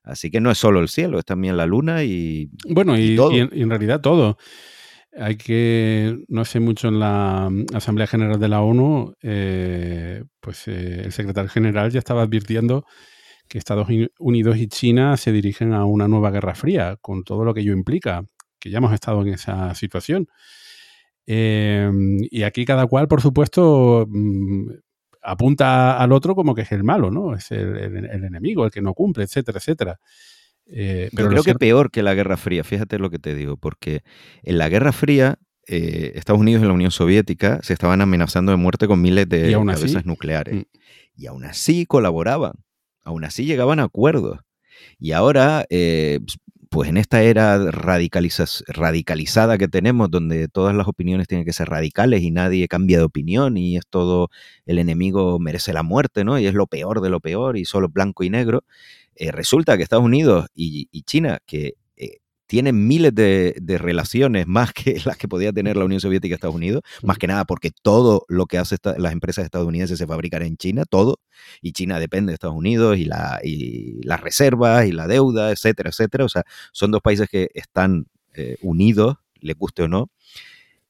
Así 0.03 0.31
que 0.31 0.41
no 0.41 0.51
es 0.51 0.59
solo 0.59 0.81
el 0.81 0.89
cielo, 0.89 1.19
es 1.19 1.25
también 1.27 1.57
la 1.57 1.67
luna 1.67 2.03
y. 2.03 2.51
Bueno, 2.69 2.99
y, 2.99 3.19
en, 3.19 3.69
realidad 3.69 4.01
todo. 4.01 4.39
Hay 5.19 5.37
que, 5.37 6.17
no 6.29 6.45
sé 6.45 6.61
mucho 6.61 6.89
en 6.89 7.01
la 7.01 7.49
mm, 7.51 7.67
Asamblea 7.75 8.07
General 8.07 8.39
de 8.39 8.49
la 8.49 8.63
ONU, 8.63 9.13
eh, 9.23 10.23
pues 10.41 10.69
eh, 10.69 11.03
el 11.05 11.13
secretario 11.13 11.51
general 11.51 11.91
ya 11.91 11.99
estaba 11.99 12.23
advirtiendo 12.23 12.87
que 13.49 13.59
Estados 13.59 13.89
Unidos 14.19 14.57
y 14.57 14.69
China 14.69 15.17
se 15.17 15.33
dirigen 15.33 15.75
a 15.75 15.85
una 15.85 16.07
nueva 16.07 16.31
guerra 16.31 16.55
fría, 16.55 16.97
con 17.01 17.25
todo 17.25 17.45
lo 17.45 17.53
que 17.53 17.61
ello 17.61 17.73
implica 17.73 18.25
que 18.61 18.71
ya 18.71 18.79
hemos 18.79 18.93
estado 18.93 19.23
en 19.23 19.29
esa 19.29 19.75
situación. 19.75 20.29
Em, 21.27 22.19
y 22.31 22.43
aquí 22.43 22.65
cada 22.65 22.87
cual, 22.87 23.09
por 23.09 23.21
supuesto, 23.21 24.07
mm, 24.09 24.71
apunta 25.23 25.99
al 25.99 26.13
otro 26.13 26.35
como 26.35 26.55
que 26.55 26.63
es 26.63 26.73
el 26.73 26.85
malo, 26.85 27.11
¿no? 27.11 27.35
Es 27.35 27.51
el, 27.51 27.97
enemigo, 27.97 28.65
el 28.65 28.71
que 28.71 28.83
no 28.83 28.95
cumple, 28.95 29.25
etcétera, 29.25 29.59
etcétera. 29.59 30.01
Eh, 30.67 31.11
pero 31.15 31.29
creo 31.29 31.43
que 31.43 31.55
peor 31.55 31.91
que 31.91 32.03
la 32.03 32.15
Guerra 32.15 32.37
Fría, 32.37 32.63
fíjate 32.63 32.99
lo 32.99 33.11
que 33.11 33.19
te 33.19 33.35
digo, 33.35 33.57
porque 33.57 34.03
en 34.43 34.59
la 34.59 34.69
Guerra 34.69 34.93
Fría 34.93 35.39
eh, 35.67 36.13
Estados 36.17 36.41
Unidos 36.41 36.63
y 36.63 36.67
la 36.67 36.73
Unión 36.73 36.91
Soviética 36.91 37.61
se 37.63 37.73
estaban 37.73 38.01
amenazando 38.01 38.51
de 38.51 38.57
muerte 38.57 38.89
con 38.89 39.01
miles 39.01 39.29
de 39.29 39.53
cabezas 39.53 40.05
nucleares. 40.05 40.55
Mm. 40.55 40.63
Y 41.17 41.27
aún 41.27 41.45
así 41.45 41.87
colaboraban, 41.87 42.55
aún 43.05 43.25
así 43.25 43.45
llegaban 43.45 43.79
a 43.79 43.85
acuerdos. 43.85 44.41
Y 44.99 45.13
ahora, 45.13 45.67
eh, 45.71 46.21
pues 46.71 46.89
en 46.89 46.97
esta 46.97 47.23
era 47.23 47.59
radicalizada 47.59 49.59
que 49.59 49.69
tenemos, 49.69 50.11
donde 50.11 50.49
todas 50.49 50.75
las 50.75 50.87
opiniones 50.89 51.27
tienen 51.29 51.45
que 51.45 51.53
ser 51.53 51.69
radicales 51.69 52.23
y 52.23 52.31
nadie 52.31 52.69
cambia 52.69 52.99
de 52.99 53.05
opinión 53.05 53.57
y 53.57 53.77
es 53.77 53.85
todo, 53.91 54.31
el 54.67 54.79
enemigo 54.79 55.39
merece 55.41 55.73
la 55.73 55.83
muerte, 55.83 56.25
¿no? 56.25 56.39
Y 56.39 56.47
es 56.47 56.55
lo 56.55 56.67
peor 56.69 57.01
de 57.01 57.11
lo 57.11 57.21
peor 57.21 57.59
y 57.59 57.65
solo 57.65 57.89
blanco 57.89 58.23
y 58.25 58.31
negro. 58.31 58.65
Eh, 59.17 59.33
resulta 59.33 59.77
que 59.77 59.83
Estados 59.83 60.05
Unidos 60.05 60.47
y, 60.55 60.89
y 60.93 61.03
China, 61.03 61.41
que 61.45 61.75
tienen 62.51 62.89
miles 62.89 63.15
de, 63.15 63.55
relaciones 63.79 64.49
más 64.49 64.73
que 64.73 65.01
las 65.05 65.17
que 65.17 65.29
podía 65.29 65.53
tener 65.53 65.77
la 65.77 65.85
Unión 65.85 66.01
Soviética 66.01 66.33
y 66.33 66.35
Estados 66.35 66.57
Unidos, 66.57 66.83
más 67.05 67.17
que 67.17 67.29
nada 67.29 67.45
porque 67.45 67.71
todo 67.71 68.25
lo 68.27 68.47
que 68.47 68.59
hacen 68.59 68.79
las 68.99 69.13
empresas 69.13 69.45
estadounidenses 69.45 69.97
se 69.99 70.07
fabrican 70.09 70.43
en 70.43 70.57
China, 70.57 70.83
todo, 70.85 71.21
y 71.63 71.71
China 71.71 72.01
depende 72.01 72.33
de 72.33 72.35
Estados 72.35 72.57
Unidos 72.57 72.99
y, 72.99 73.05
la, 73.05 73.39
y 73.45 74.03
las 74.03 74.21
reservas 74.21 74.85
y 74.87 74.91
la 74.91 75.07
deuda, 75.07 75.53
etcétera, 75.53 75.91
etcétera. 75.91 76.25
O 76.25 76.29
sea, 76.29 76.43
son 76.73 76.91
dos 76.91 77.01
países 77.01 77.29
que 77.29 77.51
están 77.55 78.07
eh, 78.35 78.57
unidos, 78.63 79.19
le 79.39 79.55
guste 79.55 79.85
o 79.85 79.89
no, 79.89 80.11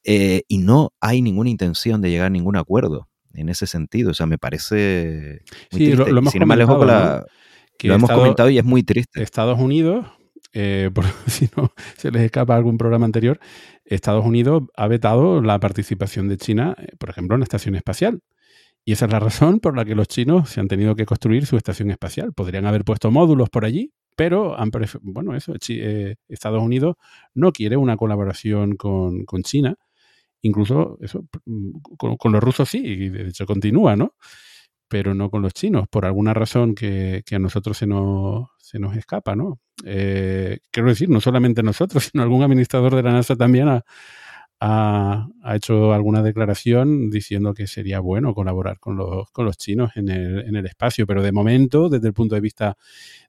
eh, 0.03 0.41
y 0.47 0.57
no 0.57 0.93
hay 0.99 1.21
ninguna 1.21 1.51
intención 1.51 2.01
de 2.01 2.09
llegar 2.09 2.25
a 2.25 2.31
ningún 2.31 2.55
acuerdo 2.55 3.07
en 3.35 3.49
ese 3.49 3.67
sentido. 3.67 4.09
O 4.09 4.13
sea, 4.15 4.25
me 4.25 4.39
parece... 4.39 5.43
sí, 5.69 5.93
lo, 5.93 6.07
hemos 6.07 6.33
lo 6.33 7.93
hemos 7.93 8.09
comentado 8.09 8.49
y 8.49 8.57
es 8.57 8.65
muy 8.65 8.81
triste. 8.81 9.21
Estados 9.21 9.59
Unidos 9.59 10.07
eh, 10.53 10.89
si 11.27 11.49
no 11.55 11.71
se 11.97 12.11
les 12.11 12.23
escapa 12.23 12.55
algún 12.55 12.77
programa 12.77 13.05
anterior, 13.05 13.39
Estados 13.85 14.25
Unidos 14.25 14.63
ha 14.75 14.87
vetado 14.87 15.41
la 15.41 15.59
participación 15.59 16.27
de 16.27 16.37
China, 16.37 16.75
eh, 16.77 16.95
por 16.97 17.09
ejemplo, 17.09 17.35
en 17.35 17.41
la 17.41 17.45
estación 17.45 17.75
espacial. 17.75 18.21
Y 18.83 18.93
esa 18.93 19.05
es 19.05 19.11
la 19.11 19.19
razón 19.19 19.59
por 19.59 19.75
la 19.77 19.85
que 19.85 19.95
los 19.95 20.07
chinos 20.07 20.49
se 20.49 20.59
han 20.59 20.67
tenido 20.67 20.95
que 20.95 21.05
construir 21.05 21.45
su 21.45 21.55
estación 21.55 21.91
espacial. 21.91 22.33
Podrían 22.33 22.65
haber 22.65 22.83
puesto 22.83 23.11
módulos 23.11 23.49
por 23.49 23.63
allí, 23.63 23.93
pero 24.15 24.59
han 24.59 24.71
bueno, 25.01 25.35
eso, 25.35 25.53
eh, 25.69 26.15
Estados 26.27 26.63
Unidos 26.63 26.95
no 27.33 27.51
quiere 27.51 27.77
una 27.77 27.97
colaboración 27.97 28.75
con, 28.75 29.25
China. 29.43 29.75
Incluso 30.41 30.97
eso, 31.01 31.25
mm, 31.45 31.71
con, 31.97 32.17
con, 32.17 32.31
los 32.31 32.41
rusos 32.43 32.69
sí, 32.69 32.81
y 32.83 33.09
de 33.09 33.29
hecho 33.29 33.45
continúa, 33.45 33.95
¿no? 33.95 34.15
Pero 34.87 35.13
no 35.13 35.29
con 35.29 35.41
los 35.43 35.53
chinos, 35.53 35.87
por 35.89 36.05
alguna 36.05 36.33
razón 36.33 36.75
que, 36.75 37.23
que 37.25 37.35
a 37.35 37.39
nosotros 37.39 37.77
se 37.77 37.87
nos, 37.87 38.49
se 38.57 38.79
nos 38.79 38.95
escapa, 38.97 39.35
¿no? 39.35 39.59
Eh, 39.85 40.59
quiero 40.71 40.89
decir, 40.89 41.09
no 41.09 41.21
solamente 41.21 41.63
nosotros, 41.63 42.05
sino 42.11 42.23
algún 42.23 42.43
administrador 42.43 42.95
de 42.95 43.03
la 43.03 43.13
NASA 43.13 43.35
también 43.35 43.67
ha, 43.69 43.83
hecho 45.55 45.91
alguna 45.91 46.21
declaración 46.21 47.09
diciendo 47.09 47.55
que 47.55 47.65
sería 47.65 47.99
bueno 47.99 48.35
colaborar 48.35 48.77
con 48.79 48.95
los, 48.95 49.31
con 49.31 49.45
los 49.45 49.57
chinos 49.57 49.91
en 49.95 50.09
el, 50.09 50.39
en 50.47 50.55
el, 50.55 50.67
espacio, 50.67 51.07
pero 51.07 51.23
de 51.23 51.31
momento, 51.31 51.89
desde 51.89 52.09
el 52.09 52.13
punto 52.13 52.35
de 52.35 52.41
vista 52.41 52.77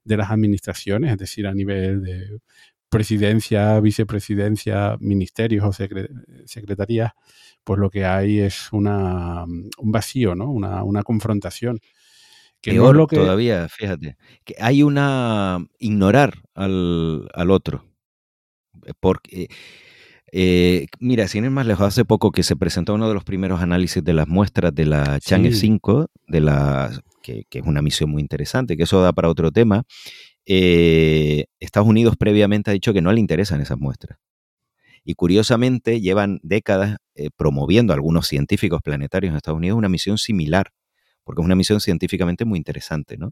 de 0.03 0.17
las 0.17 0.29
administraciones, 0.29 1.11
es 1.11 1.17
decir, 1.17 1.47
a 1.47 1.53
nivel 1.55 2.03
de 2.03 2.37
presidencia, 2.87 3.79
vicepresidencia, 3.79 4.95
ministerios 4.99 5.65
o 5.65 5.73
secretarías, 6.45 7.13
pues 7.63 7.79
lo 7.79 7.89
que 7.89 8.05
hay 8.05 8.39
es 8.39 8.71
una, 8.71 9.43
un 9.45 9.91
vacío, 9.91 10.35
¿no? 10.35 10.51
una 10.51 11.01
confrontación. 11.01 11.79
Peor 12.71 12.95
lo 12.95 13.07
que... 13.07 13.17
todavía, 13.17 13.67
fíjate, 13.67 14.15
que 14.45 14.55
hay 14.59 14.83
una 14.83 15.65
ignorar 15.79 16.35
al, 16.55 17.27
otro. 17.49 17.83
Eh, 18.85 18.93
porque, 18.99 19.47
eh, 20.31 20.87
mira, 20.99 21.27
sin 21.27 21.43
ir 21.43 21.51
más 21.51 21.65
lejos, 21.65 21.85
hace 21.85 22.05
poco 22.05 22.31
que 22.31 22.43
se 22.43 22.55
presentó 22.55 22.93
uno 22.93 23.07
de 23.07 23.13
los 23.13 23.25
primeros 23.25 23.61
análisis 23.61 24.03
de 24.03 24.13
las 24.13 24.27
muestras 24.27 24.73
de 24.73 24.85
la 24.85 25.19
Chang'e 25.19 25.51
5, 25.51 26.09
de 26.27 26.39
la, 26.39 26.91
que, 27.21 27.45
es 27.51 27.63
una 27.65 27.81
misión 27.81 28.09
muy 28.09 28.21
interesante, 28.21 28.77
que 28.77 28.83
eso 28.83 29.01
da 29.01 29.11
para 29.11 29.29
otro 29.29 29.51
tema. 29.51 29.83
Eh, 30.45 31.45
Estados 31.59 31.89
Unidos 31.89 32.15
previamente 32.17 32.71
ha 32.71 32.73
dicho 32.73 32.93
que 32.93 33.01
no 33.01 33.11
le 33.11 33.19
interesan 33.19 33.59
esas 33.59 33.77
muestras. 33.77 34.19
Y 35.03 35.15
curiosamente 35.15 35.99
llevan 35.99 36.39
décadas 36.43 36.95
promoviendo 37.35 37.91
a 37.91 37.95
algunos 37.97 38.25
científicos 38.25 38.81
planetarios 38.81 39.31
en 39.31 39.35
Estados 39.35 39.57
Unidos 39.57 39.77
una 39.77 39.89
misión 39.89 40.17
similar 40.17 40.71
porque 41.23 41.41
es 41.41 41.45
una 41.45 41.55
misión 41.55 41.79
científicamente 41.81 42.45
muy 42.45 42.57
interesante, 42.57 43.17
¿no? 43.17 43.31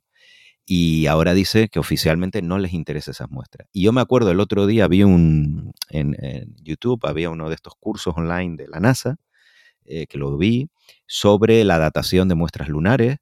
Y 0.66 1.08
ahora 1.08 1.34
dice 1.34 1.70
que 1.70 1.80
oficialmente 1.80 2.42
no 2.42 2.60
les 2.60 2.74
interesa 2.74 3.12
esas 3.12 3.30
muestras. 3.32 3.68
Y 3.74 3.84
yo 3.84 3.94
me 3.94 4.02
acuerdo, 4.02 4.32
el 4.32 4.40
otro 4.40 4.68
día 4.68 4.88
vi 4.88 5.04
un, 5.04 5.74
en, 5.90 6.16
YouTube, 6.64 7.06
había 7.06 7.30
uno 7.30 7.50
de 7.50 7.56
estos 7.56 7.74
cursos 7.80 8.14
online 8.18 8.58
de 8.58 8.68
la 8.68 8.80
NASA, 8.80 9.18
eh, 9.86 10.08
que 10.08 10.18
lo 10.18 10.38
vi, 10.38 10.70
sobre 11.08 11.64
la 11.66 11.80
datación 11.80 12.28
de 12.30 12.36
muestras 12.36 12.70
lunares, 12.70 13.18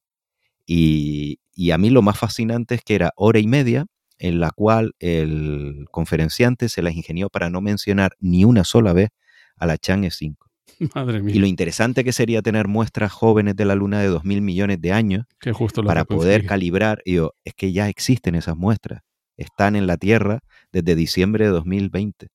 Y, 0.66 1.40
y 1.54 1.72
a 1.72 1.78
mí 1.78 1.90
lo 1.90 2.02
más 2.02 2.18
fascinante 2.20 2.76
es 2.76 2.84
que 2.84 2.96
era 2.96 3.12
hora 3.16 3.40
y 3.40 3.48
media 3.48 3.88
en 4.20 4.40
la 4.40 4.52
cual 4.52 4.94
el 5.00 5.88
conferenciante 5.92 6.70
se 6.70 6.82
las 6.84 6.96
ingenió 6.96 7.30
para 7.30 7.50
no 7.50 7.62
mencionar 7.62 8.12
ni 8.20 8.46
una 8.46 8.64
sola 8.66 8.94
vez 8.94 9.10
a 9.58 9.66
la 9.66 9.78
Chang'e 9.78 10.12
5. 10.12 10.49
Madre 10.96 11.22
mía. 11.22 11.36
Y 11.36 11.40
lo 11.40 11.48
interesante 11.48 12.04
que 12.04 12.12
sería 12.12 12.42
tener 12.42 12.68
muestras 12.68 13.12
jóvenes 13.12 13.56
de 13.56 13.66
la 13.66 13.76
Luna 13.76 14.00
de 14.02 14.10
2.000 14.10 14.42
millones 14.42 14.82
de 14.82 14.92
años 14.92 15.26
que 15.40 15.54
justo 15.54 15.82
lo 15.82 15.88
para 15.88 16.06
poder 16.06 16.46
calibrar. 16.46 17.02
Y 17.06 17.16
yo, 17.16 17.34
es 17.44 17.54
que 17.54 17.72
ya 17.72 17.90
existen 17.90 18.36
esas 18.36 18.58
muestras. 18.58 19.02
Están 19.38 19.76
en 19.76 19.88
la 19.88 19.98
Tierra 19.98 20.40
desde 20.72 20.96
diciembre 20.96 21.46
de 21.46 21.52
2020. 21.52 22.28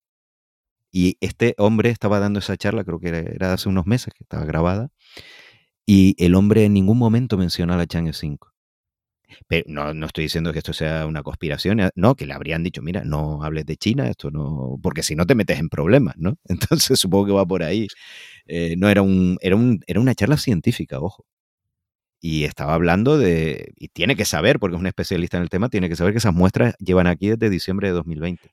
Y 0.91 1.17
este 1.21 1.55
hombre 1.59 1.91
estaba 1.91 2.21
dando 2.21 2.39
esa 2.39 2.57
charla, 2.57 2.85
creo 2.85 3.01
que 3.01 3.09
era, 3.09 3.19
era 3.19 3.53
hace 3.53 3.69
unos 3.69 3.87
meses 3.87 4.15
que 4.15 4.23
estaba 4.23 4.45
grabada. 4.45 4.91
Y 5.87 6.15
el 6.25 6.35
hombre 6.35 6.65
en 6.65 6.73
ningún 6.73 6.99
momento 6.99 7.37
menciona 7.37 7.75
a 7.75 7.79
la 7.79 7.87
Chang'e 7.87 8.13
5. 8.13 8.54
Pero 9.49 9.65
no, 9.69 9.95
no 9.95 10.07
estoy 10.07 10.25
diciendo 10.25 10.53
que 10.53 10.59
esto 10.59 10.73
sea 10.73 11.07
una 11.07 11.23
conspiración, 11.23 11.81
eh, 11.81 11.91
no, 11.95 12.15
que 12.15 12.27
le 12.27 12.35
habrían 12.35 12.63
dicho, 12.63 12.83
mira, 12.83 13.05
no 13.05 13.43
hables 13.43 13.67
de 13.67 13.77
China, 13.77 14.09
esto 14.09 14.31
no, 14.31 14.79
porque 14.83 15.03
si 15.03 15.17
no 15.17 15.27
te 15.27 15.35
metes 15.35 15.59
en 15.59 15.69
problemas, 15.69 16.15
¿no? 16.19 16.37
Entonces 16.49 16.99
supongo 17.01 17.27
que 17.27 17.33
va 17.33 17.47
por 17.47 17.63
ahí. 17.63 17.89
Eh, 18.47 18.77
no 18.79 18.89
era 18.89 19.03
un, 19.03 19.39
era 19.43 19.57
un, 19.57 19.81
era 19.87 20.01
una 20.01 20.15
charla 20.15 20.37
científica, 20.37 21.01
ojo. 21.01 21.25
Y 22.21 22.45
estaba 22.45 22.75
hablando 22.75 23.19
de, 23.19 23.73
y 23.77 23.89
tiene 23.89 24.17
que 24.17 24.25
saber, 24.25 24.59
porque 24.59 24.77
es 24.77 24.81
un 24.81 24.87
especialista 24.87 25.37
en 25.37 25.43
el 25.43 25.51
tema, 25.51 25.69
tiene 25.69 25.89
que 25.91 25.97
saber 25.97 26.15
que 26.15 26.19
esas 26.19 26.35
muestras 26.35 26.75
llevan 26.79 27.07
aquí 27.07 27.29
desde 27.29 27.51
diciembre 27.51 27.89
de 27.89 27.95
2020. 27.95 28.51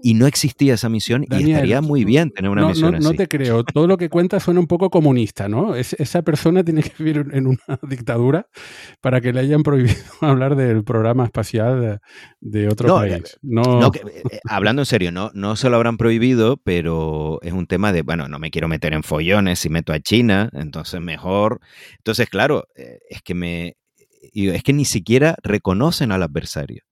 Y 0.00 0.14
no 0.14 0.26
existía 0.28 0.74
esa 0.74 0.88
misión 0.88 1.24
Daniel, 1.28 1.48
y 1.48 1.52
estaría 1.52 1.80
muy 1.80 2.04
bien 2.04 2.30
tener 2.30 2.50
una 2.50 2.60
no, 2.62 2.68
misión 2.68 2.92
no, 2.92 2.98
así. 2.98 3.04
no 3.04 3.14
te 3.14 3.26
creo. 3.26 3.64
Todo 3.64 3.86
lo 3.88 3.96
que 3.96 4.08
cuenta 4.08 4.38
suena 4.38 4.60
un 4.60 4.68
poco 4.68 4.90
comunista, 4.90 5.48
¿no? 5.48 5.74
Es- 5.74 5.94
esa 5.94 6.22
persona 6.22 6.62
tiene 6.62 6.82
que 6.82 6.92
vivir 7.02 7.26
en 7.32 7.46
una 7.48 7.58
dictadura 7.82 8.46
para 9.00 9.20
que 9.20 9.32
le 9.32 9.40
hayan 9.40 9.62
prohibido 9.64 9.96
hablar 10.20 10.54
del 10.54 10.84
programa 10.84 11.24
espacial 11.24 12.00
de, 12.40 12.68
otro 12.68 12.86
No, 12.88 12.94
país. 12.96 13.38
No, 13.42 13.80
No, 13.80 13.90
que, 13.90 13.98
eh, 14.00 14.22
eh, 14.30 14.40
hablando 14.48 14.82
en 14.82 14.86
serio, 14.86 15.10
no, 15.10 15.30
no 15.34 15.56
se 15.56 15.68
lo 15.68 15.76
habrán 15.76 15.96
prohibido, 15.96 16.58
pero 16.58 17.40
es 17.42 17.52
un 17.52 17.66
tema 17.66 17.92
de, 17.92 18.02
bueno, 18.02 18.28
no 18.28 18.38
me 18.38 18.50
quiero 18.52 18.68
meter 18.68 18.92
en 18.92 19.02
follones 19.02 19.58
si 19.58 19.68
meto 19.68 19.92
a 19.92 19.98
China, 20.00 20.48
entonces 20.52 21.00
mejor. 21.00 21.60
Entonces, 21.96 22.28
claro, 22.28 22.66
eh, 22.76 22.98
es 23.10 23.20
que 23.22 23.34
me. 23.34 23.76
Es 24.32 24.62
que 24.62 24.72
ni 24.72 24.84
siquiera 24.84 25.34
reconocen 25.42 26.12
al 26.12 26.22
adversario. 26.22 26.82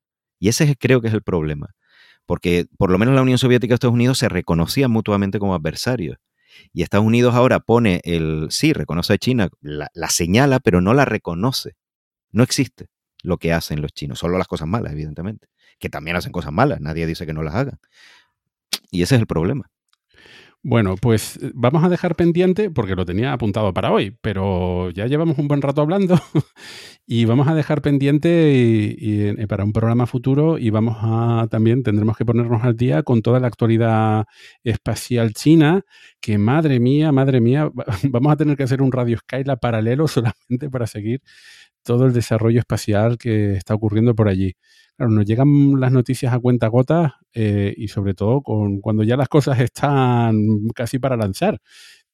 Y 0.40 0.48
ese 0.48 0.64
es- 0.64 0.74
creo 0.78 1.00
que 1.00 1.08
es 1.08 1.14
el 1.14 1.22
problema. 1.22 1.68
Porque 2.26 2.66
por 2.76 2.90
lo 2.90 2.98
menos 2.98 3.14
la 3.14 3.22
Unión 3.22 3.38
Soviética 3.38 3.72
y 3.72 3.76
Estados 3.76 3.94
Unidos 3.94 4.18
se 4.18 4.28
reconocían 4.28 4.90
mutuamente 4.90 5.38
como 5.38 5.54
adversarios. 5.54 6.18
Y 6.72 6.82
Estados 6.82 7.06
Unidos 7.06 7.34
ahora 7.34 7.60
pone 7.60 8.00
el. 8.04 8.48
Sí, 8.50 8.72
reconoce 8.72 9.14
a 9.14 9.18
China, 9.18 9.48
la, 9.60 9.88
la 9.94 10.10
señala, 10.10 10.58
pero 10.60 10.80
no 10.80 10.94
la 10.94 11.04
reconoce. 11.04 11.76
No 12.32 12.42
existe 12.42 12.86
lo 13.22 13.38
que 13.38 13.52
hacen 13.52 13.82
los 13.82 13.92
chinos, 13.92 14.18
solo 14.18 14.38
las 14.38 14.48
cosas 14.48 14.68
malas, 14.68 14.92
evidentemente 14.92 15.48
que 15.78 15.88
también 15.88 16.16
hacen 16.16 16.32
cosas 16.32 16.52
malas, 16.52 16.80
nadie 16.80 17.06
dice 17.06 17.26
que 17.26 17.32
no 17.32 17.42
las 17.42 17.54
hagan. 17.54 17.78
Y 18.90 19.02
ese 19.02 19.16
es 19.16 19.20
el 19.20 19.26
problema. 19.26 19.70
Bueno, 20.68 20.96
pues 20.96 21.36
eh, 21.40 21.52
vamos 21.54 21.84
a 21.84 21.88
dejar 21.88 22.16
pendiente, 22.16 22.70
porque 22.72 22.96
lo 22.96 23.04
tenía 23.04 23.32
apuntado 23.32 23.72
para 23.72 23.92
hoy, 23.92 24.16
pero 24.20 24.90
ya 24.90 25.06
llevamos 25.06 25.38
un 25.38 25.46
buen 25.46 25.62
rato 25.62 25.80
hablando 25.80 26.18
y 27.06 27.24
vamos 27.24 27.46
a 27.46 27.54
dejar 27.54 27.82
pendiente 27.82 28.30
eh, 28.32 29.46
para 29.46 29.62
un 29.62 29.72
programa 29.72 30.06
futuro 30.06 30.58
y 30.58 30.70
vamos 30.70 30.96
a 31.02 31.46
también 31.50 31.84
tendremos 31.84 32.16
que 32.16 32.24
ponernos 32.24 32.64
al 32.64 32.76
día 32.76 33.04
con 33.04 33.22
toda 33.22 33.38
la 33.38 33.46
actualidad 33.46 34.24
espacial 34.64 35.34
china, 35.34 35.82
que 36.20 36.36
madre 36.36 36.80
mía, 36.80 37.12
madre 37.12 37.40
mía, 37.40 37.66
va- 37.68 37.84
vamos 38.10 38.32
a 38.32 38.36
tener 38.36 38.56
que 38.56 38.64
hacer 38.64 38.82
un 38.82 38.90
Radio 38.90 39.18
Skyla 39.18 39.56
paralelo 39.58 40.08
solamente 40.08 40.68
para 40.68 40.88
seguir 40.88 41.20
todo 41.84 42.06
el 42.06 42.12
desarrollo 42.12 42.58
espacial 42.60 43.18
que 43.18 43.54
está 43.54 43.74
ocurriendo 43.74 44.14
por 44.14 44.28
allí. 44.28 44.54
Claro, 44.96 45.12
nos 45.12 45.26
llegan 45.26 45.78
las 45.78 45.92
noticias 45.92 46.32
a 46.32 46.38
cuenta 46.38 46.68
gotas 46.68 47.12
eh, 47.34 47.74
y 47.76 47.88
sobre 47.88 48.14
todo 48.14 48.40
con, 48.40 48.80
cuando 48.80 49.02
ya 49.02 49.16
las 49.16 49.28
cosas 49.28 49.60
están 49.60 50.38
casi 50.74 50.98
para 50.98 51.16
lanzar, 51.16 51.60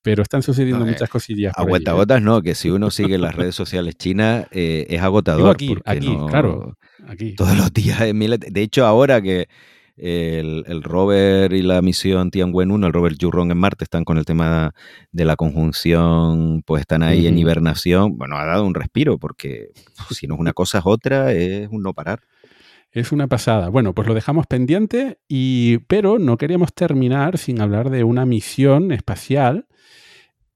pero 0.03 0.23
están 0.23 0.43
sucediendo 0.43 0.81
No, 0.85 0.87
eh, 0.91 0.93
muchas 0.95 1.09
cosillas. 1.09 1.53
A 1.53 1.63
por 1.63 1.63
allí, 1.63 1.71
cuenta 1.71 1.91
¿eh? 1.93 1.95
no, 2.21 2.43
que 2.43 2.57
si 2.57 2.71
uno 2.71 2.91
sigue 2.91 3.19
las 3.19 3.37
redes 3.37 3.55
sociales 3.55 3.95
chinas 3.97 4.47
eh, 4.51 4.87
es 4.89 5.01
agotador. 5.01 5.55
Aquí, 5.55 5.77
aquí, 5.85 6.09
no- 6.17 6.27
claro, 6.27 6.77
aquí. 7.07 7.37
Todos 7.37 7.57
los 7.57 7.73
días 7.73 8.01
de- 8.01 8.63
hecho, 8.63 8.85
ahora 8.85 9.23
que 9.23 9.47
el, 9.97 10.65
el 10.67 10.83
rover 10.83 11.53
y 11.53 11.63
la 11.63 11.83
misión 11.83 12.31
Tianwen-1, 12.33 12.87
el 12.87 12.93
rover 12.93 13.15
Jurong 13.21 13.53
en 13.53 13.59
Marte, 13.59 13.85
están 13.85 14.05
con 14.05 14.19
el 14.19 14.25
tema 14.25 14.75
de 15.13 15.25
la 15.25 15.37
conjunción, 15.37 16.63
pues 16.67 16.81
están 16.81 17.05
ahí 17.05 17.29
en 17.29 17.39
hibernación, 17.39 18.17
bueno, 18.19 18.37
ha 18.39 18.45
dado 18.45 18.65
un 18.67 18.75
respiro, 18.75 19.19
porque 19.19 19.69
si 20.11 20.27
no 20.27 20.35
es 20.35 20.41
una 20.41 20.53
cosa 20.53 20.79
es 20.79 20.85
otra, 20.87 21.33
es 21.33 21.69
un 21.71 21.83
no 21.83 21.93
parar. 21.95 22.21
Es 22.93 23.11
una 23.11 23.27
pasada. 23.27 23.69
Bueno, 23.71 23.95
pues 23.95 24.07
lo 24.07 24.15
dejamos 24.15 24.47
pendiente, 24.47 25.19
y, 25.27 25.79
pero 25.89 26.19
no 26.19 26.37
queríamos 26.37 26.75
terminar 26.75 27.39
sin 27.39 27.61
hablar 27.61 27.89
de 27.91 28.05
una 28.05 28.27
misión 28.27 28.93
espacial 28.93 29.67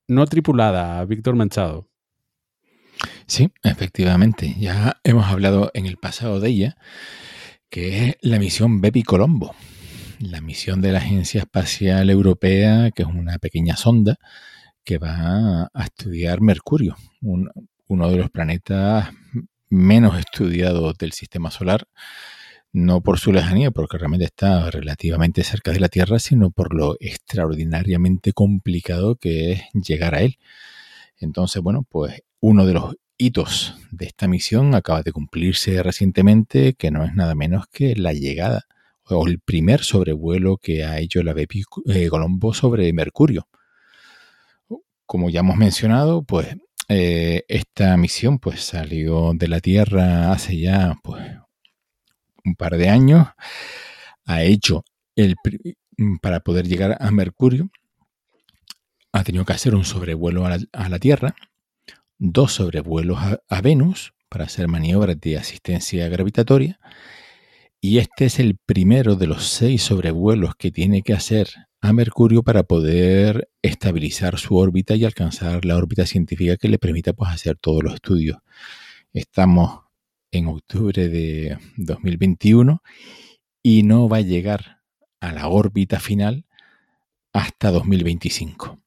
no 0.09 0.27
tripulada, 0.27 1.05
Víctor 1.05 1.35
Manchado. 1.35 1.89
Sí, 3.27 3.51
efectivamente. 3.65 4.55
Ya 4.59 5.01
hemos 5.03 5.27
hablado 5.27 5.71
en 5.75 5.87
el 5.87 5.97
pasado 5.97 6.39
de 6.39 6.49
ella, 6.51 6.77
que 7.71 8.09
es 8.11 8.17
la 8.21 8.39
misión 8.39 8.81
Bepi 8.81 9.03
Colombo, 9.03 9.55
la 10.21 10.41
misión 10.41 10.81
de 10.81 10.93
la 10.93 10.99
Agencia 10.99 11.41
Espacial 11.41 12.09
Europea, 12.11 12.91
que 12.93 13.03
es 13.03 13.09
una 13.09 13.39
pequeña 13.39 13.77
sonda 13.77 14.17
que 14.85 14.99
va 14.99 15.65
a 15.75 15.85
estudiar 15.85 16.41
Mercurio, 16.41 16.97
un- 17.23 17.51
uno 17.89 18.11
de 18.11 18.17
los 18.19 18.31
planetas 18.31 19.09
menos 19.69 20.19
estudiados 20.19 20.97
del 20.99 21.13
sistema 21.13 21.51
solar, 21.51 21.87
no 22.73 23.01
por 23.01 23.19
su 23.19 23.33
lejanía, 23.33 23.71
porque 23.71 23.99
realmente 23.99 24.27
está 24.27 24.71
relativamente 24.71 25.45
cerca 25.45 25.73
de 25.73 25.81
la 25.81 25.89
Tierra, 25.89 26.19
sino 26.19 26.51
por 26.51 26.75
lo 26.75 26.97
extraordinariamente 27.01 28.33
complicado 28.33 29.17
que 29.17 29.53
es 29.53 29.63
llegar 29.73 30.15
a 30.15 30.23
él. 30.23 30.39
Entonces, 31.19 31.63
bueno, 31.63 31.85
pues 31.89 32.23
uno 32.41 32.67
de 32.67 32.75
los 32.75 32.97
hitos 33.19 33.75
de 33.91 34.07
esta 34.07 34.29
misión 34.29 34.75
acaba 34.75 35.03
de 35.03 35.13
cumplirse 35.13 35.83
recientemente, 35.83 36.75
que 36.75 36.91
no 36.91 37.05
es 37.05 37.15
nada 37.15 37.35
menos 37.35 37.67
que 37.69 37.97
la 37.97 38.13
llegada 38.13 38.67
o 39.09 39.27
el 39.27 39.39
primer 39.41 39.83
sobrevuelo 39.83 40.59
que 40.59 40.85
ha 40.85 40.99
hecho 40.99 41.23
la 41.23 41.33
Bepi 41.33 41.63
eh, 41.87 42.09
Colombo 42.09 42.53
sobre 42.53 42.93
Mercurio. 42.93 43.49
Como 45.07 45.31
ya 45.31 45.41
hemos 45.41 45.57
mencionado, 45.57 46.23
pues 46.23 46.57
eh, 46.89 47.45
esta 47.49 47.97
misión 47.97 48.39
pues 48.39 48.63
salió 48.63 49.33
de 49.35 49.49
la 49.49 49.61
Tierra 49.61 50.33
hace 50.33 50.59
ya 50.59 50.99
pues 51.03 51.25
un 52.45 52.55
par 52.55 52.77
de 52.77 52.89
años, 52.89 53.29
ha 54.25 54.43
hecho 54.43 54.85
el 55.17 55.35
para 56.23 56.41
poder 56.41 56.69
llegar 56.69 56.97
a 57.01 57.11
Mercurio, 57.11 57.71
ha 59.13 59.25
tenido 59.25 59.45
que 59.45 59.55
hacer 59.55 59.75
un 59.75 59.85
sobrevuelo 59.85 60.47
a 60.47 60.51
la, 60.51 60.59
a 60.73 60.89
la 60.89 60.99
Tierra, 60.99 61.35
dos 62.19 62.53
sobrevuelos 62.53 63.19
a, 63.19 63.41
a 63.49 63.61
Venus 63.63 64.13
para 64.29 64.45
hacer 64.45 64.69
maniobras 64.69 65.19
de 65.21 65.39
asistencia 65.39 66.09
gravitatoria, 66.09 66.79
y 67.81 67.99
este 67.99 68.27
es 68.27 68.39
el 68.39 68.57
primero 68.65 69.17
de 69.17 69.27
los 69.27 69.47
seis 69.49 69.83
sobrevuelos 69.83 70.55
que 70.57 70.71
tiene 70.71 71.03
que 71.03 71.15
hacer 71.15 71.49
a 71.87 71.93
Mercurio 71.93 72.43
para 72.43 72.65
poder 72.65 73.49
estabilizar 73.63 74.39
su 74.39 74.57
órbita 74.57 74.97
y 74.97 75.05
alcanzar 75.05 75.65
la 75.65 75.77
órbita 75.77 76.05
científica 76.05 76.57
que 76.57 76.69
le 76.69 76.79
permita 76.79 77.13
pues, 77.13 77.31
hacer 77.31 77.57
todos 77.57 77.85
los 77.85 77.95
estudios. 77.95 78.39
Estamos 79.13 79.83
en 80.33 80.49
octubre 80.49 81.09
de 81.09 81.59
2021 81.77 82.83
y 83.63 83.85
no 83.85 84.09
va 84.09 84.19
a 84.19 84.23
llegar 84.23 84.83
a 85.21 85.33
la 85.33 85.49
órbita 85.49 86.01
final 86.01 86.45
hasta 87.33 87.71
2025. 87.71 88.81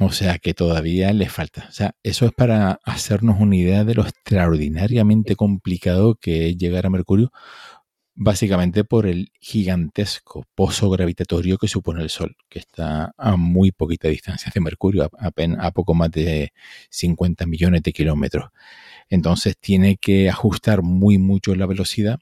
O 0.00 0.12
sea 0.12 0.38
que 0.38 0.52
todavía 0.52 1.12
le 1.12 1.28
falta. 1.28 1.66
O 1.68 1.72
sea, 1.72 1.94
eso 2.02 2.26
es 2.26 2.32
para 2.32 2.80
hacernos 2.84 3.40
una 3.40 3.56
idea 3.56 3.84
de 3.84 3.94
lo 3.94 4.02
extraordinariamente 4.02 5.34
complicado 5.34 6.16
que 6.16 6.50
es 6.50 6.58
llegar 6.58 6.84
a 6.84 6.90
Mercurio, 6.90 7.32
básicamente 8.14 8.84
por 8.84 9.06
el 9.06 9.32
gigantesco 9.40 10.44
pozo 10.54 10.90
gravitatorio 10.90 11.58
que 11.58 11.68
supone 11.68 12.02
el 12.02 12.10
Sol, 12.10 12.36
que 12.48 12.60
está 12.60 13.12
a 13.16 13.36
muy 13.36 13.72
poquita 13.72 14.08
distancia 14.08 14.52
de 14.54 14.60
Mercurio, 14.60 15.10
a, 15.18 15.32
a 15.58 15.70
poco 15.72 15.94
más 15.94 16.10
de 16.10 16.52
50 16.90 17.46
millones 17.46 17.82
de 17.82 17.92
kilómetros. 17.92 18.50
Entonces 19.08 19.56
tiene 19.58 19.96
que 19.96 20.30
ajustar 20.30 20.82
muy 20.82 21.18
mucho 21.18 21.54
la 21.54 21.66
velocidad, 21.66 22.20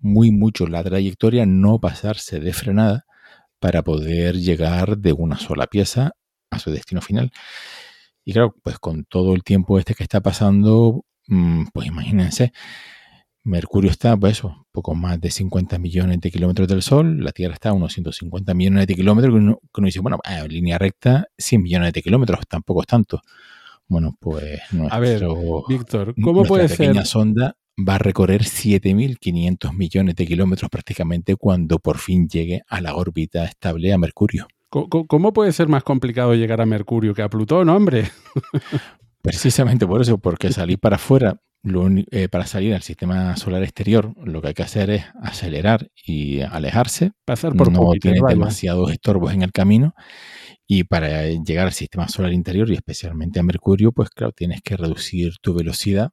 muy 0.00 0.30
mucho 0.30 0.66
la 0.66 0.82
trayectoria, 0.82 1.46
no 1.46 1.78
pasarse 1.78 2.40
de 2.40 2.52
frenada 2.52 3.06
para 3.60 3.82
poder 3.82 4.36
llegar 4.36 4.98
de 4.98 5.12
una 5.12 5.38
sola 5.38 5.66
pieza 5.66 6.12
a 6.50 6.58
su 6.58 6.70
destino 6.70 7.00
final. 7.00 7.32
Y 8.24 8.32
claro, 8.32 8.54
pues 8.62 8.78
con 8.78 9.04
todo 9.04 9.34
el 9.34 9.42
tiempo 9.42 9.78
este 9.78 9.94
que 9.94 10.02
está 10.02 10.20
pasando, 10.20 11.04
pues 11.72 11.86
imagínense, 11.86 12.52
Mercurio 13.48 13.90
está, 13.90 14.16
pues 14.16 14.38
eso, 14.38 14.66
poco 14.72 14.94
más 14.94 15.20
de 15.20 15.30
50 15.30 15.78
millones 15.78 16.20
de 16.20 16.30
kilómetros 16.30 16.68
del 16.68 16.82
Sol, 16.82 17.22
la 17.24 17.32
Tierra 17.32 17.54
está 17.54 17.70
a 17.70 17.72
unos 17.72 17.92
150 17.94 18.52
millones 18.54 18.86
de 18.86 18.94
kilómetros, 18.94 19.32
que 19.34 19.38
uno, 19.38 19.56
que 19.72 19.80
uno 19.80 19.86
dice, 19.86 20.00
bueno, 20.00 20.18
en 20.24 20.48
línea 20.48 20.78
recta, 20.78 21.26
100 21.38 21.62
millones 21.62 21.92
de 21.92 22.02
kilómetros, 22.02 22.40
tampoco 22.48 22.82
es 22.82 22.86
tanto. 22.86 23.20
Bueno, 23.88 24.16
pues 24.20 24.60
A 24.90 24.98
ver, 25.00 25.22
nuestro, 25.22 25.64
Víctor, 25.68 26.14
¿cómo 26.16 26.32
nuestra 26.40 26.48
puede 26.48 26.68
ser? 26.68 26.78
pequeña 26.78 27.04
sonda 27.04 27.56
va 27.78 27.94
a 27.94 27.98
recorrer 27.98 28.42
7.500 28.42 29.72
millones 29.72 30.14
de 30.16 30.26
kilómetros 30.26 30.68
prácticamente 30.70 31.36
cuando 31.36 31.78
por 31.78 31.98
fin 31.98 32.28
llegue 32.28 32.62
a 32.68 32.80
la 32.80 32.94
órbita 32.96 33.44
estable 33.44 33.92
a 33.92 33.98
Mercurio. 33.98 34.46
co- 34.68 34.88
¿Cómo 34.88 35.32
puede 35.32 35.52
ser 35.52 35.68
más 35.68 35.84
complicado 35.84 36.34
llegar 36.34 36.60
a 36.60 36.66
Mercurio 36.66 37.14
que 37.14 37.22
a 37.22 37.30
Plutón, 37.30 37.68
hombre? 37.70 38.10
Precisamente 39.22 39.86
por 39.86 40.00
eso, 40.00 40.18
porque 40.18 40.52
salir 40.52 40.78
para 40.78 40.96
afuera, 40.96 41.40
lo 41.68 41.88
eh, 42.10 42.28
para 42.28 42.46
salir 42.46 42.74
al 42.74 42.82
sistema 42.82 43.36
solar 43.36 43.62
exterior, 43.62 44.14
lo 44.24 44.40
que 44.40 44.48
hay 44.48 44.54
que 44.54 44.62
hacer 44.62 44.90
es 44.90 45.04
acelerar 45.22 45.90
y 46.04 46.40
alejarse. 46.40 47.12
Pasar 47.24 47.54
por 47.54 47.72
no 47.72 47.90
tienes 48.00 48.22
demasiados 48.28 48.90
estorbos 48.90 49.32
en 49.32 49.42
el 49.42 49.52
camino. 49.52 49.94
Y 50.66 50.84
para 50.84 51.24
llegar 51.26 51.66
al 51.66 51.72
sistema 51.72 52.08
solar 52.08 52.32
interior 52.32 52.70
y 52.70 52.74
especialmente 52.74 53.40
a 53.40 53.42
Mercurio, 53.42 53.92
pues 53.92 54.10
claro, 54.10 54.32
tienes 54.32 54.60
que 54.60 54.76
reducir 54.76 55.32
tu 55.40 55.54
velocidad, 55.54 56.10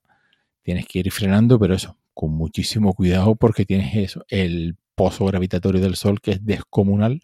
tienes 0.64 0.86
que 0.88 1.00
ir 1.00 1.12
frenando, 1.12 1.60
pero 1.60 1.76
eso, 1.76 1.98
con 2.14 2.32
muchísimo 2.32 2.94
cuidado 2.94 3.36
porque 3.36 3.66
tienes 3.66 3.96
eso, 3.96 4.26
el 4.30 4.78
pozo 4.96 5.26
gravitatorio 5.26 5.82
del 5.82 5.96
Sol 5.96 6.22
que 6.22 6.32
es 6.32 6.46
descomunal, 6.46 7.20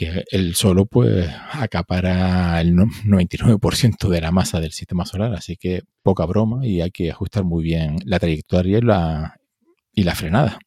que 0.00 0.24
el 0.30 0.54
solo 0.54 0.86
pues 0.86 1.28
acapara 1.52 2.58
el 2.60 2.74
no- 2.74 2.86
99% 3.04 4.08
de 4.08 4.22
la 4.22 4.30
masa 4.32 4.58
del 4.58 4.72
sistema 4.72 5.04
solar, 5.04 5.34
así 5.34 5.56
que 5.58 5.82
poca 6.02 6.24
broma 6.24 6.66
y 6.66 6.80
hay 6.80 6.90
que 6.90 7.10
ajustar 7.10 7.44
muy 7.44 7.62
bien 7.62 7.96
la 8.06 8.18
trayectoria 8.18 8.78
y 8.78 8.80
la, 8.80 9.36
y 9.92 10.04
la 10.04 10.14
frenada. 10.14 10.58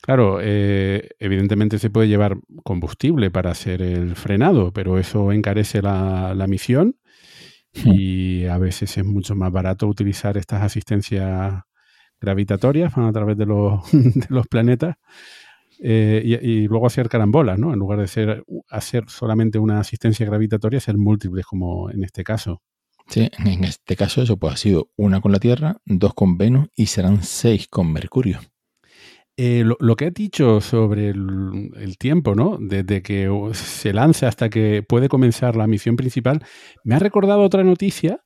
Claro, 0.00 0.38
eh, 0.40 1.10
evidentemente 1.18 1.78
se 1.78 1.90
puede 1.90 2.08
llevar 2.08 2.38
combustible 2.64 3.30
para 3.30 3.50
hacer 3.50 3.82
el 3.82 4.16
frenado, 4.16 4.72
pero 4.72 4.98
eso 4.98 5.30
encarece 5.30 5.82
la, 5.82 6.34
la 6.34 6.46
misión 6.46 6.96
y 7.74 8.46
a 8.46 8.56
veces 8.56 8.96
es 8.96 9.04
mucho 9.04 9.34
más 9.34 9.52
barato 9.52 9.86
utilizar 9.86 10.38
estas 10.38 10.62
asistencias 10.62 11.62
gravitatorias 12.18 12.96
a 12.96 13.12
través 13.12 13.36
de 13.36 13.44
los, 13.46 13.82
de 13.92 14.26
los 14.30 14.46
planetas 14.46 14.96
eh, 15.80 16.22
y, 16.24 16.34
y 16.34 16.68
luego 16.68 16.86
hacer 16.86 17.08
carambolas, 17.08 17.58
¿no? 17.58 17.72
En 17.72 17.78
lugar 17.78 18.00
de 18.00 18.08
ser, 18.08 18.44
hacer 18.68 19.04
solamente 19.08 19.58
una 19.58 19.80
asistencia 19.80 20.26
gravitatoria, 20.26 20.80
ser 20.80 20.98
múltiples 20.98 21.46
como 21.46 21.90
en 21.90 22.04
este 22.04 22.24
caso. 22.24 22.62
Sí, 23.08 23.30
en 23.38 23.64
este 23.64 23.96
caso 23.96 24.20
eso 24.22 24.36
pues 24.36 24.54
ha 24.54 24.56
sido 24.58 24.90
una 24.96 25.20
con 25.20 25.32
la 25.32 25.38
Tierra, 25.38 25.78
dos 25.86 26.12
con 26.12 26.36
Venus 26.36 26.68
y 26.76 26.86
serán 26.86 27.22
seis 27.22 27.66
con 27.68 27.90
Mercurio. 27.90 28.40
Eh, 29.36 29.62
lo, 29.64 29.76
lo 29.80 29.94
que 29.96 30.06
he 30.06 30.10
dicho 30.10 30.60
sobre 30.60 31.10
el, 31.10 31.70
el 31.76 31.96
tiempo, 31.96 32.34
¿no? 32.34 32.58
Desde 32.60 33.02
que 33.02 33.30
se 33.52 33.92
lanza 33.92 34.28
hasta 34.28 34.50
que 34.50 34.82
puede 34.82 35.08
comenzar 35.08 35.56
la 35.56 35.66
misión 35.66 35.96
principal, 35.96 36.42
me 36.84 36.96
ha 36.96 36.98
recordado 36.98 37.40
otra 37.40 37.64
noticia 37.64 38.20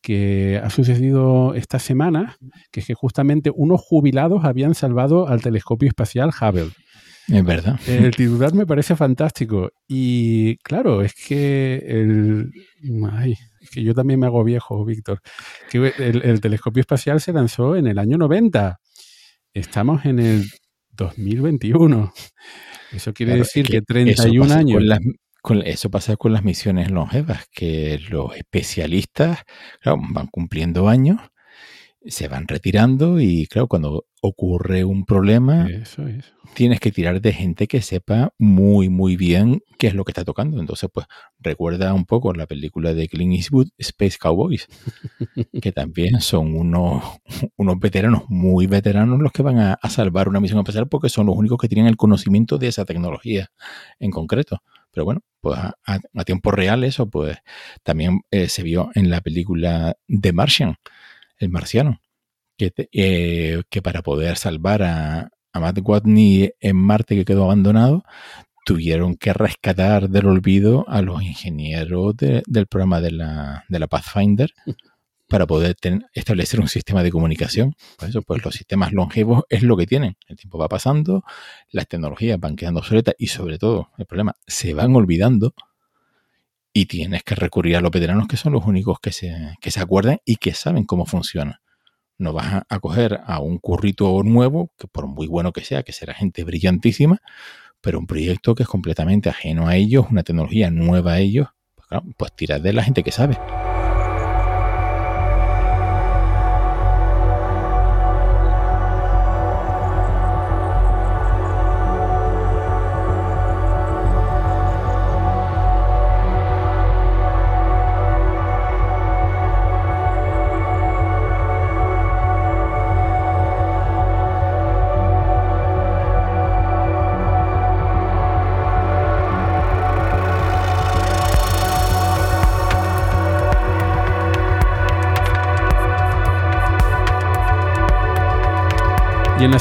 que 0.00 0.60
ha 0.62 0.70
sucedido 0.70 1.54
esta 1.54 1.78
semana, 1.78 2.36
que 2.70 2.80
es 2.80 2.86
que 2.86 2.94
justamente 2.94 3.52
unos 3.54 3.80
jubilados 3.80 4.44
habían 4.44 4.74
salvado 4.74 5.28
al 5.28 5.42
telescopio 5.42 5.88
espacial 5.88 6.30
Hubble. 6.30 6.70
Es 7.28 7.44
verdad. 7.44 7.78
El 7.86 8.10
titular 8.16 8.52
me 8.54 8.66
parece 8.66 8.96
fantástico. 8.96 9.70
Y 9.88 10.56
claro, 10.58 11.02
es 11.02 11.14
que 11.14 11.76
el. 11.86 12.50
Ay, 13.12 13.34
es 13.60 13.70
que 13.70 13.82
yo 13.82 13.94
también 13.94 14.18
me 14.20 14.26
hago 14.26 14.42
viejo, 14.44 14.84
Víctor. 14.84 15.20
Que 15.70 15.92
el, 15.98 16.22
el 16.22 16.40
telescopio 16.40 16.80
espacial 16.80 17.20
se 17.20 17.32
lanzó 17.32 17.76
en 17.76 17.86
el 17.86 17.98
año 17.98 18.18
90. 18.18 18.78
Estamos 19.54 20.04
en 20.04 20.18
el 20.18 20.44
2021. 20.90 22.12
Eso 22.92 23.12
quiere 23.14 23.32
Claro, 23.32 23.44
decir 23.44 23.64
es 23.66 23.70
que, 23.70 23.76
eso 23.78 23.84
31 23.86 24.42
pasa 24.44 24.58
años. 24.58 24.74
Con 24.78 24.88
las- 24.88 25.00
con- 25.42 25.62
eso 25.62 25.90
pasa 25.90 26.16
con 26.16 26.32
las 26.32 26.44
misiones 26.44 26.90
longevas, 26.90 27.46
que 27.52 27.98
los 28.10 28.36
especialistas 28.36 29.40
claro, 29.80 29.98
van 30.10 30.26
cumpliendo 30.28 30.88
años, 30.88 31.18
se 32.06 32.28
van 32.28 32.48
retirando 32.48 33.20
y 33.20 33.46
claro, 33.46 33.68
cuando 33.68 34.06
ocurre 34.20 34.84
un 34.84 35.04
problema, 35.04 35.66
Eso 35.68 36.04
tienes 36.54 36.80
que 36.80 36.92
tirar 36.92 37.20
de 37.20 37.32
gente 37.32 37.66
que 37.66 37.82
sepa 37.82 38.32
muy, 38.38 38.88
muy 38.88 39.16
bien 39.16 39.62
qué 39.78 39.88
es 39.88 39.94
lo 39.94 40.04
que 40.04 40.12
está 40.12 40.24
tocando. 40.24 40.60
Entonces, 40.60 40.88
pues 40.92 41.06
recuerda 41.38 41.92
un 41.94 42.04
poco 42.04 42.32
la 42.32 42.46
película 42.46 42.94
de 42.94 43.08
Clint 43.08 43.34
Eastwood, 43.34 43.68
Space 43.78 44.18
Cowboys, 44.20 44.68
que 45.62 45.72
también 45.72 46.20
son 46.20 46.56
unos, 46.56 47.02
unos 47.56 47.78
veteranos, 47.78 48.22
muy 48.28 48.66
veteranos, 48.66 49.20
los 49.20 49.32
que 49.32 49.42
van 49.42 49.58
a, 49.58 49.74
a 49.74 49.90
salvar 49.90 50.28
una 50.28 50.40
misión 50.40 50.58
espacial 50.60 50.88
porque 50.88 51.08
son 51.08 51.26
los 51.26 51.36
únicos 51.36 51.58
que 51.58 51.68
tienen 51.68 51.86
el 51.86 51.96
conocimiento 51.96 52.58
de 52.58 52.68
esa 52.68 52.84
tecnología 52.84 53.50
en 53.98 54.10
concreto. 54.10 54.62
Pero 54.92 55.06
bueno, 55.06 55.22
pues 55.40 55.58
a 55.58 56.24
tiempo 56.24 56.50
real 56.50 56.84
eso, 56.84 57.08
pues 57.08 57.38
también 57.82 58.20
eh, 58.30 58.48
se 58.48 58.62
vio 58.62 58.90
en 58.94 59.10
la 59.10 59.22
película 59.22 59.96
The 60.06 60.32
Martian, 60.32 60.76
el 61.44 61.50
marciano, 61.50 62.00
que, 62.56 62.70
te- 62.70 62.88
eh, 62.92 63.62
que 63.70 63.82
para 63.82 64.02
poder 64.02 64.36
salvar 64.36 64.82
a, 64.82 65.30
a 65.52 65.60
Matt 65.60 65.78
Watney 65.82 66.52
en 66.60 66.76
Marte 66.76 67.14
que 67.16 67.24
quedó 67.24 67.44
abandonado, 67.44 68.04
tuvieron 68.64 69.16
que 69.16 69.32
rescatar 69.32 70.08
del 70.08 70.26
olvido 70.26 70.84
a 70.88 71.02
los 71.02 71.22
ingenieros 71.22 72.16
de- 72.16 72.42
del 72.46 72.66
programa 72.66 73.00
de 73.00 73.10
la, 73.10 73.64
de 73.68 73.78
la 73.78 73.88
Pathfinder 73.88 74.52
para 75.28 75.46
poder 75.46 75.74
ten- 75.74 76.04
establecer 76.12 76.60
un 76.60 76.68
sistema 76.68 77.02
de 77.02 77.10
comunicación. 77.10 77.74
Por 77.98 78.08
eso, 78.08 78.22
pues 78.22 78.44
los 78.44 78.54
sistemas 78.54 78.92
longevos 78.92 79.44
es 79.48 79.62
lo 79.62 79.76
que 79.76 79.86
tienen. 79.86 80.16
El 80.28 80.36
tiempo 80.36 80.58
va 80.58 80.68
pasando, 80.68 81.24
las 81.70 81.88
tecnologías 81.88 82.38
van 82.38 82.54
quedando 82.54 82.80
obsoletas 82.80 83.14
y 83.18 83.28
sobre 83.28 83.58
todo, 83.58 83.88
el 83.98 84.06
problema, 84.06 84.34
se 84.46 84.74
van 84.74 84.94
olvidando 84.94 85.54
y 86.72 86.86
tienes 86.86 87.22
que 87.22 87.34
recurrir 87.34 87.76
a 87.76 87.80
los 87.80 87.90
veteranos 87.90 88.28
que 88.28 88.36
son 88.36 88.52
los 88.52 88.64
únicos 88.64 88.98
que 89.00 89.12
se, 89.12 89.56
que 89.60 89.70
se 89.70 89.80
acuerdan 89.80 90.18
y 90.24 90.36
que 90.36 90.54
saben 90.54 90.84
cómo 90.84 91.06
funciona. 91.06 91.60
No 92.18 92.32
vas 92.32 92.62
a, 92.68 92.80
coger 92.80 93.20
a 93.26 93.40
un 93.40 93.58
currito 93.58 94.22
nuevo, 94.22 94.70
que 94.78 94.86
por 94.86 95.06
muy 95.06 95.26
bueno 95.26 95.52
que 95.52 95.64
sea, 95.64 95.82
que 95.82 95.92
será 95.92 96.14
gente 96.14 96.44
brillantísima, 96.44 97.20
pero 97.80 97.98
un 97.98 98.06
proyecto 98.06 98.54
que 98.54 98.62
es 98.62 98.68
completamente 98.68 99.28
ajeno 99.28 99.66
a 99.66 99.76
ellos, 99.76 100.06
una 100.10 100.22
tecnología 100.22 100.70
nueva 100.70 101.14
a 101.14 101.18
ellos, 101.18 101.48
pues, 101.74 101.88
claro, 101.88 102.06
pues 102.16 102.32
tiras 102.34 102.62
de 102.62 102.72
la 102.72 102.84
gente 102.84 103.02
que 103.02 103.12
sabe. 103.12 103.38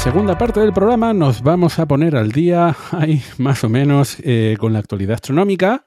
Segunda 0.01 0.35
parte 0.35 0.59
del 0.59 0.73
programa 0.73 1.13
nos 1.13 1.43
vamos 1.43 1.77
a 1.77 1.85
poner 1.85 2.15
al 2.15 2.31
día, 2.31 2.75
ahí 2.91 3.21
más 3.37 3.63
o 3.63 3.69
menos, 3.69 4.17
eh, 4.23 4.57
con 4.59 4.73
la 4.73 4.79
actualidad 4.79 5.13
astronómica, 5.13 5.85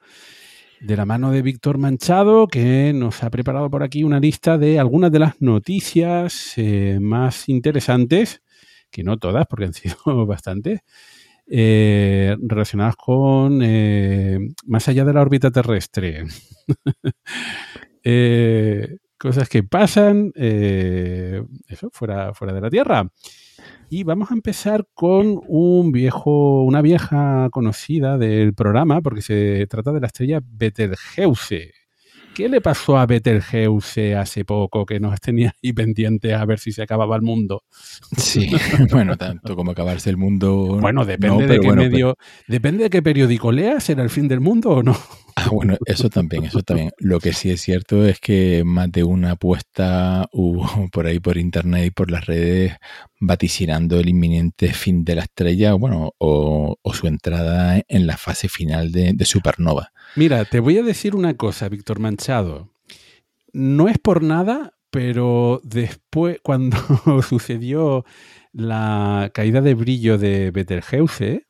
de 0.81 0.97
la 0.97 1.05
mano 1.05 1.33
de 1.33 1.43
Víctor 1.43 1.79
Manchado, 1.79 2.47
que 2.47 2.93
nos 2.95 3.25
ha 3.25 3.31
preparado 3.31 3.69
por 3.71 3.83
aquí 3.83 4.05
una 4.05 4.21
lista 4.21 4.57
de 4.57 4.79
algunas 4.79 5.11
de 5.11 5.19
las 5.19 5.41
noticias 5.41 6.53
eh, 6.57 6.99
más 7.01 7.49
interesantes, 7.49 8.43
que 8.89 9.03
no 9.03 9.17
todas, 9.17 9.47
porque 9.49 9.65
han 9.65 9.75
sido 9.75 9.97
bastantes, 10.27 10.83
eh, 11.51 12.37
relacionadas 12.41 12.95
con 12.95 13.63
eh, 13.65 14.39
más 14.67 14.89
allá 14.89 15.05
de 15.05 15.13
la 15.13 15.23
órbita 15.23 15.51
terrestre. 15.51 16.25
Eh, 18.07 18.99
cosas 19.17 19.49
que 19.49 19.63
pasan, 19.63 20.31
eso, 20.37 21.89
fuera, 21.91 22.35
fuera 22.35 22.53
de 22.53 22.61
la 22.61 22.69
Tierra. 22.69 23.11
Y 23.91 24.05
vamos 24.05 24.31
a 24.31 24.35
empezar 24.35 24.87
con 24.95 25.41
un 25.47 25.93
viejo, 25.93 26.65
una 26.65 26.83
vieja 26.83 27.49
conocida 27.51 28.19
del 28.19 28.55
programa, 28.55 29.01
porque 29.01 29.23
se 29.23 29.67
trata 29.69 29.93
de 29.93 30.01
la 30.01 30.09
estrella 30.09 30.41
Betelgeuse. 30.43 31.73
¿Qué 32.35 32.49
le 32.49 32.61
pasó 32.61 32.99
a 32.99 33.07
Betelgeuse 33.07 34.17
hace 34.17 34.45
poco 34.45 34.85
que 34.85 34.99
nos 34.99 35.21
tenía 35.21 35.55
ahí 35.63 35.73
pendientes 35.73 36.33
a 36.33 36.45
ver 36.45 36.59
si 36.59 36.73
se 36.73 36.83
acababa 36.83 37.15
el 37.15 37.23
mundo? 37.23 37.63
Sí, 38.17 38.51
bueno, 38.91 39.17
tanto 39.17 39.55
como 39.55 39.71
acabarse 39.71 40.11
el 40.11 40.17
mundo. 40.17 40.79
Bueno, 40.81 41.05
depende 41.05 41.47
no, 41.47 41.53
de 41.53 41.61
qué 41.61 41.67
bueno, 41.67 41.83
medio, 41.83 42.17
depende 42.49 42.85
de 42.85 42.91
qué 42.91 43.03
periódico 43.03 43.53
leas, 43.53 43.85
¿será 43.85 44.03
el 44.03 44.11
fin 44.11 44.27
del 44.27 44.41
mundo 44.41 44.71
o 44.71 44.83
no? 44.83 44.97
Ah, 45.37 45.49
bueno, 45.51 45.77
eso 45.87 46.11
también, 46.11 46.45
eso 46.45 46.63
también. 46.63 46.93
Lo 46.99 47.19
que 47.19 47.33
sí 47.33 47.51
es 47.51 47.61
cierto 47.61 48.07
es 48.07 48.21
que 48.21 48.63
más 48.65 48.91
de 48.93 49.03
una 49.03 49.33
apuesta 49.33 50.29
hubo 50.33 50.65
por 50.93 51.07
ahí 51.07 51.19
por 51.19 51.37
internet 51.37 51.87
y 51.87 51.91
por 51.91 52.11
las 52.11 52.27
redes 52.27 52.75
vaticinando 53.19 53.99
el 53.99 54.09
inminente 54.09 54.73
fin 54.73 55.05
de 55.05 55.17
la 55.17 55.23
estrella, 55.23 55.75
bueno, 55.75 56.13
o, 56.19 56.77
su 56.93 57.07
entrada 57.09 57.83
en 57.89 58.07
la 58.07 58.17
fase 58.17 58.49
final 58.49 58.93
de, 58.93 59.13
de 59.15 59.25
supernova. 59.25 59.93
Mira, 60.15 60.45
te 60.45 60.61
voy 60.61 60.79
a 60.79 60.83
decir 60.83 61.17
una 61.17 61.35
cosa, 61.35 61.69
Víctor 61.69 61.99
Manchado. 61.99 62.71
no 63.53 63.89
es 63.89 63.99
por 63.99 64.23
nada, 64.23 64.75
pero 64.91 65.61
después, 65.65 66.39
cuando 66.45 66.77
sucedió 67.23 68.05
la 68.53 69.33
caída 69.35 69.61
de 69.61 69.75
brillo 69.75 70.19
de 70.19 70.53
Betelgeuse, 70.53 71.49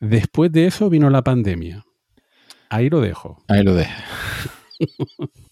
después 0.00 0.50
de 0.50 0.66
eso 0.66 0.88
vino 0.88 1.10
la 1.10 1.22
pandemia. 1.22 1.84
Ahí 2.70 2.90
lo 2.90 3.00
dejo. 3.00 3.42
Ahí 3.48 3.62
lo 3.62 3.74
dejo. 3.74 3.92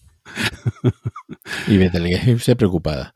y 1.69 1.77
Betelgeuse 1.77 2.57
preocupada. 2.57 3.15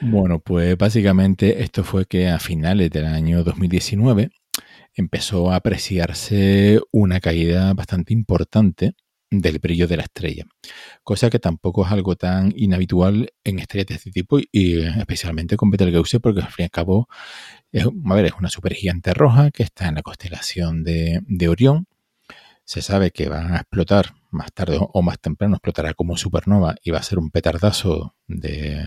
bueno, 0.00 0.40
pues 0.40 0.76
básicamente 0.76 1.62
esto 1.62 1.84
fue 1.84 2.06
que 2.06 2.28
a 2.28 2.38
finales 2.38 2.90
del 2.90 3.06
año 3.06 3.44
2019 3.44 4.30
empezó 4.94 5.50
a 5.50 5.56
apreciarse 5.56 6.80
una 6.92 7.20
caída 7.20 7.72
bastante 7.74 8.12
importante 8.12 8.94
del 9.30 9.60
brillo 9.60 9.86
de 9.86 9.96
la 9.96 10.02
estrella, 10.02 10.44
cosa 11.04 11.30
que 11.30 11.38
tampoco 11.38 11.86
es 11.86 11.92
algo 11.92 12.16
tan 12.16 12.52
inhabitual 12.56 13.32
en 13.44 13.60
estrellas 13.60 13.86
de 13.86 13.94
este 13.94 14.10
tipo 14.10 14.40
y 14.50 14.80
especialmente 14.80 15.56
con 15.56 15.70
Betelgeuse 15.70 16.18
porque 16.18 16.40
al 16.40 16.48
fin 16.48 16.56
y 16.58 16.62
al 16.64 16.70
cabo 16.70 17.08
es, 17.70 17.86
a 17.86 18.14
ver, 18.14 18.24
es 18.24 18.32
una 18.38 18.50
supergigante 18.50 19.14
roja 19.14 19.52
que 19.52 19.62
está 19.62 19.88
en 19.88 19.94
la 19.94 20.02
constelación 20.02 20.82
de, 20.82 21.20
de 21.26 21.48
Orión. 21.48 21.86
Se 22.70 22.82
sabe 22.82 23.10
que 23.10 23.28
va 23.28 23.40
a 23.40 23.56
explotar 23.56 24.14
más 24.30 24.52
tarde 24.52 24.78
o 24.80 25.02
más 25.02 25.18
temprano, 25.18 25.56
explotará 25.56 25.92
como 25.92 26.16
supernova 26.16 26.76
y 26.84 26.92
va 26.92 27.00
a 27.00 27.02
ser 27.02 27.18
un 27.18 27.32
petardazo 27.32 28.14
de 28.28 28.80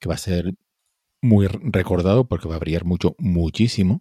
que 0.00 0.08
va 0.08 0.14
a 0.14 0.16
ser 0.16 0.54
muy 1.20 1.48
recordado 1.48 2.26
porque 2.26 2.48
va 2.48 2.56
a 2.56 2.58
brillar 2.58 2.86
mucho, 2.86 3.14
muchísimo. 3.18 4.00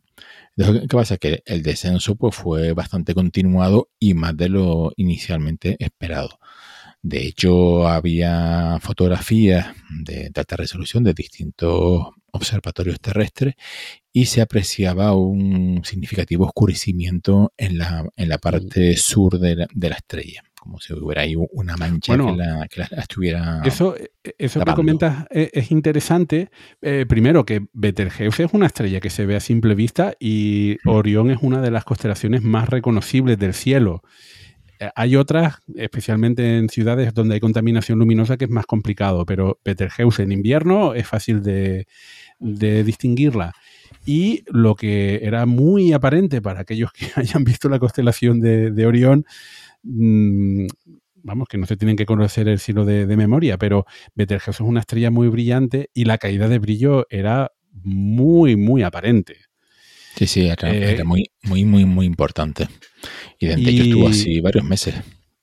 ¿qué 0.55 0.87
pasa? 0.87 1.17
Que 1.17 1.43
el 1.47 1.63
descenso 1.63 2.15
pues, 2.15 2.33
fue 2.33 2.71
bastante 2.71 3.13
continuado 3.13 3.89
y 3.99 4.13
más 4.13 4.37
de 4.37 4.47
lo 4.47 4.93
inicialmente 4.95 5.75
esperado. 5.83 6.39
De 7.03 7.25
hecho, 7.25 7.87
había 7.87 8.77
fotografías 8.81 9.75
de, 9.89 10.31
alta 10.35 10.55
resolución 10.55 11.03
de 11.03 11.13
distintos 11.13 12.07
observatorios 12.31 12.99
terrestres 12.99 13.55
y 14.13 14.25
se 14.25 14.41
apreciaba 14.41 15.15
un 15.15 15.81
significativo 15.83 16.45
oscurecimiento 16.45 17.53
en 17.57 17.77
la, 17.77 18.07
en 18.15 18.29
la 18.29 18.37
parte 18.37 18.95
sur 18.97 19.39
de 19.39 19.67
la 19.75 19.95
estrella 19.95 20.43
como 20.61 20.79
si 20.79 20.93
hubiera 20.93 21.23
ahí 21.23 21.33
una 21.35 21.75
mancha 21.75 22.15
que, 22.15 22.79
la, 22.79 22.85
estuviera. 23.01 23.63
Eso, 23.65 23.95
e, 23.97 24.35
eso 24.37 24.63
que 24.63 24.73
comentas 24.75 25.25
e, 25.31 25.49
es, 25.53 25.71
interesante. 25.71 26.51
Eh, 26.83 27.07
primero, 27.09 27.47
que 27.47 27.65
Betelgeuse 27.73 28.43
es 28.43 28.53
una 28.53 28.67
estrella 28.67 28.99
que 28.99 29.09
se 29.09 29.25
ve 29.25 29.35
a 29.35 29.39
simple 29.39 29.73
vista 29.73 30.13
y 30.19 30.77
mm. 30.83 30.89
Orión 30.89 31.31
es 31.31 31.39
una 31.41 31.61
de 31.61 31.71
las 31.71 31.83
constelaciones 31.83 32.43
más 32.43 32.69
reconocibles 32.69 33.39
del 33.39 33.55
cielo. 33.55 34.03
Eh, 34.81 34.89
hay 34.95 35.15
otras, 35.15 35.59
especialmente 35.75 36.57
en 36.57 36.67
ciudades 36.67 37.13
donde 37.13 37.35
hay 37.35 37.39
contaminación 37.39 37.99
luminosa, 37.99 38.35
que 38.35 38.45
es 38.45 38.51
más 38.51 38.65
complicado, 38.65 39.25
pero 39.25 39.59
Betelgeuse 39.63 40.23
en 40.23 40.33
invierno 40.33 40.93
es 40.93 41.07
fácil 41.07 41.41
de, 41.41 41.87
distinguirla. 42.39 43.53
Y 44.05 44.43
lo 44.47 44.75
que 44.75 45.19
era 45.23 45.45
muy 45.45 45.93
aparente 45.93 46.41
para 46.41 46.61
aquellos 46.61 46.91
que 46.91 47.05
hayan 47.15 47.43
visto 47.43 47.69
la 47.69 47.79
constelación 47.79 48.41
de, 48.41 48.71
de 48.71 48.85
Orión 48.85 49.25
Mm, 49.83 50.67
vamos, 51.23 51.47
que 51.47 51.57
no 51.57 51.65
se 51.65 51.77
tienen 51.77 51.95
que 51.95 52.05
conocer 52.05 52.47
el 52.47 52.59
cielo 52.59 52.85
de, 52.85 53.05
memoria, 53.17 53.57
pero 53.57 53.85
Betelgeuse 54.15 54.63
es 54.63 54.69
una 54.69 54.81
estrella 54.81 55.11
muy 55.11 55.27
brillante 55.27 55.89
y 55.93 56.05
la 56.05 56.17
caída 56.17 56.47
de 56.47 56.59
brillo 56.59 57.07
era 57.09 57.51
muy, 57.71 58.55
muy 58.55 58.83
aparente. 58.83 59.37
Sí, 60.21 60.27
sí, 60.27 60.47
era, 60.47 60.71
eh, 60.71 61.03
muy, 61.03 61.31
muy, 61.41 61.65
muy, 61.65 61.83
muy 61.83 62.05
importante. 62.05 62.67
Y 63.39 63.47
de 63.47 63.55
que 63.55 63.81
estuvo 63.81 64.07
así 64.07 64.39
varios 64.39 64.63
meses. 64.63 64.93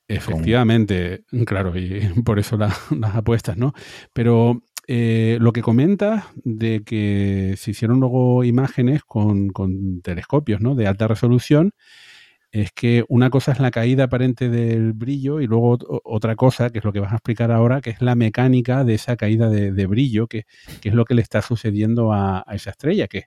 Efectivamente, 0.06 1.24
claro, 1.46 1.76
y 1.76 1.98
por 2.24 2.38
eso 2.38 2.56
las 2.56 3.16
apuestas, 3.16 3.56
¿no? 3.56 3.72
Pero 4.12 4.62
eh, 4.86 5.36
lo 5.40 5.52
que 5.52 5.62
comenta 5.62 6.28
de 6.44 6.84
que 6.84 7.54
se 7.58 7.72
hicieron 7.72 7.98
luego 7.98 8.44
imágenes 8.44 9.02
con, 9.02 9.48
con 9.48 10.00
telescopios, 10.00 10.60
¿no? 10.60 10.76
De 10.76 10.86
alta 10.86 11.08
resolución 11.08 11.72
es 12.50 12.72
que 12.72 13.04
una 13.08 13.28
cosa 13.30 13.52
es 13.52 13.60
la 13.60 13.70
caída 13.70 14.04
aparente 14.04 14.48
del 14.48 14.94
brillo 14.94 15.40
y 15.40 15.46
luego 15.46 15.78
otra 16.04 16.34
cosa, 16.34 16.70
que 16.70 16.78
es 16.78 16.84
lo 16.84 16.92
que 16.92 17.00
vas 17.00 17.12
a 17.12 17.16
explicar 17.16 17.52
ahora, 17.52 17.80
que 17.80 17.90
es 17.90 18.00
la 18.00 18.14
mecánica 18.14 18.84
de 18.84 18.94
esa 18.94 19.16
caída 19.16 19.50
de, 19.50 19.86
brillo, 19.86 20.28
que, 20.28 20.46
es 20.82 20.94
lo 20.94 21.04
que 21.04 21.14
le 21.14 21.22
está 21.22 21.42
sucediendo 21.42 22.12
a, 22.12 22.44
esa 22.52 22.70
estrella, 22.70 23.06
que, 23.06 23.24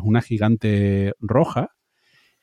es 0.00 0.06
una 0.06 0.22
gigante 0.22 1.14
roja. 1.20 1.70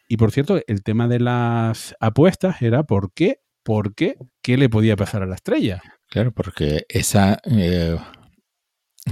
Y 0.07 0.17
por 0.17 0.31
cierto, 0.31 0.59
el 0.67 0.83
tema 0.83 1.07
de 1.07 1.19
las 1.19 1.95
apuestas 1.99 2.61
era 2.61 2.83
por 2.83 3.13
qué, 3.13 3.41
por 3.63 3.93
qué, 3.93 4.17
qué 4.41 4.57
le 4.57 4.69
podía 4.69 4.95
pasar 4.95 5.23
a 5.23 5.27
la 5.27 5.35
estrella. 5.35 5.81
Claro, 6.07 6.31
porque 6.31 6.85
esa... 6.89 7.39
Eh, 7.45 7.97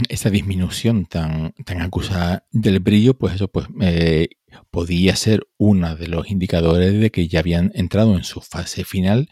esa 0.09 0.29
disminución 0.29 1.05
tan, 1.05 1.53
tan 1.65 1.81
acusada 1.81 2.45
del 2.51 2.79
brillo, 2.79 3.17
pues 3.17 3.35
eso 3.35 3.47
pues, 3.47 3.67
eh, 3.81 4.29
podía 4.69 5.15
ser 5.15 5.47
uno 5.57 5.95
de 5.95 6.07
los 6.07 6.29
indicadores 6.29 6.99
de 6.99 7.11
que 7.11 7.27
ya 7.27 7.39
habían 7.39 7.71
entrado 7.73 8.15
en 8.15 8.23
su 8.23 8.41
fase 8.41 8.83
final 8.83 9.29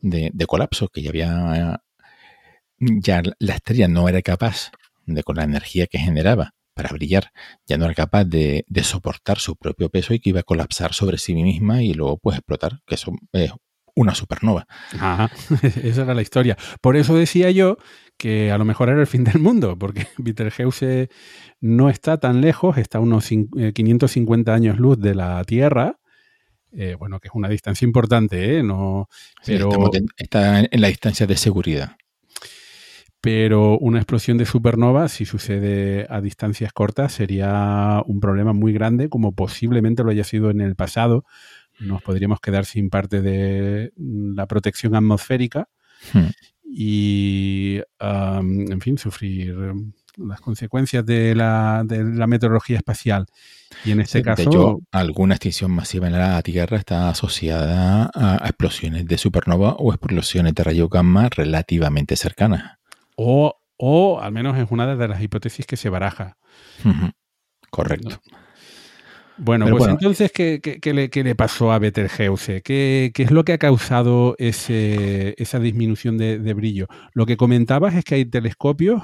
de, 0.00 0.46
colapso, 0.46 0.88
que 0.88 1.02
ya 1.02 1.10
había 1.10 1.82
ya 2.78 3.22
la 3.38 3.54
estrella 3.54 3.88
no 3.88 4.08
era 4.08 4.20
capaz 4.20 4.70
de 5.06 5.22
con 5.22 5.36
la 5.36 5.44
energía 5.44 5.86
que 5.86 5.98
generaba 5.98 6.53
para 6.74 6.90
brillar, 6.90 7.32
ya 7.66 7.78
no 7.78 7.84
era 7.84 7.94
capaz 7.94 8.24
de, 8.24 8.64
de, 8.68 8.84
soportar 8.84 9.38
su 9.38 9.56
propio 9.56 9.88
peso 9.88 10.12
y 10.12 10.20
que 10.20 10.30
iba 10.30 10.40
a 10.40 10.44
colapsar 10.44 10.92
sobre 10.92 11.18
sí 11.18 11.34
misma 11.34 11.82
y 11.82 11.94
luego 11.94 12.18
pues 12.18 12.36
explotar, 12.36 12.80
que 12.86 12.96
eso 12.96 13.12
es 13.32 13.52
una 13.94 14.14
supernova. 14.14 14.66
Ajá, 14.98 15.30
esa 15.82 16.02
era 16.02 16.14
la 16.14 16.22
historia. 16.22 16.56
Por 16.80 16.96
eso 16.96 17.16
decía 17.16 17.50
yo 17.50 17.76
que 18.16 18.50
a 18.50 18.58
lo 18.58 18.64
mejor 18.64 18.88
era 18.88 19.00
el 19.00 19.06
fin 19.06 19.24
del 19.24 19.40
mundo, 19.40 19.78
porque 19.78 20.06
Betelgeuse 20.18 21.08
no 21.60 21.90
está 21.90 22.18
tan 22.18 22.40
lejos, 22.40 22.76
está 22.78 22.98
a 22.98 23.00
unos 23.00 23.28
550 23.28 24.50
eh, 24.50 24.54
años 24.54 24.78
luz 24.78 24.98
de 24.98 25.14
la 25.14 25.42
Tierra. 25.44 25.98
Eh, 26.76 26.96
bueno, 26.98 27.20
que 27.20 27.28
es 27.28 27.34
una 27.34 27.48
distancia 27.48 27.86
importante, 27.86 28.58
¿eh? 28.58 28.62
No, 28.64 29.08
pero, 29.46 29.70
está 30.16 30.60
en 30.60 30.80
la 30.80 30.88
distancia 30.88 31.24
de 31.24 31.36
seguridad. 31.36 31.96
Pero 33.24 33.78
una 33.78 33.98
explosión 33.98 34.36
de 34.36 34.44
supernova, 34.44 35.08
si 35.08 35.24
sucede 35.24 36.06
a 36.10 36.20
distancias 36.20 36.72
cortas, 36.72 37.12
sería 37.12 38.02
un 38.06 38.20
problema 38.20 38.52
muy 38.52 38.72
grande, 38.72 39.08
como 39.08 39.32
posiblemente 39.32 40.04
lo 40.04 40.10
haya 40.10 40.24
sido 40.24 40.50
en 40.50 40.60
el 40.60 40.76
pasado. 40.76 41.24
Nos 41.80 42.02
podríamos 42.02 42.38
quedar 42.40 42.66
sin 42.66 42.90
parte 42.90 43.22
de 43.22 43.92
la 43.96 44.46
protección 44.46 44.94
atmosférica. 44.94 45.68
Hmm 46.12 46.28
y, 46.76 47.80
en 48.00 48.80
fin, 48.80 48.98
sufrir 48.98 49.56
las 50.16 50.40
consecuencias 50.40 51.06
de 51.06 51.34
la, 51.34 51.82
de 51.84 52.02
la 52.02 52.26
meteorología 52.26 52.78
espacial. 52.78 53.26
Y 53.84 53.92
en 53.92 54.00
este 54.00 54.22
caso... 54.22 54.80
De 54.92 54.98
alguna 54.98 55.34
extinción 55.34 55.70
masiva 55.70 56.08
en 56.08 56.14
la 56.14 56.42
Tierra 56.42 56.76
está 56.76 57.10
asociada 57.10 58.10
a 58.12 58.40
explosiones 58.44 59.06
de 59.06 59.18
supernova 59.18 59.76
o 59.78 59.92
explosiones 59.92 60.54
de 60.54 60.64
rayo 60.64 60.88
gamma 60.88 61.28
relativamente 61.28 62.16
cercanas. 62.16 62.78
O, 63.16 63.56
o 63.76 64.20
al 64.20 64.32
menos 64.32 64.56
es 64.58 64.70
una 64.70 64.96
de 64.96 65.08
las 65.08 65.22
hipótesis 65.22 65.66
que 65.66 65.76
se 65.76 65.88
baraja. 65.88 66.36
Correcto. 67.70 68.20
Bueno, 69.36 69.66
pues 69.68 69.88
entonces, 69.88 70.30
¿qué, 70.32 71.10
le, 71.14 71.34
pasó 71.34 71.72
a 71.72 71.78
Betelgeuse? 71.78 72.62
¿Qué, 72.62 73.10
¿Qué, 73.12 73.24
es 73.24 73.30
lo 73.30 73.44
que 73.44 73.52
ha 73.52 73.58
causado 73.58 74.36
ese, 74.38 75.34
esa 75.38 75.58
disminución 75.58 76.16
de, 76.16 76.54
brillo? 76.54 76.86
Lo 77.14 77.26
que 77.26 77.36
comentabas 77.36 77.94
es 77.94 78.04
que 78.04 78.14
hay 78.14 78.24
telescopios 78.24 79.02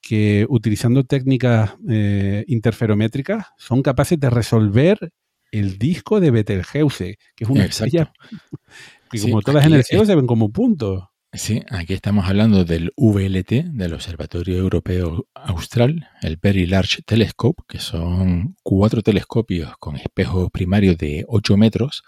que, 0.00 0.46
utilizando 0.48 1.04
técnicas 1.04 1.74
eh, 1.88 2.44
interferométricas, 2.48 3.46
son 3.56 3.82
capaces 3.82 4.20
de 4.20 4.28
resolver 4.28 5.10
el 5.50 5.78
disco 5.78 6.20
de 6.20 6.30
Betelgeuse, 6.30 7.18
que 7.34 7.44
es 7.44 7.50
una 7.50 7.64
estrella 7.64 8.12
que, 9.10 9.20
como 9.20 9.40
todas 9.40 9.64
en 9.64 9.74
el 9.74 9.84
cielo, 9.84 10.04
se 10.04 10.14
ven 10.14 10.26
como 10.26 10.50
puntos. 10.50 11.04
Sí, 11.34 11.62
aquí 11.70 11.94
estamos 11.94 12.26
hablando 12.28 12.66
del 12.66 12.92
VLT, 12.94 13.64
del 13.72 13.94
Observatorio 13.94 14.58
Europeo 14.58 15.26
Austral, 15.32 16.06
el 16.20 16.36
Very 16.36 16.66
Large 16.66 17.00
Telescope, 17.06 17.62
que 17.66 17.78
son 17.78 18.54
cuatro 18.62 19.00
telescopios 19.00 19.72
con 19.78 19.96
espejos 19.96 20.50
primarios 20.50 20.98
de 20.98 21.24
8 21.26 21.56
metros 21.56 22.02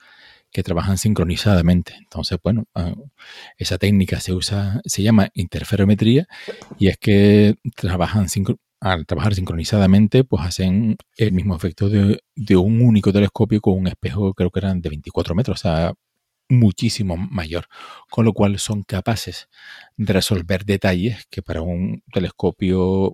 que 0.53 0.63
trabajan 0.63 0.99
sincronizadamente. 0.99 1.95
Entonces, 1.97 2.39
bueno, 2.43 2.67
ah, 2.75 2.93
esa 3.57 3.79
técnica 3.79 4.21
se 4.21 4.35
usa, 4.35 4.83
se 4.85 5.03
llama 5.03 5.31
interferometría 5.33 6.27
y 6.79 6.89
es 6.89 6.99
que 6.99 7.55
trabajan 7.77 8.27
al 8.81 9.07
trabajar 9.07 9.35
sincronizadamente, 9.35 10.25
pues 10.25 10.45
hacen 10.45 10.97
el 11.17 11.33
mismo 11.33 11.57
efecto 11.57 11.89
de, 11.89 12.21
de, 12.37 12.57
un 12.57 12.83
único 12.83 13.11
telescopio 13.11 13.63
con 13.63 13.79
un 13.79 13.87
espejo, 13.87 14.35
creo 14.35 14.51
que 14.51 14.61
eran 14.61 14.83
de 14.83 14.91
24 14.91 15.35
metros, 15.35 15.61
o 15.61 15.63
sea, 15.63 15.95
muchísimo 16.49 17.17
mayor, 17.17 17.67
con 18.11 18.25
lo 18.25 18.33
cual 18.33 18.59
son 18.59 18.83
capaces 18.83 19.49
de 19.97 20.13
resolver 20.13 20.65
detalles 20.65 21.27
que 21.31 21.43
para 21.43 21.63
un 21.63 22.03
telescopio 22.13 23.13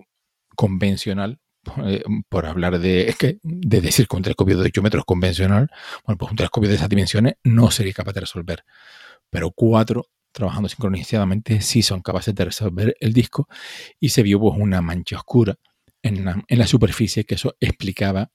convencional, 0.55 1.39
eh, 1.85 2.03
por 2.29 2.45
hablar 2.45 2.79
de, 2.79 3.15
de 3.43 3.81
decir 3.81 4.07
que 4.07 4.15
un 4.15 4.23
telescopio 4.23 4.57
de 4.57 4.65
8 4.65 4.81
metros 4.81 5.05
convencional, 5.05 5.69
bueno, 6.05 6.17
pues 6.17 6.31
un 6.31 6.37
telescopio 6.37 6.69
de 6.69 6.75
esas 6.75 6.89
dimensiones 6.89 7.35
no 7.43 7.71
sería 7.71 7.93
capaz 7.93 8.13
de 8.13 8.21
resolver. 8.21 8.63
Pero 9.29 9.51
cuatro 9.51 10.07
trabajando 10.31 10.69
sincronizadamente, 10.69 11.61
sí 11.61 11.81
son 11.81 12.01
capaces 12.01 12.33
de 12.33 12.45
resolver 12.45 12.95
el 12.99 13.13
disco 13.13 13.47
y 13.99 14.09
se 14.09 14.23
vio 14.23 14.39
pues, 14.39 14.55
una 14.57 14.81
mancha 14.81 15.17
oscura 15.17 15.57
en 16.03 16.25
la, 16.25 16.67
superficie 16.67 17.25
que 17.25 17.35
eso 17.35 17.55
explicaba, 17.59 18.31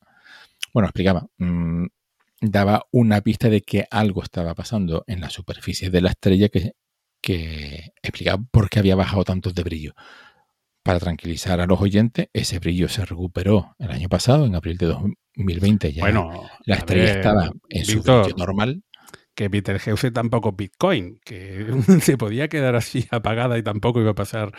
bueno, 0.73 0.89
explicaba, 0.89 1.27
mm, 1.39 1.87
daba 2.41 2.87
una 2.93 3.21
pista 3.21 3.49
de 3.49 3.63
que 3.63 3.87
algo 3.91 4.23
estaba 4.23 4.55
pasando 4.55 5.05
en 5.07 5.21
la 5.21 5.31
superficie 5.31 5.91
de 5.91 6.01
la 6.01 6.11
estrella 6.11 6.49
que, 6.49 6.73
que 7.21 7.93
explicaba 8.03 8.43
por 8.51 8.69
qué 8.69 8.79
había 8.79 8.97
bajado 8.97 9.25
tanto 9.25 9.51
de 9.51 9.63
brillo. 9.63 9.95
Para 10.83 11.01
tranquilizar 11.01 11.61
a 11.61 11.67
los 11.67 11.81
oyentes, 11.81 12.29
ese 12.33 12.61
brillo 12.61 12.89
se 12.89 13.05
recuperó 13.05 13.75
el 13.79 13.91
año 13.91 14.09
pasado, 14.09 14.47
en 14.47 14.55
abril 14.55 14.77
de 14.77 14.87
2020 14.87 15.93
ya. 15.93 16.03
Bueno, 16.03 16.49
la 16.65 16.77
estrella 16.77 17.13
estaba 17.13 17.51
en 17.69 17.85
su 17.85 18.03
brillo 18.03 18.37
normal 18.37 18.85
que 19.37 19.49
Betelgeuse 19.49 20.11
tampoco 20.11 20.53
Bitcoin, 20.53 21.21
que 21.23 21.67
se 22.01 22.17
podía 22.17 22.49
quedar 22.49 22.75
así 22.75 23.07
apagada 23.11 23.59
y 23.59 23.63
tampoco 23.63 24.01
iba 24.01 24.11
a 24.11 24.15
pasar, 24.15 24.51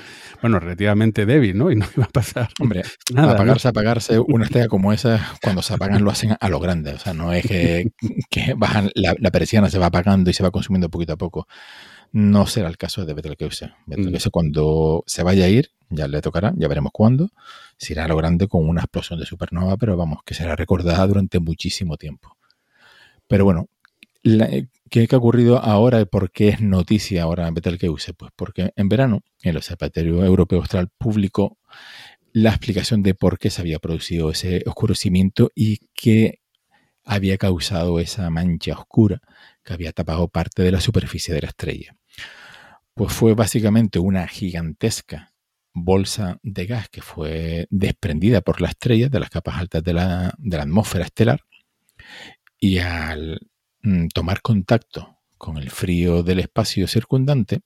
bueno, 0.41 0.59
relativamente 0.59 1.25
débil, 1.25 1.57
¿no? 1.57 1.71
Y 1.71 1.75
no 1.75 1.85
iba 1.97 2.05
a 2.05 2.09
pasar. 2.09 2.49
Hombre, 2.61 2.83
nada, 3.11 3.33
apagarse, 3.33 3.67
apagarse, 3.67 4.19
una 4.19 4.45
estrella 4.45 4.67
como 4.67 4.93
esa, 4.93 5.33
cuando 5.41 5.61
se 5.61 5.73
apagan 5.73 6.03
lo 6.03 6.11
hacen 6.11 6.37
a 6.39 6.49
lo 6.49 6.59
grande. 6.59 6.93
O 6.93 6.99
sea, 6.99 7.13
no 7.13 7.33
es 7.33 7.45
que, 7.45 7.91
bajan, 8.55 8.91
la, 8.93 9.31
persiana 9.31 9.69
se 9.69 9.79
va 9.79 9.87
apagando 9.87 10.29
y 10.29 10.33
se 10.33 10.43
va 10.43 10.51
consumiendo 10.51 10.89
poquito 10.89 11.13
a 11.13 11.17
poco. 11.17 11.47
No 12.11 12.45
será 12.45 12.69
el 12.69 12.77
caso 12.77 13.03
de 13.05 13.13
Betelgeuse. 13.15 13.73
Betelgeuse 13.87 14.29
mm. 14.29 14.31
cuando 14.31 15.03
se 15.07 15.23
vaya 15.23 15.45
a 15.45 15.49
ir, 15.49 15.71
ya 15.89 16.07
le 16.07 16.21
tocará, 16.21 16.53
ya 16.55 16.67
veremos 16.67 16.91
cuándo, 16.93 17.31
se 17.77 17.93
irá 17.93 18.05
a 18.05 18.07
lo 18.07 18.15
grande 18.15 18.47
con 18.47 18.69
una 18.69 18.81
explosión 18.81 19.19
de 19.19 19.25
supernova, 19.25 19.75
pero 19.75 19.97
vamos, 19.97 20.19
que 20.23 20.35
será 20.35 20.55
recordada 20.55 21.05
durante 21.07 21.39
muchísimo 21.39 21.97
tiempo. 21.97 22.37
Pero 23.27 23.43
bueno, 23.43 23.67
eh, 24.27 24.67
¿Qué, 24.89 25.07
ha 25.11 25.17
ocurrido 25.17 25.59
ahora 25.59 26.01
y 26.01 26.05
por 26.05 26.31
qué 26.31 26.49
es 26.49 26.61
noticia 26.61 27.23
ahora 27.23 27.47
en 27.47 27.53
Betelgeuse? 27.53 28.13
Pues 28.13 28.31
porque 28.35 28.71
en 28.75 28.89
verano 28.89 29.21
el 29.41 29.57
Observatorio 29.57 30.23
Europeo 30.23 30.59
Austral 30.59 30.89
publicó 30.97 31.57
la 32.33 32.49
explicación 32.49 33.03
de 33.03 33.13
por 33.13 33.39
qué 33.39 33.49
se 33.49 33.61
había 33.61 33.79
producido 33.79 34.31
ese 34.31 34.63
oscurecimiento 34.65 35.51
y 35.55 35.79
qué 35.93 36.39
había 37.03 37.37
causado 37.37 37.99
esa 37.99 38.29
mancha 38.29 38.73
oscura 38.73 39.21
que 39.63 39.73
había 39.73 39.91
tapado 39.91 40.27
parte 40.27 40.61
de 40.61 40.71
la 40.71 40.81
superficie 40.81 41.33
de 41.33 41.41
la 41.41 41.47
estrella. 41.49 41.95
Pues 42.93 43.13
fue 43.13 43.33
básicamente 43.33 43.99
una 43.99 44.27
gigantesca 44.27 45.33
bolsa 45.73 46.39
de 46.43 46.65
gas 46.65 46.89
que 46.89 47.01
fue 47.01 47.67
desprendida 47.69 48.41
por 48.41 48.61
la 48.61 48.69
estrella 48.69 49.09
de 49.09 49.19
las 49.19 49.29
capas 49.29 49.57
altas 49.57 49.83
de 49.83 49.93
la, 49.93 50.33
de 50.37 50.57
la 50.57 50.63
atmósfera 50.63 51.05
estelar 51.05 51.41
y 52.59 52.79
al 52.79 53.39
tomar 54.13 54.41
contacto 54.41 55.17
con 55.37 55.57
el 55.57 55.69
frío 55.69 56.23
del 56.23 56.39
espacio 56.39 56.87
circundante, 56.87 57.61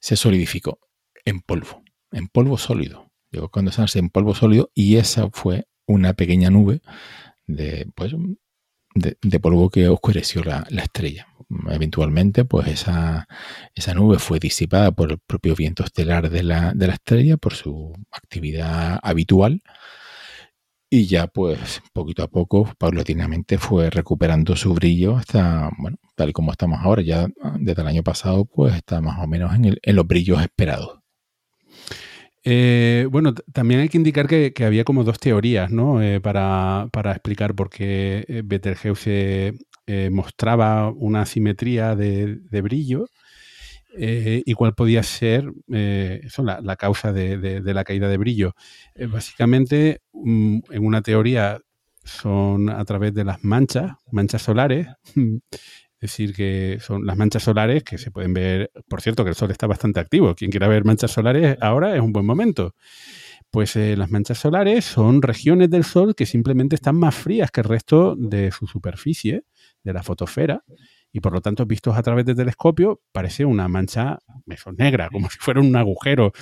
se 0.00 0.16
solidificó 0.16 0.80
en 1.24 1.40
polvo, 1.40 1.82
en 2.12 2.28
polvo 2.28 2.58
sólido. 2.58 3.10
Llegó 3.30 3.46
a 3.46 3.50
condenarse 3.50 3.98
en 3.98 4.10
polvo 4.10 4.34
sólido 4.34 4.70
y 4.74 4.96
esa 4.96 5.28
fue 5.30 5.66
una 5.86 6.14
pequeña 6.14 6.50
nube 6.50 6.80
de, 7.46 7.86
pues, 7.94 8.12
de, 8.94 9.40
polvo 9.40 9.70
que 9.70 9.88
oscureció 9.88 10.42
la, 10.44 10.66
estrella. 10.70 11.26
Eventualmente, 11.68 12.44
pues 12.44 12.68
esa, 12.68 13.26
nube 13.94 14.18
fue 14.18 14.38
disipada 14.38 14.92
por 14.92 15.12
el 15.12 15.18
propio 15.18 15.54
viento 15.54 15.84
estelar 15.84 16.30
de 16.30 16.42
la, 16.42 16.72
de 16.74 16.86
la 16.86 16.94
estrella, 16.94 17.36
por 17.36 17.54
su 17.54 17.92
actividad 18.10 18.98
habitual, 19.02 19.62
y 20.94 21.06
ya 21.06 21.26
pues 21.26 21.82
poquito 21.92 22.22
a 22.22 22.28
poco, 22.28 22.72
paulatinamente 22.78 23.58
fue 23.58 23.90
recuperando 23.90 24.54
su 24.54 24.74
brillo 24.74 25.16
hasta, 25.16 25.68
bueno, 25.76 25.96
tal 26.14 26.32
como 26.32 26.52
estamos 26.52 26.78
ahora, 26.80 27.02
ya 27.02 27.26
desde 27.58 27.82
el 27.82 27.88
año 27.88 28.04
pasado 28.04 28.44
pues 28.44 28.76
está 28.76 29.00
más 29.00 29.18
o 29.18 29.26
menos 29.26 29.52
en, 29.56 29.76
los 29.96 30.06
brillos 30.06 30.40
esperados. 30.40 31.00
Eh, 32.44 33.08
bueno, 33.10 33.34
también 33.52 33.80
hay 33.80 33.88
que 33.88 33.96
indicar 33.96 34.28
que, 34.28 34.52
había 34.64 34.84
como 34.84 35.02
dos 35.02 35.18
teorías, 35.18 35.72
¿no? 35.72 36.00
Eh, 36.00 36.20
para, 36.20 36.88
explicar 37.06 37.56
por 37.56 37.70
qué 37.70 38.24
eh, 38.28 38.42
Betelgeuse 38.44 39.54
mostraba 40.12 40.90
una 40.90 41.26
simetría 41.26 41.96
de, 41.96 42.36
de 42.36 42.60
brillo 42.62 43.06
eh, 43.96 44.42
y 44.44 44.54
cuál 44.54 44.74
podía 44.74 45.02
ser 45.02 45.52
eh, 45.72 46.20
eso, 46.24 46.42
la, 46.42 46.76
causa 46.76 47.12
de, 47.12 47.62
la 47.62 47.84
caída 47.84 48.08
de 48.08 48.16
brillo. 48.16 48.54
Eh, 48.94 49.06
básicamente, 49.06 50.00
mm, 50.12 50.58
en 50.70 50.84
una 50.84 51.02
teoría 51.02 51.60
son 52.02 52.70
a 52.70 52.84
través 52.84 53.14
de 53.14 53.24
las 53.24 53.44
manchas, 53.44 53.92
manchas 54.10 54.42
solares, 54.42 54.88
es 55.14 55.14
decir, 56.00 56.34
que 56.34 56.78
son 56.80 57.06
las 57.06 57.16
manchas 57.16 57.44
solares 57.44 57.84
que 57.84 57.98
se 57.98 58.10
pueden 58.10 58.34
ver, 58.34 58.70
por 58.88 59.00
cierto, 59.00 59.24
que 59.24 59.30
el 59.30 59.36
Sol 59.36 59.50
está 59.50 59.66
bastante 59.66 60.00
activo, 60.00 60.34
quien 60.34 60.50
quiera 60.50 60.68
ver 60.68 60.84
manchas 60.84 61.12
solares 61.12 61.56
ahora 61.60 61.94
es 61.94 62.02
un 62.02 62.12
buen 62.12 62.26
momento. 62.26 62.74
Pues 63.50 63.76
las 63.76 64.10
manchas 64.10 64.38
solares 64.38 64.84
son 64.84 65.22
regiones 65.22 65.70
del 65.70 65.84
Sol 65.84 66.16
que 66.16 66.26
simplemente 66.26 66.74
están 66.74 66.96
más 66.96 67.14
frías 67.14 67.52
que 67.52 67.60
el 67.60 67.68
resto 67.68 68.16
de 68.16 68.50
su 68.50 68.66
superficie, 68.66 69.44
de 69.84 69.92
la 69.92 70.02
fotosfera, 70.02 70.64
y 71.14 71.20
por 71.20 71.32
lo 71.32 71.40
tanto, 71.40 71.64
vistos 71.64 71.96
a 71.96 72.02
través 72.02 72.26
del 72.26 72.34
telescopio, 72.34 73.00
parece 73.12 73.44
una 73.44 73.68
mancha 73.68 74.18
negra, 74.76 75.08
como 75.12 75.30
si 75.30 75.38
fuera 75.38 75.60
un 75.60 75.76
agujero 75.76 76.32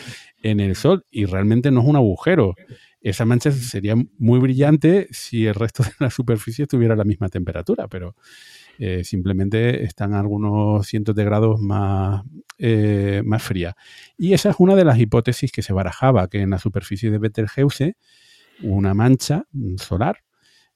en 0.42 0.60
el 0.60 0.76
Sol, 0.76 1.04
y 1.10 1.26
realmente 1.26 1.70
no 1.70 1.82
es 1.82 1.86
un 1.86 1.96
agujero. 1.96 2.54
Esa 3.02 3.26
mancha 3.26 3.50
sería 3.52 3.96
muy 4.18 4.40
brillante 4.40 5.08
si 5.10 5.46
el 5.46 5.54
resto 5.56 5.82
de 5.82 5.90
la 5.98 6.08
superficie 6.08 6.66
tuviera 6.66 6.96
la 6.96 7.04
misma 7.04 7.28
temperatura, 7.28 7.86
pero 7.86 8.16
eh, 8.78 9.04
simplemente 9.04 9.84
están 9.84 10.14
algunos 10.14 10.86
cientos 10.86 11.14
de 11.14 11.24
grados 11.24 11.60
más, 11.60 12.22
eh, 12.56 13.20
más 13.26 13.42
fría. 13.42 13.76
Y 14.16 14.32
esa 14.32 14.48
es 14.48 14.56
una 14.58 14.74
de 14.74 14.86
las 14.86 14.98
hipótesis 14.98 15.52
que 15.52 15.60
se 15.60 15.74
barajaba, 15.74 16.28
que 16.28 16.40
en 16.40 16.48
la 16.48 16.58
superficie 16.58 17.10
de 17.10 17.18
Betelgeuse 17.18 17.98
una 18.62 18.94
mancha 18.94 19.44
solar 19.76 20.22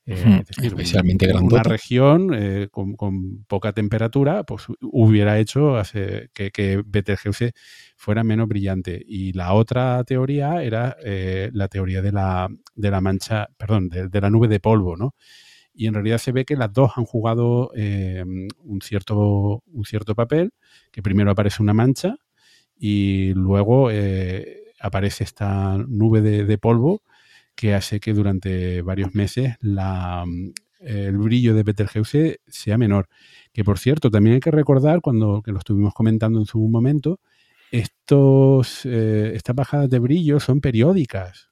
eh, 0.08 0.38
es 0.40 0.46
decir, 0.46 0.66
especialmente 0.66 1.34
una 1.34 1.64
región 1.64 2.30
eh, 2.32 2.68
con, 2.70 3.44
poca 3.48 3.72
temperatura, 3.72 4.44
pues 4.44 4.66
hubiera 4.80 5.40
hecho 5.40 5.82
que, 6.32 6.50
que, 6.52 6.82
Betelgeuse 6.86 7.52
fuera 7.96 8.22
menos 8.22 8.46
brillante. 8.46 9.02
Y 9.04 9.32
la 9.32 9.54
otra 9.54 10.04
teoría 10.04 10.62
era 10.62 10.96
eh, 11.04 11.50
la 11.52 11.66
teoría 11.66 12.02
de 12.02 12.12
la, 12.12 12.48
de 12.76 12.90
la 12.90 13.00
mancha, 13.00 13.48
perdón, 13.56 13.88
de, 13.88 14.20
la 14.20 14.30
nube 14.30 14.46
de 14.46 14.60
polvo, 14.60 14.96
¿no? 14.96 15.16
Y 15.74 15.88
en 15.88 15.94
realidad 15.94 16.18
se 16.18 16.32
ve 16.32 16.44
que 16.44 16.56
las 16.56 16.72
dos 16.72 16.92
han 16.96 17.04
jugado 17.04 17.70
un, 17.74 18.80
cierto, 18.82 19.62
un 19.66 19.84
cierto 19.84 20.14
papel, 20.14 20.52
que 20.92 21.02
primero 21.02 21.32
aparece 21.32 21.62
una 21.62 21.74
mancha 21.74 22.16
y 22.78 23.34
luego 23.34 23.90
aparece 24.80 25.24
esta 25.24 25.76
nube 25.76 26.22
de 26.22 26.58
polvo 26.58 27.02
que 27.56 27.74
hace 27.74 27.98
que 27.98 28.12
durante 28.12 28.82
varios 28.82 29.14
meses 29.14 29.56
la, 29.60 30.24
el 30.80 31.18
brillo 31.18 31.54
de 31.54 31.62
Betelgeuse 31.62 32.40
sea 32.46 32.78
menor. 32.78 33.08
Que 33.52 33.64
por 33.64 33.78
cierto, 33.78 34.10
también 34.10 34.34
hay 34.34 34.40
que 34.40 34.50
recordar, 34.50 35.00
cuando 35.00 35.42
que 35.42 35.52
lo 35.52 35.58
estuvimos 35.58 35.94
comentando 35.94 36.38
en 36.38 36.46
su 36.46 36.60
momento, 36.60 37.18
estos, 37.72 38.84
eh, 38.84 39.32
estas 39.34 39.56
bajadas 39.56 39.90
de 39.90 39.98
brillo 39.98 40.38
son 40.38 40.60
periódicas. 40.60 41.50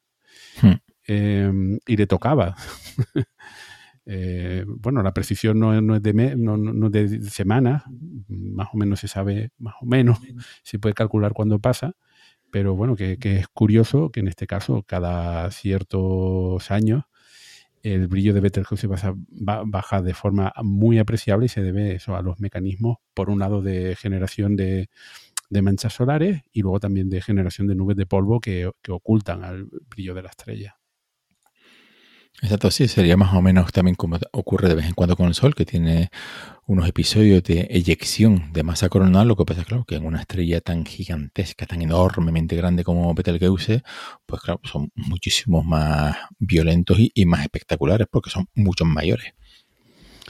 Hmm. 0.62 0.74
Em, 1.06 1.78
y 1.86 1.96
le 1.96 2.06
tocaba. 2.06 2.54
Eh, 4.06 4.66
bueno, 4.66 5.02
la 5.02 5.14
precisión 5.14 5.58
no, 5.58 5.72
es 5.72 6.02
de 6.02 6.36
no, 6.36 6.58
no, 6.58 6.90
de 6.90 7.22
semanas, 7.22 7.84
más 8.28 8.68
o 8.74 8.76
menos 8.76 9.00
se 9.00 9.08
sabe, 9.08 9.50
más 9.56 9.76
o 9.80 9.86
menos, 9.86 10.18
se 10.62 10.78
puede 10.78 10.94
calcular 10.94 11.32
cuándo 11.32 11.58
pasa, 11.58 11.94
pero 12.54 12.76
bueno, 12.76 12.94
que, 12.94 13.18
es 13.20 13.48
curioso 13.48 14.12
que 14.12 14.20
en 14.20 14.28
este 14.28 14.46
caso, 14.46 14.84
cada 14.86 15.50
ciertos 15.50 16.70
años, 16.70 17.02
el 17.82 18.06
brillo 18.06 18.32
de 18.32 18.38
Betelgeuse 18.38 18.86
baja 18.86 20.02
de 20.02 20.14
forma 20.14 20.52
muy 20.62 21.00
apreciable 21.00 21.46
y 21.46 21.48
se 21.48 21.62
debe 21.62 21.96
eso 21.96 22.14
a 22.14 22.22
los 22.22 22.38
mecanismos, 22.38 22.98
por 23.12 23.28
un 23.28 23.40
lado, 23.40 23.60
de 23.60 23.96
generación 23.96 24.54
de, 24.54 24.88
manchas 25.50 25.94
solares 25.94 26.42
y 26.52 26.62
luego 26.62 26.78
también 26.78 27.10
de 27.10 27.22
generación 27.22 27.66
de 27.66 27.74
nubes 27.74 27.96
de 27.96 28.06
polvo 28.06 28.40
que, 28.40 28.70
que 28.82 28.92
ocultan 28.92 29.42
al 29.42 29.66
brillo 29.90 30.14
de 30.14 30.22
la 30.22 30.30
estrella. 30.30 30.76
Exacto, 32.42 32.70
sí, 32.70 32.88
sería 32.88 33.16
más 33.16 33.32
o 33.32 33.40
menos 33.40 33.72
también 33.72 33.94
como 33.94 34.18
ocurre 34.32 34.68
de 34.68 34.74
vez 34.74 34.86
en 34.86 34.94
cuando 34.94 35.16
con 35.16 35.28
el 35.28 35.34
Sol, 35.34 35.54
que 35.54 35.64
tiene 35.64 36.10
unos 36.66 36.88
episodios 36.88 37.42
de 37.44 37.68
eyección 37.70 38.52
de 38.52 38.62
masa 38.62 38.88
coronal. 38.88 39.28
Lo 39.28 39.36
que 39.36 39.44
pasa 39.44 39.64
claro, 39.64 39.84
que 39.84 39.96
en 39.96 40.04
una 40.04 40.20
estrella 40.20 40.60
tan 40.60 40.84
gigantesca, 40.84 41.66
tan 41.66 41.80
enormemente 41.82 42.56
grande 42.56 42.84
como 42.84 43.14
Betelgeuse, 43.14 43.82
pues 44.26 44.42
claro, 44.42 44.60
son 44.64 44.90
muchísimos 44.94 45.64
más 45.64 46.16
violentos 46.38 46.98
y, 46.98 47.24
más 47.24 47.42
espectaculares 47.42 48.08
porque 48.10 48.30
son 48.30 48.48
muchos 48.54 48.86
mayores. 48.88 49.32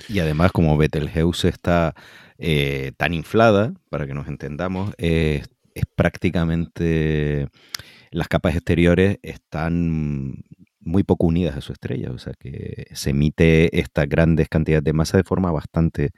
Y 0.09 0.19
además, 0.19 0.53
como 0.53 0.77
Betelgeuse 0.77 1.49
está 1.49 1.95
eh, 2.39 2.93
tan 2.97 3.15
inflada, 3.15 3.75
para 3.91 4.07
que 4.07 4.15
nos 4.15 4.29
entendamos, 4.29 4.95
es 4.99 5.49
prácticamente 5.97 7.49
las 8.11 8.29
capas 8.29 8.55
exteriores 8.55 9.19
están 9.23 10.45
muy 10.85 11.03
poco 11.03 11.27
unidas 11.27 11.57
a 11.57 11.61
su 11.61 11.73
estrella, 11.73 12.11
o 12.11 12.19
sea 12.19 12.35
que 12.39 12.87
se 12.93 13.11
emite 13.11 13.79
estas 13.79 14.09
grandes 14.09 14.49
cantidades 14.49 14.85
de 14.85 14.93
masa 14.93 15.17
de 15.17 15.25
forma 15.25 15.51
bastante 15.51 16.11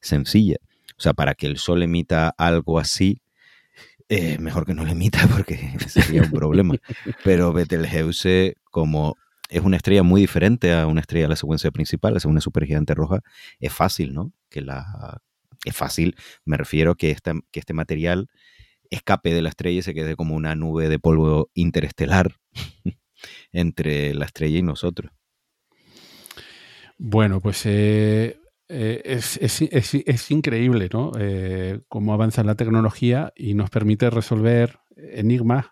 sencilla. 0.00 0.56
O 0.96 1.00
sea, 1.00 1.14
para 1.14 1.34
que 1.34 1.46
el 1.46 1.58
Sol 1.58 1.82
emita 1.82 2.34
algo 2.36 2.78
así, 2.78 3.22
eh, 4.08 4.38
mejor 4.38 4.64
que 4.64 4.74
no 4.74 4.84
lo 4.84 4.90
emita 4.90 5.26
porque 5.32 5.56
sería 5.86 6.22
un 6.22 6.30
problema. 6.30 6.74
Pero 7.24 7.52
Betelgeuse, 7.52 8.56
como 8.70 9.16
es 9.48 9.62
una 9.62 9.76
estrella 9.76 10.02
muy 10.02 10.20
diferente 10.20 10.72
a 10.72 10.86
una 10.86 11.00
estrella 11.00 11.24
de 11.24 11.30
la 11.30 11.36
secuencia 11.36 11.70
principal, 11.70 12.14
la 12.14 12.20
segunda 12.20 12.40
supergigante 12.40 12.94
roja, 12.94 13.20
es 13.60 13.72
fácil, 13.72 14.14
¿no? 14.14 14.32
Que 14.50 14.60
la, 14.60 15.20
es 15.64 15.76
fácil, 15.76 16.16
me 16.44 16.56
refiero 16.56 16.96
que, 16.96 17.16
que 17.50 17.60
este 17.60 17.74
material 17.74 18.28
escape 18.90 19.34
de 19.34 19.42
la 19.42 19.50
estrella 19.50 19.78
y 19.80 19.82
se 19.82 19.94
quede 19.94 20.16
como 20.16 20.34
una 20.34 20.54
nube 20.54 20.88
de 20.88 20.98
polvo 20.98 21.50
interestelar 21.54 22.36
entre 23.52 24.14
la 24.14 24.26
estrella 24.26 24.58
y 24.58 24.62
nosotros. 24.62 25.12
Bueno, 26.98 27.40
pues 27.40 27.64
eh, 27.64 28.40
eh, 28.68 29.20
es, 29.40 30.30
increíble, 30.30 30.88
¿no? 30.92 31.12
Eh, 31.18 31.80
cómo 31.88 32.12
avanza 32.12 32.42
la 32.42 32.56
tecnología 32.56 33.32
y 33.36 33.54
nos 33.54 33.70
permite 33.70 34.10
resolver 34.10 34.80
enigmas 34.96 35.66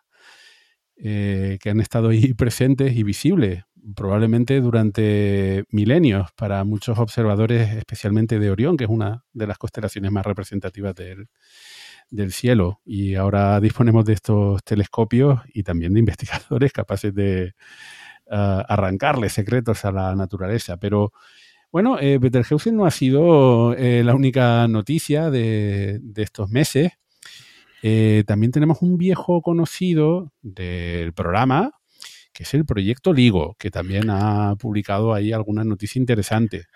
que 0.97 1.60
han 1.66 1.81
estado 1.81 2.08
ahí 2.08 2.33
presentes 2.34 2.97
y 2.97 3.02
visibles, 3.02 3.65
probablemente 3.94 4.60
durante 4.60 5.65
milenios 5.70 6.31
para 6.36 6.65
muchos 6.65 6.99
observadores, 6.99 7.75
especialmente 7.76 8.39
de 8.39 8.50
Orión, 8.50 8.76
que 8.76 8.84
es 8.84 8.91
una 8.91 9.25
de 9.33 9.47
las 9.47 9.58
constelaciones 9.58 10.10
más 10.10 10.25
representativas 10.25 10.94
del, 10.94 11.28
del 12.10 12.33
cielo. 12.33 12.81
Y 12.85 13.15
ahora 13.15 13.60
disponemos 13.60 14.05
de 14.05 14.15
estos 14.15 14.62
telescopios 14.65 15.41
y 15.52 15.62
también 15.62 15.94
de 15.94 16.01
investigadores 16.01 16.73
capaces 16.75 17.15
de 17.15 17.55
uh, 18.26 18.62
arrancarle 18.68 19.28
secretos 19.28 19.85
a 19.85 19.93
la 19.93 20.15
naturaleza. 20.15 20.76
Pero 20.76 21.12
bueno, 21.73 21.99
eh, 22.01 22.18
Betelgeuse 22.18 22.73
no 22.73 22.86
ha 22.86 22.91
sido 22.91 23.75
eh, 23.75 24.02
la 24.05 24.15
única 24.15 24.67
noticia 24.68 25.31
de, 25.31 26.01
estos 26.17 26.49
meses. 26.49 26.93
Eh, 27.83 28.25
también 28.26 28.52
tenemos 28.52 28.81
un 28.81 28.97
viejo 28.97 29.43
conocido 29.43 30.33
del 30.41 31.12
programa, 31.12 31.73
que 32.33 32.44
es 32.44 32.55
el 32.55 32.65
proyecto 32.65 33.12
LIGO, 33.12 33.57
que 33.59 33.70
también 33.70 34.09
ha 34.09 34.55
publicado 34.57 35.12
ahí 35.12 35.33
algunas 35.33 35.67
noticias 35.67 35.97
interesantes. 35.97 36.67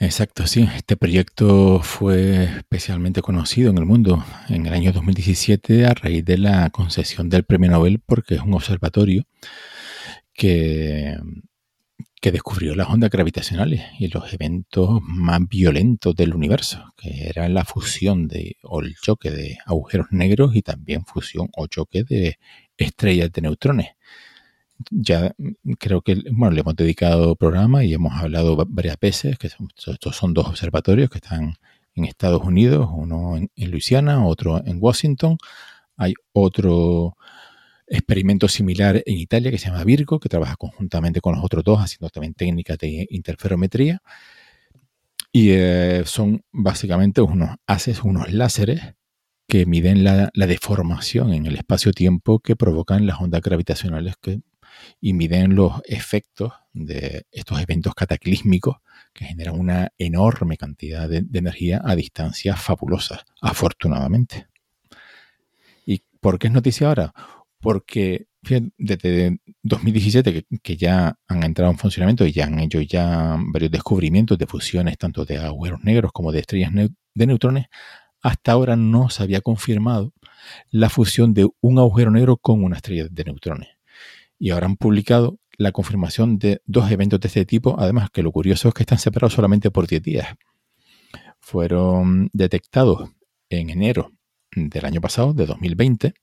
Exacto, 0.00 0.46
sí. 0.46 0.68
Este 0.76 0.96
proyecto 0.96 1.80
fue 1.82 2.44
especialmente 2.44 3.20
conocido 3.20 3.70
en 3.70 3.78
el 3.78 3.84
mundo 3.84 4.24
en 4.48 4.66
el 4.66 4.72
año 4.72 4.92
2017 4.92 5.86
a 5.86 5.94
raíz 5.94 6.24
de 6.24 6.38
la 6.38 6.70
concesión 6.70 7.28
del 7.28 7.42
premio 7.42 7.70
Nobel 7.72 8.00
porque 8.06 8.36
es 8.36 8.42
un 8.42 8.54
observatorio 8.54 9.24
que, 10.32 11.16
que 12.20 12.30
descubrió 12.30 12.76
las 12.76 12.88
ondas 12.88 13.10
gravitacionales 13.10 13.82
y 13.98 14.06
los 14.08 14.32
eventos 14.32 15.00
más 15.02 15.40
violentos 15.48 16.14
del 16.14 16.34
universo, 16.34 16.94
que 16.96 17.28
era 17.28 17.48
la 17.48 17.64
fusión 17.64 18.28
de, 18.28 18.56
o 18.62 18.80
el 18.82 18.94
choque 18.94 19.32
de 19.32 19.58
agujeros 19.66 20.08
negros 20.12 20.54
y 20.54 20.62
también 20.62 21.04
fusión 21.06 21.48
o 21.56 21.66
choque 21.66 22.04
de 22.04 22.38
estrellas 22.76 23.32
de 23.32 23.42
neutrones 23.42 23.88
ya 24.90 25.34
creo 25.78 26.02
que 26.02 26.16
bueno, 26.32 26.54
le 26.54 26.60
hemos 26.60 26.76
dedicado 26.76 27.36
programa 27.36 27.84
y 27.84 27.94
hemos 27.94 28.12
hablado 28.14 28.56
varias 28.68 28.96
veces, 29.00 29.38
que 29.38 29.48
estos 29.48 30.16
son 30.16 30.34
dos 30.34 30.46
observatorios 30.46 31.10
que 31.10 31.18
están 31.18 31.54
en 31.94 32.04
Estados 32.04 32.42
Unidos, 32.42 32.88
uno 32.92 33.36
en, 33.36 33.70
Luisiana, 33.70 34.24
otro 34.26 34.64
en 34.64 34.78
Washington. 34.80 35.36
Hay 35.96 36.14
otro 36.32 37.16
experimento 37.86 38.48
similar 38.48 39.02
en 39.04 39.16
Italia 39.16 39.50
que 39.50 39.58
se 39.58 39.68
llama 39.68 39.84
Virgo, 39.84 40.20
que 40.20 40.28
trabaja 40.28 40.56
conjuntamente 40.56 41.20
con 41.20 41.34
los 41.34 41.44
otros 41.44 41.64
dos, 41.64 41.80
haciendo 41.80 42.08
también 42.10 42.34
técnicas 42.34 42.78
de 42.78 43.06
interferometría. 43.10 44.00
Y 45.32 45.50
eh, 45.50 46.02
son 46.06 46.42
básicamente 46.52 47.20
unos 47.20 47.56
haces, 47.66 48.02
unos 48.02 48.32
láseres 48.32 48.94
que 49.48 49.66
miden 49.66 50.04
la, 50.04 50.30
la 50.34 50.46
deformación 50.46 51.32
en 51.32 51.46
el 51.46 51.56
espacio-tiempo 51.56 52.40
que 52.40 52.56
provocan 52.56 53.06
las 53.06 53.20
ondas 53.20 53.40
gravitacionales 53.42 54.14
que 54.20 54.40
y 55.00 55.12
miden 55.12 55.54
los 55.54 55.80
efectos 55.84 56.52
de 56.72 57.26
estos 57.30 57.60
eventos 57.60 57.94
cataclísmicos 57.94 58.76
que 59.12 59.24
generan 59.24 59.58
una 59.58 59.92
enorme 59.98 60.56
cantidad 60.56 61.08
de, 61.08 61.24
energía 61.32 61.80
a 61.84 61.94
distancias 61.96 62.60
fabulosas, 62.60 63.24
afortunadamente. 63.40 64.46
¿Y 65.84 66.02
por 66.20 66.38
qué 66.38 66.48
es 66.48 66.52
noticia 66.52 66.88
ahora? 66.88 67.12
Porque 67.60 68.26
desde 68.78 69.38
2017 69.62 70.46
que, 70.62 70.76
ya 70.76 71.18
han 71.26 71.42
entrado 71.42 71.70
en 71.72 71.78
funcionamiento 71.78 72.24
y 72.24 72.32
ya 72.32 72.46
han 72.46 72.58
hecho 72.60 72.80
ya 72.80 73.36
varios 73.52 73.70
descubrimientos 73.70 74.38
de 74.38 74.46
fusiones 74.46 74.96
tanto 74.96 75.24
de 75.24 75.38
agujeros 75.38 75.82
negros 75.82 76.12
como 76.12 76.32
de 76.32 76.40
estrellas 76.40 76.72
de 76.72 77.26
neutrones, 77.26 77.66
hasta 78.22 78.52
ahora 78.52 78.76
no 78.76 79.10
se 79.10 79.22
había 79.22 79.40
confirmado 79.40 80.12
la 80.70 80.88
fusión 80.88 81.34
de 81.34 81.48
un 81.60 81.78
agujero 81.78 82.10
negro 82.10 82.36
con 82.36 82.62
una 82.64 82.76
estrella 82.76 83.06
de 83.10 83.24
neutrones 83.24 83.77
y 84.38 84.50
ahora 84.50 84.66
han 84.66 84.76
publicado 84.76 85.38
la 85.56 85.72
confirmación 85.72 86.38
de 86.38 86.62
dos 86.66 86.90
eventos 86.90 87.20
de 87.20 87.28
este 87.28 87.44
tipo, 87.44 87.76
además 87.78 88.10
que 88.10 88.22
lo 88.22 88.30
curioso 88.30 88.68
es 88.68 88.74
que 88.74 88.84
están 88.84 88.98
separados 88.98 89.34
solamente 89.34 89.70
por 89.70 89.86
10 89.86 90.02
días. 90.02 90.28
Fueron 91.40 92.30
detectados 92.32 93.10
en 93.50 93.70
enero 93.70 94.12
del 94.54 94.84
año 94.84 95.00
pasado, 95.00 95.34
de 95.34 95.46
2020, 95.46 96.14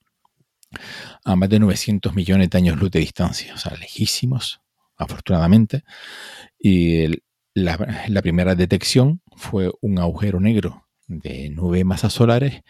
a 1.24 1.36
más 1.36 1.50
de 1.50 1.60
900 1.60 2.16
millones 2.16 2.50
de 2.50 2.58
años 2.58 2.80
luz 2.80 2.92
de 2.92 3.00
distancia, 3.00 3.54
o 3.54 3.58
sea, 3.58 3.76
lejísimos, 3.76 4.62
afortunadamente. 4.96 5.84
Y 6.58 7.08
la, 7.54 8.06
la 8.08 8.22
primera 8.22 8.56
detección 8.56 9.22
fue 9.36 9.72
un 9.82 10.00
agujero 10.00 10.40
negro 10.40 10.88
de 11.08 11.50
nueve 11.50 11.84
masas 11.84 12.14
solares 12.14 12.62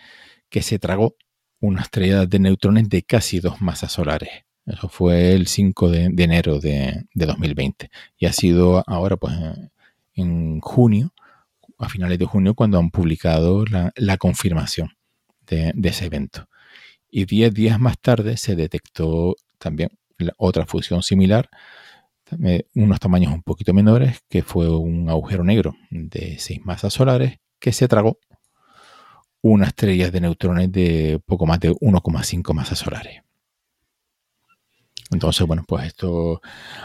que 0.49 0.61
se 0.61 0.79
tragó 0.79 1.15
una 1.59 1.81
estrella 1.81 2.25
de 2.25 2.39
neutrones 2.39 2.89
de 2.89 3.03
casi 3.03 3.39
dos 3.39 3.61
masas 3.61 3.91
solares. 3.91 4.44
Eso 4.65 4.89
fue 4.89 5.33
el 5.33 5.47
5 5.47 5.89
de, 5.89 6.05
enero 6.17 6.59
de, 6.59 7.05
2020. 7.13 7.89
Y 8.17 8.25
ha 8.25 8.33
sido 8.33 8.83
ahora, 8.87 9.15
pues, 9.17 9.33
en 10.13 10.59
junio, 10.59 11.13
a 11.77 11.89
finales 11.89 12.17
de 12.17 12.25
junio, 12.25 12.55
cuando 12.55 12.79
han 12.79 12.89
publicado 12.89 13.63
la, 13.65 14.17
confirmación 14.17 14.89
de, 15.47 15.73
ese 15.83 16.05
evento. 16.05 16.47
Y 17.09 17.25
10 17.25 17.53
días 17.53 17.79
más 17.79 17.99
tarde 17.99 18.37
se 18.37 18.55
detectó 18.55 19.35
también 19.59 19.91
otra 20.37 20.65
fusión 20.65 21.03
similar, 21.03 21.49
unos 22.73 22.99
tamaños 22.99 23.33
un 23.33 23.43
poquito 23.43 23.73
menores, 23.73 24.19
que 24.29 24.41
fue 24.41 24.69
un 24.69 25.09
agujero 25.09 25.43
negro 25.43 25.75
de 25.91 26.39
6 26.39 26.65
masas 26.65 26.93
solares 26.93 27.37
que 27.59 27.71
se 27.71 27.87
tragó 27.87 28.17
una 29.41 29.67
estrella 29.67 30.09
de 30.09 30.21
neutrones 30.21 30.71
de 30.71 31.21
poco 31.23 31.45
más 31.45 31.59
de 31.59 31.71
1,5 31.71 32.53
masas 32.53 32.79
solares. 32.79 33.24
Entonces, 35.11 35.45
bueno, 35.45 35.63
pues 35.67 35.85
esto 35.85 36.41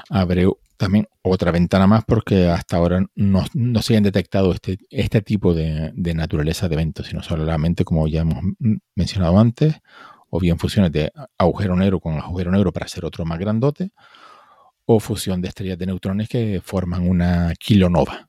abre 0.09 0.47
también 0.77 1.09
otra 1.23 1.53
ventana 1.53 1.87
más 1.87 2.05
porque 2.07 2.49
hasta 2.49 2.77
ahora 2.77 3.05
no, 3.15 3.45
se 3.83 3.97
han 3.97 4.03
detectado 4.03 4.53
este, 4.53 4.79
este 4.89 5.21
tipo 5.21 5.53
de, 5.53 5.93
naturaleza 5.95 6.69
de 6.69 6.75
eventos, 6.75 7.07
sino 7.07 7.23
solamente, 7.23 7.85
como 7.85 8.09
ya 8.09 8.23
hemos 8.23 8.43
mencionado 8.95 9.39
antes, 9.39 9.75
o 10.31 10.41
bien 10.41 10.59
fusiones 10.59 10.93
de 10.93 11.13
agujero 11.37 11.77
negro 11.77 12.01
con 12.01 12.17
agujero 12.17 12.51
negro 12.51 12.73
para 12.73 12.87
hacer 12.87 13.05
otro 13.05 13.25
más 13.25 13.39
grandote, 13.39 13.91
o 14.87 15.01
fusión 15.01 15.41
de 15.43 15.49
estrellas 15.49 15.79
de 15.79 15.87
neutrones 15.87 16.29
que 16.29 16.61
forman 16.65 17.09
una 17.09 17.53
kilonova. 17.59 18.29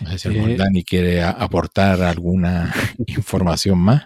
No 0.00 0.10
sé 0.10 0.18
si 0.18 0.38
eh, 0.38 0.56
Dani 0.56 0.84
quiere 0.84 1.22
aportar 1.22 2.02
alguna 2.02 2.72
información 3.06 3.78
más. 3.78 4.04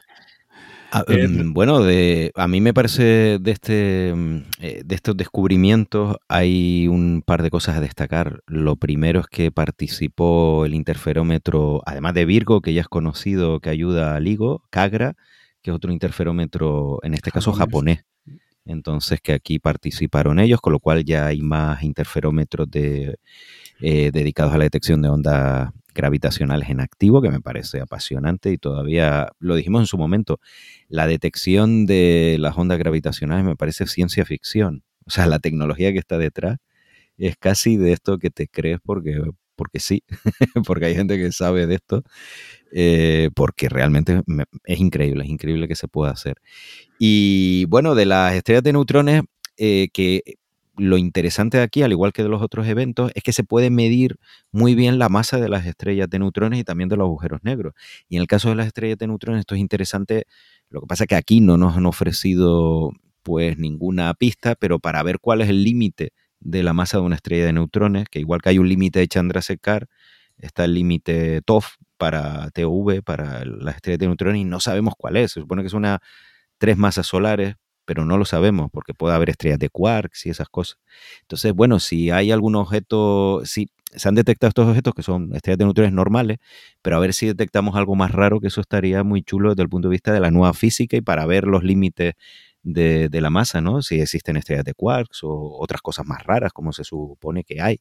Ah, 0.93 1.05
eh, 1.09 1.25
em, 1.25 1.52
bueno, 1.52 1.83
de, 1.83 2.33
a 2.35 2.49
mí 2.49 2.60
me 2.60 2.75
parece 2.75 3.39
de, 3.41 3.51
este, 3.51 4.12
mm, 4.15 4.36
eh, 4.60 4.83
de 4.85 4.94
estos 4.94 5.17
descubrimientos 5.17 6.17
hay 6.28 6.89
un 6.89 7.23
par 7.25 7.43
de 7.43 7.51
cosas 7.51 7.77
a 7.77 7.81
destacar. 7.81 8.43
Lo 8.47 8.77
primero 8.77 9.20
es 9.20 9.27
que 9.28 9.52
participó 9.52 10.65
el 10.67 10.75
interferómetro, 10.75 11.83
además 11.86 12.15
de 12.15 12.25
Virgo, 12.25 12.60
que 12.60 12.75
ya 12.75 12.81
es 12.81 12.89
conocido, 12.89 13.60
que 13.60 13.70
ayuda 13.70 14.17
a 14.17 14.20
LIGO, 14.20 14.65
Kagra, 14.70 15.15
que 15.62 15.70
es 15.70 15.77
otro 15.77 15.93
interferómetro, 15.93 16.99
en 17.02 17.15
este 17.15 17.31
caso 17.31 17.52
japonés. 17.52 18.05
Entonces, 18.65 19.20
que 19.23 19.33
aquí 19.33 19.59
participaron 19.59 20.39
ellos, 20.39 20.60
con 20.60 20.73
lo 20.73 20.81
cual 20.81 21.05
ya 21.05 21.27
hay 21.27 21.41
más 21.41 21.83
interferómetros 21.83 22.70
de, 22.70 23.17
eh, 23.81 24.10
dedicados 24.12 24.52
a 24.55 24.59
la 24.59 24.65
detección 24.65 25.02
de 25.02 25.09
ondas 25.09 25.70
gravitacionales 25.94 26.69
en 26.70 26.81
activo, 26.81 27.23
que 27.23 27.31
me 27.31 27.41
parece 27.41 27.81
apasionante 27.81 28.51
y 28.52 28.59
todavía 28.59 29.28
lo 29.39 29.55
dijimos 29.55 29.83
en 29.83 29.86
su 29.86 29.99
momento, 29.99 30.41
la 30.89 31.07
detección 31.07 31.86
de 31.86 32.36
las 32.39 32.57
ondas 32.57 32.78
gravitacionales 32.78 33.44
me 33.44 33.57
parece 33.57 33.86
ciencia 33.86 34.25
ficción. 34.25 34.83
O 35.07 35.10
sea, 35.10 35.27
la 35.27 35.39
tecnología 35.39 35.93
que 35.93 35.99
está 35.99 36.19
detrás 36.19 36.59
es 37.17 37.36
casi 37.36 37.77
de 37.77 37.93
esto 37.93 38.19
que 38.19 38.31
te 38.31 38.49
crees 38.49 38.78
porque, 38.83 39.20
porque 39.57 39.81
sí, 39.81 40.02
porque 40.67 40.86
hay 40.86 40.94
gente 40.94 41.19
que 41.19 41.33
sabe 41.33 41.67
de 41.67 41.75
esto, 41.77 42.02
eh, 42.73 43.31
porque 43.35 43.69
realmente 43.69 44.23
es 44.65 44.81
increíble, 44.81 45.25
es 45.25 45.31
increíble 45.31 45.69
que 45.69 45.77
se 45.77 45.89
pueda 45.89 46.12
hacer. 46.12 46.36
Y 46.99 47.67
bueno, 47.67 47.94
de 47.94 48.07
las 48.07 48.35
estrellas 48.35 48.62
de 48.62 48.73
neutrones, 48.73 49.23
eh, 49.57 49.89
que 49.93 50.23
lo 50.81 50.97
interesante 50.99 51.59
de 51.59 51.62
aquí, 51.62 51.83
al 51.83 51.92
igual 51.92 52.12
que 52.12 52.23
de 52.23 52.28
los 52.28 52.42
otros 52.42 52.67
eventos, 52.67 53.12
es 53.15 53.23
que 53.23 53.33
se 53.33 53.44
puede 53.44 53.70
medir 53.70 54.17
muy 54.50 54.75
bien 54.75 54.99
la 54.99 55.09
masa 55.09 55.39
de 55.39 55.49
las 55.49 55.67
estrellas 55.67 56.09
de 56.09 56.18
neutrones 56.18 56.59
y 56.59 56.65
también 56.65 56.89
de 56.89 56.97
los 56.97 57.05
agujeros 57.05 57.41
negros. 57.42 57.75
Y 58.09 58.17
en 58.17 58.23
el 58.23 58.28
caso 58.28 58.49
de 58.49 58.55
las 58.55 58.67
estrellas 58.67 58.99
de 58.99 59.07
neutrones, 59.07 59.41
esto 59.41 59.55
es 59.55 59.60
interesante. 59.60 60.25
Lo 60.70 60.81
que 60.81 60.86
pasa 60.86 61.05
es 61.05 61.09
que 61.09 61.17
aquí 61.17 61.41
no 61.41 61.57
nos 61.59 61.76
han 61.76 61.86
ofrecido 61.86 62.91
pues 63.23 63.59
ninguna 63.59 64.15
pista, 64.15 64.55
pero 64.55 64.78
para 64.78 65.02
ver 65.02 65.18
cuál 65.20 65.42
es 65.42 65.50
el 65.50 65.62
límite 65.62 66.12
de 66.41 66.62
la 66.62 66.73
masa 66.73 66.99
de 66.99 67.05
una 67.05 67.17
estrella 67.17 67.44
de 67.44 67.52
neutrones, 67.52 68.07
que 68.10 68.18
igual 68.18 68.41
que 68.41 68.49
hay 68.49 68.59
un 68.59 68.68
límite 68.68 68.99
de 69.00 69.09
Chandrasekhar, 69.09 69.86
está 70.39 70.65
el 70.65 70.75
límite 70.75 71.42
TOF 71.42 71.75
para 71.99 72.50
TOV, 72.50 73.02
para 73.02 73.44
las 73.44 73.76
estrellas 73.76 73.99
de 73.99 74.07
neutrones, 74.07 74.41
y 74.41 74.44
no 74.44 74.60
sabemos 74.60 74.94
cuál 74.97 75.17
es. 75.18 75.33
Se 75.33 75.41
supone 75.41 75.62
que 75.62 75.68
es 75.68 75.75
una 75.75 76.00
tres 76.59 76.78
masas 76.78 77.07
solares, 77.07 77.57
pero 77.91 78.05
no 78.05 78.17
lo 78.17 78.25
sabemos 78.25 78.70
porque 78.73 78.94
puede 78.94 79.17
haber 79.17 79.31
estrellas 79.31 79.59
de 79.59 79.69
quarks 79.69 80.27
y 80.27 80.31
esas 80.31 80.49
cosas. 80.49 80.78
Entonces, 81.23 81.52
bueno, 81.52 81.81
si 81.81 82.12
hay 82.12 82.31
algún 82.31 82.55
objeto, 82.55 83.43
si 83.44 83.69
se 83.93 84.09
han 84.09 84.15
detectado 84.15 84.51
estos 84.51 84.69
objetos 84.69 84.94
que 84.94 85.02
son 85.02 85.35
estrellas 85.35 85.59
de 85.59 85.65
neutrones 85.65 85.93
normales, 85.93 86.39
pero 86.83 86.94
a 86.94 87.01
ver 87.01 87.12
si 87.12 87.27
detectamos 87.27 87.75
algo 87.75 87.97
más 87.97 88.12
raro, 88.12 88.39
que 88.39 88.47
eso 88.47 88.60
estaría 88.60 89.02
muy 89.02 89.25
chulo 89.25 89.49
desde 89.51 89.65
el 89.65 89.69
punto 89.69 89.89
de 89.89 89.94
vista 89.94 90.12
de 90.12 90.20
la 90.20 90.31
nueva 90.31 90.55
física 90.55 90.97
y 90.97 91.01
para 91.01 91.27
ver 91.27 91.49
los 91.49 91.65
límites 91.65 92.15
de, 92.62 93.09
la 93.10 93.31
masa, 93.31 93.60
¿no? 93.60 93.83
Si 93.83 94.01
existen 94.01 94.36
estrellas 94.36 94.65
de 94.65 94.75
quarks 94.75 95.25
o 95.25 95.59
otras 95.59 95.83
cosas 95.83 96.07
más 96.07 96.23
raras, 96.23 96.52
como 96.52 96.73
se 96.73 96.85
supone 96.85 97.43
que 97.43 97.60
hay. 97.60 97.81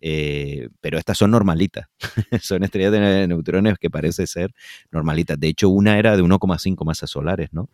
Eh, 0.00 0.68
pero 0.80 0.96
estas 0.96 1.18
son 1.18 1.32
normalitas, 1.32 1.88
son 2.40 2.62
estrellas 2.62 2.92
de 2.92 3.26
neutrones 3.26 3.78
que 3.80 3.90
parece 3.90 4.28
ser 4.28 4.54
normalitas. 4.92 5.40
De 5.40 5.48
hecho, 5.48 5.70
una 5.70 5.98
era 5.98 6.16
de 6.16 6.22
1,5 6.22 6.84
masas 6.84 7.10
solares, 7.10 7.48
¿no? 7.52 7.68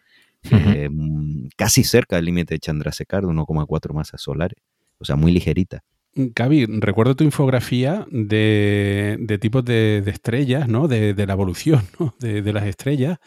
Eh, 0.50 0.88
mm, 0.90 1.48
casi 1.56 1.84
cerca 1.84 2.16
del 2.16 2.26
límite 2.26 2.54
de 2.54 2.60
Chandrasekhar 2.60 3.22
de 3.22 3.28
1,4 3.28 3.92
masas 3.94 4.20
solares, 4.20 4.58
o 4.98 5.04
sea, 5.04 5.16
muy 5.16 5.32
ligerita. 5.32 5.82
Gaby, 6.18 6.66
mm, 6.66 6.80
recuerdo 6.80 7.14
tu 7.14 7.24
infografía 7.24 8.06
de, 8.10 9.38
tipos 9.40 9.64
de, 9.64 10.02
estrellas, 10.06 10.66
¿no? 10.66 10.88
De, 10.88 11.14
la 11.26 11.32
evolución 11.32 11.82
de, 12.20 12.52
las 12.52 12.64
estrellas. 12.64 13.18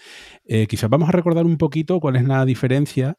Eh, 0.45 0.65
quizás 0.67 0.89
vamos 0.89 1.09
a 1.09 1.11
recordar 1.11 1.45
un 1.45 1.57
poquito 1.57 1.99
cuál 1.99 2.15
es 2.15 2.23
la 2.23 2.45
diferencia 2.45 3.17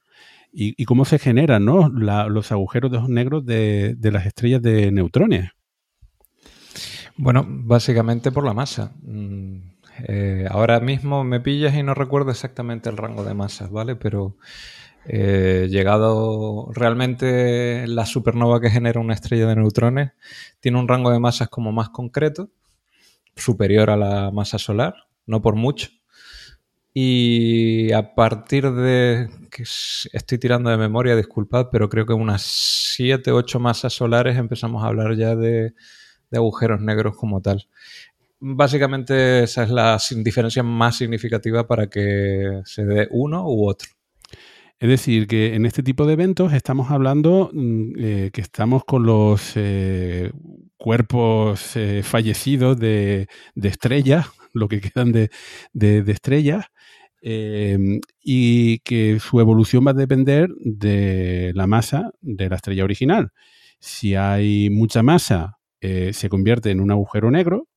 y, 0.52 0.84
cómo 0.84 1.04
se 1.04 1.20
generan 1.20 1.64
¿no? 1.64 1.88
los 1.88 2.50
agujeros 2.50 3.08
negros 3.08 3.46
de, 3.46 3.96
las 4.02 4.26
estrellas 4.26 4.60
de 4.60 4.90
neutrones. 4.90 5.50
Bueno, 7.16 7.46
básicamente 7.48 8.32
por 8.32 8.44
la 8.44 8.54
masa. 8.54 8.92
Mm, 9.02 9.58
eh, 9.98 10.46
ahora 10.50 10.80
mismo 10.80 11.24
me 11.24 11.40
pillas 11.40 11.74
y 11.74 11.82
no 11.82 11.94
recuerdo 11.94 12.30
exactamente 12.30 12.88
el 12.88 12.96
rango 12.96 13.24
de 13.24 13.34
masas, 13.34 13.70
¿vale? 13.70 13.96
Pero 13.96 14.36
eh, 15.06 15.68
llegado 15.70 16.70
realmente 16.72 17.86
la 17.86 18.06
supernova 18.06 18.60
que 18.60 18.70
genera 18.70 19.00
una 19.00 19.14
estrella 19.14 19.46
de 19.46 19.56
neutrones 19.56 20.12
tiene 20.60 20.78
un 20.78 20.88
rango 20.88 21.10
de 21.10 21.20
masas 21.20 21.48
como 21.48 21.72
más 21.72 21.90
concreto, 21.90 22.50
superior 23.36 23.90
a 23.90 23.96
la 23.96 24.30
masa 24.30 24.58
solar, 24.58 24.94
no 25.26 25.42
por 25.42 25.56
mucho. 25.56 25.90
Y 26.92 27.92
a 27.92 28.14
partir 28.14 28.70
de, 28.72 29.28
que 29.50 29.62
estoy 29.62 30.38
tirando 30.38 30.70
de 30.70 30.76
memoria, 30.76 31.14
disculpad, 31.14 31.68
pero 31.70 31.88
creo 31.88 32.04
que 32.04 32.12
unas 32.12 32.42
7, 32.42 33.30
8 33.30 33.60
masas 33.60 33.92
solares 33.92 34.36
empezamos 34.36 34.82
a 34.82 34.88
hablar 34.88 35.14
ya 35.16 35.36
de 35.36 35.72
agujeros 36.32 36.80
negros 36.80 37.16
como 37.16 37.40
tal 37.40 37.68
básicamente 38.40 39.44
esa 39.44 39.64
es 39.64 39.70
la 39.70 39.98
diferencia 40.16 40.62
más 40.62 40.96
significativa 40.96 41.66
para 41.66 41.88
que 41.88 42.62
se 42.64 42.84
dé 42.84 43.08
uno 43.10 43.44
u 43.46 43.68
otro. 43.68 43.88
Es 44.80 44.88
decir, 44.88 45.26
que 45.26 45.54
en 45.54 45.66
este 45.66 45.82
tipo 45.82 46.06
de 46.06 46.14
eventos 46.14 46.54
estamos 46.54 46.90
hablando 46.90 47.50
mm, 47.52 47.92
eh, 47.98 48.30
que 48.32 48.40
estamos 48.40 48.82
con 48.84 49.04
los 49.04 49.52
eh, 49.56 50.32
cuerpos 50.78 51.76
eh, 51.76 52.02
fallecidos 52.02 52.78
de, 52.80 53.28
estrellas, 53.62 54.28
lo 54.54 54.68
que 54.68 54.80
quedan 54.80 55.12
de, 55.12 55.30
estrellas, 56.10 56.66
em, 57.20 58.00
y 58.22 58.78
que 58.80 59.20
su 59.20 59.40
evolución 59.40 59.86
va 59.86 59.90
a 59.90 59.94
depender 59.94 60.48
de 60.60 61.52
la 61.54 61.66
masa 61.66 62.12
de 62.22 62.48
la 62.48 62.56
estrella 62.56 62.84
original. 62.84 63.32
Si 63.80 64.14
hay 64.14 64.70
mucha 64.70 65.02
masa, 65.02 65.58
se 65.80 66.28
convierte 66.28 66.70
en 66.70 66.80
un 66.80 66.90
agujero 66.90 67.30
negro, 67.30 67.69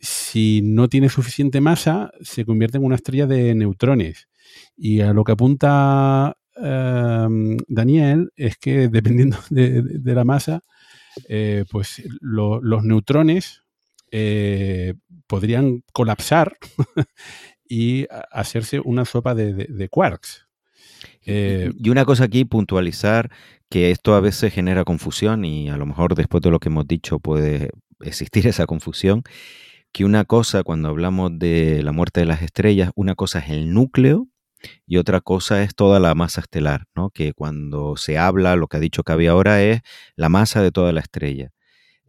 si 0.00 0.60
no 0.62 0.88
tiene 0.88 1.08
suficiente 1.08 1.60
masa, 1.60 2.12
se 2.20 2.44
convierte 2.44 2.78
en 2.78 2.84
una 2.84 2.96
estrella 2.96 3.26
de 3.26 3.54
neutrones. 3.54 4.28
Y 4.76 5.00
a 5.00 5.12
lo 5.12 5.24
que 5.24 5.32
apunta 5.32 6.36
em, 6.56 7.56
Daniel 7.68 8.30
es 8.36 8.56
que 8.56 8.88
dependiendo 8.88 9.38
de, 9.50 10.14
la 10.14 10.24
masa, 10.24 10.62
eh, 11.28 11.64
pues 11.70 12.02
los 12.20 12.84
neutrones 12.84 13.62
eh, 14.10 14.94
podrían 15.26 15.82
colapsar 15.92 16.56
y 17.68 18.06
hacerse 18.30 18.80
una 18.80 19.04
sopa 19.04 19.34
de, 19.34 19.88
quarks. 19.90 20.46
Eh, 21.26 21.70
y 21.76 21.90
una 21.90 22.04
cosa 22.04 22.24
aquí, 22.24 22.44
puntualizar 22.44 23.30
que 23.68 23.90
esto 23.90 24.14
a 24.14 24.20
veces 24.20 24.52
genera 24.52 24.84
confusión 24.84 25.44
y 25.44 25.68
a 25.68 25.76
lo 25.76 25.84
mejor 25.84 26.14
después 26.14 26.42
de 26.42 26.50
lo 26.50 26.58
que 26.58 26.70
hemos 26.70 26.88
dicho 26.88 27.18
puede 27.18 27.70
existir 28.00 28.46
esa 28.46 28.66
confusión 28.66 29.22
que 29.92 30.04
una 30.04 30.24
cosa, 30.24 30.62
cuando 30.62 30.88
hablamos 30.88 31.38
de 31.38 31.82
la 31.82 31.92
muerte 31.92 32.20
de 32.20 32.26
las 32.26 32.42
estrellas, 32.42 32.90
una 32.94 33.14
cosa 33.14 33.40
es 33.40 33.50
el 33.50 33.72
núcleo 33.72 34.28
y 34.86 34.96
otra 34.96 35.20
cosa 35.20 35.62
es 35.62 35.74
toda 35.74 36.00
la 36.00 36.14
masa 36.14 36.40
estelar, 36.40 36.84
¿no? 36.94 37.10
Que 37.10 37.32
cuando 37.32 37.96
se 37.96 38.18
habla, 38.18 38.56
lo 38.56 38.68
que 38.68 38.76
ha 38.76 38.80
dicho 38.80 39.02
Cavi 39.04 39.26
ahora 39.26 39.62
es 39.62 39.82
la 40.16 40.28
masa 40.28 40.62
de 40.62 40.72
toda 40.72 40.92
la 40.92 41.00
estrella. 41.00 41.50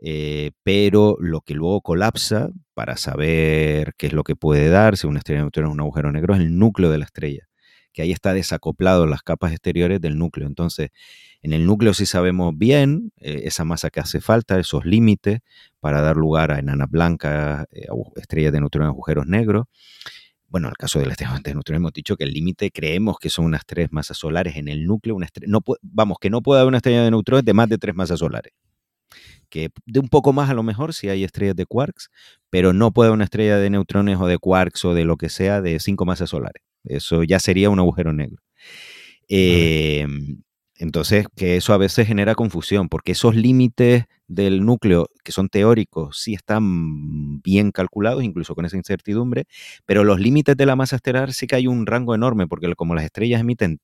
Eh, 0.02 0.52
pero 0.64 1.18
lo 1.20 1.42
que 1.42 1.54
luego 1.56 1.82
colapsa, 1.82 2.50
para 2.74 2.96
saber 2.98 3.94
qué 3.98 4.08
es 4.08 4.14
lo 4.14 4.24
que 4.24 4.36
puede 4.36 4.70
dar, 4.70 4.98
si 4.98 5.08
una 5.08 5.20
estrella 5.20 5.42
neutrona 5.42 5.70
es 5.70 5.74
un 5.74 5.82
agujero 5.82 6.12
negro, 6.12 6.34
es 6.36 6.42
el 6.42 6.58
núcleo 6.58 6.90
de 6.90 6.98
la 7.00 7.06
estrella, 7.06 7.50
que 7.94 8.02
ahí 8.02 8.12
está 8.12 8.34
desacoplado 8.34 9.06
las 9.08 9.24
capas 9.24 9.52
exteriores 9.52 10.00
del 10.02 10.18
núcleo. 10.18 10.48
Entonces, 10.48 10.90
en 11.42 11.54
el 11.54 11.66
núcleo 11.66 11.94
sí 11.94 12.06
sabemos 12.06 12.58
bien 12.58 13.12
eh, 13.18 13.42
esa 13.46 13.64
masa 13.64 13.90
que 13.90 14.00
hace 14.00 14.20
falta, 14.20 14.60
esos 14.60 14.86
límites 14.86 15.40
para 15.80 16.02
dar 16.02 16.18
lugar 16.18 16.52
a 16.52 16.60
enanas 16.60 16.90
blancas, 16.90 17.66
eh, 17.72 17.88
estrellas 18.18 18.52
de 18.52 18.60
neutrones, 18.60 18.90
agujeros 18.90 19.26
negros. 19.26 19.66
Bueno, 20.48 20.68
en 20.68 20.72
el 20.72 20.78
caso 20.78 21.00
de 21.00 21.06
las 21.06 21.14
estrellas 21.14 21.44
de 21.44 21.54
neutrones 21.54 21.80
hemos 21.80 21.94
dicho 21.94 22.18
que 22.18 22.24
el 22.24 22.34
límite 22.34 22.72
creemos 22.72 23.18
que 23.20 23.30
son 23.30 23.46
unas 23.46 23.66
tres 23.66 23.90
masas 23.92 24.18
solares 24.18 24.58
en 24.58 24.68
el 24.68 24.86
núcleo. 24.86 25.16
Una 25.16 25.28
no 25.48 25.62
vamos, 25.82 26.18
que 26.20 26.30
no 26.30 26.42
puede 26.42 26.60
haber 26.60 26.70
una 26.70 26.78
estrella 26.78 27.04
de 27.04 27.12
neutrones 27.12 27.46
de 27.46 27.54
más 27.54 27.70
de 27.70 27.78
tres 27.78 27.96
masas 27.96 28.20
solares. 28.20 28.52
Que 29.50 29.70
de 29.86 30.00
un 30.00 30.10
poco 30.10 30.34
más 30.34 30.50
a 30.50 30.54
lo 30.54 30.64
mejor 30.64 30.94
si 30.94 31.08
hay 31.08 31.24
estrellas 31.24 31.56
de 31.56 31.66
quarks, 31.66 32.10
pero 32.50 32.74
no 32.74 32.92
puede 32.92 33.08
haber 33.08 33.16
una 33.16 33.24
estrella 33.24 33.58
de 33.58 33.70
neutrones 33.70 34.18
o 34.20 34.28
de 34.28 34.38
quarks 34.38 34.86
o 34.86 34.94
de 34.94 35.06
lo 35.06 35.18
que 35.18 35.30
sea 35.30 35.62
de 35.62 35.80
cinco 35.80 36.06
masas 36.06 36.32
solares. 36.32 36.64
Eso 36.84 37.24
ya 37.24 37.40
sería 37.40 37.70
un 37.70 37.80
agujero 37.80 38.12
negro. 38.12 38.42
Eh, 39.28 40.06
entonces, 40.80 41.28
que 41.36 41.58
eso 41.58 41.74
a 41.74 41.78
veces 41.78 42.08
genera 42.08 42.36
confusión, 42.36 42.88
porque 42.88 43.12
esos 43.12 43.36
límites 43.36 44.06
del 44.30 44.66
núcleo, 44.66 45.10
que 45.26 45.34
son 45.34 45.50
teóricos, 45.50 46.22
sí 46.22 46.34
están 46.34 47.42
bien 47.42 47.72
calculados, 47.72 48.24
incluso 48.24 48.56
con 48.56 48.64
esa 48.64 48.78
incertidumbre, 48.78 49.46
pero 49.86 50.06
los 50.06 50.22
límites 50.22 50.56
de 50.56 50.66
la 50.66 50.78
masa 50.78 50.96
estelar 50.96 51.34
sí 51.34 51.48
que 51.48 51.58
hay 51.58 51.68
un 51.68 51.86
rango 51.86 52.16
enorme, 52.16 52.48
porque 52.48 52.74
como 52.76 52.96
las 52.96 53.04
estrellas 53.04 53.42
emiten 53.42 53.82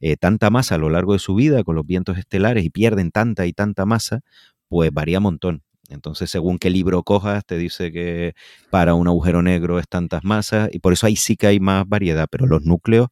eh, 0.00 0.16
tanta 0.16 0.48
masa 0.48 0.76
a 0.76 0.78
lo 0.78 0.88
largo 0.88 1.12
de 1.12 1.18
su 1.18 1.34
vida 1.34 1.62
con 1.62 1.76
los 1.76 1.84
vientos 1.84 2.16
estelares 2.16 2.64
y 2.64 2.70
pierden 2.70 3.10
tanta 3.10 3.44
y 3.44 3.52
tanta 3.52 3.84
masa, 3.84 4.20
pues 4.68 4.90
varía 4.92 5.18
un 5.18 5.24
montón. 5.24 5.62
Entonces, 5.90 6.30
según 6.30 6.58
qué 6.58 6.70
libro 6.70 7.02
cojas, 7.02 7.44
te 7.44 7.58
dice 7.58 7.92
que 7.92 8.32
para 8.70 8.94
un 8.94 9.08
agujero 9.08 9.42
negro 9.42 9.78
es 9.78 9.88
tantas 9.88 10.24
masas, 10.24 10.70
y 10.72 10.78
por 10.78 10.94
eso 10.94 11.06
ahí 11.06 11.16
sí 11.16 11.36
que 11.36 11.48
hay 11.48 11.60
más 11.60 11.86
variedad, 11.86 12.28
pero 12.30 12.46
los 12.46 12.62
núcleos 12.62 13.08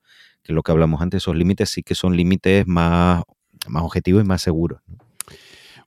lo 0.53 0.63
que 0.63 0.73
hablamos 0.73 1.01
antes, 1.01 1.23
esos 1.23 1.37
límites 1.37 1.71
sí 1.71 1.83
que 1.83 1.95
son 1.95 2.17
límites 2.17 2.67
más, 2.67 3.23
más 3.69 3.83
objetivos 3.83 4.25
y 4.25 4.27
más 4.27 4.43
seguros. 4.43 4.81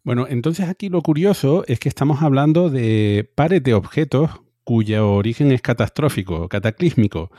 Bueno, 0.03 0.25
entonces 0.27 0.67
aquí 0.67 0.89
lo 0.89 1.01
curioso 1.01 1.63
es 1.67 1.79
que 1.79 1.89
estamos 1.89 2.21
hablando 2.23 2.69
de 2.69 3.29
pares 3.35 3.61
de 3.63 3.75
objetos 3.75 4.31
cuyo 4.63 5.13
origen 5.13 5.51
es 5.51 5.61
catastrófico, 5.61 6.47
cataclísmico, 6.47 7.31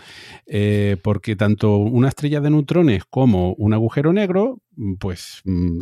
eh, 0.47 0.97
porque 1.03 1.37
tanto 1.37 1.77
una 1.77 2.09
estrella 2.09 2.41
de 2.41 2.51
neutrones 2.51 3.05
como 3.09 3.55
un 3.55 3.73
agujero 3.75 4.13
negro, 4.13 4.61
pues 4.99 5.41
mm, 5.45 5.81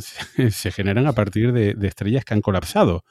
se 0.51 0.71
generan 0.73 1.07
a 1.07 1.13
partir 1.13 1.53
de, 1.53 1.77
estrellas 1.87 2.25
que 2.25 2.35
han 2.35 2.41
colapsado. 2.41 3.05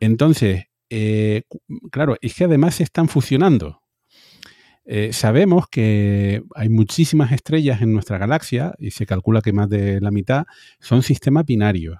Entonces, 0.00 0.66
eh, 0.90 1.42
claro, 1.90 2.16
es 2.20 2.34
que 2.34 2.44
además 2.44 2.76
se 2.76 2.84
están 2.84 3.08
fusionando. 3.08 3.82
Eh, 4.88 5.12
sabemos 5.12 5.66
que 5.68 6.42
hay 6.54 6.68
muchísimas 6.68 7.32
estrellas 7.32 7.82
en 7.82 7.92
nuestra 7.92 8.18
galaxia 8.18 8.74
y 8.78 8.92
se 8.92 9.04
calcula 9.04 9.42
que 9.42 9.52
más 9.52 9.68
de 9.68 10.00
la 10.00 10.12
mitad 10.12 10.44
son 10.80 11.02
sistemas 11.02 11.44
binarios. 11.44 11.98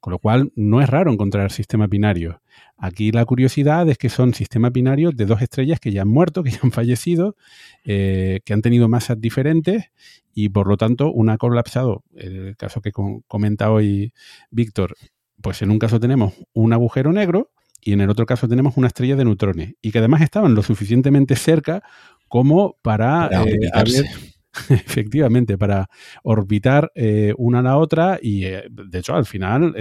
con 0.00 0.12
lo 0.12 0.18
cual 0.18 0.50
no 0.56 0.80
es 0.80 0.88
raro 0.88 1.12
encontrar 1.12 1.52
sistemas 1.52 1.90
binarios. 1.90 2.36
Aquí 2.78 3.12
la 3.12 3.26
curiosidad 3.26 3.86
es 3.90 3.98
que 3.98 4.08
son 4.08 4.32
sistemas 4.32 4.72
binarios 4.72 5.14
de 5.14 5.26
dos 5.26 5.42
estrellas 5.42 5.78
que 5.78 5.92
ya 5.92 6.02
han 6.02 6.08
muerto, 6.08 6.42
que 6.44 6.52
ya 6.52 6.60
han 6.62 6.72
fallecido, 6.72 7.36
eh, 7.84 8.40
que 8.44 8.54
han 8.54 8.62
tenido 8.62 8.88
masas 8.88 9.20
diferentes 9.20 9.90
y 10.34 10.48
por 10.48 10.66
lo 10.68 10.78
tanto 10.78 11.12
una 11.12 11.34
ha 11.34 11.38
colapsado. 11.38 12.02
El 12.14 12.56
caso 12.56 12.80
que 12.80 12.92
comenta 12.92 13.70
hoy 13.70 14.12
Víctor, 14.50 14.96
pues 15.42 15.60
en 15.62 15.70
un 15.70 15.78
caso 15.78 16.00
tenemos 16.00 16.34
un 16.54 16.72
agujero 16.72 17.12
negro 17.12 17.50
y 17.80 17.92
en 17.92 18.00
el 18.00 18.10
otro 18.10 18.26
caso 18.26 18.48
tenemos 18.48 18.76
una 18.76 18.88
estrella 18.88 19.16
de 19.16 19.24
neutrones 19.24 19.74
y 19.80 19.90
que 19.90 19.98
además 19.98 20.22
estaban 20.22 20.54
lo 20.54 20.62
suficientemente 20.62 21.36
cerca 21.36 21.82
como 22.28 22.76
para, 22.82 23.28
eh, 23.44 23.70
efectivamente, 24.68 25.58
para 25.58 25.88
orbitar 26.22 26.92
eh, 26.94 27.34
una 27.38 27.60
a 27.60 27.62
la 27.62 27.76
otra 27.76 28.18
y 28.20 28.44
eh, 28.44 28.64
de 28.70 28.98
hecho 28.98 29.14
al 29.14 29.26
final 29.26 29.74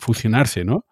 fusionarse, 0.00 0.64
¿no? 0.64 0.86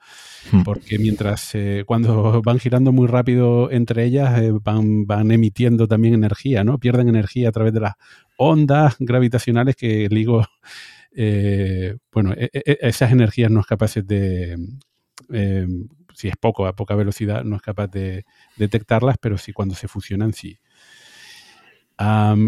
Hmm. 0.52 0.62
Porque 0.62 0.98
mientras 0.98 1.52
cuando 1.86 2.42
van 2.44 2.58
girando 2.58 2.92
muy 2.92 3.08
rápido 3.08 3.70
entre 3.70 4.04
ellas 4.04 4.40
van, 4.62 5.06
van 5.06 5.30
emitiendo 5.30 5.88
también 5.88 6.14
energía, 6.14 6.64
¿no? 6.64 6.78
Pierden 6.78 7.08
energía 7.08 7.48
a 7.48 7.52
través 7.52 7.72
de 7.72 7.80
las 7.80 7.94
ondas 8.36 8.96
gravitacionales 8.98 9.76
que 9.76 10.04
el 10.04 10.14
LIGO 10.14 10.46
eh, 11.14 11.96
bueno, 12.12 12.32
e, 12.32 12.50
e, 12.52 12.62
e, 12.66 12.78
esas 12.80 13.12
energías 13.12 13.50
no 13.50 13.60
es 13.60 13.66
capaz 13.66 13.94
de, 13.94 14.56
em, 15.30 15.88
si 16.14 16.28
es 16.28 16.36
poco, 16.36 16.66
a 16.66 16.74
poca 16.74 16.94
velocidad, 16.94 17.44
no 17.44 17.56
es 17.56 17.62
capaz 17.62 17.88
de 17.88 18.24
detectarlas, 18.56 19.16
pero 19.20 19.38
sí 19.38 19.52
cuando 19.52 19.74
se 19.74 19.88
fusionan, 19.88 20.32
sí. 20.32 20.58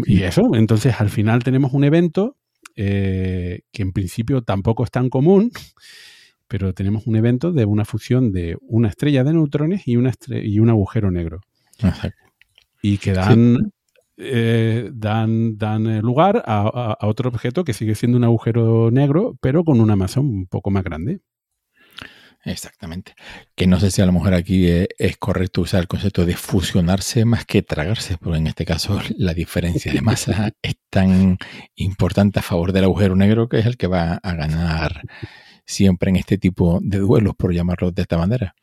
y 0.05 0.23
eso, 0.23 0.51
entonces 0.55 0.99
al 0.99 1.09
final 1.09 1.43
tenemos 1.43 1.73
un 1.73 1.83
evento 1.83 2.35
eh, 2.75 3.61
que 3.71 3.81
en 3.81 3.91
principio 3.91 4.43
tampoco 4.43 4.83
es 4.83 4.91
tan 4.91 5.09
común, 5.09 5.51
pero 6.47 6.73
tenemos 6.73 7.07
un 7.07 7.15
evento 7.15 7.51
de 7.51 7.65
una 7.65 7.85
fusión 7.85 8.31
de 8.31 8.57
una 8.61 8.89
estrella 8.89 9.23
de 9.23 9.33
neutrones 9.33 9.87
y, 9.87 9.97
una 9.97 10.13
y 10.29 10.59
un 10.59 10.69
agujero 10.69 11.09
negro. 11.09 11.41
Y 12.81 12.99
que 12.99 13.13
dan 13.13 13.71
eh, 14.17 14.89
dan, 14.93 15.57
eh, 15.61 16.01
lugar 16.01 16.43
a, 16.45 16.97
otro 17.01 17.29
objeto 17.29 17.63
que 17.63 17.73
sigue 17.73 17.95
siendo 17.95 18.17
un 18.17 18.23
agujero 18.23 18.89
negro, 18.91 19.37
pero 19.41 19.63
con 19.63 19.79
una 19.79 19.95
masa 19.95 20.19
un 20.19 20.47
poco 20.47 20.71
más 20.71 20.83
grande. 20.83 21.21
Exactamente. 22.43 23.13
Que 23.55 23.67
no 23.67 23.79
sé 23.79 23.91
si 23.91 24.01
a 24.01 24.05
lo 24.05 24.13
mejor 24.13 24.33
aquí 24.33 24.67
es, 24.67 25.17
correcto 25.17 25.61
usar 25.61 25.81
el 25.81 25.87
concepto 25.87 26.25
de 26.25 26.35
fusionarse 26.35 27.25
más 27.25 27.45
que 27.45 27.61
tragarse, 27.61 28.17
porque 28.17 28.37
en 28.37 28.47
este 28.47 28.65
caso 28.65 28.99
la 29.17 29.33
diferencia 29.33 29.91
de 29.91 30.01
masa 30.01 30.51
es 30.61 30.75
tan 30.89 31.37
importante 31.75 32.39
a 32.39 32.43
favor 32.43 32.71
del 32.71 32.85
agujero 32.85 33.15
negro 33.15 33.49
que 33.49 33.59
es 33.59 33.65
el 33.65 33.77
que 33.77 33.87
va 33.87 34.13
a 34.23 34.33
ganar 34.33 35.01
siempre 35.65 36.09
en 36.09 36.15
este 36.15 36.37
tipo 36.37 36.79
de 36.81 36.99
duelos, 36.99 37.35
por 37.35 37.53
llamarlo 37.53 37.91
de 37.91 38.01
esta 38.01 38.17
manera. 38.17 38.55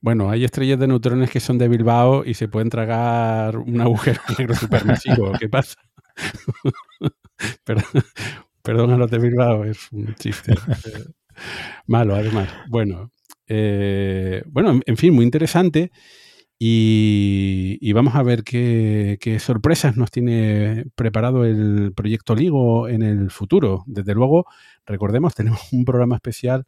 Bueno, 0.00 0.30
hay 0.30 0.44
estrellas 0.44 0.78
de 0.78 0.86
neutrones 0.86 1.30
que 1.30 1.40
son 1.40 1.58
de 1.58 1.68
Bilbao 1.68 2.24
y 2.24 2.34
se 2.34 2.46
pueden 2.48 2.70
tragar 2.70 3.56
un 3.56 3.80
agujero 3.80 4.20
negro 4.38 4.54
supermasivo. 4.54 5.32
¿Qué 5.38 5.48
pasa? 5.48 5.76
perdón, 8.62 8.90
a 8.92 8.96
los 8.96 9.10
de 9.10 9.18
Bilbao, 9.18 9.64
es 9.64 9.90
un 9.92 10.14
chiste. 10.14 10.54
malo, 11.86 12.14
además. 12.14 12.48
Bueno, 12.68 13.10
eh, 13.48 14.42
bueno, 14.46 14.80
en 14.84 14.96
fin, 14.96 15.14
muy 15.14 15.24
interesante. 15.24 15.90
Y, 16.60 17.92
vamos 17.92 18.16
a 18.16 18.22
ver 18.22 18.42
qué, 18.42 19.16
qué, 19.20 19.38
sorpresas 19.38 19.96
nos 19.96 20.10
tiene 20.10 20.86
preparado 20.96 21.44
el 21.44 21.92
proyecto 21.94 22.34
LIGO 22.34 22.88
en 22.88 23.02
el 23.02 23.30
futuro. 23.30 23.84
Desde 23.86 24.14
luego, 24.14 24.46
recordemos, 24.84 25.34
tenemos 25.34 25.72
un 25.72 25.84
programa 25.84 26.16
especial 26.16 26.66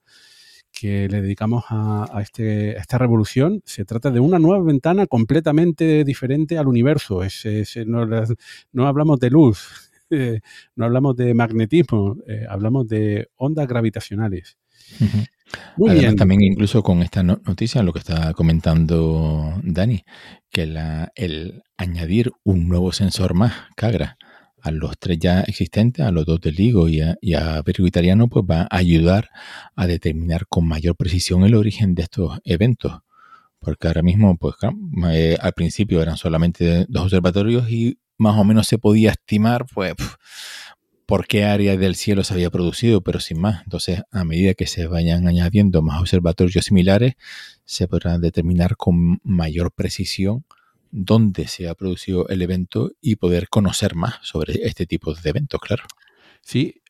que 0.72 1.08
le 1.08 1.22
dedicamos 1.22 1.64
a, 1.68 2.06
este, 2.22 2.76
esta 2.76 2.98
revolución, 2.98 3.62
se 3.64 3.84
trata 3.84 4.10
de 4.10 4.20
una 4.20 4.38
nueva 4.38 4.64
ventana 4.64 5.06
completamente 5.06 6.04
diferente 6.04 6.58
al 6.58 6.68
universo. 6.68 7.20
no, 7.86 8.86
hablamos 8.86 9.20
de 9.20 9.30
luz, 9.30 9.90
eh, 10.10 10.40
no 10.76 10.84
hablamos 10.84 11.16
de 11.16 11.34
magnetismo, 11.34 12.16
eh, 12.26 12.46
hablamos 12.48 12.88
de 12.88 13.28
ondas 13.36 13.68
gravitacionales. 13.68 14.56
Muy 15.76 15.94
bien. 15.94 16.16
También 16.16 16.42
incluso 16.42 16.82
con 16.82 17.02
esta 17.02 17.22
noticia, 17.22 17.82
lo 17.82 17.92
que 17.92 17.98
está 17.98 18.32
comentando 18.34 19.60
Dani, 19.62 20.04
que 20.50 20.62
el 21.14 21.62
añadir 21.76 22.32
un 22.44 22.68
nuevo 22.68 22.92
sensor 22.92 23.34
más, 23.34 23.52
CAGRA, 23.76 24.16
a 24.62 24.70
los 24.70 24.98
tres 24.98 25.18
ya 25.18 25.40
existentes, 25.40 26.04
a 26.04 26.10
los 26.10 26.26
dos 26.26 26.40
del 26.40 26.54
LIGO 26.54 26.88
y 26.88 27.00
a, 27.00 27.16
y 27.20 27.34
Italiano, 27.86 28.28
pues 28.28 28.44
va 28.48 28.62
a 28.62 28.76
ayudar 28.76 29.30
a 29.74 29.86
determinar 29.86 30.46
con 30.46 30.66
mayor 30.66 30.96
precisión 30.96 31.44
el 31.44 31.54
origen 31.54 31.94
de 31.94 32.02
estos 32.02 32.38
eventos. 32.44 33.00
Porque 33.58 33.88
ahora 33.88 34.02
mismo, 34.02 34.36
pues 34.38 34.54
eh, 35.12 35.36
al 35.40 35.52
principio 35.52 36.00
eran 36.02 36.16
solamente 36.16 36.86
dos 36.88 37.04
observatorios 37.04 37.70
y 37.70 37.98
más 38.16 38.38
o 38.38 38.44
menos 38.44 38.66
se 38.66 38.78
podía 38.78 39.10
estimar, 39.10 39.66
pues, 39.72 39.94
por 41.06 41.26
qué 41.26 41.44
área 41.44 41.76
del 41.76 41.96
cielo 41.96 42.22
se 42.22 42.34
había 42.34 42.50
producido, 42.50 43.02
pero 43.02 43.18
sin 43.18 43.40
más. 43.40 43.62
Entonces, 43.64 44.02
a 44.12 44.24
medida 44.24 44.54
que 44.54 44.66
se 44.66 44.86
vayan 44.86 45.26
añadiendo 45.26 45.82
más 45.82 46.00
observatorios 46.00 46.64
similares, 46.64 47.14
se 47.64 47.88
podrá 47.88 48.18
determinar 48.18 48.76
con 48.76 49.20
mayor 49.24 49.72
precisión 49.72 50.44
dónde 50.90 51.46
se 51.46 51.68
ha 51.68 51.74
producido 51.74 52.28
el 52.28 52.42
evento 52.42 52.92
y 53.00 53.16
poder 53.16 53.48
conocer 53.48 53.94
más 53.94 54.16
sobre 54.22 54.66
este 54.66 54.86
tipo 54.86 55.14
de 55.14 55.30
eventos, 55.30 55.60
claro. 55.60 55.84
Sí, 56.42 56.82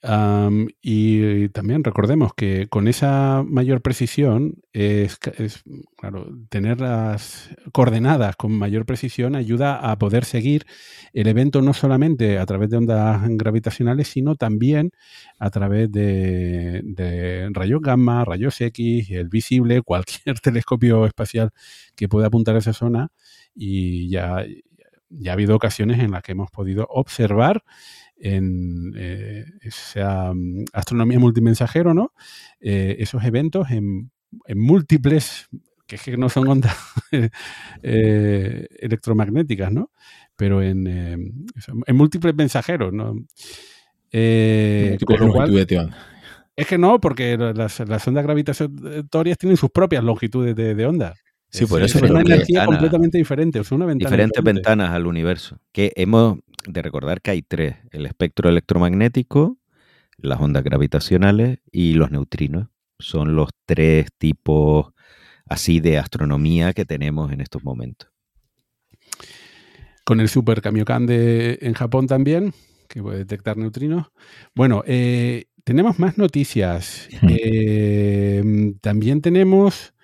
y 0.80 1.48
también 1.50 1.84
recordemos 1.84 2.32
que 2.34 2.68
con 2.68 2.88
esa 2.88 3.42
mayor 3.46 3.82
precisión 3.82 4.62
es, 4.72 5.18
claro, 5.98 6.28
tener 6.48 6.80
las 6.80 7.50
coordenadas 7.72 8.36
con 8.36 8.52
mayor 8.52 8.86
precisión 8.86 9.34
ayuda 9.36 9.76
a 9.76 9.98
poder 9.98 10.24
seguir 10.24 10.66
el 11.12 11.26
evento 11.26 11.60
no 11.62 11.74
solamente 11.74 12.38
a 12.38 12.46
través 12.46 12.70
de 12.70 12.78
ondas 12.78 13.20
gravitacionales, 13.28 14.08
sino 14.08 14.36
también 14.36 14.92
a 15.38 15.50
través 15.50 15.90
de 15.92 17.50
rayos 17.52 17.82
gamma, 17.82 18.24
rayos 18.24 18.60
X, 18.60 19.10
el 19.10 19.28
visible, 19.28 19.82
cualquier 19.82 20.38
telescopio 20.40 21.06
espacial 21.06 21.50
que 21.96 22.08
pueda 22.08 22.28
apuntar 22.28 22.54
a 22.54 22.60
esa 22.60 22.72
zona 22.72 23.10
y 23.54 24.08
ya, 24.10 24.44
ya 25.08 25.32
ha 25.32 25.34
habido 25.34 25.56
ocasiones 25.56 25.98
en 26.00 26.12
las 26.12 26.22
que 26.22 26.32
hemos 26.32 26.50
podido 26.50 26.86
observar 26.88 27.62
en 28.20 28.92
eh, 28.96 29.44
esa 29.62 30.32
mm, 30.34 30.64
astronomía 30.72 31.18
multimensajero, 31.18 31.94
¿no? 31.94 32.12
Eh, 32.60 32.96
esos 32.98 33.24
eventos 33.24 33.70
en, 33.70 34.10
múltiples, 34.54 35.48
que 35.86 35.96
es 35.96 36.02
que 36.02 36.16
no 36.16 36.28
son 36.28 36.46
ondas 36.46 36.76
eh, 37.82 38.68
electromagnéticas, 38.78 39.72
¿no? 39.72 39.90
Pero 40.36 40.62
en, 40.62 40.86
en 40.86 41.96
múltiples 41.96 42.34
mensajeros, 42.34 42.92
¿no? 42.92 43.14
es 46.56 46.66
que 46.66 46.78
no, 46.78 47.00
porque 47.00 47.36
las, 47.36 47.80
las, 47.80 48.08
ondas 48.08 48.24
gravitatorias 48.24 49.38
tienen 49.38 49.56
sus 49.56 49.70
propias 49.70 50.04
longitudes 50.04 50.54
de, 50.54 50.74
de 50.74 50.86
onda. 50.86 51.14
Sí, 51.50 51.66
por 51.66 51.82
eso. 51.82 51.98
Es 51.98 52.10
una 52.10 52.20
energía 52.20 52.64
completamente 52.64 53.18
diferente. 53.18 53.58
Es 53.58 53.72
una 53.72 53.86
ventana 53.86 54.08
diferentes 54.08 54.42
ventanas 54.42 54.90
al 54.90 55.06
universo. 55.06 55.58
Que 55.72 55.92
hemos 55.96 56.38
de 56.66 56.82
recordar 56.82 57.20
que 57.20 57.32
hay 57.32 57.42
tres: 57.42 57.76
el 57.90 58.06
espectro 58.06 58.48
electromagnético, 58.48 59.58
las 60.16 60.40
ondas 60.40 60.62
gravitacionales 60.62 61.58
y 61.70 61.94
los 61.94 62.10
neutrinos. 62.10 62.68
Son 62.98 63.34
los 63.34 63.50
tres 63.66 64.08
tipos 64.18 64.92
así 65.46 65.80
de 65.80 65.98
astronomía 65.98 66.72
que 66.72 66.84
tenemos 66.84 67.32
en 67.32 67.40
estos 67.40 67.64
momentos. 67.64 68.10
Con 70.04 70.20
el 70.20 70.28
Super 70.28 70.60
Kamiokan 70.60 71.06
de, 71.06 71.58
en 71.62 71.74
Japón 71.74 72.06
también, 72.06 72.52
que 72.88 73.02
puede 73.02 73.18
detectar 73.18 73.56
neutrinos. 73.56 74.08
Bueno, 74.54 74.84
eh, 74.86 75.46
tenemos 75.64 75.98
más 75.98 76.18
noticias. 76.18 77.08
Eh, 77.28 78.74
también 78.80 79.20
tenemos 79.20 79.94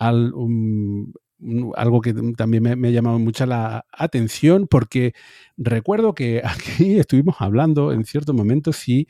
algo 0.00 2.00
que 2.00 2.14
también 2.36 2.62
me, 2.62 2.88
ha 2.88 2.90
llamado 2.90 3.18
mucho 3.18 3.46
la 3.46 3.86
atención 3.92 4.66
porque 4.68 5.14
recuerdo 5.56 6.14
que 6.14 6.42
aquí 6.44 6.98
estuvimos 6.98 7.36
hablando 7.38 7.92
en 7.92 8.04
cierto 8.04 8.34
momento 8.34 8.72
si, 8.72 9.06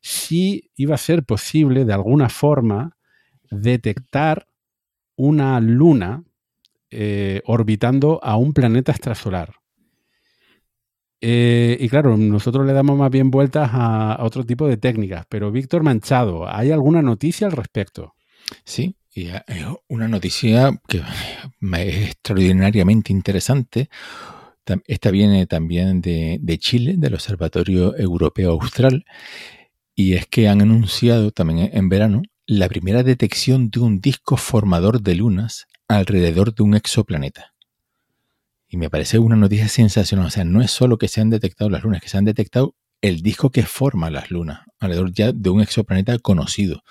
si 0.00 0.70
iba 0.76 0.94
a 0.94 0.98
ser 0.98 1.24
posible 1.24 1.84
de 1.84 1.92
alguna 1.92 2.28
forma 2.28 2.96
detectar 3.50 4.48
una 5.16 5.60
luna 5.60 6.24
eh, 6.90 7.42
orbitando 7.46 8.20
a 8.22 8.36
un 8.36 8.52
planeta 8.52 8.92
extrasolar. 8.92 9.54
Eh, 11.24 11.76
y 11.78 11.88
claro, 11.88 12.16
nosotros 12.16 12.66
le 12.66 12.72
damos 12.72 12.98
más 12.98 13.10
bien 13.10 13.30
vueltas 13.30 13.70
a, 13.72 14.14
a 14.14 14.24
otro 14.24 14.44
tipo 14.44 14.66
de 14.66 14.76
técnicas, 14.76 15.24
pero 15.28 15.52
Víctor 15.52 15.84
Manchado, 15.84 16.48
¿hay 16.48 16.72
alguna 16.72 17.00
noticia 17.00 17.46
al 17.46 17.52
respecto? 17.52 18.14
Sí, 18.64 18.96
y 19.14 19.28
es 19.28 19.66
una 19.88 20.08
noticia 20.08 20.80
que 20.88 20.98
es 20.98 22.08
extraordinariamente 22.08 23.12
interesante. 23.12 23.90
Esta 24.86 25.10
viene 25.10 25.46
también 25.46 26.00
de, 26.00 26.58
Chile, 26.58 26.94
del 26.96 27.14
Observatorio 27.14 27.96
Europeo 27.96 28.52
Austral, 28.52 29.04
Y 29.94 30.14
es 30.14 30.26
que 30.26 30.48
han 30.48 30.62
anunciado 30.62 31.30
también 31.32 31.70
en 31.74 31.88
verano 31.90 32.22
la 32.46 32.68
primera 32.68 33.02
detección 33.02 33.70
de 33.70 33.80
un 33.80 34.00
disco 34.00 34.36
formador 34.38 35.02
de 35.02 35.14
lunas 35.14 35.66
alrededor 35.88 36.54
de 36.54 36.62
un 36.62 36.74
exoplaneta. 36.74 37.52
Y 38.68 38.78
me 38.78 38.88
parece 38.88 39.18
una 39.18 39.36
noticia 39.36 39.68
sensacional. 39.68 40.26
O 40.26 40.30
sea, 40.30 40.44
no 40.44 40.62
es 40.62 40.70
solo 40.70 40.96
que 40.96 41.08
se 41.08 41.20
han 41.20 41.28
detectado 41.28 41.68
las 41.68 41.82
lunas, 41.82 42.00
que 42.00 42.08
se 42.08 42.16
han 42.16 42.24
detectado 42.24 42.74
el 43.02 43.20
disco 43.20 43.50
que 43.50 43.64
forma 43.64 44.08
las 44.10 44.30
lunas 44.30 44.60
alrededor 44.80 45.12
ya 45.12 45.32
de 45.32 45.50
un 45.50 45.60
exoplaneta 45.60 46.18
conocido. 46.18 46.82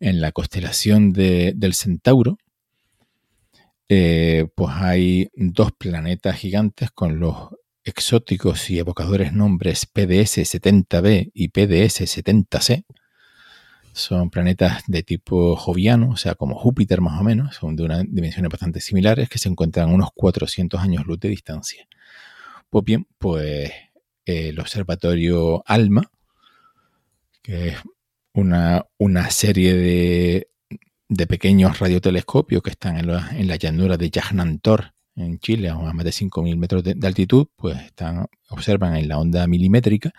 En 0.00 0.20
la 0.20 0.32
constelación 0.32 1.12
del 1.12 1.74
Centauro, 1.74 2.38
eh, 3.88 4.48
pues 4.54 4.74
hay 4.76 5.30
dos 5.34 5.72
planetas 5.72 6.36
gigantes 6.36 6.90
con 6.90 7.20
los 7.20 7.50
exóticos 7.84 8.70
y 8.70 8.78
evocadores 8.78 9.32
nombres 9.32 9.86
PDS-70b 9.92 11.30
y 11.34 11.48
PDS-70c. 11.50 12.84
Son 13.92 14.30
planetas 14.30 14.82
de 14.88 15.02
tipo 15.02 15.54
joviano, 15.54 16.10
o 16.10 16.16
sea, 16.16 16.34
como 16.34 16.58
Júpiter 16.58 17.00
más 17.00 17.20
o 17.20 17.24
menos, 17.24 17.54
son 17.54 17.76
de 17.76 17.84
unas 17.84 18.04
dimensiones 18.08 18.50
bastante 18.50 18.80
similares 18.80 19.28
que 19.28 19.38
se 19.38 19.48
encuentran 19.48 19.90
a 19.90 19.92
unos 19.92 20.08
400 20.14 20.80
años 20.80 21.06
luz 21.06 21.20
de 21.20 21.28
distancia. 21.28 21.86
Pues 22.70 22.84
bien, 22.84 23.06
pues 23.18 23.70
el 24.24 24.58
observatorio 24.58 25.62
ALMA, 25.66 26.10
que 27.42 27.68
es 27.68 27.76
una, 28.34 28.86
una 28.98 29.30
serie 29.30 29.74
de, 29.74 30.48
de, 31.08 31.26
pequeños 31.26 31.78
radiotelescopios 31.78 32.62
que 32.62 32.70
están 32.70 32.98
en 32.98 33.06
la, 33.48 33.56
llanura 33.56 33.96
de 33.96 34.10
Yagnantor, 34.10 34.92
en 35.16 35.38
Chile, 35.38 35.68
a 35.68 35.76
más 35.76 36.04
de 36.04 36.10
5.000 36.10 36.56
metros 36.56 36.82
de, 36.82 36.96
altitud, 37.06 37.46
pues 37.56 37.80
están, 37.80 38.26
observan 38.50 38.96
en 38.96 39.08
la 39.08 39.18
onda 39.18 39.46
milimétrica 39.46 40.12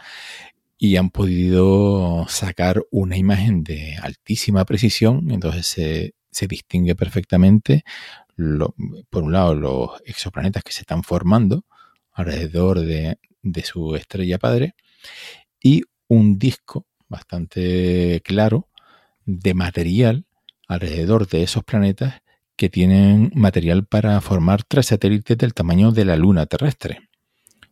y 0.78 0.96
han 0.96 1.10
podido 1.10 2.26
sacar 2.30 2.84
una 2.92 3.18
imagen 3.18 3.64
de 3.64 3.98
altísima 4.02 4.64
precisión, 4.66 5.30
entonces 5.32 5.68
se, 5.68 6.16
se 6.32 6.48
distingue 6.48 6.96
perfectamente, 6.96 7.84
por 9.10 9.24
un 9.24 9.32
lado, 9.32 9.56
los 9.56 9.90
exoplanetas 10.06 10.64
que 10.64 10.74
se 10.74 10.82
están 10.82 11.04
formando 11.04 11.66
alrededor 12.12 12.80
de, 12.80 13.20
de 13.42 13.64
su 13.64 13.96
estrella 13.96 14.38
padre 14.38 14.76
y 15.62 15.84
un 16.08 16.38
disco 16.38 16.86
bastante 17.08 18.22
claro 18.24 18.70
de 19.26 19.54
material 19.54 20.26
alrededor 20.68 21.28
de 21.28 21.44
esos 21.44 21.64
planetas 21.64 22.22
que 22.56 22.70
tienen 22.70 23.32
material 23.36 23.86
para 23.86 24.20
formar 24.22 24.64
tres 24.64 24.88
satélites 24.88 25.38
del 25.38 25.54
tamaño 25.54 25.92
de 25.92 26.06
la 26.06 26.16
Luna 26.16 26.46
terrestre. 26.46 27.10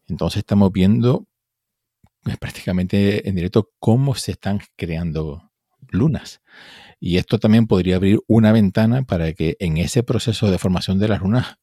Entonces 0.07 0.39
estamos 0.39 0.71
viendo 0.71 1.27
eh, 2.25 2.35
prácticamente 2.39 3.27
en 3.27 3.35
directo 3.35 3.71
cómo 3.79 4.15
se 4.15 4.31
están 4.31 4.59
creando 4.75 5.51
lunas. 5.89 6.41
Y 6.99 7.17
esto 7.17 7.39
también 7.39 7.67
podría 7.67 7.97
abrir 7.97 8.19
una 8.27 8.51
ventana 8.51 9.03
para 9.03 9.33
que 9.33 9.55
en 9.59 9.77
ese 9.77 10.03
proceso 10.03 10.49
de 10.49 10.57
formación 10.57 10.99
de 10.99 11.07
las 11.07 11.21
lunas 11.21 11.57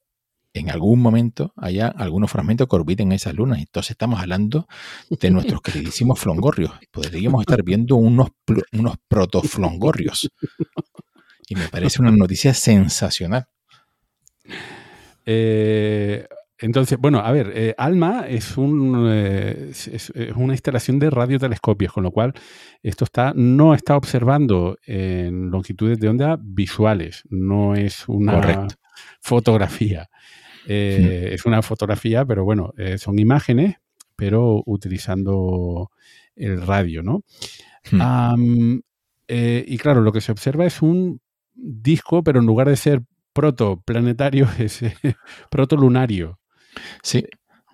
en 0.52 0.70
algún 0.70 1.00
momento 1.00 1.52
haya 1.56 1.88
algunos 1.88 2.30
fragmentos 2.30 2.68
que 2.68 2.76
orbiten 2.76 3.12
esas 3.12 3.34
lunas. 3.34 3.58
Entonces 3.58 3.92
estamos 3.92 4.20
hablando 4.20 4.66
de 5.08 5.30
nuestros 5.30 5.60
queridísimos 5.60 6.18
flongorrios. 6.20 6.72
Podríamos 6.90 7.42
estar 7.42 7.62
viendo 7.62 7.96
unos, 7.96 8.30
unos 8.72 8.96
protoflongorrios. 9.08 10.30
Y 11.48 11.54
me 11.54 11.68
parece 11.68 12.00
una 12.00 12.12
noticia 12.12 12.54
sensacional. 12.54 13.46
Eh, 15.26 16.26
entonces, 16.58 16.98
bueno, 16.98 17.20
a 17.20 17.32
ver, 17.32 17.52
eh, 17.54 17.74
ALMA 17.78 18.26
es, 18.28 18.58
un, 18.58 19.08
eh, 19.10 19.70
es, 19.70 20.12
una 20.36 20.52
instalación 20.52 20.98
de 20.98 21.08
radiotelescopios, 21.08 21.92
con 21.92 22.02
lo 22.04 22.10
cual 22.10 22.34
esto 22.82 23.04
está, 23.04 23.32
no 23.34 23.72
está 23.74 23.96
observando 23.96 24.76
en 24.84 25.50
longitudes 25.50 25.98
de 25.98 26.08
onda 26.08 26.38
visuales, 26.40 27.24
no 27.30 27.74
es 27.74 28.06
una 28.08 28.68
fotografía. 29.20 30.10
Eh, 30.66 31.30
es 31.32 31.44
una 31.46 31.62
fotografía, 31.62 32.24
pero 32.24 32.44
bueno, 32.44 32.72
eh, 32.76 32.98
son 32.98 33.18
imágenes, 33.18 33.76
pero 34.16 34.62
utilizando 34.66 35.90
el 36.36 36.60
radio, 36.62 37.02
¿no? 37.02 37.22
Eh, 39.28 39.64
y 39.66 39.78
claro, 39.78 40.00
lo 40.00 40.12
que 40.12 40.20
se 40.20 40.32
observa 40.32 40.66
es 40.66 40.82
un 40.82 41.20
disco, 41.54 42.22
pero 42.22 42.40
en 42.40 42.46
lugar 42.46 42.68
de 42.68 42.76
ser 42.76 43.02
protoplanetario, 43.32 44.48
es 44.58 44.82
protolunario. 45.50 46.38
Sí, 47.02 47.24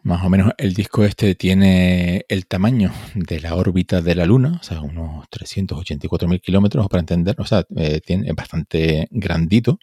más 0.02 0.24
o 0.24 0.28
menos 0.28 0.52
el 0.58 0.74
disco 0.74 1.05
este 1.05 1.34
tiene 1.34 2.24
el 2.28 2.47
tamaño 2.47 2.92
de 3.15 3.40
la 3.40 3.56
órbita 3.56 4.00
de 4.00 4.15
la 4.15 4.26
Luna, 4.26 4.58
o 4.60 4.62
sea, 4.62 4.81
unos 4.81 5.26
384.000 5.31 6.40
kilómetros, 6.40 6.89
para 6.89 7.00
entender, 7.00 7.34
o 7.39 7.44
sea, 7.44 7.65
tiene, 8.05 8.28
es 8.28 8.34
bastante 8.34 9.08
grandito. 9.10 9.78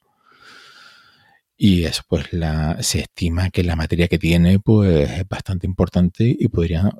Y 1.56 1.84
eso, 1.84 2.04
pues 2.08 2.34
la, 2.34 2.82
se 2.82 3.02
estima 3.02 3.50
que 3.50 3.64
la 3.64 3.76
materia 3.76 4.08
que 4.08 4.18
tiene 4.18 4.60
pues, 4.60 5.10
es 5.10 5.28
bastante 5.28 5.68
importante 5.68 6.36
y 6.38 6.48
podría 6.48 6.92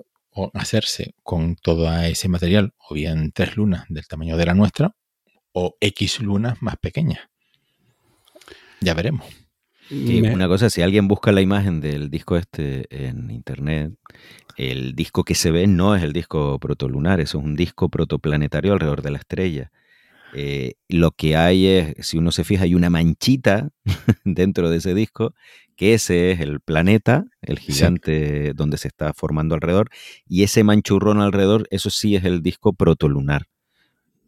hacerse 0.54 1.16
con 1.24 1.56
todo 1.56 1.92
ese 2.02 2.28
material, 2.28 2.74
o 2.78 2.94
bien 2.94 3.32
tres 3.34 3.56
lunas 3.58 3.86
del 3.90 4.08
tamaño 4.08 4.38
de 4.38 4.46
la 4.46 4.54
nuestra, 4.54 4.96
o 5.52 5.76
X 5.80 6.20
lunas 6.20 6.62
más 6.62 6.78
pequeñas. 6.78 7.22
Ya 8.82 8.94
veremos. 8.94 9.26
una 9.90 10.48
cosa, 10.48 10.70
si 10.70 10.82
alguien 10.82 11.08
busca 11.08 11.32
la 11.32 11.42
imagen 11.42 11.82
del 11.82 12.10
disco 12.10 12.38
este 12.38 12.86
en 13.08 13.30
internet, 13.32 13.94
el 14.58 14.96
disco 14.96 15.24
que 15.24 15.36
se 15.36 15.52
ve 15.52 15.68
no 15.68 15.96
es 15.96 16.04
el 16.04 16.14
disco 16.14 16.60
protolunar, 16.60 17.20
es 17.20 17.36
un 17.36 17.56
disco 17.56 17.90
protoplanetario 17.90 18.74
alrededor 18.74 19.02
de 19.02 19.12
la 19.12 19.18
estrella. 19.20 19.72
Eh, 20.34 20.74
lo 20.90 21.12
que 21.12 21.36
hay 21.36 21.68
es, 21.68 21.94
si 22.00 22.18
uno 22.18 22.32
se 22.32 22.44
fija, 22.44 22.64
hay 22.64 22.76
una 22.76 22.90
manchita 22.90 23.70
dentro 24.26 24.70
de 24.70 24.78
ese 24.78 24.94
disco, 24.94 25.34
que 25.76 25.94
ese 25.94 26.32
es 26.32 26.40
el 26.40 26.60
planeta, 26.60 27.26
el 27.42 27.60
gigante 27.60 28.54
donde 28.54 28.78
se 28.78 28.88
está 28.88 29.14
formando 29.14 29.56
alrededor, 29.56 29.90
y 30.28 30.44
ese 30.44 30.64
manchurrón 30.64 31.20
alrededor, 31.22 31.68
eso 31.72 31.90
sí 31.90 32.16
es 32.16 32.26
el 32.26 32.42
disco 32.42 32.74
protolunar. 32.74 33.48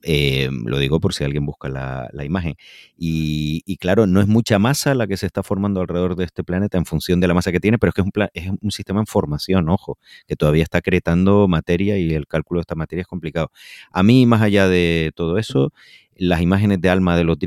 Eh, 0.08 0.50
lo 0.66 0.78
digo 0.78 1.00
por 1.00 1.16
si 1.16 1.24
alguien 1.24 1.48
busca 1.48 1.68
la, 1.68 2.24
imagen. 2.24 2.56
Y, 2.96 3.78
claro, 3.78 4.06
no 4.06 4.22
es 4.22 4.28
mucha 4.28 4.60
masa 4.60 4.94
la 4.94 5.08
que 5.08 5.18
se 5.18 5.26
está 5.26 5.42
formando 5.42 5.82
alrededor 5.82 6.16
de 6.16 6.26
este 6.26 6.44
planeta 6.44 6.78
en 6.78 6.86
función 6.86 7.20
de 7.20 7.28
la 7.28 7.34
masa 7.34 7.52
que 7.52 7.60
tiene, 7.60 7.80
pero 7.80 7.90
es 7.90 7.96
que 7.96 8.04
es 8.34 8.50
un, 8.62 8.72
sistema 8.72 9.00
en 9.00 9.08
formación, 9.08 9.68
ojo, 9.68 9.98
que 10.28 10.36
todavía 10.36 10.62
está 10.62 10.78
acretando 10.78 11.48
materia 11.48 11.98
y 11.98 12.14
el 12.14 12.28
cálculo 12.28 12.60
de 12.60 12.62
esta 12.62 12.76
materia 12.76 13.02
es 13.02 13.08
complicado. 13.08 13.52
A 13.92 14.04
mí, 14.04 14.28
más 14.28 14.44
allá 14.44 14.68
de 14.68 15.12
todo 15.16 15.40
eso, 15.40 15.74
las 16.16 16.42
imágenes 16.42 16.80
de 16.82 16.90
alma 16.90 17.18
de 17.18 17.24
los, 17.24 17.40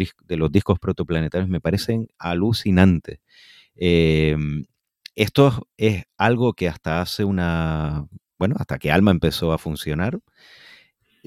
discos 0.50 0.80
protoplanetarios 0.80 1.48
me 1.48 1.60
parecen 1.60 2.08
alucinantes. 2.18 3.20
Em, 3.76 4.64
esto 5.14 5.68
es 5.76 6.04
algo 6.16 6.54
que 6.54 6.68
hasta 6.68 7.00
hace 7.00 7.24
una, 7.24 8.08
bueno, 8.38 8.56
hasta 8.58 8.78
que 8.78 8.90
Alma 8.90 9.10
empezó 9.12 9.52
a 9.52 9.58
funcionar, 9.58 10.20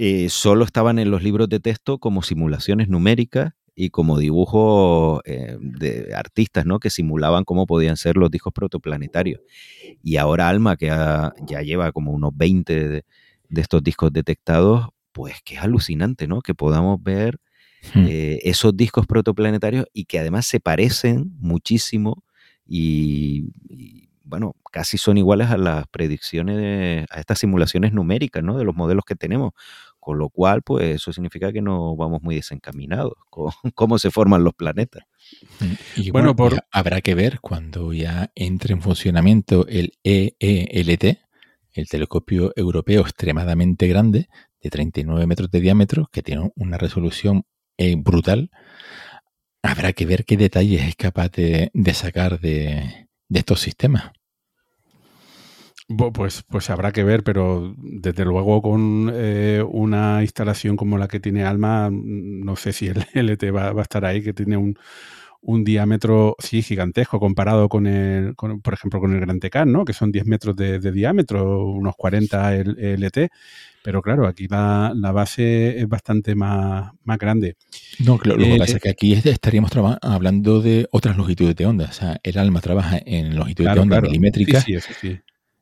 eh, 0.04 0.30
solo 0.30 0.66
estaban 0.66 0.98
en 0.98 1.12
los 1.12 1.22
libros 1.22 1.48
de 1.48 1.60
texto 1.60 2.00
como 2.00 2.24
simulaciones 2.24 2.90
numéricas 2.90 3.54
y 3.76 3.92
como 3.92 4.18
dibujos 4.18 5.22
eh, 5.26 5.58
de 5.60 6.16
artistas, 6.16 6.66
¿no? 6.66 6.80
Que 6.80 6.90
simulaban 6.90 7.44
cómo 7.44 7.68
podían 7.68 7.98
ser 7.98 8.18
los 8.18 8.32
discos 8.32 8.52
protoplanetarios. 8.52 9.42
Y 10.02 10.18
ahora 10.18 10.50
Alma, 10.50 10.76
que 10.76 10.88
ya 10.88 11.62
lleva 11.62 11.92
como 11.92 12.14
unos 12.14 12.36
20 12.36 12.90
de, 12.90 13.06
estos 13.56 13.84
discos 13.84 14.12
detectados, 14.12 14.88
pues 15.12 15.36
que 15.44 15.54
es 15.54 15.62
alucinante, 15.62 16.28
¿no? 16.28 16.42
Que 16.42 16.56
podamos 16.56 16.98
ver 17.04 17.40
hmm. 17.94 18.06
eh, 18.08 18.40
esos 18.42 18.76
discos 18.76 19.06
protoplanetarios 19.06 19.86
y 19.94 20.06
que 20.06 20.18
además 20.18 20.48
se 20.48 20.60
parecen 20.60 21.32
muchísimo 21.38 22.24
y, 22.66 23.52
bueno, 24.24 24.56
casi 24.72 24.98
son 24.98 25.20
iguales 25.20 25.52
a 25.52 25.58
las 25.58 25.86
predicciones, 25.90 27.06
a 27.12 27.20
estas 27.20 27.38
simulaciones 27.38 27.94
numéricas, 27.94 28.44
¿no? 28.44 28.58
De 28.58 28.64
los 28.64 28.76
modelos 28.76 29.04
que 29.06 29.16
tenemos. 29.16 29.52
Con 30.02 30.18
lo 30.18 30.30
cual, 30.30 30.64
pues 30.64 30.96
eso 30.96 31.14
significa 31.14 31.54
que 31.54 31.62
no 31.62 31.96
vamos 31.96 32.24
muy 32.24 32.36
desencaminados 32.36 33.14
con 33.30 33.52
cómo 33.76 34.00
se 34.00 34.10
forman 34.10 34.44
los 34.44 34.56
planetas. 34.56 35.04
Mm, 35.60 36.02
y 36.02 36.12
bueno, 36.12 36.36
habrá 36.72 37.02
que 37.02 37.14
ver 37.16 37.40
cuando 37.40 37.94
ya 37.94 38.32
entre 38.34 38.74
en 38.74 38.82
funcionamiento 38.82 39.68
el 39.68 39.94
EELT, 40.04 41.20
el 41.74 41.88
telescopio 41.88 42.52
europeo 42.56 43.02
extremadamente 43.02 43.88
grande, 43.88 44.28
de 44.60 44.70
39 44.72 45.28
metros 45.28 45.52
de 45.52 45.62
diámetro, 45.62 46.10
que 46.12 46.24
tiene 46.24 46.52
una 46.56 46.80
resolución 46.80 47.46
eh, 47.78 47.96
brutal. 47.96 48.50
Habrá 49.62 49.94
que 49.94 50.08
ver 50.08 50.26
qué 50.26 50.36
detalles 50.36 50.82
es 50.82 50.96
capaz 50.96 51.30
de, 51.30 51.72
sacar 51.94 52.40
de 52.40 53.06
estos 53.30 53.62
sistemas. 53.62 54.12
Pues, 56.14 56.44
pues 56.48 56.70
habrá 56.70 56.92
que 56.92 57.04
ver, 57.04 57.24
pero 57.24 57.74
desde 57.78 58.26
luego 58.26 58.62
con 58.62 59.12
eh, 59.14 59.64
una 59.68 60.22
instalación 60.22 60.78
como 60.78 60.98
la 60.98 61.08
que 61.08 61.20
tiene 61.20 61.44
Alma, 61.44 61.90
no 61.92 62.56
sé 62.56 62.74
si 62.74 62.88
el 62.88 62.98
LT 63.14 63.56
va, 63.56 63.70
a 63.70 63.82
estar 63.82 64.06
ahí, 64.06 64.22
que 64.22 64.34
tiene 64.34 64.58
un, 64.58 64.78
un 65.42 65.64
diámetro, 65.64 66.36
sí, 66.40 66.62
gigantesco 66.62 67.20
comparado 67.20 67.68
con 67.68 67.88
el, 67.88 68.36
por 68.36 68.74
ejemplo, 68.74 69.00
con 69.00 69.14
el 69.14 69.20
Gran 69.20 69.40
Tecán, 69.40 69.72
¿no? 69.72 69.86
Que 69.86 69.94
son 69.94 70.12
10 70.12 70.26
metros 70.28 70.56
de, 70.56 70.80
diámetro, 70.80 71.66
unos 71.66 71.96
40 71.96 72.56
LT. 72.56 73.30
Pero 73.84 74.04
claro, 74.04 74.28
aquí 74.28 74.48
la, 74.48 74.94
base 74.94 75.80
es 75.80 75.88
bastante 75.88 76.36
más, 76.36 76.92
más 77.04 77.18
grande. 77.18 77.56
No, 78.00 78.20
lo, 78.24 78.38
que 78.38 78.58
pasa 78.58 78.76
es 78.76 78.82
que 78.82 78.90
aquí 78.90 79.14
estaríamos 79.14 79.72
hablando 80.02 80.62
de 80.62 80.88
otras 80.92 81.18
longitudes 81.18 81.56
de 81.56 81.66
onda. 81.66 81.86
O 81.86 81.94
sea, 81.94 82.20
el 82.22 82.38
ALMA 82.38 82.62
trabaja 82.62 83.00
en 83.04 83.36
longitudes 83.36 83.74
de 83.74 83.80
onda 83.80 84.00
milimétrica. 84.00 84.62
Sí, 84.62 84.80
sí, 84.80 84.94
sí. 85.00 85.20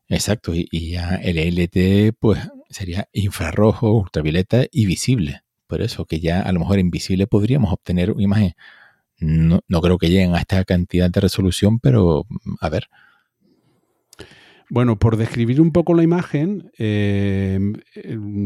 Exacto, 0.10 0.54
y, 0.56 0.92
ya 0.92 1.16
el 1.16 1.38
LT 1.38 2.14
pues 2.20 2.40
sería 2.70 3.08
infrarrojo, 3.14 3.94
ultravioleta 3.94 4.66
y 4.72 4.86
visible. 4.86 5.42
Por 5.68 5.82
eso 5.82 6.06
que 6.06 6.20
ya 6.20 6.42
a 6.42 6.52
lo 6.52 6.60
mejor 6.60 6.80
invisible 6.80 7.28
podríamos 7.28 7.72
obtener 7.72 8.12
una 8.12 8.24
imagen 8.24 8.56
no, 9.20 9.82
creo 9.82 9.98
que 9.98 10.10
lleguen 10.10 10.34
a 10.34 10.40
esta 10.40 10.64
cantidad 10.64 11.10
de 11.10 11.20
resolución, 11.20 11.80
pero 11.80 12.26
a 12.62 12.70
ver. 12.70 12.88
Bueno, 14.70 15.00
por 15.00 15.18
describir 15.18 15.62
un 15.62 15.72
poco 15.72 15.94
la 15.94 16.04
imagen 16.04 16.72
eh, 16.78 17.60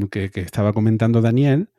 que, 0.10 0.32
estaba 0.36 0.74
comentando 0.74 1.22
Daniel, 1.22 1.70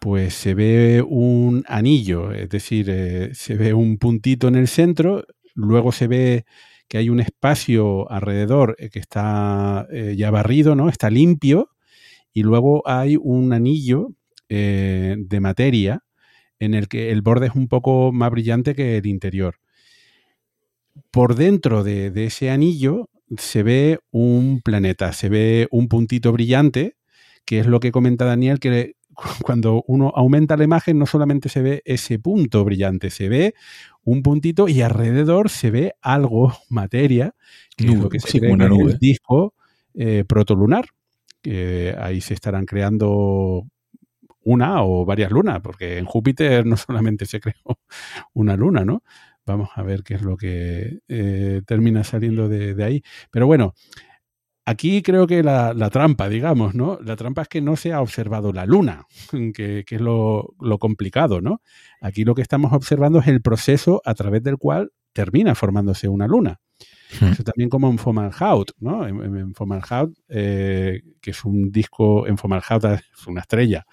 pues 0.00 0.34
se 0.34 0.54
ve 0.54 1.04
un 1.06 1.64
anillo, 1.66 2.32
es 2.32 2.48
decir, 2.48 2.86
eh, 2.88 3.30
se 3.34 3.56
ve 3.56 3.74
un 3.74 3.98
puntito 3.98 4.48
en 4.48 4.54
el 4.54 4.68
centro, 4.68 5.24
luego 5.54 5.92
se 5.92 6.06
ve 6.06 6.44
que 6.92 6.98
hay 6.98 7.08
un 7.08 7.20
espacio 7.20 8.10
alrededor 8.10 8.76
eh, 8.78 8.90
que 8.90 8.98
está 8.98 9.88
ya 10.14 10.30
barrido, 10.30 10.74
¿no? 10.74 10.90
Está 10.90 11.08
limpio, 11.08 11.70
y 12.34 12.42
luego 12.42 12.82
hay 12.84 13.16
un 13.16 13.54
anillo 13.54 14.08
de 14.48 15.38
materia 15.40 16.02
en 16.58 16.74
el 16.74 16.88
que 16.88 17.10
el 17.10 17.22
borde 17.22 17.46
es 17.46 17.54
un 17.54 17.66
poco 17.66 18.12
más 18.12 18.30
brillante 18.30 18.74
que 18.74 18.98
el 18.98 19.06
interior. 19.06 19.56
Por 21.10 21.34
dentro 21.34 21.82
de, 21.82 22.12
ese 22.26 22.50
anillo 22.50 23.08
se 23.38 23.62
ve 23.62 24.00
un 24.10 24.60
planeta, 24.62 25.14
se 25.14 25.30
ve 25.30 25.68
un 25.70 25.88
puntito 25.88 26.30
brillante, 26.30 26.96
que 27.46 27.58
es 27.58 27.66
lo 27.66 27.80
que 27.80 27.90
comenta 27.90 28.26
Daniel, 28.26 28.60
que 28.60 28.96
cuando 29.42 29.82
uno 29.86 30.12
aumenta 30.14 30.58
la 30.58 30.64
imagen 30.64 30.98
no 30.98 31.06
solamente 31.06 31.48
se 31.48 31.62
ve 31.62 31.82
ese 31.86 32.18
punto 32.18 32.62
brillante, 32.64 33.08
se 33.08 33.30
ve 33.30 33.54
un 34.04 34.22
puntito 34.22 34.68
y 34.68 34.82
alrededor 34.82 35.48
se 35.48 35.70
ve 35.70 35.94
algo, 36.00 36.52
materia, 36.68 37.34
que 37.76 37.86
es 37.86 37.98
lo 37.98 38.08
que 38.08 38.20
se 38.20 38.38
el 38.38 38.98
disco 38.98 39.54
eh, 39.94 40.24
protolunar, 40.26 40.86
que 41.40 41.94
ahí 41.98 42.20
se 42.20 42.34
estarán 42.34 42.66
creando 42.66 43.66
una 44.44 44.82
o 44.82 45.04
varias 45.04 45.30
lunas, 45.30 45.60
porque 45.60 45.98
en 45.98 46.04
Júpiter 46.04 46.66
no 46.66 46.76
solamente 46.76 47.26
se 47.26 47.40
creó 47.40 47.78
una 48.34 48.56
luna, 48.56 48.84
¿no? 48.84 49.02
Vamos 49.44 49.70
a 49.74 49.82
ver 49.82 50.02
qué 50.04 50.14
es 50.14 50.22
lo 50.22 50.36
que 50.36 51.00
eh, 51.08 51.62
termina 51.66 52.04
saliendo 52.04 52.48
de, 52.48 52.82
ahí. 52.84 53.02
Pero 53.30 53.46
bueno, 53.46 53.74
aquí 54.64 55.02
creo 55.02 55.26
que 55.26 55.42
la, 55.42 55.74
trampa, 55.90 56.28
digamos, 56.28 56.74
¿no? 56.74 56.98
La 57.02 57.16
trampa 57.16 57.42
es 57.42 57.48
que 57.48 57.60
no 57.60 57.76
se 57.76 57.92
ha 57.92 58.00
observado 58.00 58.52
la 58.52 58.66
luna, 58.66 59.06
que, 59.54 59.84
es 59.88 60.00
lo, 60.00 60.54
complicado, 60.78 61.40
¿no? 61.40 61.62
Aquí 62.00 62.24
lo 62.24 62.34
que 62.34 62.42
estamos 62.42 62.72
observando 62.72 63.20
es 63.20 63.28
el 63.28 63.42
proceso 63.42 64.02
a 64.04 64.14
través 64.14 64.42
del 64.42 64.58
cual 64.58 64.92
termina 65.12 65.54
formándose 65.54 66.08
una 66.08 66.26
luna. 66.26 66.60
Hmm. 67.20 67.26
Eso 67.26 67.44
también 67.44 67.68
como 67.68 67.90
en 67.90 67.98
Fomalhaut, 67.98 68.72
¿no? 68.78 69.06
En, 69.06 69.36
en 69.36 69.54
Fomalhaut, 69.54 70.16
eh, 70.28 71.02
que 71.20 71.30
es 71.30 71.44
un 71.44 71.70
disco, 71.70 72.26
en 72.26 72.38
Fomalhaut 72.38 72.84
es 72.84 73.26
una 73.26 73.42
estrella, 73.42 73.84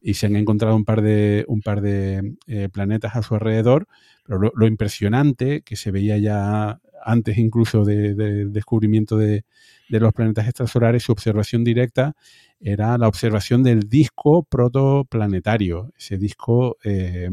y 0.00 0.14
se 0.14 0.26
han 0.26 0.36
encontrado 0.36 0.76
un 0.76 0.84
par 0.84 1.02
de, 1.02 1.44
un 1.48 1.60
par 1.60 1.80
de 1.80 2.36
eh, 2.46 2.68
planetas 2.68 3.16
a 3.16 3.22
su 3.22 3.34
alrededor, 3.34 3.86
pero 4.24 4.38
lo, 4.54 4.66
impresionante 4.66 5.62
que 5.62 5.76
se 5.76 5.90
veía 5.90 6.18
ya 6.18 6.80
antes 7.04 7.38
incluso 7.38 7.84
del 7.84 8.52
descubrimiento 8.52 9.16
de, 9.16 9.44
los 9.88 10.12
planetas 10.12 10.46
extrasolares, 10.46 11.02
su 11.02 11.12
observación 11.12 11.64
directa 11.64 12.14
era 12.60 12.98
la 12.98 13.08
observación 13.08 13.62
del 13.62 13.88
disco 13.88 14.42
protoplanetario, 14.42 15.90
ese 15.96 16.18
disco 16.18 16.76
eh, 16.84 17.28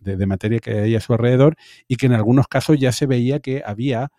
de, 0.00 0.16
de, 0.16 0.26
materia 0.26 0.58
que 0.58 0.72
hay 0.72 0.96
a 0.96 1.00
su 1.00 1.12
alrededor 1.12 1.56
y 1.86 1.96
que 1.96 2.06
en 2.06 2.12
algunos 2.12 2.48
casos 2.48 2.78
ya 2.78 2.92
se 2.92 3.06
veía 3.06 3.40
que 3.40 3.62
había 3.64 4.10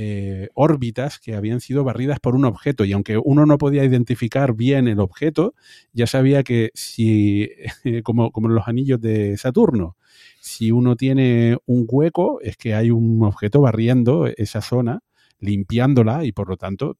eh, 0.00 0.48
órbitas 0.54 1.18
que 1.18 1.34
habían 1.34 1.60
sido 1.60 1.82
barridas 1.82 2.20
por 2.20 2.36
un 2.36 2.44
objeto 2.44 2.84
y 2.84 2.92
aunque 2.92 3.18
uno 3.18 3.46
no 3.46 3.58
podía 3.58 3.82
identificar 3.82 4.54
bien 4.54 4.86
el 4.86 5.00
objeto, 5.00 5.54
ya 5.92 6.06
sabía 6.06 6.44
que 6.44 6.70
si, 6.72 7.50
como, 8.04 8.30
como 8.30 8.46
en 8.46 8.54
los 8.54 8.68
anillos 8.68 9.00
de 9.00 9.36
Saturno, 9.36 9.96
si 10.38 10.70
uno 10.70 10.94
tiene 10.94 11.56
un 11.66 11.84
hueco 11.88 12.40
es 12.42 12.56
que 12.56 12.74
hay 12.76 12.92
un 12.92 13.24
objeto 13.24 13.60
barriendo 13.60 14.28
esa 14.28 14.62
zona, 14.62 15.00
limpiándola 15.40 16.24
y 16.24 16.30
por 16.30 16.48
lo 16.48 16.56
tanto, 16.56 16.96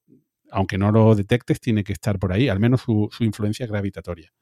aunque 0.51 0.79
no 0.79 0.91
lo 0.93 1.15
detectes, 1.15 1.61
tiene 1.61 1.85
que 1.85 1.93
estar 1.93 2.19
por 2.19 2.33
ahí, 2.33 2.49
al 2.49 2.61
menos 2.61 2.83
su, 2.83 3.09
influencia 3.21 3.67
gravitatoria. 3.67 4.33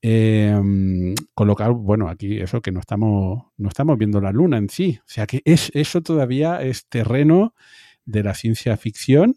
Con 0.00 1.46
lo 1.46 1.54
cual, 1.56 1.72
bueno, 1.72 2.08
aquí 2.08 2.38
eso 2.40 2.60
que 2.62 2.70
no 2.70 2.80
estamos, 2.80 3.44
no 3.56 3.68
estamos 3.68 3.98
viendo 3.98 4.20
la 4.20 4.32
luna 4.32 4.58
en 4.58 4.68
sí. 4.68 4.98
O 5.00 5.08
sea 5.08 5.26
que 5.26 5.42
es, 5.44 5.70
eso 5.74 6.02
todavía 6.02 6.62
es 6.62 6.86
terreno 6.88 7.54
de 8.04 8.22
la 8.22 8.34
ciencia 8.34 8.76
ficción 8.76 9.36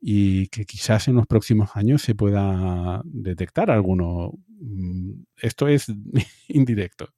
y 0.00 0.48
que 0.48 0.64
quizás 0.64 1.08
en 1.08 1.16
los 1.16 1.26
próximos 1.26 1.70
años 1.74 2.02
se 2.02 2.14
pueda 2.14 3.02
detectar 3.04 3.70
alguno. 3.70 4.32
Mm, 4.60 5.24
esto 5.36 5.68
es 5.68 5.86
indirecto. 6.48 7.12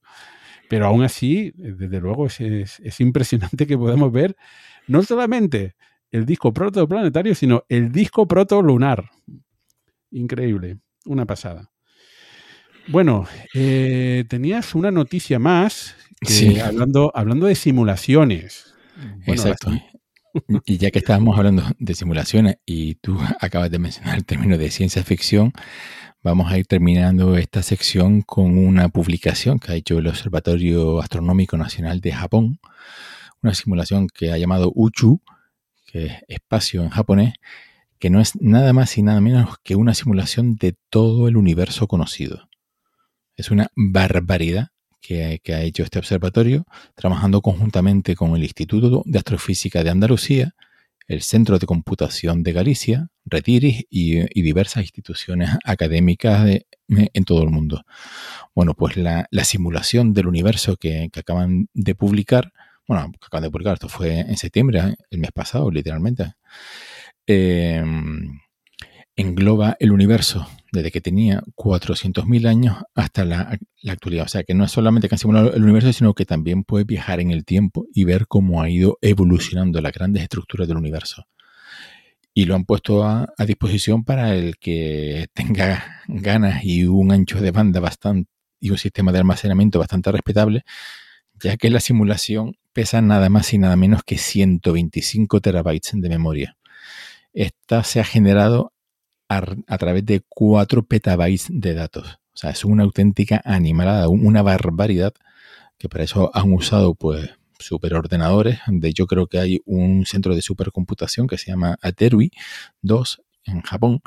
Pero 0.68 0.86
aún 0.86 1.02
así, 1.02 1.52
desde 1.54 2.00
luego, 2.00 2.26
es 2.26 3.00
impresionante 3.00 3.66
que 3.66 3.78
podamos 3.78 4.12
ver 4.12 4.36
no 4.86 5.02
solamente 5.02 5.76
el 6.10 6.24
disco 6.24 6.52
protoplanetario, 6.52 7.34
sino 7.34 7.64
el 7.68 7.92
disco 7.92 8.26
protolunar. 8.26 9.10
Increíble, 10.10 10.78
una 11.04 11.26
pasada. 11.26 11.70
Bueno, 12.88 13.26
eh, 13.54 14.24
tenías 14.28 14.74
una 14.74 14.90
noticia 14.90 15.38
más 15.38 15.94
hablando, 16.64 17.12
hablando 17.14 17.46
de 17.46 17.54
simulaciones. 17.54 18.74
Exacto. 19.26 19.70
Y 20.64 20.78
ya 20.78 20.90
que 20.90 20.98
estábamos 20.98 21.36
hablando 21.36 21.64
de 21.78 21.94
simulaciones 21.94 22.56
y 22.64 22.94
tú 22.96 23.18
acabas 23.40 23.70
de 23.70 23.78
mencionar 23.78 24.16
el 24.16 24.24
término 24.24 24.56
de 24.56 24.70
ciencia 24.70 25.02
ficción, 25.04 25.52
vamos 26.22 26.50
a 26.50 26.58
ir 26.58 26.66
terminando 26.66 27.36
esta 27.36 27.62
sección 27.62 28.22
con 28.22 28.56
una 28.58 28.88
publicación 28.88 29.58
que 29.58 29.72
ha 29.72 29.74
hecho 29.74 29.98
el 29.98 30.06
Observatorio 30.06 31.00
Astronómico 31.00 31.56
Nacional 31.56 32.00
de 32.00 32.12
Japón, 32.12 32.60
una 33.42 33.54
simulación 33.54 34.08
que 34.08 34.32
ha 34.32 34.38
llamado 34.38 34.72
UCHU, 34.74 35.20
que 35.90 36.06
es 36.06 36.12
espacio 36.28 36.82
en 36.82 36.90
japonés, 36.90 37.34
que 37.98 38.10
no 38.10 38.20
es 38.20 38.40
nada 38.40 38.72
más 38.72 38.96
y 38.98 39.02
nada 39.02 39.20
menos 39.20 39.56
que 39.64 39.74
una 39.74 39.94
simulación 39.94 40.56
de 40.56 40.76
todo 40.90 41.28
el 41.28 41.36
universo 41.36 41.88
conocido. 41.88 42.48
Es 43.36 43.50
una 43.50 43.68
barbaridad 43.74 44.68
que, 45.00 45.40
ha 45.54 45.62
hecho 45.62 45.82
este 45.82 45.98
observatorio, 45.98 46.66
trabajando 46.94 47.40
conjuntamente 47.40 48.14
con 48.14 48.36
el 48.36 48.42
Instituto 48.42 49.02
de 49.06 49.18
Astrofísica 49.18 49.82
de 49.82 49.90
Andalucía, 49.90 50.54
el 51.06 51.22
Centro 51.22 51.58
de 51.58 51.66
Computación 51.66 52.42
de 52.42 52.52
Galicia, 52.52 53.08
Retiris 53.24 53.84
y, 53.88 54.42
diversas 54.42 54.82
instituciones 54.82 55.50
académicas 55.64 56.60
en 56.88 57.24
todo 57.24 57.42
el 57.42 57.50
mundo. 57.50 57.84
Bueno, 58.54 58.74
pues 58.74 58.98
la, 58.98 59.26
simulación 59.44 60.12
del 60.12 60.26
universo 60.26 60.76
que, 60.76 61.08
acaban 61.16 61.68
de 61.72 61.94
publicar, 61.94 62.52
bueno, 62.88 63.12
acaban 63.24 63.44
de 63.44 63.50
publicar, 63.50 63.74
esto 63.74 63.88
fue 63.88 64.20
en 64.20 64.36
septiembre, 64.36 64.96
el 65.10 65.18
mes 65.20 65.30
pasado, 65.32 65.70
literalmente, 65.70 66.32
eh, 67.26 67.84
engloba 69.18 69.76
el 69.80 69.90
universo 69.90 70.46
desde 70.70 70.92
que 70.92 71.00
tenía 71.00 71.42
400.000 71.56 72.46
años 72.46 72.76
hasta 72.94 73.24
la, 73.24 73.58
actualidad. 73.88 74.26
O 74.26 74.28
sea, 74.28 74.44
que 74.44 74.54
no 74.54 74.64
es 74.64 74.70
solamente 74.70 75.08
que 75.08 75.16
han 75.16 75.18
simulado 75.18 75.52
el 75.52 75.64
universo, 75.64 75.92
sino 75.92 76.14
que 76.14 76.24
también 76.24 76.62
puede 76.62 76.84
viajar 76.84 77.18
en 77.18 77.32
el 77.32 77.44
tiempo 77.44 77.86
y 77.92 78.04
ver 78.04 78.28
cómo 78.28 78.62
ha 78.62 78.70
ido 78.70 78.96
evolucionando 79.02 79.80
las 79.80 79.92
grandes 79.92 80.22
estructuras 80.22 80.68
del 80.68 80.76
universo. 80.76 81.26
Y 82.32 82.44
lo 82.44 82.54
han 82.54 82.64
puesto 82.64 83.04
a, 83.04 83.26
disposición 83.44 84.04
para 84.04 84.36
el 84.36 84.56
que 84.58 85.26
tenga 85.34 85.84
ganas 86.06 86.64
y 86.64 86.84
un 86.84 87.10
ancho 87.10 87.40
de 87.40 87.50
banda 87.50 87.80
bastante 87.80 88.30
y 88.60 88.70
un 88.70 88.78
sistema 88.78 89.10
de 89.10 89.18
almacenamiento 89.18 89.80
bastante 89.80 90.12
respetable, 90.12 90.62
ya 91.42 91.56
que 91.56 91.70
la 91.70 91.80
simulación 91.80 92.54
pesa 92.78 93.02
nada 93.02 93.28
más 93.28 93.52
y 93.52 93.58
nada 93.58 93.74
menos 93.74 94.04
que 94.04 94.18
125 94.18 95.40
terabytes 95.40 95.94
de 95.94 96.08
memoria. 96.08 96.56
Esta 97.32 97.82
se 97.82 97.98
ha 97.98 98.04
generado 98.04 98.72
a, 99.28 99.78
través 99.78 100.06
de 100.06 100.22
4 100.28 100.86
petabytes 100.86 101.48
de 101.50 101.74
datos. 101.74 102.20
O 102.32 102.36
sea, 102.36 102.50
es 102.50 102.64
una 102.64 102.84
auténtica 102.84 103.42
animalada, 103.44 104.08
una 104.08 104.42
barbaridad, 104.42 105.12
que 105.76 105.88
para 105.88 106.04
eso 106.04 106.30
han 106.32 106.52
usado 106.52 106.94
pues 106.94 107.28
superordenadores. 107.58 108.60
De 108.68 108.90
hecho, 108.90 109.08
creo 109.08 109.26
que 109.26 109.40
hay 109.40 109.60
un 109.64 110.06
centro 110.06 110.36
de 110.36 110.42
supercomputación 110.42 111.26
que 111.26 111.36
se 111.36 111.50
llama 111.50 111.78
Aterui 111.82 112.30
2 112.82 113.22
en 113.46 113.62
Japón, 113.62 114.02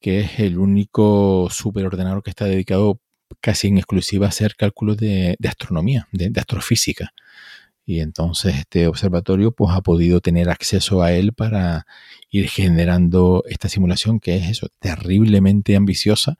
que 0.00 0.20
es 0.20 0.38
el 0.38 0.58
único 0.58 1.48
superordenador 1.50 2.22
que 2.22 2.30
está 2.30 2.44
dedicado 2.44 3.00
casi 3.40 3.66
en 3.66 3.78
exclusiva 3.78 4.28
hacer 4.28 4.54
cálculos 4.54 4.98
de, 4.98 5.36
astronomía, 5.48 6.06
de, 6.12 6.30
astrofísica. 6.38 7.12
Y 7.86 8.00
entonces 8.00 8.56
este 8.56 8.86
observatorio 8.86 9.52
pues 9.52 9.74
ha 9.74 9.82
podido 9.82 10.20
tener 10.20 10.48
acceso 10.48 11.02
a 11.02 11.12
él 11.12 11.32
para 11.34 11.86
ir 12.30 12.48
generando 12.48 13.44
esta 13.46 13.68
simulación 13.68 14.20
que 14.20 14.36
es 14.36 14.48
eso, 14.48 14.68
terriblemente 14.78 15.76
ambiciosa. 15.76 16.36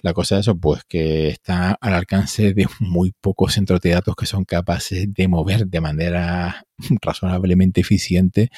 La 0.00 0.12
cosa 0.12 0.34
de 0.34 0.42
eso, 0.42 0.58
pues 0.58 0.84
que 0.84 1.28
está 1.28 1.78
al 1.80 1.94
alcance 1.94 2.52
de 2.52 2.66
muy 2.80 3.14
pocos 3.20 3.54
centros 3.54 3.80
de 3.80 3.90
datos 3.90 4.14
que 4.16 4.26
son 4.26 4.44
capaces 4.44 5.06
de 5.14 5.28
mover 5.28 5.66
de 5.66 5.80
manera 5.80 6.66
razonablemente 7.00 7.80
eficiente 7.80 8.50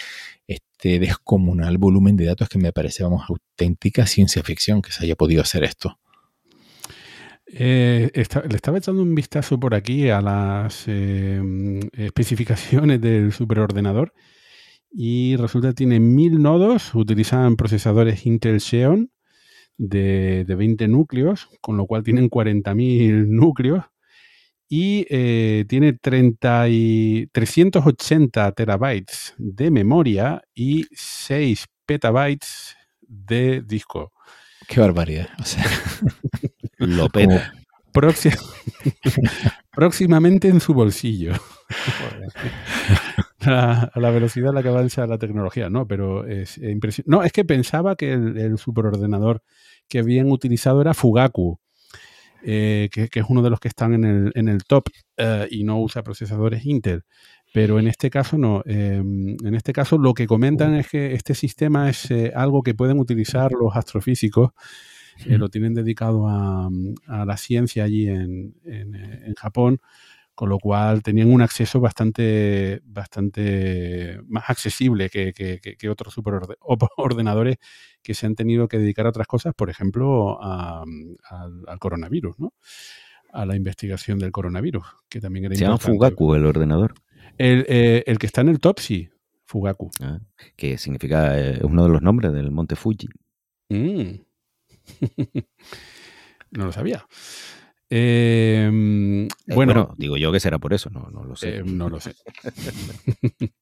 este 0.48 0.98
descomunal 0.98 1.78
volumen 1.78 2.16
de 2.16 2.26
datos 2.26 2.48
que 2.48 2.58
me 2.58 2.72
parece, 2.72 3.04
vamos, 3.04 3.24
auténtica 3.28 4.06
ciencia 4.06 4.42
ficción 4.42 4.82
que 4.82 4.90
se 4.90 5.04
haya 5.04 5.16
podido 5.16 5.42
hacer 5.42 5.64
esto. 5.64 5.98
Eh, 7.58 8.10
le 8.14 8.56
estaba 8.56 8.76
echando 8.76 9.02
un 9.02 9.14
vistazo 9.14 9.58
por 9.58 9.74
aquí 9.74 10.10
a 10.10 10.20
las 10.20 10.84
eh, 10.88 11.40
especificaciones 11.94 13.00
del 13.00 13.32
superordenador 13.32 14.12
y 14.90 15.36
resulta 15.36 15.68
que 15.68 15.74
tiene 15.74 15.98
mil 15.98 16.42
nodos, 16.42 16.94
utilizan 16.94 17.56
procesadores 17.56 18.26
Intel 18.26 18.60
Xeon 18.60 19.10
de, 19.78 20.44
20 20.46 20.86
núcleos, 20.88 21.48
con 21.62 21.78
lo 21.78 21.86
cual 21.86 22.02
tienen 22.02 22.28
40.000 22.28 23.26
núcleos 23.26 23.84
y 24.68 25.06
eh, 25.08 25.64
tiene 25.66 25.94
30 25.94 26.68
y 26.68 27.28
380 27.32 28.52
terabytes 28.52 29.34
de 29.38 29.70
memoria 29.70 30.42
y 30.54 30.86
6 30.92 31.64
petabytes 31.86 32.76
de 33.00 33.62
disco. 33.62 34.12
Qué 34.68 34.80
barbaridad. 34.80 35.28
O 35.38 35.44
sea, 35.44 35.64
lo 36.78 37.08
pena. 37.08 37.52
próximamente 39.72 40.48
en 40.48 40.60
su 40.60 40.74
bolsillo. 40.74 41.32
a, 43.46 43.90
la 43.94 44.10
velocidad 44.10 44.50
a 44.50 44.52
la 44.52 44.62
que 44.62 44.68
avanza 44.68 45.06
la 45.06 45.18
tecnología, 45.18 45.70
¿no? 45.70 45.86
Pero 45.86 46.26
es 46.26 46.58
impresionante. 46.58 47.10
No, 47.10 47.22
es 47.22 47.32
que 47.32 47.44
pensaba 47.44 47.96
que 47.96 48.12
el, 48.12 48.58
superordenador 48.58 49.42
que 49.88 50.00
habían 50.00 50.30
utilizado 50.30 50.80
era 50.80 50.94
Fugaku, 50.94 51.58
eh, 52.42 52.88
que, 52.92 53.08
es 53.12 53.24
uno 53.28 53.42
de 53.42 53.50
los 53.50 53.60
que 53.60 53.68
están 53.68 53.94
en 53.94 54.04
el, 54.04 54.32
en 54.34 54.48
el 54.48 54.64
top 54.64 54.88
eh, 55.16 55.48
y 55.50 55.64
no 55.64 55.80
usa 55.80 56.02
procesadores 56.02 56.64
Intel. 56.66 57.02
Pero 57.52 57.78
en 57.78 57.88
este 57.88 58.10
caso 58.10 58.36
no. 58.36 58.62
Em, 58.66 59.36
en 59.42 59.54
este 59.54 59.72
caso 59.72 59.96
lo 59.96 60.12
que 60.12 60.26
comentan 60.26 60.74
es 60.74 60.88
que 60.88 61.14
este 61.14 61.34
sistema 61.34 61.88
es 61.88 62.10
eh, 62.10 62.32
algo 62.34 62.62
que 62.62 62.74
pueden 62.74 62.98
utilizar 62.98 63.52
los 63.52 63.74
astrofísicos. 63.74 64.50
Lo 65.24 65.48
tienen 65.48 65.74
dedicado 65.74 66.28
a, 66.28 66.68
la 67.06 67.36
ciencia 67.36 67.84
allí 67.84 68.08
en, 68.08 68.54
en 68.64 69.34
Japón 69.34 69.80
con 70.36 70.50
lo 70.50 70.58
cual 70.58 71.02
tenían 71.02 71.32
un 71.32 71.40
acceso 71.40 71.80
bastante, 71.80 72.82
bastante 72.84 74.20
más 74.28 74.44
accesible 74.48 75.08
que, 75.08 75.32
que, 75.32 75.88
otros 75.88 76.12
superordenadores 76.12 77.56
que 78.02 78.12
se 78.12 78.26
han 78.26 78.34
tenido 78.34 78.68
que 78.68 78.78
dedicar 78.78 79.06
a 79.06 79.08
otras 79.08 79.26
cosas, 79.26 79.54
por 79.54 79.70
ejemplo, 79.70 80.38
al, 80.42 81.78
coronavirus, 81.78 82.38
¿no? 82.38 82.52
a 83.32 83.46
la 83.46 83.56
investigación 83.56 84.18
del 84.18 84.30
coronavirus, 84.30 84.84
que 85.08 85.22
también 85.22 85.46
era 85.46 85.54
Se 85.54 85.62
llama 85.62 85.78
Fugaku 85.78 86.34
el 86.34 86.44
ordenador. 86.44 86.92
Eh, 87.38 88.04
el, 88.06 88.18
que 88.18 88.26
está 88.26 88.42
en 88.42 88.50
el 88.50 88.60
top, 88.60 88.78
sí, 88.78 89.08
Fugaku. 89.46 89.90
Ah, 90.02 90.20
que 90.54 90.76
significa, 90.76 91.40
eh, 91.40 91.60
uno 91.62 91.84
de 91.84 91.88
los 91.88 92.02
nombres 92.02 92.34
del 92.34 92.50
monte 92.50 92.76
Fuji. 92.76 93.08
Mm. 93.70 94.25
no 96.50 96.66
lo 96.66 96.72
sabía. 96.72 97.06
Em, 97.88 99.26
eh, 99.26 99.28
bueno, 99.54 99.94
digo 99.96 100.16
yo 100.16 100.32
que 100.32 100.40
será 100.40 100.58
por 100.58 100.72
eso, 100.74 100.90
no, 100.90 101.08
no 101.10 101.24
lo 101.24 101.36
sé. 101.36 101.58
Eh, 101.58 101.62
no 101.64 101.88
lo 101.88 102.00
sé. 102.00 102.14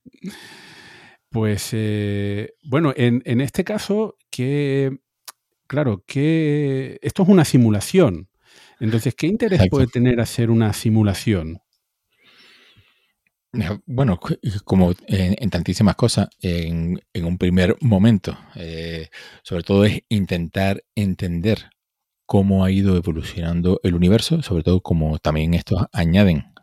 pues 1.31 1.71
eh, 1.73 2.55
bueno, 2.65 2.93
en, 2.97 3.23
en, 3.27 3.41
este 3.41 3.65
caso, 3.65 4.17
que 4.31 4.99
claro, 5.67 6.05
que 6.07 6.99
esto 7.03 7.23
es 7.23 7.29
una 7.29 7.45
simulación. 7.45 8.29
Entonces, 8.81 9.15
¿qué 9.15 9.27
interés 9.27 9.63
puede 9.71 9.87
tener 9.87 10.21
hacer 10.21 10.51
una 10.51 10.73
simulación? 10.73 11.61
Bueno, 13.87 14.19
como 14.65 14.93
en, 15.07 15.51
tantísimas 15.51 15.97
cosas, 15.97 16.29
en, 16.41 17.01
un 17.15 17.39
primer 17.39 17.77
momento, 17.81 18.37
sobre 19.43 19.63
todo 19.63 19.85
es 19.85 20.01
intentar 20.09 20.83
entender 20.95 21.71
cómo 22.27 22.65
ha 22.65 22.71
ido 22.71 22.97
evolucionando 22.97 23.81
el 23.83 23.95
universo, 23.95 24.43
sobre 24.43 24.63
todo 24.63 24.81
como 24.81 25.19
también 25.19 25.55
estos 25.55 25.85
añaden 25.93 26.55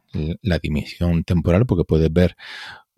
la 0.41 0.59
dimensión 0.59 1.23
temporal, 1.23 1.65
porque 1.65 1.85
puedes 1.85 2.11
ver 2.11 2.35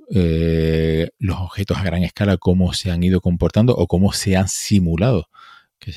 eh, 0.10 1.10
los 1.20 1.38
objetos 1.40 1.78
a 1.78 1.84
gran 1.84 2.04
escala, 2.04 2.38
cómo 2.38 2.74
se 2.74 2.92
han 2.92 3.04
ido 3.04 3.22
comportando 3.22 3.76
o 3.76 3.88
cómo 3.88 4.14
se 4.14 4.36
han 4.36 4.48
simulado 4.48 5.28
que 5.80 5.92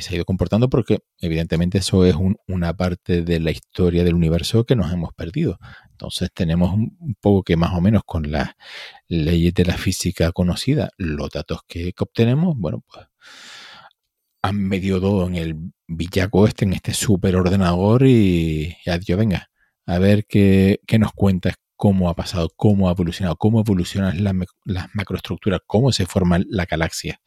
se, 0.00 0.12
ha 0.12 0.16
ido 0.16 0.24
comportando, 0.24 0.70
porque 0.70 1.00
evidentemente 1.18 1.78
eso 1.78 2.04
es 2.04 2.14
una 2.46 2.76
parte 2.76 3.22
de 3.22 3.40
la 3.40 3.50
historia 3.50 4.04
del 4.04 4.14
universo 4.14 4.64
que 4.64 4.76
nos 4.76 4.92
hemos 4.92 5.12
perdido. 5.14 5.58
Entonces 6.02 6.30
tenemos 6.34 6.74
un 6.74 7.16
poco 7.20 7.44
que 7.44 7.56
más 7.56 7.72
o 7.74 7.80
menos 7.80 8.02
con 8.04 8.28
las 8.32 8.50
leyes 9.06 9.54
de 9.54 9.64
la 9.64 9.78
física 9.78 10.32
conocida, 10.32 10.90
los 10.96 11.30
datos 11.30 11.60
que, 11.68 11.92
obtenemos, 11.96 12.56
bueno, 12.58 12.82
pues 12.92 13.06
han 14.42 14.56
medido 14.56 15.00
todo 15.00 15.28
en 15.28 15.36
el 15.36 15.56
villaco 15.86 16.48
este, 16.48 16.64
en 16.64 16.72
este 16.72 16.92
super 16.92 17.36
ordenador 17.36 18.04
y 18.04 18.76
ya 18.84 18.98
yo 18.98 19.16
venga, 19.16 19.48
a 19.86 20.00
ver 20.00 20.26
qué, 20.26 20.80
nos 20.98 21.12
cuentas, 21.12 21.54
cómo 21.76 22.08
ha 22.08 22.14
pasado, 22.16 22.50
cómo 22.56 22.88
ha 22.88 22.92
evolucionado, 22.92 23.36
cómo 23.36 23.60
evolucionan 23.60 24.24
las, 24.24 24.34
las 24.64 24.88
macroestructuras, 24.94 25.60
cómo 25.68 25.92
se 25.92 26.06
forma 26.06 26.40
la 26.48 26.64
galaxia, 26.64 27.20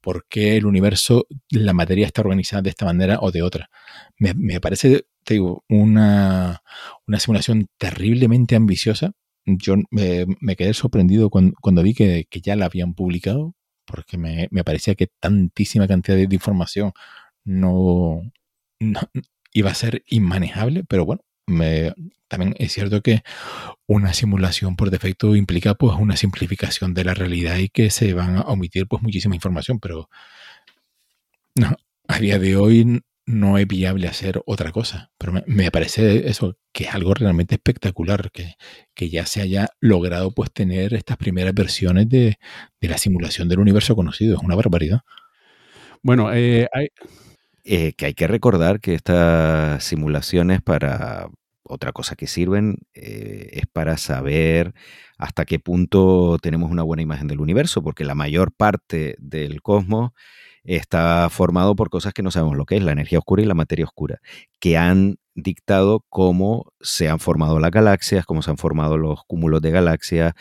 por 0.00 0.26
qué 0.28 0.56
el 0.56 0.66
universo, 0.66 1.26
la 1.50 1.72
materia 1.72 2.06
está 2.06 2.22
organizada 2.22 2.62
de 2.62 2.70
esta 2.70 2.84
manera 2.84 3.18
o 3.20 3.30
de 3.30 3.42
otra. 3.42 3.70
Me, 4.18 4.60
parece, 4.60 5.06
digo, 5.34 5.64
una, 5.68 6.62
simulación 7.18 7.68
terriblemente 7.78 8.56
ambiciosa. 8.56 9.12
Yo 9.46 9.76
me, 9.90 10.56
quedé 10.56 10.74
sorprendido 10.74 11.30
cuando, 11.30 11.82
vi 11.82 11.94
que, 11.94 12.26
que, 12.28 12.40
ya 12.40 12.56
la 12.56 12.66
habían 12.66 12.94
publicado, 12.94 13.54
porque 13.84 14.18
me, 14.18 14.48
parecía 14.64 14.94
que 14.94 15.08
tantísima 15.20 15.88
cantidad 15.88 16.16
de, 16.16 16.28
información 16.30 16.92
no, 17.44 18.22
iba 19.52 19.70
a 19.70 19.74
ser 19.74 20.04
inmanejable, 20.06 20.84
pero 20.84 21.04
bueno, 21.04 21.22
me, 21.46 21.94
también 22.28 22.54
es 22.58 22.72
cierto 22.72 23.02
que 23.02 23.22
una 23.86 24.12
simulación 24.12 24.76
por 24.76 24.90
defecto 24.90 25.34
implica 25.34 25.74
pues 25.74 25.96
una 25.98 26.16
simplificación 26.16 26.94
de 26.94 27.04
la 27.04 27.14
realidad 27.14 27.56
y 27.58 27.68
que 27.70 27.90
se 27.90 28.12
van 28.14 28.36
a 28.36 28.42
omitir 28.42 28.86
pues 28.86 29.02
muchísima 29.02 29.34
información, 29.34 29.80
pero 29.80 30.10
no, 31.54 31.76
a 32.06 32.18
día 32.18 32.38
de 32.38 32.56
hoy 32.56 33.02
no 33.28 33.58
es 33.58 33.66
viable 33.68 34.08
hacer 34.08 34.40
otra 34.46 34.72
cosa. 34.72 35.12
Pero 35.18 35.34
me, 35.46 35.70
parece 35.70 36.28
eso, 36.28 36.56
que 36.72 36.84
es 36.84 36.94
algo 36.94 37.12
realmente 37.12 37.56
espectacular, 37.56 38.30
que, 38.32 38.54
que, 38.94 39.10
ya 39.10 39.26
se 39.26 39.42
haya 39.42 39.68
logrado 39.80 40.32
pues 40.32 40.50
tener 40.50 40.94
estas 40.94 41.18
primeras 41.18 41.52
versiones 41.54 42.08
de, 42.08 42.38
la 42.80 42.96
simulación 42.96 43.48
del 43.48 43.60
universo 43.60 43.94
conocido. 43.94 44.36
Es 44.36 44.42
una 44.42 44.56
barbaridad. 44.56 45.00
Bueno, 46.02 46.32
eh, 46.32 46.68
hay... 46.72 46.88
Eh, 47.70 47.92
que 47.98 48.06
hay 48.06 48.14
que 48.14 48.26
recordar 48.26 48.80
que 48.80 48.94
estas 48.94 49.84
simulaciones 49.84 50.62
para 50.62 51.28
otra 51.64 51.92
cosa 51.92 52.16
que 52.16 52.26
sirven 52.26 52.78
eh, 52.94 53.50
es 53.52 53.66
para 53.70 53.98
saber 53.98 54.72
hasta 55.18 55.44
qué 55.44 55.58
punto 55.58 56.38
tenemos 56.40 56.70
una 56.70 56.82
buena 56.82 57.02
imagen 57.02 57.28
del 57.28 57.40
universo, 57.40 57.82
porque 57.82 58.06
la 58.06 58.14
mayor 58.14 58.54
parte 58.54 59.16
del 59.18 59.60
cosmos 59.60 60.12
está 60.76 61.28
formado 61.30 61.74
por 61.74 61.88
cosas 61.88 62.12
que 62.12 62.22
no 62.22 62.30
sabemos 62.30 62.56
lo 62.56 62.66
que 62.66 62.76
es, 62.76 62.82
la 62.82 62.92
energía 62.92 63.18
oscura 63.18 63.42
y 63.42 63.46
la 63.46 63.54
materia 63.54 63.86
oscura, 63.86 64.20
que 64.60 64.76
han 64.76 65.16
dictado 65.34 66.04
cómo 66.10 66.72
se 66.80 67.08
han 67.08 67.20
formado 67.20 67.58
las 67.58 67.70
galaxias, 67.70 68.26
cómo 68.26 68.42
se 68.42 68.50
han 68.50 68.58
formado 68.58 68.98
los 68.98 69.24
cúmulos 69.26 69.62
de 69.62 69.70
galaxias 69.70 70.34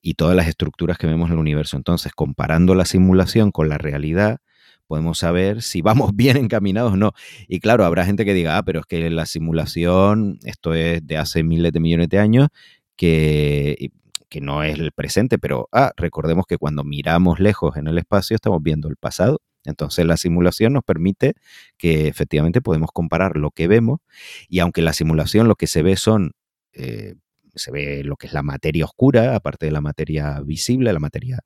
y 0.00 0.14
todas 0.14 0.34
las 0.34 0.48
estructuras 0.48 0.96
que 0.96 1.06
vemos 1.06 1.28
en 1.28 1.34
el 1.34 1.38
universo. 1.38 1.76
Entonces, 1.76 2.12
comparando 2.12 2.74
la 2.74 2.86
simulación 2.86 3.50
con 3.50 3.68
la 3.68 3.76
realidad, 3.76 4.38
podemos 4.86 5.18
saber 5.18 5.60
si 5.60 5.82
vamos 5.82 6.12
bien 6.14 6.38
encaminados 6.38 6.94
o 6.94 6.96
no. 6.96 7.12
Y 7.46 7.60
claro, 7.60 7.84
habrá 7.84 8.06
gente 8.06 8.24
que 8.24 8.32
diga, 8.32 8.56
ah, 8.56 8.62
pero 8.62 8.80
es 8.80 8.86
que 8.86 9.10
la 9.10 9.26
simulación, 9.26 10.38
esto 10.44 10.72
es 10.72 11.06
de 11.06 11.18
hace 11.18 11.42
miles 11.42 11.72
de 11.72 11.80
millones 11.80 12.08
de 12.08 12.18
años, 12.18 12.48
que, 12.96 13.90
que 14.30 14.40
no 14.40 14.62
es 14.62 14.78
el 14.78 14.92
presente, 14.92 15.38
pero 15.38 15.68
ah, 15.72 15.92
recordemos 15.96 16.46
que 16.46 16.56
cuando 16.56 16.84
miramos 16.84 17.38
lejos 17.38 17.76
en 17.76 17.88
el 17.88 17.98
espacio 17.98 18.34
estamos 18.34 18.62
viendo 18.62 18.88
el 18.88 18.96
pasado 18.96 19.40
entonces 19.64 20.04
la 20.06 20.16
simulación 20.16 20.72
nos 20.74 20.84
permite 20.84 21.34
que 21.76 22.08
efectivamente 22.08 22.60
podemos 22.60 22.90
comparar 22.92 23.36
lo 23.36 23.50
que 23.50 23.68
vemos 23.68 24.00
y 24.48 24.60
aunque 24.60 24.82
la 24.82 24.92
simulación 24.92 25.48
lo 25.48 25.56
que 25.56 25.66
se 25.66 25.82
ve 25.82 25.96
son, 25.96 26.32
eh, 26.72 27.14
se 27.54 27.70
ve 27.70 28.04
lo 28.04 28.16
que 28.16 28.26
es 28.26 28.32
la 28.32 28.42
materia 28.42 28.84
oscura, 28.84 29.34
aparte 29.34 29.66
de 29.66 29.72
la 29.72 29.80
materia 29.80 30.40
visible, 30.40 30.92
la 30.92 31.00
materia 31.00 31.40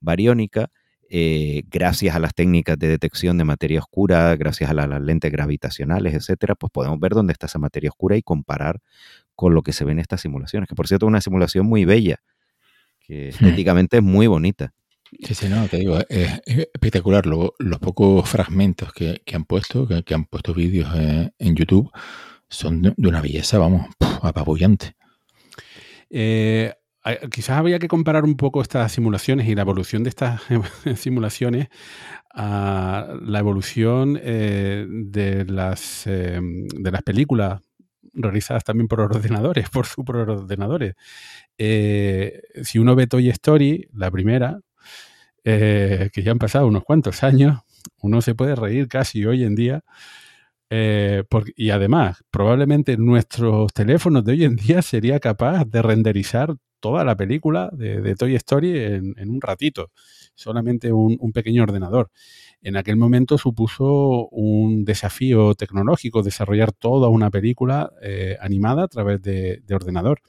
bariónica, 0.00 0.70
eh, 1.10 1.62
gracias 1.70 2.14
a 2.14 2.18
las 2.18 2.34
técnicas 2.34 2.78
de 2.78 2.86
detección 2.86 3.38
de 3.38 3.44
materia 3.44 3.80
oscura, 3.80 4.36
gracias 4.36 4.68
a 4.68 4.74
las 4.74 5.00
lentes 5.00 5.32
gravitacionales, 5.32 6.12
etcétera, 6.12 6.54
pues 6.54 6.70
podemos 6.70 7.00
ver 7.00 7.12
dónde 7.12 7.32
está 7.32 7.46
esa 7.46 7.58
materia 7.58 7.88
oscura 7.88 8.16
y 8.16 8.22
comparar 8.22 8.80
con 9.34 9.54
lo 9.54 9.62
que 9.62 9.72
se 9.72 9.84
ve 9.84 9.92
en 9.92 10.00
estas 10.00 10.20
simulaciones, 10.20 10.68
que 10.68 10.74
por 10.74 10.86
cierto 10.86 11.06
es 11.06 11.08
una 11.08 11.22
simulación 11.22 11.64
muy 11.64 11.86
bella, 11.86 12.20
que 13.00 13.26
hmm. 13.26 13.28
estéticamente 13.28 13.96
es 13.98 14.02
muy 14.02 14.26
bonita. 14.26 14.74
Sí, 15.22 15.34
sí, 15.34 15.48
no, 15.48 15.66
te 15.68 15.78
digo, 15.78 15.98
es, 16.08 16.40
espectacular 16.46 17.26
los 17.26 17.78
pocos 17.80 18.28
fragmentos 18.28 18.92
que, 18.92 19.20
han 19.32 19.44
puesto, 19.44 19.86
que, 20.04 20.14
han 20.14 20.24
puesto 20.26 20.54
vídeos 20.54 20.90
eh, 20.96 21.30
en 21.38 21.56
YouTube, 21.56 21.90
son 22.48 22.82
de, 22.82 22.94
una 22.98 23.20
belleza, 23.20 23.58
vamos, 23.58 23.86
apabullante. 24.22 24.96
Eh, 26.10 26.74
quizás 27.30 27.58
habría 27.58 27.78
que 27.78 27.88
comparar 27.88 28.24
un 28.24 28.36
poco 28.36 28.60
estas 28.60 28.92
simulaciones 28.92 29.48
y 29.48 29.54
la 29.54 29.62
evolución 29.62 30.02
de 30.02 30.10
estas 30.10 30.42
simulaciones 30.96 31.68
a 32.34 33.14
la 33.22 33.38
evolución 33.38 34.18
eh, 34.22 34.86
de, 34.88 35.44
las, 35.46 36.04
de 36.04 36.90
las 36.90 37.02
películas 37.02 37.62
realizadas 38.18 38.64
también 38.64 38.88
por 38.88 39.00
ordenadores, 39.00 39.68
por 39.70 39.86
superordenadores. 39.86 40.94
Eh, 41.56 42.42
si 42.62 42.78
uno 42.78 42.94
ve 42.94 43.06
Toy 43.06 43.28
Story, 43.30 43.88
la 43.92 44.10
primera, 44.10 44.60
eh, 45.44 46.10
que 46.12 46.22
ya 46.22 46.32
han 46.32 46.38
pasado 46.38 46.66
unos 46.66 46.84
cuantos 46.84 47.22
años, 47.22 47.60
uno 48.02 48.20
se 48.20 48.34
puede 48.34 48.54
reír 48.54 48.88
casi 48.88 49.24
hoy 49.24 49.44
en 49.44 49.54
día. 49.54 49.84
Eh, 50.70 51.24
y 51.56 51.70
además, 51.70 52.22
probablemente 52.30 52.96
nuestros 52.96 53.72
teléfonos 53.72 54.24
de 54.24 54.32
hoy 54.32 54.44
en 54.44 54.56
día 54.56 54.82
sería 54.82 55.18
capaz 55.18 55.64
de 55.64 55.80
renderizar 55.82 56.54
toda 56.80 57.04
la 57.04 57.16
película 57.16 57.70
de, 57.72 58.14
Toy 58.14 58.36
Story 58.36 58.78
en, 58.78 59.30
un 59.30 59.40
ratito, 59.40 59.90
solamente 60.36 60.92
un 60.92 61.32
pequeño 61.32 61.64
ordenador 61.64 62.10
en 62.62 62.76
aquel 62.76 62.96
momento 62.96 63.38
supuso 63.38 64.28
un 64.28 64.84
desafío 64.84 65.54
tecnológico 65.54 66.22
desarrollar 66.22 66.72
toda 66.72 67.08
una 67.08 67.30
película 67.30 67.92
eh, 68.02 68.36
animada 68.40 68.84
a 68.84 68.88
través 68.88 69.22
de, 69.22 69.62
ordenador. 69.70 70.20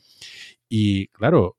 Y 0.68 1.08
claro, 1.08 1.56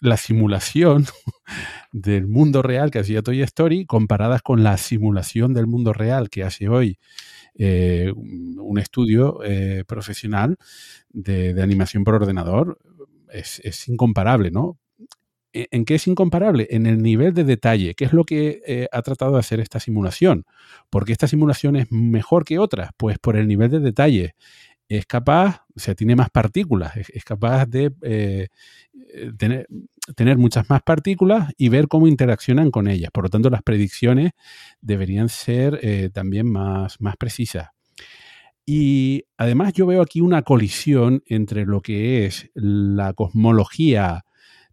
la 0.00 0.16
simulación 0.16 1.06
del 1.92 2.26
mundo 2.26 2.62
real 2.62 2.90
que 2.90 3.00
hacía 3.00 3.22
Toy 3.22 3.42
Story 3.42 3.86
comparadas 3.86 4.42
con 4.42 4.62
la 4.62 4.76
simulación 4.76 5.54
del 5.54 5.66
mundo 5.66 5.92
real 5.92 6.30
que 6.30 6.44
hace 6.44 6.68
hoy 6.68 6.98
eh, 7.54 8.12
un 8.16 8.78
estudio 8.78 9.42
eh, 9.44 9.84
profesional 9.86 10.56
de, 11.10 11.60
animación 11.60 12.04
por 12.04 12.14
ordenador, 12.14 12.78
es, 13.32 13.60
es, 13.64 13.88
incomparable, 13.88 14.50
¿no? 14.50 14.78
¿E-, 15.52 15.68
¿En 15.70 15.84
qué 15.84 15.96
es 15.96 16.06
incomparable? 16.06 16.68
En 16.70 16.86
el 16.86 17.02
nivel 17.02 17.34
de 17.34 17.44
detalle, 17.44 17.94
¿Qué 17.94 18.04
es 18.04 18.12
lo 18.12 18.24
que 18.24 18.62
eh, 18.66 18.88
ha 18.92 19.02
tratado 19.02 19.32
de 19.32 19.40
hacer 19.40 19.60
esta 19.60 19.80
simulación. 19.80 20.44
¿Por 20.90 21.04
qué 21.04 21.12
esta 21.12 21.28
simulación 21.28 21.76
es 21.76 21.90
mejor 21.90 22.44
que 22.44 22.58
otras? 22.58 22.90
Pues 22.96 23.18
por 23.18 23.36
el 23.36 23.48
nivel 23.48 23.70
de 23.70 23.80
detalle. 23.80 24.34
Es 24.90 25.06
capaz, 25.06 25.64
o 25.74 25.80
sea, 25.80 25.94
tiene 25.94 26.14
más 26.16 26.28
partículas, 26.28 26.94
es, 26.96 27.24
capaz 27.24 27.64
de 27.64 27.92
eh, 28.02 28.48
eh, 29.14 29.32
tener, 30.14 30.36
muchas 30.36 30.68
más 30.68 30.82
partículas 30.82 31.50
y 31.56 31.70
ver 31.70 31.88
cómo 31.88 32.06
interaccionan 32.06 32.70
con 32.70 32.88
ellas. 32.88 33.10
Por 33.10 33.24
lo 33.24 33.30
tanto, 33.30 33.48
las 33.48 33.62
predicciones 33.62 34.32
deberían 34.82 35.30
ser 35.30 36.10
también 36.12 36.50
más, 36.50 37.00
más 37.00 37.16
precisas. 37.16 37.68
Y 38.66 39.24
además 39.36 39.72
yo 39.72 39.86
veo 39.86 40.02
aquí 40.02 40.20
una 40.20 40.42
colisión 40.42 41.22
entre 41.26 41.66
lo 41.66 41.80
que 41.80 42.26
es 42.26 42.50
la 42.54 43.14
cosmología 43.14 44.24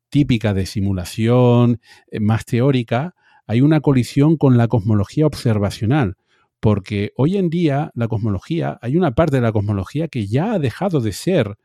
típica 0.10 0.54
de 0.54 0.66
simulación, 0.66 1.80
eh, 2.12 2.20
más 2.20 2.46
teórica, 2.46 3.16
hay 3.46 3.62
una 3.62 3.82
colisión 3.82 4.38
con 4.38 4.58
la 4.58 4.68
cosmología 4.68 5.26
observacional, 5.26 6.16
porque 6.60 7.12
hoy 7.16 7.38
en 7.38 7.50
día 7.50 7.92
la 7.94 8.08
cosmología, 8.08 8.78
hay 8.82 8.98
una 8.98 9.12
parte 9.16 9.38
de 9.38 9.42
la 9.42 9.52
cosmología 9.52 10.08
que 10.08 10.28
ya 10.28 10.54
ha 10.54 10.60
dejado 10.60 11.02
de 11.02 11.14
ser 11.14 11.58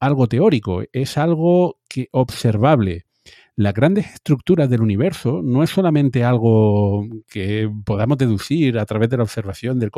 algo 0.00 0.26
teórico, 0.26 0.82
es 0.92 1.16
algo 1.16 1.78
que 1.88 2.08
observable. 2.12 3.06
Las 3.54 3.74
grandes 3.74 4.06
estructuras 4.14 4.68
del 4.68 4.82
universo 4.82 5.42
no 5.44 5.62
es 5.62 5.70
solamente 5.70 6.24
algo 6.24 7.06
que 7.28 7.70
podamos 7.84 8.18
deducir 8.18 8.78
a 8.78 8.86
través 8.86 9.10
de 9.10 9.18
la 9.18 9.22
observación 9.22 9.78
del, 9.78 9.90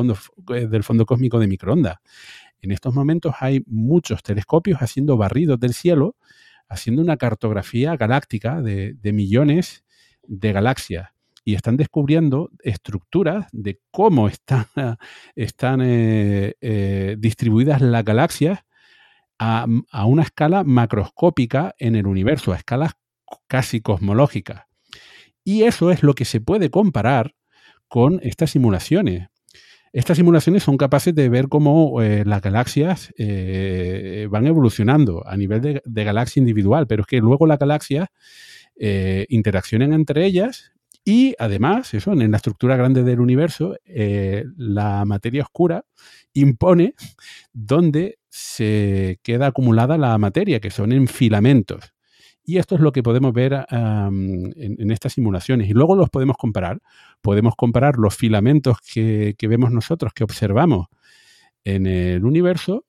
eh, 0.55 0.67
del 0.67 0.83
fondo 0.83 1.07
cósmico 1.07 1.39
de 1.39 1.47
microondas. 1.47 1.97
En 2.61 2.73
estos 2.73 2.95
momentos 2.95 3.35
hay 3.41 3.63
muchos 3.67 4.23
telescopios 4.23 4.81
haciendo 4.83 5.17
barridos 5.17 5.59
del 5.61 5.73
cielo 5.73 6.17
haciendo 6.69 7.03
una 7.03 7.17
cartografía 7.17 7.97
galáctica 7.97 8.63
de, 8.63 8.97
millones 9.13 9.85
de 10.23 10.53
galaxias 10.53 11.11
y 11.45 11.55
están 11.55 11.77
descubriendo 11.77 12.51
estructuras 12.63 13.47
de 13.53 13.81
cómo 13.91 14.29
están, 14.29 14.65
están 15.37 15.81
eh, 15.83 16.55
eh, 16.61 17.17
distribuidas 17.19 17.83
las 17.83 18.05
galaxias 18.05 18.61
a, 19.39 19.67
una 20.07 20.23
escala 20.23 20.65
macroscópica 20.65 21.75
en 21.79 21.97
el 21.97 22.07
universo, 22.07 22.53
a 22.53 22.57
escalas 22.57 22.93
casi 23.47 23.83
cosmológicas. 23.83 24.63
Y 25.43 25.65
eso 25.65 25.91
es 25.91 26.03
lo 26.03 26.15
que 26.15 26.25
se 26.25 26.41
puede 26.41 26.71
comparar 26.71 27.35
con 27.89 28.21
estas 28.23 28.53
simulaciones. 28.53 29.29
Estas 29.93 30.17
simulaciones 30.17 30.63
son 30.63 30.79
capaces 30.79 31.15
de 31.15 31.29
ver 31.29 31.49
cómo 31.49 32.01
eh, 32.01 32.25
las 32.25 32.41
galaxias 32.41 33.13
van 33.19 34.47
evolucionando 34.47 35.27
a 35.27 35.37
nivel 35.37 35.83
de, 35.85 36.05
galaxia 36.05 36.41
individual, 36.41 36.87
pero 36.87 37.03
es 37.03 37.07
que 37.07 37.19
luego 37.19 37.47
las 37.47 37.59
galaxias 37.59 38.09
interaccionan 39.29 39.93
entre 39.93 40.25
ellas 40.25 40.74
y 41.05 41.34
además, 41.39 41.92
eso, 41.94 42.12
en 42.12 42.31
la 42.31 42.39
estructura 42.39 42.76
grande 42.76 43.02
del 43.02 43.20
universo, 43.20 43.76
la 44.57 45.05
materia 45.05 45.42
oscura 45.42 45.84
impone 46.33 46.94
dónde 47.52 48.18
se 48.28 49.20
queda 49.23 49.49
acumulada 49.49 49.99
la 49.99 50.16
materia, 50.18 50.60
que 50.60 50.70
son 50.70 50.92
en 50.92 51.07
filamentos. 51.07 51.94
Y 52.47 52.58
esto 52.58 52.74
es 52.74 52.81
lo 52.81 52.92
que 52.92 53.02
podemos 53.02 53.33
ver 53.33 53.66
en, 53.70 54.91
estas 54.91 55.15
simulaciones. 55.15 55.68
Y 55.68 55.73
luego 55.73 55.97
los 55.97 56.10
podemos 56.10 56.36
comparar. 56.36 56.81
Podemos 57.23 57.55
comparar 57.57 57.97
los 57.97 58.15
filamentos 58.16 58.78
que, 58.81 59.34
vemos 59.41 59.73
nosotros, 59.73 60.12
que 60.12 60.24
observamos 60.24 60.89
en 61.65 61.86
el 61.86 62.24
universo, 62.24 62.84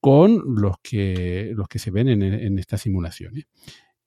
con 0.00 0.42
los 0.56 0.76
que, 0.82 1.52
los 1.54 1.68
que 1.68 1.78
se 1.78 1.90
ven 1.90 2.08
en, 2.08 2.58
estas 2.58 2.80
simulaciones. 2.80 3.44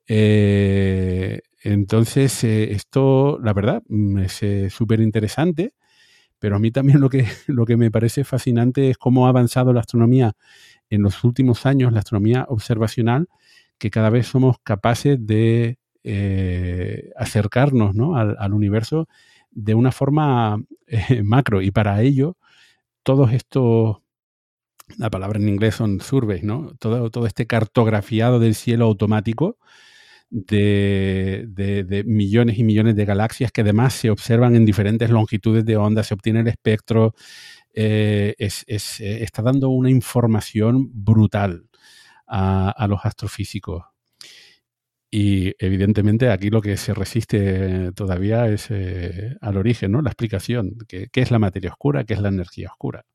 Eh, 0.08 1.42
entonces, 1.64 2.44
eh, 2.44 2.74
esto, 2.74 3.40
la 3.42 3.54
verdad, 3.54 3.84
mm, 3.88 4.18
es 4.20 4.44
eh, 4.44 4.70
súper 4.70 5.00
interesante, 5.02 5.74
pero 6.40 6.58
a 6.58 6.60
mí 6.60 6.72
también 6.72 7.02
lo 7.02 7.10
que, 7.10 7.26
lo 7.48 7.66
que 7.66 7.78
me 7.78 7.92
parece 7.92 8.24
fascinante 8.24 8.90
es 8.90 8.98
cómo 8.98 9.28
ha 9.28 9.30
avanzado 9.30 9.74
la 9.74 9.82
astronomía 9.82 10.34
en 10.90 11.04
los 11.04 11.24
últimos 11.24 11.66
años, 11.66 11.94
la 11.94 12.00
astronomía 12.00 12.46
observacional, 12.50 13.28
que 13.78 13.92
cada 13.92 14.10
vez 14.10 14.28
somos 14.28 14.58
capaces 14.64 15.26
de 15.26 15.80
acercarnos 17.16 17.96
al, 18.38 18.54
universo 18.54 19.08
de 19.52 19.74
una 19.74 19.92
forma 19.92 20.62
macro. 21.24 21.62
Y 21.62 21.72
para 21.72 22.02
ello, 22.02 22.38
todos 23.04 23.32
estos, 23.34 24.00
la 24.98 25.10
palabra 25.10 25.40
en 25.40 25.50
inglés 25.50 25.76
son 25.76 26.02
surveys, 26.02 26.44
¿no? 26.44 26.74
Todo, 26.80 27.10
todo 27.10 27.26
este 27.26 27.48
cartografiado 27.48 28.40
del 28.40 28.56
cielo 28.56 28.86
automático 28.86 29.58
de, 30.34 32.04
millones 32.06 32.58
y 32.58 32.64
millones 32.64 32.96
de 32.96 33.06
galaxias 33.06 33.52
que 33.52 33.62
además 33.62 33.94
se 33.94 34.10
observan 34.10 34.56
en 34.56 34.66
diferentes 34.66 35.10
longitudes 35.10 35.64
de 35.64 35.78
onda, 35.78 36.04
se 36.04 36.14
obtiene 36.14 36.42
el 36.42 36.48
espectro, 36.48 37.14
eh, 37.74 38.36
está 38.38 39.42
dando 39.42 39.70
una 39.70 39.90
información 39.90 40.90
brutal 40.92 41.70
a, 42.28 42.88
los 42.90 43.06
astrofísicos. 43.06 43.84
Y 45.12 45.54
evidentemente 45.64 46.32
aquí 46.32 46.50
lo 46.50 46.60
que 46.60 46.76
se 46.76 46.96
resiste 46.96 47.92
todavía 47.92 48.48
es 48.48 48.68
eh, 48.72 49.36
al 49.42 49.58
origen, 49.58 49.92
¿no? 49.92 50.02
La 50.02 50.10
explicación, 50.10 50.76
que, 50.88 51.08
qué 51.12 51.22
es 51.22 51.30
la 51.30 51.38
materia 51.38 51.70
oscura, 51.70 52.04
qué 52.04 52.16
es 52.16 52.20
la 52.20 52.30
energía 52.30 52.70
oscura. 52.70 53.06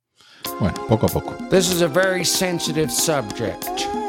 Bueno, 0.61 0.77
poco 0.89 1.07
a 1.07 1.09
poco. 1.09 1.37
This 1.51 1.73
is 1.73 1.83
a 1.83 1.89
very 1.89 2.25
sensitive 2.25 2.91
subject. 2.91 4.08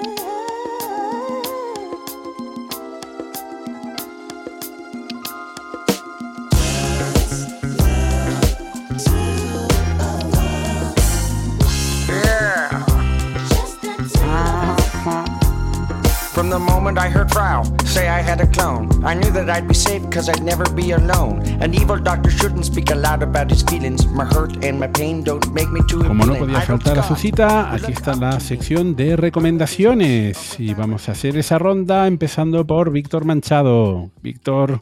I 16.51 17.09
heard 17.09 17.31
Frau 17.31 17.63
say 17.85 18.07
I 18.07 18.21
had 18.21 18.41
a 18.41 18.47
clone. 18.47 18.89
I 19.05 19.13
knew 19.13 19.31
that 19.31 19.49
I'd 19.49 19.67
be 19.67 19.75
safe 19.75 20.01
because 20.01 20.29
I'd 20.29 20.43
never 20.43 20.67
be 20.73 20.91
alone. 20.91 21.43
An 21.61 21.73
evil 21.75 21.97
doctor 21.97 22.31
shouldn't 22.31 22.65
speak 22.65 22.89
aloud 22.91 23.21
about 23.21 23.51
his 23.51 23.63
feelings. 23.63 24.07
My 24.07 24.25
hurt 24.25 24.65
and 24.65 24.79
my 24.79 24.87
pain 24.87 25.23
don't 25.23 25.45
make 25.53 25.69
me 25.69 25.81
too 25.87 26.03
Como 26.03 26.25
no 26.25 26.35
podía 26.35 26.61
faltar 26.61 26.99
a 26.99 27.03
su 27.03 27.15
cita, 27.15 27.71
aquí 27.71 27.91
está 27.91 28.15
la 28.15 28.39
sección 28.39 28.95
de 28.95 29.15
recomendaciones. 29.15 30.59
Y 30.59 30.73
vamos 30.73 31.07
a 31.07 31.11
hacer 31.11 31.37
esa 31.37 31.59
ronda 31.59 32.07
empezando 32.07 32.65
por 32.65 32.91
Víctor 32.91 33.25
Manchado. 33.25 34.09
Víctor, 34.21 34.81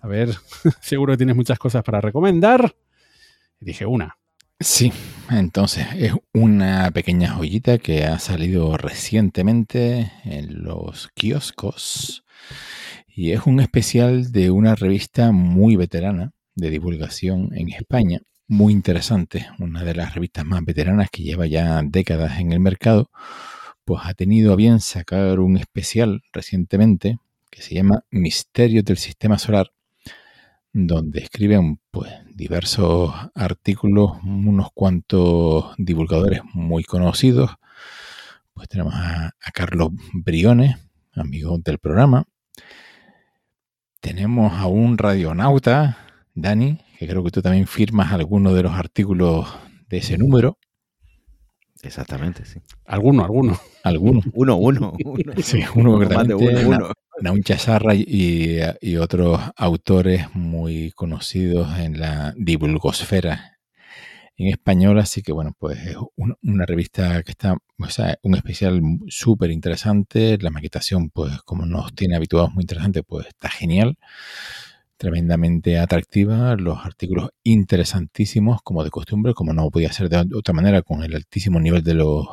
A 0.00 0.06
ver, 0.06 0.36
seguro 0.80 1.14
que 1.14 1.18
tienes 1.18 1.34
muchas 1.34 1.58
cosas 1.58 1.82
para 1.82 2.00
recomendar. 2.00 2.74
Dije 3.58 3.86
una. 3.86 4.16
Sí, 4.60 4.92
entonces 5.30 5.86
es 5.96 6.12
una 6.32 6.90
pequeña 6.90 7.32
joyita 7.32 7.78
que 7.78 8.04
ha 8.04 8.18
salido 8.18 8.76
recientemente 8.76 10.12
en 10.24 10.62
los 10.62 11.08
kioscos 11.14 12.24
y 13.06 13.32
es 13.32 13.46
un 13.46 13.60
especial 13.60 14.30
de 14.30 14.50
una 14.50 14.74
revista 14.74 15.32
muy 15.32 15.76
veterana 15.76 16.32
de 16.54 16.70
divulgación 16.70 17.50
en 17.54 17.70
España, 17.70 18.20
muy 18.46 18.72
interesante, 18.72 19.48
una 19.58 19.84
de 19.84 19.94
las 19.94 20.14
revistas 20.14 20.44
más 20.44 20.64
veteranas 20.64 21.08
que 21.10 21.22
lleva 21.22 21.46
ya 21.46 21.82
décadas 21.82 22.38
en 22.38 22.52
el 22.52 22.60
mercado, 22.60 23.10
pues 23.84 24.02
ha 24.04 24.14
tenido 24.14 24.52
a 24.52 24.56
bien 24.56 24.80
sacar 24.80 25.40
un 25.40 25.56
especial 25.56 26.22
recientemente 26.32 27.18
que 27.50 27.62
se 27.62 27.74
llama 27.74 28.04
Misterios 28.10 28.84
del 28.84 28.98
Sistema 28.98 29.38
Solar 29.38 29.70
donde 30.78 31.20
escriben 31.20 31.80
pues 31.90 32.12
diversos 32.34 33.14
artículos, 33.34 34.18
unos 34.22 34.68
cuantos 34.74 35.74
divulgadores 35.78 36.42
muy 36.52 36.84
conocidos. 36.84 37.50
Pues 38.52 38.68
tenemos 38.68 38.92
a, 38.94 39.32
Carlos 39.54 39.88
Briones, 40.12 40.76
amigo 41.14 41.56
del 41.64 41.78
programa. 41.78 42.24
Tenemos 44.00 44.52
a 44.52 44.66
un 44.66 44.98
radionauta, 44.98 45.96
Dani, 46.34 46.78
que 46.98 47.08
creo 47.08 47.24
que 47.24 47.30
tú 47.30 47.40
también 47.40 47.66
firmas 47.66 48.12
algunos 48.12 48.54
de 48.54 48.64
los 48.64 48.72
artículos 48.72 49.48
de 49.88 49.96
ese 49.96 50.18
número. 50.18 50.58
Exactamente, 51.82 52.44
sí. 52.44 52.60
Alguno, 52.84 53.24
alguno. 53.24 53.58
Alguno. 53.82 54.20
uno, 54.34 54.56
uno, 54.56 54.92
uno. 55.02 55.32
Sí, 55.42 55.62
uno 55.74 55.98
Naun 57.20 57.42
Chazarra 57.42 57.94
y, 57.94 58.58
y, 58.80 58.96
otros 58.96 59.40
autores 59.56 60.34
muy 60.34 60.92
conocidos 60.92 61.78
en 61.78 61.98
la 61.98 62.34
divulgosfera 62.36 63.56
en 64.36 64.48
español, 64.48 64.98
así 64.98 65.22
que 65.22 65.32
bueno, 65.32 65.54
pues 65.58 65.78
es 65.86 65.96
una, 66.42 66.66
revista 66.66 67.22
que 67.22 67.32
está, 67.32 67.56
o 67.78 67.88
sea, 67.88 68.18
un 68.22 68.34
especial 68.34 68.80
súper 69.08 69.50
interesante, 69.50 70.38
la 70.38 70.50
maquetación, 70.50 71.10
pues 71.10 71.40
como 71.42 71.64
nos 71.66 71.94
tiene 71.94 72.16
habituados 72.16 72.52
muy 72.52 72.62
interesante, 72.62 73.02
pues 73.02 73.26
está 73.28 73.48
genial, 73.48 73.96
tremendamente 74.98 75.78
atractiva, 75.78 76.54
los 76.56 76.84
artículos 76.84 77.30
interesantísimos 77.44 78.60
como 78.62 78.84
de 78.84 78.90
costumbre, 78.90 79.34
como 79.34 79.52
no 79.54 79.70
podía 79.70 79.92
ser 79.92 80.08
de 80.08 80.18
otra 80.36 80.54
manera 80.54 80.82
con 80.82 81.02
el 81.02 81.14
altísimo 81.14 81.60
nivel 81.60 81.82
de 81.82 81.94
los 81.94 82.26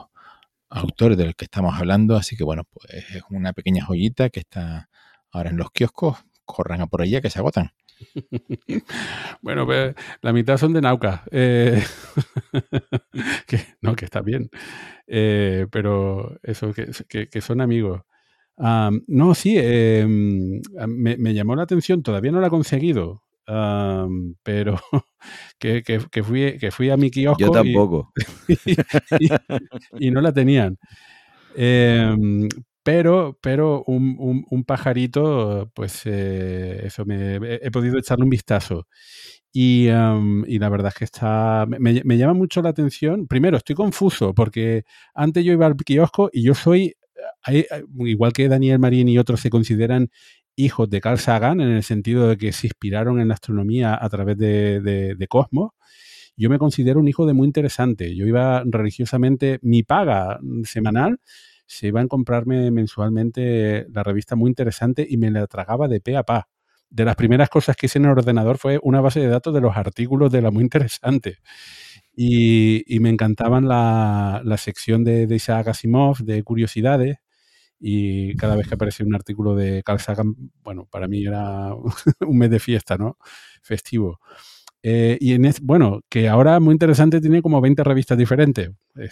autores 0.74 1.18
del 1.18 1.36
que 1.36 1.46
estamos 1.46 1.76
hablando. 1.78 2.16
Así 2.16 2.36
que 2.36 2.44
bueno, 2.44 2.64
pues 2.66 3.06
es 3.16 3.24
una 3.30 3.54
pequeña 3.54 3.86
joyita 3.86 4.30
que 4.30 4.42
está 4.42 4.90
ahora 5.32 5.52
en 5.52 5.58
los 5.58 5.72
kioscos. 5.72 6.18
Corran 6.46 6.82
a 6.82 6.88
por 6.88 7.02
allá 7.02 7.22
que 7.22 7.30
se 7.30 7.40
agotan. 7.40 7.72
bueno, 9.42 9.66
pues 9.66 9.96
la 10.22 10.34
mitad 10.34 10.58
son 10.58 10.74
de 10.74 10.82
Nauca. 10.82 11.24
Eh, 11.32 11.82
que, 13.48 13.60
no, 13.82 13.96
que 13.96 14.06
está 14.06 14.22
bien. 14.22 14.50
Eh, 15.08 15.68
pero 15.72 16.38
eso, 16.44 16.74
que, 16.74 17.42
son 17.42 17.62
amigos. 17.62 18.02
no, 18.58 19.36
sí, 19.36 19.58
em, 19.58 20.62
me, 20.88 21.18
me, 21.18 21.34
llamó 21.34 21.56
la 21.56 21.64
atención, 21.64 22.04
todavía 22.04 22.32
no 22.32 22.42
la 22.42 22.48
he 22.48 22.50
conseguido, 22.50 23.24
pero 23.46 24.80
que, 25.60 25.84
que, 25.84 26.24
fui, 26.24 26.58
que 26.58 26.72
fui 26.72 26.90
a 26.90 26.98
mi 26.98 27.12
kiosco. 27.12 27.40
Yo 27.40 27.52
tampoco. 27.52 28.12
Y, 30.00 30.12
no 30.12 30.22
la 30.22 30.34
tenían. 30.34 30.78
Em, 31.56 32.48
pero, 32.84 33.38
pero 33.42 33.84
un, 33.88 34.46
un, 34.50 34.64
pajarito, 34.64 35.72
pues 35.74 36.02
eh, 36.06 36.82
eso, 36.86 37.06
me, 37.06 37.36
he 37.36 37.72
podido 37.72 37.98
echarle 37.98 38.24
un 38.24 38.30
vistazo. 38.30 38.88
Y, 39.52 39.88
y, 39.88 40.60
la 40.60 40.70
verdad 40.70 40.90
es 40.90 40.96
que 40.96 41.06
está. 41.06 41.66
Me, 41.68 42.02
me, 42.04 42.18
llama 42.18 42.34
mucho 42.34 42.62
la 42.62 42.70
atención. 42.70 43.28
Primero, 43.28 43.58
estoy 43.58 43.76
confuso 43.76 44.34
porque 44.34 44.84
antes 45.14 45.46
yo 45.46 45.54
iba 45.54 45.68
al 45.68 45.76
kiosco 45.76 46.30
y 46.34 46.44
yo 46.44 46.56
soy. 46.56 46.96
Igual 48.00 48.34
que 48.34 48.50
Daniel 48.50 48.80
Marín 48.80 49.08
y 49.08 49.18
otros 49.18 49.40
se 49.40 49.50
consideran 49.50 50.10
hijos 50.56 50.90
de 50.90 51.02
Carl 51.02 51.18
Sagan, 51.18 51.62
en 51.62 51.70
el 51.70 51.84
sentido 51.84 52.28
de 52.28 52.38
que 52.38 52.52
se 52.52 52.68
inspiraron 52.68 53.20
en 53.20 53.28
la 53.28 53.34
astronomía 53.36 53.98
a 54.00 54.10
través 54.10 54.38
de, 54.38 55.26
Cosmos. 55.30 55.72
Yo 56.36 56.50
me 56.50 56.60
considero 56.60 57.00
un 57.00 57.08
hijo 57.08 57.26
de 57.26 57.34
muy 57.34 57.48
interesante. 57.48 58.16
Yo 58.16 58.26
iba 58.26 58.64
religiosamente, 58.66 59.60
mi 59.62 59.84
paga 59.84 60.40
semanal 60.64 61.20
se 61.66 61.88
iba 61.88 62.02
a 62.02 62.08
comprarme 62.08 62.72
mensualmente 62.72 63.88
la 63.90 64.04
revista 64.04 64.36
muy 64.36 64.50
interesante 64.50 65.06
y 65.08 65.18
me 65.18 65.32
la 65.32 65.48
tragaba 65.48 65.88
de 65.88 66.02
pe 66.02 66.18
a 66.18 66.24
pa. 66.24 66.48
De 66.90 67.06
las 67.06 67.16
primeras 67.16 67.50
cosas 67.50 67.76
que 67.76 67.88
hice 67.88 67.98
en 67.98 68.06
el 68.06 68.12
ordenador 68.12 68.58
fue 68.58 68.80
una 68.84 69.02
base 69.02 69.20
de 69.20 69.28
datos 69.28 69.54
de 69.54 69.62
los 69.62 69.76
artículos 69.76 70.32
de 70.32 70.42
la 70.42 70.52
muy 70.52 70.64
interesante. 70.64 71.38
Y, 72.16 72.84
me 73.00 73.10
encantaban 73.10 73.68
la, 73.68 74.42
la 74.44 74.58
sección 74.58 75.04
de, 75.04 75.26
de 75.26 75.36
Isaac 75.36 75.70
Asimov, 75.70 76.20
de 76.20 76.44
curiosidades, 76.44 77.18
y 77.86 78.34
cada 78.38 78.56
vez 78.56 78.66
que 78.66 78.76
aparecía 78.76 79.06
un 79.06 79.14
artículo 79.14 79.56
de 79.56 79.84
Carl 79.84 80.00
Sagan, 80.00 80.36
bueno, 80.64 80.88
para 80.90 81.10
mí 81.10 81.26
era 81.26 81.76
un 82.22 82.38
mes 82.38 82.50
de 82.50 82.62
fiesta, 82.62 82.98
¿no? 82.98 83.18
Festivo. 83.62 84.22
Eh, 84.82 85.18
y 85.20 85.34
en 85.34 85.52
bueno, 85.64 86.00
que 86.10 86.30
ahora 86.30 86.62
muy 86.62 86.72
interesante, 86.72 87.20
tiene 87.20 87.42
como 87.42 87.60
20 87.60 87.84
revistas 87.84 88.18
diferentes. 88.18 88.70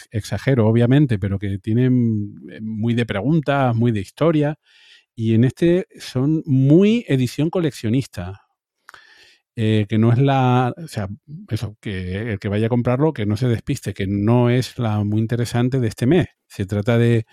Exagero, 0.10 0.68
obviamente, 0.68 1.20
pero 1.20 1.38
que 1.38 1.58
tienen 1.60 2.34
eh, 2.50 2.62
muy 2.62 2.94
de 2.94 3.06
preguntas, 3.06 3.76
muy 3.76 3.92
de 3.92 4.00
historia. 4.00 4.58
Y 5.16 5.34
en 5.34 5.44
este 5.44 5.88
son 6.00 6.42
muy 6.46 7.06
edición 7.10 7.50
coleccionista. 7.50 8.42
Eh, 9.58 9.86
que 9.90 9.98
no 9.98 10.14
es 10.14 10.18
la. 10.20 10.74
O 10.78 10.88
sea, 10.88 11.10
eso, 11.50 11.76
que 11.82 12.32
el 12.34 12.40
que 12.40 12.48
vaya 12.48 12.68
a 12.68 12.70
comprarlo, 12.70 13.12
que 13.12 13.26
no 13.26 13.36
se 13.36 13.50
despiste, 13.50 13.94
que 13.94 14.08
no 14.08 14.50
es 14.50 14.80
la 14.80 15.04
muy 15.04 15.20
interesante 15.20 15.80
de 15.82 15.90
este 15.90 16.06
mes. 16.08 16.28
Se 16.48 16.66
trata 16.66 16.98
de 16.98 17.26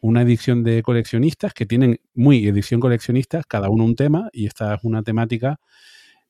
una 0.00 0.22
edición 0.22 0.62
de 0.62 0.82
coleccionistas 0.82 1.52
que 1.52 1.66
tienen 1.66 2.00
muy 2.14 2.46
edición 2.46 2.80
coleccionistas, 2.80 3.44
cada 3.46 3.68
uno 3.68 3.84
un 3.84 3.96
tema, 3.96 4.28
y 4.32 4.46
esta 4.46 4.74
es 4.74 4.80
una 4.82 5.02
temática 5.02 5.60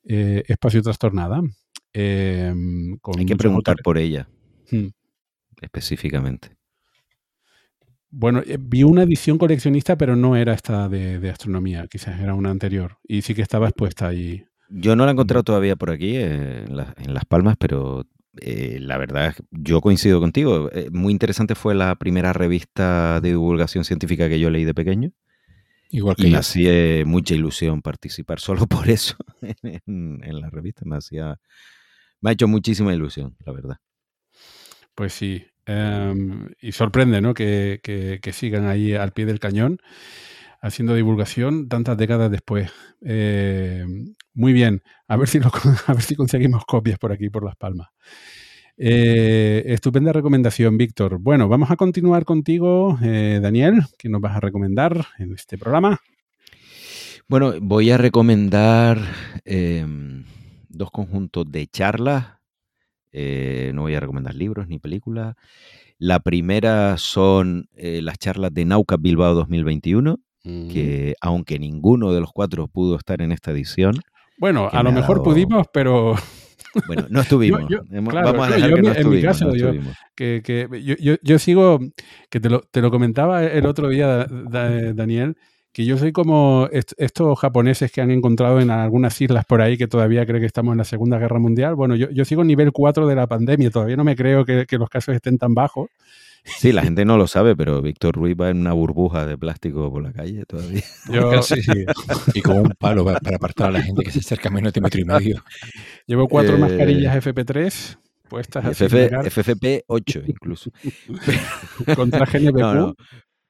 eh, 0.04 0.42
espacio 0.48 0.82
trastornada. 0.82 1.40
Em, 1.92 2.98
Hay 3.16 3.26
que 3.26 3.36
preguntar 3.36 3.76
por 3.82 3.98
ella, 3.98 4.28
hmm. 4.70 4.88
específicamente. 5.60 6.56
Bueno, 8.10 8.42
eh, 8.44 8.58
vi 8.58 8.82
una 8.82 9.04
edición 9.04 9.38
coleccionista, 9.38 9.96
pero 9.96 10.16
no 10.16 10.36
era 10.36 10.52
esta 10.52 10.88
de, 10.88 11.30
astronomía, 11.30 11.86
quizás 11.88 12.20
era 12.20 12.34
una 12.34 12.50
anterior, 12.50 12.98
y 13.06 13.22
sí 13.22 13.34
que 13.34 13.42
estaba 13.42 13.68
expuesta 13.68 14.08
ahí. 14.08 14.44
Yo 14.68 14.96
no 14.96 15.04
la 15.04 15.10
he 15.10 15.14
encontrado 15.14 15.44
todavía 15.44 15.76
por 15.76 15.90
aquí, 15.90 16.16
eh, 16.16 16.64
en 16.64 17.14
Las 17.14 17.24
Palmas, 17.24 17.56
pero 17.58 18.04
eh, 18.40 18.78
la 18.80 18.96
verdad, 18.98 19.34
yo 19.50 19.80
coincido 19.80 20.20
contigo. 20.20 20.70
Eh, 20.72 20.88
muy 20.92 21.12
interesante 21.12 21.54
fue 21.54 21.74
la 21.74 21.94
primera 21.96 22.32
revista 22.32 23.20
de 23.20 23.30
divulgación 23.30 23.84
científica 23.84 24.28
que 24.28 24.38
yo 24.38 24.50
leí 24.50 24.64
de 24.64 24.74
pequeño. 24.74 25.10
Igual 25.90 26.14
que 26.14 26.28
y 26.28 26.30
me 26.30 26.38
hacía 26.38 27.04
mucha 27.04 27.34
ilusión 27.34 27.82
participar 27.82 28.38
solo 28.38 28.66
por 28.68 28.88
eso 28.88 29.16
en, 29.62 30.40
la 30.40 30.48
revista. 30.50 30.82
Me 30.84 30.96
hacía, 30.96 31.38
me 32.20 32.30
ha 32.30 32.32
hecho 32.32 32.46
muchísima 32.46 32.94
ilusión, 32.94 33.36
la 33.44 33.52
verdad. 33.52 33.76
Pues 34.94 35.12
sí. 35.12 35.44
Em, 35.66 36.48
y 36.60 36.72
sorprende, 36.72 37.20
¿no? 37.20 37.34
Que, 37.34 37.80
que, 37.82 38.32
sigan 38.32 38.66
ahí 38.66 38.94
al 38.94 39.12
pie 39.12 39.26
del 39.26 39.40
cañón 39.40 39.78
haciendo 40.60 40.94
divulgación 40.94 41.68
tantas 41.68 41.96
décadas 41.96 42.30
después. 42.30 42.70
Eh, 43.04 43.84
muy 44.34 44.52
bien, 44.52 44.82
a 45.08 45.16
ver, 45.16 45.28
si 45.28 45.38
a 45.86 45.92
ver 45.92 46.02
si 46.02 46.14
conseguimos 46.14 46.64
copias 46.64 46.98
por 46.98 47.12
aquí, 47.12 47.30
por 47.30 47.44
Las 47.44 47.56
Palmas. 47.56 47.88
Eh, 48.76 49.64
estupenda 49.66 50.12
recomendación, 50.12 50.78
Víctor. 50.78 51.18
Bueno, 51.18 51.48
vamos 51.48 51.70
a 51.70 51.76
continuar 51.76 52.24
contigo, 52.24 52.98
eh, 53.02 53.40
Daniel, 53.42 53.82
que 53.98 54.08
nos 54.08 54.20
vas 54.20 54.36
a 54.36 54.40
recomendar 54.40 55.06
en 55.18 55.34
este 55.34 55.58
programa. 55.58 56.00
Bueno, 57.28 57.52
voy 57.60 57.90
a 57.90 57.98
recomendar 57.98 58.98
dos 60.68 60.90
conjuntos 60.90 61.50
de 61.50 61.66
charlas. 61.68 62.38
no 63.12 63.82
voy 63.82 63.94
a 63.94 64.00
recomendar 64.00 64.34
libros 64.34 64.66
ni 64.66 64.78
películas. 64.78 65.36
La 65.98 66.18
primera 66.20 66.96
son 66.96 67.68
las 67.76 68.18
charlas 68.18 68.52
de 68.52 68.64
Nauca 68.64 68.96
Bilbao 68.96 69.34
2021 69.34 70.18
que 70.42 71.14
aunque 71.20 71.58
ninguno 71.58 72.12
de 72.12 72.20
los 72.20 72.32
cuatro 72.32 72.66
pudo 72.68 72.96
estar 72.96 73.20
en 73.22 73.32
esta 73.32 73.50
edición. 73.50 73.96
Bueno, 74.38 74.68
a 74.72 74.82
lo 74.82 74.92
mejor 74.92 75.22
pudimos, 75.22 75.66
pero... 75.72 76.14
Bueno, 76.86 77.06
no 77.10 77.22
estuvimos. 77.22 77.64
Vamos 77.90 78.48
a 78.48 78.54
dejar 78.54 78.74
que 78.74 78.82
no 78.82 78.92
en 78.92 79.10
mi 79.10 79.20
caso, 79.20 79.56
yo, 79.56 79.72
que, 80.14 80.68
yo, 81.00 81.16
yo, 81.20 81.38
sigo, 81.40 81.80
que 82.28 82.38
te 82.38 82.48
lo, 82.48 82.60
te 82.60 82.80
lo, 82.80 82.92
comentaba 82.92 83.44
el 83.44 83.66
otro 83.66 83.88
día, 83.88 84.24
Daniel, 84.28 85.36
que 85.72 85.84
yo 85.84 85.96
soy 85.96 86.12
como 86.12 86.68
estos 86.70 87.38
japoneses 87.38 87.92
que 87.92 88.00
han 88.00 88.10
encontrado 88.10 88.60
en 88.60 88.70
algunas 88.70 89.20
islas 89.20 89.44
por 89.44 89.62
ahí 89.62 89.76
que 89.76 89.86
todavía 89.86 90.26
creen 90.26 90.40
que 90.40 90.46
estamos 90.46 90.72
en 90.72 90.78
la 90.78 90.84
Segunda 90.84 91.18
Guerra 91.18 91.38
Mundial. 91.38 91.76
Bueno, 91.76 91.94
yo, 91.94 92.10
yo 92.10 92.24
sigo 92.24 92.42
nivel 92.42 92.72
4 92.72 93.06
de 93.06 93.14
la 93.14 93.26
pandemia, 93.28 93.70
todavía 93.70 93.96
no 93.96 94.04
me 94.04 94.16
creo 94.16 94.44
que, 94.44 94.66
los 94.70 94.88
casos 94.88 95.14
estén 95.14 95.38
tan 95.38 95.54
bajos. 95.54 95.88
Sí, 96.44 96.72
la 96.72 96.82
gente 96.82 97.04
no 97.04 97.16
lo 97.16 97.26
sabe, 97.26 97.54
pero 97.54 97.80
Víctor 97.82 98.14
Ruiz 98.14 98.36
va 98.38 98.50
en 98.50 98.58
una 98.58 98.72
burbuja 98.72 99.26
de 99.26 99.36
plástico 99.36 99.90
por 99.90 100.02
la 100.02 100.12
calle 100.12 100.44
todavía. 100.46 100.82
Yo, 101.12 101.42
sí, 101.42 101.60
Y 102.34 102.40
con 102.40 102.58
un 102.58 102.74
palo 102.78 103.04
para, 103.04 103.18
apartar 103.36 103.68
a 103.68 103.72
la 103.72 103.82
gente 103.82 104.02
que 104.02 104.10
se 104.10 104.20
acerca 104.20 104.48
a 104.48 104.52
menos 104.52 104.72
de 104.72 104.80
metro 104.80 105.00
y 105.00 105.04
medio. 105.04 105.44
Llevo 106.06 106.28
cuatro 106.28 106.56
eh, 106.56 106.58
mascarillas 106.58 107.24
FP3 107.24 107.98
puestas. 108.28 108.76
FFP 108.76 109.84
8 109.86 110.22
incluso. 110.26 110.70
Contra 111.96 112.26
GNPQ. 112.26 112.96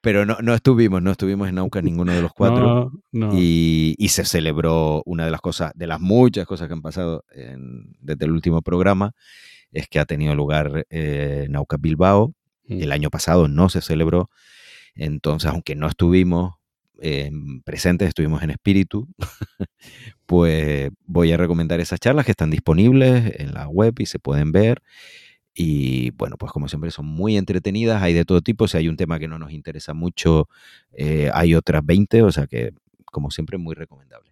Pero 0.01 0.25
no, 0.25 0.37
no 0.41 0.55
estuvimos, 0.55 1.01
no 1.03 1.11
estuvimos 1.11 1.47
en 1.47 1.55
Nauca 1.55 1.79
ninguno 1.81 2.11
de 2.11 2.23
los 2.23 2.33
cuatro. 2.33 2.91
Y, 3.33 3.95
se 4.09 4.25
celebró 4.25 5.03
una 5.05 5.25
de 5.25 5.31
las 5.31 5.41
cosas, 5.41 5.71
de 5.75 5.85
las 5.85 6.01
muchas 6.01 6.47
cosas 6.47 6.67
que 6.67 6.73
han 6.73 6.81
pasado 6.81 7.23
desde 7.99 8.25
el 8.25 8.31
último 8.31 8.63
programa, 8.63 9.11
es 9.71 9.87
que 9.87 9.99
ha 9.99 10.05
tenido 10.05 10.33
lugar 10.35 10.85
eh, 10.89 11.45
Nauca 11.49 11.77
Bilbao. 11.79 12.33
Mm. 12.71 12.81
El 12.81 12.91
año 12.91 13.09
pasado 13.09 13.47
no 13.47 13.69
se 13.69 13.81
celebró. 13.81 14.29
Entonces, 14.95 15.49
aunque 15.49 15.75
no 15.75 15.87
estuvimos 15.87 16.55
presentes, 17.65 18.09
estuvimos 18.09 18.43
en 18.43 18.51
espíritu, 18.51 19.07
pues 20.25 20.91
voy 21.05 21.31
a 21.31 21.37
recomendar 21.37 21.79
esas 21.79 21.99
charlas 21.99 22.25
que 22.25 22.31
están 22.31 22.51
disponibles 22.51 23.39
en 23.39 23.53
la 23.53 23.67
web 23.67 23.95
y 23.99 24.05
se 24.05 24.19
pueden 24.19 24.51
ver. 24.51 24.81
Y 25.53 26.11
bueno, 26.11 26.37
pues 26.37 26.51
como 26.51 26.67
siempre 26.67 26.91
son 26.91 27.07
muy 27.07 27.37
entretenidas, 27.37 28.01
hay 28.01 28.13
de 28.13 28.23
todo 28.23 28.41
tipo, 28.41 28.67
si 28.67 28.77
hay 28.77 28.87
un 28.87 28.95
tema 28.95 29.19
que 29.19 29.27
no 29.27 29.37
nos 29.37 29.51
interesa 29.51 29.93
mucho, 29.93 30.47
eh, 30.93 31.29
hay 31.33 31.55
otras 31.55 31.85
20, 31.85 32.21
o 32.21 32.31
sea 32.31 32.47
que 32.47 32.71
como 33.05 33.31
siempre 33.31 33.57
muy 33.57 33.75
recomendable. 33.75 34.31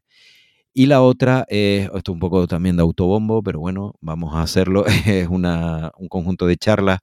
Y 0.73 0.85
la 0.85 1.01
otra, 1.01 1.45
es, 1.49 1.89
esto 1.93 2.13
un 2.13 2.19
poco 2.19 2.47
también 2.47 2.77
de 2.77 2.83
autobombo, 2.83 3.43
pero 3.43 3.59
bueno, 3.59 3.95
vamos 3.99 4.35
a 4.35 4.41
hacerlo, 4.43 4.85
es 5.05 5.27
una, 5.27 5.91
un 5.97 6.07
conjunto 6.07 6.47
de 6.47 6.55
charlas 6.55 6.99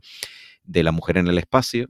de 0.66 0.82
la 0.82 0.92
mujer 0.92 1.18
en 1.18 1.28
el 1.28 1.38
espacio, 1.38 1.88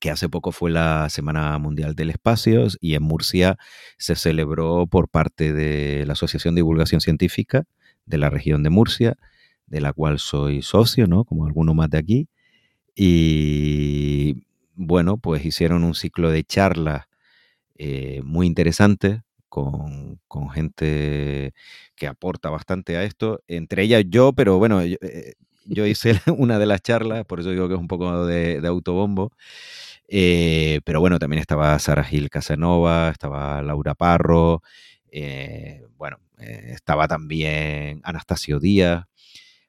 que 0.00 0.10
hace 0.10 0.28
poco 0.28 0.52
fue 0.52 0.70
la 0.70 1.08
Semana 1.10 1.58
Mundial 1.58 1.94
del 1.94 2.10
Espacio 2.10 2.66
y 2.80 2.94
en 2.94 3.02
Murcia 3.02 3.58
se 3.98 4.14
celebró 4.14 4.86
por 4.86 5.08
parte 5.08 5.52
de 5.52 6.06
la 6.06 6.14
Asociación 6.14 6.54
de 6.54 6.60
Divulgación 6.60 7.00
Científica 7.00 7.64
de 8.06 8.18
la 8.18 8.30
región 8.30 8.62
de 8.62 8.70
Murcia 8.70 9.16
de 9.66 9.80
la 9.80 9.92
cual 9.92 10.18
soy 10.18 10.62
socio, 10.62 11.06
¿no? 11.06 11.24
Como 11.24 11.46
alguno 11.46 11.74
más 11.74 11.88
de 11.90 11.98
aquí. 11.98 12.28
Y 12.94 14.44
bueno, 14.74 15.16
pues 15.16 15.44
hicieron 15.46 15.82
un 15.82 15.94
ciclo 15.94 16.30
de 16.30 16.44
charlas 16.44 17.06
eh, 17.76 18.20
muy 18.22 18.46
interesante 18.46 19.22
con, 19.48 20.20
gente 20.54 21.54
que 21.94 22.06
aporta 22.06 22.50
bastante 22.50 22.96
a 22.96 23.04
esto, 23.04 23.42
entre 23.48 23.82
ellas 23.84 24.04
yo, 24.08 24.32
pero 24.34 24.58
bueno, 24.58 24.82
eh, 24.82 24.98
hice 25.66 26.20
una 26.36 26.58
de 26.58 26.66
las 26.66 26.82
charlas, 26.82 27.24
por 27.24 27.40
eso 27.40 27.50
digo 27.50 27.68
que 27.68 27.74
es 27.74 27.80
un 27.80 27.88
poco 27.88 28.26
de, 28.26 28.60
autobombo. 28.66 29.32
Eh, 30.08 30.80
pero 30.84 31.00
bueno, 31.00 31.18
también 31.18 31.40
estaba 31.40 31.78
Sara 31.78 32.04
Gil 32.04 32.28
Casanova, 32.28 33.10
estaba 33.10 33.62
Laura 33.62 33.94
Parro, 33.94 34.62
bueno, 35.96 36.18
estaba 36.38 37.08
también 37.08 38.00
Anastasio 38.04 38.58
Díaz, 38.60 39.04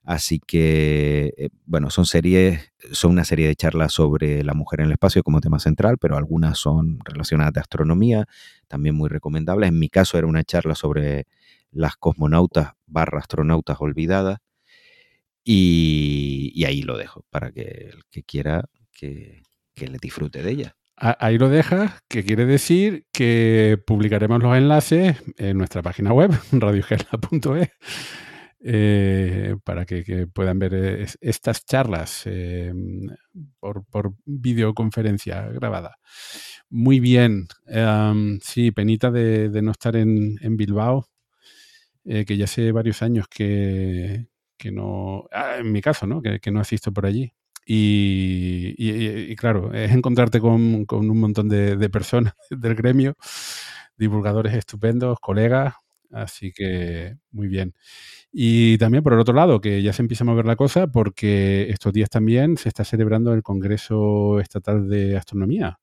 Así 0.06 0.40
que, 0.46 1.34
eh, 1.38 1.50
bueno, 1.66 1.90
son 1.90 2.06
series, 2.06 2.74
son 2.92 3.12
una 3.12 3.24
serie 3.24 3.48
de 3.48 3.56
charlas 3.56 3.94
sobre 3.94 4.44
la 4.44 4.54
mujer 4.54 4.82
en 4.82 4.88
el 4.88 4.92
espacio 4.92 5.24
como 5.24 5.40
tema 5.40 5.60
central, 5.60 5.98
pero 5.98 6.18
algunas 6.18 6.58
son 6.58 7.00
relacionadas 7.06 7.54
de 7.54 7.62
astronomía, 7.62 8.26
también 8.68 8.96
muy 8.96 9.08
recomendables. 9.10 9.70
En 9.70 9.80
mi 9.80 9.88
caso 9.88 10.18
era 10.18 10.28
una 10.28 10.44
charla 10.44 10.76
sobre 10.76 11.26
las 11.72 11.96
cosmonautas 11.96 12.74
barra 12.86 13.20
astronautas 13.20 13.78
olvidadas. 13.80 14.40
Y, 15.44 16.64
ahí 16.66 16.82
lo 16.82 16.98
dejo 16.98 17.26
para 17.30 17.52
que 17.52 17.90
el 17.92 18.04
que 18.10 18.24
quiera 18.24 18.70
que, 18.92 19.44
le 19.76 19.98
disfrute 20.02 20.42
de 20.42 20.52
ella. 20.52 20.76
Ahí 20.96 21.38
lo 21.38 21.50
dejas, 21.50 22.02
que 22.08 22.24
quiere 22.24 22.46
decir 22.46 23.08
que 23.12 23.78
publicaremos 23.86 24.42
los 24.42 24.56
enlaces 24.56 25.18
en 25.38 25.58
nuestra 25.58 25.82
página 25.82 26.14
web, 26.14 26.32
radiogerla.es 26.52 27.70
eh, 28.66 29.58
para 29.66 29.86
que, 29.86 30.26
puedan 30.28 30.58
ver 30.58 30.74
eh, 30.74 31.06
estas 31.20 31.66
charlas 31.66 32.22
eh, 32.26 32.72
por, 33.60 34.14
videoconferencia 34.26 35.42
grabada. 35.50 35.98
Muy 36.70 37.00
bien. 37.02 37.48
sí, 38.42 38.72
penita 38.72 39.12
de, 39.12 39.50
no 39.62 39.72
estar 39.72 39.98
en, 39.98 40.38
Bilbao, 40.56 41.08
que 42.06 42.38
ya 42.38 42.46
hace 42.46 42.72
varios 42.72 43.02
años 43.02 43.28
que, 43.28 44.28
no, 44.72 45.28
ah, 45.32 45.58
en 45.60 45.72
mi 45.72 45.82
caso, 45.82 46.08
¿no? 46.08 46.22
Que, 46.22 46.52
no 46.52 46.60
asisto 46.60 46.92
por 46.92 47.06
allí. 47.06 47.34
Y, 47.66 49.36
claro, 49.36 49.74
es 49.74 49.92
encontrarte 49.92 50.40
con, 50.40 50.86
un 50.90 51.20
montón 51.20 51.50
de 51.50 51.90
personas 51.90 52.34
del 52.50 52.76
gremio, 52.76 53.16
divulgadores 53.98 54.54
estupendos, 54.54 55.20
colegas, 55.20 55.76
así 56.12 56.52
que 56.52 57.18
muy 57.32 57.48
bien. 57.48 57.74
Y 58.32 58.78
también, 58.80 59.04
por 59.04 59.14
el 59.14 59.20
otro 59.20 59.34
lado, 59.36 59.62
que 59.62 59.82
ya 59.82 59.94
se 59.94 60.02
empieza 60.02 60.24
a 60.24 60.28
mover 60.28 60.46
la 60.46 60.56
cosa 60.56 60.88
porque 60.88 61.70
estos 61.70 61.94
días 61.94 62.10
también 62.10 62.58
se 62.58 62.70
está 62.70 62.84
celebrando 62.84 63.34
el 63.34 63.44
Congreso 63.44 64.40
Estatal 64.40 64.90
de 64.90 65.18
Astronomía 65.18 65.80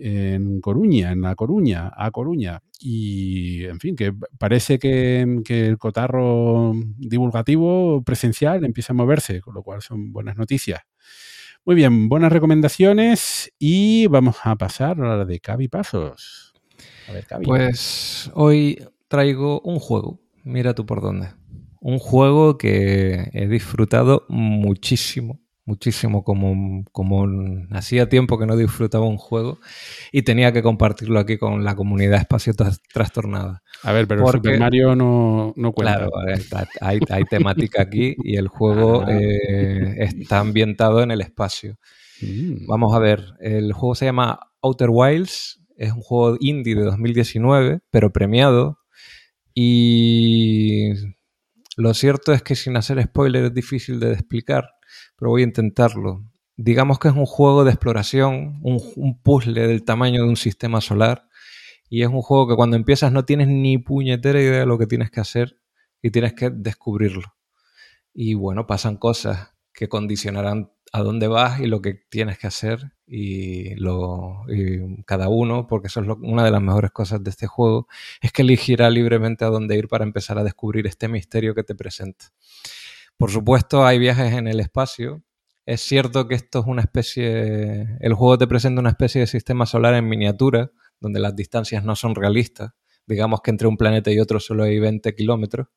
en 0.00 0.60
Coruña, 0.60 1.12
en 1.12 1.20
La 1.20 1.34
Coruña, 1.34 1.92
a 1.94 2.10
Coruña. 2.10 2.62
Y, 2.80 3.64
en 3.64 3.78
fin, 3.78 3.94
que 3.94 4.12
parece 4.38 4.78
que, 4.78 5.22
el 5.48 5.78
cotarro 5.78 6.72
divulgativo 6.96 8.02
presencial 8.02 8.64
empieza 8.64 8.92
a 8.92 8.96
moverse, 8.96 9.40
con 9.40 9.54
lo 9.54 9.62
cual 9.62 9.82
son 9.82 10.12
buenas 10.12 10.36
noticias. 10.36 10.80
Muy 11.64 11.76
bien, 11.76 12.08
buenas 12.08 12.32
recomendaciones 12.32 13.52
y 13.58 14.06
vamos 14.06 14.36
a 14.44 14.56
pasar 14.56 15.00
a 15.00 15.16
la 15.18 15.24
de 15.24 15.40
Cavi 15.40 15.68
Pasos. 15.68 16.54
Pues 17.42 18.30
hoy 18.34 18.82
traigo 19.08 19.60
un 19.60 19.78
juego. 19.78 20.20
Mira 20.42 20.74
tú 20.74 20.86
por 20.86 21.02
dónde 21.02 21.28
un 21.80 21.98
juego 21.98 22.58
que 22.58 23.30
he 23.32 23.48
disfrutado 23.48 24.26
muchísimo, 24.28 25.40
muchísimo, 25.70 26.24
como, 26.24 26.84
como 26.90 27.28
hacía 27.70 28.08
tiempo 28.08 28.38
que 28.38 28.46
no 28.46 28.56
disfrutaba 28.56 29.06
un 29.06 29.18
juego 29.18 29.58
y 30.10 30.22
tenía 30.22 30.52
que 30.52 30.62
compartirlo 30.62 31.20
aquí 31.20 31.38
con 31.38 31.62
la 31.62 31.76
comunidad 31.76 32.18
Espacio 32.18 32.52
Trastornada. 32.92 33.62
A 33.84 33.92
ver, 33.92 34.08
pero 34.08 34.26
Super 34.26 34.58
Mario 34.58 34.96
no, 34.96 35.52
no 35.56 35.72
cuenta. 35.72 35.96
Claro, 35.96 36.10
hay, 36.80 36.98
hay, 37.08 37.24
temática 37.24 37.82
aquí 37.82 38.16
y 38.24 38.36
el 38.36 38.48
juego 38.48 39.04
ah. 39.06 39.12
eh, 39.12 39.94
está 39.98 40.40
ambientado 40.40 41.02
en 41.02 41.12
el 41.12 41.20
espacio. 41.20 41.78
Mm. 42.20 42.66
Vamos 42.66 42.92
a 42.92 42.98
ver, 42.98 43.24
el 43.40 43.72
juego 43.72 43.94
se 43.94 44.06
llama 44.06 44.40
Outer 44.62 44.90
Wilds, 44.90 45.60
es 45.76 45.92
un 45.92 46.02
juego 46.02 46.36
indie 46.40 46.74
de 46.74 46.82
2019, 46.82 47.80
pero 47.90 48.12
premiado. 48.12 48.78
Y 49.54 50.90
lo 51.76 51.94
cierto 51.94 52.32
es 52.32 52.42
que 52.42 52.56
sin 52.56 52.76
hacer 52.76 53.00
spoiler 53.02 53.44
es 53.44 53.54
difícil 53.54 54.00
de 54.00 54.12
explicar, 54.12 54.68
pero 55.20 55.30
voy 55.30 55.42
a 55.42 55.44
intentarlo. 55.44 56.24
Digamos 56.56 56.98
que 56.98 57.08
es 57.08 57.14
un 57.14 57.26
juego 57.26 57.64
de 57.64 57.70
exploración, 57.70 58.58
un, 58.62 59.20
puzzle 59.22 59.68
del 59.68 59.84
tamaño 59.84 60.22
de 60.22 60.28
un 60.28 60.36
sistema 60.36 60.80
solar, 60.80 61.28
y 61.90 62.02
es 62.02 62.08
un 62.08 62.22
juego 62.22 62.48
que 62.48 62.56
cuando 62.56 62.76
empiezas 62.76 63.12
no 63.12 63.24
tienes 63.24 63.48
ni 63.48 63.78
puñetera 63.78 64.40
idea 64.40 64.60
de 64.60 64.66
lo 64.66 64.78
que 64.78 64.86
tienes 64.86 65.10
que 65.10 65.20
hacer 65.20 65.56
y 66.02 66.10
tienes 66.10 66.32
que 66.32 66.50
descubrirlo. 66.50 67.34
Y 68.14 68.34
bueno, 68.34 68.66
pasan 68.66 68.96
cosas 68.96 69.50
que 69.72 69.88
condicionarán 69.88 70.72
a 70.92 71.02
dónde 71.02 71.28
vas 71.28 71.60
y 71.60 71.66
lo 71.66 71.82
que 71.82 71.94
tienes 71.94 72.38
que 72.38 72.46
hacer 72.46 72.92
y, 73.06 73.74
lo, 73.74 74.44
cada 75.06 75.28
uno, 75.28 75.66
porque 75.66 75.88
eso 75.88 76.00
es 76.00 76.08
una 76.22 76.44
de 76.44 76.50
las 76.50 76.62
mejores 76.62 76.92
cosas 76.92 77.22
de 77.22 77.30
este 77.30 77.46
juego, 77.46 77.88
es 78.22 78.32
que 78.32 78.42
elegirá 78.42 78.88
libremente 78.88 79.44
a 79.44 79.48
dónde 79.48 79.76
ir 79.76 79.88
para 79.88 80.04
empezar 80.04 80.38
a 80.38 80.44
descubrir 80.44 80.86
este 80.86 81.08
misterio 81.08 81.54
que 81.54 81.62
te 81.62 81.74
presenta. 81.74 82.26
Por 83.20 83.30
supuesto, 83.30 83.84
hay 83.84 83.98
viajes 83.98 84.32
en 84.32 84.48
el 84.48 84.60
espacio. 84.60 85.22
Es 85.66 85.82
cierto 85.82 86.26
que 86.26 86.34
esto 86.34 86.60
es 86.60 86.64
una 86.66 86.80
especie, 86.80 87.98
el 88.00 88.14
juego 88.14 88.38
te 88.38 88.46
presenta 88.46 88.80
una 88.80 88.88
especie 88.88 89.20
de 89.20 89.26
sistema 89.26 89.66
solar 89.66 89.92
en 89.92 90.08
miniatura, 90.08 90.70
donde 91.00 91.20
las 91.20 91.36
distancias 91.36 91.84
no 91.84 91.96
son 91.96 92.14
realistas. 92.14 92.70
Digamos 93.04 93.42
que 93.42 93.50
entre 93.50 93.68
un 93.68 93.76
planeta 93.76 94.10
y 94.10 94.18
otro 94.20 94.40
solo 94.40 94.62
hay 94.62 94.80
20 94.80 95.14
kilómetros. 95.14 95.68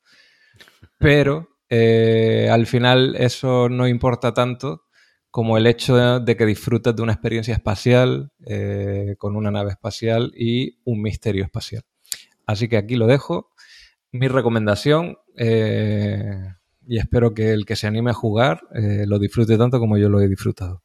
Pero 0.96 1.58
eh, 1.68 2.48
al 2.50 2.66
final 2.66 3.14
eso 3.16 3.68
no 3.68 3.86
importa 3.88 4.32
tanto 4.32 4.86
como 5.30 5.58
el 5.58 5.66
hecho 5.66 6.20
de, 6.20 6.36
que 6.38 6.46
disfrutes 6.46 6.96
de 6.96 7.02
una 7.02 7.12
experiencia 7.12 7.52
espacial 7.52 8.32
eh, 8.46 9.16
con 9.18 9.36
una 9.36 9.50
nave 9.50 9.72
espacial 9.72 10.32
y 10.34 10.78
un 10.84 11.02
misterio 11.02 11.44
espacial. 11.44 11.82
Así 12.46 12.68
que 12.68 12.78
aquí 12.78 12.96
lo 12.96 13.06
dejo. 13.06 13.50
Mi 14.12 14.28
recomendación, 14.28 15.18
eh, 15.36 16.54
y 16.86 16.98
espero 16.98 17.34
que 17.34 17.52
el 17.52 17.66
que 17.66 17.76
se 17.76 17.86
anime 17.86 18.10
a 18.10 18.14
jugar 18.14 18.62
lo 18.72 19.18
disfrute 19.18 19.58
tanto 19.58 19.78
como 19.80 19.98
yo 19.98 20.08
lo 20.08 20.20
he 20.20 20.28
disfrutado. 20.28 20.82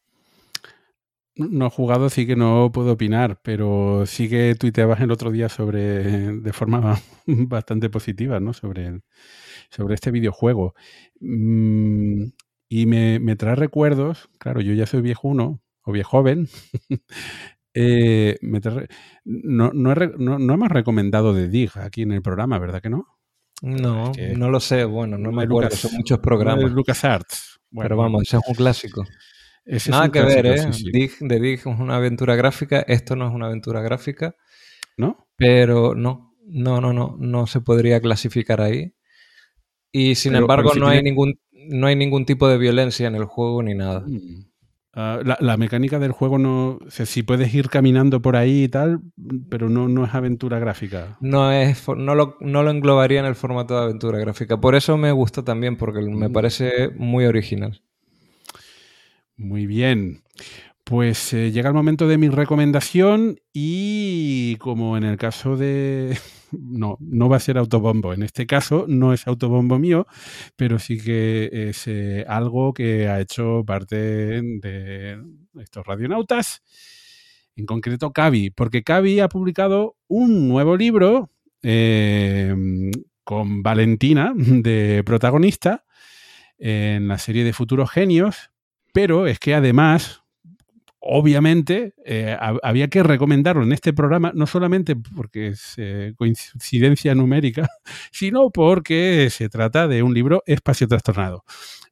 no 1.35 1.67
he 1.67 1.69
jugado, 1.69 2.09
sí 2.09 2.27
que 2.27 2.35
no 2.35 2.71
puedo 2.73 2.93
opinar, 2.93 3.39
pero 3.43 4.05
sí 4.05 4.29
que 4.29 4.55
tuiteabas 4.55 5.01
el 5.01 5.11
otro 5.11 5.31
día 5.31 5.49
sobre, 5.49 6.33
de 6.33 6.53
forma 6.53 6.99
bastante 7.27 7.89
positiva, 7.89 8.39
¿no? 8.39 8.53
Sobre, 8.53 9.01
sobre 9.69 9.95
este 9.95 10.11
videojuego. 10.11 10.73
Mm, 11.21 12.25
y 12.69 12.85
me, 12.85 13.19
me, 13.19 13.35
trae 13.35 13.55
recuerdos, 13.55 14.29
claro, 14.37 14.61
yo 14.61 14.73
ya 14.73 14.85
soy 14.85 15.01
viejuno 15.01 15.61
o 15.83 15.91
viejoven. 15.91 16.47
eh, 17.73 18.37
me 18.41 18.61
no, 19.25 19.71
no, 19.73 19.95
no, 19.95 20.53
hemos 20.53 20.69
recomendado 20.69 21.33
de 21.33 21.49
Dig 21.49 21.71
aquí 21.77 22.03
en 22.03 22.11
el 22.11 22.21
programa, 22.21 22.59
¿verdad 22.59 22.81
que 22.81 22.89
no? 22.89 23.18
No, 23.61 24.11
no 24.35 24.49
lo 24.49 24.59
sé, 24.59 24.85
bueno, 24.85 25.17
no 25.17 25.31
me 25.31 25.43
acuerdo, 25.43 25.75
son 25.75 25.95
muchos 25.95 26.19
programas. 26.19 26.71
Lucas 26.71 27.03
Arts. 27.03 27.59
Pero 27.71 27.97
vamos, 27.97 28.23
ese 28.23 28.37
es 28.37 28.43
un 28.47 28.55
clásico. 28.55 29.05
Nada 29.89 30.11
que 30.11 30.21
ver, 30.21 30.45
¿eh? 30.45 30.69
Dig, 30.91 31.11
de 31.19 31.39
Dig 31.39 31.59
es 31.59 31.65
una 31.65 31.97
aventura 31.97 32.35
gráfica, 32.35 32.79
esto 32.87 33.15
no 33.15 33.27
es 33.27 33.33
una 33.33 33.47
aventura 33.47 33.81
gráfica. 33.81 34.35
¿No? 34.97 35.27
Pero 35.37 35.95
no, 35.95 36.35
no, 36.45 36.81
no, 36.81 36.91
no, 36.91 37.15
no 37.17 37.47
se 37.47 37.61
podría 37.61 38.01
clasificar 38.01 38.61
ahí. 38.61 38.93
Y 39.91 40.15
sin 40.15 40.35
embargo, 40.35 40.73
no, 40.75 40.87
hay 40.87 41.01
ningún, 41.01 41.39
no 41.51 41.87
hay 41.87 41.95
ningún 41.95 42.25
tipo 42.25 42.47
de 42.47 42.57
violencia 42.57 43.07
en 43.07 43.15
el 43.15 43.25
juego 43.25 43.63
ni 43.63 43.75
nada. 43.75 44.01
Mm. 44.05 44.48
Ah, 45.01 45.21
la, 45.39 45.55
mecánica 45.55 45.97
del 45.97 46.11
juego 46.11 46.37
no. 46.37 46.79
si 46.89 47.23
puedes 47.23 47.53
ir 47.53 47.69
caminando 47.69 48.21
por 48.21 48.35
ahí 48.35 48.63
y 48.63 48.67
tal, 48.67 48.99
pero 49.49 49.69
no, 49.69 49.87
no 49.87 50.03
es 50.03 50.13
aventura 50.13 50.59
gráfica. 50.59 51.15
No, 51.21 51.53
es, 51.53 51.87
no, 51.87 52.15
lo, 52.15 52.35
no 52.41 52.63
lo 52.63 52.69
englobaría 52.69 53.21
en 53.21 53.25
el 53.25 53.35
formato 53.35 53.77
de 53.77 53.83
aventura 53.83 54.19
gráfica. 54.19 54.59
Por 54.59 54.75
eso 54.75 54.97
me 54.97 55.13
gusta 55.13 55.41
también, 55.41 55.77
porque 55.77 56.01
me 56.01 56.27
mm. 56.27 56.33
parece 56.33 56.89
muy 56.97 57.23
original. 57.23 57.81
Muy 59.37 59.67
bien. 59.67 60.21
Pues 60.83 61.31
eh, 61.33 61.53
llega 61.53 61.69
el 61.69 61.75
momento 61.75 62.05
de 62.09 62.17
mi 62.17 62.27
recomendación 62.27 63.39
y 63.53 64.57
como 64.57 64.97
en 64.97 65.05
el 65.05 65.15
caso 65.15 65.55
de... 65.55 66.17
No, 66.51 66.97
no 66.99 67.29
va 67.29 67.37
a 67.37 67.39
ser 67.39 67.57
autobombo. 67.57 68.13
En 68.13 68.23
este 68.23 68.47
caso 68.47 68.85
no 68.87 69.13
es 69.13 69.27
autobombo 69.27 69.79
mío, 69.79 70.07
pero 70.55 70.79
sí 70.79 70.99
que 70.99 71.49
es 71.51 71.87
eh, 71.87 72.25
algo 72.27 72.73
que 72.73 73.07
ha 73.07 73.19
hecho 73.19 73.63
parte 73.65 73.95
de 73.95 75.21
estos 75.59 75.85
radionautas, 75.85 76.63
en 77.55 77.65
concreto 77.65 78.11
Cavi, 78.11 78.49
porque 78.51 78.83
Cavi 78.83 79.19
ha 79.19 79.29
publicado 79.29 79.95
un 80.07 80.47
nuevo 80.47 80.77
libro 80.77 81.29
eh, 81.61 82.55
con 83.23 83.61
Valentina 83.61 84.33
de 84.35 85.03
protagonista 85.05 85.85
en 86.57 87.07
la 87.07 87.17
serie 87.17 87.43
de 87.43 87.53
Futuros 87.53 87.91
Genios, 87.91 88.51
pero 88.93 89.27
es 89.27 89.39
que 89.39 89.53
además, 89.53 90.23
obviamente, 91.11 91.93
eh, 92.05 92.37
había 92.61 92.87
que 92.87 93.01
recomendarlo 93.01 93.63
en 93.63 93.71
este 93.71 93.93
programa, 93.93 94.31
no 94.35 94.45
solamente 94.45 94.95
porque 94.95 95.47
es 95.47 95.73
eh, 95.77 96.13
coincidencia 96.15 97.15
numérica, 97.15 97.67
sino 98.11 98.51
porque 98.51 99.29
se 99.31 99.49
trata 99.49 99.87
de 99.87 100.03
un 100.03 100.13
libro 100.13 100.43
espacio 100.45 100.87
trastornado. 100.87 101.43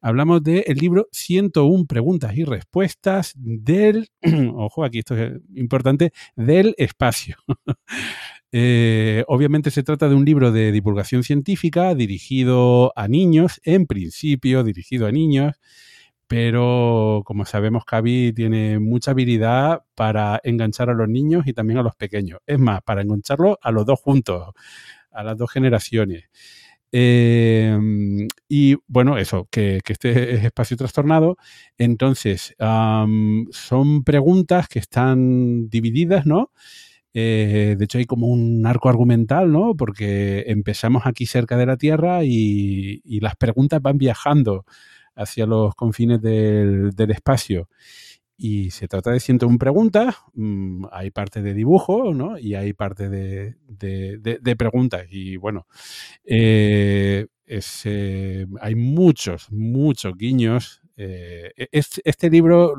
Hablamos 0.02 0.44
del 0.44 0.78
libro 0.80 1.08
101 1.12 1.88
preguntas 1.88 2.38
y 2.38 2.44
respuestas 2.44 3.34
del, 3.36 4.10
ojo, 4.56 4.84
aquí 4.84 5.00
esto 5.00 5.18
es 5.18 5.34
importante, 5.56 6.14
del 6.36 6.76
espacio. 6.78 7.38
Eh, 8.54 9.26
obviamente 9.28 9.72
se 9.72 9.84
trata 9.84 10.08
de 10.08 10.16
un 10.16 10.24
libro 10.24 10.54
de 10.54 10.72
divulgación 10.72 11.22
científica 11.24 11.94
dirigido 11.94 12.94
a 12.96 13.10
niños, 13.10 13.60
en 13.66 13.86
principio 13.86 14.64
dirigido 14.64 15.06
a 15.06 15.12
niños, 15.12 15.58
pero 16.28 17.22
como 17.26 17.46
sabemos, 17.46 17.86
Cavi 17.86 18.34
tiene 18.34 18.80
mucha 18.80 19.12
habilidad 19.12 19.84
para 19.96 20.40
enganchar 20.44 20.90
a 20.90 20.94
los 20.94 21.08
niños 21.08 21.48
y 21.48 21.54
también 21.54 21.80
a 21.80 21.84
los 21.84 21.96
pequeños. 21.96 22.40
Es 22.46 22.60
más, 22.60 22.82
para 22.84 23.02
engancharlos 23.02 23.58
a 23.62 23.72
los 23.72 23.86
dos 23.86 24.00
juntos, 24.00 24.54
a 25.12 25.24
las 25.24 25.38
dos 25.38 25.52
generaciones. 25.52 26.26
Em, 26.92 28.28
y 28.48 28.76
bueno, 28.88 29.18
eso, 29.18 29.48
que, 29.52 29.82
este 29.88 30.36
es 30.36 30.46
espacio 30.46 30.78
trastornado. 30.78 31.38
Entonces, 31.78 32.56
son 32.60 34.04
preguntas 34.04 34.68
que 34.68 34.80
están 34.80 35.70
divididas, 35.70 36.26
¿no? 36.26 36.52
Eh, 37.14 37.76
de 37.78 37.86
hecho, 37.86 37.98
hay 37.98 38.06
como 38.06 38.28
un 38.28 38.66
arco 38.66 38.90
argumental, 38.90 39.52
¿no? 39.52 39.76
Porque 39.76 40.46
empezamos 40.48 41.04
aquí 41.06 41.26
cerca 41.26 41.58
de 41.58 41.66
la 41.66 41.78
Tierra 41.78 42.24
y, 42.24 43.02
y 43.04 43.20
las 43.22 43.36
preguntas 43.38 43.82
van 43.82 43.98
viajando 43.98 44.66
hacia 45.18 45.46
los 45.46 45.76
confines 45.76 46.22
del, 46.22 46.94
espacio. 47.10 47.70
Y 48.40 48.70
se 48.70 48.88
trata 48.88 49.12
de 49.12 49.20
101 49.20 49.58
preguntas, 49.58 50.16
mm, 50.36 50.86
hay 50.92 51.10
parte 51.10 51.42
de 51.42 51.56
dibujo, 51.56 52.14
¿no? 52.14 52.38
Y 52.38 52.54
hay 52.54 52.74
parte 52.74 53.10
de, 53.10 53.56
de, 53.68 54.56
preguntas. 54.56 55.08
Y 55.10 55.38
bueno, 55.38 55.66
eh, 56.24 57.26
eh, 57.48 58.46
hay 58.62 58.76
muchos, 58.76 59.52
muchos 59.52 60.16
guiños. 60.16 60.82
Eh, 61.00 61.52
e, 61.56 61.68
este, 61.72 62.30
libro, 62.30 62.74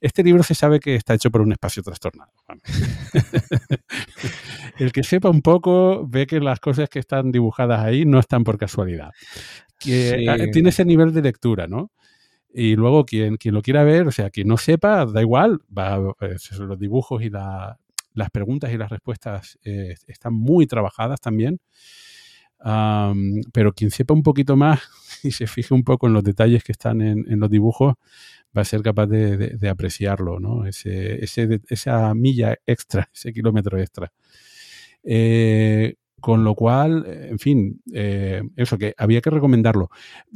este 0.00 0.24
libro 0.24 0.42
se 0.42 0.54
sabe 0.54 0.80
que 0.80 0.96
está 0.96 1.14
hecho 1.14 1.30
por 1.30 1.40
un 1.40 1.52
espacio 1.52 1.84
trastornado. 1.84 2.32
El 4.78 4.92
que 4.92 5.04
sepa 5.04 5.30
un 5.30 5.42
poco 5.42 6.06
ve 6.08 6.26
que 6.26 6.40
las 6.40 6.58
cosas 6.58 6.88
que 6.88 6.98
están 6.98 7.30
dibujadas 7.30 7.84
ahí 7.84 8.06
no 8.06 8.18
están 8.18 8.44
por 8.44 8.56
casualidad 8.56 9.10
que 9.80 10.50
tiene 10.52 10.68
ese 10.68 10.84
nivel 10.84 11.12
de 11.12 11.22
lectura, 11.22 11.66
¿no? 11.66 11.90
Y 12.52 12.74
luego 12.76 13.04
quien, 13.04 13.36
quien 13.36 13.54
lo 13.54 13.62
quiera 13.62 13.84
ver, 13.84 14.08
o 14.08 14.12
sea, 14.12 14.30
quien 14.30 14.48
no 14.48 14.56
sepa, 14.56 15.06
da 15.06 15.20
igual, 15.20 15.60
va, 15.76 16.12
pues, 16.14 16.50
los 16.58 16.78
dibujos 16.78 17.22
y 17.22 17.30
las 17.30 18.30
preguntas 18.32 18.72
y 18.72 18.76
las 18.76 18.90
respuestas 18.90 19.58
eh, 19.64 19.94
están 20.08 20.34
muy 20.34 20.66
trabajadas 20.66 21.20
también. 21.20 21.60
pero 23.52 23.72
quien 23.72 23.90
sepa 23.90 24.14
un 24.14 24.22
poquito 24.22 24.56
más 24.56 24.80
y 25.22 25.30
se 25.30 25.46
fije 25.46 25.72
un 25.74 25.84
poco 25.84 26.08
en 26.08 26.12
los 26.12 26.24
detalles 26.24 26.64
que 26.64 26.72
están 26.72 27.00
en, 27.00 27.40
los 27.40 27.50
dibujos, 27.50 27.94
va 28.56 28.62
a 28.62 28.64
ser 28.64 28.82
capaz 28.82 29.06
de, 29.06 29.68
apreciarlo, 29.68 30.40
¿no? 30.40 30.66
Ese, 30.66 31.24
esa 31.24 32.14
milla 32.14 32.56
extra, 32.66 33.08
ese 33.14 33.32
kilómetro 33.32 33.78
extra. 33.78 34.12
Eh, 35.04 35.94
con 36.20 36.44
lo 36.44 36.54
cual, 36.54 37.04
en 37.06 37.38
fin, 37.38 37.80
eh, 37.92 38.42
eso, 38.56 38.78
que 38.78 38.94
había 38.96 39.20
que 39.20 39.30
recomendarlo. 39.30 39.90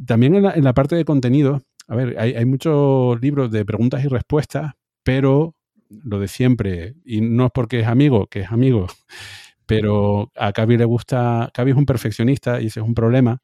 También 0.05 0.35
en 0.35 0.63
la, 0.63 0.73
parte 0.73 0.95
de 0.95 1.05
contenido, 1.05 1.61
a 1.87 1.95
ver, 1.95 2.17
hay, 2.19 2.45
muchos 2.45 3.21
libros 3.21 3.51
de 3.51 3.65
preguntas 3.65 4.03
y 4.03 4.07
respuestas, 4.07 4.73
pero 5.03 5.55
lo 5.89 6.19
de 6.19 6.27
siempre, 6.27 6.95
y 7.05 7.21
no 7.21 7.45
es 7.45 7.51
porque 7.53 7.79
es 7.79 7.87
amigo, 7.87 8.27
que 8.27 8.41
es 8.41 8.51
amigo, 8.51 8.87
pero 9.65 10.31
a 10.35 10.51
Cavi 10.51 10.77
le 10.77 10.85
gusta, 10.85 11.49
Cavi 11.53 11.71
es 11.71 11.77
un 11.77 11.85
perfeccionista 11.85 12.61
y 12.61 12.67
ese 12.67 12.79
es 12.79 12.85
un 12.85 12.95
problema. 12.95 13.41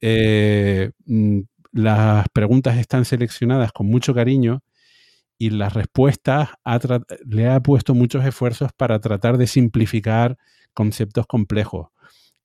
Eh, 0.00 0.90
mm, 1.06 1.40
las 1.72 2.26
preguntas 2.30 2.78
están 2.78 3.04
seleccionadas 3.04 3.72
con 3.72 3.86
mucho 3.86 4.14
cariño 4.14 4.62
y 5.38 5.50
las 5.50 5.72
respuestas 5.74 6.50
le 7.24 7.48
ha 7.48 7.60
puesto 7.60 7.94
muchos 7.94 8.24
esfuerzos 8.24 8.72
para 8.76 8.98
tratar 9.00 9.38
de 9.38 9.46
simplificar 9.46 10.36
conceptos 10.74 11.26
complejos. 11.26 11.88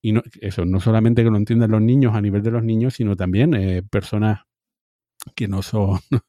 Y 0.02 0.12
no, 0.12 0.22
eso, 0.42 0.66
no 0.66 0.80
solamente 0.80 1.24
que 1.24 1.30
lo 1.30 1.38
entiendan 1.38 1.72
los 1.72 1.82
niños 1.82 2.16
a 2.16 2.22
nivel 2.22 2.44
de 2.44 2.52
los 2.52 2.64
niños, 2.64 2.96
sino 2.96 3.16
también 3.16 3.54
eh, 3.54 3.84
personas 3.84 4.42
que 5.36 5.48
no 5.48 5.62
son 5.62 6.00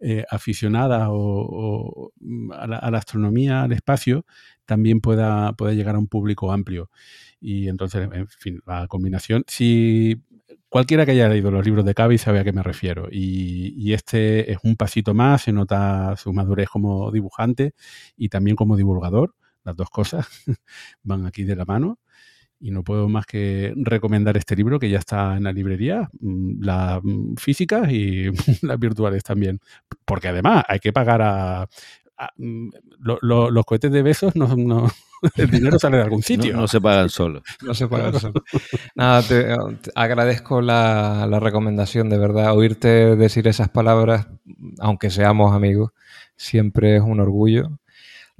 eh, 0.00 0.24
aficionadas 0.30 1.08
o, 1.10 2.12
a, 2.52 2.66
la, 2.66 2.98
astronomía, 2.98 3.62
al 3.62 3.72
espacio, 3.72 4.26
también 4.64 5.00
pueda, 5.00 5.52
pueda 5.54 5.72
llegar 5.72 5.94
a 5.94 5.98
un 5.98 6.08
público 6.08 6.52
amplio. 6.52 6.90
Y 7.40 7.68
entonces, 7.68 8.08
en 8.12 8.28
fin, 8.28 8.60
la 8.66 8.86
combinación, 8.88 9.44
si 9.46 10.22
cualquiera 10.68 11.04
que 11.04 11.12
haya 11.12 11.28
leído 11.28 11.50
los 11.50 11.64
libros 11.64 11.84
de 11.84 11.94
Cavi 11.94 12.18
sabe 12.18 12.40
a 12.40 12.44
qué 12.44 12.52
me 12.52 12.62
refiero. 12.62 13.08
Y, 13.10 13.74
y, 13.76 13.92
este 13.92 14.52
es 14.52 14.58
un 14.62 14.76
pasito 14.76 15.14
más, 15.14 15.42
se 15.42 15.52
nota 15.52 16.16
su 16.16 16.32
madurez 16.32 16.68
como 16.68 17.10
dibujante 17.10 17.74
y 18.16 18.28
también 18.28 18.56
como 18.56 18.76
divulgador. 18.76 19.34
Las 19.64 19.76
dos 19.76 19.90
cosas 19.90 20.26
van 21.02 21.26
aquí 21.26 21.44
de 21.44 21.56
la 21.56 21.64
mano. 21.64 21.98
Y 22.62 22.70
no 22.70 22.84
puedo 22.84 23.08
más 23.08 23.24
que 23.24 23.72
recomendar 23.76 24.36
este 24.36 24.54
libro 24.54 24.78
que 24.78 24.90
ya 24.90 24.98
está 24.98 25.36
en 25.38 25.44
la 25.44 25.52
librería, 25.52 26.10
mm, 26.20 26.62
las 26.62 27.00
mm, 27.02 27.36
físicas 27.36 27.90
y 27.90 28.26
las 28.62 28.78
virtuales 28.78 29.22
también. 29.22 29.60
Porque 30.04 30.28
además 30.28 30.64
hay 30.68 30.78
que 30.78 30.92
pagar 30.92 31.22
a, 31.22 31.68
mm, 32.36 32.68
los 33.22 33.64
cohetes 33.64 33.90
de 33.90 34.02
besos 34.02 34.36
no, 34.36 34.54
no, 34.56 34.90
el 35.36 35.50
dinero 35.50 35.78
sale 35.78 35.98
de 35.98 36.02
algún 36.02 36.22
sitio. 36.22 36.54
No, 36.56 36.66
se 36.68 36.80
pagan 36.80 37.08
solo. 37.08 37.42
No 37.62 37.74
se 37.74 37.88
pagan 37.88 38.18
solo. 38.18 38.42
Nada, 38.94 39.22
te, 39.22 39.54
agradezco 39.94 40.60
la, 40.60 41.26
la, 41.28 41.40
recomendación, 41.40 42.08
de 42.08 42.18
verdad. 42.18 42.54
Oírte 42.54 43.16
decir 43.16 43.48
esas 43.48 43.68
palabras, 43.68 44.28
aunque 44.78 45.10
seamos 45.10 45.54
amigos, 45.54 45.92
siempre 46.36 46.96
es 46.96 47.02
un 47.02 47.20
orgullo. 47.20 47.79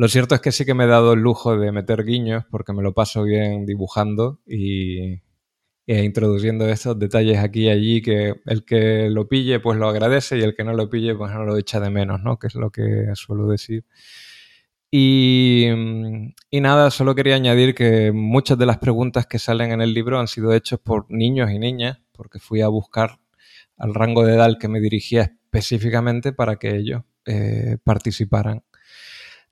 Lo 0.01 0.09
cierto 0.09 0.35
es 0.35 0.41
que 0.41 0.51
sí 0.51 0.65
que 0.65 0.73
me 0.73 0.85
he 0.85 0.87
dado 0.87 1.13
el 1.13 1.21
lujo 1.21 1.59
de 1.59 1.73
meter 1.73 2.07
guiños 2.07 2.45
porque 2.51 2.73
me 2.73 2.83
lo 2.83 2.95
paso 2.95 3.23
bien 3.23 3.67
dibujando 3.67 4.41
y, 4.47 5.21
e 5.87 6.05
introduciendo 6.05 6.67
estos 6.67 6.99
detalles 6.99 7.37
aquí 7.37 7.65
y 7.65 7.69
allí 7.69 8.01
que 8.01 8.37
el 8.47 8.65
que 8.65 9.11
lo 9.11 9.29
pille 9.29 9.61
pues 9.61 9.79
lo 9.79 9.91
agradece 9.91 10.39
y 10.39 10.41
el 10.41 10.55
que 10.55 10.65
no 10.65 10.73
lo 10.73 10.89
pille 10.89 11.15
pues 11.15 11.31
no 11.33 11.45
lo 11.45 11.59
echa 11.59 11.81
de 11.81 11.91
menos, 11.91 12.23
¿no? 12.23 12.39
Que 12.39 12.47
es 12.47 12.55
lo 12.55 12.71
que 12.71 13.09
suelo 13.13 13.47
decir. 13.47 13.85
Y, 14.91 15.67
y, 16.49 16.61
nada, 16.63 16.91
solo 16.91 17.15
quería 17.15 17.35
añadir 17.35 17.75
que 17.75 18.11
muchas 18.11 18.57
de 18.57 18.65
las 18.65 18.79
preguntas 18.79 19.27
que 19.27 19.39
salen 19.39 19.71
en 19.71 19.83
el 19.83 19.93
libro 19.93 20.19
han 20.19 20.29
sido 20.29 20.55
hechas 20.55 20.79
por 20.79 21.11
niños 21.11 21.51
y 21.51 21.59
niñas, 21.59 21.99
porque 22.13 22.39
fui 22.39 22.63
a 22.63 22.69
buscar 22.69 23.21
al 23.77 23.93
rango 23.93 24.25
de 24.25 24.33
edad 24.37 24.57
que 24.59 24.69
me 24.69 24.81
dirigía 24.81 25.37
específicamente 25.45 26.33
para 26.33 26.57
que 26.57 26.75
ellos 26.75 27.03
eh, 27.27 27.77
participaran. 27.85 28.63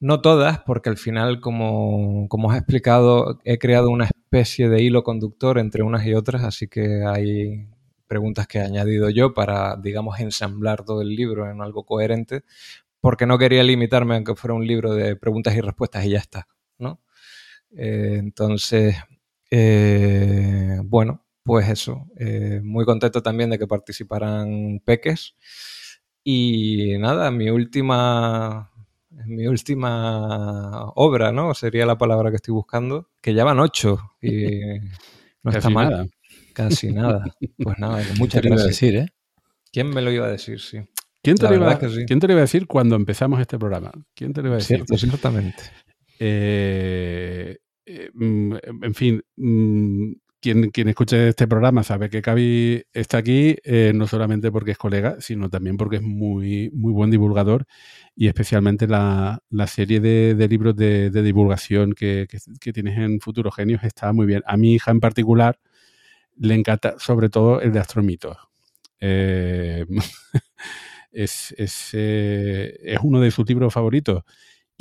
No 0.01 0.21
todas, 0.21 0.61
porque 0.61 0.91
al 0.91 0.97
final, 0.97 1.41
como, 1.41 2.29
como 2.29 2.55
he 2.55 2.59
explicado, 2.59 3.41
he 3.45 3.59
creado 3.59 3.91
una 3.91 4.05
especie 4.05 4.69
de 4.69 4.81
hilo 4.81 5.03
conductor 5.03 5.59
entre 5.59 5.83
unas 5.83 6.07
y 6.07 6.15
otras, 6.15 6.45
así 6.45 6.69
que 6.69 7.03
hay 7.05 7.67
preguntas 8.07 8.47
que 8.47 8.59
he 8.59 8.63
añadido 8.63 9.11
yo 9.11 9.35
para, 9.35 9.77
digamos, 9.77 10.21
ensamblar 10.21 10.85
todo 10.85 11.03
el 11.03 11.09
libro 11.17 11.51
en 11.51 11.61
algo 11.63 11.85
coherente, 11.85 12.43
porque 13.01 13.27
no 13.27 13.39
quería 13.39 13.65
limitarme 13.65 14.17
a 14.17 14.25
que 14.25 14.37
fuera 14.37 14.55
un 14.55 14.67
libro 14.67 14.95
de 14.95 15.17
preguntas 15.17 15.57
y 15.57 15.61
respuestas 15.63 16.05
y 16.07 16.11
ya 16.11 16.19
está, 16.19 16.49
¿no? 16.79 17.01
Eh, 17.77 18.17
entonces, 18.21 18.97
eh, 19.51 20.81
bueno, 20.85 21.25
pues 21.45 21.69
eso, 21.69 22.07
eh, 22.19 22.61
muy 22.65 22.85
contento 22.85 23.23
también 23.23 23.51
de 23.51 23.59
que 23.59 23.67
participaran 23.67 24.81
peques. 24.85 25.35
Y 26.25 26.97
nada, 26.99 27.31
mi 27.31 27.51
última, 27.51 28.68
mi 29.27 29.47
última 29.47 30.85
obra, 30.95 31.33
¿no? 31.33 31.55
Sería 31.55 31.87
la 31.87 31.99
palabra 31.99 32.31
que 32.31 32.37
estoy 32.37 32.55
buscando, 32.55 33.09
que 33.21 33.35
ya 33.35 33.45
van 33.45 33.61
ocho 33.61 34.13
y 34.21 34.61
no 35.43 35.51
está 35.51 35.71
mal. 35.71 36.11
Casi 36.53 36.93
nada. 36.93 37.25
Pues 37.57 37.79
nada, 37.79 38.03
muchas 38.19 38.43
gracias. 38.43 38.69
decir, 38.69 38.97
¿eh? 38.97 39.09
¿Quién 39.73 39.91
me 39.91 40.03
lo 40.03 40.11
iba 40.11 40.27
a 40.27 40.31
decir? 40.31 40.61
Sí. 40.61 40.79
¿Quién 41.23 41.37
te, 41.37 41.49
lo 41.49 41.55
iba, 41.55 41.73
a 41.73 42.41
decir 42.41 42.67
cuando 42.67 42.97
empezamos 42.97 43.41
este 43.41 43.59
programa? 43.59 43.93
¿Quién 44.15 44.33
te 44.33 44.41
lo 44.41 44.49
iba 44.49 44.57
a 44.57 44.59
decir? 44.59 44.77
Cierto, 44.77 44.95
exactamente. 44.95 45.63
Eh, 46.19 47.59
eh, 47.85 48.11
mm, 48.15 48.55
en 48.83 48.95
fin, 48.95 49.23
mm, 49.37 50.13
quien, 50.41 50.71
quien, 50.71 50.89
escuche 50.89 51.29
este 51.29 51.49
programa 51.49 51.83
sabe 51.83 52.11
que 52.11 52.23
Cavi 52.23 52.85
está 52.93 53.19
aquí 53.19 53.57
eh, 53.65 53.93
no 53.95 54.07
solamente 54.07 54.53
porque 54.53 54.73
es 54.73 54.79
colega, 54.79 55.17
sino 55.21 55.51
también 55.51 55.77
porque 55.77 55.97
es 55.97 56.03
muy, 56.03 56.71
muy 56.73 56.93
buen 56.93 57.11
divulgador 57.11 57.67
y 58.15 58.29
especialmente 58.29 58.87
la, 58.87 59.41
serie 59.67 60.01
de, 60.01 60.49
libros 60.49 60.77
de, 60.77 61.11
divulgación 61.11 61.93
que, 61.93 62.27
tienes 62.73 62.99
en 62.99 63.21
Futuro 63.21 63.51
Genios 63.51 63.83
está 63.85 64.13
muy 64.13 64.27
bien. 64.27 64.43
A 64.47 64.57
mi 64.57 64.75
hija 64.75 64.91
en 64.91 65.01
particular 65.01 65.59
le 66.37 66.55
encanta 66.55 66.95
sobre 66.99 67.29
todo 67.31 67.61
el 67.61 67.73
de 67.73 67.81
Astromitos. 67.81 68.37
es, 71.13 71.55
es, 71.57 71.91
eh, 71.93 72.79
es 72.83 72.99
uno 73.03 73.21
de 73.21 73.31
sus 73.31 73.49
libros 73.49 73.73
favoritos. 73.73 74.25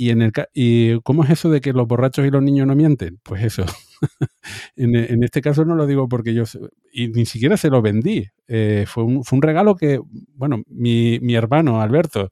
Y, 0.00 0.10
en 0.10 0.22
el, 0.22 0.32
¿Y 0.54 1.00
cómo 1.00 1.24
es 1.24 1.30
eso 1.30 1.50
de 1.50 1.60
que 1.60 1.72
los 1.72 1.86
borrachos 1.86 2.24
y 2.24 2.30
los 2.30 2.42
niños 2.42 2.66
no 2.66 2.76
mienten? 2.76 3.18
Pues 3.24 3.42
eso. 3.42 3.66
en, 4.76 4.94
en, 4.94 5.24
este 5.24 5.42
caso 5.42 5.64
no 5.64 5.74
lo 5.74 5.86
digo 5.86 6.08
porque 6.08 6.32
yo... 6.32 6.44
Y 6.92 7.08
ni 7.08 7.26
siquiera 7.26 7.56
se 7.56 7.68
lo 7.68 7.82
vendí. 7.82 8.28
Eh, 8.46 8.84
fue, 8.86 9.02
un, 9.02 9.24
fue, 9.24 9.36
un, 9.36 9.42
regalo 9.42 9.74
que, 9.74 10.00
bueno, 10.34 10.62
mi, 10.68 11.18
mi 11.20 11.34
hermano 11.34 11.82
Alberto 11.82 12.30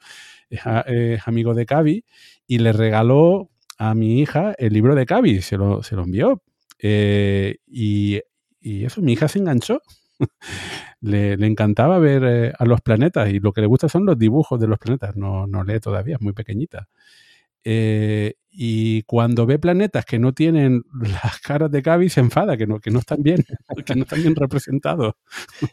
es, 0.48 0.60
amigo 1.26 1.54
de 1.54 1.66
Cavi 1.66 2.04
y 2.46 2.58
le 2.58 2.72
regaló 2.72 3.50
a 3.78 3.94
mi 3.94 4.20
hija 4.20 4.54
el 4.58 4.72
libro 4.72 4.94
de 4.94 5.04
Cavi, 5.04 5.42
se 5.42 5.56
lo, 5.56 5.82
se 5.82 5.96
lo 5.96 6.04
envió. 6.04 6.42
Eh, 6.78 7.56
y, 7.66 8.20
y 8.60 8.84
eso, 8.84 9.02
mi 9.02 9.14
hija 9.14 9.28
se 9.28 9.40
enganchó 9.40 9.82
le, 11.00 11.32
encantaba 11.34 11.98
ver 11.98 12.24
eh, 12.24 12.52
a 12.58 12.64
los 12.64 12.80
planetas 12.80 13.28
y 13.30 13.40
lo 13.40 13.52
que 13.52 13.60
le 13.60 13.66
gusta 13.66 13.88
son 13.88 14.06
los 14.06 14.18
dibujos 14.18 14.60
de 14.60 14.68
los 14.68 14.78
planetas. 14.78 15.16
No, 15.16 15.46
no 15.46 15.64
lee 15.64 15.80
todavía, 15.80 16.16
es 16.16 16.22
muy 16.22 16.32
pequeñita. 16.32 16.88
Eh, 17.68 18.34
y 18.58 19.02
cuando 19.02 19.44
ve 19.44 19.58
planetas 19.58 20.04
que 20.06 20.20
no 20.20 20.32
tienen 20.32 20.84
las 21.00 21.40
caras 21.40 21.68
de 21.68 21.82
Gaby, 21.82 22.08
se 22.08 22.20
enfada, 22.20 22.56
que 22.56 22.64
no, 22.64 22.78
que 22.78 22.92
no 22.92 23.00
están 23.00 23.20
bien, 23.20 23.44
que 23.84 23.96
no 23.96 24.04
están 24.04 24.22
bien 24.22 24.36
representados. 24.36 25.14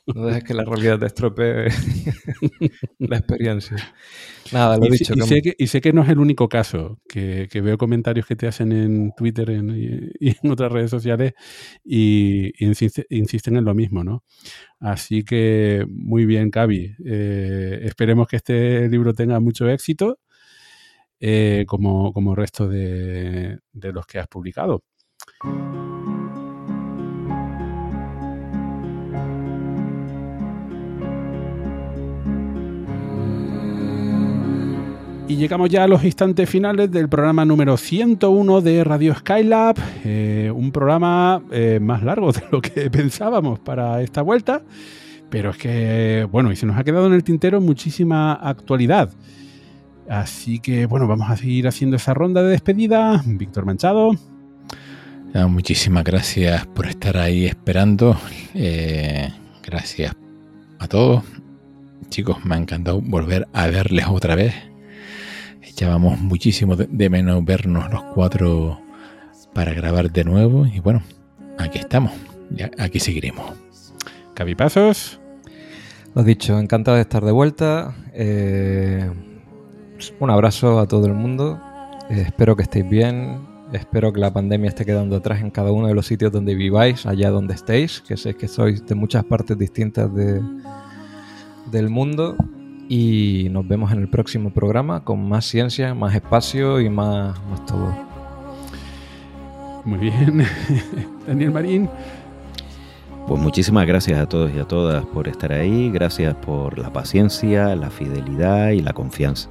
No 0.08 0.26
dejes 0.26 0.44
que 0.44 0.54
la 0.56 0.66
realidad 0.66 0.98
te 0.98 1.06
estropee 1.06 1.68
la 2.98 3.18
experiencia. 3.18 3.78
Nada, 4.52 4.78
lo 4.78 4.88
he 4.88 4.90
dicho. 4.90 5.14
Y, 5.16 5.22
sé 5.22 5.42
que, 5.44 5.56
y 5.56 5.68
sé 5.68 5.82
que 5.82 5.94
no 5.94 6.02
es 6.02 6.10
el 6.10 6.18
único 6.18 6.50
caso, 6.50 7.00
que, 7.08 7.48
veo 7.54 7.78
comentarios 7.78 8.26
que 8.26 8.36
te 8.36 8.48
hacen 8.48 8.72
en 8.72 9.12
Twitter 9.16 9.52
y 9.52 10.30
en 10.30 10.52
otras 10.52 10.72
redes 10.72 10.90
sociales 10.90 11.34
y, 11.86 12.52
insisten 12.60 13.56
en 13.56 13.66
lo 13.66 13.76
mismo, 13.76 14.04
¿no? 14.04 14.24
Así 14.80 15.24
que 15.24 15.86
muy 15.88 16.26
bien, 16.26 16.50
Cavi. 16.50 16.96
Eh, 17.06 17.82
esperemos 17.84 18.28
que 18.28 18.38
este 18.38 18.90
libro 18.90 19.14
tenga 19.14 19.40
mucho 19.40 19.70
éxito 19.70 20.18
eh, 21.26 21.64
como, 21.66 22.12
como 22.12 22.36
resto 22.36 22.68
de, 22.68 23.58
de 23.72 23.94
los 23.94 24.06
que 24.06 24.20
has 24.20 24.28
publicado. 24.28 24.84
Y 35.30 35.38
llegamos 35.38 35.70
ya 35.70 35.86
a 35.86 35.88
los 35.88 36.04
instantes 36.04 36.50
finales 36.50 36.92
del 36.92 37.08
programa 37.08 37.46
número 37.46 37.78
101 37.78 38.60
de 38.60 38.84
Radio 38.84 39.16
Skylab, 39.16 39.78
eh, 40.04 40.52
un 40.54 40.74
programa 40.74 41.42
eh, 41.52 41.80
más 41.82 42.04
largo 42.04 42.34
de 42.34 42.44
lo 42.52 42.62
que 42.62 42.90
pensábamos 42.92 43.60
para 43.60 44.02
esta 44.02 44.22
vuelta, 44.22 44.62
pero 45.30 45.52
es 45.52 45.58
que, 45.58 46.28
bueno, 46.30 46.52
y 46.52 46.58
se 46.58 46.66
nos 46.66 46.78
ha 46.78 46.84
quedado 46.84 47.08
en 47.08 47.14
el 47.14 47.24
tintero 47.24 47.62
muchísima 47.62 48.34
actualidad. 48.34 49.10
Así 50.10 50.60
que 50.60 50.86
bueno, 50.86 51.08
vamos 51.08 51.30
a 51.30 51.38
seguir 51.38 51.68
haciendo 51.68 51.96
esa 51.96 52.14
ronda 52.14 52.44
de 52.44 52.50
despedida. 52.50 53.22
Víctor 53.26 53.66
Manchado. 53.66 54.12
muchísimas 55.50 56.04
gracias 56.04 56.66
por 56.68 56.88
estar 56.88 57.18
ahí 57.18 57.46
esperando. 57.46 58.18
Eh, 58.54 59.30
gracias 59.64 60.14
a 60.80 60.88
todos. 60.88 61.24
Chicos, 62.10 62.44
me 62.46 62.56
ha 62.56 62.58
encantado 62.58 63.02
volver 63.02 63.48
a 63.54 63.68
verles 63.68 64.06
otra 64.08 64.36
vez. 64.36 64.54
Echábamos 65.62 66.20
muchísimo 66.20 66.76
de, 66.76 67.10
menos 67.10 67.44
vernos 67.44 67.90
los 67.92 68.04
cuatro 68.14 68.80
para 69.54 69.74
grabar 69.74 70.12
de 70.12 70.24
nuevo. 70.24 70.68
Y 70.68 70.80
bueno, 70.80 71.02
aquí 71.58 71.80
estamos. 71.80 72.12
Ya, 72.52 72.70
aquí 72.78 73.00
seguiremos. 73.00 73.54
Cabipazos. 74.36 75.20
Lo 76.14 76.24
dicho, 76.24 76.60
encantado 76.60 76.98
de 76.98 77.02
estar 77.02 77.26
de 77.26 77.32
vuelta. 77.32 77.96
Eh, 78.14 79.10
un 80.20 80.30
abrazo 80.30 80.80
a 80.80 80.88
todo 80.88 81.06
el 81.08 81.14
mundo. 81.14 81.60
Eh, 82.10 82.24
espero 82.28 82.56
que 82.56 82.64
estéis 82.64 82.90
bien. 82.90 83.40
Espero 83.72 84.14
que 84.14 84.20
la 84.20 84.32
pandemia 84.32 84.70
esté 84.70 84.86
quedando 84.86 85.16
atrás 85.16 85.42
en 85.42 85.50
cada 85.50 85.72
uno 85.72 85.88
de 85.88 85.96
los 85.96 86.06
sitios 86.06 86.32
donde 86.32 86.54
viváis, 86.54 87.06
allá 87.06 87.32
donde 87.32 87.56
estéis, 87.56 88.02
que 88.02 88.18
sé 88.18 88.36
que 88.36 88.48
sois 88.48 88.86
de 88.86 88.94
muchas 88.94 89.24
partes 89.24 89.58
distintas 89.58 90.14
de, 90.14 90.42
del 91.72 91.90
mundo. 91.90 92.36
Y 92.88 93.48
nos 93.50 93.68
vemos 93.68 93.92
en 93.92 94.00
el 94.00 94.10
próximo 94.10 94.52
programa 94.52 95.04
con 95.04 95.28
más 95.28 95.46
ciencia, 95.46 95.96
más 95.96 96.14
espacio 96.14 96.82
y 96.82 96.90
más, 96.90 97.40
más 97.50 97.66
todo. 97.66 97.96
Muy 99.86 100.00
bien. 100.00 100.46
Daniel 101.28 101.52
Marín. 101.52 101.90
Pues 103.28 103.42
muchísimas 103.42 103.88
gracias 103.88 104.20
a 104.20 104.28
todos 104.28 104.52
y 104.54 104.60
a 104.60 104.66
todas 104.66 105.06
por 105.06 105.30
estar 105.30 105.54
ahí, 105.54 105.90
gracias 105.90 106.36
por 106.36 106.78
la 106.78 106.92
paciencia, 106.92 107.74
la 107.74 107.90
fidelidad 107.90 108.72
y 108.72 108.82
la 108.82 108.92
confianza. 108.92 109.48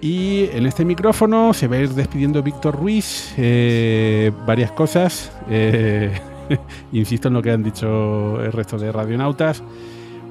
Y 0.00 0.48
en 0.52 0.66
este 0.66 0.84
micrófono 0.84 1.52
se 1.52 1.66
va 1.66 1.76
a 1.76 1.80
ir 1.80 1.88
despidiendo 1.90 2.42
Víctor 2.42 2.76
Ruiz. 2.76 3.34
Eh, 3.36 4.30
varias 4.46 4.70
cosas. 4.70 5.32
Eh, 5.50 6.16
insisto 6.92 7.28
en 7.28 7.34
lo 7.34 7.42
que 7.42 7.50
han 7.50 7.64
dicho 7.64 8.40
el 8.40 8.52
resto 8.52 8.78
de 8.78 8.92
radionautas. 8.92 9.62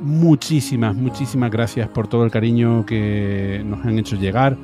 Muchísimas, 0.02 0.96
muchísimas 0.96 1.52
gracias 1.52 1.90
por 1.90 2.08
todo 2.08 2.24
el 2.24 2.32
cariño 2.32 2.86
que 2.86 3.62
nos 3.66 3.86
han 3.86 4.00
hecho 4.00 4.16
llegar. 4.16 4.56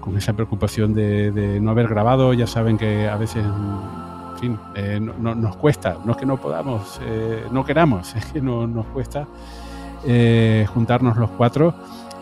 Con 0.00 0.16
esa 0.16 0.32
preocupación 0.32 0.94
de, 0.94 1.58
no 1.60 1.72
haber 1.72 1.88
grabado. 1.88 2.32
Ya 2.32 2.46
saben 2.46 2.78
que 2.78 3.08
a 3.08 3.16
veces, 3.16 3.44
en 3.44 4.38
fin, 4.38 4.58
eh, 4.76 5.00
no, 5.00 5.34
nos 5.34 5.56
cuesta. 5.56 5.98
No 6.04 6.12
es 6.12 6.16
que 6.16 6.26
no 6.26 6.36
podamos, 6.36 7.00
no 7.50 7.64
queramos, 7.64 8.14
es 8.16 8.24
que 8.26 8.40
no, 8.40 8.68
nos 8.68 8.86
cuesta 8.86 9.26
juntarnos 10.72 11.16
los 11.16 11.30
cuatro. 11.30 11.74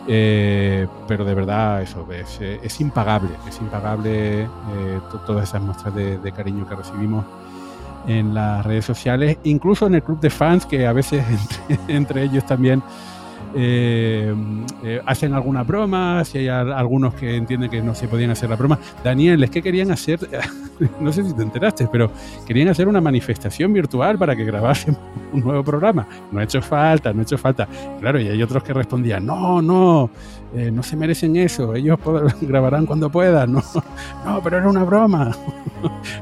Eh, 0.07 0.87
pero 1.07 1.25
de 1.25 1.33
verdad, 1.35 1.81
eso 1.81 2.07
es, 2.11 2.39
es 2.39 2.79
impagable, 2.79 3.31
es 3.47 3.59
impagable 3.59 4.43
eh, 4.43 4.47
todas 5.25 5.49
esas 5.49 5.61
muestras 5.61 5.93
de, 5.93 6.31
cariño 6.31 6.67
que 6.67 6.75
recibimos 6.75 7.25
en 8.07 8.33
las 8.33 8.65
redes 8.65 8.85
sociales, 8.85 9.37
incluso 9.43 9.85
en 9.87 9.95
el 9.95 10.03
club 10.03 10.19
de 10.21 10.29
fans, 10.29 10.65
que 10.65 10.87
a 10.87 10.93
veces 10.93 11.25
entre, 11.89 12.23
ellos 12.23 12.45
también 12.45 12.81
eh, 13.55 14.33
eh, 14.83 15.01
hacen 15.05 15.33
alguna 15.33 15.63
broma, 15.63 16.23
si 16.25 16.39
hay 16.39 16.47
algunos 16.47 17.13
que 17.13 17.35
entienden 17.35 17.69
que 17.69 17.81
no 17.81 17.95
se 17.95 18.07
podían 18.07 18.31
hacer 18.31 18.49
la 18.49 18.55
broma. 18.55 18.79
Daniel, 19.03 19.43
es 19.43 19.49
que 19.49 19.61
querían 19.61 19.91
hacer, 19.91 20.19
no 20.99 21.11
sé 21.11 21.23
si 21.23 21.33
te 21.33 21.43
enteraste, 21.43 21.87
pero 21.91 22.11
querían 22.45 22.69
hacer 22.69 22.87
una 22.87 23.01
manifestación 23.01 23.73
virtual 23.73 24.17
para 24.17 24.35
que 24.35 24.43
grabasen 24.45 24.97
un 25.33 25.41
nuevo 25.41 25.63
programa. 25.63 26.07
No 26.31 26.39
ha 26.39 26.43
hecho 26.43 26.61
falta, 26.61 27.13
no 27.13 27.21
ha 27.21 27.23
hecho 27.23 27.37
falta. 27.37 27.67
Claro, 27.99 28.19
y 28.19 28.27
hay 28.27 28.41
otros 28.43 28.63
que 28.63 28.73
respondían, 28.73 29.25
no, 29.25 29.61
no, 29.61 30.09
eh, 30.55 30.71
no 30.71 30.83
se 30.83 30.95
merecen 30.95 31.35
eso, 31.35 31.75
ellos 31.75 31.99
grabarán 32.41 32.85
cuando 32.85 33.09
puedan. 33.09 33.53
No, 33.53 33.63
no, 34.25 34.41
pero 34.43 34.57
era 34.57 34.69
una 34.69 34.83
broma. 34.83 35.35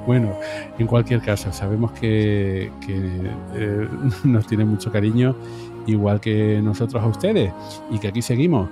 bueno, 0.08 0.34
en 0.78 0.88
cualquier 0.88 1.22
caso, 1.22 1.52
sabemos 1.52 1.92
que, 1.94 2.72
nos 4.24 4.48
tiene 4.48 4.66
mucho 4.66 4.92
cariño 4.92 5.36
igual 5.88 6.20
que 6.20 6.62
nosotros 6.64 7.04
a 7.04 7.08
ustedes, 7.08 7.52
y 7.92 8.00
que 8.00 8.08
aquí 8.08 8.22
seguimos. 8.22 8.70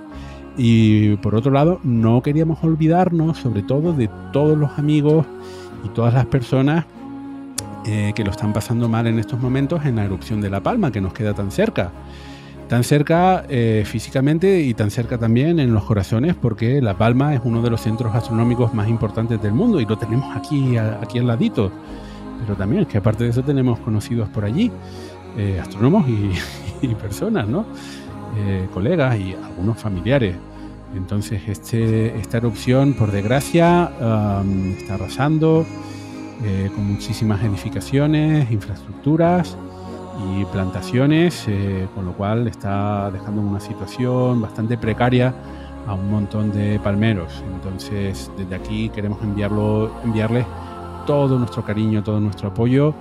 Y 0.56 1.16
por 1.16 1.34
otro 1.34 1.50
lado, 1.50 1.80
no 1.82 2.22
queríamos 2.22 2.62
olvidarnos, 2.62 3.38
sobre 3.38 3.62
todo, 3.62 3.92
de 3.92 4.08
todos 4.32 4.56
los 4.56 4.78
amigos 4.78 5.26
y 5.84 5.88
todas 5.88 6.14
las 6.14 6.26
personas 6.26 6.84
eh, 7.86 8.12
que 8.14 8.24
lo 8.24 8.30
están 8.30 8.52
pasando 8.52 8.88
mal 8.88 9.06
en 9.06 9.18
estos 9.18 9.38
momentos 9.40 9.84
en 9.84 9.96
la 9.96 10.04
erupción 10.04 10.40
de 10.40 10.48
La 10.48 10.62
Palma, 10.62 10.90
que 10.90 11.00
nos 11.00 11.12
queda 11.12 11.34
tan 11.34 11.50
cerca. 11.50 11.90
Tan 12.68 12.82
cerca 12.82 13.44
eh, 13.48 13.82
físicamente 13.84 14.60
y 14.60 14.72
tan 14.72 14.90
cerca 14.90 15.18
también 15.18 15.58
en 15.58 15.74
los 15.74 15.84
corazones, 15.84 16.34
porque 16.34 16.80
La 16.80 16.96
Palma 16.96 17.34
es 17.34 17.40
uno 17.44 17.60
de 17.60 17.68
los 17.68 17.82
centros 17.82 18.14
astronómicos 18.14 18.72
más 18.72 18.88
importantes 18.88 19.42
del 19.42 19.52
mundo 19.52 19.80
y 19.80 19.84
lo 19.84 19.98
tenemos 19.98 20.34
aquí, 20.34 20.78
aquí 20.78 21.18
al 21.18 21.26
ladito. 21.26 21.70
Pero 22.40 22.56
también 22.56 22.82
es 22.82 22.88
que 22.88 22.98
aparte 22.98 23.24
de 23.24 23.30
eso 23.30 23.42
tenemos 23.42 23.78
conocidos 23.80 24.28
por 24.30 24.44
allí, 24.44 24.70
eh, 25.36 25.58
astrónomos 25.60 26.08
y, 26.08 26.30
y 26.82 26.94
personas, 26.94 27.48
¿no? 27.48 27.64
Eh, 28.36 28.68
colegas 28.72 29.18
y 29.18 29.34
algunos 29.34 29.78
familiares. 29.78 30.36
Entonces, 30.94 31.42
este, 31.48 32.16
esta 32.18 32.36
erupción, 32.38 32.94
por 32.94 33.10
desgracia, 33.10 33.90
está 34.78 34.94
arrasando 34.94 35.66
eh, 36.42 36.70
con 36.74 36.92
muchísimas 36.92 37.42
edificaciones, 37.42 38.50
infraestructuras 38.50 39.56
y 40.28 40.44
plantaciones, 40.46 41.44
eh, 41.48 41.88
con 41.94 42.04
lo 42.04 42.12
cual 42.12 42.48
está 42.48 43.10
dejando 43.10 43.40
una 43.40 43.60
situación 43.60 44.40
bastante 44.40 44.76
precaria 44.76 45.34
a 45.86 45.94
un 45.94 46.10
montón 46.10 46.52
de 46.52 46.80
palmeros. 46.80 47.42
Entonces, 47.54 48.30
desde 48.36 48.54
aquí 48.54 48.88
queremos 48.88 49.22
enviarlo, 49.22 49.92
enviarles 50.04 50.44
todo 51.06 51.38
nuestro 51.38 51.64
cariño, 51.64 52.02
todo 52.02 52.20
nuestro 52.20 52.48
apoyo 52.48 52.94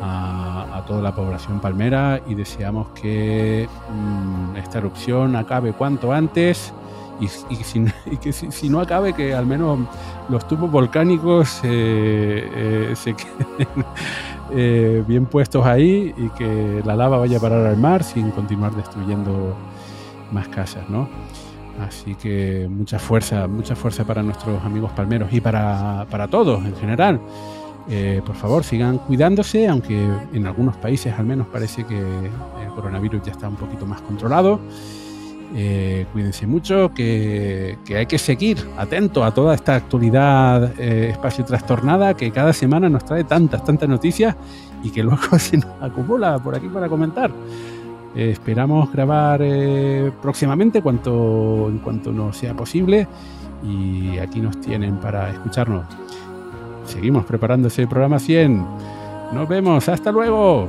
a, 0.00 0.82
toda 0.86 1.02
la 1.02 1.14
población 1.14 1.60
palmera 1.60 2.20
y 2.26 2.34
deseamos 2.34 2.88
que 2.90 3.68
mm, 3.90 4.56
esta 4.56 4.78
erupción 4.78 5.36
acabe 5.36 5.72
cuanto 5.72 6.12
antes 6.12 6.72
y, 7.20 8.16
que 8.16 8.32
si, 8.32 8.68
no 8.68 8.80
acabe 8.80 9.12
que 9.12 9.34
al 9.34 9.46
menos 9.46 9.80
los 10.28 10.46
tubos 10.48 10.70
volcánicos 10.70 11.60
eh, 11.62 12.48
eh, 12.54 12.92
se 12.96 13.14
queden 13.14 13.84
eh, 14.52 15.04
bien 15.06 15.26
puestos 15.26 15.64
ahí 15.66 16.14
y 16.16 16.28
que 16.30 16.82
la 16.84 16.96
lava 16.96 17.18
vaya 17.18 17.36
a 17.36 17.40
parar 17.40 17.66
al 17.66 17.76
mar 17.76 18.02
sin 18.02 18.30
continuar 18.30 18.74
destruyendo 18.74 19.54
más 20.32 20.48
casas, 20.48 20.88
¿no? 20.88 21.08
Así 21.86 22.14
que 22.14 22.68
mucha 22.70 22.98
fuerza, 22.98 23.46
mucha 23.46 23.74
fuerza 23.74 24.04
para 24.04 24.22
nuestros 24.22 24.62
amigos 24.64 24.92
palmeros 24.92 25.32
y 25.32 25.40
para, 25.40 26.06
para 26.10 26.28
todos 26.28 26.64
en 26.64 26.76
general. 26.76 27.20
Eh, 27.88 28.20
por 28.24 28.36
favor, 28.36 28.62
sigan 28.64 28.98
cuidándose, 28.98 29.66
aunque 29.68 30.08
en 30.32 30.46
algunos 30.46 30.76
países 30.76 31.14
al 31.18 31.24
menos 31.26 31.46
parece 31.46 31.84
que 31.84 31.98
el 31.98 32.70
coronavirus 32.74 33.22
ya 33.22 33.32
está 33.32 33.48
un 33.48 33.56
poquito 33.56 33.86
más 33.86 34.00
controlado. 34.02 34.60
Eh, 35.56 36.06
cuídense 36.12 36.46
mucho, 36.46 36.92
que, 36.94 37.76
hay 37.88 38.06
que 38.06 38.18
seguir 38.18 38.58
atento 38.76 39.24
a 39.24 39.34
toda 39.34 39.54
esta 39.56 39.74
actualidad 39.74 40.78
eh, 40.78 41.08
espacio 41.10 41.44
trastornada 41.44 42.14
que 42.14 42.30
cada 42.30 42.52
semana 42.52 42.88
nos 42.88 43.04
trae 43.04 43.24
tantas, 43.24 43.64
tantas 43.64 43.88
noticias 43.88 44.36
y 44.84 44.90
que 44.90 45.02
luego 45.02 45.20
se 45.38 45.56
nos 45.56 45.82
acumula 45.82 46.38
por 46.38 46.54
aquí 46.54 46.68
para 46.68 46.88
comentar. 46.88 47.32
esperamos 48.14 48.92
grabar 48.92 49.40
próximamente 50.22 50.82
cuanto, 50.82 51.68
en 51.68 51.78
cuanto 51.78 52.12
nos 52.12 52.36
sea 52.36 52.54
posible 52.54 53.08
y 53.64 54.18
aquí 54.18 54.40
nos 54.40 54.60
tienen 54.60 54.98
para 54.98 55.30
escucharnos 55.30 55.84
seguimos 56.90 57.24
preparando 57.24 57.68
ese 57.68 57.86
programa 57.86 58.18
100. 58.18 58.64
Nos 59.32 59.48
vemos, 59.48 59.88
hasta 59.88 60.10
luego. 60.10 60.68